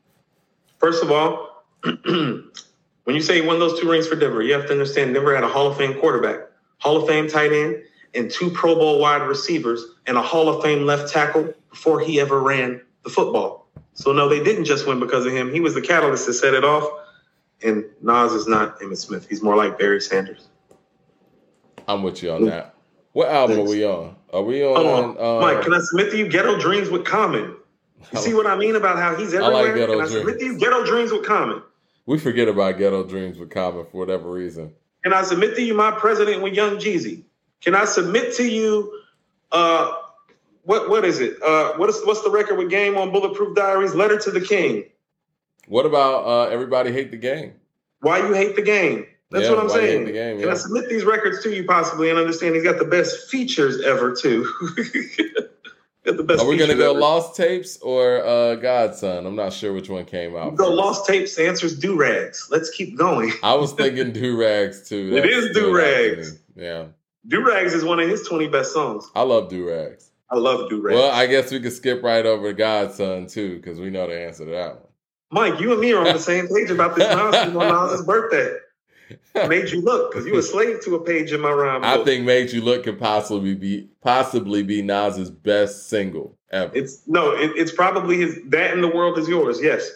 First 0.79 1.05
of 1.05 1.11
all, 1.11 1.63
when 1.83 2.51
you 3.07 3.21
say 3.21 3.43
he 3.43 3.47
won 3.47 3.59
those 3.59 3.79
two 3.79 3.91
rings 3.91 4.09
for 4.09 4.15
Denver, 4.15 4.43
you 4.43 4.55
have 4.55 4.65
to 4.65 4.73
understand 4.73 5.13
Denver 5.13 5.35
had 5.35 5.45
a 5.45 5.49
Hall 5.49 5.67
of 5.67 5.77
Fame 5.77 6.01
quarterback, 6.01 6.39
Hall 6.79 6.97
of 6.97 7.07
Fame 7.07 7.29
tight 7.29 7.53
end, 7.53 7.83
and 8.15 8.31
two 8.31 8.49
Pro 8.49 8.75
Bowl 8.77 8.99
wide 8.99 9.29
receivers, 9.29 9.85
and 10.07 10.17
a 10.17 10.23
Hall 10.23 10.49
of 10.49 10.63
Fame 10.63 10.87
left 10.87 11.13
tackle 11.13 11.53
before 11.69 12.01
he 12.01 12.19
ever 12.19 12.41
ran 12.41 12.81
the 13.05 13.11
football. 13.11 13.67
So 13.93 14.15
no, 14.15 14.27
they 14.27 14.43
didn't 14.43 14.65
just 14.65 14.87
win 14.87 15.01
because 15.01 15.27
of 15.27 15.33
him. 15.33 15.53
He 15.53 15.61
was 15.61 15.75
the 15.75 15.83
catalyst 15.83 16.25
to 16.25 16.33
set 16.33 16.55
it 16.55 16.65
off. 16.65 16.91
And 17.63 17.85
Nas 18.03 18.33
is 18.33 18.47
not 18.47 18.81
Emmitt 18.81 18.97
Smith. 18.99 19.27
He's 19.29 19.43
more 19.43 19.57
like 19.57 19.79
Barry 19.79 20.01
Sanders. 20.01 20.49
I'm 21.87 22.03
with 22.03 22.23
you 22.23 22.31
on 22.33 22.45
that. 22.47 22.75
What 23.13 23.29
album 23.29 23.57
Thanks. 23.57 23.71
are 23.71 23.75
we 23.75 23.85
on? 23.85 24.17
Are 24.33 24.43
we 24.43 24.65
on, 24.65 25.17
uh, 25.19 25.41
Mike. 25.41 25.63
Can 25.65 25.75
I 25.75 25.81
submit 25.81 26.13
to 26.13 26.19
you 26.19 26.29
Ghetto 26.29 26.59
Dreams 26.59 26.89
with 26.89 27.05
Common? 27.05 27.57
You 28.13 28.19
see 28.21 28.33
what 28.35 28.47
I 28.47 28.57
mean 28.57 28.77
about 28.77 28.97
how 28.97 29.17
he's 29.17 29.35
everywhere? 29.35 29.57
I 29.57 29.63
like? 29.67 29.75
Ghetto 29.75 29.93
Can 29.95 30.01
I 30.01 30.07
submit 30.07 30.39
Dreams. 30.39 30.41
to 30.41 30.47
you 30.47 30.59
Ghetto 30.59 30.85
Dreams 30.87 31.13
with 31.13 31.25
Common? 31.27 31.63
we 32.07 32.19
forget 32.19 32.49
about 32.49 32.79
Ghetto 32.79 33.05
Dreams 33.05 33.39
with 33.39 33.51
Common 33.51 33.85
for 33.91 33.99
whatever 33.99 34.31
reason. 34.31 34.73
Can 35.03 35.13
I 35.13 35.23
submit 35.23 35.55
to 35.57 35.63
you 35.63 35.75
my 35.75 35.91
president 35.91 36.43
with 36.43 36.55
Young 36.55 36.77
Jeezy? 36.77 37.23
Can 37.61 37.75
I 37.75 37.85
submit 37.85 38.35
to 38.37 38.49
you 38.49 39.01
uh 39.53 39.93
what 40.63 40.89
what 40.89 41.05
is 41.05 41.21
it? 41.21 41.43
Uh 41.43 41.75
what 41.75 41.89
is 41.91 42.01
what's 42.05 42.23
the 42.23 42.31
record 42.31 42.57
with 42.57 42.71
game 42.71 42.97
on 42.97 43.11
Bulletproof 43.13 43.55
Diaries? 43.57 43.95
Letter 43.95 44.19
to 44.19 44.31
the 44.31 44.41
King. 44.41 44.85
What 45.71 45.87
about 45.87 46.27
uh, 46.27 46.43
Everybody 46.51 46.91
Hate 46.91 47.13
the 47.13 47.17
Game? 47.17 47.53
Why 48.01 48.19
you 48.19 48.35
hate 48.35 48.57
the 48.57 48.63
game? 48.63 49.07
That's 49.31 49.45
Yeah, 49.45 49.51
what 49.51 49.61
I'm 49.61 49.69
Why 49.69 49.77
You 49.77 49.81
Hate 49.83 49.89
saying. 49.89 50.13
Game, 50.13 50.41
Can. 50.41 50.51
I 50.51 50.55
submit 50.55 50.89
these 50.89 51.05
records 51.05 51.45
to 51.45 51.55
you 51.55 51.63
possibly 51.63 52.11
and 52.11 52.19
understand 52.19 52.57
he's 52.57 52.65
got 52.65 52.81
the 52.81 52.85
best 52.85 53.31
features 53.31 53.81
ever 53.83 54.13
too? 54.13 54.53
got 56.05 56.17
the 56.17 56.25
best 56.25 56.41
Are 56.43 56.49
we 56.49 56.57
gonna 56.57 56.75
go 56.75 56.91
ever. 56.91 56.99
Lost 56.99 57.37
Tapes 57.37 57.77
or 57.83 58.25
uh, 58.25 58.57
God's 58.57 58.99
Son? 58.99 59.25
I'm 59.25 59.37
not 59.37 59.53
sure 59.53 59.73
which 59.73 59.89
one 59.89 60.05
came 60.07 60.35
out. 60.35 60.57
The 60.57 60.67
lost 60.69 61.07
tapes, 61.07 61.39
answer's 61.39 61.79
do 61.79 61.97
rags. 61.97 62.49
Let's 62.51 62.71
keep 62.71 62.99
going. 62.99 63.31
I 63.45 63.55
was 63.55 63.73
thinking 63.73 64.13
Do 64.13 64.37
Rags 64.41 64.89
too. 64.89 65.11
It 65.17 65.21
That 65.23 65.31
is 65.31 65.47
to 65.47 65.53
Do-Rags. 65.53 66.41
Yeah, 66.57 66.87
Do 67.29 67.47
rags 67.47 67.75
is 67.75 67.85
one 67.85 68.01
of 68.01 68.09
his 68.09 68.27
20 68.27 68.49
best 68.49 68.73
songs. 68.73 69.09
I 69.15 69.23
love 69.23 69.49
Do 69.49 69.69
Rags. 69.69 70.11
I 70.33 70.37
love 70.37 70.69
do 70.69 70.81
rags. 70.81 70.97
Well, 70.97 71.13
I 71.13 71.27
guess 71.27 71.51
we 71.53 71.61
could 71.61 71.73
skip 71.73 72.03
right 72.03 72.25
over 72.27 72.53
God's 72.53 72.97
Son 72.97 73.27
too 73.29 73.57
because 73.57 73.79
we 73.79 73.91
know 73.91 74.09
the 74.09 74.19
answer 74.21 74.45
to 74.45 74.51
that 74.51 74.75
one. 74.77 74.90
Mike, 75.31 75.61
you 75.61 75.73
and 75.73 75.81
me 75.81 75.93
are 75.93 76.07
on 76.07 76.13
the 76.13 76.19
same 76.19 76.49
page 76.49 76.71
about 76.71 76.97
this 76.97 77.09
nonsense 77.15 77.55
on 77.57 77.69
Nas's 77.69 78.05
birthday. 78.05 78.57
Made 79.49 79.71
you 79.71 79.81
look 79.81 80.11
because 80.13 80.27
you 80.27 80.37
a 80.39 80.43
slave 80.43 80.83
to 80.85 80.95
a 80.95 81.05
page 81.05 81.33
in 81.33 81.41
my 81.41 81.51
rhyme 81.51 81.83
I 81.85 82.05
think 82.05 82.25
"Made 82.25 82.53
You 82.53 82.61
Look" 82.61 82.85
could 82.85 82.99
possibly 82.99 83.55
be 83.55 83.89
possibly 84.03 84.63
be 84.63 84.83
Nas's 84.83 85.31
best 85.31 85.89
single 85.89 86.37
ever. 86.53 86.71
it's 86.77 87.03
no, 87.09 87.33
it, 87.33 87.51
it's 87.57 87.73
probably 87.73 88.19
his. 88.19 88.39
That 88.47 88.73
in 88.73 88.81
the 88.81 88.89
world 88.89 89.19
is 89.19 89.29
yours. 89.29 89.61
Yes. 89.61 89.91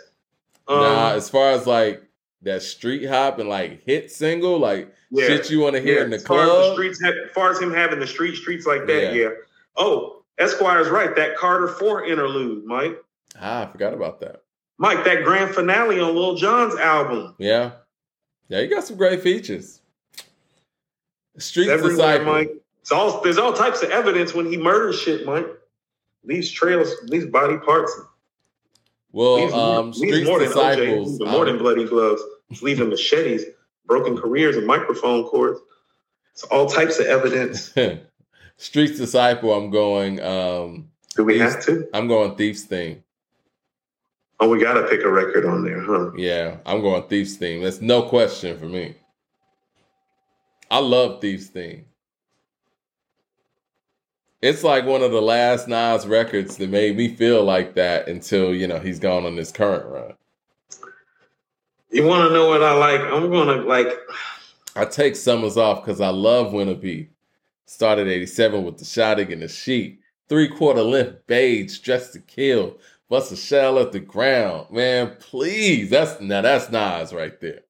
Um, 0.66 0.80
nah, 0.80 1.10
as 1.10 1.28
far 1.30 1.50
as 1.50 1.66
like 1.66 2.02
that 2.42 2.62
street 2.62 3.06
hop 3.06 3.38
and 3.38 3.48
like 3.48 3.82
hit 3.84 4.10
single, 4.10 4.58
like 4.58 4.92
yeah, 5.10 5.26
shit 5.26 5.50
you 5.50 5.60
want 5.60 5.76
to 5.76 5.80
hear 5.80 5.98
yeah. 5.98 6.04
in 6.04 6.10
the 6.10 6.16
as 6.16 6.24
far 6.24 6.40
as 6.40 6.48
the 6.48 6.54
club. 6.54 6.74
streets, 6.74 7.02
have, 7.02 7.14
as 7.24 7.30
far 7.32 7.50
as 7.50 7.60
him 7.60 7.72
having 7.72 8.00
the 8.00 8.06
street 8.06 8.36
streets 8.36 8.66
like 8.66 8.86
that, 8.86 9.14
Yeah. 9.14 9.22
yeah. 9.22 9.28
Oh, 9.76 10.22
Esquire's 10.40 10.88
right. 10.88 11.14
That 11.14 11.36
Carter 11.36 11.68
Four 11.68 12.04
interlude, 12.04 12.64
Mike. 12.64 12.96
ah, 13.40 13.68
I 13.68 13.72
forgot 13.72 13.94
about 13.94 14.20
that. 14.20 14.43
Mike, 14.78 15.04
that 15.04 15.24
grand 15.24 15.54
finale 15.54 16.00
on 16.00 16.14
Lil 16.14 16.34
Jon's 16.36 16.74
album. 16.76 17.34
Yeah, 17.38 17.72
yeah, 18.48 18.60
you 18.60 18.68
got 18.68 18.84
some 18.84 18.96
great 18.96 19.22
features. 19.22 19.80
Street 21.38 21.66
Disciple. 21.66 22.26
Mike. 22.26 22.50
It's 22.80 22.92
all 22.92 23.20
there's 23.22 23.38
all 23.38 23.52
types 23.52 23.82
of 23.82 23.90
evidence 23.90 24.34
when 24.34 24.46
he 24.50 24.56
murders 24.56 24.98
shit, 25.00 25.24
Mike. 25.26 25.46
Leaves 26.24 26.50
trails, 26.50 26.94
leaves 27.04 27.26
body 27.26 27.56
parts. 27.58 27.92
Well, 29.12 29.34
leaves, 29.36 29.52
um, 29.54 29.92
Street 29.92 30.26
more 30.26 30.38
than 30.40 30.48
OJ, 30.48 31.18
more 31.30 31.44
than 31.44 31.56
um, 31.56 31.58
bloody 31.58 31.84
gloves. 31.84 32.22
It's 32.50 32.62
leaving 32.62 32.88
machetes, 32.88 33.44
broken 33.86 34.16
careers, 34.16 34.56
and 34.56 34.66
microphone 34.66 35.24
cords. 35.24 35.60
It's 36.32 36.42
all 36.44 36.66
types 36.66 36.98
of 36.98 37.06
evidence. 37.06 37.72
Street 38.56 38.96
Disciple. 38.96 39.52
I'm 39.52 39.70
going. 39.70 40.20
Um, 40.20 40.88
Do 41.16 41.24
we 41.24 41.38
Thieves- 41.38 41.54
have 41.54 41.64
to? 41.66 41.88
I'm 41.94 42.08
going 42.08 42.36
Thief's 42.36 42.62
theme. 42.62 43.02
Oh, 44.40 44.48
we 44.48 44.60
gotta 44.60 44.86
pick 44.88 45.02
a 45.02 45.10
record 45.10 45.44
on 45.44 45.64
there, 45.64 45.80
huh? 45.80 46.10
Yeah, 46.16 46.56
I'm 46.66 46.80
going 46.80 47.02
Thieves 47.04 47.36
theme. 47.36 47.62
That's 47.62 47.80
no 47.80 48.02
question 48.02 48.58
for 48.58 48.66
me. 48.66 48.94
I 50.70 50.78
love 50.78 51.20
Thieves 51.20 51.48
theme. 51.48 51.84
It's 54.42 54.62
like 54.62 54.84
one 54.84 55.02
of 55.02 55.12
the 55.12 55.22
last 55.22 55.68
Nas 55.68 56.06
records 56.06 56.58
that 56.58 56.68
made 56.68 56.96
me 56.96 57.14
feel 57.14 57.44
like 57.44 57.74
that 57.76 58.08
until 58.08 58.54
you 58.54 58.66
know 58.66 58.78
he's 58.78 58.98
gone 58.98 59.24
on 59.24 59.36
this 59.36 59.50
current 59.50 59.86
run. 59.86 60.14
You 61.90 62.04
want 62.04 62.28
to 62.28 62.34
know 62.34 62.48
what 62.48 62.62
I 62.62 62.74
like? 62.74 63.00
I'm 63.00 63.30
gonna 63.30 63.62
like. 63.62 63.88
I 64.76 64.84
take 64.84 65.14
summers 65.16 65.56
off 65.56 65.84
because 65.84 66.00
I 66.00 66.08
love 66.08 66.52
Winter 66.52 66.74
Be. 66.74 67.08
Started 67.66 68.08
87 68.08 68.64
with 68.64 68.78
the 68.78 68.84
shotting 68.84 69.32
and 69.32 69.42
the 69.42 69.48
sheet. 69.48 70.00
Three 70.28 70.48
quarter 70.48 70.82
length 70.82 71.26
beige, 71.26 71.78
dressed 71.78 72.12
to 72.14 72.20
kill. 72.20 72.76
Bust 73.08 73.33
a 73.33 73.36
shell 73.36 73.78
at 73.78 73.92
the 73.92 74.00
ground. 74.00 74.70
Man, 74.70 75.16
please. 75.20 75.91
That's 75.91 76.20
now 76.20 76.41
that's 76.41 76.70
Nas 76.70 77.12
right 77.12 77.39
there. 77.41 77.60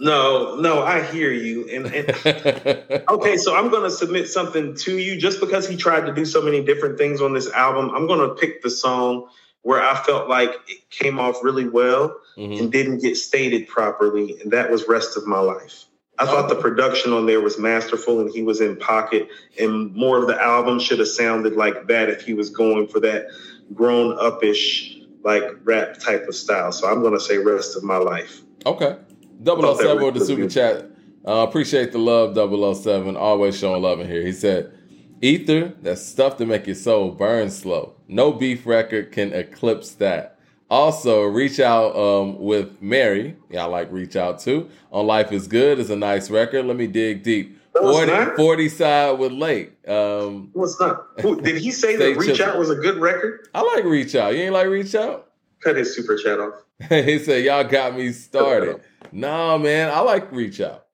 No, 0.00 0.54
no, 0.56 0.82
I 0.82 1.02
hear 1.02 1.32
you. 1.32 1.68
And, 1.68 1.86
and 1.86 3.04
okay, 3.08 3.36
so 3.36 3.56
I'm 3.56 3.68
gonna 3.68 3.90
submit 3.90 4.28
something 4.28 4.74
to 4.76 4.96
you 4.96 5.18
just 5.18 5.40
because 5.40 5.68
he 5.68 5.76
tried 5.76 6.06
to 6.06 6.14
do 6.14 6.24
so 6.24 6.40
many 6.40 6.62
different 6.62 6.98
things 6.98 7.20
on 7.20 7.34
this 7.34 7.50
album. 7.50 7.90
I'm 7.90 8.06
gonna 8.06 8.34
pick 8.34 8.62
the 8.62 8.70
song 8.70 9.28
where 9.62 9.82
I 9.82 9.96
felt 9.96 10.28
like 10.28 10.50
it 10.68 10.88
came 10.90 11.18
off 11.18 11.42
really 11.42 11.68
well 11.68 12.16
mm-hmm. 12.36 12.52
and 12.52 12.72
didn't 12.72 12.98
get 12.98 13.16
stated 13.16 13.66
properly, 13.66 14.40
and 14.40 14.52
that 14.52 14.70
was 14.70 14.86
Rest 14.86 15.16
of 15.16 15.26
My 15.26 15.40
Life. 15.40 15.86
I 16.20 16.26
thought 16.26 16.48
the 16.48 16.56
production 16.56 17.12
on 17.12 17.26
there 17.26 17.40
was 17.40 17.58
masterful 17.58 18.20
and 18.20 18.30
he 18.30 18.42
was 18.42 18.60
in 18.60 18.76
pocket, 18.76 19.28
and 19.58 19.94
more 19.94 20.18
of 20.18 20.28
the 20.28 20.40
album 20.40 20.78
should 20.78 21.00
have 21.00 21.08
sounded 21.08 21.54
like 21.54 21.88
that 21.88 22.08
if 22.08 22.22
he 22.22 22.34
was 22.34 22.50
going 22.50 22.86
for 22.86 23.00
that 23.00 23.26
grown 23.74 24.16
upish, 24.16 25.06
like 25.24 25.44
rap 25.64 25.98
type 25.98 26.26
of 26.26 26.34
style. 26.34 26.72
So 26.72 26.88
I'm 26.88 27.02
to 27.02 27.20
say 27.20 27.38
Rest 27.38 27.76
of 27.76 27.84
My 27.84 27.96
Life. 27.98 28.42
Okay. 28.66 28.96
007 29.44 30.04
with 30.04 30.14
the 30.14 30.24
super 30.24 30.48
chat. 30.48 30.90
Uh, 31.26 31.46
appreciate 31.46 31.92
the 31.92 31.98
love, 31.98 32.34
007. 32.34 33.16
Always 33.16 33.58
showing 33.58 33.82
love 33.82 34.00
in 34.00 34.06
here. 34.06 34.22
He 34.22 34.32
said, 34.32 34.72
Ether, 35.20 35.74
that's 35.82 36.04
stuff 36.04 36.36
to 36.38 36.46
make 36.46 36.66
your 36.66 36.76
soul 36.76 37.10
burn 37.10 37.50
slow. 37.50 37.94
No 38.06 38.32
beef 38.32 38.66
record 38.66 39.12
can 39.12 39.32
eclipse 39.32 39.90
that. 39.94 40.38
Also, 40.70 41.22
reach 41.22 41.60
out 41.60 41.96
um, 41.96 42.38
with 42.38 42.80
Mary. 42.82 43.36
Yeah, 43.50 43.64
I 43.64 43.66
like 43.66 43.90
reach 43.90 44.16
out 44.16 44.38
too. 44.38 44.68
On 44.92 45.06
Life 45.06 45.32
is 45.32 45.48
Good 45.48 45.78
is 45.78 45.90
a 45.90 45.96
nice 45.96 46.30
record. 46.30 46.66
Let 46.66 46.76
me 46.76 46.86
dig 46.86 47.22
deep. 47.22 47.57
40, 47.80 48.36
40 48.36 48.68
side 48.68 49.18
with 49.18 49.32
Lake. 49.32 49.88
Um, 49.88 50.50
What's 50.52 50.78
not? 50.80 51.06
Who, 51.20 51.40
did 51.40 51.56
he 51.56 51.70
say 51.70 51.96
that 51.96 52.16
Reach 52.16 52.40
Out 52.40 52.58
was 52.58 52.70
a 52.70 52.76
good 52.76 52.98
record? 52.98 53.48
I 53.54 53.62
like 53.62 53.84
Reach 53.84 54.14
Out. 54.14 54.34
You 54.34 54.42
ain't 54.42 54.52
like 54.52 54.68
Reach 54.68 54.94
Out? 54.94 55.30
Cut 55.62 55.76
his 55.76 55.94
super 55.94 56.16
chat 56.16 56.38
off. 56.38 56.54
he 56.88 57.18
said, 57.18 57.44
Y'all 57.44 57.64
got 57.64 57.96
me 57.96 58.12
started. 58.12 58.80
no, 59.12 59.58
man, 59.58 59.90
I 59.90 60.00
like 60.00 60.30
Reach 60.32 60.60
Out. 60.60 60.86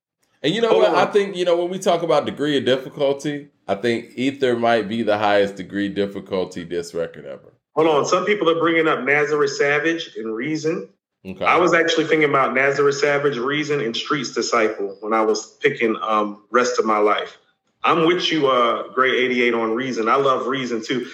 And 0.42 0.54
you 0.54 0.60
know 0.60 0.76
what? 0.76 0.94
I 0.94 1.06
think, 1.06 1.36
you 1.36 1.44
know, 1.46 1.56
when 1.56 1.70
we 1.70 1.78
talk 1.78 2.02
about 2.02 2.26
degree 2.26 2.58
of 2.58 2.66
difficulty, 2.66 3.48
I 3.66 3.76
think 3.76 4.10
Ether 4.14 4.56
might 4.56 4.88
be 4.88 5.02
the 5.02 5.16
highest 5.16 5.56
degree 5.56 5.88
difficulty 5.88 6.64
disc 6.64 6.94
record 6.94 7.24
ever. 7.24 7.54
Hold 7.74 7.88
on. 7.88 8.04
Some 8.04 8.26
people 8.26 8.50
are 8.50 8.60
bringing 8.60 8.86
up 8.86 9.04
Nazareth 9.04 9.52
Savage 9.52 10.10
and 10.16 10.34
Reason. 10.34 10.90
Okay. 11.26 11.44
I 11.44 11.56
was 11.56 11.72
actually 11.72 12.04
thinking 12.04 12.28
about 12.28 12.54
Nazareth 12.54 12.96
Savage, 12.96 13.38
Reason, 13.38 13.80
and 13.80 13.96
Streets 13.96 14.34
Disciple 14.34 14.96
when 15.00 15.14
I 15.14 15.22
was 15.22 15.56
picking 15.56 15.96
um, 16.02 16.42
Rest 16.50 16.78
of 16.78 16.84
My 16.84 16.98
Life. 16.98 17.38
I'm 17.82 18.06
with 18.06 18.30
you, 18.30 18.48
uh, 18.48 18.88
Gray 18.92 19.10
88 19.24 19.54
on 19.54 19.74
Reason. 19.74 20.08
I 20.08 20.16
love 20.16 20.46
Reason 20.46 20.84
too. 20.84 21.06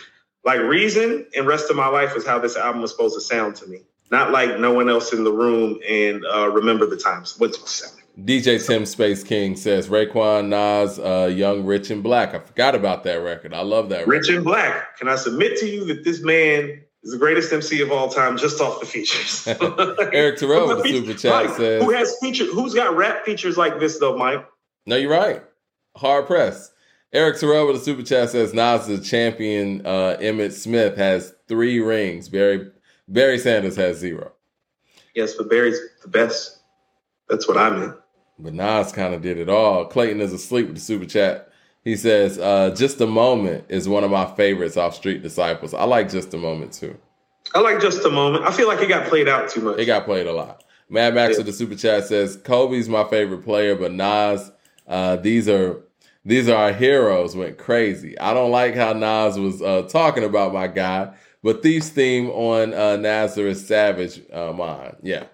Like 0.44 0.60
Reason 0.60 1.26
and 1.36 1.46
Rest 1.46 1.70
of 1.70 1.76
My 1.76 1.88
Life 1.88 2.16
is 2.16 2.26
how 2.26 2.38
this 2.38 2.56
album 2.56 2.82
was 2.82 2.90
supposed 2.90 3.14
to 3.14 3.20
sound 3.20 3.56
to 3.56 3.66
me. 3.66 3.82
Not 4.10 4.32
like 4.32 4.58
no 4.58 4.72
one 4.72 4.88
else 4.88 5.12
in 5.12 5.22
the 5.22 5.32
room 5.32 5.78
and 5.88 6.24
uh, 6.26 6.50
Remember 6.50 6.86
the 6.86 6.96
Times. 6.96 7.38
What's? 7.38 7.98
DJ 8.24 8.64
Tim 8.66 8.84
Space 8.84 9.22
King 9.22 9.54
says 9.54 9.88
Raekwon, 9.88 10.48
Nas, 10.48 10.98
uh, 10.98 11.32
Young, 11.32 11.64
Rich 11.64 11.90
and 11.90 12.02
Black. 12.02 12.34
I 12.34 12.40
forgot 12.40 12.74
about 12.74 13.04
that 13.04 13.22
record. 13.22 13.54
I 13.54 13.60
love 13.62 13.88
that. 13.90 14.08
Rich 14.08 14.22
record. 14.22 14.36
and 14.36 14.44
Black. 14.44 14.98
Can 14.98 15.08
I 15.08 15.14
submit 15.14 15.58
to 15.58 15.66
you 15.66 15.84
that 15.86 16.02
this 16.04 16.20
man 16.20 16.82
is 17.02 17.12
the 17.12 17.18
greatest 17.18 17.52
MC 17.52 17.80
of 17.80 17.90
all 17.90 18.08
time 18.08 18.36
just 18.36 18.60
off 18.60 18.80
the 18.80 18.86
features? 18.86 19.46
Eric 20.12 20.38
Terrell 20.38 20.68
with 20.68 20.82
the 20.82 20.90
super 20.90 21.14
chat 21.14 21.56
says, 21.56 21.82
"Who 21.82 21.90
has 21.90 22.16
feature? 22.20 22.44
Who's 22.46 22.74
got 22.74 22.96
rap 22.96 23.24
features 23.24 23.56
like 23.56 23.78
this 23.78 23.98
though, 23.98 24.16
Mike?" 24.16 24.46
No, 24.86 24.96
you're 24.96 25.10
right. 25.10 25.42
Hard 25.96 26.26
press. 26.26 26.72
Eric 27.12 27.40
Terrell 27.40 27.66
with 27.66 27.76
the 27.76 27.82
super 27.82 28.02
chat 28.02 28.30
says 28.30 28.54
Nas 28.54 28.86
the 28.86 28.98
champion. 28.98 29.84
Uh, 29.84 30.16
Emmitt 30.20 30.52
Smith 30.52 30.96
has 30.96 31.34
three 31.48 31.80
rings. 31.80 32.28
Barry 32.28 32.70
Barry 33.08 33.38
Sanders 33.38 33.76
has 33.76 33.98
zero. 33.98 34.32
Yes, 35.14 35.34
but 35.34 35.50
Barry's 35.50 35.80
the 36.02 36.08
best. 36.08 36.60
That's 37.28 37.48
what 37.48 37.56
I 37.56 37.70
meant. 37.70 37.96
But 38.38 38.54
Nas 38.54 38.92
kind 38.92 39.14
of 39.14 39.22
did 39.22 39.38
it 39.38 39.48
all. 39.48 39.84
Clayton 39.86 40.20
is 40.20 40.32
asleep 40.32 40.66
with 40.66 40.76
the 40.76 40.80
super 40.80 41.04
chat. 41.04 41.49
He 41.84 41.96
says, 41.96 42.38
uh, 42.38 42.74
Just 42.76 43.00
a 43.00 43.06
Moment 43.06 43.64
is 43.68 43.88
one 43.88 44.04
of 44.04 44.10
my 44.10 44.26
favorites 44.34 44.76
off 44.76 44.94
Street 44.94 45.22
Disciples. 45.22 45.74
I 45.74 45.84
like 45.84 46.10
Just 46.10 46.34
a 46.34 46.38
Moment 46.38 46.72
too. 46.72 46.96
I 47.54 47.60
like 47.60 47.80
Just 47.80 48.04
a 48.04 48.10
Moment. 48.10 48.44
I 48.44 48.52
feel 48.52 48.68
like 48.68 48.80
it 48.80 48.88
got 48.88 49.08
played 49.08 49.28
out 49.28 49.48
too 49.50 49.62
much. 49.62 49.78
It 49.78 49.86
got 49.86 50.04
played 50.04 50.26
a 50.26 50.32
lot. 50.32 50.64
Mad 50.88 51.14
Max 51.14 51.32
yeah. 51.32 51.38
with 51.38 51.46
the 51.46 51.52
super 51.52 51.76
chat 51.76 52.04
says, 52.04 52.36
Kobe's 52.36 52.88
my 52.88 53.04
favorite 53.04 53.44
player, 53.44 53.76
but 53.76 53.92
Nas, 53.92 54.50
uh, 54.88 55.16
these 55.16 55.48
are 55.48 55.82
these 56.24 56.48
are 56.48 56.56
our 56.56 56.72
heroes 56.72 57.34
went 57.34 57.56
crazy. 57.56 58.18
I 58.18 58.34
don't 58.34 58.50
like 58.50 58.74
how 58.74 58.92
Nas 58.92 59.38
was 59.38 59.62
uh, 59.62 59.82
talking 59.82 60.24
about 60.24 60.52
my 60.52 60.66
guy, 60.66 61.14
but 61.42 61.62
Thief's 61.62 61.88
theme 61.88 62.28
on 62.30 62.74
uh, 62.74 62.96
Nazareth 62.96 63.58
Savage, 63.58 64.20
uh, 64.32 64.52
mine. 64.52 64.96
Yeah. 65.02 65.24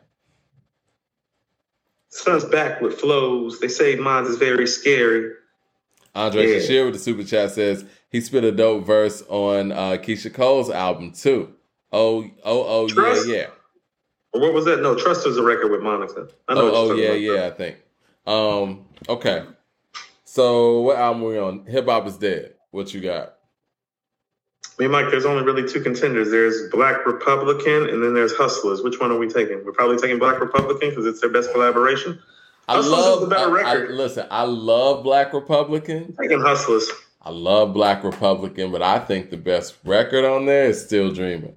Son's 2.11 2.45
back 2.45 2.81
with 2.81 3.01
flows. 3.01 3.59
They 3.61 3.69
say 3.69 3.97
mine 3.97 4.27
is 4.27 4.37
very 4.37 4.67
scary. 4.67 5.33
Andre 6.17 6.47
yeah. 6.47 6.59
Shashir 6.59 6.85
with 6.87 6.95
the 6.95 6.99
super 6.99 7.23
chat 7.23 7.51
says 7.51 7.85
he 8.09 8.21
spit 8.21 8.43
a 8.43 8.51
dope 8.51 8.87
verse 8.87 9.23
on 9.29 9.71
uh, 9.71 9.99
Keyshia 9.99 10.33
Cole's 10.33 10.71
album 10.71 11.13
too. 11.13 11.53
Oh, 11.93 12.25
oh, 12.43 12.65
oh, 12.65 12.89
Trust? 12.89 13.29
yeah, 13.29 13.37
yeah. 13.37 13.47
what 14.33 14.55
was 14.55 14.65
that? 14.65 14.81
No, 14.81 14.95
Trust 14.95 15.27
was 15.27 15.37
a 15.37 15.43
record 15.43 15.71
with 15.71 15.83
Monica. 15.83 16.29
I 16.49 16.55
know 16.55 16.71
oh, 16.75 16.91
oh 16.91 16.95
yeah, 16.95 17.13
yeah. 17.13 17.47
I 17.47 17.51
think. 17.51 17.77
Um, 18.27 18.87
okay. 19.09 19.45
So 20.25 20.81
what 20.81 20.97
album 20.97 21.23
we 21.23 21.39
on? 21.39 21.67
Hip 21.67 21.87
hop 21.87 22.07
is 22.07 22.17
dead. 22.17 22.55
What 22.71 22.93
you 22.95 23.01
got? 23.03 23.35
I 24.79 24.83
mean, 24.83 24.91
Mike, 24.91 25.11
there's 25.11 25.25
only 25.25 25.43
really 25.43 25.69
two 25.69 25.81
contenders. 25.81 26.31
There's 26.31 26.71
Black 26.71 27.07
Republican, 27.07 27.89
and 27.89 28.03
then 28.03 28.15
there's 28.15 28.35
Hustlers. 28.35 28.83
Which 28.83 29.01
one 29.01 29.11
are 29.11 29.19
we 29.19 29.29
taking? 29.29 29.65
We're 29.65 29.73
probably 29.73 29.97
taking 29.97 30.19
Black 30.19 30.41
Republican 30.41 30.91
because 30.91 31.07
it's 31.07 31.21
their 31.21 31.31
best 31.31 31.53
collaboration. 31.53 32.19
I 32.69 32.77
Hustlers 32.77 32.99
love 32.99 33.21
the 33.21 33.27
better 33.29 33.51
record. 33.51 33.91
I, 33.91 33.93
listen, 33.93 34.27
I 34.31 34.43
love 34.43 35.05
Black 35.05 35.33
Republican. 35.33 36.15
I'm 36.19 36.29
taking 36.29 36.41
Hustlers. 36.41 36.91
I 37.23 37.31
love 37.31 37.73
Black 37.73 38.03
Republican, 38.03 38.73
but 38.73 38.83
I 38.83 38.99
think 38.99 39.31
the 39.31 39.37
best 39.37 39.77
record 39.85 40.25
on 40.25 40.47
there 40.47 40.67
is 40.67 40.83
Still 40.83 41.13
Dreaming. 41.13 41.57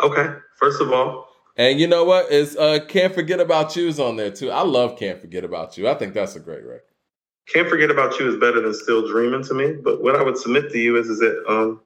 Okay, 0.00 0.34
first 0.56 0.80
of 0.80 0.92
all. 0.92 1.28
And 1.56 1.78
you 1.78 1.86
know 1.86 2.04
what? 2.04 2.30
Is 2.30 2.56
uh, 2.56 2.80
Can't 2.88 3.14
Forget 3.14 3.40
About 3.40 3.74
You's 3.76 4.00
on 4.00 4.16
there 4.16 4.30
too. 4.30 4.50
I 4.50 4.62
love 4.62 4.98
Can't 4.98 5.20
Forget 5.20 5.44
About 5.44 5.76
You. 5.76 5.88
I 5.88 5.94
think 5.94 6.14
that's 6.14 6.36
a 6.36 6.40
great 6.40 6.64
record. 6.64 6.82
Can't 7.48 7.68
Forget 7.68 7.90
About 7.90 8.18
You 8.18 8.28
is 8.28 8.36
better 8.38 8.60
than 8.60 8.74
Still 8.74 9.06
Dreaming 9.06 9.44
to 9.44 9.54
me. 9.54 9.72
But 9.72 10.02
what 10.02 10.16
I 10.16 10.22
would 10.22 10.38
submit 10.38 10.70
to 10.72 10.78
you 10.78 10.96
is, 10.96 11.08
is 11.08 11.18
that 11.20 11.44
um, 11.48 11.80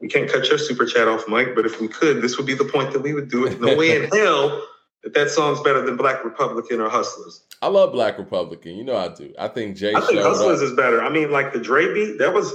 we 0.00 0.08
can't 0.08 0.30
cut 0.30 0.48
your 0.48 0.58
super 0.58 0.86
chat 0.86 1.06
off, 1.06 1.28
Mike. 1.28 1.54
But 1.54 1.66
if 1.66 1.80
we 1.80 1.88
could, 1.88 2.22
this 2.22 2.36
would 2.36 2.46
be 2.46 2.54
the 2.54 2.64
point 2.64 2.92
that 2.92 3.00
we 3.00 3.14
would 3.14 3.30
do 3.30 3.46
it. 3.46 3.60
No 3.60 3.76
way 3.76 3.96
in 3.96 4.10
hell 4.12 4.60
that 5.04 5.14
that 5.14 5.30
song's 5.30 5.60
better 5.60 5.82
than 5.82 5.96
Black 5.96 6.24
Republican 6.24 6.80
or 6.80 6.88
Hustlers. 6.88 7.44
I 7.62 7.68
love 7.68 7.92
Black 7.92 8.18
Republican. 8.18 8.76
You 8.76 8.84
know 8.84 8.96
I 8.96 9.08
do. 9.08 9.32
I 9.38 9.48
think 9.48 9.76
Jay. 9.76 9.94
I 9.94 10.00
think 10.00 10.20
Hustlers 10.20 10.60
up. 10.60 10.68
is 10.68 10.74
better. 10.74 11.02
I 11.02 11.10
mean, 11.10 11.30
like 11.30 11.52
the 11.52 11.60
Dre 11.60 11.92
beat, 11.92 12.18
that 12.18 12.32
was 12.32 12.52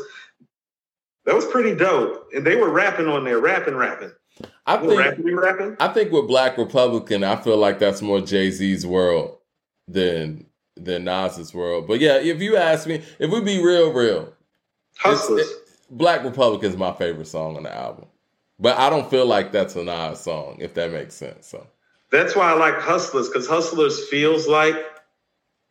that 1.26 1.36
was 1.36 1.46
pretty 1.46 1.76
dope, 1.76 2.28
and 2.36 2.46
they 2.46 2.56
were 2.56 2.70
rapping 2.70 3.08
on 3.08 3.24
there, 3.24 3.40
rapping, 3.40 3.76
rapping. 3.76 4.12
I 4.66 4.78
think 4.78 5.00
rapping, 5.00 5.36
rapping. 5.36 5.78
I 5.80 5.90
think 5.90 6.12
with 6.12 6.28
Black 6.28 6.58
Republican, 6.58 7.24
I 7.24 7.36
feel 7.36 7.58
like 7.58 7.80
that's 7.80 8.02
more 8.02 8.22
Jay 8.22 8.52
Z's 8.52 8.86
world 8.86 9.38
than 9.88 10.46
than 10.76 11.04
Nas's 11.06 11.54
world. 11.54 11.88
But 11.88 12.00
yeah, 12.00 12.18
if 12.18 12.42
you 12.42 12.58
ask 12.58 12.88
me, 12.88 13.04
if 13.20 13.32
we 13.32 13.42
be 13.42 13.64
real, 13.64 13.94
real, 13.94 14.34
Hustlers. 14.98 15.50
It, 15.50 15.58
Black 15.92 16.24
Republican 16.24 16.70
is 16.70 16.78
my 16.78 16.94
favorite 16.94 17.28
song 17.28 17.58
on 17.58 17.64
the 17.64 17.76
album. 17.76 18.06
But 18.60 18.78
I 18.78 18.90
don't 18.90 19.10
feel 19.10 19.26
like 19.26 19.52
that's 19.52 19.76
a 19.76 19.84
Nas 19.84 20.20
song, 20.20 20.58
if 20.60 20.74
that 20.74 20.92
makes 20.92 21.16
sense. 21.16 21.48
So 21.48 21.66
that's 22.12 22.36
why 22.36 22.52
I 22.52 22.54
like 22.54 22.80
Hustlers, 22.80 23.28
because 23.28 23.48
Hustlers 23.48 24.08
feels 24.10 24.48
like 24.48 24.76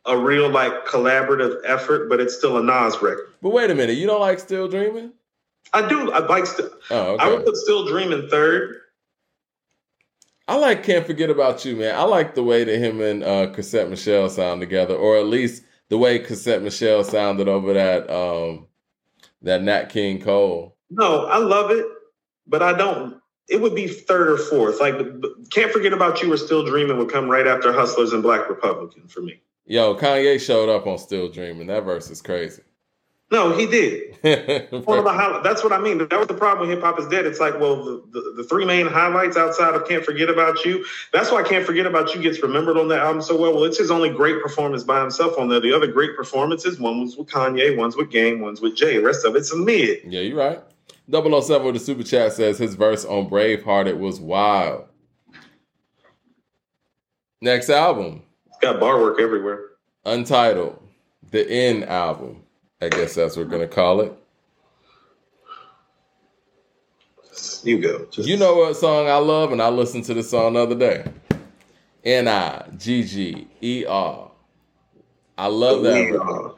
a 0.05 0.17
real 0.17 0.49
like 0.49 0.85
collaborative 0.85 1.57
effort, 1.65 2.09
but 2.09 2.19
it's 2.19 2.35
still 2.35 2.57
a 2.57 2.63
Nas 2.63 3.01
record. 3.01 3.27
But 3.41 3.49
wait 3.49 3.69
a 3.69 3.75
minute, 3.75 3.97
you 3.97 4.07
don't 4.07 4.21
like 4.21 4.39
Still 4.39 4.67
Dreaming? 4.67 5.11
I 5.73 5.87
do. 5.87 6.11
I 6.11 6.19
like 6.25 6.45
still. 6.45 6.69
Oh, 6.89 7.13
okay. 7.13 7.23
I 7.23 7.29
would 7.29 7.45
put 7.45 7.55
Still 7.57 7.85
Dreaming 7.85 8.27
third. 8.29 8.77
I 10.47 10.55
like 10.55 10.83
Can't 10.83 11.05
Forget 11.05 11.29
About 11.29 11.63
You, 11.63 11.75
man. 11.75 11.95
I 11.95 12.03
like 12.03 12.33
the 12.33 12.43
way 12.43 12.63
that 12.63 12.79
him 12.79 13.01
and 13.01 13.23
uh, 13.23 13.51
Chrisette 13.53 13.89
Michele 13.89 14.29
sound 14.29 14.61
together, 14.61 14.95
or 14.95 15.17
at 15.17 15.27
least 15.27 15.63
the 15.89 15.97
way 15.97 16.17
Chrisette 16.17 16.63
Michele 16.63 17.03
sounded 17.03 17.47
over 17.47 17.73
that 17.73 18.09
um, 18.09 18.65
that 19.43 19.61
Nat 19.61 19.89
King 19.89 20.19
Cole. 20.19 20.75
No, 20.89 21.25
I 21.25 21.37
love 21.37 21.69
it, 21.69 21.85
but 22.47 22.63
I 22.63 22.73
don't. 22.73 23.21
It 23.49 23.61
would 23.61 23.75
be 23.75 23.87
third 23.87 24.29
or 24.29 24.37
fourth. 24.37 24.79
Like, 24.79 24.95
Can't 25.49 25.71
Forget 25.71 25.93
About 25.93 26.21
You 26.21 26.31
or 26.31 26.37
Still 26.37 26.65
Dreaming 26.65 26.97
would 26.97 27.11
come 27.11 27.29
right 27.29 27.47
after 27.47 27.73
Hustlers 27.73 28.13
and 28.13 28.21
Black 28.21 28.49
Republican 28.49 29.07
for 29.07 29.21
me. 29.21 29.41
Yo, 29.65 29.95
Kanye 29.95 30.39
showed 30.39 30.69
up 30.69 30.87
on 30.87 30.97
Still 30.97 31.29
Dreaming. 31.29 31.67
That 31.67 31.83
verse 31.83 32.09
is 32.09 32.21
crazy. 32.21 32.63
No, 33.31 33.55
he 33.55 33.67
did. 33.67 34.15
One 34.87 34.97
of 34.97 35.03
the 35.03 35.13
highlights. 35.13 35.43
That's 35.43 35.63
what 35.63 35.71
I 35.71 35.79
mean. 35.79 35.99
That 35.99 36.11
was 36.11 36.27
the 36.27 36.33
problem 36.33 36.67
with 36.67 36.75
Hip 36.75 36.83
Hop 36.83 36.99
is 36.99 37.07
Dead. 37.07 37.27
It's 37.27 37.39
like, 37.39 37.59
well, 37.59 37.75
the, 37.83 38.03
the, 38.11 38.33
the, 38.37 38.43
three 38.43 38.65
main 38.65 38.87
highlights 38.87 39.37
outside 39.37 39.75
of 39.75 39.87
Can't 39.87 40.03
Forget 40.03 40.29
About 40.29 40.65
You. 40.65 40.83
That's 41.13 41.31
why 41.31 41.43
Can't 41.43 41.63
Forget 41.63 41.85
About 41.85 42.15
You 42.15 42.21
gets 42.23 42.41
remembered 42.41 42.77
on 42.77 42.87
that 42.87 43.01
album 43.01 43.21
so 43.21 43.39
well. 43.39 43.53
Well, 43.53 43.65
it's 43.65 43.77
his 43.77 43.91
only 43.91 44.09
great 44.09 44.41
performance 44.41 44.83
by 44.83 44.99
himself 44.99 45.37
on 45.37 45.47
there. 45.47 45.59
The 45.59 45.73
other 45.73 45.85
great 45.85 46.15
performances, 46.15 46.79
one 46.79 47.01
was 47.01 47.17
with 47.17 47.27
Kanye, 47.27 47.77
one's 47.77 47.95
with 47.95 48.09
Game, 48.09 48.39
one's 48.39 48.61
with 48.61 48.75
Jay. 48.75 48.97
The 48.97 49.03
rest 49.03 49.23
of 49.23 49.35
it's 49.35 49.51
a 49.51 49.57
mid. 49.57 49.99
Yeah, 50.05 50.21
you're 50.21 50.37
right. 50.37 50.59
007 51.11 51.65
with 51.65 51.75
the 51.75 51.79
super 51.79 52.03
chat 52.03 52.33
says 52.33 52.57
his 52.57 52.75
verse 52.75 53.05
on 53.05 53.29
Braveheart 53.29 53.87
it 53.87 53.97
was 53.97 54.19
wild. 54.19 54.85
Next 57.41 57.69
album. 57.69 58.23
It's 58.47 58.57
got 58.59 58.79
bar 58.79 58.99
work 58.99 59.19
everywhere. 59.19 59.61
Untitled. 60.05 60.81
The 61.31 61.49
End 61.49 61.85
album. 61.85 62.43
I 62.81 62.89
guess 62.89 63.15
that's 63.15 63.35
what 63.35 63.45
we're 63.45 63.51
gonna 63.51 63.67
call 63.67 64.01
it. 64.01 64.13
You 67.63 67.79
go. 67.79 68.05
Just, 68.11 68.27
You 68.27 68.37
know 68.37 68.55
what 68.55 68.75
song 68.75 69.07
I 69.07 69.17
love, 69.17 69.51
and 69.51 69.61
I 69.61 69.69
listened 69.69 70.05
to 70.05 70.13
this 70.13 70.29
song 70.29 70.53
the 70.53 70.59
other 70.59 70.75
day. 70.75 71.05
N 72.03 72.27
I 72.27 72.67
G 72.77 73.03
G 73.03 73.47
E 73.61 73.85
R. 73.85 74.31
I 75.37 75.47
love 75.47 75.83
that. 75.83 76.55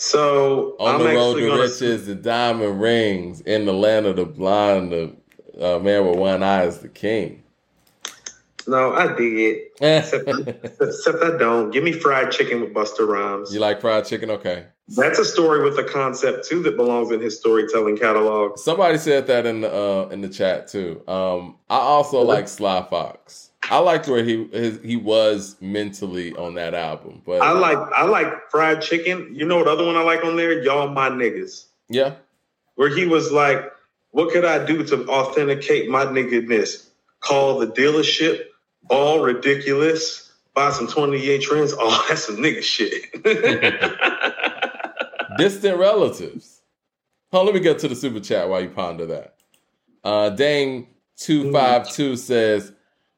We 0.00 0.18
record. 0.18 0.22
are. 0.22 0.76
So 0.76 0.76
On 0.80 0.94
I'm 0.94 1.06
the 1.06 1.14
road 1.14 1.34
to 1.36 1.48
gonna. 1.48 1.62
riches, 1.62 2.06
the 2.06 2.14
diamond 2.14 2.80
rings. 2.80 3.40
In 3.42 3.66
the 3.66 3.74
land 3.74 4.06
of 4.06 4.16
the 4.16 4.24
blind, 4.26 4.92
the 4.92 5.16
uh, 5.60 5.78
man 5.78 6.06
with 6.06 6.16
one 6.18 6.42
eye 6.42 6.64
is 6.64 6.78
the 6.78 6.88
king. 6.88 7.42
No, 8.66 8.92
I 8.92 9.14
dig 9.16 9.38
it. 9.38 9.72
Except, 9.80 10.28
except 10.80 11.22
I 11.22 11.36
don't. 11.38 11.70
Give 11.70 11.82
me 11.82 11.92
fried 11.92 12.30
chicken 12.30 12.60
with 12.60 12.74
Busta 12.74 13.06
Rhymes. 13.06 13.52
You 13.52 13.60
like 13.60 13.80
fried 13.80 14.04
chicken? 14.04 14.30
Okay. 14.30 14.66
That's 14.88 15.18
a 15.18 15.24
story 15.24 15.62
with 15.62 15.78
a 15.78 15.84
concept 15.84 16.48
too 16.48 16.62
that 16.64 16.76
belongs 16.76 17.10
in 17.12 17.20
his 17.20 17.38
storytelling 17.38 17.96
catalog. 17.96 18.58
Somebody 18.58 18.98
said 18.98 19.26
that 19.28 19.46
in 19.46 19.60
the 19.62 19.72
uh, 19.72 20.08
in 20.08 20.20
the 20.20 20.28
chat 20.28 20.68
too. 20.68 21.02
Um, 21.08 21.56
I 21.68 21.78
also 21.78 22.22
like 22.22 22.48
Sly 22.48 22.86
Fox. 22.90 23.49
I 23.68 23.78
liked 23.78 24.08
where 24.08 24.24
he 24.24 24.46
his, 24.52 24.80
he 24.82 24.96
was 24.96 25.56
mentally 25.60 26.32
on 26.34 26.54
that 26.54 26.74
album, 26.74 27.22
but 27.24 27.42
I 27.42 27.52
like 27.52 27.78
I 27.78 28.04
like 28.04 28.50
fried 28.50 28.82
chicken. 28.82 29.32
You 29.34 29.44
know 29.46 29.58
what 29.58 29.68
other 29.68 29.84
one 29.84 29.96
I 29.96 30.02
like 30.02 30.24
on 30.24 30.36
there? 30.36 30.62
Y'all 30.62 30.88
my 30.88 31.10
niggas. 31.10 31.66
yeah, 31.88 32.14
Where 32.76 32.88
he 32.88 33.06
was 33.06 33.30
like, 33.30 33.70
"What 34.12 34.32
could 34.32 34.44
I 34.44 34.64
do 34.64 34.82
to 34.84 35.06
authenticate 35.08 35.88
my 35.90 36.06
niggadness? 36.06 36.86
Call 37.20 37.58
the 37.58 37.66
dealership, 37.66 38.44
all 38.88 39.20
ridiculous. 39.20 40.32
Buy 40.54 40.70
some 40.72 40.88
28 40.88 41.42
trends. 41.42 41.74
Oh, 41.78 42.04
that's 42.08 42.24
some 42.26 42.38
nigga 42.38 42.62
shit." 42.62 43.12
distant 45.36 45.78
relatives. 45.78 46.62
Oh, 47.32 47.44
let 47.44 47.54
me 47.54 47.60
get 47.60 47.78
to 47.80 47.88
the 47.88 47.94
super 47.94 48.20
chat 48.20 48.48
while 48.48 48.60
you 48.60 48.70
ponder 48.70 49.06
that. 49.06 49.34
Uh, 50.02 50.30
Dang 50.30 50.88
two 51.16 51.52
five 51.52 51.88
two 51.90 52.16
says, 52.16 52.72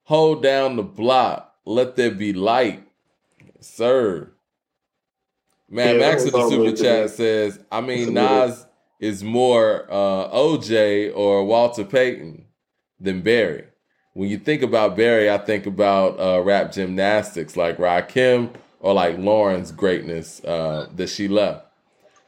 "Hold 0.04 0.42
down 0.42 0.76
the 0.76 0.82
block, 0.82 1.54
let 1.64 1.96
there 1.96 2.10
be 2.10 2.32
light, 2.32 2.82
sir." 3.60 4.32
Man, 5.68 5.94
Yeah, 5.94 6.00
Max 6.00 6.24
in 6.24 6.32
the 6.32 6.50
super 6.50 6.76
chat 6.76 7.10
says, 7.10 7.58
"I 7.70 7.80
mean, 7.80 8.12
Nas 8.12 8.66
is 9.00 9.24
more 9.24 9.86
uh, 9.90 10.28
OJ 10.28 11.12
or 11.14 11.44
Walter 11.44 11.84
Payton 11.84 12.44
than 13.00 13.22
Barry. 13.22 13.64
When 14.12 14.28
you 14.28 14.38
think 14.38 14.62
about 14.62 14.96
Barry, 14.96 15.30
I 15.30 15.38
think 15.38 15.64
about 15.64 16.20
uh, 16.20 16.42
rap 16.42 16.72
gymnastics 16.72 17.56
like 17.56 17.78
Rakim 17.78 18.50
or 18.80 18.92
like 18.92 19.16
Lauryn's 19.16 19.72
greatness 19.72 20.44
uh, 20.44 20.88
that 20.94 21.08
she 21.08 21.28
left." 21.28 21.66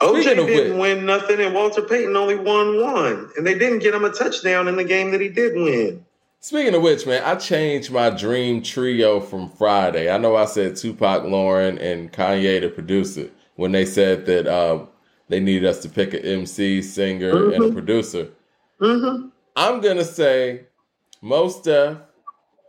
OJ 0.00 0.22
didn't 0.22 0.46
which- 0.46 0.72
win 0.72 1.06
nothing, 1.06 1.40
and 1.40 1.54
Walter 1.54 1.82
Payton 1.82 2.16
only 2.16 2.36
won 2.36 2.80
one, 2.80 3.30
and 3.36 3.46
they 3.46 3.58
didn't 3.58 3.80
get 3.80 3.94
him 3.94 4.04
a 4.04 4.10
touchdown 4.10 4.68
in 4.68 4.76
the 4.76 4.84
game 4.84 5.10
that 5.10 5.20
he 5.20 5.28
did 5.28 5.54
win. 5.54 6.04
Speaking 6.44 6.74
of 6.74 6.82
which, 6.82 7.06
man, 7.06 7.22
I 7.24 7.36
changed 7.36 7.90
my 7.90 8.10
dream 8.10 8.62
trio 8.62 9.18
from 9.18 9.48
Friday. 9.48 10.10
I 10.10 10.18
know 10.18 10.36
I 10.36 10.44
said 10.44 10.76
Tupac, 10.76 11.22
Lauryn, 11.22 11.80
and 11.80 12.12
Kanye 12.12 12.60
to 12.60 12.68
produce 12.68 13.16
it 13.16 13.32
when 13.54 13.72
they 13.72 13.86
said 13.86 14.26
that 14.26 14.46
um, 14.46 14.88
they 15.30 15.40
needed 15.40 15.66
us 15.66 15.80
to 15.80 15.88
pick 15.88 16.12
an 16.12 16.20
MC, 16.20 16.82
singer, 16.82 17.50
and 17.50 17.64
a 17.64 17.68
Mhm. 17.68 17.72
producer. 17.72 18.28
Mm-hmm. 18.78 19.28
I'm 19.56 19.80
gonna 19.80 20.04
say 20.04 20.66
Mos 21.22 21.62
Def, 21.62 21.96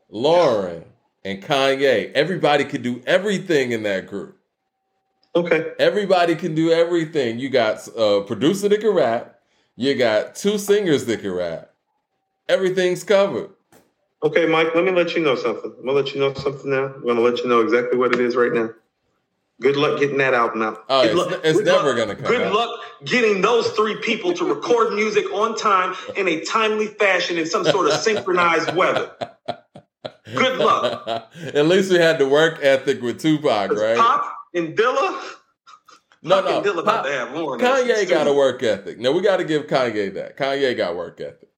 Lauryn, 0.09 0.85
and 1.25 1.43
Kanye. 1.43 2.13
Everybody 2.13 2.63
could 2.63 2.81
do 2.81 3.01
everything 3.05 3.73
in 3.73 3.83
that 3.83 4.07
group. 4.07 4.37
Okay. 5.35 5.73
Everybody 5.79 6.35
can 6.35 6.55
do 6.55 6.71
everything. 6.71 7.39
You 7.39 7.49
got 7.49 7.85
a 7.93 8.21
producer 8.21 8.69
that 8.69 8.79
can 8.79 8.91
rap. 8.91 9.37
You 9.75 9.95
got 9.95 10.33
two 10.35 10.57
singers 10.57 11.03
that 11.07 11.19
can 11.19 11.33
rap. 11.33 11.71
Everything's 12.47 13.03
covered. 13.03 13.49
Okay, 14.25 14.47
Mike, 14.47 14.73
let 14.73 14.83
me 14.83 14.91
let 14.91 15.13
you 15.15 15.21
know 15.23 15.35
something. 15.35 15.71
I'm 15.77 15.85
gonna 15.85 15.91
let 15.91 16.13
you 16.13 16.19
know 16.19 16.33
something 16.33 16.69
now. 16.71 16.85
I'm 16.95 17.05
gonna 17.05 17.21
let 17.21 17.37
you 17.39 17.47
know 17.47 17.61
exactly 17.61 17.97
what 17.97 18.11
it 18.13 18.19
is 18.19 18.35
right 18.35 18.51
now. 18.51 18.69
Good 19.61 19.77
luck 19.77 19.99
getting 19.99 20.17
that 20.17 20.33
album 20.33 20.63
out. 20.63 20.83
Oh, 20.89 21.03
Good 21.03 21.11
it's, 21.11 21.31
luck- 21.31 21.41
it's 21.45 21.59
never 21.59 21.87
luck- 21.89 21.97
gonna 21.97 22.15
come 22.15 22.25
Good 22.25 22.41
out. 22.41 22.53
luck 22.53 22.79
getting 23.05 23.41
those 23.41 23.69
three 23.69 23.97
people 24.01 24.33
to 24.33 24.45
record 24.45 24.93
music 24.95 25.31
on 25.31 25.55
time 25.55 25.95
in 26.17 26.27
a 26.27 26.41
timely 26.43 26.87
fashion 26.87 27.37
in 27.37 27.45
some 27.45 27.63
sort 27.65 27.87
of 27.87 27.93
synchronized 27.93 28.75
weather. 28.75 29.11
Good 30.35 30.57
luck. 30.57 31.31
At 31.53 31.67
least 31.67 31.91
we 31.91 31.97
had 31.99 32.17
the 32.17 32.27
work 32.27 32.59
ethic 32.63 33.01
with 33.03 33.21
Tupac, 33.21 33.71
right? 33.71 33.95
Pop 33.95 34.33
and 34.55 34.75
Dilla, 34.75 35.21
no, 36.23 36.41
Pop 36.41 36.45
no. 36.45 36.57
and 36.57 36.65
Dilla 36.65 36.79
about 36.79 36.85
Pop- 36.85 37.05
to 37.05 37.11
have. 37.11 37.29
Kanye 37.29 38.09
got 38.09 38.25
a 38.27 38.33
work 38.33 38.63
ethic. 38.63 38.97
No, 38.99 39.11
we 39.11 39.21
got 39.21 39.37
to 39.37 39.43
give 39.45 39.67
Kanye 39.67 40.15
that. 40.15 40.35
Kanye 40.35 40.75
got 40.75 40.95
work 40.95 41.21
ethic. 41.21 41.49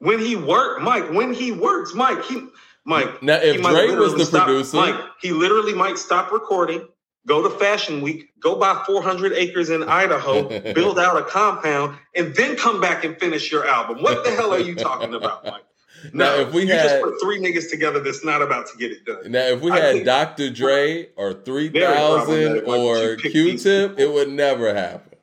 When 0.00 0.18
he 0.20 0.36
worked, 0.36 0.82
Mike. 0.82 1.10
When 1.10 1.32
he 1.34 1.52
works, 1.52 1.94
Mike. 1.94 2.24
He, 2.24 2.46
Mike. 2.84 3.22
Now, 3.22 3.34
if 3.36 3.60
Dre 3.60 3.94
was 3.96 4.14
the 4.14 4.24
stop- 4.24 4.44
producer, 4.46 4.76
Mike, 4.76 4.94
he 5.20 5.32
literally 5.32 5.74
might 5.74 5.98
stop 5.98 6.30
recording, 6.32 6.86
go 7.26 7.42
to 7.42 7.50
Fashion 7.58 8.00
Week, 8.00 8.30
go 8.40 8.56
buy 8.56 8.82
400 8.86 9.32
acres 9.32 9.70
in 9.70 9.82
Idaho, 9.82 10.48
build 10.74 10.98
out 10.98 11.16
a 11.18 11.22
compound, 11.24 11.98
and 12.14 12.34
then 12.34 12.56
come 12.56 12.80
back 12.80 13.04
and 13.04 13.18
finish 13.18 13.50
your 13.52 13.66
album. 13.66 14.02
What 14.02 14.24
the 14.24 14.30
hell 14.30 14.52
are 14.54 14.60
you 14.60 14.74
talking 14.74 15.14
about, 15.14 15.44
Mike? 15.44 15.62
Now, 16.12 16.36
if 16.36 16.52
we 16.52 16.64
had- 16.68 16.84
just 16.88 17.02
put 17.02 17.20
three 17.20 17.40
niggas 17.40 17.70
together 17.70 17.98
that's 17.98 18.24
not 18.24 18.40
about 18.40 18.68
to 18.68 18.76
get 18.78 18.92
it 18.92 19.04
done. 19.04 19.32
now 19.32 19.40
if 19.40 19.60
we 19.60 19.72
I 19.72 19.80
had 19.80 20.04
Dr. 20.04 20.48
Dre 20.48 21.08
or 21.16 21.32
Three 21.34 21.70
Thousand 21.70 22.24
problematic. 22.24 22.66
Why 22.68 22.78
would 22.78 22.84
or 22.86 23.16
these 23.16 23.32
Q-Tip, 23.32 23.98
it 23.98 24.08
would 24.12 24.28
never 24.28 24.72
happen. 24.72 25.18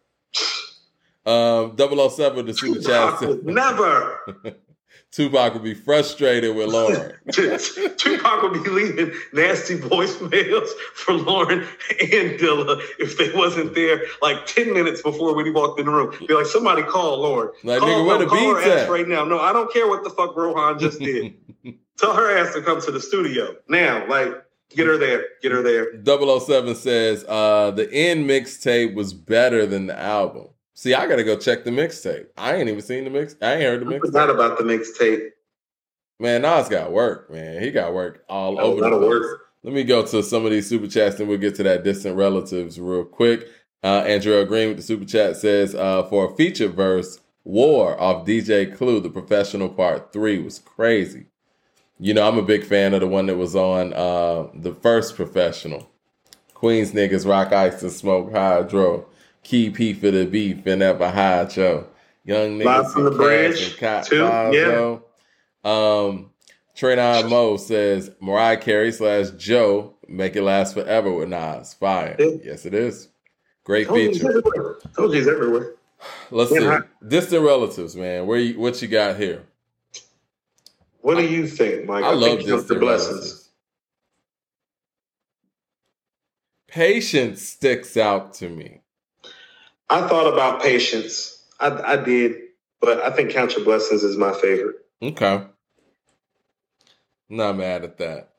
Um, 1.26 1.78
007, 1.78 2.46
the 2.46 2.54
super 2.54 2.82
chat 2.82 2.84
Tupac 2.84 3.20
said 3.20 3.30
would 3.30 3.46
never. 3.46 4.20
Tupac 5.16 5.54
would 5.54 5.64
be 5.64 5.74
frustrated 5.74 6.54
with 6.58 6.68
Lauryn. 6.68 7.16
Tupac 7.98 8.42
would 8.44 8.62
be 8.62 8.70
leaving 8.70 9.14
nasty 9.32 9.78
voicemails 9.78 10.68
for 10.94 11.14
Lauryn 11.14 11.66
and 12.02 12.38
Dilla 12.38 12.82
if 13.00 13.18
they 13.18 13.32
wasn't 13.32 13.74
there 13.76 14.02
like 14.22 14.46
10 14.46 14.74
minutes 14.74 15.02
before 15.02 15.34
when 15.34 15.46
he 15.46 15.52
walked 15.52 15.80
in 15.80 15.86
the 15.86 15.92
room. 15.94 16.14
Be 16.28 16.34
like, 16.34 16.48
somebody 16.48 16.84
call 16.84 17.20
Lauryn. 17.20 17.52
Like, 17.64 17.80
call, 17.80 17.88
nigga, 17.88 18.06
where 18.06 18.18
the 18.18 18.26
call 18.26 18.56
her 18.56 18.62
ass 18.62 18.90
right 18.90 19.08
now. 19.08 19.24
No, 19.24 19.40
I 19.40 19.54
don't 19.54 19.72
care 19.72 19.88
what 19.88 20.04
the 20.04 20.10
fuck 20.10 20.36
Rohan 20.36 20.80
just 20.80 21.00
did. 21.00 21.34
Tell 21.98 22.14
her 22.14 22.38
ass 22.38 22.54
to 22.54 22.62
come 22.62 22.82
to 22.82 22.92
the 22.92 23.00
studio 23.00 23.56
now. 23.70 24.06
Like, 24.10 24.34
get 24.72 24.86
her 24.86 24.98
there. 24.98 25.24
Get 25.42 25.54
her 25.54 25.62
there. 25.62 26.04
007 26.04 26.76
says 26.76 27.24
uh 27.30 27.72
the 27.72 27.90
end 27.90 28.30
mixtape 28.30 28.94
was 28.96 29.14
better 29.14 29.66
than 29.66 29.88
the 29.88 29.98
album. 29.98 30.50
See, 30.78 30.94
I 30.94 31.08
gotta 31.08 31.24
go 31.24 31.38
check 31.38 31.64
the 31.64 31.72
mixtape. 31.72 32.28
I 32.38 32.56
ain't 32.56 32.68
even 32.68 32.82
seen 32.82 33.06
the 33.06 33.10
mix. 33.10 33.36
I 33.42 33.54
ain't 33.54 33.64
heard 33.64 33.82
the 33.82 33.86
mixtape. 33.86 34.14
Not 34.14 34.30
about 34.30 34.58
the 34.58 34.66
mixtape. 34.66 35.30
Man, 36.20 36.42
Nas 36.42 36.68
got 36.68 36.92
work, 36.92 37.32
man. 37.32 37.64
He 37.64 37.72
got 37.72 37.94
work 37.94 38.26
all 38.28 38.60
A 38.60 38.62
over 38.62 38.82
lot 38.82 38.90
the 38.90 39.08
work. 39.08 39.42
Let 39.64 39.74
me 39.74 39.86
go 39.86 40.06
to 40.06 40.22
some 40.22 40.46
of 40.46 40.52
these 40.52 40.68
super 40.68 40.88
chats 40.88 41.20
and 41.20 41.30
we'll 41.30 41.38
get 41.38 41.56
to 41.56 41.64
that 41.64 41.86
distant 41.86 42.18
relatives 42.18 42.78
real 42.78 43.06
quick. 43.06 43.48
Uh 43.84 44.04
Andrew 44.06 44.44
Green 44.46 44.68
with 44.68 44.78
the 44.78 44.84
super 44.84 45.06
chat 45.06 45.38
says 45.38 45.76
uh 45.76 46.04
for 46.04 46.32
a 46.32 46.36
feature 46.36 46.68
verse, 46.68 47.20
War 47.46 48.00
off 48.00 48.26
DJ 48.28 48.76
Clue, 48.76 49.00
the 49.00 49.10
professional 49.10 49.70
part 49.70 50.12
three 50.12 50.40
was 50.40 50.60
crazy. 50.60 51.28
You 52.00 52.14
know, 52.14 52.28
I'm 52.28 52.38
a 52.38 52.44
big 52.44 52.66
fan 52.66 52.94
of 52.94 53.00
the 53.00 53.08
one 53.08 53.28
that 53.28 53.38
was 53.38 53.56
on 53.56 53.94
uh 53.94 54.48
the 54.54 54.74
first 54.74 55.16
professional. 55.16 55.90
Queens 56.54 56.92
niggas 56.92 57.26
rock 57.26 57.54
ice 57.54 57.82
and 57.82 57.92
smoke 57.94 58.34
hydro. 58.34 59.08
Key 59.46 59.70
P 59.70 59.94
for 59.94 60.10
the 60.10 60.26
beef 60.26 60.66
and 60.66 60.82
ever 60.82 61.08
hide 61.08 61.56
yo. 61.56 61.86
Young 62.24 62.58
niggas 62.58 62.92
from 62.92 63.04
the 63.04 63.12
bridge, 63.12 63.78
and 63.80 64.04
too, 64.04 64.26
yeah. 64.52 64.98
Um 65.64 66.32
Trey 66.74 66.96
Mo 67.24 67.56
says 67.58 68.10
Mariah 68.20 68.58
Carey 68.58 68.92
slash 68.92 69.30
Joe 69.38 69.94
make 70.08 70.36
it 70.36 70.42
last 70.42 70.74
forever 70.74 71.14
with 71.14 71.30
Nas. 71.30 71.76
Fire. 71.76 72.16
Yeah. 72.18 72.32
Yes, 72.44 72.66
it 72.66 72.74
is. 72.74 73.10
Great 73.64 73.88
Told 73.88 74.00
feature. 74.00 74.42
Told 74.96 75.14
you 75.14 75.30
everywhere. 75.32 75.76
Let's 76.32 76.52
Yeah, 76.52 76.60
see. 76.60 76.66
hi. 76.66 76.80
Distant 77.08 77.44
relatives, 77.46 77.96
man. 77.96 78.26
Where 78.26 78.40
you, 78.40 78.60
what 78.60 78.82
you 78.82 78.88
got 78.88 79.16
here? 79.18 79.44
What 81.02 81.18
do 81.18 81.26
you 81.28 81.48
think, 81.48 81.86
Mike? 81.86 82.04
I, 82.04 82.14
love 82.14 82.40
think 82.40 82.50
distant 82.50 82.80
blessings. 82.80 83.14
relatives. 83.14 83.50
Patience 86.68 87.44
sticks 87.44 87.96
out 87.96 88.34
to 88.36 88.50
me. 88.50 88.82
I 89.90 90.08
thought 90.08 90.32
about 90.32 90.62
patience. 90.62 91.44
I, 91.60 91.94
I 91.94 91.98
did, 91.98 92.38
but 92.82 93.00
I 93.02 93.12
think 93.12 93.32
Count 93.32 93.56
Your 93.56 93.66
Blessings 93.66 94.04
is 94.04 94.18
my 94.18 94.34
favorite. 94.34 94.78
Okay. 95.02 95.44
Not 97.30 97.58
mad 97.58 97.84
at 97.84 97.98
that. 98.00 98.35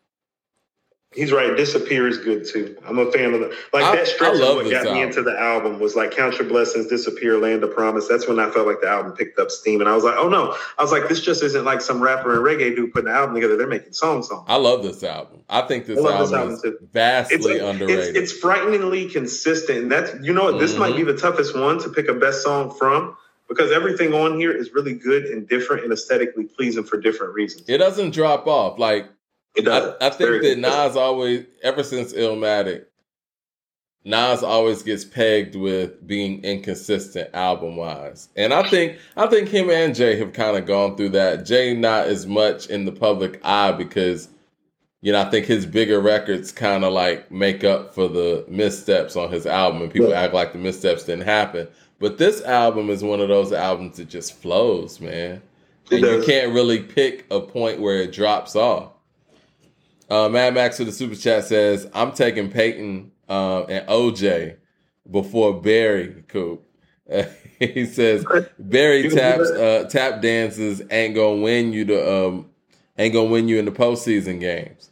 He's 1.17 1.33
right. 1.33 1.57
Disappear 1.57 2.07
is 2.07 2.19
good 2.19 2.47
too. 2.47 2.77
I'm 2.87 2.99
a 2.99 3.11
fan 3.11 3.33
of 3.33 3.41
the 3.41 3.57
like 3.73 3.85
I- 3.85 3.97
that 3.97 4.07
stretch 4.07 4.37
I 4.39 4.55
what 4.55 4.71
got 4.71 4.93
me 4.93 5.01
into 5.01 5.23
the 5.23 5.37
album 5.39 5.81
was 5.81 5.97
like 5.97 6.11
Count 6.11 6.39
Your 6.39 6.47
Blessings, 6.47 6.89
Disappear, 6.89 7.39
Land 7.39 7.65
of 7.65 7.75
Promise. 7.75 8.07
That's 8.07 8.29
when 8.29 8.39
I 8.39 8.51
felt 8.51 8.67
like 8.67 8.83
the 8.83 8.89
album 8.89 9.13
picked 9.13 9.39
up 9.39 9.51
steam, 9.51 9.81
and 9.81 9.89
I 9.89 9.95
was 9.95 10.05
like, 10.05 10.17
oh 10.19 10.29
no, 10.29 10.55
I 10.79 10.83
was 10.83 10.93
like, 10.93 11.09
this 11.09 11.23
just 11.23 11.43
isn't 11.43 11.65
like 11.65 11.81
some 11.81 12.03
rapper 12.03 12.35
and 12.35 12.45
reggae 12.45 12.77
dude 12.77 12.93
putting 12.93 13.09
an 13.09 13.15
album 13.17 13.35
together. 13.35 13.57
They're 13.57 13.67
making 13.67 13.95
songs 13.95 14.29
songs. 14.29 14.45
I 14.47 14.57
love 14.57 14.83
this 14.83 15.03
album. 15.03 15.41
I 15.49 15.63
think 15.63 15.87
this 15.87 15.99
I 15.99 16.03
album, 16.03 16.21
this 16.21 16.33
album 16.33 16.55
is 16.55 16.61
too. 16.63 16.79
vastly 16.93 17.37
It's, 17.37 17.63
underrated. 17.63 18.17
it's 18.17 18.33
it's 18.33 18.41
frighteningly 18.41 19.09
consistent. 19.09 19.79
And 19.79 19.91
that's 19.93 20.13
you 20.23 20.35
know 20.35 20.45
what, 20.45 20.59
this 20.61 20.75
Mhm. 20.75 20.79
might 20.81 20.97
be 20.97 21.03
the 21.03 21.17
toughest 21.17 21.57
one 21.57 21.79
to 21.79 21.89
pick 21.89 22.09
a 22.09 22.15
best 22.15 22.43
song 22.43 22.75
from 22.79 23.17
because 23.49 23.73
everything 23.73 24.13
on 24.13 24.39
here 24.39 24.53
is 24.53 24.73
really 24.75 24.93
good 24.93 25.25
and 25.25 25.49
different 25.49 25.85
and 25.85 25.93
aesthetically 25.93 26.45
pleasing 26.45 26.85
for 26.85 26.99
different 27.01 27.33
reasons. 27.33 27.65
It 27.69 27.79
doesn't 27.79 28.11
drop 28.13 28.47
off. 28.47 28.79
Like 28.79 29.07
It 29.57 29.65
does. 29.65 29.95
I, 30.01 30.07
I 30.07 30.11
think 30.11 30.43
that 30.43 30.59
Nas 30.59 30.97
always, 30.97 31.45
ever 31.63 31.83
since 31.83 32.13
Illmatic, 32.13 32.85
Nas 34.05 34.43
always 34.45 34.83
gets 34.83 35.05
pegged 35.05 35.57
with 35.57 36.07
being 36.07 36.43
inconsistent 36.45 37.29
album 37.35 37.75
wise, 37.77 38.29
and 38.37 38.55
I 38.55 38.69
think 38.69 38.99
I 39.17 39.27
think 39.27 39.49
him 39.49 39.69
and 39.69 39.95
Jay 39.95 40.17
have 40.19 40.33
kind 40.33 40.57
of 40.57 40.65
gone 40.67 40.97
through 40.97 41.09
that. 41.11 41.45
Jay 41.45 41.75
not 41.75 42.07
as 42.07 42.27
much 42.27 42.67
in 42.69 42.85
the 42.85 42.93
public 42.93 43.41
eye 43.45 43.73
because 43.73 44.29
you 45.03 45.11
know 45.11 45.21
I 45.21 45.29
think 45.31 45.47
his 45.47 45.67
bigger 45.67 46.01
records 46.01 46.53
kind 46.53 46.85
of 46.85 46.93
like 46.93 47.33
make 47.33 47.65
up 47.65 47.95
for 47.97 48.07
the 48.07 48.45
missteps 48.49 49.17
on 49.17 49.33
his 49.33 49.45
album, 49.45 49.83
and 49.83 49.93
people 49.93 50.11
Yeah. 50.11 50.21
act 50.23 50.35
like 50.35 50.53
the 50.53 50.59
missteps 50.59 51.03
didn't 51.05 51.25
happen. 51.25 51.67
But 51.99 52.19
this 52.19 52.43
album 52.43 52.91
is 52.91 53.03
one 53.03 53.21
of 53.21 53.29
those 53.29 53.53
albums 53.53 53.97
that 53.97 54.09
just 54.09 54.35
flows, 54.35 55.01
man. 55.01 55.43
It 55.91 56.03
And 56.03 56.03
you 56.05 56.23
can't 56.25 56.53
really 56.53 56.81
pick 56.81 57.25
a 57.31 57.41
point 57.41 57.81
where 57.81 58.03
it 58.03 58.13
drops 58.13 58.55
off. 58.55 58.93
Uh, 60.09 60.29
Mad 60.29 60.55
Max 60.55 60.79
with 60.79 60.89
the 60.89 60.93
super 60.93 61.15
chat 61.15 61.45
says, 61.45 61.89
"I'm 61.93 62.13
taking 62.13 62.51
Payton 62.51 63.11
um, 63.29 63.67
and 63.69 63.87
OJ 63.89 64.57
before 65.11 65.61
Barry 65.61 66.25
Coop." 66.29 66.65
he 67.59 67.87
says, 67.87 68.25
"Barry 68.59 69.03
You 69.03 69.11
can 69.11 69.11
do 69.11 69.17
taps 69.17 69.51
uh, 69.51 69.89
tap 69.91 70.23
dances 70.23 70.83
ain't 70.91 71.15
gonna 71.15 71.37
win 71.37 71.73
you 71.73 71.85
the 71.85 72.27
um, 72.29 72.51
ain't 72.99 73.15
gonna 73.15 73.31
win 73.31 73.49
you 73.49 73.59
in 73.59 73.65
the 73.65 73.73
postseason 73.73 74.41
games. 74.41 74.91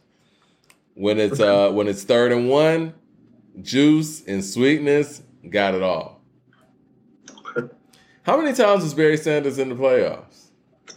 When 0.95 1.19
it's 1.19 1.39
uh, 1.39 1.71
when 1.71 1.87
it's 1.87 2.03
third 2.03 2.31
and 2.31 2.49
one, 2.49 2.93
juice 3.61 4.23
and 4.25 4.43
sweetness 4.43 5.21
got 5.49 5.75
it 5.75 5.83
all." 5.83 6.21
How 8.23 8.37
many 8.37 8.53
times 8.53 8.83
was 8.83 8.93
Barry 8.93 9.17
Sanders 9.17 9.59
in 9.59 9.69
the 9.69 9.75
playoffs? 9.75 10.45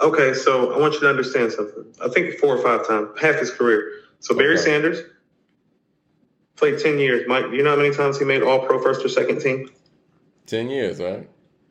Okay, 0.01 0.33
so 0.35 0.73
I 0.73 0.79
want 0.79 0.95
you 0.95 1.01
to 1.01 1.09
understand 1.11 1.53
something. 1.53 1.85
I 2.05 2.09
think 2.09 2.39
four 2.39 2.57
or 2.57 2.63
five 2.63 2.87
times, 2.87 3.09
half 3.21 3.37
his 3.37 3.51
career. 3.51 3.91
So 4.21 4.35
Barry 4.35 4.55
Okay. 4.55 4.63
Sanders 4.63 5.01
played 6.57 6.79
10 6.79 6.99
years. 6.99 7.27
Mike, 7.29 7.51
do 7.51 7.57
you 7.57 7.63
know 7.63 7.71
how 7.71 7.77
many 7.77 7.95
times 7.95 8.19
he 8.19 8.25
made 8.25 8.43
all 8.43 8.67
pro 8.67 8.83
first 8.83 9.05
or 9.05 9.09
second 9.09 9.41
team? 9.41 9.71
Ten 10.47 10.71
years, 10.71 10.99
right? 10.99 11.29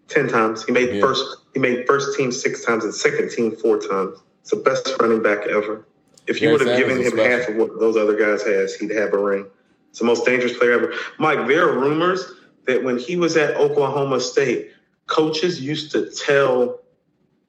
10 0.08 0.28
times. 0.30 0.64
He 0.64 0.72
made 0.72 0.96
Yeah. 0.96 1.02
first 1.02 1.38
he 1.54 1.60
made 1.60 1.88
first 1.88 2.16
team 2.16 2.32
six 2.32 2.64
times 2.64 2.84
and 2.84 2.94
second 2.94 3.32
team 3.32 3.56
four 3.56 3.80
times. 3.80 4.20
It's 4.42 4.52
the 4.52 4.58
best 4.58 4.96
running 5.00 5.24
back 5.24 5.48
ever. 5.48 5.86
If 6.28 6.40
you 6.40 6.50
Barry 6.50 6.58
would 6.60 6.68
have 6.68 6.78
given 6.78 7.02
him 7.02 7.18
half 7.18 7.50
of 7.50 7.56
what 7.56 7.80
those 7.80 7.98
other 7.98 8.16
guys 8.16 8.44
has, 8.44 8.76
he'd 8.76 8.92
have 8.92 9.14
a 9.14 9.18
ring. 9.18 9.48
It's 9.90 10.00
the 10.00 10.06
most 10.06 10.26
dangerous 10.26 10.56
player 10.56 10.74
ever. 10.74 10.94
Mike, 11.18 11.48
there 11.48 11.68
are 11.68 11.80
rumors 11.80 12.32
that 12.68 12.84
when 12.84 13.00
he 13.00 13.16
was 13.16 13.36
at 13.38 13.56
Oklahoma 13.56 14.20
State, 14.20 14.72
coaches 15.08 15.60
used 15.60 15.92
to 15.94 16.12
tell 16.12 16.82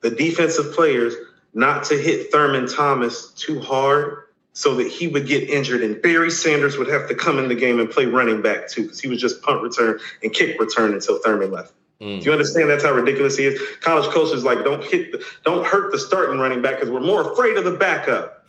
the 0.00 0.10
defensive 0.10 0.72
players 0.74 1.14
not 1.52 1.84
to 1.84 1.98
hit 1.98 2.32
Thurman 2.32 2.66
Thomas 2.66 3.32
too 3.32 3.60
hard 3.60 4.22
so 4.58 4.74
that 4.74 4.88
he 4.88 5.06
would 5.06 5.28
get 5.28 5.48
injured 5.48 5.82
and 5.82 6.02
Barry 6.02 6.32
Sanders 6.32 6.76
would 6.76 6.88
have 6.88 7.06
to 7.06 7.14
come 7.14 7.38
in 7.38 7.46
the 7.46 7.54
game 7.54 7.78
and 7.78 7.88
play 7.88 8.06
running 8.06 8.42
back 8.42 8.66
too 8.68 8.82
because 8.82 8.98
he 8.98 9.06
was 9.06 9.20
just 9.20 9.40
punt 9.40 9.62
return 9.62 10.00
and 10.20 10.34
kick 10.34 10.58
return 10.58 10.92
until 10.92 11.20
Thurman 11.20 11.52
left. 11.52 11.72
Mm. 12.00 12.18
Do 12.18 12.24
you 12.24 12.32
understand 12.32 12.68
that's 12.68 12.82
how 12.82 12.92
ridiculous 12.92 13.36
he 13.36 13.44
is? 13.44 13.62
College 13.80 14.12
coaches 14.12 14.42
like 14.42 14.64
don't 14.64 14.82
hit 14.82 15.12
the, 15.12 15.24
don't 15.44 15.64
hurt 15.64 15.92
the 15.92 15.98
starting 15.98 16.40
running 16.40 16.60
back 16.60 16.74
because 16.74 16.90
we're 16.90 16.98
more 16.98 17.32
afraid 17.32 17.56
of 17.56 17.62
the 17.62 17.76
backup. 17.76 18.44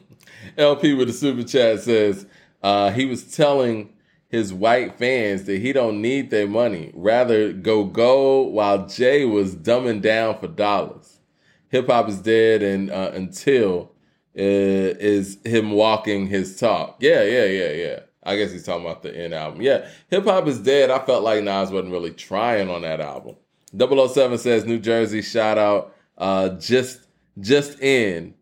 LP 0.56 0.94
with 0.94 1.08
the 1.08 1.12
super 1.12 1.42
chat 1.42 1.80
says 1.80 2.24
uh, 2.62 2.90
he 2.92 3.04
was 3.04 3.36
telling 3.36 3.92
his 4.28 4.54
white 4.54 4.98
fans 4.98 5.44
that 5.44 5.60
he 5.60 5.74
don't 5.74 6.00
need 6.00 6.30
their 6.30 6.48
money. 6.48 6.90
Rather 6.94 7.52
go 7.52 7.84
gold 7.84 8.54
while 8.54 8.86
Jay 8.86 9.26
was 9.26 9.56
dumbing 9.56 10.00
down 10.00 10.38
for 10.38 10.48
dollars. 10.48 11.18
Hip 11.68 11.86
hop 11.86 12.08
is 12.08 12.20
dead 12.22 12.62
and 12.62 12.90
uh, 12.90 13.10
until 13.12 13.89
uh, 14.36 14.96
is 15.00 15.38
him 15.44 15.72
walking 15.72 16.26
his 16.26 16.58
talk. 16.58 16.96
Yeah, 17.00 17.22
yeah, 17.22 17.46
yeah, 17.46 17.72
yeah. 17.72 18.00
I 18.22 18.36
guess 18.36 18.52
he's 18.52 18.64
talking 18.64 18.84
about 18.84 19.02
the 19.02 19.16
end 19.16 19.34
album. 19.34 19.62
Yeah, 19.62 19.88
hip 20.08 20.24
hop 20.24 20.46
is 20.46 20.58
dead. 20.58 20.90
I 20.90 20.98
felt 21.00 21.24
like 21.24 21.42
Nas 21.42 21.70
wasn't 21.70 21.92
really 21.92 22.12
trying 22.12 22.68
on 22.68 22.82
that 22.82 23.00
album. 23.00 23.36
007 23.76 24.38
says 24.38 24.64
New 24.64 24.78
Jersey 24.78 25.22
shout 25.22 25.58
out 25.58 25.94
uh, 26.18 26.50
just 26.50 27.06
just 27.38 27.80
in 27.80 28.34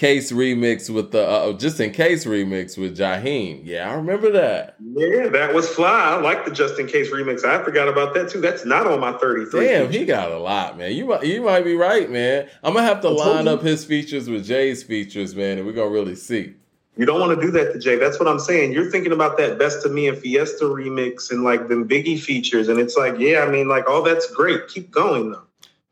case 0.00 0.32
remix 0.32 0.88
with 0.88 1.10
the 1.10 1.22
uh, 1.22 1.52
just 1.52 1.78
in 1.78 1.90
case 1.92 2.24
remix 2.24 2.78
with 2.78 2.96
Jaheim. 2.96 3.60
Yeah, 3.64 3.90
I 3.90 3.92
remember 3.92 4.30
that. 4.30 4.76
Yeah, 4.80 5.28
that 5.28 5.52
was 5.52 5.68
fly. 5.68 5.90
I 5.90 6.18
like 6.18 6.46
the 6.46 6.50
just 6.50 6.80
in 6.80 6.86
case 6.86 7.10
remix. 7.10 7.44
I 7.44 7.62
forgot 7.62 7.86
about 7.86 8.14
that 8.14 8.30
too. 8.30 8.40
That's 8.40 8.64
not 8.64 8.86
on 8.86 8.98
my 8.98 9.12
33. 9.12 9.66
Damn, 9.66 9.92
he 9.92 10.06
got 10.06 10.32
a 10.32 10.38
lot, 10.38 10.78
man. 10.78 10.92
You 10.92 11.04
might 11.04 11.24
you 11.24 11.42
might 11.42 11.64
be 11.64 11.74
right, 11.74 12.10
man. 12.10 12.48
I'm 12.62 12.72
gonna 12.72 12.86
have 12.86 13.02
to 13.02 13.10
line 13.10 13.44
you. 13.44 13.50
up 13.50 13.60
his 13.60 13.84
features 13.84 14.30
with 14.30 14.46
Jay's 14.46 14.82
features, 14.82 15.34
man, 15.34 15.58
and 15.58 15.66
we're 15.66 15.74
gonna 15.74 15.90
really 15.90 16.16
see. 16.16 16.54
You 16.96 17.04
don't 17.04 17.20
want 17.20 17.38
to 17.38 17.46
do 17.46 17.52
that 17.52 17.74
to 17.74 17.78
Jay. 17.78 17.96
That's 17.96 18.18
what 18.18 18.26
I'm 18.26 18.40
saying. 18.40 18.72
You're 18.72 18.90
thinking 18.90 19.12
about 19.12 19.36
that 19.36 19.58
Best 19.58 19.84
of 19.84 19.92
Me 19.92 20.08
and 20.08 20.16
Fiesta 20.16 20.64
remix 20.64 21.30
and 21.30 21.44
like 21.44 21.68
them 21.68 21.86
Biggie 21.86 22.18
features, 22.18 22.68
and 22.68 22.80
it's 22.80 22.96
like, 22.96 23.18
yeah, 23.18 23.40
I 23.40 23.50
mean, 23.50 23.68
like 23.68 23.86
all 23.86 24.02
that's 24.02 24.30
great. 24.30 24.66
Keep 24.68 24.92
going 24.92 25.32
though. 25.32 25.42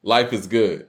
Life 0.03 0.33
is 0.33 0.47
good. 0.47 0.89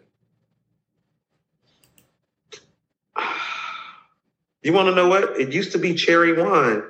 You 4.61 4.73
want 4.73 4.87
to 4.89 4.95
know 4.95 5.07
what? 5.07 5.39
It 5.39 5.53
used 5.53 5.71
to 5.73 5.77
be 5.77 5.93
cherry 5.93 6.33
wine, 6.33 6.83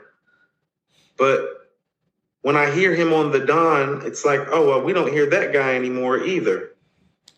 but 1.17 1.69
when 2.41 2.56
I 2.56 2.72
hear 2.72 2.95
him 2.95 3.14
on 3.14 3.31
the 3.31 3.39
Don, 3.39 4.06
it's 4.06 4.25
like, 4.25 4.41
oh 4.51 4.67
well, 4.67 4.81
we 4.81 4.93
don't 4.93 5.11
hear 5.11 5.30
that 5.30 5.53
guy 5.53 5.75
anymore 5.75 6.23
either. 6.23 6.72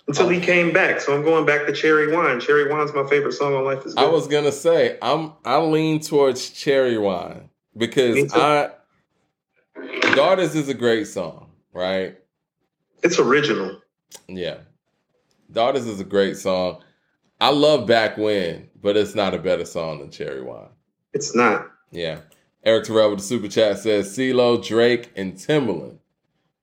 Until 0.08 0.30
he 0.30 0.40
came 0.42 0.74
back, 0.74 1.00
so 1.00 1.16
I'm 1.16 1.24
going 1.24 1.46
back 1.46 1.68
to 1.68 1.74
cherry 1.74 2.14
wine. 2.14 2.40
Cherry 2.40 2.70
wine's 2.70 2.94
my 2.94 3.08
favorite 3.08 3.34
song 3.34 3.54
on 3.54 3.64
Life 3.64 3.86
is 3.86 3.94
Good. 3.94 4.04
I 4.04 4.08
was 4.08 4.28
gonna 4.28 4.52
say 4.52 4.98
I'm 5.02 5.34
I 5.46 5.58
lean 5.58 6.00
towards 6.00 6.50
cherry 6.50 6.98
wine 6.98 7.50
because. 7.78 8.34
I 8.34 8.72
Daughters 10.16 10.56
is 10.56 10.68
a 10.68 10.74
great 10.74 11.08
song, 11.08 11.52
right? 11.74 12.18
it's 13.04 13.20
original. 13.20 13.80
Yeah. 14.28 14.58
Daughters 15.52 15.88
is 15.88 16.00
a 16.00 16.06
great 16.06 16.38
song. 16.38 16.84
I 17.42 17.50
love 17.50 17.88
Back 17.88 18.18
When, 18.18 18.70
but 18.82 18.96
it's 18.96 19.16
not 19.16 19.34
a 19.34 19.40
better 19.40 19.66
song 19.66 20.00
than 20.00 20.12
Cherry 20.12 20.42
Wine. 20.44 20.70
It's 21.14 21.36
not. 21.36 21.68
Yeah. 21.92 22.20
Eric 22.64 22.86
Terrell 22.86 23.10
with 23.10 23.20
the 23.20 23.26
super 23.26 23.48
chat 23.48 23.80
says 23.80 24.16
CeeLo, 24.16 24.64
Drake, 24.66 25.12
and 25.16 25.34
Timbaland. 25.34 25.98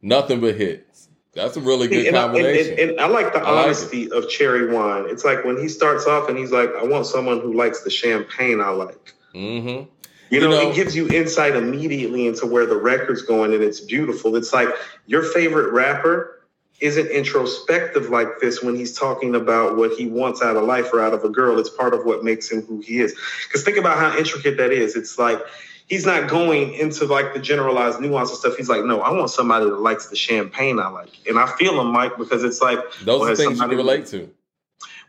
Nothing 0.01 0.41
but 0.41 0.55
hits. 0.55 1.09
That's 1.35 1.57
a 1.57 1.61
really 1.61 1.89
good 1.89 2.07
and, 2.07 2.17
I, 2.17 2.23
and, 2.27 2.33
combination. 2.33 2.79
and- 2.91 3.01
I 3.01 3.09
like 3.09 3.33
the 3.33 3.41
I 3.41 3.51
like 3.51 3.65
honesty 3.67 4.11
of 4.13 4.29
cherry 4.29 4.73
wine. 4.73 5.05
It's 5.09 5.25
like 5.25 5.45
when 5.45 5.59
he 5.61 5.69
starts 5.69 6.07
off 6.07 6.29
and 6.29 6.39
he's 6.39 6.53
like, 6.53 6.71
I 6.79 6.85
want 6.85 7.07
someone 7.07 7.41
who 7.41 7.55
likes 7.55 7.83
the 7.83 7.91
champagne 7.91 8.61
I 8.61 8.71
like. 8.71 9.15
mm-hmm. 9.35 9.69
You 9.69 9.87
You 10.31 10.41
know, 10.41 10.51
know- 10.51 10.71
it 10.71 10.77
gives 10.77 10.95
you 10.95 11.09
insight 11.11 11.57
immediately 11.57 12.27
into 12.29 12.47
where 12.47 12.67
the 12.67 12.77
record's 12.77 13.23
going, 13.23 13.53
and 13.53 13.63
it's 13.65 13.81
beautiful. 13.81 14.37
It's 14.37 14.53
like 14.53 14.69
your 15.07 15.23
favorite 15.23 15.73
rapper 15.73 16.38
isn't 16.81 17.09
introspective 17.09 18.09
like 18.11 18.39
this 18.41 18.63
when 18.63 18.77
he's 18.77 18.97
talking 18.97 19.35
about 19.35 19.77
what 19.77 19.93
he 19.93 20.07
wants 20.07 20.43
out 20.43 20.57
of 20.57 20.65
life 20.65 20.93
or 20.93 21.01
out 21.01 21.13
of 21.13 21.25
a 21.25 21.29
girl. 21.29 21.59
It's 21.59 21.71
part 21.71 21.93
of 21.95 22.05
what 22.05 22.23
makes 22.23 22.51
him 22.51 22.63
who 22.63 22.81
he 22.81 23.01
is. 23.01 23.17
Because 23.47 23.65
think 23.65 23.77
about 23.79 23.99
how 23.99 24.17
intricate 24.17 24.57
that 24.59 24.71
is. 24.71 24.95
It's 24.95 25.19
like 25.19 25.41
he's 25.89 26.07
not 26.07 26.29
going 26.31 26.75
into 26.75 27.07
like 27.07 27.35
the 27.35 27.41
generalized 27.41 28.01
nuance 28.01 28.31
of 28.31 28.37
stuff. 28.39 28.57
He's 28.57 28.69
like, 28.69 28.85
no, 28.85 29.01
I 29.01 29.11
want 29.11 29.31
somebody 29.31 29.65
that 29.65 29.81
likes 29.81 30.07
the 30.07 30.17
champagne 30.17 30.79
I 30.79 30.89
like. 30.89 31.11
And 31.29 31.39
I 31.39 31.47
feel 31.57 31.81
him, 31.81 31.89
Mike, 31.93 32.17
because 32.17 32.45
it's 32.45 32.61
like, 32.61 32.79
Those 33.05 33.21
well, 33.21 33.31
are 33.31 33.37
things 33.37 33.51
you 33.53 33.57
somebody- 33.57 33.71
can 33.71 33.77
relate 33.87 34.07
to. 34.07 34.31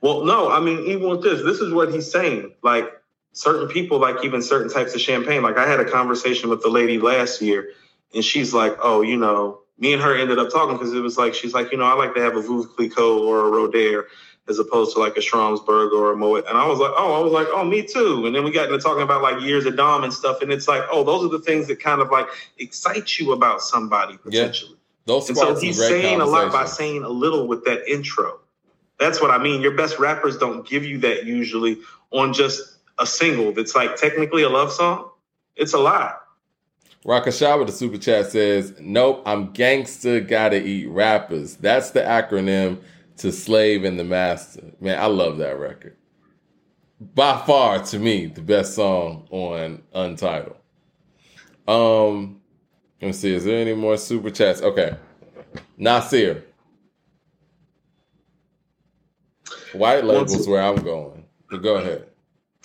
well, 0.02 0.24
no, 0.24 0.50
I 0.52 0.60
mean, 0.60 0.80
even 0.88 1.08
with 1.10 1.22
this, 1.22 1.44
this 1.44 1.60
is 1.60 1.72
what 1.72 1.94
he's 1.94 2.10
saying. 2.12 2.54
Like 2.64 2.90
certain 3.34 3.68
people 3.68 4.00
like 4.00 4.26
even 4.26 4.42
certain 4.42 4.70
types 4.72 4.96
of 4.96 5.02
champagne. 5.02 5.44
Like 5.44 5.58
I 5.58 5.68
had 5.68 5.80
a 5.80 5.86
conversation 5.86 6.50
with 6.50 6.64
the 6.64 6.70
lady 6.70 6.98
last 6.98 7.42
year, 7.44 7.70
and 8.16 8.24
she's 8.26 8.56
like, 8.56 8.76
"Oh, 8.82 9.02
you 9.02 9.18
know," 9.18 9.60
me 9.80 9.93
and 9.93 10.01
her 10.01 10.16
ended 10.16 10.38
up 10.38 10.51
talking 10.51 10.77
because 10.77 10.93
it 10.93 10.99
was 10.99 11.17
like 11.17 11.33
she's 11.33 11.53
like, 11.53 11.72
"You 11.72 11.77
know, 11.77 11.85
I 11.85 11.93
like 11.93 12.14
to 12.16 12.22
have 12.22 12.35
a 12.35 12.41
Veuve 12.41 12.75
Clicquot 12.75 13.19
or 13.25 13.48
a 13.48 13.49
Roder 13.49 14.08
as 14.48 14.59
opposed 14.59 14.93
to 14.93 14.99
like 14.99 15.16
a 15.16 15.22
Schramsberg 15.22 15.91
or 15.91 16.11
a 16.11 16.16
Moet." 16.16 16.45
And 16.48 16.58
I 16.58 16.67
was 16.67 16.80
like, 16.80 16.91
"Oh, 16.98 17.19
I 17.19 17.24
was 17.24 17.32
like, 17.32 17.48
oh, 17.51 17.64
me 17.64 17.83
too." 17.83 18.25
And 18.25 18.35
then 18.35 18.43
we 18.43 18.51
got 18.51 18.66
into 18.66 18.80
talking 18.80 19.03
about 19.03 19.22
like 19.22 19.41
years 19.41 19.66
of 19.66 19.77
Dom 19.77 20.03
and 20.03 20.14
stuff, 20.14 20.41
and 20.41 20.51
it's 20.51 20.67
like, 20.67 20.83
"Oh, 20.91 21.03
those 21.03 21.25
are 21.25 21.30
the 21.30 21.40
things 21.40 21.67
that 21.67 21.80
kind 21.80 22.01
of 22.01 22.11
like 22.11 22.27
excite 22.58 23.17
you 23.19 23.32
about 23.32 23.61
somebody 23.61 24.17
potentially." 24.17 24.72
Yeah. 24.72 24.75
Those 25.06 25.30
And 25.30 25.38
so 25.38 25.59
he's 25.59 25.77
saying 25.77 26.22
a 26.22 26.25
lot 26.25 26.51
by 26.51 26.66
saying 26.66 27.03
a 27.03 27.09
little 27.09 27.48
with 27.48 27.66
that 27.66 27.90
intro. 27.90 28.40
That's 28.99 29.22
what 29.22 29.32
I 29.32 29.38
mean. 29.38 29.61
Your 29.61 29.72
best 29.72 29.98
rappers 29.98 30.38
don't 30.38 30.67
give 30.67 30.83
you 30.83 30.99
that 30.99 31.25
usually 31.25 31.80
on 32.11 32.33
just 32.33 32.77
a 32.99 33.06
single 33.06 33.53
that's 33.53 33.74
like 33.74 33.95
technically 33.95 34.43
a 34.43 34.49
love 34.49 34.72
song. 34.72 35.09
It's 35.56 35.74
a 35.74 35.80
lot. 35.80 36.22
Rakasha 37.06 37.58
with 37.58 37.68
the 37.68 37.74
super 37.74 37.98
chat 37.98 38.32
says, 38.32 38.74
Nope, 38.80 39.24
I'm 39.26 39.52
gangster, 39.52 40.19
gotta 40.19 40.61
eat 40.61 40.88
rappers. 40.88 41.56
That's 41.56 41.92
the 41.92 42.02
acronym 42.02 42.80
to 43.18 43.32
slave 43.32 43.84
and 43.84 44.00
the 44.00 44.03
master. 44.03 44.72
Man, 44.80 45.00
I 45.02 45.06
love 45.06 45.38
that 45.38 45.58
record. 45.58 45.95
By 47.00 47.42
far, 47.45 47.82
to 47.86 48.00
me, 48.00 48.26
the 48.26 48.42
best 48.42 48.76
song 48.76 49.28
on 49.32 49.82
Untitled. 49.94 50.58
Um, 51.68 52.42
let 53.02 53.08
me 53.08 53.14
see, 53.14 53.34
is 53.34 53.45
there 53.45 53.60
any 53.61 53.74
more 53.74 53.98
super 53.98 54.30
chats? 54.30 54.61
Okay. 54.61 54.98
Nasir. 55.78 56.44
White 59.72 60.03
label's 60.03 60.48
where 60.48 60.61
I'm 60.61 60.76
going. 60.84 61.26
But 61.50 61.64
go 61.64 61.76
ahead. 61.76 62.09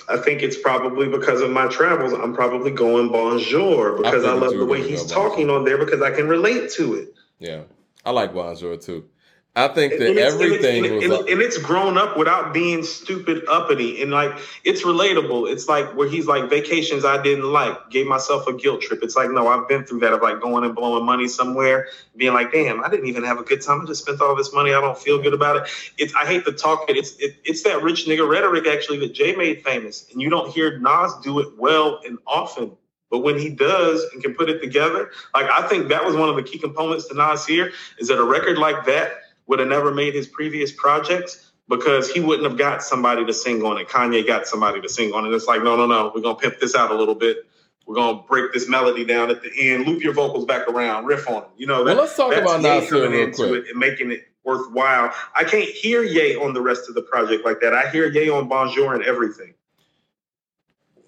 I 0.09 0.17
think 0.19 0.43
it's 0.43 0.59
probably 0.59 1.09
because 1.09 1.41
of 1.41 1.51
my 1.51 1.67
travels. 1.69 2.13
I'm 2.13 2.35
probably 2.35 2.71
going 2.71 3.11
Bonjour 3.11 3.97
because 3.97 4.25
I, 4.25 4.33
figured 4.33 4.35
love 4.35 4.59
the 4.59 4.67
way 4.67 4.83
he's 4.87 5.03
go 5.03 5.09
Bonjour. 5.09 5.29
talking 5.31 5.51
on 5.51 5.65
there 5.65 5.79
because 5.79 6.03
I 6.03 6.11
can 6.11 6.29
relate 6.29 6.71
to 6.73 6.95
it. 6.95 7.15
Yeah. 7.39 7.63
I 8.05 8.11
like 8.11 8.35
Bonjour 8.35 8.77
too. 8.77 9.09
I 9.57 9.69
think 9.69 9.93
that 9.93 10.09
And 10.09 10.19
it's- 10.19 10.33
and 10.35 10.43
it's- 10.43 10.65
everything 10.65 10.85
and, 10.85 11.11
was 11.13 11.21
and- 11.21 11.29
and 11.29 11.41
it's 11.41 11.59
grown 11.59 11.97
up 11.97 12.17
without 12.17 12.53
being 12.53 12.83
stupid 12.83 13.45
uppity 13.49 14.03
and 14.03 14.11
like 14.11 14.37
it's 14.65 14.83
relatable. 14.83 15.49
It's 15.49 15.69
like 15.69 15.95
where 15.95 16.09
he's 16.09 16.27
like 16.27 16.51
vacations 16.51 17.05
i 17.05 17.23
didn't 17.23 17.45
like 17.45 17.89
gave 17.89 18.07
myself 18.09 18.49
a 18.49 18.53
guilt 18.53 18.81
trip. 18.83 19.01
It's 19.05 19.15
like 19.15 19.31
no 19.31 19.47
i've 19.47 19.69
been 19.69 19.85
through 19.85 20.01
that 20.01 20.13
of 20.13 20.23
like 20.23 20.41
going 20.41 20.65
and 20.65 20.75
blowing 20.75 21.05
money 21.05 21.29
somewhere 21.29 21.87
being 22.17 22.35
like 22.35 22.51
damn 22.51 22.83
i 22.83 22.89
didn't 22.89 23.07
even 23.07 23.23
have 23.23 23.39
a 23.39 23.45
good 23.45 23.63
time. 23.63 23.81
I 23.81 23.85
just 23.85 24.03
spent 24.03 24.21
all 24.21 24.35
this 24.35 24.53
money. 24.53 24.75
I 24.75 24.81
don't 24.81 24.99
feel 24.99 25.23
good 25.23 25.35
about 25.35 25.57
it. 25.59 25.69
It's 25.99 26.13
i 26.17 26.27
hate 26.27 26.45
to 26.47 26.53
talk 26.53 26.91
it. 26.91 26.97
It's 26.97 27.15
it, 27.19 27.37
it's 27.45 27.63
that 27.63 27.81
rich 27.81 28.07
nigga 28.07 28.29
rhetoric 28.29 28.67
actually 28.67 28.99
that 29.01 29.15
jay 29.15 29.37
made 29.37 29.63
famous 29.63 30.07
and 30.11 30.21
you 30.21 30.31
don't 30.31 30.51
hear 30.51 30.79
nas 30.81 31.13
do 31.23 31.39
it 31.39 31.57
well 31.57 32.01
and 32.05 32.19
often 32.27 32.73
but 33.11 33.21
when 33.21 33.39
he 33.39 33.51
does 33.51 34.03
and 34.13 34.21
can 34.21 34.35
put 34.35 34.51
it 34.51 34.61
together, 34.61 35.13
like 35.35 35.49
I 35.49 35.69
think 35.69 35.87
that 35.91 36.05
was 36.05 36.17
one 36.17 36.29
of 36.29 36.35
the 36.35 36.43
key 36.43 36.59
components 36.59 37.07
to 37.09 37.15
Nas 37.15 37.47
here 37.47 37.71
is 37.99 38.09
that 38.09 38.19
a 38.19 38.25
record 38.25 38.59
like 38.59 38.87
that 38.87 39.19
would 39.47 39.59
have 39.59 39.69
never 39.69 39.93
made 39.93 40.15
his 40.15 40.27
previous 40.27 40.73
projects 40.73 41.53
because 41.69 42.11
he 42.11 42.21
wouldn't 42.21 42.49
have 42.49 42.59
got 42.59 42.83
somebody 42.83 43.25
to 43.25 43.33
sing 43.33 43.63
on 43.65 43.79
it. 43.79 43.89
Kanye 43.89 44.27
got 44.27 44.47
somebody 44.47 44.81
to 44.81 44.89
sing 44.89 45.13
on 45.13 45.27
it. 45.27 45.33
It's 45.33 45.47
like, 45.47 45.63
no, 45.63 45.77
no, 45.77 45.87
no, 45.87 46.13
we're 46.15 46.21
gonna 46.23 46.37
pimp 46.37 46.61
this 46.61 46.75
out 46.75 46.91
a 46.91 46.95
little 46.95 47.15
bit. 47.15 47.39
We're 47.87 47.95
gonna 47.97 48.23
break 48.29 48.53
this 48.53 48.69
melody 48.69 49.05
down 49.05 49.31
at 49.31 49.43
the 49.43 49.51
end, 49.59 49.87
loop 49.87 50.03
your 50.03 50.15
vocals 50.15 50.45
back 50.47 50.69
around, 50.69 51.05
riff 51.07 51.29
on 51.29 51.43
them. 51.43 51.51
You 51.57 51.67
know, 51.67 51.85
Well, 51.85 51.97
let's 51.97 52.17
talk 52.17 52.31
that's 52.31 52.43
about 52.43 52.63
Nas 52.63 52.89
coming 52.89 53.11
real 53.13 53.23
into 53.25 53.37
quick. 53.49 53.65
it 53.65 53.71
and 53.71 53.79
making 53.79 54.11
it 54.13 54.27
worthwhile. 54.45 55.13
I 55.35 55.45
can't 55.45 55.69
hear 55.69 56.03
Ye 56.03 56.37
on 56.37 56.55
the 56.55 56.61
rest 56.63 56.89
of 56.89 56.95
the 56.95 57.03
project 57.03 57.45
like 57.45 57.61
that. 57.61 57.75
I 57.75 57.89
hear 57.91 58.09
Ye 58.09 58.31
on 58.31 58.49
Bonjour 58.49 58.95
and 58.95 59.03
everything. 59.05 59.55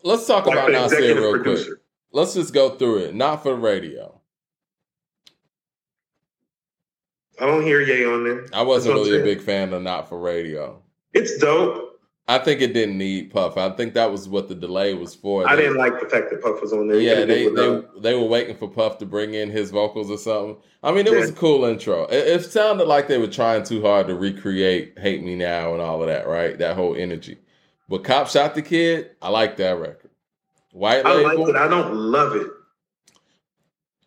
Let's 0.02 0.26
talk 0.26 0.46
Like 0.46 0.54
about 0.56 0.70
Nasir 0.70 0.98
executive 0.98 1.22
real 1.22 1.42
quick. 1.42 1.78
Let's 2.12 2.34
just 2.34 2.54
go 2.54 2.70
through 2.76 2.98
it. 2.98 3.14
Not 3.14 3.42
for 3.42 3.50
the 3.50 3.56
radio. 3.56 4.15
I 7.40 7.46
don't 7.46 7.62
hear 7.62 7.80
Ye 7.80 8.04
on 8.06 8.24
there. 8.24 8.46
I 8.52 8.62
wasn't 8.62 8.94
really 8.94 9.20
a 9.20 9.24
big 9.24 9.40
fan 9.40 9.72
of 9.72 9.82
Not 9.82 10.08
for 10.08 10.18
Radio. 10.18 10.82
It's 11.12 11.38
dope. 11.38 11.86
I 12.28 12.38
think 12.38 12.60
it 12.60 12.72
didn't 12.72 12.98
need 12.98 13.30
Puff. 13.30 13.56
I 13.56 13.70
think 13.70 13.94
that 13.94 14.10
was 14.10 14.28
what 14.28 14.48
the 14.48 14.54
delay 14.54 14.94
was 14.94 15.14
for. 15.14 15.48
I 15.48 15.54
They- 15.54 15.62
didn't 15.62 15.76
like 15.76 16.00
the 16.00 16.08
fact 16.08 16.30
that 16.30 16.42
Puff 16.42 16.60
was 16.60 16.72
on 16.72 16.88
there. 16.88 16.98
Yeah, 16.98 17.24
they, 17.24 17.48
they 17.48 17.82
they 18.00 18.14
were 18.14 18.26
waiting 18.26 18.56
for 18.56 18.68
Puff 18.68 18.98
to 18.98 19.06
bring 19.06 19.34
in 19.34 19.50
his 19.50 19.70
vocals 19.70 20.10
or 20.10 20.18
something. 20.18 20.56
I 20.82 20.90
mean, 20.90 21.06
it 21.06 21.14
was 21.14 21.30
a 21.30 21.34
cool 21.34 21.64
intro. 21.64 22.04
It, 22.06 22.26
it 22.26 22.44
sounded 22.44 22.88
like 22.88 23.06
they 23.06 23.18
were 23.18 23.28
trying 23.28 23.62
too 23.62 23.80
hard 23.80 24.08
to 24.08 24.16
recreate 24.16 24.98
"Hate 24.98 25.22
Me 25.22 25.36
Now" 25.36 25.72
and 25.72 25.80
all 25.80 26.02
of 26.02 26.08
that, 26.08 26.26
right? 26.26 26.58
That 26.58 26.74
whole 26.74 26.96
energy. 26.96 27.38
But 27.88 28.02
"Cop 28.02 28.28
Shot 28.28 28.56
the 28.56 28.62
Kid," 28.62 29.10
I 29.22 29.28
like 29.28 29.56
that 29.58 29.78
record. 29.78 30.10
White 30.72 31.06
I 31.06 31.22
like 31.22 31.38
it. 31.38 31.56
I 31.56 31.68
don't 31.68 31.94
love 31.94 32.34
it. 32.34 32.48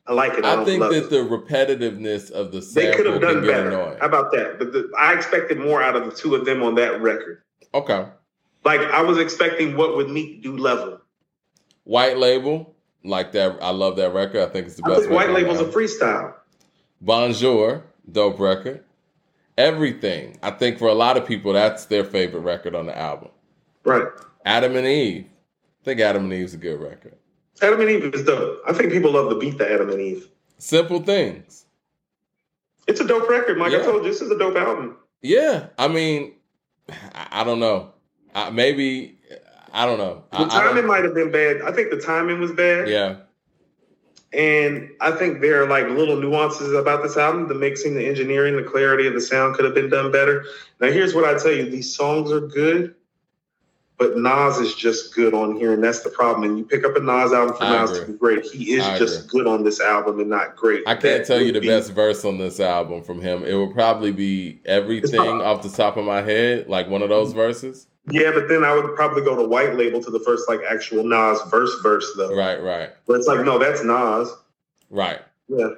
I 0.10 0.14
like 0.14 0.34
it. 0.34 0.44
I, 0.44 0.60
I 0.60 0.66
think 0.66 0.82
that 0.82 0.92
it. 0.92 1.10
the 1.12 1.18
repetitiveness 1.18 2.32
of 2.32 2.52
the 2.52 2.62
They 2.62 2.92
could 2.96 3.06
sample 3.06 3.12
have 3.14 3.22
done 3.22 3.46
better. 3.46 3.70
annoying. 3.70 3.98
How 4.00 4.08
about 4.08 4.32
that? 4.32 4.58
But 4.58 4.74
the, 4.74 4.92
I 4.98 5.14
expected 5.14 5.60
more 5.60 5.84
out 5.84 5.96
of 5.96 6.06
the 6.06 6.12
two 6.12 6.34
of 6.36 6.46
them 6.46 6.64
on 6.64 6.74
that 6.76 7.00
record. 7.00 7.44
Okay, 7.76 8.08
Like 8.66 8.82
I 8.82 9.04
was 9.04 9.20
expecting 9.20 9.78
what 9.78 9.96
would 9.96 10.10
Meek 10.10 10.42
do 10.42 10.58
level. 10.58 11.00
White 11.84 12.18
Label, 12.18 12.74
like 13.04 13.32
that. 13.34 13.58
I 13.62 13.70
love 13.70 13.96
that 13.98 14.12
record. 14.14 14.42
I 14.42 14.52
think 14.52 14.66
it's 14.66 14.76
the 14.78 14.86
I 14.86 14.90
best. 14.90 15.02
think 15.02 15.14
White 15.14 15.30
Label's 15.30 15.60
a 15.60 15.66
freestyle. 15.66 16.34
Bonjour, 17.02 17.84
dope 18.12 18.40
record. 18.40 18.84
Everything. 19.60 20.40
I 20.42 20.52
think 20.52 20.80
for 20.80 20.88
a 20.88 20.94
lot 20.94 21.18
of 21.18 21.26
people, 21.28 21.54
that's 21.54 21.86
their 21.86 22.04
favorite 22.04 22.42
record 22.42 22.74
on 22.74 22.86
the 22.88 22.98
album. 22.98 23.30
Right. 23.84 24.08
Adam 24.46 24.76
and 24.76 24.88
Eve. 24.88 25.26
I 25.26 25.86
think 25.86 26.00
Adam 26.00 26.24
and 26.26 26.34
Eve's 26.34 26.54
a 26.54 26.58
good 26.58 26.80
record. 26.82 27.16
Adam 27.62 27.82
and 27.82 27.90
Eve 27.90 28.14
is 28.14 28.24
dope. 28.24 28.62
I 28.68 28.74
think 28.74 28.92
people 28.92 29.12
love 29.12 29.30
the 29.30 29.36
beat 29.36 29.58
the 29.58 29.72
Adam 29.72 29.90
and 29.90 30.00
Eve. 30.00 30.28
Simple 30.58 31.02
things. 31.02 31.66
It's 32.88 33.00
a 33.00 33.08
dope 33.08 33.30
record. 33.30 33.58
Like 33.58 33.72
Yeah. 33.72 33.80
I 33.80 33.84
told 33.84 34.04
you, 34.04 34.10
this 34.10 34.22
is 34.22 34.32
a 34.32 34.38
dope 34.38 34.56
album. 34.56 34.98
Yeah, 35.22 35.68
I 35.78 35.88
mean, 35.88 36.34
I, 36.90 37.28
I 37.32 37.44
don't 37.44 37.60
know. 37.60 37.92
I, 38.34 38.50
maybe 38.50 39.18
I 39.74 39.86
don't 39.86 39.98
know. 39.98 40.24
The 40.32 40.40
I 40.40 40.48
timing 40.48 40.88
might 40.88 41.04
have 41.04 41.14
been 41.14 41.32
bad. 41.32 41.62
I 41.62 41.72
think 41.72 41.92
the 41.92 42.00
timing 42.02 42.40
was 42.40 42.52
bad. 42.52 42.88
yeah, 42.88 43.18
And 44.34 44.90
I 45.02 45.12
think 45.12 45.42
there 45.42 45.62
are 45.64 45.68
like 45.68 45.88
little 45.90 46.16
nuances 46.16 46.74
about 46.74 47.04
this 47.04 47.18
album. 47.18 47.48
The 47.48 47.56
mixing, 47.56 47.96
the 47.96 48.08
engineering, 48.08 48.56
the 48.56 48.64
clarity 48.64 49.08
of 49.08 49.14
the 49.14 49.22
sound 49.22 49.56
could 49.56 49.66
have 49.66 49.76
been 49.76 49.90
done 49.90 50.12
better. 50.12 50.46
Now, 50.80 50.88
here's 50.92 51.14
what 51.14 51.26
I 51.26 51.38
tell 51.38 51.52
you: 51.52 51.70
these 51.70 51.94
songs 51.96 52.32
are 52.32 52.40
good, 52.42 52.96
but 54.00 54.18
Nas 54.18 54.58
is 54.58 54.74
just 54.74 55.14
good 55.14 55.34
on 55.34 55.58
here, 55.58 55.74
and 55.74 55.84
that's 55.84 56.00
the 56.00 56.10
problem. 56.10 56.50
And 56.50 56.58
you 56.58 56.64
pick 56.64 56.86
up 56.86 56.96
a 56.96 57.02
Nas 57.02 57.34
album 57.34 57.56
from 57.58 57.70
Nas 57.70 58.00
to 58.00 58.06
be 58.08 58.14
great. 58.14 58.46
He 58.46 58.72
is 58.72 58.86
just 58.98 59.28
good 59.28 59.46
on 59.46 59.64
this 59.64 59.82
album 59.82 60.20
and 60.22 60.30
not 60.30 60.56
great. 60.56 60.84
I 60.88 60.94
can't 60.94 61.02
That 61.02 61.26
tell 61.28 61.42
you 61.42 61.52
the 61.52 61.60
be- 61.60 61.68
best 61.68 61.92
verse 61.92 62.24
on 62.24 62.38
this 62.38 62.62
album 62.62 63.04
from 63.04 63.22
him. 63.22 63.44
It 63.44 63.54
would 63.56 63.74
probably 63.74 64.14
be 64.14 64.62
everything 64.66 65.20
off 65.20 65.62
the 65.62 65.70
top 65.70 65.98
of 65.98 66.06
my 66.06 66.22
head, 66.22 66.70
like 66.70 66.88
one 66.90 67.02
of 67.02 67.10
those 67.10 67.34
verses. 67.34 67.88
Yeah, 68.10 68.32
but 68.34 68.48
then 68.48 68.64
I 68.64 68.74
would 68.74 68.96
probably 68.96 69.22
go 69.22 69.36
to 69.36 69.44
White 69.48 69.76
Label 69.76 70.02
to 70.02 70.10
the 70.10 70.20
first 70.22 70.48
like 70.48 70.62
actual 70.68 71.04
Nas 71.04 71.40
verse 71.52 71.76
verse 71.84 72.10
though. 72.16 72.34
Right, 72.34 72.64
right, 72.64 72.92
But 73.06 73.18
it's 73.18 73.28
like 73.28 73.46
no, 73.46 73.60
that's 73.60 73.84
Nas. 73.84 74.34
right. 74.90 75.20
Yeah. 75.50 75.70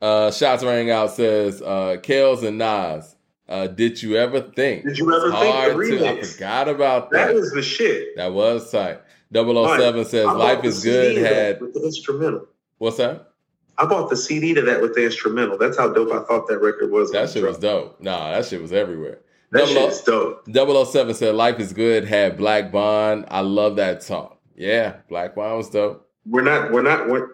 Uh, 0.00 0.30
Shots 0.30 0.62
rang 0.62 0.90
out 0.90 1.10
says, 1.10 1.60
uh, 1.62 1.96
Kells 2.02 2.42
and 2.44 2.58
Nas, 2.58 3.15
uh, 3.48 3.66
did 3.68 4.02
you 4.02 4.16
ever 4.16 4.40
think? 4.40 4.84
Did 4.84 4.98
you 4.98 5.14
ever 5.14 5.30
think 5.30 5.90
the 5.98 6.08
I 6.08 6.22
forgot 6.22 6.68
about 6.68 7.10
That 7.10 7.28
that. 7.28 7.34
was 7.34 7.52
the 7.52 7.62
shit. 7.62 8.16
That 8.16 8.32
was 8.32 8.70
tight. 8.70 9.00
007 9.32 10.04
says, 10.04 10.26
Life 10.26 10.64
is 10.64 10.82
good. 10.82 11.16
Had, 11.18 11.60
with 11.60 11.74
the 11.74 11.82
instrumental. 11.84 12.46
what's 12.78 12.96
that? 12.98 13.32
I 13.78 13.84
bought 13.84 14.08
the 14.08 14.16
CD 14.16 14.54
to 14.54 14.62
that 14.62 14.80
with 14.80 14.94
the 14.94 15.04
instrumental. 15.04 15.58
That's 15.58 15.76
how 15.76 15.92
dope 15.92 16.10
I 16.10 16.24
thought 16.26 16.48
that 16.48 16.58
record 16.60 16.90
was. 16.90 17.12
That 17.12 17.28
shit 17.30 17.42
was 17.44 17.58
dope. 17.58 18.00
Nah, 18.00 18.30
that 18.32 18.46
shit 18.46 18.62
was 18.62 18.72
everywhere. 18.72 19.18
That 19.52 19.66
Double 19.66 19.78
O- 19.78 19.88
shit's 19.88 20.00
dope. 20.02 20.86
007 20.86 21.14
said, 21.14 21.34
Life 21.34 21.60
is 21.60 21.72
good. 21.72 22.04
Had 22.04 22.36
Black 22.38 22.72
Bond. 22.72 23.26
I 23.28 23.40
love 23.40 23.76
that 23.76 24.02
song. 24.02 24.36
Yeah, 24.56 24.96
Black 25.08 25.34
Bond 25.34 25.58
was 25.58 25.68
dope. 25.70 26.08
We're 26.24 26.42
not. 26.42 26.72
We're 26.72 26.82
not. 26.82 27.08
We're, 27.08 27.28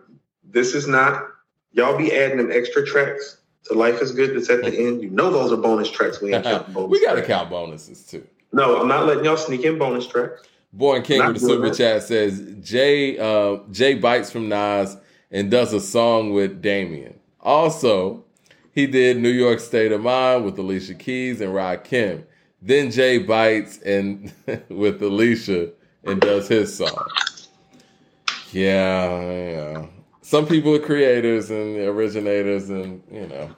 this 0.44 0.74
is 0.74 0.88
not. 0.88 1.22
Y'all 1.72 1.96
be 1.96 2.12
adding 2.12 2.36
them 2.38 2.50
extra 2.52 2.84
tracks 2.84 3.38
to 3.64 3.74
Life 3.74 4.00
is 4.00 4.12
Good. 4.12 4.36
That's 4.36 4.50
at 4.50 4.62
the 4.62 4.68
end. 4.86 5.02
You 5.02 5.10
know 5.10 5.30
those 5.30 5.52
are 5.52 5.56
bonus 5.56 5.90
tracks. 5.90 6.20
We 6.20 6.34
ain't 6.34 6.44
counting 6.44 6.72
bonus. 6.72 6.90
we 7.00 7.04
got 7.04 7.14
to 7.14 7.22
count 7.22 7.50
bonuses 7.50 8.04
too. 8.04 8.26
No, 8.52 8.80
I'm 8.80 8.88
not 8.88 9.06
letting 9.06 9.24
y'all 9.24 9.36
sneak 9.36 9.62
in 9.64 9.78
bonus 9.78 10.06
tracks. 10.06 10.42
Born 10.74 11.02
King 11.02 11.18
Not 11.18 11.32
with 11.34 11.42
the 11.42 11.48
super 11.48 11.68
that. 11.68 11.76
chat 11.76 12.02
says 12.02 12.54
Jay 12.62 13.18
uh, 13.18 13.58
Jay 13.70 13.94
bites 13.94 14.30
from 14.30 14.48
Nas 14.48 14.96
and 15.30 15.50
does 15.50 15.72
a 15.72 15.80
song 15.80 16.32
with 16.32 16.62
Damian. 16.62 17.18
Also, 17.40 18.24
he 18.72 18.86
did 18.86 19.18
New 19.18 19.28
York 19.30 19.60
State 19.60 19.92
of 19.92 20.00
Mind 20.00 20.44
with 20.44 20.58
Alicia 20.58 20.94
Keys 20.94 21.40
and 21.40 21.52
Rakim. 21.52 22.24
Then 22.62 22.90
Jay 22.90 23.18
bites 23.18 23.78
and 23.78 24.32
with 24.68 25.02
Alicia 25.02 25.70
and 26.04 26.20
does 26.20 26.48
his 26.48 26.74
song. 26.74 27.06
Yeah, 28.52 29.20
yeah. 29.20 29.86
Some 30.22 30.46
people 30.46 30.74
are 30.74 30.78
creators 30.78 31.50
and 31.50 31.76
originators, 31.76 32.70
and 32.70 33.02
you 33.10 33.26
know. 33.26 33.50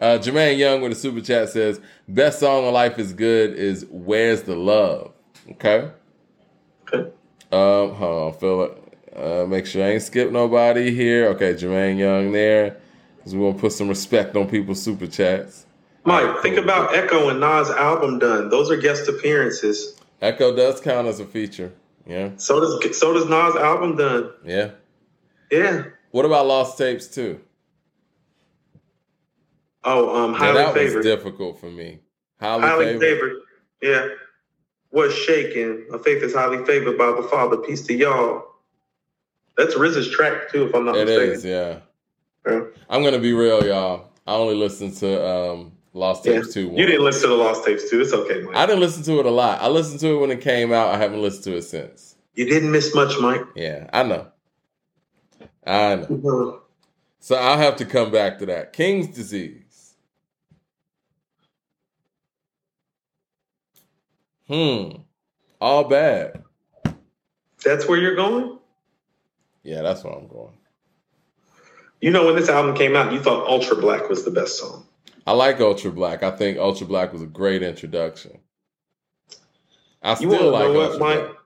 Uh, 0.00 0.18
Jermaine 0.18 0.58
Young 0.58 0.80
with 0.80 0.92
a 0.92 0.94
super 0.94 1.20
chat 1.20 1.48
says, 1.50 1.80
"Best 2.08 2.40
song 2.40 2.64
on 2.64 2.72
Life 2.72 2.98
is 2.98 3.12
Good 3.12 3.54
is 3.54 3.86
Where's 3.90 4.42
the 4.42 4.54
Love." 4.56 5.12
Okay. 5.52 5.90
Okay. 6.92 7.10
Um, 7.52 7.94
hold 7.94 8.34
on, 8.34 8.38
Philip. 8.40 8.80
Uh, 9.14 9.46
make 9.46 9.66
sure 9.66 9.84
I 9.84 9.90
ain't 9.90 10.02
skip 10.02 10.30
nobody 10.30 10.92
here. 10.92 11.28
Okay, 11.28 11.54
Jermaine 11.54 11.98
Young 11.98 12.32
there. 12.32 12.76
Because 13.16 13.34
we 13.34 13.40
want 13.40 13.56
to 13.56 13.60
put 13.60 13.72
some 13.72 13.88
respect 13.88 14.36
on 14.36 14.48
people's 14.48 14.82
super 14.82 15.06
chats. 15.06 15.64
Mike, 16.04 16.24
Alright, 16.26 16.42
think 16.42 16.58
about 16.58 16.94
Echo 16.94 17.30
and 17.30 17.40
Nas 17.40 17.70
album 17.70 18.18
done. 18.18 18.50
Those 18.50 18.70
are 18.70 18.76
guest 18.76 19.08
appearances. 19.08 19.98
Echo 20.20 20.54
does 20.54 20.80
count 20.80 21.06
as 21.08 21.20
a 21.20 21.24
feature. 21.24 21.72
Yeah, 22.06 22.30
So 22.36 22.60
does 22.60 22.98
so 22.98 23.14
does 23.14 23.24
Nas 23.26 23.56
album 23.56 23.96
done. 23.96 24.30
yeah. 24.44 24.72
Yeah. 25.50 25.84
What 26.14 26.24
about 26.24 26.46
Lost 26.46 26.78
Tapes 26.78 27.08
too? 27.08 27.40
Oh, 29.82 30.14
um, 30.14 30.32
highly 30.32 30.58
that 30.58 30.66
was 30.72 30.74
favored. 30.74 31.02
difficult 31.02 31.58
for 31.58 31.68
me. 31.68 31.98
Highly, 32.40 32.62
highly 32.62 32.84
favored. 33.00 33.00
favored. 33.00 33.42
Yeah. 33.82 34.08
Was 34.92 35.12
shaken. 35.12 35.86
My 35.90 35.98
faith 35.98 36.22
is 36.22 36.32
highly 36.32 36.64
favored 36.66 36.96
by 36.96 37.10
the 37.20 37.24
Father. 37.24 37.56
Peace 37.56 37.82
to 37.88 37.94
y'all. 37.94 38.44
That's 39.56 39.76
Riz's 39.76 40.08
track 40.08 40.52
too, 40.52 40.66
if 40.66 40.74
I'm 40.76 40.84
not 40.84 40.94
It 40.94 41.06
mistaken. 41.06 41.32
is, 41.32 41.44
yeah. 41.44 41.78
Yeah. 42.46 42.60
I'm 42.88 43.02
gonna 43.02 43.18
be 43.18 43.32
real, 43.32 43.66
y'all. 43.66 44.12
I 44.24 44.34
only 44.34 44.54
listened 44.54 44.94
to 44.98 45.28
um, 45.28 45.72
Lost 45.94 46.24
Yeah. 46.24 46.34
Tapes 46.34 46.54
two. 46.54 46.72
You 46.76 46.86
didn't 46.86 47.02
listen 47.02 47.22
to 47.22 47.28
the 47.36 47.42
Lost 47.42 47.64
Tapes 47.64 47.90
too. 47.90 48.00
It's 48.00 48.12
okay, 48.12 48.40
Mike. 48.42 48.54
I 48.54 48.66
didn't 48.66 48.82
listen 48.82 49.02
to 49.02 49.18
it 49.18 49.26
a 49.26 49.30
lot. 49.30 49.60
I 49.60 49.66
listened 49.66 49.98
to 49.98 50.14
it 50.14 50.18
when 50.20 50.30
it 50.30 50.42
came 50.42 50.72
out. 50.72 50.94
I 50.94 50.98
haven't 50.98 51.22
listened 51.22 51.42
to 51.46 51.56
it 51.56 51.62
since. 51.62 52.14
you 52.36 52.44
didn't 52.44 52.70
miss 52.70 52.94
much, 52.94 53.18
Mike. 53.18 53.42
Yeah, 53.56 53.90
I 53.92 54.04
know. 54.04 54.28
I 55.66 55.96
know. 55.96 56.60
So 57.20 57.36
I'll 57.36 57.58
have 57.58 57.76
to 57.76 57.86
come 57.86 58.10
back 58.10 58.38
to 58.38 58.46
that. 58.46 58.72
King's 58.72 59.08
disease. 59.08 59.94
Hmm. 64.46 64.98
All 65.60 65.84
bad. 65.84 66.42
That's 67.64 67.88
where 67.88 67.98
you're 67.98 68.14
going? 68.14 68.58
Yeah, 69.62 69.80
that's 69.80 70.04
where 70.04 70.12
I'm 70.12 70.28
going. 70.28 70.52
You 72.02 72.10
know, 72.10 72.26
when 72.26 72.36
this 72.36 72.50
album 72.50 72.76
came 72.76 72.94
out, 72.94 73.14
you 73.14 73.20
thought 73.20 73.48
Ultra 73.48 73.76
Black 73.76 74.10
was 74.10 74.26
the 74.26 74.30
best 74.30 74.58
song. 74.58 74.86
I 75.26 75.32
like 75.32 75.58
Ultra 75.60 75.90
Black. 75.90 76.22
I 76.22 76.30
think 76.30 76.58
Ultra 76.58 76.86
Black 76.86 77.14
was 77.14 77.22
a 77.22 77.26
great 77.26 77.62
introduction. 77.62 78.40
I 80.02 80.12
still 80.14 80.50
like 80.50 80.68
what, 80.68 80.76
Ultra 80.76 80.98
Mike? 80.98 81.18
Black. 81.18 81.36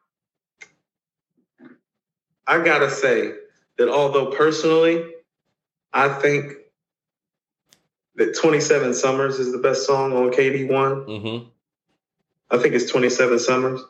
I 2.48 2.64
gotta 2.64 2.90
say 2.90 3.34
that 3.78 3.88
although 3.88 4.26
personally, 4.26 5.04
I 5.92 6.08
think 6.08 6.52
that 8.16 8.36
27 8.36 8.94
Summers 8.94 9.38
is 9.38 9.52
the 9.52 9.58
best 9.58 9.86
song 9.86 10.12
on 10.12 10.30
KD1. 10.30 10.68
Mm-hmm. 10.68 11.48
I 12.50 12.58
think 12.58 12.74
it's 12.74 12.90
27 12.90 13.38
Summers. 13.38 13.80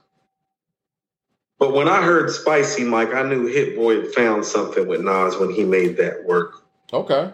But 1.59 1.73
when 1.73 1.89
I 1.89 2.03
heard 2.03 2.31
Spicy 2.31 2.85
Mike, 2.85 3.13
I 3.15 3.23
knew 3.23 3.47
Hit 3.47 3.75
Boy 3.75 4.03
had 4.03 4.13
found 4.13 4.45
something 4.45 4.87
with 4.87 5.01
Nas 5.01 5.37
when 5.39 5.51
he 5.51 5.65
made 5.65 5.97
that 5.97 6.25
work. 6.25 6.63
Okay. 6.93 7.33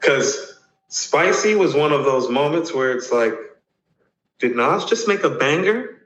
Because 0.00 0.58
Spicy 0.88 1.54
was 1.54 1.74
one 1.74 1.92
of 1.92 2.04
those 2.04 2.30
moments 2.30 2.72
where 2.72 2.92
it's 2.92 3.12
like, 3.12 3.34
did 4.38 4.56
Nas 4.56 4.84
just 4.86 5.06
make 5.08 5.24
a 5.24 5.30
banger? 5.30 5.97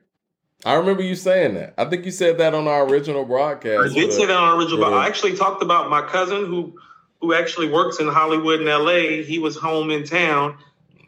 I 0.65 0.75
remember 0.75 1.03
you 1.03 1.17
saying 1.17 1.55
that. 1.55 1.75
I 1.77 1.85
think 1.87 2.05
you 2.05 2.13
said 2.13 2.39
that 2.39 2.55
on 2.55 2.69
our 2.69 2.87
original 2.87 3.25
broadcast. 3.25 3.91
I 3.91 3.95
did 3.95 4.13
say 4.13 4.27
that 4.27 4.37
on 4.37 4.45
our 4.45 4.57
original, 4.57 4.91
Yeah. 4.91 4.97
I 4.97 5.07
actually 5.07 5.37
talked 5.37 5.63
about 5.63 5.91
my 5.91 6.03
cousin 6.03 6.47
who 6.47 6.79
who 7.21 7.35
actually 7.35 7.71
works 7.71 8.01
in 8.01 8.09
Hollywood 8.09 8.61
in 8.61 8.67
LA. 8.67 9.23
He 9.23 9.39
was 9.39 9.57
home 9.57 9.91
in 9.91 10.05
town 10.05 10.59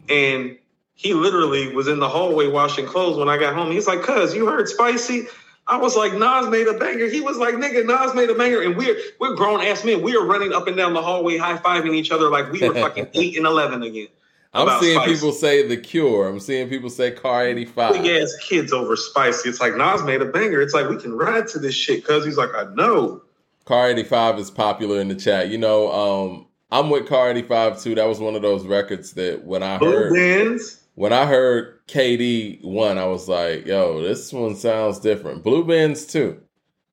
and 0.08 0.56
he 0.94 1.12
literally 1.12 1.74
was 1.74 1.88
in 1.88 1.98
the 1.98 2.08
hallway 2.08 2.46
washing 2.46 2.86
clothes 2.86 3.16
when 3.18 3.28
I 3.28 3.36
got 3.36 3.54
home. 3.54 3.72
He's 3.72 3.88
like, 3.88 4.02
cuz 4.02 4.34
you 4.34 4.46
heard 4.46 4.68
spicy? 4.68 5.26
I 5.66 5.76
was 5.78 5.96
like, 5.96 6.12
Nas 6.12 6.48
made 6.50 6.68
a 6.68 6.74
banger. 6.74 7.06
He 7.06 7.20
was 7.20 7.36
like, 7.38 7.54
nigga, 7.54 7.84
Nas 7.86 8.14
made 8.14 8.30
a 8.30 8.34
banger. 8.34 8.60
And 8.60 8.76
we're 8.76 8.96
we're 9.18 9.34
grown 9.34 9.60
ass 9.60 9.84
men. 9.84 10.02
We 10.02 10.16
are 10.16 10.24
running 10.24 10.52
up 10.52 10.68
and 10.68 10.76
down 10.76 10.94
the 10.94 11.02
hallway, 11.02 11.36
high 11.36 11.56
fiving 11.56 11.94
each 11.94 12.10
other 12.10 12.28
like 12.28 12.52
we 12.52 12.66
were 12.66 12.74
fucking 12.86 13.08
eight 13.14 13.36
and 13.36 13.46
eleven 13.46 13.82
again. 13.82 14.08
I'm 14.54 14.80
seeing 14.80 14.96
Spice. 15.00 15.08
people 15.14 15.32
say 15.32 15.66
The 15.66 15.76
Cure. 15.76 16.28
I'm 16.28 16.38
seeing 16.40 16.68
people 16.68 16.88
say 16.90 17.10
Car 17.10 17.46
85. 17.46 18.02
Big 18.02 18.22
ass 18.22 18.34
kids 18.40 18.72
over 18.72 18.94
spicy. 18.96 19.48
It's 19.48 19.60
like 19.60 19.76
Nas 19.76 20.02
made 20.04 20.22
a 20.22 20.26
banger. 20.26 20.60
It's 20.60 20.74
like 20.74 20.88
we 20.88 20.96
can 20.96 21.12
ride 21.16 21.48
to 21.48 21.58
this 21.58 21.74
shit, 21.74 22.04
cuz 22.04 22.24
he's 22.24 22.36
like, 22.36 22.50
I 22.54 22.64
know. 22.74 23.22
Car 23.64 23.88
85 23.90 24.38
is 24.38 24.50
popular 24.50 25.00
in 25.00 25.08
the 25.08 25.14
chat. 25.14 25.48
You 25.48 25.58
know, 25.58 25.90
um, 25.92 26.46
I'm 26.70 26.90
with 26.90 27.08
Car 27.08 27.30
85 27.30 27.82
too. 27.82 27.94
That 27.94 28.06
was 28.06 28.20
one 28.20 28.34
of 28.36 28.42
those 28.42 28.64
records 28.66 29.12
that 29.14 29.44
when 29.44 29.62
I 29.62 29.78
Blue 29.78 29.90
heard 29.90 30.12
Benz. 30.12 30.80
when 30.94 31.12
I 31.12 31.24
heard 31.26 31.78
KD 31.88 32.62
one, 32.64 32.98
I 32.98 33.06
was 33.06 33.28
like, 33.28 33.66
yo, 33.66 34.02
this 34.02 34.32
one 34.32 34.54
sounds 34.54 34.98
different. 35.00 35.42
Blue 35.42 35.64
Benz 35.64 36.04
too. 36.06 36.40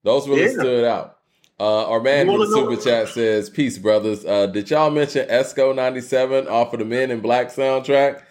Those 0.04 0.28
really 0.28 0.44
Yeah. 0.44 0.50
stood 0.60 0.84
out. 0.86 1.18
Uh, 1.62 1.88
our 1.90 2.00
man 2.02 2.26
with 2.26 2.50
the 2.50 2.56
super 2.56 2.72
know- 2.72 2.76
chat 2.80 3.08
says, 3.10 3.50
"Peace, 3.50 3.78
brothers. 3.78 4.26
Uh, 4.26 4.48
did 4.48 4.70
y'all 4.72 4.90
mention 4.90 5.28
Esco 5.30 5.76
'97 5.76 6.48
off 6.48 6.74
of 6.74 6.80
the 6.80 6.86
Men 6.86 7.12
in 7.12 7.20
Black 7.20 7.50
soundtrack? 7.50 8.22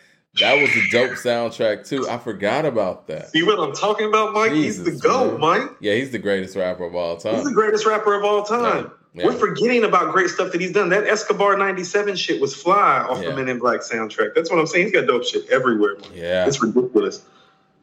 That 0.41 0.60
was 0.60 0.70
a 0.70 0.91
dope 0.91 1.10
soundtrack 1.17 1.86
too. 1.86 2.09
I 2.09 2.18
forgot 2.18 2.65
about 2.65 3.07
that. 3.07 3.31
See 3.31 3.44
what 3.44 3.60
I'm 3.60 3.73
talking 3.73 4.09
about, 4.09 4.33
Mike? 4.33 4.52
he's 4.52 4.78
the 4.83 4.91
Jesus, 4.91 5.00
GOAT. 5.00 5.39
Mike. 5.39 5.62
Yeah, 5.81 5.94
he's 5.94 6.10
the 6.10 6.18
greatest 6.18 6.57
rapper 6.57 6.84
of 6.84 6.94
all 6.97 7.17
time. 7.18 7.36
He's 7.36 7.44
the 7.44 7.52
greatest 7.52 7.86
rapper 7.86 8.15
of 8.15 8.25
all 8.25 8.42
time. 8.42 8.91
Yeah. 9.15 9.26
We're 9.26 9.33
forgetting 9.33 9.83
about 9.84 10.12
great 10.12 10.31
stuff 10.31 10.50
that 10.52 10.60
he's 10.60 10.73
done. 10.73 10.89
That 10.89 11.05
Escobar 11.07 11.57
97 11.57 12.15
shit 12.17 12.41
was 12.41 12.55
fly 12.55 13.05
off 13.09 13.20
Yeah. 13.23 13.31
the 13.31 13.36
Men 13.36 13.49
in 13.49 13.59
Black 13.59 13.81
soundtrack. 13.81 14.34
That's 14.36 14.50
what 14.50 14.59
I'm 14.60 14.67
saying. 14.68 14.86
He's 14.86 14.92
got 14.94 15.07
dope 15.09 15.25
shit 15.25 15.49
everywhere. 15.50 15.97
Mike. 16.00 16.10
Yeah, 16.15 16.47
It's 16.47 16.62
ridiculous. 16.62 17.23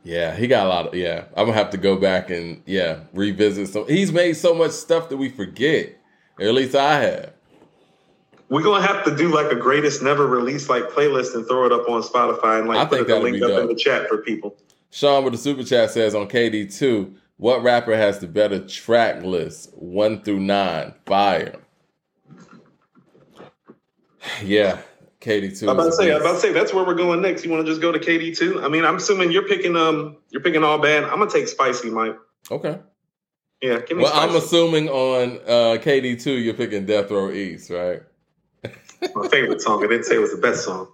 Yeah, 0.04 0.36
he 0.36 0.48
got 0.48 0.66
a 0.66 0.70
lot 0.70 0.88
of. 0.88 0.96
Yeah, 0.96 1.26
I'm 1.36 1.46
gonna 1.48 1.58
have 1.58 1.70
to 1.72 1.78
go 1.78 1.98
back 1.98 2.30
and 2.30 2.62
yeah 2.66 3.02
revisit 3.14 3.70
some. 3.70 3.88
He's 3.88 4.12
made 4.12 4.34
so 4.34 4.54
much 4.54 4.72
stuff 4.72 5.10
that 5.10 5.18
we 5.18 5.30
forget. 5.30 5.98
Or 6.40 6.48
at 6.48 6.54
least 6.54 6.76
I 6.76 7.02
have. 7.02 7.34
We're 8.50 8.64
gonna 8.64 8.86
have 8.86 9.04
to 9.06 9.16
do 9.16 9.34
like 9.34 9.52
a 9.52 9.56
greatest 9.56 10.02
never 10.02 10.26
released 10.26 10.70
like 10.70 10.84
playlist 10.90 11.36
and 11.36 11.46
throw 11.48 11.66
it 11.66 11.72
up 11.72 11.90
on 11.90 12.02
Spotify 12.02 12.62
and 12.62 12.72
I 12.72 12.76
like 12.76 12.90
think 12.90 13.08
put 13.08 13.14
the 13.14 13.20
link 13.20 13.42
up 13.44 13.62
in 13.62 13.68
the 13.68 13.76
chat 13.76 14.08
for 14.08 14.20
people. 14.20 14.56
Sean 14.90 15.24
with 15.24 15.34
the 15.34 15.40
super 15.40 15.64
chat 15.64 15.92
says 15.92 16.16
on 16.16 16.30
KD2, 16.30 17.14
what 17.36 17.62
rapper 17.62 17.96
has 17.96 18.20
the 18.20 18.28
better 18.28 18.66
track 18.66 19.24
list? 19.24 19.74
One 19.76 20.22
through 20.22 20.40
nine. 20.40 20.94
Fire. 21.06 21.56
Yeah, 24.44 24.82
KD2. 25.28 25.64
I'm 25.64 25.70
about 25.70 25.86
to 25.86 25.92
say, 25.92 26.14
I'm 26.14 26.22
about 26.22 26.34
to 26.34 26.40
say 26.40 26.54
that's 26.54 26.74
where 26.74 26.86
we're 26.86 26.96
going 26.96 27.22
next. 27.22 27.44
You 27.44 27.52
want 27.52 27.66
to 27.66 27.72
just 27.72 27.82
go 27.82 27.92
to 27.92 28.00
KD 28.00 28.38
two? 28.38 28.64
I 28.64 28.70
mean, 28.70 28.86
I'm 28.86 28.96
assuming 28.96 29.32
you're 29.32 29.48
picking 29.48 29.76
um 29.76 30.18
you're 30.30 30.42
picking 30.42 30.64
all 30.64 30.80
bad. 30.80 31.04
I'm 31.04 31.20
gonna 31.20 31.30
take 31.30 31.48
spicy, 31.48 31.90
Mike. 31.90 32.18
Okay. 32.50 32.80
Yeah, 33.62 33.80
give 33.80 33.98
me 33.98 34.04
Well, 34.04 34.14
I'm 34.14 34.36
assuming 34.36 34.88
on 34.88 35.40
uh, 35.46 35.82
KD2 35.82 36.44
you're 36.44 36.54
picking 36.54 36.86
Death 36.86 37.10
Row 37.12 37.32
East, 37.32 37.70
right? 37.70 38.04
my 39.16 39.28
favorite 39.28 39.62
song. 39.62 39.84
I 39.84 39.88
didn't 39.88 40.06
say 40.06 40.16
it 40.16 40.20
was 40.20 40.32
the 40.32 40.42
best 40.42 40.64
song. 40.64 40.88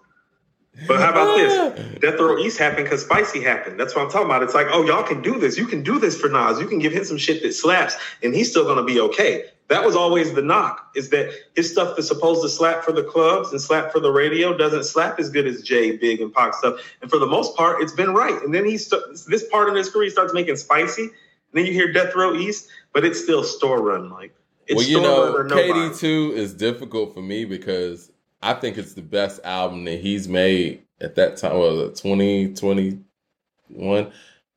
But 0.87 0.99
how 0.99 1.11
about 1.11 1.37
this? 1.37 1.99
Death 1.99 2.19
Row 2.19 2.37
East 2.39 2.57
happened 2.57 2.85
because 2.85 3.03
Spicy 3.03 3.41
happened. 3.41 3.79
That's 3.79 3.95
what 3.95 4.05
I'm 4.05 4.09
talking 4.09 4.25
about. 4.25 4.41
It's 4.41 4.55
like, 4.55 4.67
oh, 4.71 4.83
y'all 4.83 5.03
can 5.03 5.21
do 5.21 5.37
this. 5.37 5.57
You 5.57 5.67
can 5.67 5.83
do 5.83 5.99
this 5.99 6.19
for 6.19 6.29
Nas. 6.29 6.59
You 6.59 6.65
can 6.65 6.79
give 6.79 6.93
him 6.93 7.03
some 7.03 7.17
shit 7.17 7.43
that 7.43 7.53
slaps, 7.53 7.95
and 8.23 8.33
he's 8.33 8.49
still 8.49 8.65
gonna 8.65 8.83
be 8.83 8.99
okay. 8.99 9.45
That 9.69 9.85
was 9.85 9.95
always 9.95 10.33
the 10.33 10.41
knock, 10.41 10.91
is 10.95 11.09
that 11.09 11.33
his 11.55 11.71
stuff 11.71 11.95
that's 11.95 12.07
supposed 12.07 12.41
to 12.43 12.49
slap 12.49 12.83
for 12.83 12.91
the 12.91 13.03
clubs 13.03 13.51
and 13.51 13.61
slap 13.61 13.91
for 13.91 13.99
the 13.99 14.11
radio 14.11 14.55
doesn't 14.55 14.83
slap 14.83 15.19
as 15.19 15.29
good 15.29 15.47
as 15.47 15.61
Jay, 15.61 15.95
Big, 15.95 16.21
and 16.21 16.33
Pac 16.33 16.53
stuff. 16.53 16.79
And 17.01 17.09
for 17.09 17.17
the 17.17 17.25
most 17.25 17.55
part, 17.55 17.81
it's 17.81 17.93
been 17.93 18.13
right. 18.13 18.41
And 18.43 18.53
then 18.53 18.65
he's 18.65 18.91
this 19.27 19.47
part 19.49 19.69
of 19.69 19.75
his 19.75 19.89
career 19.89 20.05
he 20.05 20.09
starts 20.09 20.33
making 20.33 20.57
spicy. 20.57 21.03
And 21.03 21.11
then 21.53 21.65
you 21.65 21.71
hear 21.71 21.91
Death 21.91 22.13
Row 22.13 22.35
East, 22.35 22.67
but 22.93 23.05
it's 23.05 23.21
still 23.21 23.43
store 23.43 23.81
run, 23.81 24.09
like 24.09 24.35
it's 24.67 24.77
well, 24.77 24.85
you 24.85 24.99
store 24.99 25.43
know, 25.43 25.55
nobody. 25.55 25.89
KD2 25.89 26.33
is 26.33 26.53
difficult 26.53 27.13
for 27.13 27.21
me 27.21 27.45
because 27.45 28.11
I 28.41 28.53
think 28.53 28.77
it's 28.77 28.93
the 28.93 29.01
best 29.01 29.39
album 29.43 29.85
that 29.85 29.99
he's 29.99 30.27
made 30.27 30.83
at 30.99 31.15
that 31.15 31.37
time. 31.37 31.53
What 31.53 31.71
was 31.71 31.89
it 31.89 31.95
2021? 31.95 34.11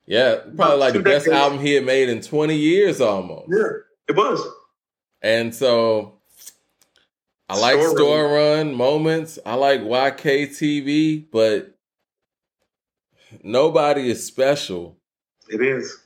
yeah, 0.07 0.37
probably 0.55 0.79
like 0.79 0.93
the 0.93 1.01
best 1.01 1.27
album 1.27 1.59
he 1.59 1.73
had 1.73 1.85
made 1.85 2.09
in 2.09 2.21
20 2.21 2.57
years 2.57 3.01
almost. 3.01 3.49
Yeah, 3.51 3.69
it 4.09 4.17
was. 4.17 4.41
And 5.23 5.55
so 5.55 6.15
I 7.49 7.59
like 7.59 7.75
Store 7.81 7.97
store 7.97 8.35
run 8.35 8.75
moments. 8.75 9.39
I 9.47 9.55
like 9.55 9.81
YKTV, 9.81 11.27
but 11.31 11.75
nobody 13.43 14.11
is 14.11 14.25
special. 14.25 14.97
It 15.49 15.61
is. 15.61 15.99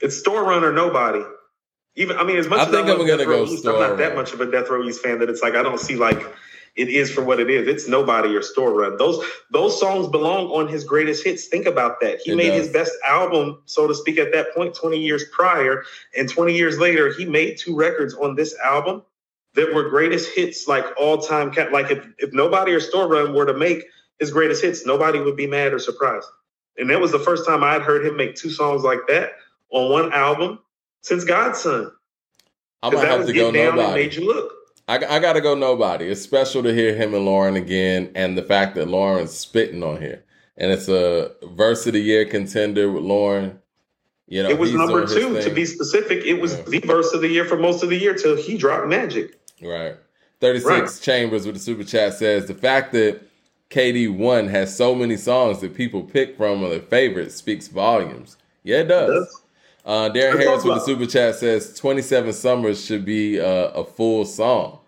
It's 0.00 0.16
store 0.16 0.44
run 0.44 0.64
or 0.64 0.72
nobody. 0.72 1.22
Even 1.96 2.16
I 2.16 2.24
mean, 2.24 2.36
as 2.36 2.48
much 2.48 2.60
I 2.60 2.64
as 2.64 2.70
think 2.70 2.88
I 2.88 2.92
I'm 2.92 3.06
gonna 3.06 3.24
go 3.24 3.44
East, 3.44 3.66
I'm 3.66 3.78
not 3.78 3.98
that 3.98 4.14
much 4.14 4.32
of 4.32 4.40
a 4.40 4.50
Death 4.50 4.70
Row 4.70 4.82
East 4.82 5.02
fan 5.02 5.18
that 5.18 5.28
it's 5.28 5.42
like 5.42 5.54
I 5.54 5.62
don't 5.62 5.80
see 5.80 5.96
like 5.96 6.24
it 6.76 6.88
is 6.88 7.10
for 7.10 7.22
what 7.22 7.40
it 7.40 7.50
is. 7.50 7.66
It's 7.68 7.88
nobody 7.88 8.34
or 8.34 8.42
store 8.42 8.72
run. 8.72 8.96
Those 8.96 9.22
those 9.50 9.78
songs 9.78 10.08
belong 10.08 10.46
on 10.48 10.68
his 10.68 10.84
greatest 10.84 11.24
hits. 11.24 11.46
Think 11.46 11.66
about 11.66 12.00
that. 12.00 12.20
He 12.24 12.32
It 12.32 12.36
made 12.36 12.50
does. 12.50 12.66
his 12.66 12.68
best 12.72 12.92
album, 13.06 13.62
so 13.66 13.86
to 13.86 13.94
speak, 13.94 14.18
at 14.18 14.32
that 14.32 14.54
point, 14.54 14.74
20 14.74 14.98
years 14.98 15.24
prior, 15.32 15.84
and 16.16 16.28
20 16.28 16.54
years 16.54 16.78
later, 16.78 17.12
he 17.12 17.24
made 17.24 17.58
two 17.58 17.76
records 17.76 18.14
on 18.14 18.36
this 18.36 18.54
album 18.64 19.02
that 19.54 19.74
were 19.74 19.88
greatest 19.88 20.34
hits, 20.34 20.68
like 20.68 20.84
all 20.98 21.18
time. 21.18 21.52
Like 21.72 21.90
if 21.90 22.06
if 22.18 22.32
nobody 22.32 22.72
or 22.72 22.80
store 22.80 23.08
run 23.08 23.34
were 23.34 23.46
to 23.46 23.54
make 23.54 23.84
his 24.18 24.30
greatest 24.30 24.62
hits, 24.62 24.86
nobody 24.86 25.18
would 25.20 25.36
be 25.36 25.46
mad 25.46 25.72
or 25.72 25.78
surprised. 25.78 26.28
And 26.78 26.88
that 26.90 27.00
was 27.00 27.12
the 27.12 27.18
first 27.18 27.46
time 27.46 27.64
I'd 27.64 27.82
heard 27.82 28.06
him 28.06 28.16
make 28.16 28.36
two 28.36 28.50
songs 28.50 28.82
like 28.84 29.00
that 29.08 29.32
on 29.70 29.90
one 29.90 30.12
album 30.12 30.60
since 31.02 31.24
God's 31.24 31.58
Son. 31.58 31.90
I'm 32.82 32.92
gonna 32.92 33.06
have 33.06 33.26
to 33.26 33.32
Get 33.32 33.40
go 33.40 33.52
Down 33.52 33.78
and. 33.78 33.94
Made 33.94 34.14
You 34.14 34.26
Look. 34.26 34.52
I, 34.90 35.16
I 35.16 35.18
gotta 35.20 35.40
go 35.40 35.54
nobody. 35.54 36.06
It's 36.06 36.20
special 36.20 36.64
to 36.64 36.74
hear 36.74 36.94
him 36.96 37.14
and 37.14 37.24
Lauryn 37.24 37.56
again, 37.56 38.10
and 38.16 38.36
the 38.36 38.42
fact 38.42 38.74
that 38.74 38.88
Lauryn's 38.88 39.30
spitting 39.32 39.84
on 39.84 40.00
here, 40.02 40.24
and 40.56 40.72
it's 40.72 40.88
a 40.88 41.30
verse 41.52 41.86
of 41.86 41.92
the 41.92 42.00
year 42.00 42.24
contender 42.24 42.90
with 42.90 43.04
Lauryn. 43.04 43.56
You 44.26 44.42
know, 44.42 44.48
it 44.50 44.58
was 44.58 44.74
number 44.74 45.06
two, 45.06 45.40
to 45.42 45.50
be 45.50 45.64
specific. 45.64 46.24
It 46.24 46.40
was 46.40 46.56
Yeah. 46.56 46.62
the 46.66 46.78
verse 46.80 47.12
of 47.12 47.20
the 47.20 47.28
year 47.28 47.44
for 47.44 47.56
most 47.56 47.84
of 47.84 47.88
the 47.90 47.96
year 47.96 48.14
till 48.14 48.36
he 48.36 48.56
dropped 48.56 48.88
Magic. 48.88 49.38
right. 49.62 49.94
Thirty 50.40 50.58
six 50.58 50.68
Right. 50.68 51.00
Chambers 51.02 51.46
with 51.46 51.54
the 51.54 51.60
super 51.60 51.84
chat 51.84 52.14
says 52.14 52.46
the 52.46 52.54
fact 52.54 52.92
that 52.92 53.20
KD 53.70 54.08
one 54.08 54.48
has 54.48 54.76
so 54.76 54.94
many 54.94 55.16
songs 55.16 55.60
that 55.60 55.74
people 55.74 56.02
pick 56.02 56.36
from 56.36 56.64
or 56.64 56.70
their 56.70 56.80
favorites 56.80 57.36
speaks 57.36 57.68
volumes. 57.68 58.36
Yeah, 58.64 58.78
it 58.78 58.88
does. 58.88 59.08
That's- 59.08 59.42
Uh, 59.82 60.10
Darren 60.10 60.38
Harris 60.38 60.62
with 60.64 60.74
the 60.74 60.80
super 60.80 61.06
chat 61.06 61.36
says 61.36 61.74
27 61.78 62.32
Summers 62.34 62.84
should 62.84 63.04
be 63.04 63.40
uh, 63.40 63.68
a 63.70 63.82
full 63.84 64.24
song. 64.26 64.79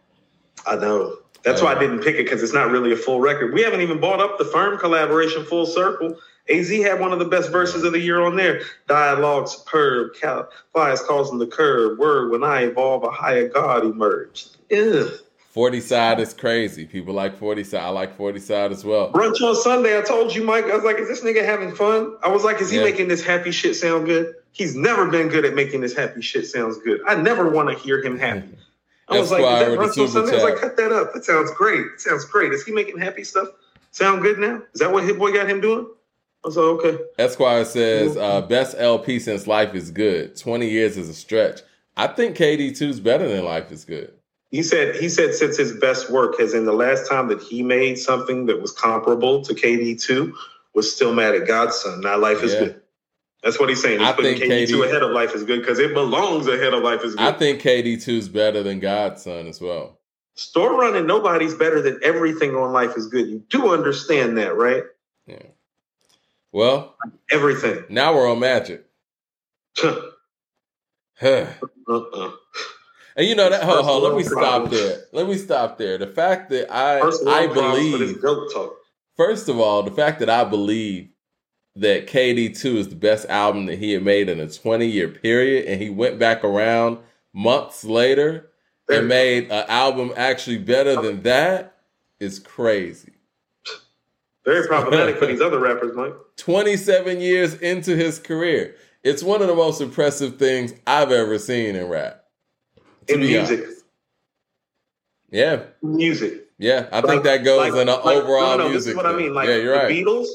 I 0.66 0.76
know. 0.76 1.18
That's 1.44 1.60
why 1.60 1.74
I 1.74 1.78
didn't 1.78 2.00
pick 2.00 2.14
it 2.16 2.24
because 2.24 2.42
it's 2.42 2.52
not 2.52 2.70
really 2.70 2.92
a 2.92 2.96
full 2.96 3.20
record. 3.20 3.52
We 3.52 3.62
haven't 3.62 3.80
even 3.80 3.98
bought 4.00 4.20
up 4.20 4.38
the 4.38 4.44
firm 4.44 4.78
collaboration 4.78 5.44
full 5.44 5.66
circle. 5.66 6.16
AZ 6.48 6.70
had 6.70 7.00
one 7.00 7.12
of 7.12 7.18
the 7.18 7.24
best 7.24 7.50
verses 7.50 7.82
of 7.84 7.92
the 7.92 7.98
year 8.00 8.20
on 8.20 8.36
there. 8.36 8.62
Dialogue 8.88 9.48
superb. 9.48 10.14
Cal- 10.20 10.48
Flies 10.72 11.00
causing 11.02 11.38
the 11.38 11.46
curb. 11.46 11.98
Word 11.98 12.30
when 12.30 12.44
I 12.44 12.62
evolve, 12.62 13.02
a 13.04 13.10
higher 13.10 13.48
God 13.48 13.84
emerged. 13.84 14.56
Ugh. 14.72 15.08
40 15.50 15.80
side 15.80 16.18
is 16.20 16.32
crazy. 16.32 16.86
People 16.86 17.12
like 17.12 17.36
40 17.36 17.64
side. 17.64 17.82
I 17.82 17.88
like 17.90 18.16
40 18.16 18.38
side 18.40 18.72
as 18.72 18.84
well. 18.84 19.12
Brunch 19.12 19.40
on 19.42 19.54
Sunday. 19.54 19.98
I 19.98 20.02
told 20.02 20.34
you, 20.34 20.42
Mike. 20.44 20.64
I 20.66 20.74
was 20.74 20.84
like, 20.84 20.98
is 20.98 21.08
this 21.08 21.22
nigga 21.22 21.44
having 21.44 21.74
fun? 21.74 22.16
I 22.22 22.28
was 22.28 22.42
like, 22.44 22.60
is 22.60 22.70
he 22.70 22.78
Yeah. 22.78 22.84
making 22.84 23.08
this 23.08 23.22
happy 23.22 23.50
shit 23.50 23.76
sound 23.76 24.06
good? 24.06 24.34
He's 24.52 24.74
never 24.74 25.10
been 25.10 25.28
good 25.28 25.44
at 25.44 25.54
making 25.54 25.80
this 25.82 25.94
happy 25.94 26.22
shit 26.22 26.46
sounds 26.46 26.78
good. 26.78 27.00
I 27.06 27.16
never 27.16 27.50
want 27.50 27.68
to 27.68 27.74
hear 27.74 28.02
him 28.02 28.18
happy. 28.18 28.48
I 29.16 29.20
was 29.20 29.30
like, 29.30 29.40
Esquire 29.40 29.54
is 29.54 29.60
that 29.60 29.70
with 29.70 29.94
the 29.94 30.00
brunch 30.00 30.04
on 30.04 30.08
super 30.08 30.26
Sunday? 30.26 30.40
I 30.40 30.44
was 30.44 30.52
like, 30.52 30.60
cut 30.60 30.76
that 30.76 30.92
up. 30.92 31.12
That 31.14 31.24
sounds 31.24 31.50
great. 31.52 31.86
It 31.94 32.00
sounds 32.00 32.24
great. 32.24 32.52
Is 32.52 32.64
he 32.64 32.72
making 32.72 32.98
happy 32.98 33.24
stuff 33.24 33.48
sound 33.90 34.22
good 34.22 34.38
now? 34.38 34.62
Is 34.74 34.80
that 34.80 34.92
what 34.92 35.04
Hit 35.04 35.18
Boy 35.18 35.32
got 35.32 35.48
him 35.48 35.60
doing? 35.60 35.86
I 36.44 36.48
was 36.48 36.56
like, 36.56 36.66
okay. 36.66 36.98
Esquire 37.18 37.64
says, 37.64 38.16
uh, 38.16 38.40
best 38.42 38.74
LP 38.78 39.20
since 39.20 39.46
Life 39.46 39.74
is 39.74 39.90
Good. 39.90 40.36
20 40.36 40.68
years 40.68 40.96
is 40.96 41.08
a 41.08 41.14
stretch. 41.14 41.60
I 41.96 42.08
think 42.08 42.36
KD2 42.36 42.82
is 42.82 43.00
better 43.00 43.28
than 43.28 43.44
Life 43.44 43.70
is 43.70 43.84
Good. 43.84 44.12
He 44.50 44.62
said 44.62 44.96
he 44.96 45.08
said 45.08 45.34
since 45.34 45.56
his 45.56 45.72
best 45.78 46.10
work 46.10 46.38
has 46.38 46.52
in 46.52 46.66
the 46.66 46.74
last 46.74 47.08
time 47.08 47.28
that 47.28 47.40
he 47.40 47.62
made 47.62 47.98
something 47.98 48.44
that 48.46 48.60
was 48.60 48.70
comparable 48.70 49.42
to 49.42 49.54
KD2 49.54 50.30
was 50.74 50.94
still 50.94 51.14
mad 51.14 51.34
at 51.34 51.46
God's 51.46 51.76
Son. 51.76 52.02
Now 52.02 52.18
life 52.18 52.42
is 52.42 52.52
Yeah. 52.52 52.58
good. 52.60 52.81
That's 53.42 53.58
what 53.58 53.68
he's 53.68 53.82
saying. 53.82 53.98
He's 53.98 54.08
I 54.08 54.12
putting 54.12 54.38
think 54.38 54.52
KD2 54.52 54.86
ahead 54.88 55.02
of 55.02 55.10
life 55.10 55.34
is 55.34 55.42
good 55.42 55.60
because 55.60 55.78
it 55.78 55.94
belongs 55.94 56.46
ahead 56.46 56.74
of 56.74 56.82
life 56.82 57.02
is 57.02 57.16
good. 57.16 57.24
I 57.24 57.32
think 57.32 57.60
KD2 57.60 58.08
is 58.08 58.28
better 58.28 58.62
than 58.62 58.78
God's 58.78 59.22
Son 59.22 59.46
as 59.48 59.60
well. 59.60 59.98
Store 60.34 60.78
running, 60.78 61.06
nobody's 61.06 61.54
better 61.54 61.82
than 61.82 61.98
everything 62.02 62.54
on 62.54 62.72
life 62.72 62.96
is 62.96 63.08
good. 63.08 63.28
You 63.28 63.44
do 63.50 63.72
understand 63.72 64.38
that, 64.38 64.56
right? 64.56 64.84
Yeah. 65.26 65.42
Well, 66.52 66.96
Everything. 67.30 67.84
now 67.88 68.14
we're 68.14 68.30
on 68.30 68.38
Magic. 68.38 68.86
Uh-uh. 71.22 71.52
and 71.54 71.56
uh-uh. 71.88 72.30
you 73.18 73.34
know 73.36 73.48
that. 73.48 73.62
Hold, 73.62 73.84
hold, 73.84 74.02
let 74.02 74.10
me 74.16 74.24
world 74.24 74.26
stop 74.26 74.70
there. 74.70 75.02
Let 75.12 75.28
me 75.28 75.36
stop 75.36 75.78
there. 75.78 75.98
The 75.98 76.08
fact 76.08 76.50
that 76.50 76.72
I 76.72 76.98
I 76.98 77.46
world 77.46 77.52
problems 77.52 77.92
for 77.92 77.98
this 77.98 78.12
believe. 78.16 78.70
First 79.16 79.48
of 79.48 79.60
all, 79.60 79.82
the 79.84 79.92
fact 79.92 80.18
that 80.18 80.28
I 80.28 80.42
believe 80.42 81.10
that 81.76 82.06
KD2 82.06 82.76
is 82.76 82.88
the 82.88 82.94
best 82.96 83.26
album 83.28 83.66
that 83.66 83.78
he 83.78 83.92
had 83.92 84.02
made 84.02 84.28
in 84.28 84.40
a 84.40 84.48
20 84.48 84.86
year 84.86 85.08
period, 85.08 85.66
and 85.66 85.80
he 85.80 85.90
went 85.90 86.18
back 86.18 86.44
around 86.44 86.98
months 87.32 87.84
later 87.84 88.50
and 88.90 89.08
made 89.08 89.44
an 89.50 89.64
album 89.68 90.12
actually 90.16 90.58
better 90.58 91.00
than 91.00 91.22
that 91.22 91.76
is 92.20 92.38
crazy. 92.38 93.12
Very 94.44 94.66
problematic 94.68 95.16
for 95.18 95.26
these 95.26 95.40
other 95.40 95.58
rappers, 95.58 95.96
Mike. 95.96 96.12
27 96.36 97.20
years 97.20 97.54
into 97.54 97.96
his 97.96 98.18
career. 98.18 98.74
It's 99.02 99.22
one 99.22 99.40
of 99.40 99.48
the 99.48 99.54
most 99.54 99.80
impressive 99.80 100.36
things 100.38 100.74
I've 100.86 101.10
ever 101.10 101.38
seen 101.38 101.74
in 101.74 101.88
rap. 101.88 102.24
In 103.08 103.20
music. 103.20 103.60
honest. 103.60 103.84
Yeah, 105.30 105.62
Music. 105.82 106.46
yeah. 106.58 106.88
I 106.92 107.00
think 107.00 107.22
that 107.24 107.38
goes 107.44 107.70
like- 107.72 107.80
in 107.80 107.86
the 107.86 107.96
like- 107.96 108.16
overall 108.16 108.58
no, 108.58 108.64
no, 108.64 108.68
music. 108.68 108.78
This 108.78 108.86
is 108.88 108.96
what 108.96 109.06
I 109.06 109.16
mean. 109.16 109.32
Like 109.32 109.48
yeah, 109.48 109.56
you're 109.56 109.72
the 109.74 109.84
right. 109.84 109.90
Beatles, 109.90 110.26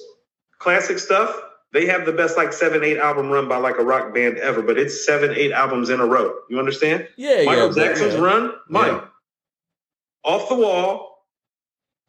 classic 0.60 1.00
stuff. 1.00 1.40
They 1.74 1.86
have 1.88 2.06
the 2.06 2.14
best 2.14 2.38
like 2.38 2.54
seven, 2.54 2.84
eight 2.84 2.98
album 2.98 3.30
run 3.30 3.48
by 3.48 3.58
like 3.58 3.78
a 3.78 3.84
rock 3.84 4.14
band 4.14 4.38
ever, 4.38 4.62
but 4.62 4.78
it's 4.78 5.06
seven, 5.06 5.32
eight 5.36 5.52
albums 5.52 5.90
in 5.90 6.00
a 6.00 6.06
row. 6.06 6.34
You 6.50 6.60
understand? 6.60 7.08
yeah, 7.18 7.44
Michael 7.44 7.76
yeah. 7.78 7.86
Jackson's 7.86 8.14
yeah. 8.14 8.20
run, 8.22 8.54
Mike, 8.70 8.92
Yeah. 8.92 9.02
off 10.24 10.48
the 10.50 10.56
wall, 10.56 11.26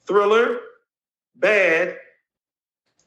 Thriller, 0.06 0.58
Bad, 1.34 1.96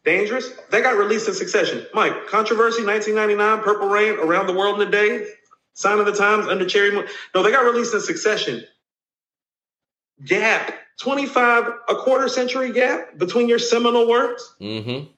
Dangerous. 0.03 0.50
They 0.72 0.82
got 0.82 0.98
released 0.98 1.28
in 1.28 1.34
succession. 1.34 1.86
Mike, 1.94 2.28
Controversy, 2.28 2.84
1999, 2.84 3.64
Purple 3.64 3.88
Rain, 3.88 4.20
Around 4.20 4.48
the 4.48 4.53
World 4.53 4.82
in 4.82 4.88
a 4.88 4.92
Day, 4.92 5.28
Sign 5.74 6.00
of 6.00 6.06
the 6.06 6.11
Times, 6.11 6.48
Under 6.48 6.66
Cherry 6.66 6.92
Moon. 6.92 7.06
No, 7.34 7.44
they 7.44 7.52
got 7.52 7.64
released 7.64 7.94
in 7.94 8.02
succession. 8.02 8.64
Gap, 10.26 10.74
25, 11.00 11.66
a 11.90 11.95
quarter 11.95 12.28
century 12.28 12.72
gap 12.72 13.18
between 13.18 13.48
your 13.48 13.60
seminal 13.60 14.08
works. 14.08 14.53
Mm-hmm. 14.61 15.11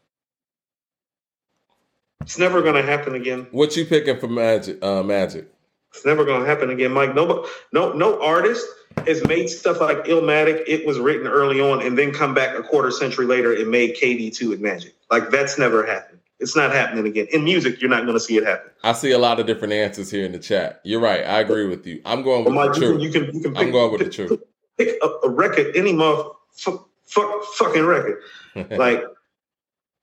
It's 2.24 2.40
never 2.40 2.62
going 2.62 2.76
to 2.76 2.82
happen 2.82 3.16
again. 3.16 3.48
What 3.52 3.76
you 3.76 3.86
picking 3.86 4.18
for 4.18 4.28
Magic? 4.28 4.84
Uh, 4.84 5.04
Magic. 5.04 5.48
It's 5.94 6.06
never 6.06 6.26
going 6.26 6.42
to 6.42 6.48
happen 6.48 6.70
again, 6.70 6.92
Mike. 6.92 7.14
No, 7.14 7.46
no, 7.72 7.94
no 7.94 8.20
artist 8.22 8.66
has 9.06 9.24
made 9.28 9.48
stuff 9.48 9.80
like 9.82 10.06
Illmatic. 10.06 10.64
It 10.66 10.88
was 10.88 11.00
written 11.00 11.28
early 11.28 11.60
on, 11.62 11.86
and 11.86 11.98
then 11.98 12.12
come 12.12 12.34
back 12.34 12.58
a 12.58 12.64
quarter 12.64 12.90
century 12.92 13.26
later 13.26 13.54
and 13.54 13.70
made 13.70 13.96
KD 13.96 14.34
two 14.34 14.54
and 14.54 14.62
Magic. 14.62 14.96
Like 15.12 15.30
that's 15.30 15.60
never 15.60 15.86
happened. 15.86 16.20
It's 16.40 16.56
not 16.56 16.72
happening 16.72 17.06
again. 17.06 17.28
In 17.32 17.44
music, 17.44 17.80
you're 17.80 17.90
not 17.90 18.04
going 18.04 18.16
to 18.16 18.20
see 18.20 18.38
it 18.38 18.46
happen. 18.46 18.72
I 18.84 18.94
see 18.94 19.12
a 19.12 19.20
lot 19.20 19.40
of 19.40 19.46
different 19.46 19.74
answers 19.74 20.10
here 20.10 20.26
in 20.26 20.32
the 20.32 20.40
chat. 20.40 20.82
You're 20.84 21.00
right. 21.00 21.24
I 21.24 21.40
agree 21.42 21.68
with 21.68 21.86
you. 21.86 22.02
I'm 22.06 22.24
going 22.24 22.44
with 22.44 22.54
Mike, 22.54 22.74
the 22.74 22.80
you 22.80 22.82
can, 22.82 22.90
truth. 22.90 23.02
you 23.02 23.12
can, 23.12 23.36
you 23.36 23.42
can. 23.42 23.58
I'm 23.58 23.66
pick- 23.66 23.74
going 23.74 23.92
with 23.92 24.02
the 24.02 24.10
truth. 24.10 24.42
Pick 24.78 24.98
a, 25.04 25.08
a 25.28 25.30
record, 25.30 25.76
any 25.76 25.96
fuck, 25.96 26.90
fuck, 27.06 27.44
fucking 27.56 27.86
record. 27.86 28.22
Like 28.72 29.04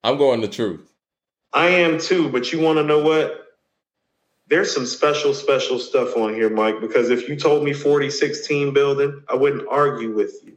I'm 0.03 0.17
going 0.17 0.41
the 0.41 0.49
truth. 0.49 0.90
I 1.53 1.67
am 1.69 1.99
too, 1.99 2.29
but 2.29 2.53
you 2.53 2.61
want 2.61 2.79
to 2.79 2.85
know 2.85 3.03
what? 3.03 3.47
There's 4.49 4.73
some 4.75 4.87
special, 4.87 5.33
special 5.35 5.79
stuff 5.79 6.17
on 6.17 6.35
here, 6.35 6.51
Mike, 6.51 6.81
because 6.81 7.11
if 7.11 7.29
you 7.29 7.37
told 7.37 7.63
me 7.63 7.73
4016 7.73 8.73
building, 8.73 9.23
I 9.29 9.35
wouldn't 9.37 9.67
argue 9.69 10.13
with 10.13 10.35
you. 10.45 10.57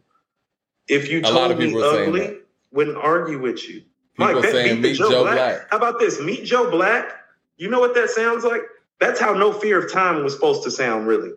If 0.87 1.09
you 1.09 1.21
told 1.21 1.57
me 1.57 1.67
people 1.67 1.83
are 1.83 1.93
saying 1.93 2.09
ugly, 2.09 2.37
wouldn't 2.71 2.97
argue 2.97 3.39
with 3.39 3.67
you. 3.69 3.83
People 4.17 4.33
Mike, 4.33 4.43
that 4.43 4.51
saying 4.51 4.81
beat 4.81 4.97
Joe, 4.97 5.09
Joe 5.09 5.23
Black. 5.23 5.35
Black. 5.35 5.67
How 5.71 5.77
about 5.77 5.99
this? 5.99 6.19
Meet 6.19 6.45
Joe 6.45 6.69
Black. 6.69 7.11
You 7.57 7.69
know 7.69 7.79
what 7.79 7.93
that 7.95 8.09
sounds 8.09 8.43
like? 8.43 8.61
That's 8.99 9.19
how 9.19 9.33
No 9.33 9.53
Fear 9.53 9.85
of 9.85 9.91
Time 9.91 10.23
was 10.23 10.33
supposed 10.33 10.63
to 10.63 10.71
sound, 10.71 11.07
really. 11.07 11.31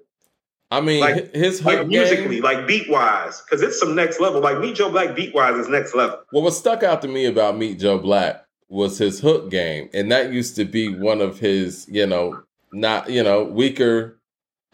I 0.70 0.80
mean, 0.80 1.00
Like- 1.00 1.34
his 1.34 1.58
hook 1.60 1.66
Like 1.66 1.78
game- 1.80 1.88
musically, 1.88 2.40
like 2.40 2.66
beat 2.66 2.88
wise, 2.90 3.42
because 3.42 3.62
it's 3.62 3.78
some 3.78 3.94
next 3.94 4.18
level. 4.18 4.40
Like 4.40 4.58
Meet 4.58 4.76
Joe 4.76 4.90
Black 4.90 5.14
beat 5.14 5.34
wise 5.34 5.56
is 5.56 5.68
next 5.68 5.94
level. 5.94 6.18
Well, 6.32 6.42
what 6.42 6.54
stuck 6.54 6.82
out 6.82 7.02
to 7.02 7.08
me 7.08 7.26
about 7.26 7.56
Meet 7.56 7.78
Joe 7.78 7.98
Black 7.98 8.45
was 8.68 8.98
his 8.98 9.20
hook 9.20 9.50
game, 9.50 9.88
and 9.94 10.10
that 10.10 10.32
used 10.32 10.56
to 10.56 10.64
be 10.64 10.94
one 10.94 11.20
of 11.20 11.38
his, 11.38 11.86
you 11.88 12.06
know, 12.06 12.42
not 12.72 13.08
you 13.10 13.22
know 13.22 13.44
weaker 13.44 14.18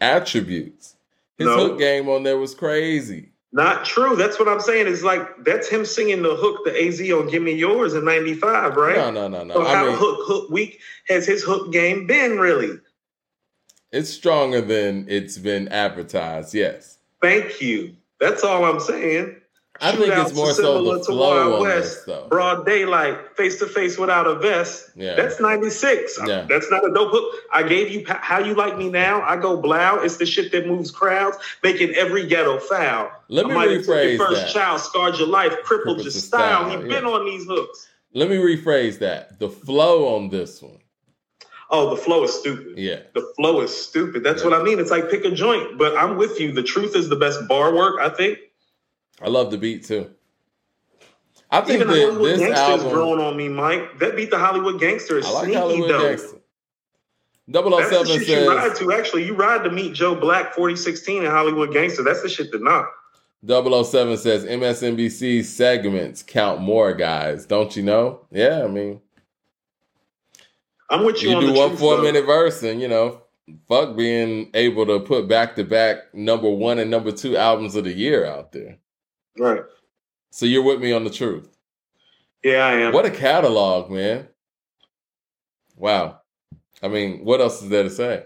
attributes. 0.01 0.95
His 1.37 1.47
No. 1.47 1.57
hook 1.57 1.79
game 1.79 2.09
on 2.09 2.23
there 2.23 2.37
was 2.37 2.53
crazy. 2.55 3.29
Not 3.51 3.85
true. 3.85 4.15
That's 4.15 4.39
what 4.39 4.47
I'm 4.47 4.59
saying. 4.59 4.87
Is 4.87 5.03
like 5.03 5.43
that's 5.43 5.67
him 5.69 5.85
singing 5.85 6.23
the 6.23 6.35
hook, 6.35 6.61
the 6.65 6.75
AZ 6.87 6.99
on 7.11 7.27
"Give 7.27 7.43
Me 7.43 7.53
Yours" 7.53 7.93
in 7.93 8.03
'95, 8.03 8.75
right? 8.75 8.95
No, 8.95 9.11
no, 9.11 9.27
no, 9.27 9.43
no. 9.43 9.53
So 9.53 9.61
I 9.65 9.75
how 9.75 9.85
mean, 9.85 9.95
hook 9.95 10.19
hook 10.25 10.49
weak 10.49 10.79
has 11.07 11.27
his 11.27 11.43
hook 11.43 11.71
game 11.71 12.07
been 12.07 12.37
really? 12.39 12.79
it's 13.91 14.09
stronger 14.09 14.59
than 14.59 15.05
it's 15.07 15.37
been 15.37 15.67
advertised. 15.67 16.55
Yes, 16.55 16.97
Thank 17.21 17.61
you. 17.61 17.95
That's 18.19 18.43
all 18.43 18.65
I'm 18.65 18.79
saying. 18.79 19.35
I 19.81 19.91
think 19.91 20.13
it's 20.13 20.33
more 20.35 20.51
so 20.53 20.53
similar 20.53 20.93
the 20.99 20.99
to 20.99 21.05
flow 21.05 21.55
on 21.55 21.61
West, 21.61 22.05
this. 22.05 22.15
Broad 22.29 22.65
daylight, 22.65 23.35
face 23.35 23.57
to 23.59 23.65
face 23.65 23.97
without 23.97 24.27
a 24.27 24.35
vest. 24.35 24.91
Yeah. 24.95 25.15
That's 25.15 25.39
96. 25.41 26.19
Yeah. 26.25 26.45
That's 26.47 26.69
not 26.69 26.87
a 26.87 26.93
dope 26.93 27.11
hook. 27.11 27.33
I 27.51 27.63
gave 27.63 27.89
you 27.91 28.05
how 28.07 28.37
you 28.39 28.53
like 28.53 28.77
me 28.77 28.89
now. 28.89 29.21
I 29.23 29.35
go 29.35 29.57
blow. 29.57 29.95
It's 29.99 30.17
the 30.17 30.25
shit 30.27 30.51
that 30.51 30.67
moves 30.67 30.91
crowds, 30.91 31.37
making 31.63 31.91
every 31.95 32.27
ghetto 32.27 32.59
foul. 32.59 33.11
Let 33.29 33.47
me 33.47 33.55
I 33.55 33.65
rephrase 33.67 34.17
your 34.17 34.27
first 34.27 34.41
that. 34.41 34.53
child, 34.53 34.79
scarred 34.79 35.17
your 35.17 35.27
life, 35.27 35.51
crippled 35.63 35.97
Crippled 35.97 36.03
your 36.03 36.11
style. 36.11 36.65
style, 36.65 36.69
He 36.69 36.77
been 36.87 37.03
yeah. 37.03 37.09
on 37.09 37.25
these 37.25 37.45
hooks. 37.45 37.89
Let 38.13 38.29
me 38.29 38.37
rephrase 38.37 38.99
that. 38.99 39.39
The 39.39 39.49
flow 39.49 40.15
on 40.15 40.29
this 40.29 40.61
one. 40.61 40.77
Oh, 41.71 41.89
the 41.89 41.97
flow 41.97 42.23
is 42.23 42.31
stupid. 42.31 42.77
Yeah. 42.77 42.99
The 43.15 43.27
flow 43.35 43.61
is 43.61 43.75
stupid. 43.75 44.23
That's 44.23 44.43
Yeah. 44.43 44.49
what 44.51 44.59
I 44.59 44.63
mean. 44.63 44.79
It's 44.79 44.91
like 44.91 45.09
pick 45.09 45.25
a 45.25 45.31
joint, 45.31 45.79
but 45.79 45.97
I'm 45.97 46.17
with 46.17 46.39
you. 46.39 46.51
The 46.51 46.61
truth 46.61 46.95
is 46.95 47.09
the 47.09 47.15
best 47.15 47.47
bar 47.47 47.73
work, 47.73 47.99
I 47.99 48.09
think. 48.09 48.37
I 49.21 49.29
love 49.29 49.51
the 49.51 49.57
beat 49.57 49.85
too. 49.85 50.11
I 51.51 51.61
think 51.61 51.81
Even 51.81 51.87
the 51.87 51.93
that 51.93 52.05
Hollywood 52.05 52.31
this 52.31 52.39
Gangster 52.39 52.63
is 52.63 52.69
album. 52.81 52.89
growing 52.89 53.19
on 53.19 53.37
me, 53.37 53.47
Mike. 53.47 53.99
That 53.99 54.15
beat 54.15 54.31
the 54.31 54.39
Hollywood 54.39 54.79
Gangster 54.79 55.19
is 55.19 55.25
I 55.25 55.29
like 55.29 55.43
sneaky 55.45 55.59
Hollywood 55.59 55.89
though. 55.89 56.07
Gangster. 56.09 56.37
007 57.51 57.71
That's 57.71 57.89
the 57.89 58.05
shit 58.25 58.27
you 58.41 58.49
ride 58.49 58.69
says 58.69 58.79
to. 58.79 58.93
Actually, 58.93 59.25
you 59.25 59.35
ride 59.35 59.63
to 59.65 59.69
meet 59.69 59.93
Joe 59.93 60.15
Black, 60.15 60.53
4016 60.55 61.23
in 61.25 61.29
Hollywood 61.29 61.73
Gangster. 61.73 62.01
That's 62.03 62.21
the 62.23 62.29
shit 62.29 62.51
to 62.53 62.59
knock. 62.59 62.91
007 63.45 64.17
says 64.17 64.45
MSNBC 64.45 65.43
segments 65.43 66.23
count 66.23 66.61
more 66.61 66.93
guys. 66.93 67.45
Don't 67.45 67.75
you 67.75 67.83
know? 67.83 68.21
Yeah, 68.31 68.63
I 68.63 68.67
mean, 68.67 69.01
I'm 70.89 71.03
with 71.03 71.21
you, 71.21 71.31
you 71.31 71.35
on 71.35 71.41
do 71.41 71.53
the 71.53 71.59
one 71.59 71.75
four 71.75 71.97
though. 71.97 72.03
minute 72.03 72.25
verse, 72.25 72.63
and 72.63 72.79
you 72.81 72.87
know, 72.87 73.21
fuck 73.67 73.97
being 73.97 74.49
able 74.53 74.85
to 74.85 75.01
put 75.01 75.27
back 75.27 75.55
to 75.57 75.63
back 75.65 76.13
number 76.13 76.49
one 76.49 76.79
and 76.79 76.89
number 76.89 77.11
two 77.11 77.35
albums 77.35 77.75
of 77.75 77.83
the 77.83 77.91
year 77.93 78.25
out 78.25 78.53
there. 78.53 78.77
Right. 79.37 79.61
So 80.31 80.45
you're 80.45 80.63
with 80.63 80.81
me 80.81 80.91
on 80.91 81.03
the 81.03 81.09
truth. 81.09 81.49
Yeah, 82.43 82.65
I 82.65 82.73
am. 82.73 82.93
What 82.93 83.05
a 83.05 83.11
catalog, 83.11 83.89
man! 83.89 84.27
Wow. 85.77 86.19
I 86.81 86.89
mean, 86.89 87.23
what 87.23 87.39
else 87.39 87.61
is 87.61 87.69
there 87.69 87.83
to 87.83 87.89
say? 87.89 88.25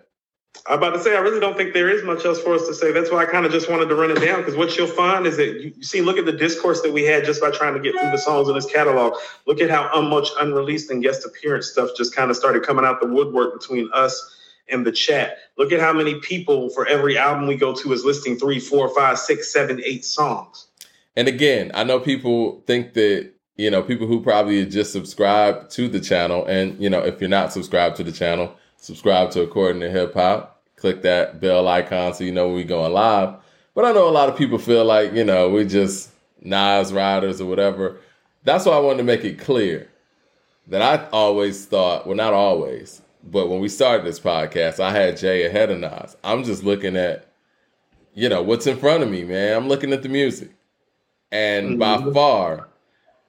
I'm 0.66 0.80
about 0.80 0.92
to 0.92 1.00
say, 1.00 1.16
I 1.16 1.20
really 1.20 1.40
don't 1.40 1.56
think 1.56 1.74
there 1.74 1.90
is 1.90 2.04
much 2.04 2.26
else 2.26 2.42
for 2.42 2.54
us 2.56 2.68
to 2.68 2.74
say. 2.74 2.92
That's 2.92 3.12
why 3.12 3.20
I 3.20 3.26
kind 3.26 3.46
of 3.46 3.52
just 3.52 3.70
wanted 3.70 3.88
to 3.90 3.96
run 3.96 4.10
it 4.10 4.20
down 4.20 4.40
because 4.40 4.56
what 4.56 4.76
you'll 4.76 4.88
find 4.88 5.28
is 5.28 5.38
that 5.38 5.62
you, 5.62 5.74
you 5.76 5.84
see, 5.84 6.02
look 6.02 6.18
at 6.18 6.26
the 6.26 6.32
discourse 6.32 6.82
that 6.82 6.92
we 6.92 7.04
had 7.04 7.24
just 7.24 7.40
by 7.40 7.52
trying 7.52 7.76
to 7.76 7.80
get 7.80 7.94
through 8.00 8.10
the 8.10 8.18
songs 8.18 8.50
in 8.50 8.56
this 8.56 8.66
catalog. 8.66 9.14
Look 9.46 9.62
at 9.62 9.70
how 9.70 10.02
much 10.02 10.30
unreleased 10.40 10.90
and 10.90 11.04
guest 11.04 11.26
appearance 11.26 11.68
stuff 11.68 11.92
just 11.96 12.16
kind 12.16 12.32
of 12.32 12.38
started 12.38 12.64
coming 12.64 12.84
out 12.84 13.00
the 13.00 13.08
woodwork 13.08 13.60
between 13.60 13.90
us 13.94 14.36
and 14.70 14.86
the 14.86 14.92
chat. 14.92 15.38
Look 15.58 15.72
at 15.72 15.80
how 15.80 15.94
many 15.94 16.20
people 16.20 16.70
for 16.70 16.88
every 16.88 17.18
album 17.18 17.48
we 17.48 17.56
go 17.56 17.74
to 17.74 17.94
is 17.94 18.04
listing 18.04 18.38
three, 18.38 18.60
four, 18.60 18.94
five, 18.94 19.20
six, 19.20 19.52
seven, 19.54 19.82
eight 19.86 20.04
songs. 20.04 20.67
And 21.18 21.28
again, 21.28 21.72
I 21.74 21.84
know 21.84 22.00
people 22.00 22.62
think 22.68 22.94
that 22.94 23.32
you 23.56 23.72
know 23.72 23.82
people 23.82 24.06
who 24.06 24.22
probably 24.22 24.64
just 24.68 24.92
subscribe 24.94 25.68
to 25.72 25.88
the 25.88 26.00
channel, 26.00 26.46
and 26.46 26.80
you 26.80 26.92
know 26.92 27.00
if 27.00 27.20
you're 27.20 27.28
not 27.28 27.52
subscribed 27.52 27.96
to 27.96 28.04
the 28.04 28.12
channel, 28.12 28.56
subscribe 28.78 29.32
to 29.32 29.42
According 29.42 29.82
to 29.82 29.90
Hip 29.90 30.14
Hop. 30.14 30.62
Click 30.76 31.02
that 31.02 31.42
bell 31.42 31.68
icon 31.68 32.14
so 32.14 32.24
you 32.24 32.32
know 32.32 32.46
when 32.46 32.58
we 32.58 32.64
going 32.64 32.94
live. 32.94 33.34
But 33.74 33.86
I 33.86 33.94
know 33.94 34.08
a 34.08 34.12
lot 34.12 34.30
of 34.30 34.38
people 34.38 34.60
feel 34.60 34.86
like 34.86 35.12
you 35.14 35.24
know 35.24 35.50
we 35.50 35.66
just 35.66 36.12
Nas 36.40 36.94
riders 36.94 37.42
or 37.42 37.48
whatever. 37.48 37.98
That's 38.44 38.68
why 38.68 38.74
I 38.74 38.80
wanted 38.80 38.98
to 39.00 39.04
make 39.04 39.26
it 39.26 39.40
clear 39.40 39.90
that 40.68 40.84
I 40.84 41.10
always 41.10 41.66
thought, 41.66 42.06
well, 42.06 42.16
not 42.16 42.34
always, 42.34 43.02
but 43.24 43.50
when 43.50 43.60
we 43.60 43.70
started 43.70 44.06
this 44.06 44.20
podcast, 44.20 44.80
I 44.80 44.92
had 44.92 45.18
Jay 45.18 45.48
ahead 45.48 45.72
of 45.72 45.80
Nas. 45.80 46.16
I'm 46.24 46.44
just 46.44 46.64
looking 46.64 46.96
at, 46.96 47.28
you 48.14 48.30
know, 48.30 48.44
what's 48.44 48.68
in 48.68 48.78
front 48.78 49.02
of 49.02 49.10
me, 49.10 49.24
man. 49.24 49.58
I'm 49.58 49.68
looking 49.68 49.94
at 49.94 50.04
the 50.04 50.10
music. 50.10 50.52
And 51.32 51.80
mm-hmm. 51.80 52.04
by 52.04 52.14
far, 52.14 52.70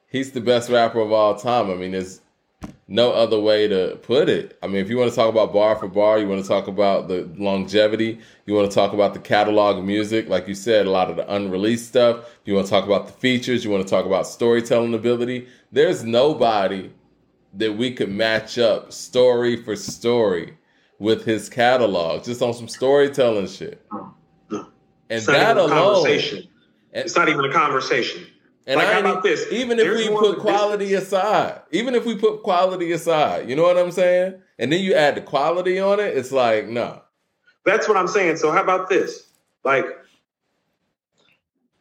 he's 0.08 0.32
the 0.32 0.40
best 0.40 0.70
rapper 0.70 1.00
of 1.00 1.12
all 1.12 1.36
time. 1.36 1.70
I 1.70 1.74
mean, 1.74 1.92
there's 1.92 2.20
no 2.88 3.12
other 3.12 3.38
way 3.38 3.68
to 3.68 3.98
put 4.02 4.28
it. 4.28 4.58
I 4.62 4.66
mean, 4.66 4.76
if 4.76 4.88
you 4.88 4.96
want 4.96 5.10
to 5.10 5.16
talk 5.16 5.28
about 5.28 5.52
bar 5.52 5.76
for 5.76 5.88
bar, 5.88 6.18
you 6.18 6.28
want 6.28 6.42
to 6.42 6.48
talk 6.48 6.68
about 6.68 7.08
the 7.08 7.28
longevity, 7.36 8.18
you 8.46 8.54
want 8.54 8.70
to 8.70 8.74
talk 8.74 8.92
about 8.92 9.14
the 9.14 9.20
catalog 9.20 9.78
of 9.78 9.84
music, 9.84 10.28
like 10.28 10.48
you 10.48 10.54
said, 10.54 10.86
a 10.86 10.90
lot 10.90 11.10
of 11.10 11.16
the 11.16 11.32
unreleased 11.32 11.86
stuff. 11.88 12.24
You 12.44 12.54
want 12.54 12.66
to 12.66 12.70
talk 12.70 12.84
about 12.84 13.06
the 13.06 13.12
features, 13.12 13.64
you 13.64 13.70
want 13.70 13.84
to 13.84 13.90
talk 13.90 14.06
about 14.06 14.26
storytelling 14.26 14.94
ability. 14.94 15.48
There's 15.70 16.02
nobody 16.02 16.90
that 17.54 17.76
we 17.76 17.92
could 17.92 18.10
match 18.10 18.58
up 18.58 18.92
story 18.92 19.62
for 19.62 19.76
story 19.76 20.56
with 20.98 21.24
his 21.24 21.48
catalog, 21.48 22.24
just 22.24 22.42
on 22.42 22.54
some 22.54 22.68
storytelling 22.68 23.46
shit. 23.46 23.84
And 25.10 25.22
that 25.24 25.56
alone, 25.56 26.06
it's 26.92 27.16
not 27.16 27.28
even 27.28 27.44
a 27.44 27.52
conversation. 27.52 28.26
And 28.66 28.78
like, 28.78 28.88
how 28.88 29.00
about 29.00 29.22
this? 29.22 29.50
Even 29.50 29.78
if 29.78 29.86
There's 29.86 30.08
we 30.08 30.14
put 30.14 30.40
quality 30.40 30.92
aside, 30.94 31.62
even 31.70 31.94
if 31.94 32.04
we 32.04 32.16
put 32.16 32.42
quality 32.42 32.92
aside, 32.92 33.48
you 33.48 33.56
know 33.56 33.62
what 33.62 33.78
I'm 33.78 33.90
saying? 33.90 34.40
And 34.58 34.70
then 34.70 34.80
you 34.80 34.94
add 34.94 35.14
the 35.14 35.22
quality 35.22 35.80
on 35.80 36.00
it, 36.00 36.16
it's 36.16 36.32
like, 36.32 36.66
no. 36.68 37.00
That's 37.64 37.88
what 37.88 37.96
I'm 37.96 38.08
saying. 38.08 38.36
So 38.36 38.50
how 38.50 38.62
about 38.62 38.88
this? 38.88 39.26
Like 39.64 39.86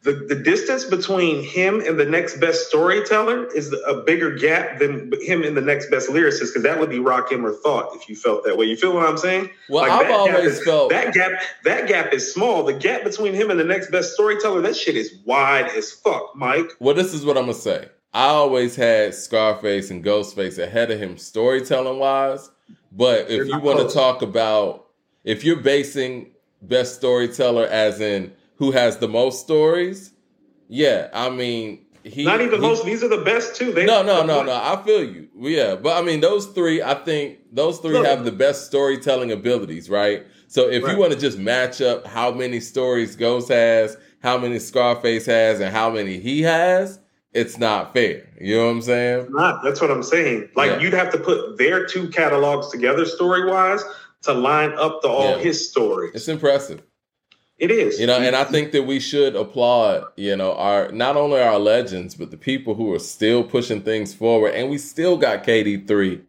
the, 0.08 0.14
the 0.14 0.34
distance 0.34 0.84
between 0.84 1.44
him 1.44 1.80
and 1.80 2.00
the 2.00 2.04
next 2.06 2.40
best 2.40 2.68
storyteller 2.68 3.44
is 3.54 3.74
a 3.86 4.02
bigger 4.06 4.34
gap 4.34 4.78
than 4.78 5.12
him 5.20 5.42
and 5.42 5.54
the 5.54 5.60
next 5.60 5.90
best 5.90 6.08
lyricist 6.08 6.48
because 6.48 6.62
that 6.62 6.80
would 6.80 6.88
be 6.88 6.96
Rakim 6.96 7.44
or 7.44 7.52
Thought 7.52 7.94
if 7.94 8.08
you 8.08 8.16
felt 8.16 8.42
that 8.44 8.56
way. 8.56 8.64
You 8.64 8.76
feel 8.76 8.94
what 8.94 9.06
I'm 9.06 9.18
saying? 9.18 9.50
Well, 9.68 9.86
like 9.86 10.06
I've 10.06 10.10
always 10.10 10.58
is, 10.58 10.64
felt 10.64 10.88
that 10.90 11.12
gap. 11.12 11.32
That 11.64 11.88
gap 11.88 12.14
is 12.14 12.32
small. 12.32 12.64
The 12.64 12.72
gap 12.72 13.04
between 13.04 13.34
him 13.34 13.50
and 13.50 13.60
the 13.60 13.64
next 13.64 13.90
best 13.90 14.14
storyteller, 14.14 14.62
that 14.62 14.76
shit 14.76 14.96
is 14.96 15.14
wide 15.26 15.68
as 15.76 15.92
fuck, 15.92 16.34
Mike. 16.34 16.70
Well, 16.80 16.94
this 16.94 17.12
is 17.12 17.26
what 17.26 17.36
I'm 17.36 17.44
gonna 17.44 17.54
say. 17.54 17.90
I 18.14 18.28
always 18.28 18.76
had 18.76 19.14
Scarface 19.14 19.90
and 19.90 20.02
Ghostface 20.02 20.58
ahead 20.58 20.90
of 20.90 20.98
him 20.98 21.18
storytelling 21.18 21.98
wise, 21.98 22.50
but 22.92 23.28
if 23.28 23.46
you 23.46 23.58
want 23.58 23.86
to 23.86 23.94
talk 23.94 24.22
about 24.22 24.86
if 25.24 25.44
you're 25.44 25.60
basing 25.60 26.30
best 26.62 26.96
storyteller 26.96 27.66
as 27.66 28.00
in 28.00 28.32
who 28.58 28.72
has 28.72 28.98
the 28.98 29.08
most 29.08 29.40
stories, 29.40 30.12
yeah, 30.68 31.08
I 31.14 31.30
mean, 31.30 31.86
he 32.04 32.24
not 32.24 32.40
even 32.40 32.60
he, 32.60 32.60
most. 32.60 32.84
These 32.84 33.02
are 33.02 33.08
the 33.08 33.24
best 33.24 33.56
too. 33.56 33.72
They, 33.72 33.86
no, 33.86 34.02
no, 34.02 34.24
no, 34.24 34.42
no. 34.42 34.52
I 34.52 34.80
feel 34.84 35.02
you. 35.02 35.28
Yeah, 35.36 35.76
but 35.76 35.96
I 35.96 36.04
mean, 36.04 36.20
those 36.20 36.46
three. 36.46 36.82
I 36.82 36.94
think 36.94 37.38
those 37.52 37.78
three 37.78 37.92
Look, 37.92 38.06
have 38.06 38.24
the 38.24 38.32
best 38.32 38.66
storytelling 38.66 39.32
abilities, 39.32 39.88
right? 39.88 40.26
So 40.48 40.68
if 40.68 40.82
right. 40.82 40.92
you 40.92 40.98
want 40.98 41.12
to 41.12 41.18
just 41.18 41.38
match 41.38 41.80
up 41.80 42.06
how 42.06 42.30
many 42.30 42.60
stories 42.60 43.16
Ghost 43.16 43.48
has, 43.48 43.96
how 44.22 44.38
many 44.38 44.58
Scarface 44.58 45.26
has, 45.26 45.60
and 45.60 45.74
how 45.74 45.90
many 45.90 46.18
he 46.18 46.42
has, 46.42 46.98
it's 47.32 47.58
not 47.58 47.92
fair. 47.92 48.28
You 48.40 48.56
know 48.56 48.66
what 48.66 48.70
I'm 48.72 48.82
saying? 48.82 49.20
It's 49.20 49.30
not. 49.30 49.62
That's 49.62 49.80
what 49.80 49.90
I'm 49.90 50.02
saying. 50.02 50.48
Like 50.56 50.72
yeah. 50.72 50.80
you'd 50.80 50.94
have 50.94 51.12
to 51.12 51.18
put 51.18 51.58
their 51.58 51.86
two 51.86 52.08
catalogs 52.08 52.70
together 52.70 53.04
story 53.04 53.48
wise 53.50 53.84
to 54.22 54.32
line 54.32 54.72
up 54.72 55.02
to 55.02 55.08
all 55.08 55.36
yeah. 55.36 55.38
his 55.38 55.70
stories. 55.70 56.12
It's 56.14 56.28
impressive. 56.28 56.82
It 57.58 57.72
is. 57.72 57.98
You 57.98 58.06
know, 58.06 58.18
and 58.18 58.36
I 58.36 58.44
think 58.44 58.70
that 58.72 58.84
we 58.84 59.00
should 59.00 59.34
applaud, 59.34 60.04
you 60.16 60.36
know, 60.36 60.54
our 60.54 60.92
not 60.92 61.16
only 61.16 61.40
our 61.40 61.58
legends, 61.58 62.14
but 62.14 62.30
the 62.30 62.36
people 62.36 62.74
who 62.74 62.92
are 62.94 63.00
still 63.00 63.42
pushing 63.42 63.82
things 63.82 64.14
forward. 64.14 64.54
And 64.54 64.70
we 64.70 64.78
still 64.78 65.16
got 65.16 65.44
KD3 65.44 66.22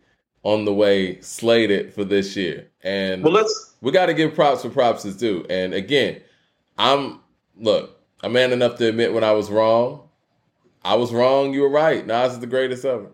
on 0.43 0.65
the 0.65 0.73
way 0.73 1.21
slated 1.21 1.93
for 1.93 2.03
this 2.03 2.35
year. 2.35 2.67
And 2.81 3.23
well, 3.23 3.33
let's 3.33 3.75
we 3.81 3.91
got 3.91 4.07
to 4.07 4.13
give 4.13 4.33
props 4.33 4.63
for 4.63 4.69
props 4.69 5.05
is 5.05 5.17
due. 5.17 5.45
And 5.49 5.73
again, 5.73 6.21
I'm 6.77 7.19
look, 7.57 7.99
I'm 8.23 8.33
man 8.33 8.51
enough 8.51 8.77
to 8.77 8.87
admit 8.87 9.13
when 9.13 9.23
I 9.23 9.33
was 9.33 9.51
wrong. 9.51 10.09
I 10.83 10.95
was 10.95 11.13
wrong, 11.13 11.53
you 11.53 11.61
were 11.61 11.69
right. 11.69 12.07
Nas 12.07 12.33
is 12.33 12.39
the 12.39 12.47
greatest 12.47 12.85
ever. 12.85 13.11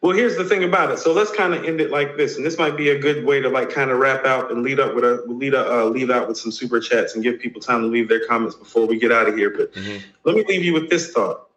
Well, 0.00 0.16
here's 0.16 0.36
the 0.36 0.44
thing 0.44 0.62
about 0.62 0.92
it. 0.92 0.98
So 0.98 1.12
let's 1.12 1.32
kind 1.32 1.54
of 1.54 1.64
end 1.64 1.80
it 1.80 1.90
like 1.90 2.16
this, 2.16 2.36
and 2.36 2.46
this 2.46 2.56
might 2.56 2.76
be 2.76 2.90
a 2.90 2.98
good 2.98 3.24
way 3.24 3.40
to 3.40 3.48
like 3.48 3.70
kind 3.70 3.90
of 3.90 3.98
wrap 3.98 4.24
out 4.24 4.52
and 4.52 4.62
lead 4.62 4.78
up 4.78 4.94
with 4.94 5.04
a 5.04 5.24
lead 5.26 5.54
a, 5.54 5.80
uh, 5.80 5.84
leave 5.86 6.10
out 6.10 6.28
with 6.28 6.38
some 6.38 6.52
super 6.52 6.78
chats 6.78 7.14
and 7.14 7.24
give 7.24 7.40
people 7.40 7.60
time 7.60 7.80
to 7.80 7.88
leave 7.88 8.08
their 8.08 8.24
comments 8.26 8.54
before 8.54 8.86
we 8.86 8.98
get 8.98 9.10
out 9.10 9.28
of 9.28 9.36
here. 9.36 9.50
But 9.50 9.72
mm-hmm. 9.74 9.98
let 10.22 10.36
me 10.36 10.44
leave 10.46 10.62
you 10.62 10.72
with 10.72 10.88
this 10.88 11.10
thought: 11.10 11.48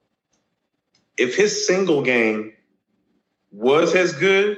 if 1.18 1.36
his 1.36 1.68
single 1.68 2.02
game 2.02 2.54
was 3.52 3.94
as 3.94 4.14
good 4.14 4.58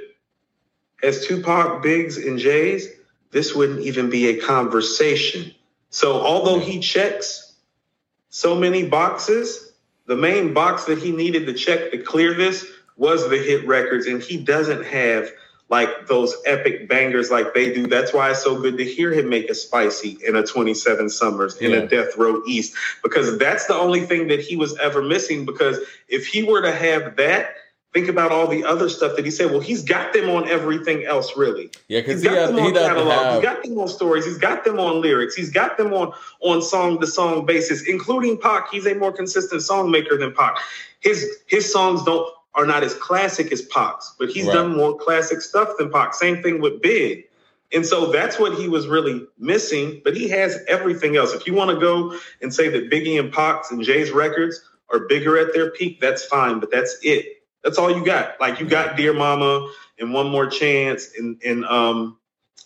as 1.02 1.28
Tupac, 1.28 1.84
Biggs, 1.84 2.18
and 2.18 2.40
Jay's, 2.40 2.88
this 3.32 3.54
wouldn't 3.54 3.82
even 3.82 4.10
be 4.10 4.28
a 4.28 4.40
conversation. 4.40 5.54
So 5.90 6.22
although 6.22 6.60
he 6.60 6.80
checks 6.80 7.54
so 8.30 8.56
many 8.56 8.88
boxes, 8.88 9.74
the 10.06 10.16
main 10.16 10.54
box 10.54 10.86
that 10.86 11.00
he 11.00 11.12
needed 11.12 11.46
to 11.48 11.54
check 11.54 11.92
to 11.92 11.98
clear 11.98 12.34
this 12.34 12.66
was 12.98 13.30
the 13.30 13.38
hit 13.38 13.66
records, 13.68 14.08
and 14.08 14.22
he 14.22 14.38
doesn't 14.38 14.86
have 14.86 15.32
like 15.70 16.08
those 16.08 16.36
epic 16.46 16.88
bangers 16.88 17.32
like 17.32 17.54
they 17.54 17.74
do. 17.74 17.88
That's 17.88 18.14
why 18.14 18.32
it's 18.32 18.44
so 18.44 18.62
good 18.62 18.78
to 18.78 18.86
hear 18.86 19.12
him 19.12 19.30
make 19.30 19.50
a 19.50 19.56
spicy 19.56 20.20
in 20.26 20.36
a 20.36 20.44
27 20.44 21.10
summers 21.10 21.58
in 21.58 21.72
yeah. 21.72 21.78
a 21.78 21.88
death 21.88 22.16
row 22.18 22.44
east 22.46 22.76
because 23.02 23.38
that's 23.40 23.66
the 23.66 23.74
only 23.74 24.02
thing 24.02 24.28
that 24.28 24.40
he 24.40 24.56
was 24.56 24.78
ever 24.78 25.02
missing 25.02 25.46
because 25.46 25.80
if 26.08 26.28
he 26.28 26.44
were 26.44 26.62
to 26.62 26.72
have 26.72 27.16
that 27.16 27.56
think 27.92 28.08
about 28.08 28.32
all 28.32 28.48
the 28.48 28.64
other 28.64 28.90
stuff 28.90 29.16
that 29.16 29.24
he 29.26 29.32
said 29.32 29.50
well 29.52 29.60
he's 29.60 29.84
got 29.84 30.14
them 30.14 30.30
on 30.30 30.48
everything 30.48 31.06
else 31.06 31.36
really. 31.38 31.72
Yeah 31.88 32.02
because 32.02 32.22
he, 32.22 32.28
got 32.28 32.48
them 32.48 32.60
on 32.60 32.74
catalog. 32.74 33.08
Have... 33.08 33.34
he's 33.34 33.44
got 33.44 33.64
them 33.64 33.80
on 33.80 33.88
stories. 33.88 34.26
He's 34.26 34.38
got 34.38 34.64
them 34.64 34.80
on 34.80 35.02
lyrics. 35.02 35.34
He's 35.34 35.52
got 35.52 35.78
them 35.78 35.94
on 35.94 36.14
on 36.42 36.62
song 36.62 37.00
to 37.00 37.08
song 37.08 37.48
basis 37.48 37.88
including 37.88 38.38
Pac. 38.38 38.70
He's 38.70 38.86
a 38.86 38.94
more 38.94 39.12
consistent 39.12 39.62
song 39.64 39.90
maker 39.90 40.18
than 40.18 40.34
Pac. 40.34 40.58
His 41.00 41.38
his 41.48 41.72
songs 41.72 42.04
don't 42.04 42.32
are 42.56 42.66
not 42.66 42.84
as 42.84 42.94
classic 42.94 43.52
as 43.52 43.64
Pac's, 43.64 44.16
but 44.20 44.30
he's 44.30 44.46
right. 44.46 44.54
done 44.54 44.76
more 44.76 44.96
classic 44.98 45.42
stuff 45.42 45.70
than 45.78 45.92
Pac. 45.92 46.14
Same 46.14 46.44
thing 46.44 46.62
with 46.62 46.82
Big. 46.82 47.26
And 47.74 47.86
so 47.86 48.12
that's 48.12 48.38
what 48.38 48.54
he 48.54 48.68
was 48.68 48.88
really 48.88 49.26
missing, 49.40 50.02
but 50.04 50.16
he 50.16 50.30
has 50.30 50.60
everything 50.68 51.16
else. 51.16 51.34
If 51.34 51.48
you 51.48 51.56
want 51.56 51.72
to 51.72 51.80
go 51.80 52.18
and 52.42 52.54
say 52.54 52.70
that 52.70 52.92
Biggie 52.92 53.20
and 53.20 53.34
Pac's 53.34 53.72
and 53.72 53.84
Jay's 53.84 54.12
records 54.12 54.62
are 54.92 55.00
bigger 55.00 55.38
at 55.40 55.54
their 55.54 55.72
peak, 55.72 56.00
that's 56.00 56.24
fine, 56.24 56.60
but 56.60 56.70
that's 56.72 56.98
it. 57.02 57.44
That's 57.64 57.80
all 57.80 57.90
you 57.90 58.06
got. 58.06 58.40
Like 58.40 58.60
you 58.60 58.68
got 58.68 58.96
Dear 58.96 59.14
Mama 59.14 59.72
and 59.98 60.14
One 60.14 60.30
More 60.30 60.48
Chance 60.48 61.14
and 61.18 61.42
and 61.44 61.66
um 61.66 62.18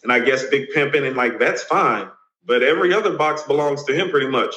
and 0.03 0.11
I 0.11 0.19
guess 0.19 0.45
Big 0.47 0.69
Pimpin' 0.75 1.07
and 1.07 1.15
like 1.15 1.39
that's 1.39 1.63
fine. 1.63 2.09
But 2.45 2.63
every 2.63 2.93
other 2.93 3.15
box 3.15 3.43
belongs 3.43 3.83
to 3.85 3.93
him 3.93 4.09
pretty 4.09 4.27
much. 4.27 4.55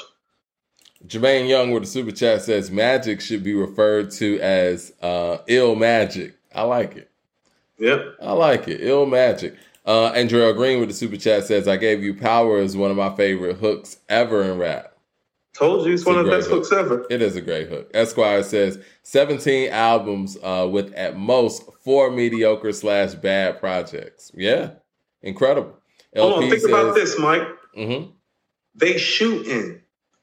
Jermaine 1.06 1.48
Young 1.48 1.70
with 1.70 1.84
the 1.84 1.88
super 1.88 2.10
chat 2.10 2.42
says 2.42 2.70
magic 2.70 3.20
should 3.20 3.42
be 3.42 3.54
referred 3.54 4.10
to 4.12 4.38
as 4.40 4.92
uh, 5.00 5.38
ill 5.46 5.74
magic. 5.74 6.36
I 6.54 6.62
like 6.62 6.96
it. 6.96 7.10
Yep. 7.78 8.16
I 8.20 8.32
like 8.32 8.68
it. 8.68 8.82
Ill 8.82 9.06
magic. 9.06 9.56
Uh, 9.86 10.08
Andrea 10.08 10.52
Green 10.52 10.78
with 10.78 10.90
the 10.90 10.94
super 10.94 11.16
chat 11.16 11.44
says, 11.44 11.66
I 11.66 11.76
gave 11.76 12.02
you 12.02 12.14
power 12.14 12.58
is 12.58 12.76
one 12.76 12.90
of 12.90 12.96
my 12.96 13.14
favorite 13.16 13.56
hooks 13.56 13.98
ever 14.08 14.42
in 14.42 14.58
rap. 14.58 14.94
Told 15.54 15.86
you 15.86 15.92
it's, 15.92 16.02
it's 16.02 16.06
one 16.06 16.18
of 16.18 16.26
the 16.26 16.30
best 16.30 16.48
hook. 16.48 16.58
hooks 16.58 16.72
ever. 16.72 17.06
It 17.10 17.22
is 17.22 17.34
a 17.34 17.40
great 17.40 17.68
hook. 17.68 17.90
Esquire 17.92 18.42
says 18.42 18.78
17 19.02 19.70
albums 19.70 20.36
uh, 20.42 20.68
with 20.70 20.92
at 20.94 21.16
most 21.16 21.62
four 21.82 22.10
mediocre 22.10 22.72
slash 22.72 23.14
bad 23.14 23.58
projects. 23.58 24.30
Yeah, 24.34 24.70
incredible. 25.22 25.76
LP 26.14 26.30
Hold 26.30 26.44
on, 26.44 26.50
think 26.50 26.62
says, 26.62 26.70
about 26.70 26.94
this, 26.94 27.18
Mike. 27.18 27.48
Mm-hmm. 27.76 28.10
They 28.76 28.96
shooting 28.96 29.80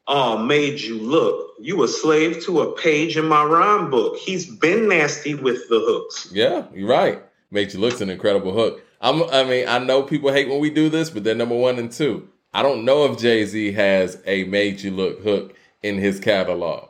uh, 0.08 0.38
made 0.38 0.80
you 0.80 1.00
look. 1.00 1.54
You 1.60 1.84
a 1.84 1.88
slave 1.88 2.44
to 2.46 2.62
a 2.62 2.72
page 2.76 3.18
in 3.18 3.28
my 3.28 3.44
rhyme 3.44 3.90
book. 3.90 4.18
He's 4.18 4.46
been 4.46 4.88
nasty 4.88 5.36
with 5.36 5.68
the 5.70 5.80
hooks. 5.80 6.30
Yeah, 6.32 6.66
you're 6.74 6.90
right. 6.90 7.22
Made 7.52 7.74
you 7.74 7.80
look's 7.80 8.02
an 8.02 8.10
incredible 8.10 8.54
hook. 8.54 8.84
I'm, 9.02 9.24
I 9.24 9.44
mean, 9.44 9.68
I 9.68 9.80
know 9.80 10.04
people 10.04 10.32
hate 10.32 10.50
when 10.50 10.60
we 10.60 10.70
do 10.70 10.90
this, 10.90 11.10
but 11.10 11.24
they're 11.24 11.36
number 11.36 11.56
one 11.56 11.78
and 11.78 11.92
two. 11.92 12.28
I 12.54 12.64
don't 12.64 12.86
know 12.86 13.06
if 13.06 13.20
Jay 13.20 13.46
Z 13.46 13.74
has 13.74 14.22
a 14.26 14.46
made 14.46 14.82
you 14.82 14.92
look 14.92 15.22
hook 15.22 15.56
in 15.84 15.98
his 15.98 16.20
catalog. 16.20 16.90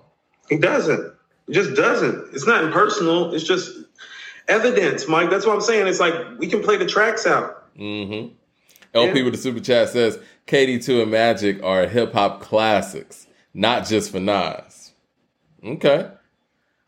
He 0.50 0.58
doesn't. 0.58 1.14
Just 1.50 1.76
doesn't. 1.76 2.34
It's 2.34 2.48
not 2.48 2.64
impersonal. 2.64 3.34
It's 3.34 3.44
just 3.44 3.72
evidence, 4.48 5.08
Mike. 5.08 5.30
That's 5.30 5.46
what 5.46 5.56
I'm 5.56 5.62
saying. 5.62 5.88
It's 5.88 6.00
like 6.00 6.14
we 6.38 6.48
can 6.48 6.62
play 6.62 6.78
the 6.78 6.86
tracks 6.86 7.26
out. 7.26 7.74
Mm-hmm. 7.78 8.34
LP 8.98 9.20
Yeah. 9.20 9.24
with 9.26 9.34
the 9.34 9.40
super 9.40 9.60
chat 9.60 9.90
says 9.90 10.20
KD2 10.48 11.04
and 11.04 11.12
Magic 11.12 11.64
are 11.64 11.88
hip 11.88 12.14
hop 12.14 12.42
classics, 12.42 13.28
not 13.54 13.86
just 13.86 14.12
for 14.12 14.20
Nas. 14.20 14.92
Okay. 15.64 16.10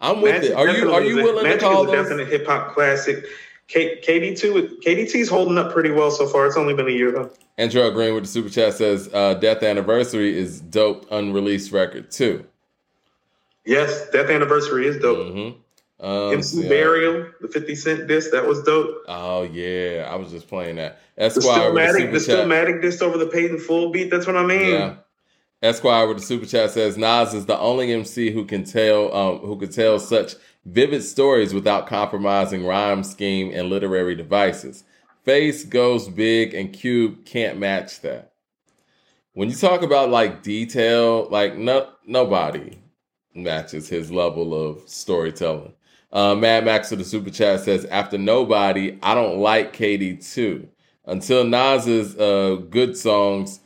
I'm 0.02 0.22
with 0.22 0.34
Magic 0.36 0.52
it. 0.52 0.56
Are 0.56 0.68
you 0.70 0.92
are 0.94 1.02
you 1.02 1.16
willing 1.18 1.44
Magic 1.44 1.60
to 1.60 1.66
call 1.66 1.84
is 1.84 1.94
a 1.94 1.96
those? 1.96 2.06
definite 2.10 2.28
hip 2.30 2.46
hop 2.48 2.74
classic. 2.74 3.26
K, 3.68 4.00
KD2, 4.02 4.82
KDT's 4.82 5.30
holding 5.30 5.60
up 5.60 5.72
pretty 5.72 5.92
well 5.92 6.10
so 6.10 6.26
far. 6.28 6.48
It's 6.48 6.58
only 6.58 6.74
been 6.74 6.88
a 6.88 6.92
year 6.92 7.12
though. 7.12 7.30
Andrew 7.60 7.92
Green 7.92 8.16
with 8.16 8.24
the 8.24 8.30
super 8.30 8.50
chat 8.50 8.74
says 8.74 9.10
uh, 9.14 9.36
Death 9.36 9.62
Anniversary 9.62 10.36
is 10.36 10.60
dope 10.60 11.06
unreleased 11.12 11.72
record 11.72 12.10
too. 12.10 12.46
Yes, 13.66 14.10
Death 14.12 14.30
Anniversary 14.32 14.88
is 14.88 14.98
dope. 14.98 15.34
hmm 15.34 15.50
Um, 16.00 16.34
MC. 16.34 16.68
Burial, 16.70 17.30
the 17.42 17.50
50 17.50 17.76
Cent 17.76 18.08
disc, 18.08 18.32
that 18.32 18.48
was 18.48 18.64
dope. 18.64 19.04
Oh 19.08 19.44
yeah, 19.44 20.08
I 20.10 20.16
was 20.16 20.32
just 20.32 20.48
playing 20.48 20.78
that. 20.78 21.00
The 21.16 21.24
Esquire 21.24 21.74
the 21.74 21.80
Stillmatic, 21.80 22.12
the 22.14 22.20
chat. 22.20 22.48
Stillmatic 22.48 22.82
disc 22.82 23.02
over 23.02 23.18
the 23.18 23.30
in 23.32 23.60
full 23.60 23.92
beat. 23.92 24.10
That's 24.10 24.26
what 24.26 24.38
I 24.38 24.46
mean. 24.46 24.72
Yeah. 24.72 24.96
Esquire 25.62 26.08
with 26.08 26.18
the 26.18 26.24
super 26.24 26.46
chat 26.46 26.72
says 26.72 26.98
Nas 26.98 27.34
is 27.34 27.46
the 27.46 27.60
only 27.60 27.92
MC 27.92 28.32
who 28.32 28.46
can 28.46 28.64
tell 28.64 29.14
um, 29.14 29.40
who 29.40 29.58
could 29.58 29.74
tell 29.74 30.00
such 30.00 30.36
vivid 30.66 31.04
stories 31.04 31.54
without 31.54 31.88
compromising 31.88 32.66
rhyme 32.66 33.04
scheme 33.04 33.52
and 33.54 33.70
literary 33.70 34.16
devices. 34.16 34.86
Face 35.26 35.66
Ghost 35.66 36.16
big 36.16 36.54
and 36.54 36.72
Cube 36.72 37.26
can't 37.26 37.60
match 37.60 38.00
that. 38.02 38.32
When 39.34 39.50
you 39.50 39.56
talk 39.56 39.82
about 39.82 40.10
like 40.10 40.44
detail, 40.44 41.28
like 41.30 41.58
no 41.58 41.90
nobody 42.06 42.80
matches 43.36 43.90
his 43.90 44.12
level 44.12 44.54
of 44.54 44.88
storytelling. 44.88 45.74
Uh, 46.12 46.36
Mad 46.36 46.66
Max 46.66 46.92
of 46.92 46.98
the 46.98 47.06
super 47.06 47.30
chat 47.30 47.62
says 47.62 47.86
after 47.86 48.18
nobody, 48.18 48.98
I 49.04 49.14
don't 49.14 49.40
like 49.40 49.76
KD 49.76 50.34
too. 50.34 50.68
Until 51.06 51.44
Nas's 51.44 52.18
uh, 52.18 52.62
good 52.70 52.96
songs 52.98 53.60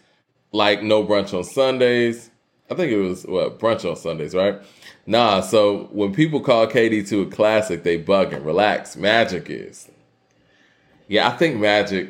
like 0.52 0.84
No 0.84 1.04
Brunch 1.04 1.38
on 1.38 1.44
Sundays. 1.44 2.30
I 2.70 2.76
think 2.76 2.92
it 2.92 3.00
was 3.00 3.26
what 3.26 3.60
Brunch 3.60 3.90
on 3.90 3.96
Sundays, 3.96 4.34
right? 4.34 4.62
Nah, 5.06 5.42
so 5.42 5.90
when 5.92 6.14
people 6.14 6.40
call 6.40 6.66
KD2 6.68 7.28
a 7.28 7.30
classic, 7.30 7.84
they 7.84 8.02
bugging. 8.02 8.46
Relax, 8.46 8.96
Magic 8.96 9.50
is. 9.50 9.90
Yeah, 11.08 11.28
I 11.28 11.32
think 11.36 11.60
Magic 11.60 12.10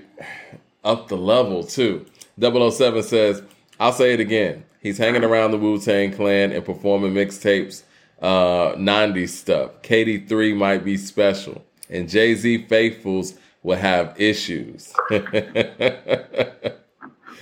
up 0.83 1.07
the 1.07 1.17
level 1.17 1.63
too. 1.63 2.05
007 2.39 3.03
says, 3.03 3.41
I'll 3.79 3.93
say 3.93 4.13
it 4.13 4.19
again. 4.19 4.63
He's 4.81 4.97
hanging 4.97 5.23
around 5.23 5.51
the 5.51 5.57
Wu 5.57 5.79
Tang 5.79 6.11
Clan 6.11 6.51
and 6.51 6.65
performing 6.65 7.13
mixtapes, 7.13 7.83
uh, 8.23 8.73
90s 8.75 9.29
stuff. 9.29 9.81
KD3 9.83 10.55
might 10.55 10.83
be 10.83 10.97
special, 10.97 11.63
and 11.89 12.09
Jay 12.09 12.33
Z 12.33 12.65
faithfuls 12.67 13.35
will 13.61 13.77
have 13.77 14.19
issues. 14.19 14.91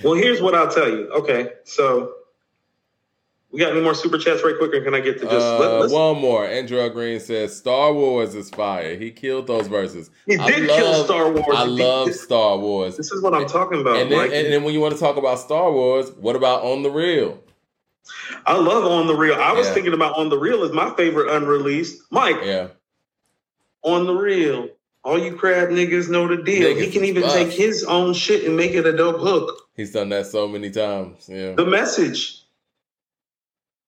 Well, 0.04 0.16
here's 0.16 0.42
what 0.42 0.56
I'll 0.56 0.68
tell 0.72 0.90
you. 0.90 1.08
Okay, 1.12 1.52
so 1.64 2.14
we 3.52 3.60
got 3.60 3.72
any 3.72 3.82
more 3.82 3.94
super 3.94 4.18
chats 4.18 4.44
right 4.44 4.56
quick, 4.58 4.74
or 4.74 4.82
can 4.82 4.96
I 4.96 5.00
get 5.00 5.20
to 5.20 5.26
just 5.26 5.46
Uh, 5.46 5.88
one 5.90 6.20
more. 6.20 6.44
Andrew 6.48 6.90
Green 6.90 7.20
says 7.20 7.56
Star 7.56 7.94
Wars 7.94 8.34
is 8.34 8.50
fire. 8.50 8.96
He 8.96 9.12
killed 9.12 9.46
those 9.46 9.68
verses. 9.68 10.10
He 10.26 10.38
I 10.38 10.48
did 10.48 10.68
kill 10.70 10.92
love- 10.92 11.06
Star 11.06 11.32
Wars. 11.32 11.46
I 11.56 11.66
love 11.66 12.14
Star 12.16 12.58
Wars. 12.58 12.98
this 12.98 13.12
is 13.12 13.22
what 13.22 13.36
I'm 13.36 13.46
talking 13.46 13.80
about, 13.80 13.98
And 13.98 14.12
then, 14.12 14.24
and 14.34 14.52
then 14.52 14.64
when 14.64 14.74
you 14.74 14.80
want 14.80 14.96
to 14.96 15.00
talk 15.00 15.18
about 15.18 15.38
Star 15.38 15.72
Wars, 15.72 16.10
what 16.14 16.36
about 16.36 16.64
On 16.64 16.82
the 16.82 16.90
Real? 16.90 17.38
I 18.46 18.58
love 18.58 18.86
On 18.86 19.08
the 19.08 19.16
Real. 19.16 19.36
I 19.36 19.54
was 19.54 19.68
Yeah. 19.68 19.74
thinking 19.74 19.94
about 19.94 20.18
On 20.18 20.30
the 20.30 20.38
Real 20.38 20.64
is 20.64 20.72
my 20.72 20.94
favorite 20.96 21.30
unreleased. 21.30 22.02
Mike, 22.12 22.38
Yeah. 22.44 22.68
On 23.84 24.06
the 24.06 24.14
Real. 24.14 24.70
All 25.04 25.18
you 25.18 25.36
crab 25.36 25.70
niggas 25.70 26.10
know 26.10 26.28
the 26.28 26.38
deal. 26.44 26.70
Niggas 26.70 26.82
he 26.82 26.92
can 26.92 27.06
even 27.06 27.24
bust. 27.24 27.36
take 27.36 27.50
his 27.50 27.84
own 27.86 28.14
shit 28.14 28.46
and 28.46 28.56
make 28.56 28.74
it 28.74 28.86
a 28.86 28.96
dope 28.96 29.20
hook. 29.20 29.68
He's 29.76 29.92
done 29.92 30.10
that 30.10 30.28
so 30.28 30.48
many 30.48 30.70
times. 30.70 31.28
Yeah. 31.28 31.54
The 31.56 31.66
message. 31.66 32.44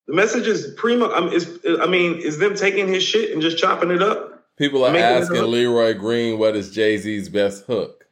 The 0.08 0.14
message 0.14 0.48
is 0.48 0.74
primo. 0.75 1.11
I 1.11 1.22
mean, 1.22 1.33
is, 1.33 1.59
I 1.80 1.85
mean, 1.85 2.16
is 2.19 2.38
them 2.40 2.56
taking 2.56 2.88
his 2.88 3.03
shit 3.03 3.32
and 3.32 3.42
just 3.42 3.58
chopping 3.58 3.92
it 3.92 4.01
up? 4.01 4.43
People 4.58 4.83
are 4.85 4.95
asking. 4.95 5.42
Leroy 5.43 5.93
Green 5.93 6.38
what 6.38 6.56
is 6.56 6.72
Jay 6.72 6.98
Z's 6.98 7.30
best 7.30 7.66
hook. 7.66 8.06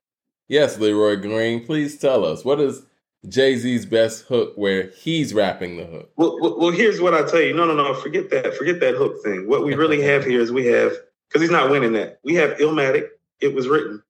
Yes, 0.48 0.78
Leroy 0.80 1.16
Green, 1.16 1.66
please 1.66 1.98
tell 1.98 2.26
us 2.26 2.46
what 2.46 2.60
is 2.60 2.84
Jay 3.28 3.56
Z's 3.56 3.86
best 3.86 4.26
hook 4.26 4.54
where 4.56 4.88
he's 4.90 5.34
rapping 5.34 5.78
the 5.78 5.86
hook. 5.86 6.12
Well, 6.16 6.38
well, 6.42 6.72
here's 6.72 7.00
what 7.00 7.14
I 7.14 7.24
tell 7.24 7.42
you. 7.42 7.54
No, 7.54 7.66
no, 7.66 7.76
no. 7.76 7.94
Forget 7.94 8.30
that. 8.32 8.56
Forget 8.56 8.80
that 8.80 8.96
hook 8.96 9.24
thing. 9.24 9.48
What 9.48 9.64
we 9.64 9.76
really 9.76 10.02
have 10.02 10.26
here 10.26 10.42
is 10.42 10.52
we 10.52 10.66
have 10.68 10.94
because 11.28 11.42
he's 11.42 11.52
not 11.52 11.70
winning 11.70 11.94
that. 11.94 12.20
We 12.24 12.36
have 12.36 12.58
Illmatic. 12.58 13.10
It 13.40 13.54
was 13.54 13.68
written. 13.68 14.02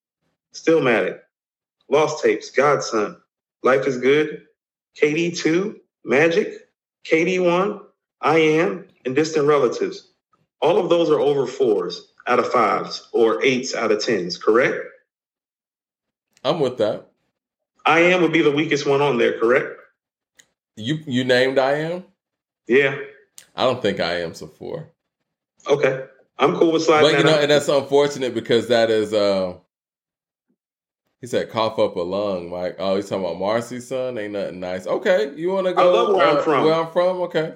Stillmatic. 0.53 1.19
Lost 1.90 2.23
Tapes. 2.23 2.49
God's 2.51 2.88
Son. 2.90 3.17
Life 3.64 3.85
is 3.85 3.98
Good. 3.98 4.43
KD 5.01 5.38
two. 5.38 5.81
Magic. 6.06 6.69
KD 7.06 7.43
one. 7.43 7.81
I 8.22 8.38
am 8.38 8.88
and 9.06 9.15
Distant 9.15 9.48
Relatives. 9.48 10.11
All 10.61 10.77
of 10.77 10.90
those 10.90 11.09
are 11.09 11.19
over 11.19 11.48
fours 11.48 12.14
out 12.27 12.40
of 12.40 12.51
fives 12.51 13.09
or 13.14 13.43
eights 13.43 13.75
out 13.75 13.91
of 13.91 14.03
tens. 14.03 14.38
Correct. 14.38 14.77
I'm 16.43 16.59
with 16.59 16.77
that. 16.77 17.10
I 17.85 17.99
am 17.99 18.21
would 18.21 18.33
be 18.33 18.41
the 18.41 18.51
weakest 18.51 18.85
one 18.85 19.01
on 19.01 19.17
there. 19.17 19.39
Correct. 19.39 19.79
You 20.75 20.99
you 21.05 21.23
named 21.23 21.57
I 21.59 21.73
am? 21.73 22.05
Yeah. 22.67 22.97
I 23.55 23.63
don't 23.65 23.81
think 23.81 23.99
I 23.99 24.21
am 24.21 24.33
so 24.33 24.47
four. 24.47 24.89
Okay. 25.67 26.05
I'm 26.39 26.55
cool 26.55 26.71
with 26.71 26.83
sliding 26.83 27.11
But 27.11 27.17
you 27.19 27.23
know, 27.25 27.35
out. 27.35 27.41
and 27.41 27.51
that's 27.51 27.67
unfortunate 27.67 28.33
because 28.33 28.67
that 28.69 28.89
is 28.89 29.13
uh 29.13 29.55
he 31.19 31.27
said 31.27 31.49
cough 31.51 31.77
up 31.77 31.95
a 31.95 31.99
lung, 32.01 32.49
Mike. 32.49 32.77
Oh, 32.79 32.95
he's 32.95 33.07
talking 33.09 33.25
about 33.25 33.37
Marcy's 33.39 33.87
son. 33.87 34.17
Ain't 34.17 34.33
nothing 34.33 34.59
nice. 34.59 34.87
Okay, 34.87 35.33
you 35.35 35.51
want 35.51 35.67
to 35.67 35.73
go? 35.73 35.81
I 35.81 35.93
love 35.93 36.15
where 36.15 36.27
I'm 36.27 36.37
uh, 36.37 36.41
from. 36.41 36.65
Where 36.65 36.73
I'm 36.73 36.91
from? 36.91 37.21
Okay. 37.21 37.53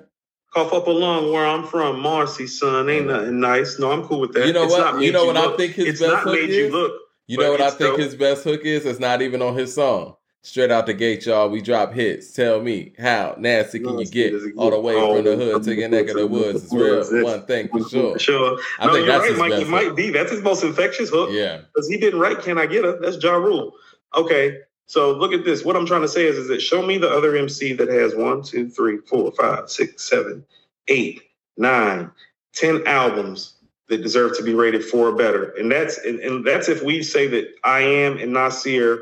cough 0.54 0.72
up 0.72 0.86
a 0.88 0.92
lung 0.92 1.32
where 1.32 1.46
I'm 1.48 1.66
from, 1.66 2.00
Marcy's 2.00 2.60
son. 2.60 2.90
Ain't 2.90 3.08
nothing 3.08 3.40
nice. 3.40 3.80
No, 3.80 3.92
I'm 3.92 4.04
cool 4.08 4.20
with 4.20 4.34
that. 4.34 4.46
You 4.46 4.54
know 4.54 4.64
It's 4.64 4.72
what? 4.74 5.02
You 5.02 5.12
know 5.12 5.26
what 5.26 5.38
I 5.38 5.56
think 5.58 5.74
his 5.74 5.88
it's 5.88 6.00
best 6.02 6.12
not 6.12 6.26
made 6.28 6.50
you 6.50 6.70
look. 6.72 6.94
You 7.28 7.38
But 7.38 7.44
know 7.44 7.52
what 7.52 7.62
I 7.62 7.70
think 7.70 7.92
dope. 7.92 8.00
his 8.00 8.16
best 8.16 8.44
hook 8.44 8.62
is? 8.64 8.86
It's 8.86 9.00
not 9.00 9.22
even 9.22 9.42
on 9.42 9.56
his 9.56 9.74
song. 9.74 10.16
Straight 10.44 10.70
out 10.70 10.86
the 10.86 10.94
gate, 10.94 11.26
y'all. 11.26 11.50
We 11.50 11.60
drop 11.60 11.92
hits. 11.92 12.32
Tell 12.34 12.62
me 12.62 12.94
how 13.00 13.36
nasty 13.40 13.80
can 13.80 13.98
you 13.98 14.06
get 14.06 14.32
all 14.58 14.70
the 14.70 14.80
way 14.80 14.94
from 14.94 15.24
the 15.24 15.36
hood 15.36 15.64
to 15.64 15.74
your 15.74 15.90
neck 15.90 16.08
of 16.10 16.18
the 16.18 16.28
woods? 16.28 16.66
It's 16.66 16.72
real. 16.74 17.24
One 17.24 17.48
thing 17.48 17.68
for 17.70 17.84
sure. 17.90 18.20
Sure. 18.20 18.60
I 18.78 18.86
no, 18.86 18.94
think 18.94 19.08
you're 19.08 19.20
that's 19.20 19.40
right, 19.40 19.50
Mike. 19.50 19.64
He 19.64 19.64
might 19.66 19.96
be. 19.96 20.12
That's 20.12 20.32
his 20.32 20.44
most 20.44 20.64
infectious 20.64 21.10
hook. 21.10 21.30
Yeah. 21.32 21.62
Because 21.74 21.90
he 21.90 21.98
didn't 21.98 22.20
write 22.20 22.42
Can 22.42 22.60
I 22.60 22.68
Get 22.68 22.84
Her? 22.84 23.00
That's 23.02 23.18
Ja 23.24 23.34
Rule. 23.34 23.74
Okay. 24.16 24.60
So 24.86 25.14
look 25.14 25.34
at 25.34 25.46
this. 25.46 25.66
What 25.66 25.76
I'm 25.76 25.88
trying 25.88 26.04
to 26.04 26.08
say 26.08 26.26
is, 26.28 26.38
is 26.38 26.48
that 26.50 26.62
show 26.62 26.84
me 26.84 27.00
the 27.00 27.10
other 27.10 27.36
MC 27.36 27.74
that 27.74 27.90
has 27.90 28.14
one, 28.14 28.44
two, 28.44 28.70
three, 28.70 29.00
four, 29.08 29.32
five, 29.32 29.72
six, 29.72 30.08
seven, 30.08 30.46
eight, 30.90 31.24
nine, 31.58 32.12
ten 32.54 32.86
albums 32.86 33.55
that 33.90 34.02
deserve 34.02 34.36
to 34.38 34.44
be 34.44 34.54
rated 34.54 34.84
four 34.84 35.08
or 35.10 35.16
better. 35.16 35.52
And 35.58 35.72
that's 35.72 35.98
and, 36.00 36.20
and 36.20 36.46
that's 36.46 36.70
if 36.70 36.84
we 36.84 37.04
say 37.04 37.28
that 37.28 37.54
I 37.64 37.82
am 37.82 38.18
and 38.18 38.34
Nasir, 38.34 39.00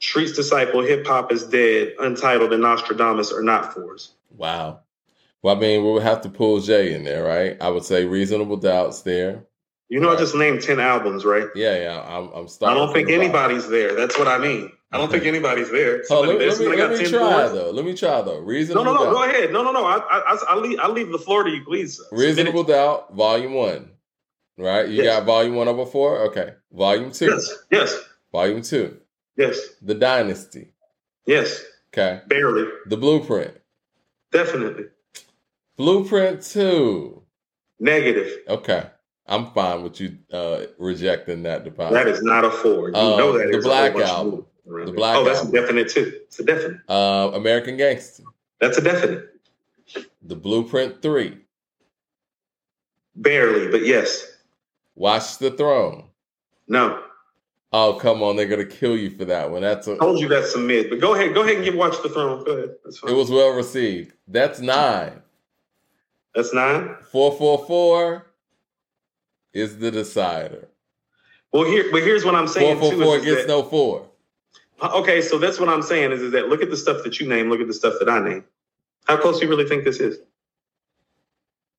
Street's 0.00 0.32
Disciple, 0.32 0.80
Hip 0.82 1.06
Hop 1.06 1.32
is 1.32 1.44
Dead, 1.44 1.94
Untitled, 2.00 2.52
and 2.52 2.62
Nostradamus 2.62 3.32
are 3.32 3.42
not 3.42 3.72
fours. 3.72 4.12
Wow. 4.36 4.80
Well, 5.42 5.56
I 5.56 5.58
mean, 5.58 5.84
we 5.84 5.92
would 5.92 6.02
have 6.02 6.22
to 6.22 6.28
pull 6.30 6.60
Jay 6.60 6.94
in 6.94 7.04
there, 7.04 7.22
right? 7.22 7.56
I 7.60 7.68
would 7.68 7.84
say 7.84 8.04
reasonable 8.06 8.56
doubts 8.56 9.02
there. 9.02 9.44
You 9.90 10.00
know, 10.00 10.08
Right. 10.08 10.16
I 10.16 10.20
just 10.20 10.34
named 10.34 10.62
ten 10.62 10.80
albums, 10.80 11.24
right? 11.24 11.46
Yeah, 11.54 11.76
yeah. 11.76 12.00
I'm, 12.08 12.30
I'm 12.32 12.48
I 12.62 12.74
don't 12.74 12.92
think 12.92 13.08
from 13.08 13.18
the 13.20 13.28
bottom. 13.28 13.50
anybody's 13.52 13.68
there. 13.68 13.94
That's 13.94 14.18
what 14.18 14.26
I 14.26 14.38
mean. 14.38 14.72
I 14.94 14.98
don't 14.98 15.10
think 15.10 15.24
anybody's 15.24 15.70
there. 15.70 15.98
Oh, 16.10 16.24
Somebody 16.24 16.46
let, 16.48 16.58
me, 16.60 16.68
let 16.68 16.76
got 16.78 16.90
me 16.98 17.04
try 17.10 17.48
though. 17.48 17.70
Let 17.72 17.84
me 17.84 17.94
try 17.94 18.22
though. 18.22 18.38
No, 18.38 18.46
Reasonable 18.46 18.84
no, 18.84 18.92
no. 18.94 19.04
doubt. 19.06 19.12
Go 19.12 19.24
ahead. 19.24 19.52
No, 19.52 19.62
no, 19.64 19.72
no. 19.72 19.84
I, 19.84 19.96
I, 19.96 20.18
I, 20.20 20.38
I'll 20.50 20.60
leave. 20.60 20.78
I'll 20.78 20.92
leave 20.92 21.10
the 21.10 21.18
floor 21.18 21.42
to 21.42 21.50
you, 21.50 21.64
please. 21.64 22.00
Reasonable 22.12 22.62
doubt, 22.62 23.12
volume 23.14 23.54
one. 23.54 23.90
Right? 24.56 24.88
You 24.88 25.02
Yes. 25.02 25.06
got 25.18 25.26
volume 25.26 25.56
one 25.56 25.66
over 25.66 25.84
four? 25.84 26.20
Okay. 26.28 26.54
Volume 26.72 27.10
two. 27.10 27.26
Yes, 27.26 27.52
yes, 27.72 27.98
Volume 28.32 28.62
two. 28.62 28.98
yes, 29.36 29.58
The 29.82 29.94
Dynasty. 29.94 30.68
yes. 31.26 31.64
Okay. 31.92 32.20
Barely, 32.28 32.68
The 32.86 32.96
Blueprint. 32.96 33.54
definitely 34.32 34.84
Blueprint 35.76 36.42
two. 36.42 37.22
negative. 37.80 38.32
Okay. 38.48 38.86
I'm 39.26 39.50
fine 39.52 39.82
with 39.82 40.00
you 40.00 40.18
uh, 40.32 40.66
rejecting 40.78 41.42
that 41.44 41.64
deposit. 41.64 41.94
That 41.94 42.06
is 42.08 42.22
not 42.22 42.44
a 42.44 42.50
four. 42.50 42.90
You 42.90 42.94
Uh, 42.96 43.16
know 43.16 43.32
that 43.38 43.48
the 43.50 43.58
is 43.58 43.64
a 43.64 43.68
Black 43.68 43.92
whole 43.92 44.00
bunch 44.00 44.10
of 44.12 44.16
Album. 44.16 44.46
Around 44.68 44.86
The. 44.86 44.92
Black 44.92 45.16
Oh, 45.16 45.24
that's 45.24 45.40
Album. 45.40 45.54
a 45.54 45.60
definite 45.60 45.88
too. 45.88 46.12
It's 46.24 46.38
a 46.40 46.44
definite. 46.44 46.80
uh, 46.88 47.30
American 47.34 47.76
Gangster. 47.76 48.22
That's 48.60 48.78
a 48.78 48.82
definite. 48.82 49.30
The 50.22 50.36
Blueprint 50.36 51.02
three. 51.02 51.38
Barely, 53.16 53.70
but 53.70 53.84
yes. 53.86 54.32
Watch 54.96 55.38
the 55.38 55.50
Throne. 55.50 56.04
No. 56.68 57.02
Oh, 57.72 57.94
come 57.94 58.22
on. 58.22 58.36
They're 58.36 58.46
to 58.56 58.64
kill 58.64 58.96
you 58.96 59.10
for 59.10 59.24
that 59.26 59.50
one. 59.50 59.62
That's 59.62 59.86
a, 59.86 59.96
Told 59.98 60.20
you 60.20 60.28
that's 60.28 60.54
a 60.54 60.58
mid. 60.58 60.88
But 60.90 61.00
go 61.00 61.14
ahead. 61.14 61.34
Go 61.34 61.42
ahead 61.42 61.56
and 61.56 61.64
give 61.64 61.74
Watch 61.74 62.00
the 62.02 62.08
Throne. 62.08 62.44
Go 62.44 62.52
ahead. 62.52 62.70
It 63.08 63.12
was 63.12 63.30
well 63.30 63.50
received. 63.50 64.14
That's 64.28 64.60
nine. 64.60 65.20
that's 66.34 66.54
nine. 66.54 66.96
444 67.10 68.26
is 69.52 69.78
the 69.78 69.90
decider. 69.90 70.68
Well, 71.52 71.64
here, 71.64 71.88
but 71.92 72.02
here's 72.02 72.24
what 72.24 72.34
I'm 72.34 72.48
saying 72.48 72.74
too. 72.76 72.80
444 72.80 73.16
Is, 73.16 73.22
is 73.26 73.34
gets 73.34 73.46
that, 73.46 73.52
no 73.52 73.62
four. 73.62 74.08
Okay, 74.82 75.22
so 75.22 75.38
that's 75.38 75.60
what 75.60 75.68
I'm 75.68 75.82
saying 75.82 76.12
is, 76.12 76.20
is 76.20 76.32
that 76.32 76.48
look 76.48 76.62
at 76.62 76.70
the 76.70 76.76
stuff 76.76 77.04
that 77.04 77.20
you 77.20 77.28
name, 77.28 77.48
look 77.48 77.60
at 77.60 77.66
the 77.66 77.74
stuff 77.74 77.94
that 78.00 78.08
I 78.08 78.18
name. 78.18 78.44
How 79.06 79.16
close 79.16 79.38
do 79.38 79.46
you 79.46 79.50
really 79.50 79.68
think 79.68 79.84
this 79.84 80.00
is? 80.00 80.18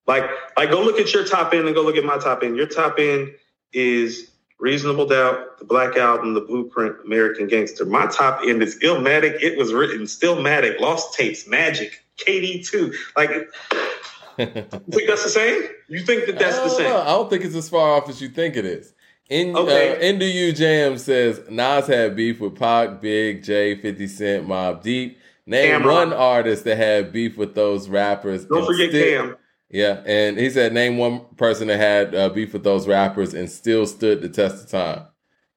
Like, 0.08 0.30
like 0.58 0.70
go 0.70 0.82
look 0.82 1.00
at 1.00 1.14
your 1.14 1.26
top 1.26 1.54
end 1.54 1.66
and 1.66 1.76
go 1.76 1.82
look 1.82 1.98
at 1.98 2.06
my 2.06 2.18
top 2.18 2.44
end. 2.44 2.56
Your 2.56 2.68
top 2.68 3.00
end 3.00 3.34
is 3.74 4.32
Reasonable 4.60 5.06
Doubt, 5.08 5.60
the 5.60 5.66
Black 5.66 5.98
Album, 5.98 6.34
the 6.34 6.42
Blueprint, 6.42 6.96
American 7.04 7.48
Gangster. 7.48 7.86
My 7.86 8.08
top 8.08 8.42
end 8.48 8.64
is 8.64 8.80
Illmatic. 8.80 9.42
It 9.42 9.58
was 9.58 9.74
written 9.74 10.04
Stillmatic, 10.04 10.80
Lost 10.80 11.14
Tapes, 11.14 11.48
Magic, 11.48 12.04
KD2. 12.18 12.94
Like, 13.18 13.30
you 14.38 14.46
think 14.46 15.08
that's 15.08 15.24
the 15.24 15.30
same? 15.30 15.64
You 15.90 16.06
think 16.06 16.28
that 16.28 16.40
that's 16.40 16.60
the 16.60 16.70
same? 16.70 16.88
I 16.88 17.06
don't 17.06 17.30
think 17.30 17.44
it's 17.44 17.56
as 17.56 17.70
far 17.70 17.98
off 17.98 18.08
as 18.08 18.22
you 18.22 18.30
think 18.30 18.56
it 18.56 18.66
is. 18.66 18.94
In 19.30 19.56
okay. 19.56 20.10
uh, 20.10 20.24
You 20.24 20.54
Jam 20.54 20.98
says 20.98 21.42
Nas 21.50 21.88
had 21.88 22.16
beef 22.16 22.40
with 22.40 22.56
Pac, 22.56 23.02
Big, 23.02 23.44
J, 23.44 23.80
50 23.82 24.08
Cent, 24.08 24.48
Mobb 24.48 24.84
Deep. 24.84 25.20
Name 25.48 25.82
Cam'ron. 25.82 25.94
one 25.94 26.14
artist 26.14 26.64
that 26.66 26.78
had 26.78 27.12
beef 27.12 27.38
with 27.38 27.54
those 27.54 27.88
rappers. 27.88 28.46
Don't 28.46 28.66
forget 28.66 28.90
still, 28.90 29.28
Cam. 29.28 29.38
Yeah, 29.70 30.02
and 30.06 30.38
he 30.38 30.50
said 30.50 30.74
name 30.74 30.98
one 30.98 31.22
person 31.38 31.68
that 31.68 31.78
had 31.78 32.16
uh, 32.16 32.30
beef 32.30 32.54
with 32.54 32.64
those 32.64 32.88
rappers 32.88 33.34
and 33.34 33.50
still 33.50 33.86
stood 33.86 34.22
the 34.22 34.30
test 34.30 34.64
of 34.64 34.70
time. 34.70 35.06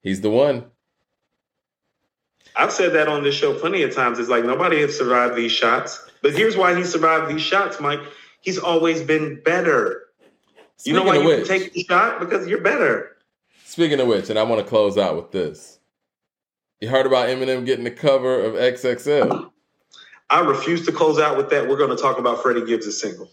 He's 0.02 0.20
the 0.20 0.30
one. 0.30 0.66
I've 2.56 2.72
said 2.72 2.92
that 2.94 3.08
on 3.08 3.22
this 3.22 3.34
show 3.34 3.58
plenty 3.58 3.82
of 3.82 3.94
times. 3.94 4.18
It's 4.18 4.28
like 4.28 4.44
nobody 4.44 4.80
has 4.80 4.96
survived 4.96 5.36
these 5.36 5.52
shots. 5.52 6.04
But 6.22 6.34
here's 6.34 6.56
why 6.56 6.74
he 6.74 6.84
survived 6.84 7.30
these 7.30 7.42
shots, 7.42 7.80
Mike. 7.80 8.00
He's 8.40 8.58
always 8.58 9.02
been 9.02 9.40
better. 9.42 10.06
Speaking 10.76 10.94
you 10.96 11.00
know 11.00 11.06
why 11.06 11.18
you 11.18 11.26
which, 11.26 11.48
can 11.48 11.58
take 11.60 11.72
the 11.72 11.84
shot? 11.84 12.20
Because 12.20 12.46
you're 12.48 12.60
better. 12.60 13.17
Speaking 13.68 14.00
of 14.00 14.08
which, 14.08 14.30
and 14.30 14.38
I 14.38 14.44
want 14.44 14.62
to 14.62 14.66
close 14.66 14.96
out 14.96 15.14
with 15.14 15.30
this. 15.30 15.78
You 16.80 16.88
heard 16.88 17.04
about 17.04 17.28
Eminem 17.28 17.66
getting 17.66 17.84
the 17.84 17.90
cover 17.90 18.40
of 18.40 18.54
XXL. 18.54 19.50
I 20.30 20.40
refuse 20.40 20.86
to 20.86 20.92
close 20.92 21.18
out 21.18 21.36
with 21.36 21.50
that. 21.50 21.68
We're 21.68 21.76
going 21.76 21.94
to 21.94 22.02
talk 22.02 22.18
about 22.18 22.42
Freddie 22.42 22.64
Gibbs' 22.64 22.98
single. 22.98 23.30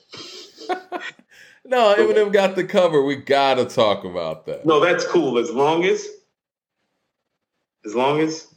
no, 1.66 1.96
Eminem 1.96 2.34
got 2.34 2.58
the 2.58 2.66
cover. 2.66 3.02
We 3.02 3.16
gotta 3.16 3.64
talk 3.64 4.04
about 4.04 4.46
that. 4.48 4.66
No, 4.66 4.82
that's 4.82 5.08
cool. 5.08 5.38
As 5.38 5.52
long 5.52 5.86
as, 5.86 6.06
as 7.86 7.96
long 7.96 8.20
as, 8.20 8.54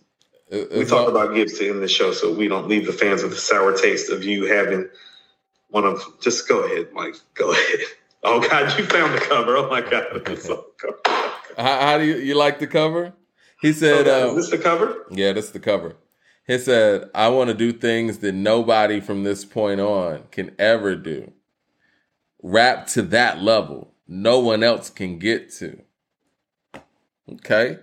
we 0.51 0.85
talk 0.85 1.09
about 1.09 1.33
Gibbs 1.33 1.61
to 1.61 1.71
end 1.71 1.81
the 1.81 1.87
show, 1.87 2.11
so 2.11 2.35
we 2.35 2.49
don't 2.49 2.67
leave 2.67 2.87
the 2.87 2.93
fans 2.93 3.23
with 3.23 3.35
a 3.35 3.37
sour 3.37 3.73
taste 3.77 4.11
of 4.11 4.25
you 4.25 4.47
having 4.47 4.89
one 5.69 5.85
of. 5.85 6.03
Just 6.21 6.49
go 6.49 6.65
ahead, 6.65 6.89
Mike. 6.93 7.15
Go 7.35 7.53
ahead. 7.53 7.79
Oh 8.25 8.41
God, 8.41 8.77
you 8.77 8.85
found 8.85 9.15
the 9.15 9.21
cover. 9.21 9.57
Oh 9.57 9.71
my 9.71 9.81
God, 9.81 10.37
so 10.41 10.67
how, 11.59 11.81
how, 11.81 11.99
do 11.99 12.05
you 12.05 12.17
you 12.17 12.35
like 12.35 12.59
the 12.59 12.67
cover? 12.67 13.13
He 13.61 13.73
said, 13.73 14.07
oh, 14.07 14.31
uh, 14.31 14.35
"Is 14.35 14.51
this 14.51 14.59
the 14.59 14.65
cover?" 14.65 15.05
Yeah, 15.11 15.33
that's 15.33 15.51
the 15.51 15.61
cover. 15.61 15.97
He 16.47 16.59
said, 16.59 17.11
"I 17.15 17.29
want 17.29 17.49
to 17.49 17.55
do 17.55 17.73
things 17.73 18.19
that 18.19 18.33
nobody 18.33 19.01
from 19.01 19.25
this 19.25 19.45
point 19.45 19.81
on 19.81 20.25
can 20.31 20.55
ever 20.59 20.95
do." 20.95 21.33
rap 22.43 22.87
to 22.87 23.03
that 23.03 23.43
level 23.43 23.93
no 24.09 24.39
one 24.39 24.63
else 24.63 24.89
can 24.89 25.19
get 25.19 25.53
to. 25.53 25.83
Okay? 27.31 27.79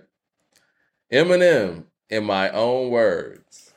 Eminem, 1.12 1.84
in 2.10 2.24
my 2.24 2.50
own 2.50 2.90
words. 2.90 3.72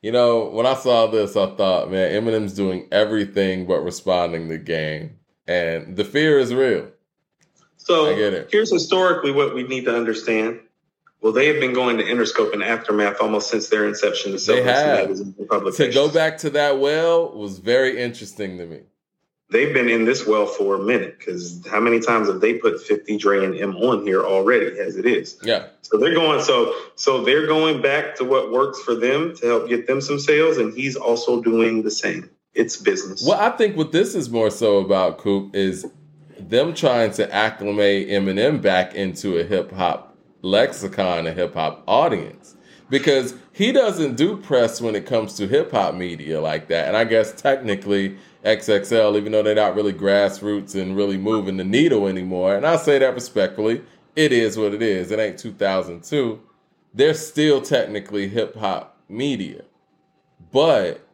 You 0.00 0.10
know, 0.10 0.46
when 0.46 0.66
I 0.66 0.74
saw 0.74 1.06
this, 1.06 1.36
I 1.36 1.54
thought, 1.54 1.92
man, 1.92 2.10
Eminem's 2.10 2.54
doing 2.54 2.88
everything 2.90 3.66
but 3.66 3.84
responding 3.84 4.48
to 4.48 4.56
the 4.56 4.58
game. 4.58 5.18
And 5.46 5.96
the 5.96 6.04
fear 6.04 6.40
is 6.40 6.52
real. 6.52 6.90
So 7.84 8.14
here's 8.50 8.72
historically 8.72 9.32
what 9.32 9.54
we 9.54 9.64
need 9.64 9.84
to 9.84 9.96
understand. 9.96 10.60
Well, 11.20 11.32
they 11.32 11.46
have 11.46 11.60
been 11.60 11.72
going 11.72 11.98
to 11.98 12.04
Interscope 12.04 12.52
and 12.52 12.62
Aftermath 12.62 13.20
almost 13.20 13.48
since 13.48 13.68
their 13.68 13.86
inception. 13.86 14.36
To 14.36 14.38
they 14.38 14.62
have. 14.62 15.08
To 15.08 15.90
go 15.92 16.10
back 16.10 16.38
to 16.38 16.50
that 16.50 16.78
well 16.80 17.32
was 17.32 17.58
very 17.58 18.00
interesting 18.00 18.58
to 18.58 18.66
me 18.66 18.80
they've 19.52 19.72
been 19.72 19.88
in 19.88 20.04
this 20.04 20.26
well 20.26 20.46
for 20.46 20.74
a 20.74 20.78
minute 20.78 21.18
because 21.18 21.64
how 21.70 21.78
many 21.78 22.00
times 22.00 22.28
have 22.28 22.40
they 22.40 22.54
put 22.54 22.82
50 22.82 23.18
Dre 23.18 23.44
and 23.44 23.54
Em 23.54 23.76
on 23.76 24.04
here 24.04 24.24
already 24.24 24.78
as 24.78 24.96
it 24.96 25.06
is? 25.06 25.38
Yeah. 25.42 25.66
So 25.82 25.98
they're 25.98 26.14
going 26.14 26.42
so 26.42 26.74
so 26.96 27.22
they're 27.22 27.46
going 27.46 27.82
back 27.82 28.16
to 28.16 28.24
what 28.24 28.50
works 28.50 28.80
for 28.82 28.94
them 28.94 29.36
to 29.36 29.46
help 29.46 29.68
get 29.68 29.86
them 29.86 30.00
some 30.00 30.18
sales, 30.18 30.56
and 30.56 30.74
he's 30.74 30.96
also 30.96 31.42
doing 31.42 31.82
the 31.82 31.90
same. 31.90 32.30
It's 32.54 32.76
business. 32.76 33.24
Well, 33.26 33.40
I 33.40 33.56
think 33.56 33.76
what 33.76 33.92
this 33.92 34.14
is 34.14 34.28
more 34.28 34.50
so 34.50 34.78
about, 34.78 35.18
Coop, 35.18 35.54
is 35.54 35.86
them 36.48 36.74
trying 36.74 37.12
to 37.12 37.32
acclimate 37.32 38.08
Eminem 38.08 38.60
back 38.60 38.94
into 38.94 39.38
a 39.38 39.44
hip 39.44 39.72
hop 39.72 40.16
lexicon, 40.42 41.26
a 41.26 41.32
hip 41.32 41.54
hop 41.54 41.82
audience. 41.86 42.56
Because 42.90 43.34
he 43.52 43.72
doesn't 43.72 44.16
do 44.16 44.36
press 44.36 44.80
when 44.80 44.94
it 44.94 45.06
comes 45.06 45.34
to 45.34 45.46
hip 45.46 45.70
hop 45.70 45.94
media 45.94 46.40
like 46.40 46.68
that. 46.68 46.88
And 46.88 46.96
I 46.96 47.04
guess 47.04 47.32
technically 47.32 48.18
XXL, 48.44 49.16
even 49.16 49.32
though 49.32 49.42
they're 49.42 49.54
not 49.54 49.74
really 49.74 49.92
grassroots 49.92 50.74
and 50.74 50.96
really 50.96 51.16
moving 51.16 51.56
the 51.56 51.64
needle 51.64 52.06
anymore. 52.06 52.54
And 52.54 52.66
I 52.66 52.76
say 52.76 52.98
that 52.98 53.14
respectfully. 53.14 53.82
It 54.14 54.32
is 54.32 54.58
what 54.58 54.74
it 54.74 54.82
is. 54.82 55.10
It 55.10 55.18
ain't 55.18 55.38
2002. 55.38 56.40
They're 56.92 57.14
still 57.14 57.62
technically 57.62 58.28
hip 58.28 58.56
hop 58.56 58.98
media. 59.08 59.62
But 60.50 61.06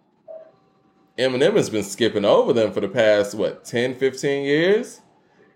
Eminem 1.16 1.54
has 1.54 1.70
been 1.70 1.84
skipping 1.84 2.24
over 2.24 2.52
them 2.52 2.72
for 2.72 2.80
the 2.80 2.88
past, 2.88 3.34
what, 3.34 3.64
10, 3.64 3.94
15 3.96 4.44
years? 4.44 5.00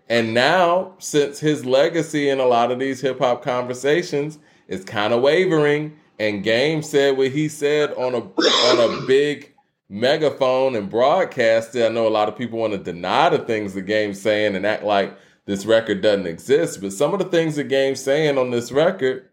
And 0.09 0.33
now, 0.33 0.95
since 0.99 1.39
his 1.39 1.65
legacy 1.65 2.29
in 2.29 2.39
a 2.39 2.45
lot 2.45 2.71
of 2.71 2.79
these 2.79 3.01
hip 3.01 3.19
hop 3.19 3.43
conversations 3.43 4.37
is 4.67 4.83
kind 4.83 5.13
of 5.13 5.21
wavering, 5.21 5.97
and 6.19 6.43
Game 6.43 6.81
said 6.81 7.17
what 7.17 7.31
he 7.31 7.47
said 7.47 7.93
on 7.93 8.13
a 8.13 8.19
on 8.19 8.79
a 8.79 9.05
big 9.07 9.53
megaphone 9.89 10.75
and 10.75 10.89
broadcast 10.89 11.75
it. 11.75 11.85
I 11.85 11.89
know 11.89 12.07
a 12.07 12.09
lot 12.09 12.27
of 12.27 12.37
people 12.37 12.59
want 12.59 12.73
to 12.73 12.79
deny 12.79 13.29
the 13.29 13.39
things 13.39 13.73
the 13.73 13.81
game's 13.81 14.19
saying 14.19 14.55
and 14.55 14.65
act 14.65 14.83
like 14.83 15.15
this 15.45 15.65
record 15.65 16.01
doesn't 16.01 16.25
exist, 16.25 16.81
but 16.81 16.93
some 16.93 17.13
of 17.13 17.19
the 17.19 17.25
things 17.25 17.55
the 17.55 17.63
game's 17.63 18.01
saying 18.01 18.37
on 18.37 18.49
this 18.49 18.71
record, 18.71 19.29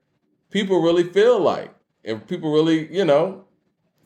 people 0.50 0.82
really 0.82 1.04
feel 1.04 1.40
like, 1.40 1.72
and 2.04 2.26
people 2.26 2.52
really, 2.52 2.92
you 2.94 3.04
know, 3.04 3.44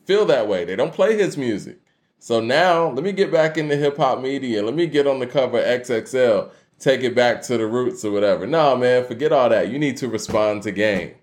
feel 0.05 0.25
that 0.25 0.47
way. 0.47 0.65
They 0.65 0.75
don't 0.75 0.93
play 0.93 1.17
his 1.17 1.35
music. 1.35 1.79
So 2.25 2.39
now, 2.39 2.89
let 2.89 3.03
me 3.03 3.11
get 3.11 3.31
back 3.31 3.55
into 3.55 3.75
hip 3.75 3.97
hop 3.97 4.19
media. 4.19 4.63
Let 4.63 4.73
me 4.73 4.87
get 4.87 5.05
on 5.05 5.19
the 5.19 5.27
cover 5.27 5.61
XXL, 5.61 6.49
take 6.79 7.03
it 7.03 7.13
back 7.13 7.43
to 7.43 7.55
the 7.55 7.67
roots 7.67 8.03
or 8.03 8.09
whatever. 8.09 8.47
No, 8.47 8.75
man, 8.75 9.05
forget 9.05 9.31
all 9.31 9.47
that. 9.47 9.69
You 9.69 9.77
need 9.77 9.97
to 9.97 10.07
respond 10.07 10.63
to 10.63 10.71
game. 10.71 11.13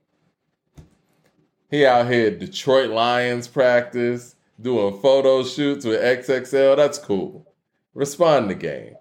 He 1.72 1.84
out 1.84 2.08
here 2.08 2.30
Detroit 2.30 2.90
Lions 2.90 3.48
practice 3.48 4.36
doing 4.60 5.00
photo 5.00 5.42
shoots 5.42 5.84
with 5.84 6.00
XXL. 6.00 6.76
That's 6.76 6.98
cool. 6.98 7.52
Respond 7.94 8.50
to 8.50 8.54
game. 8.54 8.94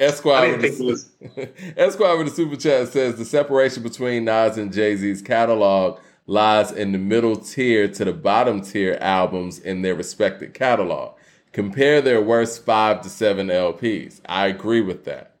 Esquire 0.00 0.58
with, 0.58 0.78
the, 0.78 1.50
Esquire 1.76 2.16
with 2.16 2.26
the 2.26 2.34
super 2.34 2.56
chat 2.56 2.88
says 2.88 3.14
the 3.14 3.24
separation 3.24 3.84
between 3.84 4.24
Nas 4.24 4.58
and 4.58 4.72
Jay 4.72 4.96
Z's 4.96 5.22
catalog 5.22 6.00
lies 6.28 6.70
in 6.70 6.92
the 6.92 6.98
middle 6.98 7.34
tier 7.34 7.88
to 7.88 8.04
the 8.04 8.12
bottom 8.12 8.60
tier 8.60 8.98
albums 9.00 9.58
in 9.58 9.82
their 9.82 9.94
respective 9.94 10.52
catalog. 10.52 11.16
Compare 11.52 12.02
their 12.02 12.22
worst 12.22 12.64
five 12.64 13.00
to 13.00 13.08
seven 13.08 13.48
LPs. 13.48 14.20
I 14.28 14.46
agree 14.46 14.82
with 14.82 15.04
that. 15.06 15.32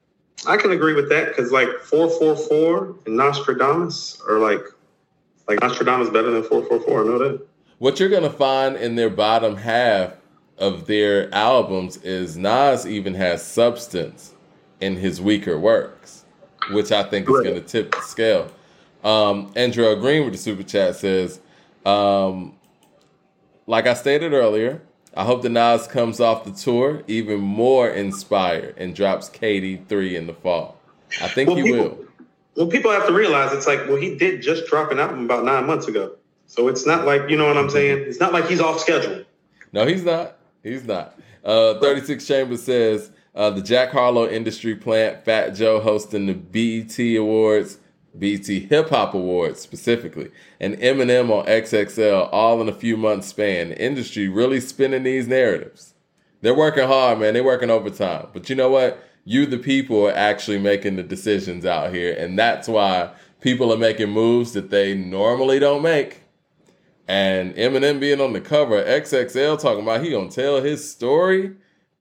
I 0.46 0.56
can 0.56 0.72
agree 0.72 0.94
with 0.94 1.10
that 1.10 1.28
because 1.28 1.52
like 1.52 1.68
444 1.82 2.96
and 3.06 3.16
Nostradamus 3.16 4.20
are 4.26 4.38
like 4.38 4.62
like 5.46 5.60
Nostradamus 5.60 6.08
better 6.08 6.30
than 6.30 6.42
444. 6.42 7.02
I 7.02 7.06
know 7.06 7.18
that. 7.18 7.46
What 7.78 8.00
you're 8.00 8.08
gonna 8.08 8.30
find 8.30 8.76
in 8.76 8.96
their 8.96 9.10
bottom 9.10 9.56
half 9.56 10.14
of 10.56 10.86
their 10.86 11.32
albums 11.34 11.98
is 11.98 12.36
Nas 12.36 12.86
even 12.86 13.14
has 13.14 13.44
substance 13.44 14.34
in 14.80 14.96
his 14.96 15.20
weaker 15.20 15.58
works, 15.58 16.24
which 16.70 16.92
I 16.92 17.02
think 17.02 17.28
is 17.28 17.40
gonna 17.40 17.60
tip 17.60 17.94
the 17.94 18.00
scale. 18.00 18.50
Um, 19.04 19.52
Andrew 19.54 19.94
Green 19.96 20.24
with 20.24 20.32
the 20.32 20.38
super 20.38 20.62
chat 20.62 20.96
says, 20.96 21.40
um, 21.86 22.54
like 23.66 23.86
I 23.86 23.94
stated 23.94 24.32
earlier, 24.32 24.82
I 25.14 25.24
hope 25.24 25.42
the 25.42 25.48
Nas 25.48 25.86
comes 25.86 26.20
off 26.20 26.44
the 26.44 26.52
tour 26.52 27.02
even 27.06 27.40
more 27.40 27.88
inspired 27.88 28.74
and 28.76 28.94
drops 28.94 29.28
KD3 29.30 30.14
in 30.14 30.26
the 30.26 30.34
fall. 30.34 30.78
I 31.22 31.28
think 31.28 31.48
well, 31.48 31.56
he 31.56 31.62
people, 31.64 31.78
will 31.78 32.04
well, 32.58 32.66
people 32.66 32.90
have 32.90 33.06
to 33.06 33.12
realize 33.12 33.52
it's 33.52 33.66
like, 33.66 33.86
well, 33.86 33.96
he 33.96 34.16
did 34.16 34.42
just 34.42 34.66
drop 34.66 34.90
an 34.90 34.98
album 34.98 35.24
about 35.24 35.44
nine 35.44 35.66
months 35.66 35.86
ago. 35.86 36.16
So 36.46 36.68
it's 36.68 36.86
not 36.86 37.06
like, 37.06 37.30
you 37.30 37.36
know 37.36 37.46
what 37.46 37.56
I'm 37.56 37.70
saying? 37.70 37.98
It's 38.06 38.18
not 38.18 38.32
like 38.32 38.48
he's 38.48 38.60
off 38.60 38.80
schedule. 38.80 39.24
No, 39.72 39.86
he's 39.86 40.02
not. 40.02 40.38
He's 40.62 40.84
not. 40.84 41.18
Uh, 41.44 41.78
36 41.78 42.26
Chambers 42.26 42.62
says 42.62 43.10
uh, 43.34 43.50
the 43.50 43.62
Jack 43.62 43.90
Harlow 43.90 44.28
industry 44.28 44.74
plant, 44.74 45.24
Fat 45.24 45.50
Joe 45.50 45.78
hosting 45.78 46.26
the 46.26 46.34
BET 46.34 46.98
Awards, 47.16 47.78
BET 48.14 48.46
Hip 48.46 48.88
Hop 48.90 49.14
Awards 49.14 49.60
specifically, 49.60 50.30
and 50.60 50.76
Eminem 50.78 51.30
on 51.30 51.46
XXL 51.46 52.28
all 52.32 52.60
in 52.60 52.68
a 52.68 52.72
few 52.72 52.96
months 52.96 53.28
span. 53.28 53.70
The 53.70 53.84
industry 53.84 54.28
really 54.28 54.60
spinning 54.60 55.04
these 55.04 55.28
narratives. 55.28 55.94
They're 56.40 56.54
working 56.54 56.86
hard, 56.86 57.18
man. 57.18 57.34
They're 57.34 57.44
working 57.44 57.70
overtime. 57.70 58.28
But 58.32 58.48
you 58.48 58.56
know 58.56 58.70
what? 58.70 59.02
you, 59.28 59.44
the 59.44 59.58
people, 59.58 60.06
are 60.06 60.12
actually 60.12 60.58
making 60.58 60.96
the 60.96 61.02
decisions 61.02 61.66
out 61.66 61.92
here. 61.92 62.14
And 62.14 62.38
that's 62.38 62.66
why 62.66 63.10
people 63.42 63.70
are 63.70 63.76
making 63.76 64.08
moves 64.08 64.54
that 64.54 64.70
they 64.70 64.94
normally 64.94 65.58
don't 65.58 65.82
make. 65.82 66.22
And 67.06 67.54
Eminem 67.54 68.00
being 68.00 68.22
on 68.22 68.32
the 68.32 68.40
cover, 68.40 68.78
of 68.78 68.86
XXL 68.86 69.60
talking 69.60 69.82
about 69.82 70.02
he 70.02 70.10
gonna 70.10 70.30
tell 70.30 70.62
his 70.62 70.90
story. 70.90 71.52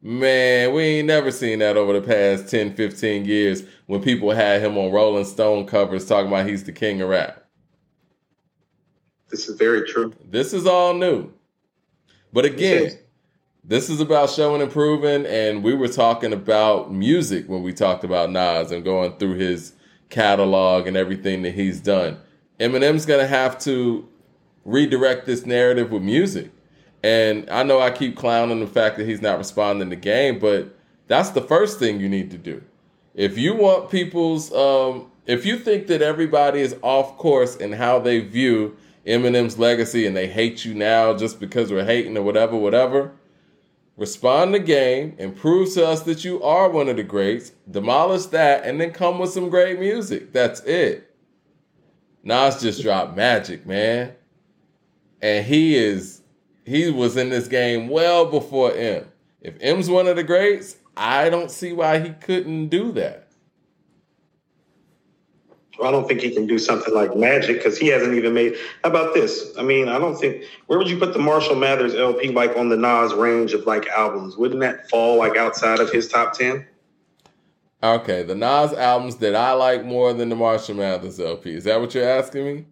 Man, 0.08 0.72
we 0.72 0.84
ain't 0.84 1.08
never 1.08 1.32
seen 1.32 1.60
that 1.60 1.76
over 1.76 1.92
the 1.92 2.00
past 2.00 2.50
10, 2.50 2.76
15 2.76 3.26
years 3.26 3.64
when 3.88 4.02
people 4.02 4.32
had 4.32 4.61
him 4.61 4.77
on 4.77 4.94
Rolling 4.94 5.26
Stone 5.26 5.66
covers 5.66 6.06
talking 6.06 6.30
about 6.30 6.48
he's 6.48 6.64
the 6.64 6.72
king 6.72 7.02
of 7.02 7.10
rap. 7.10 7.44
This 9.30 9.50
is 9.50 9.58
very 9.58 9.86
true. 9.86 10.14
This 10.24 10.53
is 10.53 10.66
all 10.66 10.94
new. 10.94 11.34
But 12.32 12.45
again, 12.45 12.98
this 13.66 13.90
is 13.90 14.00
about 14.00 14.30
showing 14.30 14.61
and 14.61 14.72
proving, 14.72 15.26
and 15.26 15.61
we 15.61 15.74
were 15.74 15.90
talking 15.90 16.32
about 16.32 16.90
music 16.90 17.50
when 17.50 17.61
we 17.61 17.74
talked 17.74 18.06
about 18.06 18.32
Nas 18.32 18.72
and 18.72 18.86
going 18.86 19.18
through 19.18 19.34
his 19.34 19.74
catalog 20.08 20.88
and 20.88 20.95
everything 20.95 21.42
that 21.42 21.53
he's 21.53 21.82
done. 21.82 22.18
Eminem's 22.61 23.06
gonna 23.06 23.27
have 23.27 23.60
to 23.60 24.08
redirect 24.64 25.26
this 25.26 25.45
narrative 25.45 25.92
with 25.92 26.02
music. 26.02 26.52
And 27.08 27.50
I 27.50 27.64
know 27.64 27.80
I 27.80 27.90
keep 27.90 28.18
clowning 28.18 28.60
the 28.60 28.68
fact 28.68 28.98
that 28.98 29.08
he's 29.08 29.22
not 29.22 29.38
responding 29.38 29.90
to 29.92 29.95
game, 29.95 30.40
but 30.40 30.76
that's 31.08 31.30
the 31.30 31.40
first 31.42 31.80
thing 31.80 32.02
you 32.02 32.10
need 32.10 32.32
to 32.32 32.38
do. 32.38 32.61
If 33.14 33.38
you 33.38 33.56
want 33.56 33.90
people's, 33.90 34.53
um, 34.53 35.10
if 35.26 35.45
you 35.45 35.58
think 35.58 35.88
that 35.88 36.02
everybody 36.02 36.60
is 36.60 36.76
off 36.82 37.18
course 37.18 37.56
in 37.56 37.72
how 37.72 38.00
they 38.00 38.19
view 38.19 38.76
Eminem's 39.06 39.58
legacy 39.58 40.06
and 40.06 40.18
they 40.18 40.27
hate 40.27 40.66
you 40.66 40.74
now 40.74 41.16
just 41.16 41.40
because 41.40 41.72
we're 41.72 41.86
hating 41.86 42.18
or 42.18 42.24
whatever, 42.24 42.58
whatever, 42.58 43.14
respond 43.95 44.52
to 44.56 44.60
game 44.60 45.16
and 45.18 45.34
prove 45.34 45.74
to 45.76 45.88
us 45.88 46.02
that 46.02 46.26
you 46.26 46.44
are 46.44 46.69
one 46.69 46.90
of 46.90 46.98
the 46.98 47.03
greats, 47.03 47.53
demolish 47.72 48.26
that, 48.26 48.66
and 48.66 48.82
then 48.82 48.92
come 48.92 49.18
with 49.18 49.30
some 49.30 49.50
great 49.50 49.80
music. 49.80 50.34
That's 50.34 50.60
it. 50.64 51.16
Nas 52.22 52.61
just 52.61 52.82
dropped 52.82 53.16
magic, 53.16 53.66
man. 53.66 54.11
And 55.22 55.45
he 55.45 55.77
is 55.77 56.17
he 56.68 56.92
was 56.92 57.16
in 57.16 57.30
this 57.30 57.48
game 57.48 57.88
well 57.88 58.26
before 58.26 58.74
Em. 58.74 59.06
If 59.40 59.56
Em's 59.62 59.90
one 59.90 60.06
of 60.06 60.18
the 60.18 60.24
greats, 60.24 60.76
I 60.98 61.30
don't 61.30 61.50
see 61.50 61.72
why 61.72 62.00
he 62.00 62.10
couldn't 62.10 62.68
do 62.68 62.92
that. 62.92 63.30
I 65.82 65.92
don't 65.92 66.08
think 66.08 66.22
he 66.22 66.32
can 66.32 66.46
do 66.46 66.60
something 66.60 66.94
like 66.94 67.16
Magic 67.16 67.58
because 67.58 67.78
he 67.78 67.88
hasn't 67.88 68.16
even 68.16 68.34
made. 68.34 68.56
How 68.84 68.90
about 68.90 69.14
this? 69.14 69.54
I 69.58 69.64
mean, 69.64 69.88
I 69.88 69.98
don't 69.98 70.18
think. 70.18 70.44
Where 70.66 70.78
would 70.78 70.90
you 70.90 70.98
put 70.98 71.14
the 71.14 71.20
Marshall 71.20 71.56
Mathers 71.56 71.96
LP 71.96 72.32
like 72.32 72.58
on 72.58 72.68
the 72.68 72.76
Nas 72.76 73.14
range 73.14 73.54
of 73.54 73.66
like 73.66 73.88
albums? 73.88 74.36
Wouldn't 74.36 74.60
that 74.62 74.90
fall 74.90 75.18
like 75.18 75.38
outside 75.38 75.80
of 75.80 75.90
his 75.90 76.10
top 76.10 76.34
ten? 76.34 76.68
Okay, 77.82 78.24
the 78.24 78.36
Nas 78.36 78.74
albums 78.74 79.18
that 79.18 79.36
I 79.36 79.54
like 79.54 79.86
more 79.86 80.12
than 80.14 80.28
the 80.28 80.36
Marshall 80.36 80.76
Mathers 80.76 81.20
LP. 81.20 81.54
Is 81.54 81.64
that 81.64 81.80
what 81.80 81.94
you're 81.96 82.10
asking 82.10 82.44
me? 82.44 82.66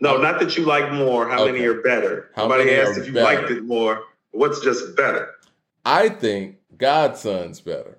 No, 0.00 0.18
not 0.18 0.40
that 0.40 0.56
you 0.56 0.64
like 0.64 0.92
more. 0.92 1.28
How 1.28 1.42
okay. 1.42 1.52
many 1.52 1.64
are 1.64 1.80
better? 1.80 2.30
How 2.34 2.42
Somebody 2.42 2.74
asked 2.74 2.98
if 2.98 3.06
you 3.06 3.12
better? 3.12 3.36
liked 3.36 3.50
it 3.50 3.64
more. 3.64 4.02
What's 4.32 4.60
just 4.60 4.96
better? 4.96 5.30
I 5.84 6.08
think 6.10 6.56
God's 6.76 7.20
Son's 7.20 7.60
better. 7.60 7.98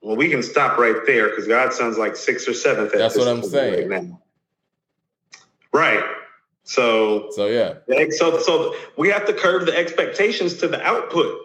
Well, 0.00 0.16
we 0.16 0.28
can 0.28 0.42
stop 0.42 0.78
right 0.78 0.96
there 1.06 1.28
because 1.28 1.46
God's 1.46 1.76
Son's 1.76 1.98
like 1.98 2.16
sixth 2.16 2.48
or 2.48 2.54
seventh. 2.54 2.92
That's 2.92 3.16
what 3.16 3.28
I'm 3.28 3.42
saying. 3.42 3.88
Right, 3.88 4.10
right. 5.72 6.04
So. 6.64 7.30
So 7.30 7.46
yeah. 7.46 7.74
So 8.10 8.38
so 8.38 8.74
we 8.96 9.08
have 9.08 9.26
to 9.26 9.32
curb 9.32 9.66
the 9.66 9.76
expectations 9.76 10.56
to 10.58 10.68
the 10.68 10.80
output 10.82 11.38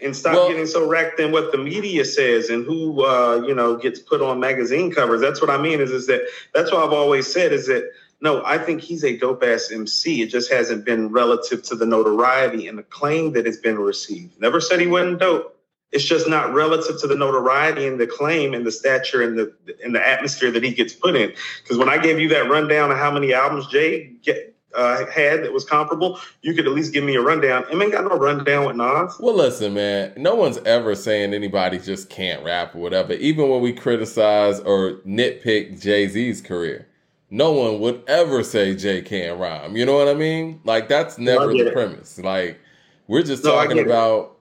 and 0.00 0.14
stop 0.14 0.34
well, 0.34 0.48
getting 0.48 0.66
so 0.66 0.86
wrapped 0.88 1.18
in 1.18 1.32
what 1.32 1.50
the 1.50 1.58
media 1.58 2.04
says 2.04 2.50
and 2.50 2.64
who 2.64 3.04
uh, 3.04 3.42
you 3.46 3.54
know 3.54 3.76
gets 3.76 4.00
put 4.00 4.22
on 4.22 4.40
magazine 4.40 4.92
covers. 4.92 5.20
That's 5.20 5.40
what 5.40 5.50
I 5.50 5.58
mean. 5.58 5.80
Is 5.80 5.90
is 5.90 6.06
that 6.06 6.22
that's 6.54 6.70
what 6.70 6.84
I've 6.84 6.92
always 6.92 7.30
said 7.32 7.52
is 7.52 7.66
that 7.66 7.90
no, 8.20 8.42
I 8.44 8.58
think 8.58 8.80
he's 8.80 9.04
a 9.04 9.16
dope 9.16 9.42
ass 9.42 9.70
MC. 9.70 10.22
It 10.22 10.30
just 10.30 10.50
hasn't 10.52 10.84
been 10.84 11.08
relative 11.12 11.62
to 11.64 11.76
the 11.76 11.86
notoriety 11.86 12.66
and 12.66 12.76
the 12.76 12.82
claim 12.82 13.32
that 13.34 13.46
it's 13.46 13.58
been 13.58 13.78
received. 13.78 14.40
Never 14.40 14.60
said 14.60 14.80
he 14.80 14.86
wasn't 14.88 15.20
dope. 15.20 15.54
It's 15.90 16.04
just 16.04 16.28
not 16.28 16.52
relative 16.52 17.00
to 17.00 17.06
the 17.06 17.14
notoriety 17.14 17.86
and 17.86 17.98
the 17.98 18.06
claim 18.06 18.52
and 18.52 18.66
the 18.66 18.72
stature 18.72 19.22
and 19.22 19.38
the 19.38 19.54
and 19.82 19.94
the 19.94 20.06
atmosphere 20.06 20.50
that 20.50 20.62
he 20.62 20.72
gets 20.72 20.92
put 20.92 21.16
in. 21.16 21.32
Because 21.62 21.78
when 21.78 21.88
I 21.88 21.96
gave 21.96 22.18
you 22.18 22.28
that 22.28 22.50
rundown 22.50 22.90
of 22.90 22.98
how 22.98 23.10
many 23.10 23.32
albums 23.32 23.68
Jay 23.68 24.12
get, 24.22 24.54
uh, 24.74 25.06
had 25.06 25.44
that 25.44 25.52
was 25.52 25.64
comparable, 25.64 26.20
you 26.42 26.52
could 26.52 26.66
at 26.66 26.72
least 26.72 26.92
give 26.92 27.04
me 27.04 27.14
a 27.14 27.22
rundown. 27.22 27.64
I 27.72 27.82
ain't 27.82 27.92
got 27.92 28.04
no 28.04 28.18
rundown 28.18 28.66
with 28.66 28.76
Nas. 28.76 29.16
Well, 29.18 29.34
listen, 29.34 29.72
man, 29.72 30.12
no 30.16 30.34
one's 30.34 30.58
ever 30.58 30.94
saying 30.94 31.32
anybody 31.32 31.78
just 31.78 32.10
can't 32.10 32.44
rap 32.44 32.74
or 32.74 32.78
whatever. 32.78 33.14
Even 33.14 33.48
when 33.48 33.62
we 33.62 33.72
criticize 33.72 34.60
or 34.60 34.96
nitpick 35.06 35.80
Jay 35.80 36.06
Z's 36.06 36.42
career, 36.42 36.86
no 37.30 37.52
one 37.52 37.80
would 37.80 38.02
ever 38.06 38.42
say 38.42 38.74
Jay 38.74 39.02
can't 39.02 39.38
rhyme. 39.38 39.76
You 39.76 39.84
know 39.84 39.96
what 39.96 40.08
I 40.08 40.14
mean? 40.14 40.60
Like 40.64 40.88
that's 40.88 41.18
never 41.18 41.52
no, 41.52 41.64
the 41.64 41.68
it. 41.68 41.72
premise. 41.72 42.18
Like 42.18 42.60
we're 43.06 43.22
just 43.22 43.44
no, 43.44 43.52
talking 43.52 43.78
I 43.78 43.82
about. 43.82 44.34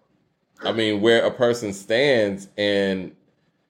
I 0.64 0.72
mean, 0.72 1.02
where 1.02 1.24
a 1.24 1.30
person 1.30 1.72
stands, 1.72 2.48
and 2.58 3.16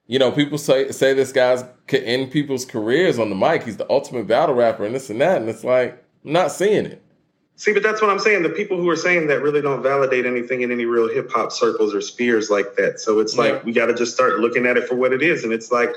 you 0.06 0.20
know, 0.20 0.32
people 0.32 0.58
say 0.58 0.92
say 0.92 1.14
this 1.14 1.34
guy's 1.34 1.64
could 1.88 2.04
end 2.04 2.32
people's 2.32 2.66
careers 2.66 3.20
on 3.20 3.30
the 3.30 3.36
mic. 3.36 3.64
He's 3.64 3.78
the 3.78 3.90
ultimate 3.90 4.28
battle 4.28 4.56
rapper, 4.56 4.86
and 4.86 4.96
this 4.96 5.10
and 5.10 5.20
that, 5.20 5.42
and 5.42 5.50
it's 5.50 5.64
like 5.64 6.02
I'm 6.24 6.32
not 6.32 6.52
seeing 6.52 6.86
it. 6.86 7.04
See, 7.58 7.74
but 7.74 7.82
that's 7.82 8.02
what 8.02 8.12
I'm 8.12 8.20
saying. 8.20 8.44
The 8.44 8.50
people 8.50 8.78
who 8.78 8.88
are 8.88 8.96
saying 8.96 9.28
that 9.28 9.42
really 9.42 9.62
don't 9.62 9.82
validate 9.82 10.28
anything 10.28 10.62
in 10.62 10.72
any 10.72 10.86
real 10.86 11.10
hip 11.10 11.32
hop 11.32 11.52
circles 11.52 11.94
or 11.94 12.02
spheres 12.02 12.52
like 12.52 12.76
that. 12.76 13.00
So 13.00 13.20
it's 13.20 13.36
like 13.36 13.66
we 13.66 13.74
got 13.74 13.88
to 13.88 13.96
just 13.96 14.14
start 14.14 14.40
looking 14.40 14.68
at 14.68 14.78
it 14.78 14.88
for 14.88 14.96
what 14.96 15.12
it 15.12 15.24
is, 15.24 15.44
and 15.44 15.52
it's 15.52 15.72
like, 15.72 15.90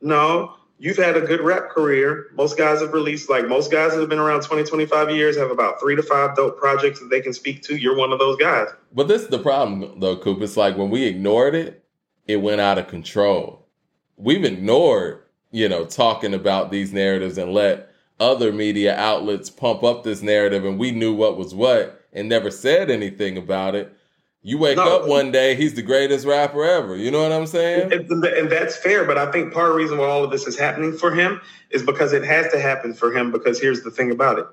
no, 0.00 0.54
you've 0.78 0.96
had 0.96 1.16
a 1.16 1.20
good 1.20 1.40
rap 1.40 1.68
career. 1.68 2.28
Most 2.34 2.56
guys 2.56 2.80
have 2.80 2.92
released, 2.92 3.28
like 3.28 3.46
most 3.46 3.70
guys 3.70 3.92
that 3.92 4.00
have 4.00 4.08
been 4.08 4.18
around 4.18 4.42
20, 4.42 4.64
25 4.64 5.10
years 5.10 5.36
have 5.36 5.50
about 5.50 5.80
three 5.80 5.96
to 5.96 6.02
five 6.02 6.36
dope 6.36 6.58
projects 6.58 7.00
that 7.00 7.10
they 7.10 7.20
can 7.20 7.32
speak 7.32 7.62
to. 7.64 7.76
You're 7.76 7.96
one 7.96 8.12
of 8.12 8.18
those 8.18 8.36
guys. 8.36 8.68
But 8.92 9.08
this 9.08 9.22
is 9.22 9.28
the 9.28 9.38
problem, 9.38 10.00
though, 10.00 10.16
Coop. 10.16 10.40
It's 10.40 10.56
like 10.56 10.76
when 10.76 10.90
we 10.90 11.04
ignored 11.04 11.54
it, 11.54 11.84
it 12.26 12.36
went 12.36 12.60
out 12.60 12.78
of 12.78 12.88
control. 12.88 13.66
We've 14.16 14.44
ignored, 14.44 15.22
you 15.50 15.68
know, 15.68 15.84
talking 15.84 16.34
about 16.34 16.70
these 16.70 16.92
narratives 16.92 17.38
and 17.38 17.52
let 17.52 17.90
other 18.20 18.52
media 18.52 18.96
outlets 18.96 19.50
pump 19.50 19.84
up 19.84 20.02
this 20.02 20.22
narrative, 20.22 20.64
and 20.64 20.78
we 20.78 20.90
knew 20.90 21.14
what 21.14 21.36
was 21.36 21.54
what 21.54 22.06
and 22.12 22.28
never 22.28 22.50
said 22.50 22.90
anything 22.90 23.36
about 23.36 23.74
it. 23.74 23.94
You 24.42 24.58
wake 24.58 24.76
no, 24.76 25.00
up 25.00 25.08
one 25.08 25.32
day, 25.32 25.56
he's 25.56 25.74
the 25.74 25.82
greatest 25.82 26.24
rapper 26.24 26.64
ever. 26.64 26.96
You 26.96 27.10
know 27.10 27.22
what 27.22 27.32
I'm 27.32 27.46
saying? 27.46 27.92
And, 27.92 28.24
and 28.24 28.50
that's 28.50 28.76
fair, 28.76 29.04
but 29.04 29.18
I 29.18 29.30
think 29.32 29.52
part 29.52 29.66
of 29.66 29.72
the 29.72 29.78
reason 29.78 29.98
why 29.98 30.06
all 30.06 30.22
of 30.22 30.30
this 30.30 30.46
is 30.46 30.58
happening 30.58 30.92
for 30.92 31.12
him 31.12 31.40
is 31.70 31.82
because 31.82 32.12
it 32.12 32.24
has 32.24 32.50
to 32.52 32.60
happen 32.60 32.94
for 32.94 33.12
him. 33.12 33.32
Because 33.32 33.60
here's 33.60 33.82
the 33.82 33.90
thing 33.90 34.10
about 34.10 34.38
it 34.38 34.46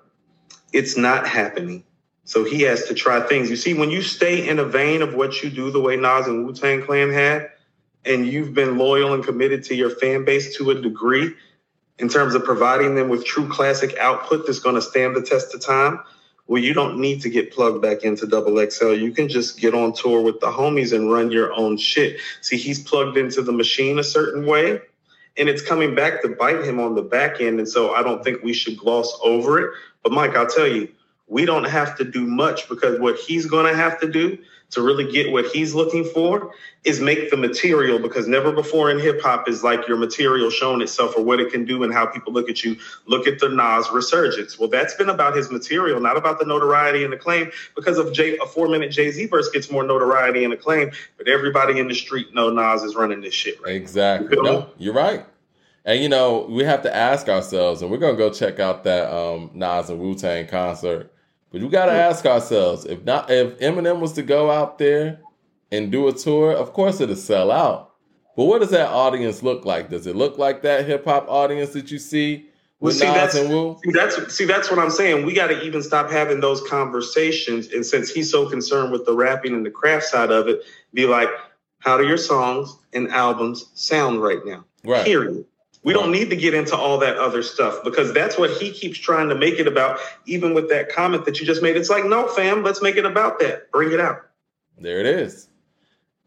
it's 0.74 0.98
not 0.98 1.28
happening. 1.28 1.84
So 2.26 2.44
he 2.44 2.64
has 2.64 2.86
to 2.86 2.96
try 2.96 3.22
things. 3.22 3.52
You 3.52 3.56
see, 3.56 3.76
when 3.76 3.92
you 3.92 4.02
stay 4.02 4.50
in 4.50 4.58
a 4.58 4.66
vein 4.66 5.04
of 5.04 5.14
what 5.14 5.44
you 5.44 5.50
do, 5.52 5.70
the 5.70 5.80
way 5.80 5.96
Nas 5.96 6.26
and 6.26 6.46
Wu 6.46 6.54
Tang 6.54 6.84
Clan 6.84 7.12
had, 7.12 7.52
and 8.04 8.28
you've 8.28 8.54
been 8.54 8.78
loyal 8.78 9.14
and 9.14 9.24
committed 9.24 9.64
to 9.66 9.76
your 9.76 9.92
fan 9.92 10.26
base 10.26 10.58
to 10.58 10.72
a 10.72 10.82
degree 10.82 11.34
in 12.00 12.10
terms 12.10 12.36
of 12.36 12.44
providing 12.44 12.96
them 12.96 13.10
with 13.10 13.24
true 13.24 13.48
classic 13.48 13.96
output 13.98 14.46
that's 14.46 14.60
going 14.60 14.76
to 14.76 14.82
stand 14.82 15.16
the 15.16 15.22
test 15.22 15.54
of 15.54 15.62
time, 15.62 16.00
well, 16.48 16.62
you 16.62 16.74
don't 16.74 17.00
need 17.00 17.22
to 17.22 17.30
get 17.30 17.52
plugged 17.52 17.82
back 17.82 18.04
into 18.04 18.28
Double 18.28 18.64
XL. 18.70 18.94
You 18.94 19.12
can 19.12 19.28
just 19.28 19.60
get 19.60 19.74
on 19.74 19.94
tour 19.94 20.22
with 20.22 20.40
the 20.40 20.48
homies 20.48 20.94
and 20.94 21.12
run 21.12 21.32
your 21.32 21.54
own 21.54 21.78
shit. 21.78 22.20
See, 22.42 22.58
he's 22.58 22.80
plugged 22.84 23.18
into 23.18 23.42
the 23.42 23.52
machine 23.52 23.98
a 23.98 24.04
certain 24.04 24.46
way, 24.46 24.80
and 25.38 25.50
it's 25.50 25.64
coming 25.64 25.96
back 25.96 26.22
to 26.22 26.30
bite 26.30 26.64
him 26.64 26.80
on 26.80 26.94
the 26.94 27.02
back 27.02 27.42
end. 27.42 27.60
And 27.60 27.68
so 27.68 27.96
I 27.96 28.04
don't 28.04 28.24
think 28.24 28.44
we 28.44 28.54
should 28.54 28.78
gloss 28.78 29.18
over 29.24 29.60
it. 29.60 29.74
But 30.04 30.12
Mike, 30.12 30.36
I'll 30.36 30.46
tell 30.46 30.68
you, 30.68 30.88
we 31.28 31.46
don't 31.46 31.64
have 31.64 31.98
to 31.98 32.04
do 32.04 32.26
much 32.26 32.70
because 32.70 33.00
what 33.00 33.18
he's 33.18 33.48
going 33.48 33.66
to 33.66 33.76
have 33.76 34.00
to 34.02 34.12
do 34.12 34.38
to 34.72 34.82
really 34.82 35.10
get 35.10 35.32
what 35.32 35.46
he's 35.48 35.74
looking 35.74 36.04
for 36.04 36.52
is 36.84 37.00
make 37.00 37.30
the 37.30 37.38
material 37.38 38.00
because 38.00 38.28
never 38.28 38.52
before 38.52 38.92
in 38.92 39.00
hip 39.00 39.22
hop 39.22 39.48
is 39.48 39.64
like 39.64 39.88
your 39.88 39.98
material 39.98 40.50
showing 40.50 40.82
itself 40.82 41.16
or 41.18 41.24
what 41.24 41.40
it 41.40 41.52
can 41.52 41.66
do 41.66 41.84
and 41.84 41.94
how 41.94 42.06
people 42.06 42.34
look 42.34 42.50
at 42.50 42.64
you. 42.64 42.76
Look 43.06 43.28
at 43.28 43.40
the 43.40 43.50
Nas 43.50 43.90
resurgence. 43.92 44.60
Well, 44.60 44.70
that's 44.70 44.94
been 44.96 45.10
about 45.10 45.36
his 45.36 45.52
material, 45.52 46.00
not 46.00 46.18
about 46.18 46.40
the 46.40 46.46
notoriety 46.46 47.04
and 47.04 47.14
acclaim. 47.14 47.52
Because 47.76 47.98
of 47.98 48.12
Jay, 48.14 48.38
a 48.38 48.46
four 48.46 48.68
minute 48.68 48.92
Jay 48.92 49.12
Z 49.12 49.26
verse 49.28 49.50
gets 49.50 49.72
more 49.72 49.84
notoriety 49.84 50.44
and 50.44 50.54
acclaim, 50.54 50.92
but 51.18 51.28
everybody 51.28 51.80
in 51.80 51.88
the 51.88 51.96
street 51.96 52.34
know 52.34 52.50
Nas 52.50 52.84
is 52.84 52.96
running 52.96 53.22
this 53.22 53.34
shit. 53.34 53.62
Right? 53.64 53.76
Exactly. 53.76 54.36
You 54.36 54.44
no, 54.44 54.70
you're 54.78 54.94
right. 54.94 55.26
And 55.86 56.02
you 56.02 56.10
know, 56.10 56.48
we 56.50 56.64
have 56.64 56.82
to 56.82 56.96
ask 56.96 57.30
ourselves, 57.30 57.82
and 57.82 57.92
we're 57.92 57.98
gonna 57.98 58.18
go 58.18 58.32
check 58.32 58.60
out 58.60 58.84
that 58.86 59.14
um, 59.14 59.52
Nas 59.54 59.90
and 59.90 60.00
Wu 60.00 60.16
Tang 60.16 60.48
concert 60.48 61.12
but 61.52 61.62
we 61.62 61.70
got 61.70 61.86
to 61.86 61.94
ask 61.94 62.26
ourselves 62.26 62.86
if 62.86 63.04
not 63.04 63.30
if 63.30 63.58
Eminem 63.60 64.00
was 64.00 64.14
to 64.14 64.24
go 64.24 64.52
out 64.52 64.78
there 64.78 65.20
and 65.72 65.92
do 65.92 66.08
a 66.08 66.14
tour, 66.14 66.54
of 66.54 66.74
course 66.74 67.00
it'll 67.00 67.16
sell 67.16 67.52
out. 67.52 67.92
But 68.36 68.46
what 68.46 68.60
does 68.60 68.72
that 68.72 68.90
audience 68.90 69.42
look 69.44 69.66
like? 69.66 69.90
Does 69.90 70.08
it 70.08 70.16
look 70.16 70.38
like 70.38 70.62
that 70.64 70.86
hip 70.86 71.06
hop 71.06 71.28
audience 71.30 71.72
that 71.72 71.90
you 71.90 71.98
see 71.98 72.50
with 72.80 73.00
well, 73.00 73.14
see, 73.14 73.22
Nas 73.22 73.36
and 73.36 73.50
Wu? 73.50 73.80
See, 73.84 73.92
that's 73.92 74.36
see, 74.36 74.46
that's 74.46 74.70
what 74.70 74.80
I'm 74.80 74.90
saying. 74.90 75.26
We 75.26 75.34
got 75.34 75.48
to 75.48 75.62
even 75.64 75.82
stop 75.82 76.12
having 76.12 76.42
those 76.42 76.62
conversations. 76.68 77.72
And 77.72 77.86
since 77.86 78.10
he's 78.10 78.30
so 78.30 78.50
concerned 78.50 78.92
with 78.92 79.06
the 79.06 79.14
rapping 79.14 79.54
and 79.54 79.66
the 79.66 79.72
craft 79.72 80.06
side 80.06 80.32
of 80.32 80.48
it, 80.48 80.64
be 80.94 81.06
like, 81.06 81.30
how 81.80 81.98
do 81.98 82.06
your 82.06 82.18
songs 82.18 82.78
and 82.94 83.10
albums 83.10 83.70
sound 83.74 84.22
right 84.22 84.46
now? 84.46 84.66
Right. 84.84 85.06
Period. 85.06 85.46
We 85.86 85.94
don't 85.94 86.12
need 86.12 86.32
to 86.32 86.36
get 86.36 86.56
into 86.56 86.76
all 86.76 86.98
that 86.98 87.16
other 87.18 87.44
stuff 87.44 87.84
because 87.84 88.12
that's 88.12 88.40
what 88.40 88.50
he 88.50 88.72
keeps 88.72 88.98
trying 88.98 89.30
to 89.30 89.36
make 89.36 89.60
it 89.60 89.68
about. 89.68 90.00
Even 90.26 90.56
with 90.56 90.68
that 90.70 90.90
comment 90.90 91.26
that 91.26 91.40
you 91.40 91.46
just 91.46 91.62
made, 91.62 91.78
it's 91.78 91.92
like, 91.92 92.04
no, 92.06 92.28
fam, 92.28 92.64
let's 92.64 92.82
make 92.82 92.96
it 92.96 93.06
about 93.06 93.40
that. 93.42 93.72
Bring 93.72 93.92
it 93.92 94.00
out. 94.00 94.26
There 94.80 95.00
it 95.00 95.06
is. 95.06 95.48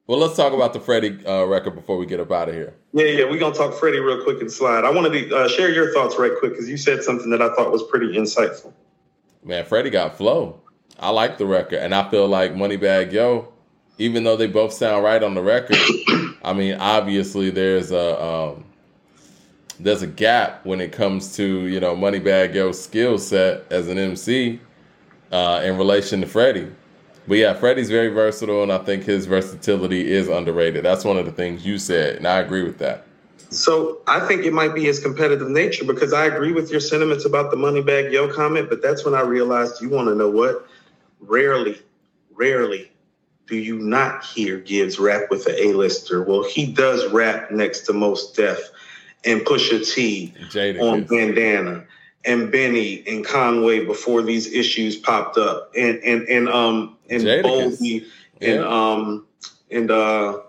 Well, 0.06 0.20
let's 0.20 0.36
talk 0.36 0.52
about 0.52 0.74
the 0.74 0.80
Freddie 0.80 1.26
uh, 1.26 1.44
record 1.44 1.74
before 1.74 1.98
we 1.98 2.06
get 2.06 2.20
up 2.20 2.30
out 2.30 2.48
of 2.48 2.54
here. 2.54 2.72
Yeah, 2.92 3.06
yeah, 3.06 3.24
we're 3.24 3.40
gonna 3.40 3.52
talk 3.52 3.74
Freddie 3.74 3.98
real 3.98 4.22
quick 4.22 4.40
and 4.40 4.50
slide. 4.50 4.84
I 4.84 4.90
wanted 4.90 5.28
to 5.28 5.36
uh, 5.36 5.48
share 5.48 5.70
your 5.70 5.92
thoughts 5.92 6.16
right 6.20 6.32
quick 6.38 6.52
because 6.52 6.68
you 6.68 6.76
said 6.76 7.02
something 7.02 7.28
that 7.30 7.42
I 7.42 7.52
thought 7.56 7.72
was 7.72 7.82
pretty 7.82 8.16
insightful. 8.16 8.72
Man, 9.42 9.64
Freddie 9.64 9.90
got 9.90 10.16
flow. 10.16 10.60
I 11.00 11.10
like 11.10 11.36
the 11.36 11.46
record, 11.46 11.80
and 11.80 11.96
I 11.96 12.08
feel 12.08 12.28
like 12.28 12.54
Moneybagg 12.54 13.10
Yo, 13.10 13.52
even 13.98 14.22
though 14.22 14.36
they 14.36 14.46
both 14.46 14.72
sound 14.72 15.02
right 15.02 15.22
on 15.22 15.34
the 15.34 15.42
record, 15.42 15.76
I 16.44 16.52
mean, 16.52 16.76
obviously 16.76 17.50
there's 17.50 17.90
a 17.90 18.22
um, 18.22 18.64
there's 19.80 20.02
a 20.02 20.06
gap 20.06 20.64
when 20.64 20.80
it 20.80 20.92
comes 20.92 21.36
to 21.36 21.66
you 21.66 21.80
know 21.80 21.94
Moneybagg 21.94 22.54
Yo's 22.54 22.82
skill 22.82 23.18
set 23.18 23.64
as 23.70 23.88
an 23.88 23.98
MC 23.98 24.60
uh, 25.32 25.62
in 25.64 25.76
relation 25.76 26.20
to 26.20 26.26
Freddie. 26.26 26.70
But 27.26 27.38
yeah, 27.38 27.54
Freddie's 27.54 27.90
very 27.90 28.08
versatile, 28.08 28.62
and 28.62 28.72
I 28.72 28.78
think 28.78 29.04
his 29.04 29.26
versatility 29.26 30.10
is 30.10 30.28
underrated. 30.28 30.84
That's 30.84 31.04
one 31.04 31.18
of 31.18 31.26
the 31.26 31.32
things 31.32 31.64
you 31.64 31.78
said, 31.78 32.16
and 32.16 32.26
I 32.26 32.38
agree 32.38 32.62
with 32.62 32.78
that. 32.78 33.04
So 33.50 34.00
I 34.06 34.20
think 34.26 34.44
it 34.44 34.52
might 34.52 34.74
be 34.74 34.84
his 34.84 35.00
competitive 35.00 35.48
nature 35.48 35.84
because 35.84 36.12
I 36.12 36.26
agree 36.26 36.52
with 36.52 36.70
your 36.70 36.80
sentiments 36.80 37.24
about 37.24 37.50
the 37.50 37.56
Moneybag 37.56 38.12
Yo 38.12 38.32
comment, 38.32 38.68
but 38.68 38.82
that's 38.82 39.04
when 39.04 39.14
I 39.14 39.22
realized 39.22 39.80
you 39.80 39.88
want 39.88 40.08
to 40.08 40.14
know 40.14 40.30
what? 40.30 40.66
Rarely, 41.20 41.78
rarely 42.34 42.90
do 43.46 43.56
you 43.56 43.78
not 43.78 44.24
hear 44.24 44.58
Gibbs 44.58 44.98
rap 44.98 45.30
with 45.30 45.46
an 45.46 45.54
A-lister. 45.58 46.22
Well, 46.22 46.44
he 46.44 46.70
does 46.70 47.10
rap 47.10 47.50
next 47.50 47.80
to 47.82 47.94
Mos 47.94 48.32
Def 48.32 48.70
and 49.24 49.40
Pusha 49.42 49.86
T 49.92 50.32
Jada, 50.50 50.80
on 50.82 51.02
is- 51.02 51.08
Bandana 51.10 51.84
and 52.24 52.50
Benny 52.52 53.02
and 53.06 53.24
Conway 53.24 53.84
before 53.84 54.22
these 54.22 54.52
issues 54.52 54.96
popped 54.96 55.38
up. 55.38 55.70
And 55.76 55.98
and 56.04 56.28
and 56.28 56.48
um 56.48 56.96
and. 57.08 57.22
Boldy 57.22 58.04
and 58.40 58.60
um 58.64 59.26
and 59.70 59.90
uh 59.90 60.40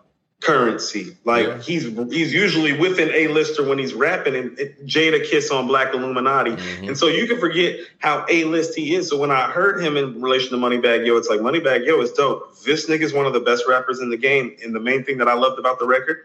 currency. 0.42 1.18
Like 1.26 1.48
Yeah. 1.48 1.62
he's 1.62 1.84
he's 2.12 2.34
usually 2.34 2.72
with 2.74 2.98
an 3.00 3.10
a-lister 3.14 3.68
when 3.68 3.78
he's 3.78 3.94
rapping 3.94 4.36
and 4.36 4.58
Jadakiss 4.86 5.52
on 5.54 5.68
black 5.68 5.94
illuminati. 5.94 6.52
Mhm. 6.52 6.88
and 6.88 6.98
so 6.98 7.08
you 7.08 7.28
can 7.28 7.40
forget 7.40 7.78
how 7.98 8.26
a-list 8.30 8.74
he 8.76 8.96
is. 8.96 9.10
So 9.10 9.18
when 9.18 9.32
i 9.32 9.50
heard 9.52 9.84
him 9.84 9.98
in 9.98 10.22
relation 10.22 10.52
to 10.52 10.58
Moneybagg 10.58 11.06
Yo 11.06 11.18
it's 11.18 11.28
like 11.30 11.42
Moneybagg 11.42 11.86
Yo 11.86 12.00
is 12.02 12.12
dope. 12.14 12.58
This 12.64 12.88
nigga 12.88 13.02
is 13.02 13.14
one 13.14 13.26
of 13.26 13.34
the 13.34 13.42
best 13.42 13.66
rappers 13.68 14.00
in 14.00 14.10
the 14.10 14.18
game. 14.18 14.56
And 14.64 14.74
the 14.74 14.80
main 14.80 15.04
thing 15.04 15.18
that 15.18 15.28
i 15.28 15.34
loved 15.34 15.60
about 15.60 15.78
the 15.80 15.86
record 15.86 16.22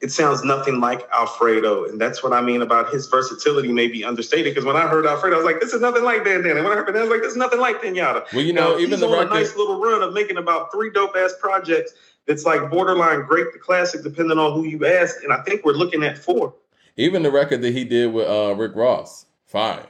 it 0.00 0.12
sounds 0.12 0.44
nothing 0.44 0.78
like 0.80 1.08
Alfredo. 1.10 1.84
And 1.86 1.98
that's 2.00 2.22
what 2.22 2.32
I 2.32 2.40
mean 2.42 2.60
about 2.62 2.92
his 2.92 3.06
versatility 3.06 3.72
may 3.72 3.88
be 3.88 4.04
understated. 4.04 4.52
Because 4.52 4.64
when 4.64 4.76
I 4.76 4.86
heard 4.86 5.06
Alfredo, 5.06 5.36
I 5.36 5.38
was 5.38 5.46
like, 5.46 5.60
this 5.60 5.72
is 5.72 5.80
nothing 5.80 6.04
like 6.04 6.24
Dan 6.24 6.42
Dan. 6.42 6.56
And 6.56 6.64
When 6.64 6.72
I 6.72 6.76
heard 6.76 6.86
Bandana, 6.86 7.06
I 7.06 7.08
was 7.08 7.10
like, 7.12 7.22
this 7.22 7.32
is 7.32 7.38
nothing 7.38 7.60
like 7.60 7.80
Pinata. 7.80 8.24
Well, 8.32 8.42
you 8.44 8.52
know, 8.52 8.72
Now, 8.74 8.78
even 8.78 9.00
the 9.00 9.06
on 9.06 9.12
record. 9.12 9.30
a 9.32 9.34
nice 9.34 9.56
little 9.56 9.80
run 9.80 10.02
of 10.02 10.12
making 10.12 10.36
about 10.36 10.70
three 10.70 10.90
dope 10.90 11.16
ass 11.16 11.34
projects 11.40 11.94
that's 12.26 12.44
like 12.44 12.70
borderline 12.70 13.22
great 13.24 13.52
the 13.52 13.58
classic, 13.58 14.02
depending 14.02 14.38
on 14.38 14.52
who 14.52 14.64
you 14.64 14.84
ask. 14.84 15.22
And 15.24 15.32
I 15.32 15.42
think 15.42 15.64
we're 15.64 15.72
looking 15.72 16.02
at 16.02 16.18
four. 16.18 16.54
Even 16.96 17.22
the 17.22 17.30
record 17.30 17.62
that 17.62 17.72
he 17.72 17.84
did 17.84 18.12
with 18.12 18.26
uh, 18.28 18.54
Rick 18.54 18.72
Ross, 18.74 19.26
fine. 19.46 19.82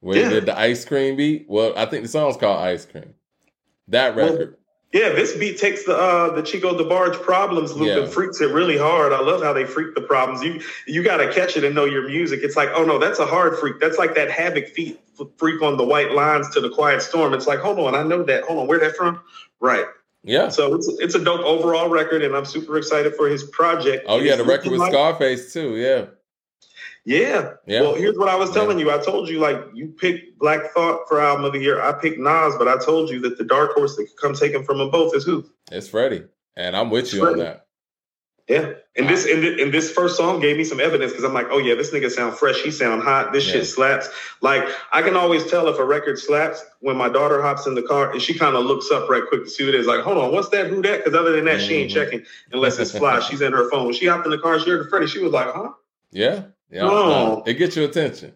Where 0.00 0.16
Yeah. 0.18 0.28
he 0.28 0.34
did 0.34 0.46
the 0.46 0.58
ice 0.58 0.84
cream 0.84 1.16
beat. 1.16 1.46
Well, 1.48 1.72
I 1.76 1.84
think 1.86 2.02
the 2.02 2.08
song's 2.08 2.36
called 2.36 2.60
Ice 2.60 2.84
Cream. 2.86 3.14
That 3.88 4.14
Well, 4.16 4.32
record. 4.32 4.56
Yeah, 4.94 5.08
this 5.08 5.36
beat 5.36 5.58
takes 5.58 5.82
the 5.84 5.96
uh 5.96 6.34
the 6.36 6.42
Chico 6.42 6.72
DeBarge 6.78 7.20
problems 7.20 7.72
loop 7.74 7.88
Yeah. 7.88 8.04
and 8.04 8.12
freaks 8.12 8.40
it 8.40 8.50
really 8.52 8.78
hard. 8.78 9.12
I 9.12 9.20
love 9.20 9.42
how 9.42 9.52
they 9.52 9.64
freak 9.64 9.96
the 9.96 10.00
problems. 10.00 10.40
You 10.42 10.60
you 10.86 11.02
got 11.02 11.16
to 11.16 11.32
catch 11.32 11.56
it 11.56 11.64
and 11.64 11.74
know 11.74 11.84
your 11.84 12.06
music. 12.06 12.40
It's 12.44 12.56
like, 12.56 12.68
oh 12.74 12.84
no, 12.84 12.98
that's 13.00 13.18
a 13.18 13.26
hard 13.26 13.58
freak. 13.58 13.80
That's 13.80 13.98
like 13.98 14.14
that 14.14 14.30
havoc 14.30 14.68
feet 14.68 15.00
freak 15.36 15.60
on 15.62 15.76
the 15.76 15.84
white 15.84 16.12
lines 16.12 16.48
to 16.50 16.60
the 16.60 16.70
quiet 16.70 17.02
storm. 17.02 17.34
It's 17.34 17.46
like, 17.48 17.58
hold 17.58 17.80
on, 17.80 17.96
I 17.96 18.04
know 18.04 18.22
that. 18.22 18.44
Hold 18.44 18.60
on, 18.60 18.66
where 18.68 18.78
that 18.78 18.94
from? 18.96 19.20
Right. 19.60 19.86
yeah. 20.22 20.48
So 20.48 20.74
it's 20.76 20.86
it's 21.00 21.16
a 21.16 21.24
dope 21.24 21.40
overall 21.44 21.88
record, 21.88 22.22
and 22.22 22.36
I'm 22.36 22.44
super 22.44 22.78
excited 22.78 23.16
for 23.16 23.28
his 23.28 23.42
project. 23.42 24.04
Oh 24.08 24.20
yeah, 24.20 24.36
the 24.36 24.44
record 24.44 24.70
with 24.70 24.82
Scarface 24.90 25.52
too. 25.52 25.76
Yeah. 25.76 26.06
Yeah. 27.04 27.52
Yeah. 27.66 27.82
Well, 27.82 27.94
here's 27.94 28.16
what 28.16 28.28
I 28.28 28.34
was 28.36 28.50
telling 28.50 28.78
you. 28.78 28.90
I 28.90 28.98
told 28.98 29.28
you 29.28 29.38
like 29.38 29.58
you 29.74 29.88
picked 29.88 30.38
Black 30.38 30.72
Thought 30.72 31.06
for 31.08 31.20
album 31.20 31.44
of 31.44 31.52
the 31.52 31.58
year. 31.60 31.80
I 31.82 31.92
picked 31.92 32.18
Nas, 32.18 32.54
but 32.56 32.66
I 32.68 32.78
told 32.78 33.10
you 33.10 33.20
that 33.20 33.36
the 33.36 33.44
dark 33.44 33.72
horse 33.74 33.96
that 33.96 34.06
could 34.06 34.16
come 34.16 34.34
take 34.34 34.52
him 34.52 34.64
from 34.64 34.78
them 34.78 34.90
both 34.90 35.14
is 35.14 35.24
who? 35.24 35.44
It's 35.70 35.88
Freddie. 35.88 36.24
And 36.56 36.76
I'm 36.76 36.88
with 36.90 37.12
you 37.12 37.26
on 37.26 37.38
that. 37.38 37.66
Yeah, 38.46 38.74
and 38.94 39.08
this 39.08 39.24
and, 39.24 39.40
thi- 39.42 39.62
and 39.62 39.72
this 39.72 39.90
first 39.90 40.18
song 40.18 40.38
gave 40.38 40.58
me 40.58 40.64
some 40.64 40.78
evidence 40.78 41.12
because 41.12 41.24
I'm 41.24 41.32
like, 41.32 41.46
oh 41.50 41.56
yeah, 41.56 41.74
this 41.76 41.92
nigga 41.92 42.10
sound 42.10 42.36
fresh. 42.36 42.60
He 42.60 42.70
sound 42.70 43.02
hot. 43.02 43.32
This 43.32 43.46
Yeah. 43.46 43.54
shit 43.54 43.66
slaps. 43.66 44.08
Like 44.42 44.68
I 44.92 45.00
can 45.00 45.16
always 45.16 45.46
tell 45.50 45.66
if 45.68 45.78
a 45.78 45.84
record 45.84 46.18
slaps 46.18 46.62
when 46.80 46.94
my 46.96 47.08
daughter 47.08 47.40
hops 47.40 47.66
in 47.66 47.74
the 47.74 47.80
car 47.82 48.12
and 48.12 48.20
she 48.20 48.34
kind 48.38 48.54
of 48.54 48.66
looks 48.66 48.90
up 48.90 49.08
right 49.08 49.22
quick 49.26 49.44
to 49.44 49.50
see 49.50 49.64
what 49.64 49.74
it 49.74 49.80
is. 49.80 49.86
Like, 49.86 50.00
hold 50.00 50.18
on, 50.18 50.30
what's 50.30 50.50
that? 50.50 50.66
Who 50.66 50.82
that? 50.82 51.04
Because 51.04 51.18
other 51.18 51.32
than 51.32 51.46
that, 51.46 51.58
she 51.62 51.74
ain't 51.76 51.90
Mhm. 51.90 51.94
checking 51.94 52.22
unless 52.52 52.78
it's 52.78 52.90
fly. 52.96 53.18
She's 53.30 53.40
in 53.40 53.52
her 53.54 53.70
phone. 53.70 53.86
When 53.86 53.94
she 53.94 54.06
hopped 54.06 54.26
in 54.26 54.30
the 54.30 54.38
car, 54.38 54.60
she 54.60 54.68
heard 54.68 54.90
Freddie. 54.90 55.06
She 55.06 55.20
was 55.20 55.32
like, 55.32 55.50
huh? 55.50 55.70
Yeah. 56.12 56.42
Yeah. 56.74 56.82
Oh. 56.90 57.42
it 57.46 57.54
gets 57.54 57.76
your 57.76 57.84
attention. 57.86 58.34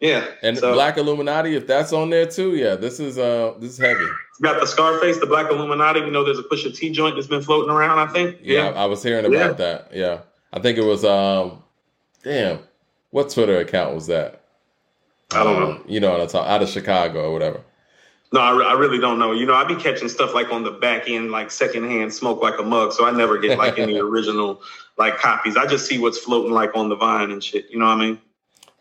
Yeah. 0.00 0.26
And 0.42 0.58
So- 0.58 0.72
Black 0.74 0.96
Illuminati, 0.98 1.54
if 1.56 1.66
that's 1.66 1.92
on 1.92 2.10
there 2.10 2.26
too, 2.26 2.54
yeah, 2.56 2.74
this 2.74 3.00
is 3.00 3.18
uh 3.18 3.54
this 3.58 3.72
is 3.72 3.78
heavy. 3.78 4.04
got 4.42 4.60
the 4.60 4.66
Scarface, 4.66 5.18
the 5.18 5.26
Black 5.26 5.50
Illuminati. 5.50 6.00
You 6.00 6.10
know, 6.10 6.24
there's 6.24 6.38
a 6.38 6.42
Pusha 6.44 6.74
T 6.76 6.90
joint 6.90 7.14
that's 7.16 7.26
been 7.28 7.42
floating 7.42 7.70
around. 7.70 7.98
I 7.98 8.06
think. 8.12 8.38
Yeah, 8.42 8.68
I 8.76 8.86
was 8.86 9.02
hearing 9.02 9.24
about 9.24 9.32
Yeah. 9.38 9.52
that. 9.52 9.88
Yeah. 9.92 10.18
I 10.52 10.58
think 10.60 10.76
it 10.78 10.84
was 10.84 11.04
um 11.04 11.62
damn, 12.24 12.58
what 13.10 13.30
Twitter 13.30 13.58
account 13.58 13.94
was 13.94 14.06
that? 14.08 14.40
I 15.32 15.44
don't 15.44 15.56
Um, 15.56 15.62
know. 15.62 15.80
You 15.86 16.00
know 16.00 16.10
what 16.10 16.20
I'm 16.20 16.26
talking 16.28 16.50
out 16.50 16.62
of 16.62 16.68
Chicago 16.68 17.24
or 17.28 17.32
whatever. 17.32 17.60
No, 18.32 18.40
I, 18.40 18.50
re- 18.56 18.64
I 18.66 18.72
really 18.74 18.98
don't 18.98 19.18
know. 19.18 19.32
You 19.32 19.46
know, 19.46 19.54
I 19.54 19.64
be 19.64 19.74
catching 19.74 20.08
stuff 20.10 20.34
like 20.34 20.52
on 20.52 20.62
the 20.62 20.70
back 20.72 21.08
end, 21.08 21.30
like 21.30 21.50
secondhand 21.50 22.12
smoke 22.12 22.42
like 22.42 22.58
a 22.58 22.62
mug. 22.62 22.92
So 22.92 23.06
I 23.06 23.10
never 23.10 23.38
get 23.38 23.56
like 23.58 23.78
any 23.78 23.98
original 24.00 24.60
like 24.98 25.16
copies. 25.18 25.56
I 25.56 25.66
just 25.66 25.86
see 25.86 25.98
what's 25.98 26.18
floating 26.18 26.52
like 26.52 26.76
on 26.76 26.88
the 26.88 26.96
vine 26.96 27.30
and 27.30 27.42
shit. 27.42 27.70
You 27.70 27.78
know 27.78 27.86
what 27.86 27.98
I 27.98 28.06
mean? 28.06 28.20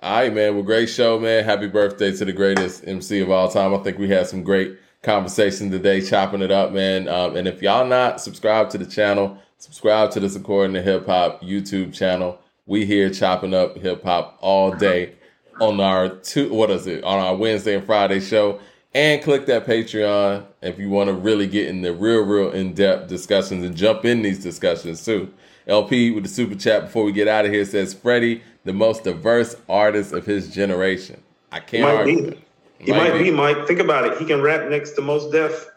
All 0.01 0.19
right, 0.19 0.33
man. 0.33 0.55
Well, 0.55 0.63
great 0.63 0.87
show, 0.89 1.19
man. 1.19 1.43
Happy 1.43 1.67
birthday 1.67 2.15
to 2.15 2.25
the 2.25 2.33
greatest 2.33 2.87
MC 2.87 3.19
of 3.21 3.31
all 3.31 3.49
time. 3.49 3.73
I 3.73 3.77
think 3.79 3.97
we 3.97 4.09
had 4.09 4.27
some 4.27 4.43
great 4.43 4.77
conversation 5.01 5.71
today, 5.71 6.01
chopping 6.01 6.41
it 6.41 6.51
up, 6.51 6.71
man. 6.71 7.07
Um, 7.07 7.35
and 7.35 7.47
if 7.47 7.61
y'all 7.61 7.85
not 7.85 8.21
subscribed 8.21 8.71
to 8.71 8.77
the 8.77 8.85
channel, 8.85 9.37
subscribe 9.57 10.11
to 10.11 10.19
this 10.19 10.35
According 10.35 10.73
to 10.75 10.81
Hip 10.81 11.05
Hop 11.05 11.41
YouTube 11.41 11.93
channel. 11.93 12.39
We 12.65 12.85
here 12.85 13.09
chopping 13.09 13.53
up 13.53 13.77
hip 13.77 14.03
hop 14.03 14.37
all 14.41 14.71
day 14.71 15.15
on 15.61 15.79
our 15.79 16.09
two, 16.09 16.53
what 16.53 16.69
is 16.69 16.85
it, 16.85 17.03
on 17.03 17.17
our 17.17 17.35
Wednesday 17.35 17.75
and 17.75 17.85
Friday 17.85 18.19
show. 18.19 18.59
And 18.93 19.23
click 19.23 19.45
that 19.45 19.65
Patreon 19.65 20.45
if 20.61 20.77
you 20.77 20.89
want 20.89 21.07
to 21.07 21.13
really 21.13 21.47
get 21.47 21.67
in 21.67 21.81
the 21.81 21.93
real, 21.93 22.21
real 22.23 22.51
in 22.51 22.73
depth 22.73 23.07
discussions 23.07 23.63
and 23.63 23.75
jump 23.75 24.05
in 24.05 24.21
these 24.21 24.43
discussions 24.43 25.05
too. 25.05 25.31
LP 25.67 26.11
with 26.11 26.23
the 26.23 26.29
super 26.29 26.55
chat 26.55 26.83
before 26.83 27.03
we 27.03 27.11
get 27.11 27.27
out 27.27 27.45
of 27.45 27.51
here 27.51 27.65
says 27.65 27.93
Freddie, 27.93 28.41
the 28.63 28.73
most 28.73 29.03
diverse 29.03 29.55
artist 29.67 30.13
of 30.13 30.25
his 30.25 30.53
generation. 30.53 31.21
I 31.51 31.59
can't 31.59 31.83
Might 31.83 31.95
argue 31.95 32.31
be. 32.31 32.43
He 32.79 32.91
might, 32.91 33.13
be, 33.17 33.31
Mike. 33.31 33.65
Think 33.65 33.79
about 33.79 34.05
it. 34.05 34.17
He 34.19 34.25
can 34.25 34.41
rap 34.41 34.69
next 34.69 34.91
to 34.91 35.01
Mos 35.01 35.31
Def 35.31 35.67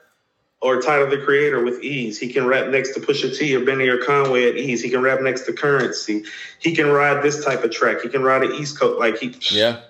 or 0.60 0.82
Tyler 0.82 1.08
the 1.08 1.24
Creator 1.24 1.64
with 1.64 1.82
ease. 1.82 2.18
He 2.18 2.30
can 2.30 2.46
rap 2.46 2.68
next 2.68 2.92
to 2.94 3.00
Pusha 3.00 3.36
T 3.36 3.56
or 3.56 3.64
Benny 3.64 3.88
or 3.88 3.96
Conway 3.98 4.48
at 4.48 4.56
ease. 4.56 4.82
He 4.82 4.90
can 4.90 5.00
rap 5.00 5.22
next 5.22 5.42
to 5.46 5.52
Currency. 5.54 6.24
He 6.58 6.74
can 6.74 6.90
ride 6.90 7.22
this 7.22 7.42
type 7.42 7.64
of 7.64 7.70
track. 7.70 8.02
He 8.02 8.10
can 8.10 8.22
ride 8.22 8.42
an 8.42 8.52
East 8.52 8.78
Coast 8.78 9.00
like 9.00 9.18
he. 9.18 9.34
Yeah. 9.50 9.80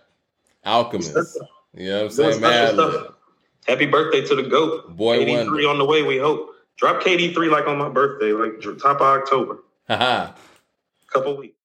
Alchemist. 0.65 1.39
You 1.75 1.89
know 1.89 1.97
what 1.97 2.05
I'm 2.05 2.11
saying? 2.11 2.75
stuff. 2.75 3.15
Happy 3.67 3.87
birthday 3.87 4.25
to 4.27 4.35
the 4.35 4.45
GOAT. 4.45 4.97
Boy 4.97 5.15
83 5.17 5.37
Wonder. 5.37 5.69
on 5.69 5.79
the 5.79 5.85
way, 5.85 6.03
we 6.03 6.19
hope. 6.19 6.55
Drop 6.77 7.03
KD3 7.03 7.51
like 7.51 7.67
on 7.67 7.77
my 7.77 7.89
birthday, 7.89 8.33
like 8.33 8.61
top 8.79 8.97
of 8.97 9.03
October. 9.03 9.63
Haha. 9.89 10.35
Couple 11.13 11.37
weeks. 11.37 11.60